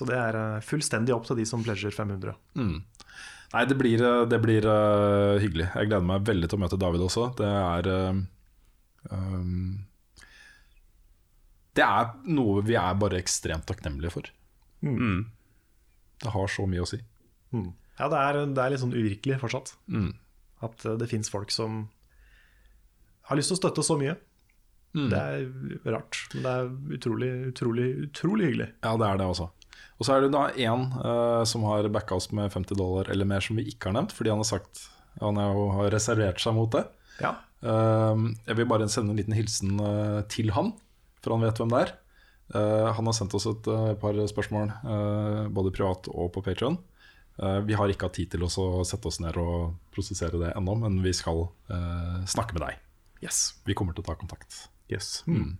Så 0.00 0.08
det 0.08 0.16
er 0.16 0.40
eh, 0.40 0.56
fullstendig 0.64 1.12
opp 1.12 1.28
til 1.28 1.36
de 1.42 1.44
som 1.52 1.60
pledger 1.64 1.92
500. 1.92 2.34
Nei, 3.52 3.62
det 3.70 3.76
blir, 3.78 4.02
eh, 4.02 4.24
det 4.28 4.38
blir 4.42 4.66
uh, 4.66 5.38
hyggelig. 5.42 5.68
Jeg 5.70 5.90
gleder 5.90 6.06
meg 6.06 6.26
veldig 6.26 6.50
til 6.50 6.58
å 6.58 6.62
møte 6.64 6.80
David 6.80 7.04
også. 7.06 7.28
Det 7.38 7.46
er 7.46 7.88
uh, 7.92 8.20
um, 9.12 9.72
Det 11.76 11.86
er 11.86 12.12
noe 12.26 12.64
vi 12.66 12.78
er 12.80 13.00
bare 13.00 13.20
ekstremt 13.22 13.68
takknemlige 13.68 14.14
for. 14.16 14.30
Mm. 14.82 15.26
Det 16.22 16.32
har 16.32 16.52
så 16.52 16.66
mye 16.68 16.84
å 16.84 16.88
si. 16.90 17.00
Mm. 17.54 17.70
Ja, 17.96 18.08
det 18.12 18.22
er, 18.22 18.40
det 18.52 18.62
er 18.62 18.72
litt 18.72 18.82
sånn 18.82 18.96
uvirkelig 18.96 19.40
fortsatt. 19.40 19.76
Mm. 19.92 20.10
At 20.66 20.86
det 21.00 21.08
fins 21.10 21.30
folk 21.32 21.52
som 21.54 21.84
har 23.28 23.38
lyst 23.38 23.52
til 23.52 23.58
å 23.58 23.62
støtte 23.62 23.84
så 23.86 23.96
mye. 24.00 24.16
Mm. 24.96 25.08
Det 25.12 25.20
er 25.20 25.92
rart, 25.92 26.18
men 26.32 26.44
det 26.44 26.52
er 26.52 26.68
utrolig, 26.96 27.30
utrolig, 27.50 27.88
utrolig 28.06 28.50
hyggelig. 28.50 28.68
Ja, 28.84 28.94
det 28.96 29.08
er 29.08 29.20
det 29.20 29.26
også. 29.28 29.50
Og 29.96 30.06
så 30.06 30.16
er 30.16 30.24
det 30.26 30.34
da 30.34 30.48
én 30.52 30.88
uh, 31.00 31.42
som 31.48 31.64
har 31.70 31.88
backa 31.92 32.18
oss 32.18 32.28
med 32.36 32.52
50 32.52 32.76
dollar 32.76 33.08
eller 33.12 33.28
mer, 33.28 33.44
som 33.44 33.56
vi 33.56 33.64
ikke 33.70 33.90
har 33.90 33.96
nevnt, 33.96 34.12
fordi 34.12 34.32
han 34.32 34.42
har 34.42 34.48
sagt 34.48 34.86
Han 35.22 35.38
har 35.40 35.88
reservert 35.88 36.42
seg 36.42 36.52
mot 36.52 36.68
det. 36.74 36.82
Ja. 37.22 37.32
Uh, 37.64 38.28
jeg 38.44 38.58
vil 38.58 38.68
bare 38.68 38.88
sende 38.92 39.14
en 39.14 39.20
liten 39.20 39.36
hilsen 39.36 39.78
uh, 39.80 40.20
til 40.28 40.52
han, 40.52 40.74
for 41.24 41.32
han 41.32 41.46
vet 41.46 41.62
hvem 41.62 41.72
det 41.72 41.86
er. 41.86 41.94
Eh, 42.54 42.92
han 42.94 43.06
har 43.06 43.14
sendt 43.16 43.34
oss 43.34 43.48
et 43.50 43.68
eh, 43.70 43.94
par 43.98 44.18
spørsmål, 44.30 44.70
eh, 44.70 45.46
både 45.50 45.72
privat 45.74 46.06
og 46.12 46.30
på 46.34 46.44
Patreon 46.46 46.78
vi 47.36 47.74
har 47.76 47.90
ikke 47.92 48.08
hatt 48.08 48.14
tid 48.16 48.30
til 48.32 48.46
å 48.46 48.48
sette 48.88 49.10
oss 49.10 49.18
ned 49.20 49.36
og 49.36 49.74
prosessere 49.92 50.38
det 50.40 50.54
ennå, 50.56 50.72
men 50.80 50.94
vi 51.04 51.10
skal 51.12 51.42
eh, 51.68 52.22
snakke 52.32 52.56
med 52.56 52.62
deg. 52.64 52.78
Yes. 53.20 53.58
Vi 53.68 53.76
kommer 53.76 53.92
til 53.92 54.00
å 54.00 54.06
ta 54.06 54.14
kontakt. 54.16 54.56
Yes. 54.92 55.22
Mm. 55.26 55.56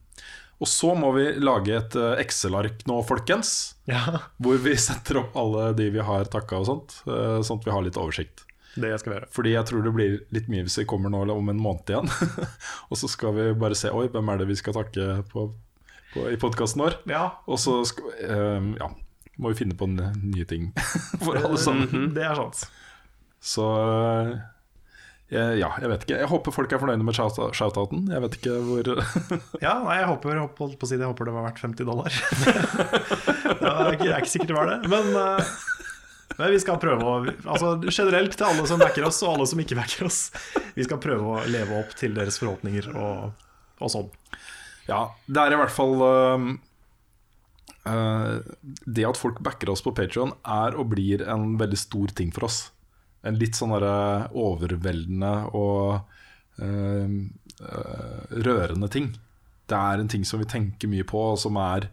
Og 0.57 0.71
så 0.71 0.95
må 0.97 1.11
vi 1.13 1.27
lage 1.43 1.75
et 1.77 1.97
Excel-ark 2.23 2.87
nå, 2.89 3.03
folkens. 3.05 3.77
Ja. 3.91 4.23
Hvor 4.41 4.57
vi 4.65 4.77
setter 4.89 5.21
opp 5.21 5.37
alle 5.37 5.71
de 5.77 5.91
vi 5.93 6.05
har 6.05 6.31
takka 6.33 6.63
og 6.63 6.69
sånt, 6.71 7.01
sånn 7.05 7.61
at 7.61 7.67
vi 7.69 7.75
har 7.75 7.85
litt 7.85 8.01
oversikt. 8.01 8.47
Det 8.77 8.93
skal 9.01 9.13
vi 9.13 9.17
gjøre. 9.19 9.29
Fordi 9.33 9.53
jeg 9.55 9.69
tror 9.71 9.85
det 9.85 9.93
blir 9.97 10.17
litt 10.37 10.49
mye 10.53 10.65
hvis 10.67 10.79
vi 10.83 10.87
kommer 10.89 11.13
nå 11.13 11.23
om 11.33 11.53
en 11.53 11.61
måned 11.61 11.93
igjen. 11.93 12.11
og 12.91 13.01
så 13.01 13.09
skal 13.11 13.37
vi 13.37 13.47
bare 13.59 13.79
se 13.79 13.93
Oi, 13.93 14.09
hvem 14.13 14.33
er 14.33 14.43
det 14.43 14.51
vi 14.51 14.59
skal 14.59 14.77
takke 14.77 15.21
på, 15.31 15.47
på, 16.13 16.27
i 16.33 16.39
podkasten 16.41 16.85
vår? 16.85 16.99
Ja. 17.11 17.25
Og 17.49 17.61
så 17.63 17.79
skal, 17.89 18.13
um, 18.29 18.75
ja, 18.81 18.91
må 19.41 19.53
vi 19.53 19.61
finne 19.63 19.79
på 19.79 19.89
nye 19.93 20.49
ting 20.49 20.73
for 21.25 21.41
alle 21.41 21.61
sammen. 21.61 21.89
Mhm. 21.89 22.13
Det 22.17 22.27
er 22.29 22.43
sant. 22.43 22.67
Så 23.47 23.65
ja, 25.33 25.71
jeg 25.83 25.91
vet 25.91 26.05
ikke. 26.07 26.19
Jeg 26.21 26.31
håper 26.31 26.55
folk 26.55 26.73
er 26.73 26.83
fornøyde 26.83 27.07
med 27.07 27.17
shoutouten. 27.19 28.05
Jeg 28.13 28.23
vet 28.23 28.37
ikke 28.39 28.59
hvor 28.63 28.91
Ja, 29.65 29.73
nei, 29.83 29.97
jeg 29.99 30.11
håper, 30.13 30.43
holdt 30.45 30.55
på 30.59 30.87
å 30.87 30.91
si 30.91 30.95
det, 30.95 31.03
jeg 31.03 31.11
håper 31.11 31.31
det 31.31 31.35
var 31.35 31.49
verdt 31.49 31.65
50 31.65 31.89
dollar. 31.89 32.21
det 33.63 33.73
er 33.73 33.97
ikke, 33.97 34.13
ikke 34.13 34.35
sikker 34.37 34.53
det 34.53 34.59
var 34.61 34.71
det. 34.71 34.79
Men 34.93 35.11
uh, 35.19 35.57
men 36.37 36.53
vi 36.53 36.61
skal 36.61 36.79
prøve 36.81 37.07
å 37.07 37.17
altså 37.25 37.73
Generelt 37.89 38.37
til 38.37 38.49
alle 38.49 38.67
som 38.69 38.81
backer 38.83 39.07
oss, 39.09 39.23
og 39.25 39.37
alle 39.37 39.49
som 39.49 39.61
ikke 39.63 39.79
backer 39.79 40.09
oss. 40.09 40.21
Vi 40.77 40.85
skal 40.85 41.01
prøve 41.03 41.33
å 41.33 41.43
leve 41.49 41.81
opp 41.81 41.95
til 41.97 42.17
deres 42.17 42.39
forhåpninger 42.41 42.91
og, 42.93 43.33
og 43.81 43.93
sånn. 43.93 44.11
Ja, 44.87 45.09
det 45.27 45.43
er 45.43 45.57
i 45.57 45.61
hvert 45.61 45.75
fall 45.75 45.97
uh, 45.99 46.49
uh, 47.89 48.35
Det 48.87 49.07
at 49.09 49.19
folk 49.19 49.41
backer 49.45 49.73
oss 49.73 49.83
på 49.83 49.95
Patrion, 49.97 50.35
er 50.45 50.77
og 50.79 50.93
blir 50.93 51.25
en 51.27 51.57
veldig 51.61 51.81
stor 51.81 52.13
ting 52.17 52.35
for 52.35 52.51
oss. 52.51 52.67
En 53.27 53.39
litt 53.41 53.59
sånn 53.59 53.75
overveldende 53.75 55.33
og 55.59 55.99
uh, 56.63 57.17
rørende 58.47 58.91
ting. 58.93 59.11
Det 59.67 59.79
er 59.79 60.01
en 60.01 60.11
ting 60.13 60.25
som 60.29 60.39
vi 60.43 60.49
tenker 60.51 60.91
mye 60.93 61.07
på, 61.09 61.19
og 61.33 61.41
som 61.41 61.57
er 61.59 61.89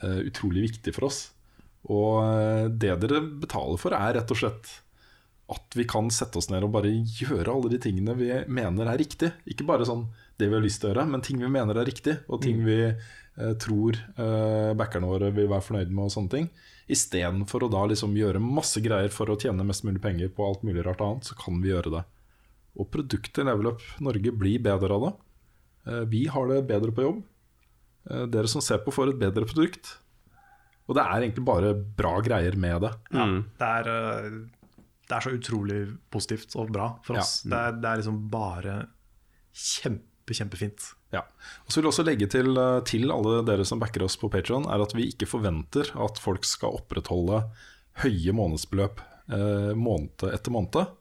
utrolig 0.00 0.62
viktig 0.68 0.94
for 0.96 1.08
oss. 1.10 1.18
Og 1.90 2.70
det 2.80 2.94
dere 3.02 3.18
betaler 3.42 3.80
for, 3.82 3.92
er 3.92 4.14
rett 4.16 4.30
og 4.32 4.38
slett 4.38 4.70
at 5.50 5.76
vi 5.76 5.84
kan 5.88 6.10
sette 6.14 6.38
oss 6.38 6.48
ned 6.50 6.64
og 6.64 6.72
bare 6.76 6.90
gjøre 6.90 7.50
alle 7.52 7.72
de 7.72 7.80
tingene 7.82 8.14
vi 8.18 8.30
mener 8.50 8.88
er 8.88 9.00
riktig. 9.00 9.32
Ikke 9.50 9.66
bare 9.68 9.86
sånn 9.88 10.06
det 10.40 10.48
vi 10.48 10.56
har 10.56 10.64
lyst 10.64 10.82
til 10.82 10.90
å 10.90 10.92
gjøre, 10.92 11.06
men 11.10 11.24
ting 11.24 11.40
vi 11.42 11.50
mener 11.52 11.80
er 11.80 11.88
riktig, 11.88 12.16
og 12.30 12.42
ting 12.44 12.60
mm. 12.62 12.66
vi 12.68 12.78
eh, 12.86 13.54
tror 13.60 13.98
eh, 13.98 14.70
backerne 14.78 15.10
våre 15.10 15.32
vil 15.36 15.50
være 15.50 15.66
fornøyd 15.66 15.90
med, 15.90 16.06
og 16.06 16.14
sånne 16.14 16.34
ting. 16.36 16.46
Istedenfor 16.90 17.66
å 17.66 17.70
da 17.72 17.84
liksom 17.90 18.16
gjøre 18.18 18.42
masse 18.42 18.82
greier 18.82 19.12
for 19.14 19.30
å 19.30 19.38
tjene 19.38 19.66
mest 19.66 19.84
mulig 19.86 20.02
penger 20.02 20.32
på 20.34 20.46
alt 20.46 20.64
mulig 20.66 20.84
rart 20.86 21.02
annet, 21.04 21.28
så 21.28 21.36
kan 21.38 21.60
vi 21.62 21.70
gjøre 21.70 21.94
det. 21.94 22.04
Og 22.78 22.88
produktet 22.92 23.46
Level 23.46 23.72
Up 23.72 23.84
Norge 24.02 24.32
blir 24.34 24.62
bedre 24.62 24.96
av 24.96 25.06
det. 25.06 25.12
Eh, 25.90 26.04
vi 26.12 26.26
har 26.30 26.50
det 26.50 26.62
bedre 26.68 26.94
på 26.94 27.06
jobb. 27.06 27.24
Eh, 28.10 28.26
dere 28.32 28.50
som 28.50 28.64
ser 28.64 28.82
på, 28.84 28.94
får 28.94 29.14
et 29.14 29.20
bedre 29.22 29.48
produkt. 29.48 29.96
Og 30.90 30.96
det 30.98 31.04
er 31.04 31.24
egentlig 31.24 31.46
bare 31.46 31.74
bra 31.74 32.16
greier 32.24 32.56
med 32.58 32.82
det. 32.86 32.92
Ja, 33.14 33.26
mm. 33.26 33.42
det, 33.58 33.72
er, 33.80 33.90
eh, 33.94 34.38
det, 35.06 35.12
er, 35.14 35.26
så 35.26 35.34
utrolig 35.36 35.82
positivt 36.10 36.56
og 36.58 36.72
bra 36.74 36.92
for 37.06 37.20
oss. 37.20 37.40
Ja. 37.44 37.50
Det, 37.50 37.60
er, 37.60 37.76
det, 37.78 37.90
er, 37.90 38.02
liksom 38.02 38.22
bare 38.32 38.78
kjempe, 39.54 40.36
kjempefint. 40.36 40.90
Ja. 41.14 41.24
Og 41.66 41.72
så 41.72 41.78
vil 41.78 41.88
jeg 41.88 41.92
også 41.94 42.06
legge 42.06 42.28
til, 42.30 42.52
eh, 42.54 42.80
til 42.86 43.10
alle 43.10 43.40
dere 43.46 43.66
som 43.66 43.80
backer 43.82 44.04
oss 44.06 44.18
på 44.20 44.30
Patron, 44.32 44.68
er 44.70 44.82
at 44.82 44.94
vi 44.94 45.08
ikke 45.10 45.28
forventer 45.30 45.90
at 45.98 46.20
folk 46.22 46.46
skal 46.46 46.78
opprettholde 46.80 47.42
høye 48.04 48.34
månedsbeløp 48.36 49.02
eh, 49.30 49.72
måned 49.74 50.28
etter 50.30 50.54
måned. 50.54 50.94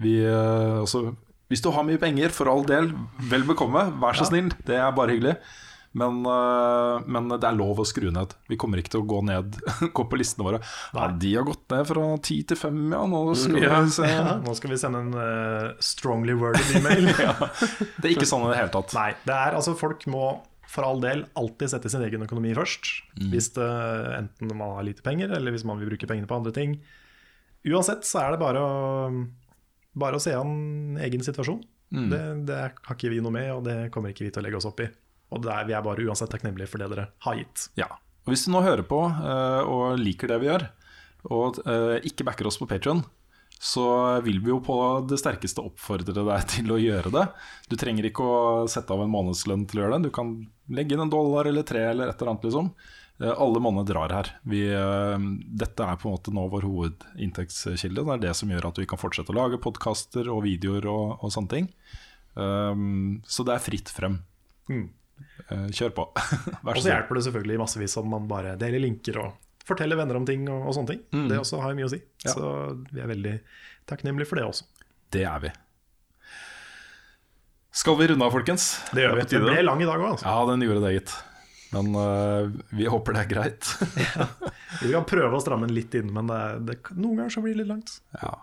Vi, 0.00 0.16
eh, 0.24 0.78
altså, 0.80 1.12
hvis 1.52 1.60
du 1.60 1.68
har 1.74 1.84
mye 1.84 2.00
penger, 2.00 2.32
for 2.32 2.48
all 2.48 2.64
del, 2.68 2.94
vel 3.28 3.44
bekomme. 3.48 3.90
Vær 4.00 4.16
så 4.16 4.24
ja. 4.24 4.30
snill, 4.30 4.48
det 4.64 4.78
er 4.80 4.96
bare 4.96 5.12
hyggelig. 5.12 5.36
Men, 5.92 6.22
uh, 6.24 7.02
men, 7.04 7.28
det 7.34 7.44
er 7.44 7.56
lov 7.56 7.82
å 7.82 7.86
skru 7.88 8.08
ned. 8.14 8.32
Vi 8.48 8.56
kommer 8.60 8.80
ikke 8.80 8.94
til 8.94 9.02
å 9.02 9.08
gå 9.08 9.18
ned 9.28 9.58
gå 9.96 10.04
på 10.08 10.18
listene 10.20 10.46
våre. 10.46 10.60
Ja, 10.96 11.10
de 11.12 11.32
har 11.36 11.44
gått 11.48 11.66
ned 11.72 11.84
fra 11.88 12.06
ti 12.24 12.38
til 12.48 12.58
fem, 12.58 12.78
ja. 12.94 13.02
Nå 13.08 13.20
skal, 13.36 13.58
ja, 13.60 13.82
vi, 13.84 14.06
ja, 14.12 14.38
nå 14.40 14.54
skal 14.56 14.72
vi 14.72 14.80
sende 14.80 15.02
en 15.04 15.12
uh, 15.18 15.74
strongly 15.84 16.36
worded 16.38 16.72
email. 16.78 17.10
det 18.00 18.08
er 18.08 18.14
ikke 18.14 18.28
sånn 18.28 18.46
i 18.46 18.54
det 18.54 18.62
hele 18.62 18.72
tatt. 18.72 18.96
Nei, 18.96 19.10
det 19.28 19.36
er 19.36 19.58
altså 19.58 19.76
folk 19.78 20.08
må 20.12 20.32
for 20.72 20.86
all 20.88 21.02
del 21.02 21.26
alltid 21.36 21.68
sette 21.68 21.90
sin 21.92 22.00
egen 22.06 22.24
økonomi 22.24 22.54
først. 22.56 22.88
Mm. 23.18 23.28
Hvis 23.34 23.50
det, 23.58 23.68
enten 24.16 24.54
man 24.56 24.78
har 24.78 24.86
lite 24.86 25.04
penger, 25.04 25.34
eller 25.36 25.52
hvis 25.52 25.66
man 25.68 25.80
vil 25.80 25.92
bruke 25.92 26.08
pengene 26.08 26.30
på 26.30 26.38
andre 26.38 26.54
ting. 26.56 26.78
Uansett 27.68 28.06
så 28.08 28.22
er 28.22 28.32
det 28.32 28.40
bare 28.40 28.62
å, 28.64 29.10
bare 30.00 30.16
å 30.16 30.22
se 30.22 30.32
an 30.32 30.96
egen 31.04 31.24
situasjon. 31.26 31.60
Mm. 31.92 32.08
Det, 32.08 32.22
det 32.48 32.58
har 32.62 32.96
ikke 32.96 33.12
vi 33.12 33.20
noe 33.20 33.34
med, 33.34 33.50
og 33.52 33.66
det 33.68 33.76
kommer 33.92 34.14
ikke 34.14 34.24
vi 34.24 34.32
til 34.32 34.40
å 34.40 34.46
legge 34.46 34.62
oss 34.62 34.68
opp 34.70 34.80
i. 34.80 34.88
Og 35.32 35.48
er, 35.48 35.66
vi 35.68 35.76
er 35.76 35.84
bare 35.84 36.04
uansett 36.06 36.30
takknemlige 36.32 36.70
for 36.70 36.82
det 36.82 36.90
dere 36.92 37.08
har 37.24 37.38
gitt. 37.38 37.66
Ja. 37.80 37.88
Og 38.22 38.34
Hvis 38.34 38.46
du 38.46 38.52
nå 38.54 38.62
hører 38.62 38.84
på 38.86 39.00
uh, 39.08 39.62
og 39.66 39.98
liker 40.00 40.30
det 40.30 40.38
vi 40.42 40.50
gjør, 40.50 40.68
og 41.32 41.58
uh, 41.66 41.98
ikke 42.06 42.26
backer 42.26 42.48
oss 42.50 42.58
på 42.60 42.68
Patrion, 42.70 43.02
så 43.62 43.84
vil 44.26 44.40
vi 44.42 44.50
jo 44.50 44.58
på 44.64 44.76
det 45.06 45.20
sterkeste 45.20 45.62
oppfordre 45.62 46.24
deg 46.26 46.48
til 46.54 46.72
å 46.74 46.80
gjøre 46.80 47.12
det. 47.14 47.26
Du 47.70 47.76
trenger 47.78 48.08
ikke 48.08 48.26
å 48.26 48.40
sette 48.70 48.94
av 48.94 49.04
en 49.04 49.12
månedslønn 49.12 49.68
til 49.70 49.80
å 49.80 49.86
gjøre 49.86 49.98
det. 49.98 50.10
Du 50.10 50.14
kan 50.14 50.34
legge 50.72 50.96
inn 50.96 51.04
en 51.04 51.12
dollar 51.12 51.50
eller 51.50 51.66
tre 51.66 51.86
eller 51.92 52.10
et 52.10 52.18
eller 52.18 52.34
annet. 52.34 52.48
liksom. 52.48 52.72
Uh, 53.22 53.34
alle 53.34 53.62
måneder 53.62 53.90
drar 53.94 54.16
her. 54.18 54.32
Vi, 54.50 54.64
dette 55.62 55.86
er 55.86 55.98
på 55.98 56.10
en 56.10 56.16
måte 56.16 56.34
nå 56.34 56.46
vår 56.52 56.66
hovedinntektskilde. 56.68 58.06
Det 58.06 58.16
er 58.16 58.24
det 58.28 58.38
som 58.38 58.50
gjør 58.50 58.70
at 58.70 58.82
vi 58.82 58.88
kan 58.90 59.00
fortsette 59.00 59.34
å 59.34 59.40
lage 59.40 59.62
podkaster 59.62 60.30
og 60.30 60.44
videoer 60.46 60.90
og, 60.90 61.22
og 61.22 61.34
sånne 61.34 61.54
ting. 61.54 61.70
Um, 62.34 63.20
så 63.28 63.44
det 63.46 63.56
er 63.56 63.66
fritt 63.66 63.90
frem. 63.92 64.22
Mm. 64.70 64.88
Eh, 65.48 65.66
kjør 65.74 65.94
på. 65.96 66.06
og 66.66 66.78
så 66.78 66.90
hjelper 66.90 67.18
det 67.18 67.24
selvfølgelig 67.28 67.58
massevis 67.62 67.96
om 68.00 68.12
man 68.14 68.28
bare 68.30 68.54
deler 68.60 68.82
linker 68.82 69.18
og 69.22 69.34
forteller 69.66 69.98
venner 69.98 70.18
om 70.18 70.26
ting 70.28 70.46
og, 70.50 70.68
og 70.68 70.76
sånne 70.76 70.94
ting. 70.94 71.02
Mm. 71.14 71.26
Det 71.30 71.40
også 71.42 71.60
har 71.62 71.76
mye 71.78 71.88
å 71.88 71.92
si. 71.92 72.00
Ja. 72.24 72.34
Så 72.34 72.54
vi 72.90 73.02
er 73.02 73.10
veldig 73.10 73.34
takknemlige 73.90 74.30
for 74.30 74.40
det 74.40 74.46
også. 74.48 74.68
Det 75.12 75.26
er 75.28 75.44
vi. 75.44 75.52
Skal 77.72 77.96
vi 77.96 78.08
runde 78.10 78.24
av, 78.26 78.32
folkens? 78.34 78.72
Det 78.92 79.04
gjør 79.04 79.16
vi. 79.16 79.28
Den 79.32 79.46
ble 79.48 79.60
lang 79.64 79.80
i 79.80 79.88
dag 79.88 80.00
òg. 80.00 80.10
Altså. 80.14 80.28
Ja, 80.28 80.40
den 80.50 80.64
gjorde 80.66 80.82
det, 80.84 80.96
gitt. 80.98 81.14
Men 81.72 81.94
uh, 81.96 82.50
vi 82.76 82.88
håper 82.92 83.16
det 83.16 83.22
er 83.22 83.30
greit. 83.30 83.68
ja. 84.04 84.26
Vi 84.82 84.92
kan 84.92 85.06
prøve 85.08 85.38
å 85.38 85.40
stramme 85.40 85.68
den 85.70 85.76
litt 85.78 85.94
inn, 85.96 86.10
men 86.12 86.28
det, 86.28 86.40
det, 86.68 86.78
noen 86.92 87.22
ganger 87.22 87.32
så 87.32 87.44
blir 87.44 87.56
det 87.56 87.62
litt 87.62 87.70
langt. 87.72 87.94
Ja. 88.20 88.34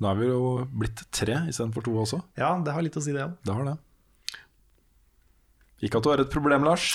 Nå 0.00 0.08
er 0.08 0.18
vi 0.18 0.30
jo 0.30 0.40
blitt 0.72 1.04
tre 1.14 1.42
istedenfor 1.50 1.84
to 1.84 1.92
også. 2.00 2.22
Ja, 2.40 2.54
det 2.64 2.72
har 2.74 2.84
litt 2.84 2.96
å 2.96 3.04
si, 3.04 3.12
det. 3.14 3.26
òg. 3.28 3.36
Det 3.44 3.58
har 3.58 3.68
det. 3.68 3.76
Ikke 5.82 5.98
at 5.98 6.06
du 6.06 6.12
har 6.12 6.22
et 6.22 6.32
problem, 6.32 6.66
Lars? 6.66 6.94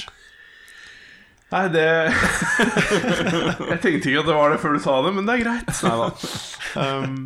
Nei, 1.47 1.63
det 1.71 1.83
Jeg 3.71 3.79
tenkte 3.83 4.09
ikke 4.09 4.19
at 4.23 4.27
det 4.27 4.35
var 4.35 4.51
det 4.51 4.59
før 4.63 4.75
du 4.75 4.81
sa 4.83 4.97
det, 5.05 5.13
men 5.15 5.27
det 5.27 5.37
er 5.37 5.43
greit. 5.45 5.69
Um, 6.75 7.21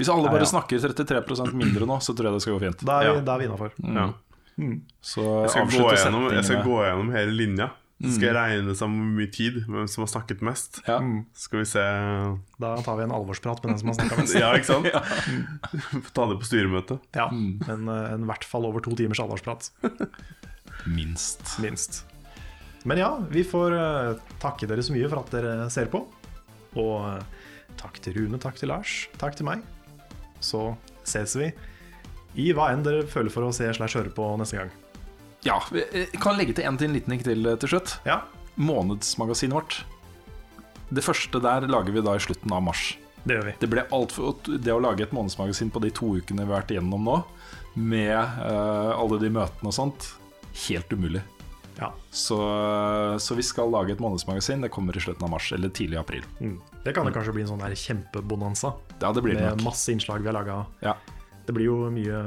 Hvis 0.00 0.08
alle 0.12 0.32
bare 0.32 0.40
ja, 0.40 0.46
ja. 0.46 0.52
snakker 0.54 0.80
33% 0.80 1.52
mindre 1.56 1.88
nå, 1.88 2.00
så 2.00 2.16
tror 2.16 2.30
jeg 2.30 2.38
det 2.38 2.44
skal 2.46 2.56
gå 2.56 2.64
fint. 2.64 2.84
Da 2.88 3.02
er 3.02 3.18
vi, 3.18 3.20
ja. 3.20 3.36
vi 3.36 3.48
innafor. 3.50 3.76
Mm. 3.82 4.00
Ja. 4.00 4.08
Mm. 4.60 4.74
jeg, 4.84 5.52
skal 5.52 5.70
gå 5.72 5.86
gjennom, 5.96 6.26
jeg 6.32 6.44
skal 6.48 6.66
gå 6.66 6.82
gjennom 6.86 7.14
hele 7.14 7.36
linja. 7.36 7.72
Så 8.02 8.16
skal 8.16 8.32
jeg 8.32 8.34
regne 8.34 8.72
sammen 8.74 9.02
hvor 9.04 9.18
mye 9.20 9.30
tid, 9.30 9.60
hvem 9.68 9.84
som 9.90 10.02
har 10.02 10.08
snakket 10.10 10.40
mest. 10.42 10.80
Ja. 10.88 10.96
Mm. 10.98 11.20
Skal 11.38 11.60
vi 11.60 11.66
se 11.70 11.82
Da 12.58 12.72
tar 12.82 12.96
vi 12.98 13.04
en 13.04 13.14
alvorsprat 13.14 13.62
med 13.62 13.70
den 13.70 13.78
som 13.78 13.92
har 13.92 13.98
snakka 14.00 14.18
mest. 14.18 14.38
ja, 14.42 14.48
ikke 14.58 14.70
sant? 14.72 14.88
ja. 14.94 16.00
Ta 16.16 16.26
det 16.32 16.40
på 16.40 16.48
styremøte. 16.48 16.98
Ja, 17.14 17.28
men 17.30 17.62
en, 17.70 17.92
eh, 17.92 18.16
hvert 18.32 18.48
fall 18.48 18.66
over 18.66 18.82
to 18.82 18.96
timers 18.98 19.22
alvorsprat. 19.22 19.70
Minst. 20.88 21.44
Minst. 21.62 22.02
Men 22.88 22.98
ja, 22.98 23.12
vi 23.30 23.44
får 23.46 23.76
uh, 23.76 24.32
takke 24.42 24.66
dere 24.70 24.82
så 24.82 24.94
mye 24.94 25.10
for 25.10 25.22
at 25.22 25.34
dere 25.34 25.68
ser 25.70 25.90
på. 25.92 26.02
Og 26.80 26.94
uh, 27.04 27.44
takk 27.78 28.00
til 28.02 28.16
Rune, 28.18 28.40
takk 28.42 28.58
til 28.58 28.72
Lars, 28.72 29.04
takk 29.20 29.38
til 29.38 29.48
meg. 29.48 29.62
Så 30.42 30.72
ses 31.06 31.36
vi 31.38 31.52
i 32.38 32.52
hva 32.56 32.70
enn 32.72 32.84
dere 32.84 33.04
føler 33.08 33.32
for 33.32 33.46
å 33.46 33.52
se 33.54 33.68
slash 33.76 33.98
høre 33.98 34.12
på 34.14 34.26
neste 34.40 34.58
gang. 34.58 34.72
Ja, 35.44 35.58
vi 35.72 35.82
eh, 35.90 36.18
kan 36.22 36.38
legge 36.38 36.54
til 36.56 36.68
en 36.68 36.78
til 36.78 36.90
en 36.90 36.96
liten 36.96 37.14
ting 37.14 37.24
til 37.26 37.48
eh, 37.50 37.58
til 37.60 37.74
slutt. 37.74 37.96
Ja. 38.08 38.22
Månedsmagasinet 38.62 39.56
vårt. 39.56 39.82
Det 40.92 41.04
første 41.04 41.40
der 41.42 41.66
lager 41.70 41.94
vi 41.94 42.04
da 42.04 42.16
i 42.16 42.22
slutten 42.22 42.52
av 42.54 42.62
mars. 42.64 42.92
Det 43.24 43.36
gjør 43.36 43.46
vi. 43.48 43.54
Det 43.60 43.70
ble 43.70 43.86
alt 43.94 44.14
for, 44.14 44.38
det 44.46 44.74
å 44.74 44.80
lage 44.82 45.06
et 45.06 45.14
månedsmagasin 45.14 45.70
på 45.72 45.82
de 45.84 45.92
to 45.94 46.14
ukene 46.18 46.44
vi 46.44 46.50
har 46.50 46.62
vært 46.62 46.74
igjennom 46.74 47.06
nå, 47.06 47.20
med 47.78 48.16
uh, 48.18 48.92
alle 48.98 49.18
de 49.22 49.30
møtene 49.32 49.70
og 49.70 49.76
sånt, 49.76 50.08
helt 50.68 50.92
umulig. 50.92 51.22
Ja. 51.78 51.88
Så, 52.10 52.36
så, 53.18 53.34
vi 53.34 53.42
skal 53.42 53.70
lage 53.72 53.94
et 53.94 54.00
månedsmagasin. 54.02 54.60
Det 54.62 54.70
kommer 54.72 54.96
i 54.96 55.00
slutten 55.00 55.24
av 55.24 55.32
mars 55.32 55.52
eller 55.52 55.72
tidlig 55.72 55.96
i 55.96 56.00
april. 56.00 56.26
Mm. 56.40 56.60
Det 56.84 56.94
kan 56.94 57.08
det 57.08 57.14
kanskje 57.16 57.34
bli 57.34 57.46
en 57.46 57.52
sånn 57.54 57.76
kjempebonanza. 57.84 58.74
Ja, 59.00 59.12
det 59.12 59.24
blir 59.24 59.38
med 59.38 59.56
nok. 59.56 59.64
masse 59.70 59.92
innslag 59.92 60.22
vi 60.22 60.30
har 60.30 60.36
laga. 60.36 60.62
Ja. 60.84 60.96
Det 61.46 61.56
blir 61.56 61.70
jo 61.70 61.78
mye 61.90 62.20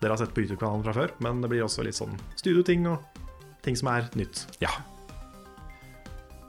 dere 0.00 0.12
har 0.12 0.20
sett 0.20 0.34
på 0.34 0.42
YouTube-kanalen 0.44 0.84
fra 0.84 0.92
før, 0.96 1.14
men 1.24 1.40
det 1.40 1.50
blir 1.52 1.64
også 1.64 1.84
litt 1.86 1.96
sånn 1.96 2.18
studioting 2.36 2.84
og 2.90 3.22
ting 3.64 3.78
som 3.78 3.90
er 3.92 4.10
nytt. 4.18 4.44
Ja. 4.60 4.72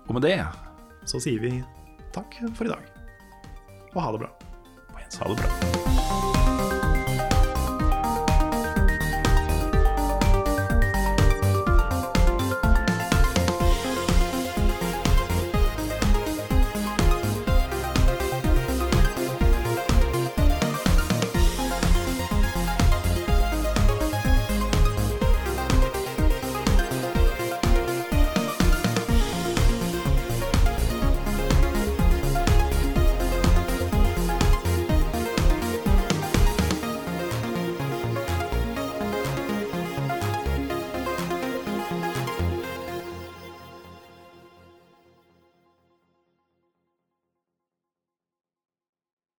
Og 0.08 0.16
med 0.18 0.28
det 0.28 0.40
så 1.08 1.22
sier 1.24 1.44
vi 1.44 1.54
takk 2.16 2.40
for 2.58 2.68
i 2.68 2.74
dag. 2.74 2.92
Og 3.94 4.02
ha 4.04 4.12
det 4.16 4.26
bra. 4.26 4.34
Ha 5.18 5.32
det 5.32 5.40
bra. 5.40 6.37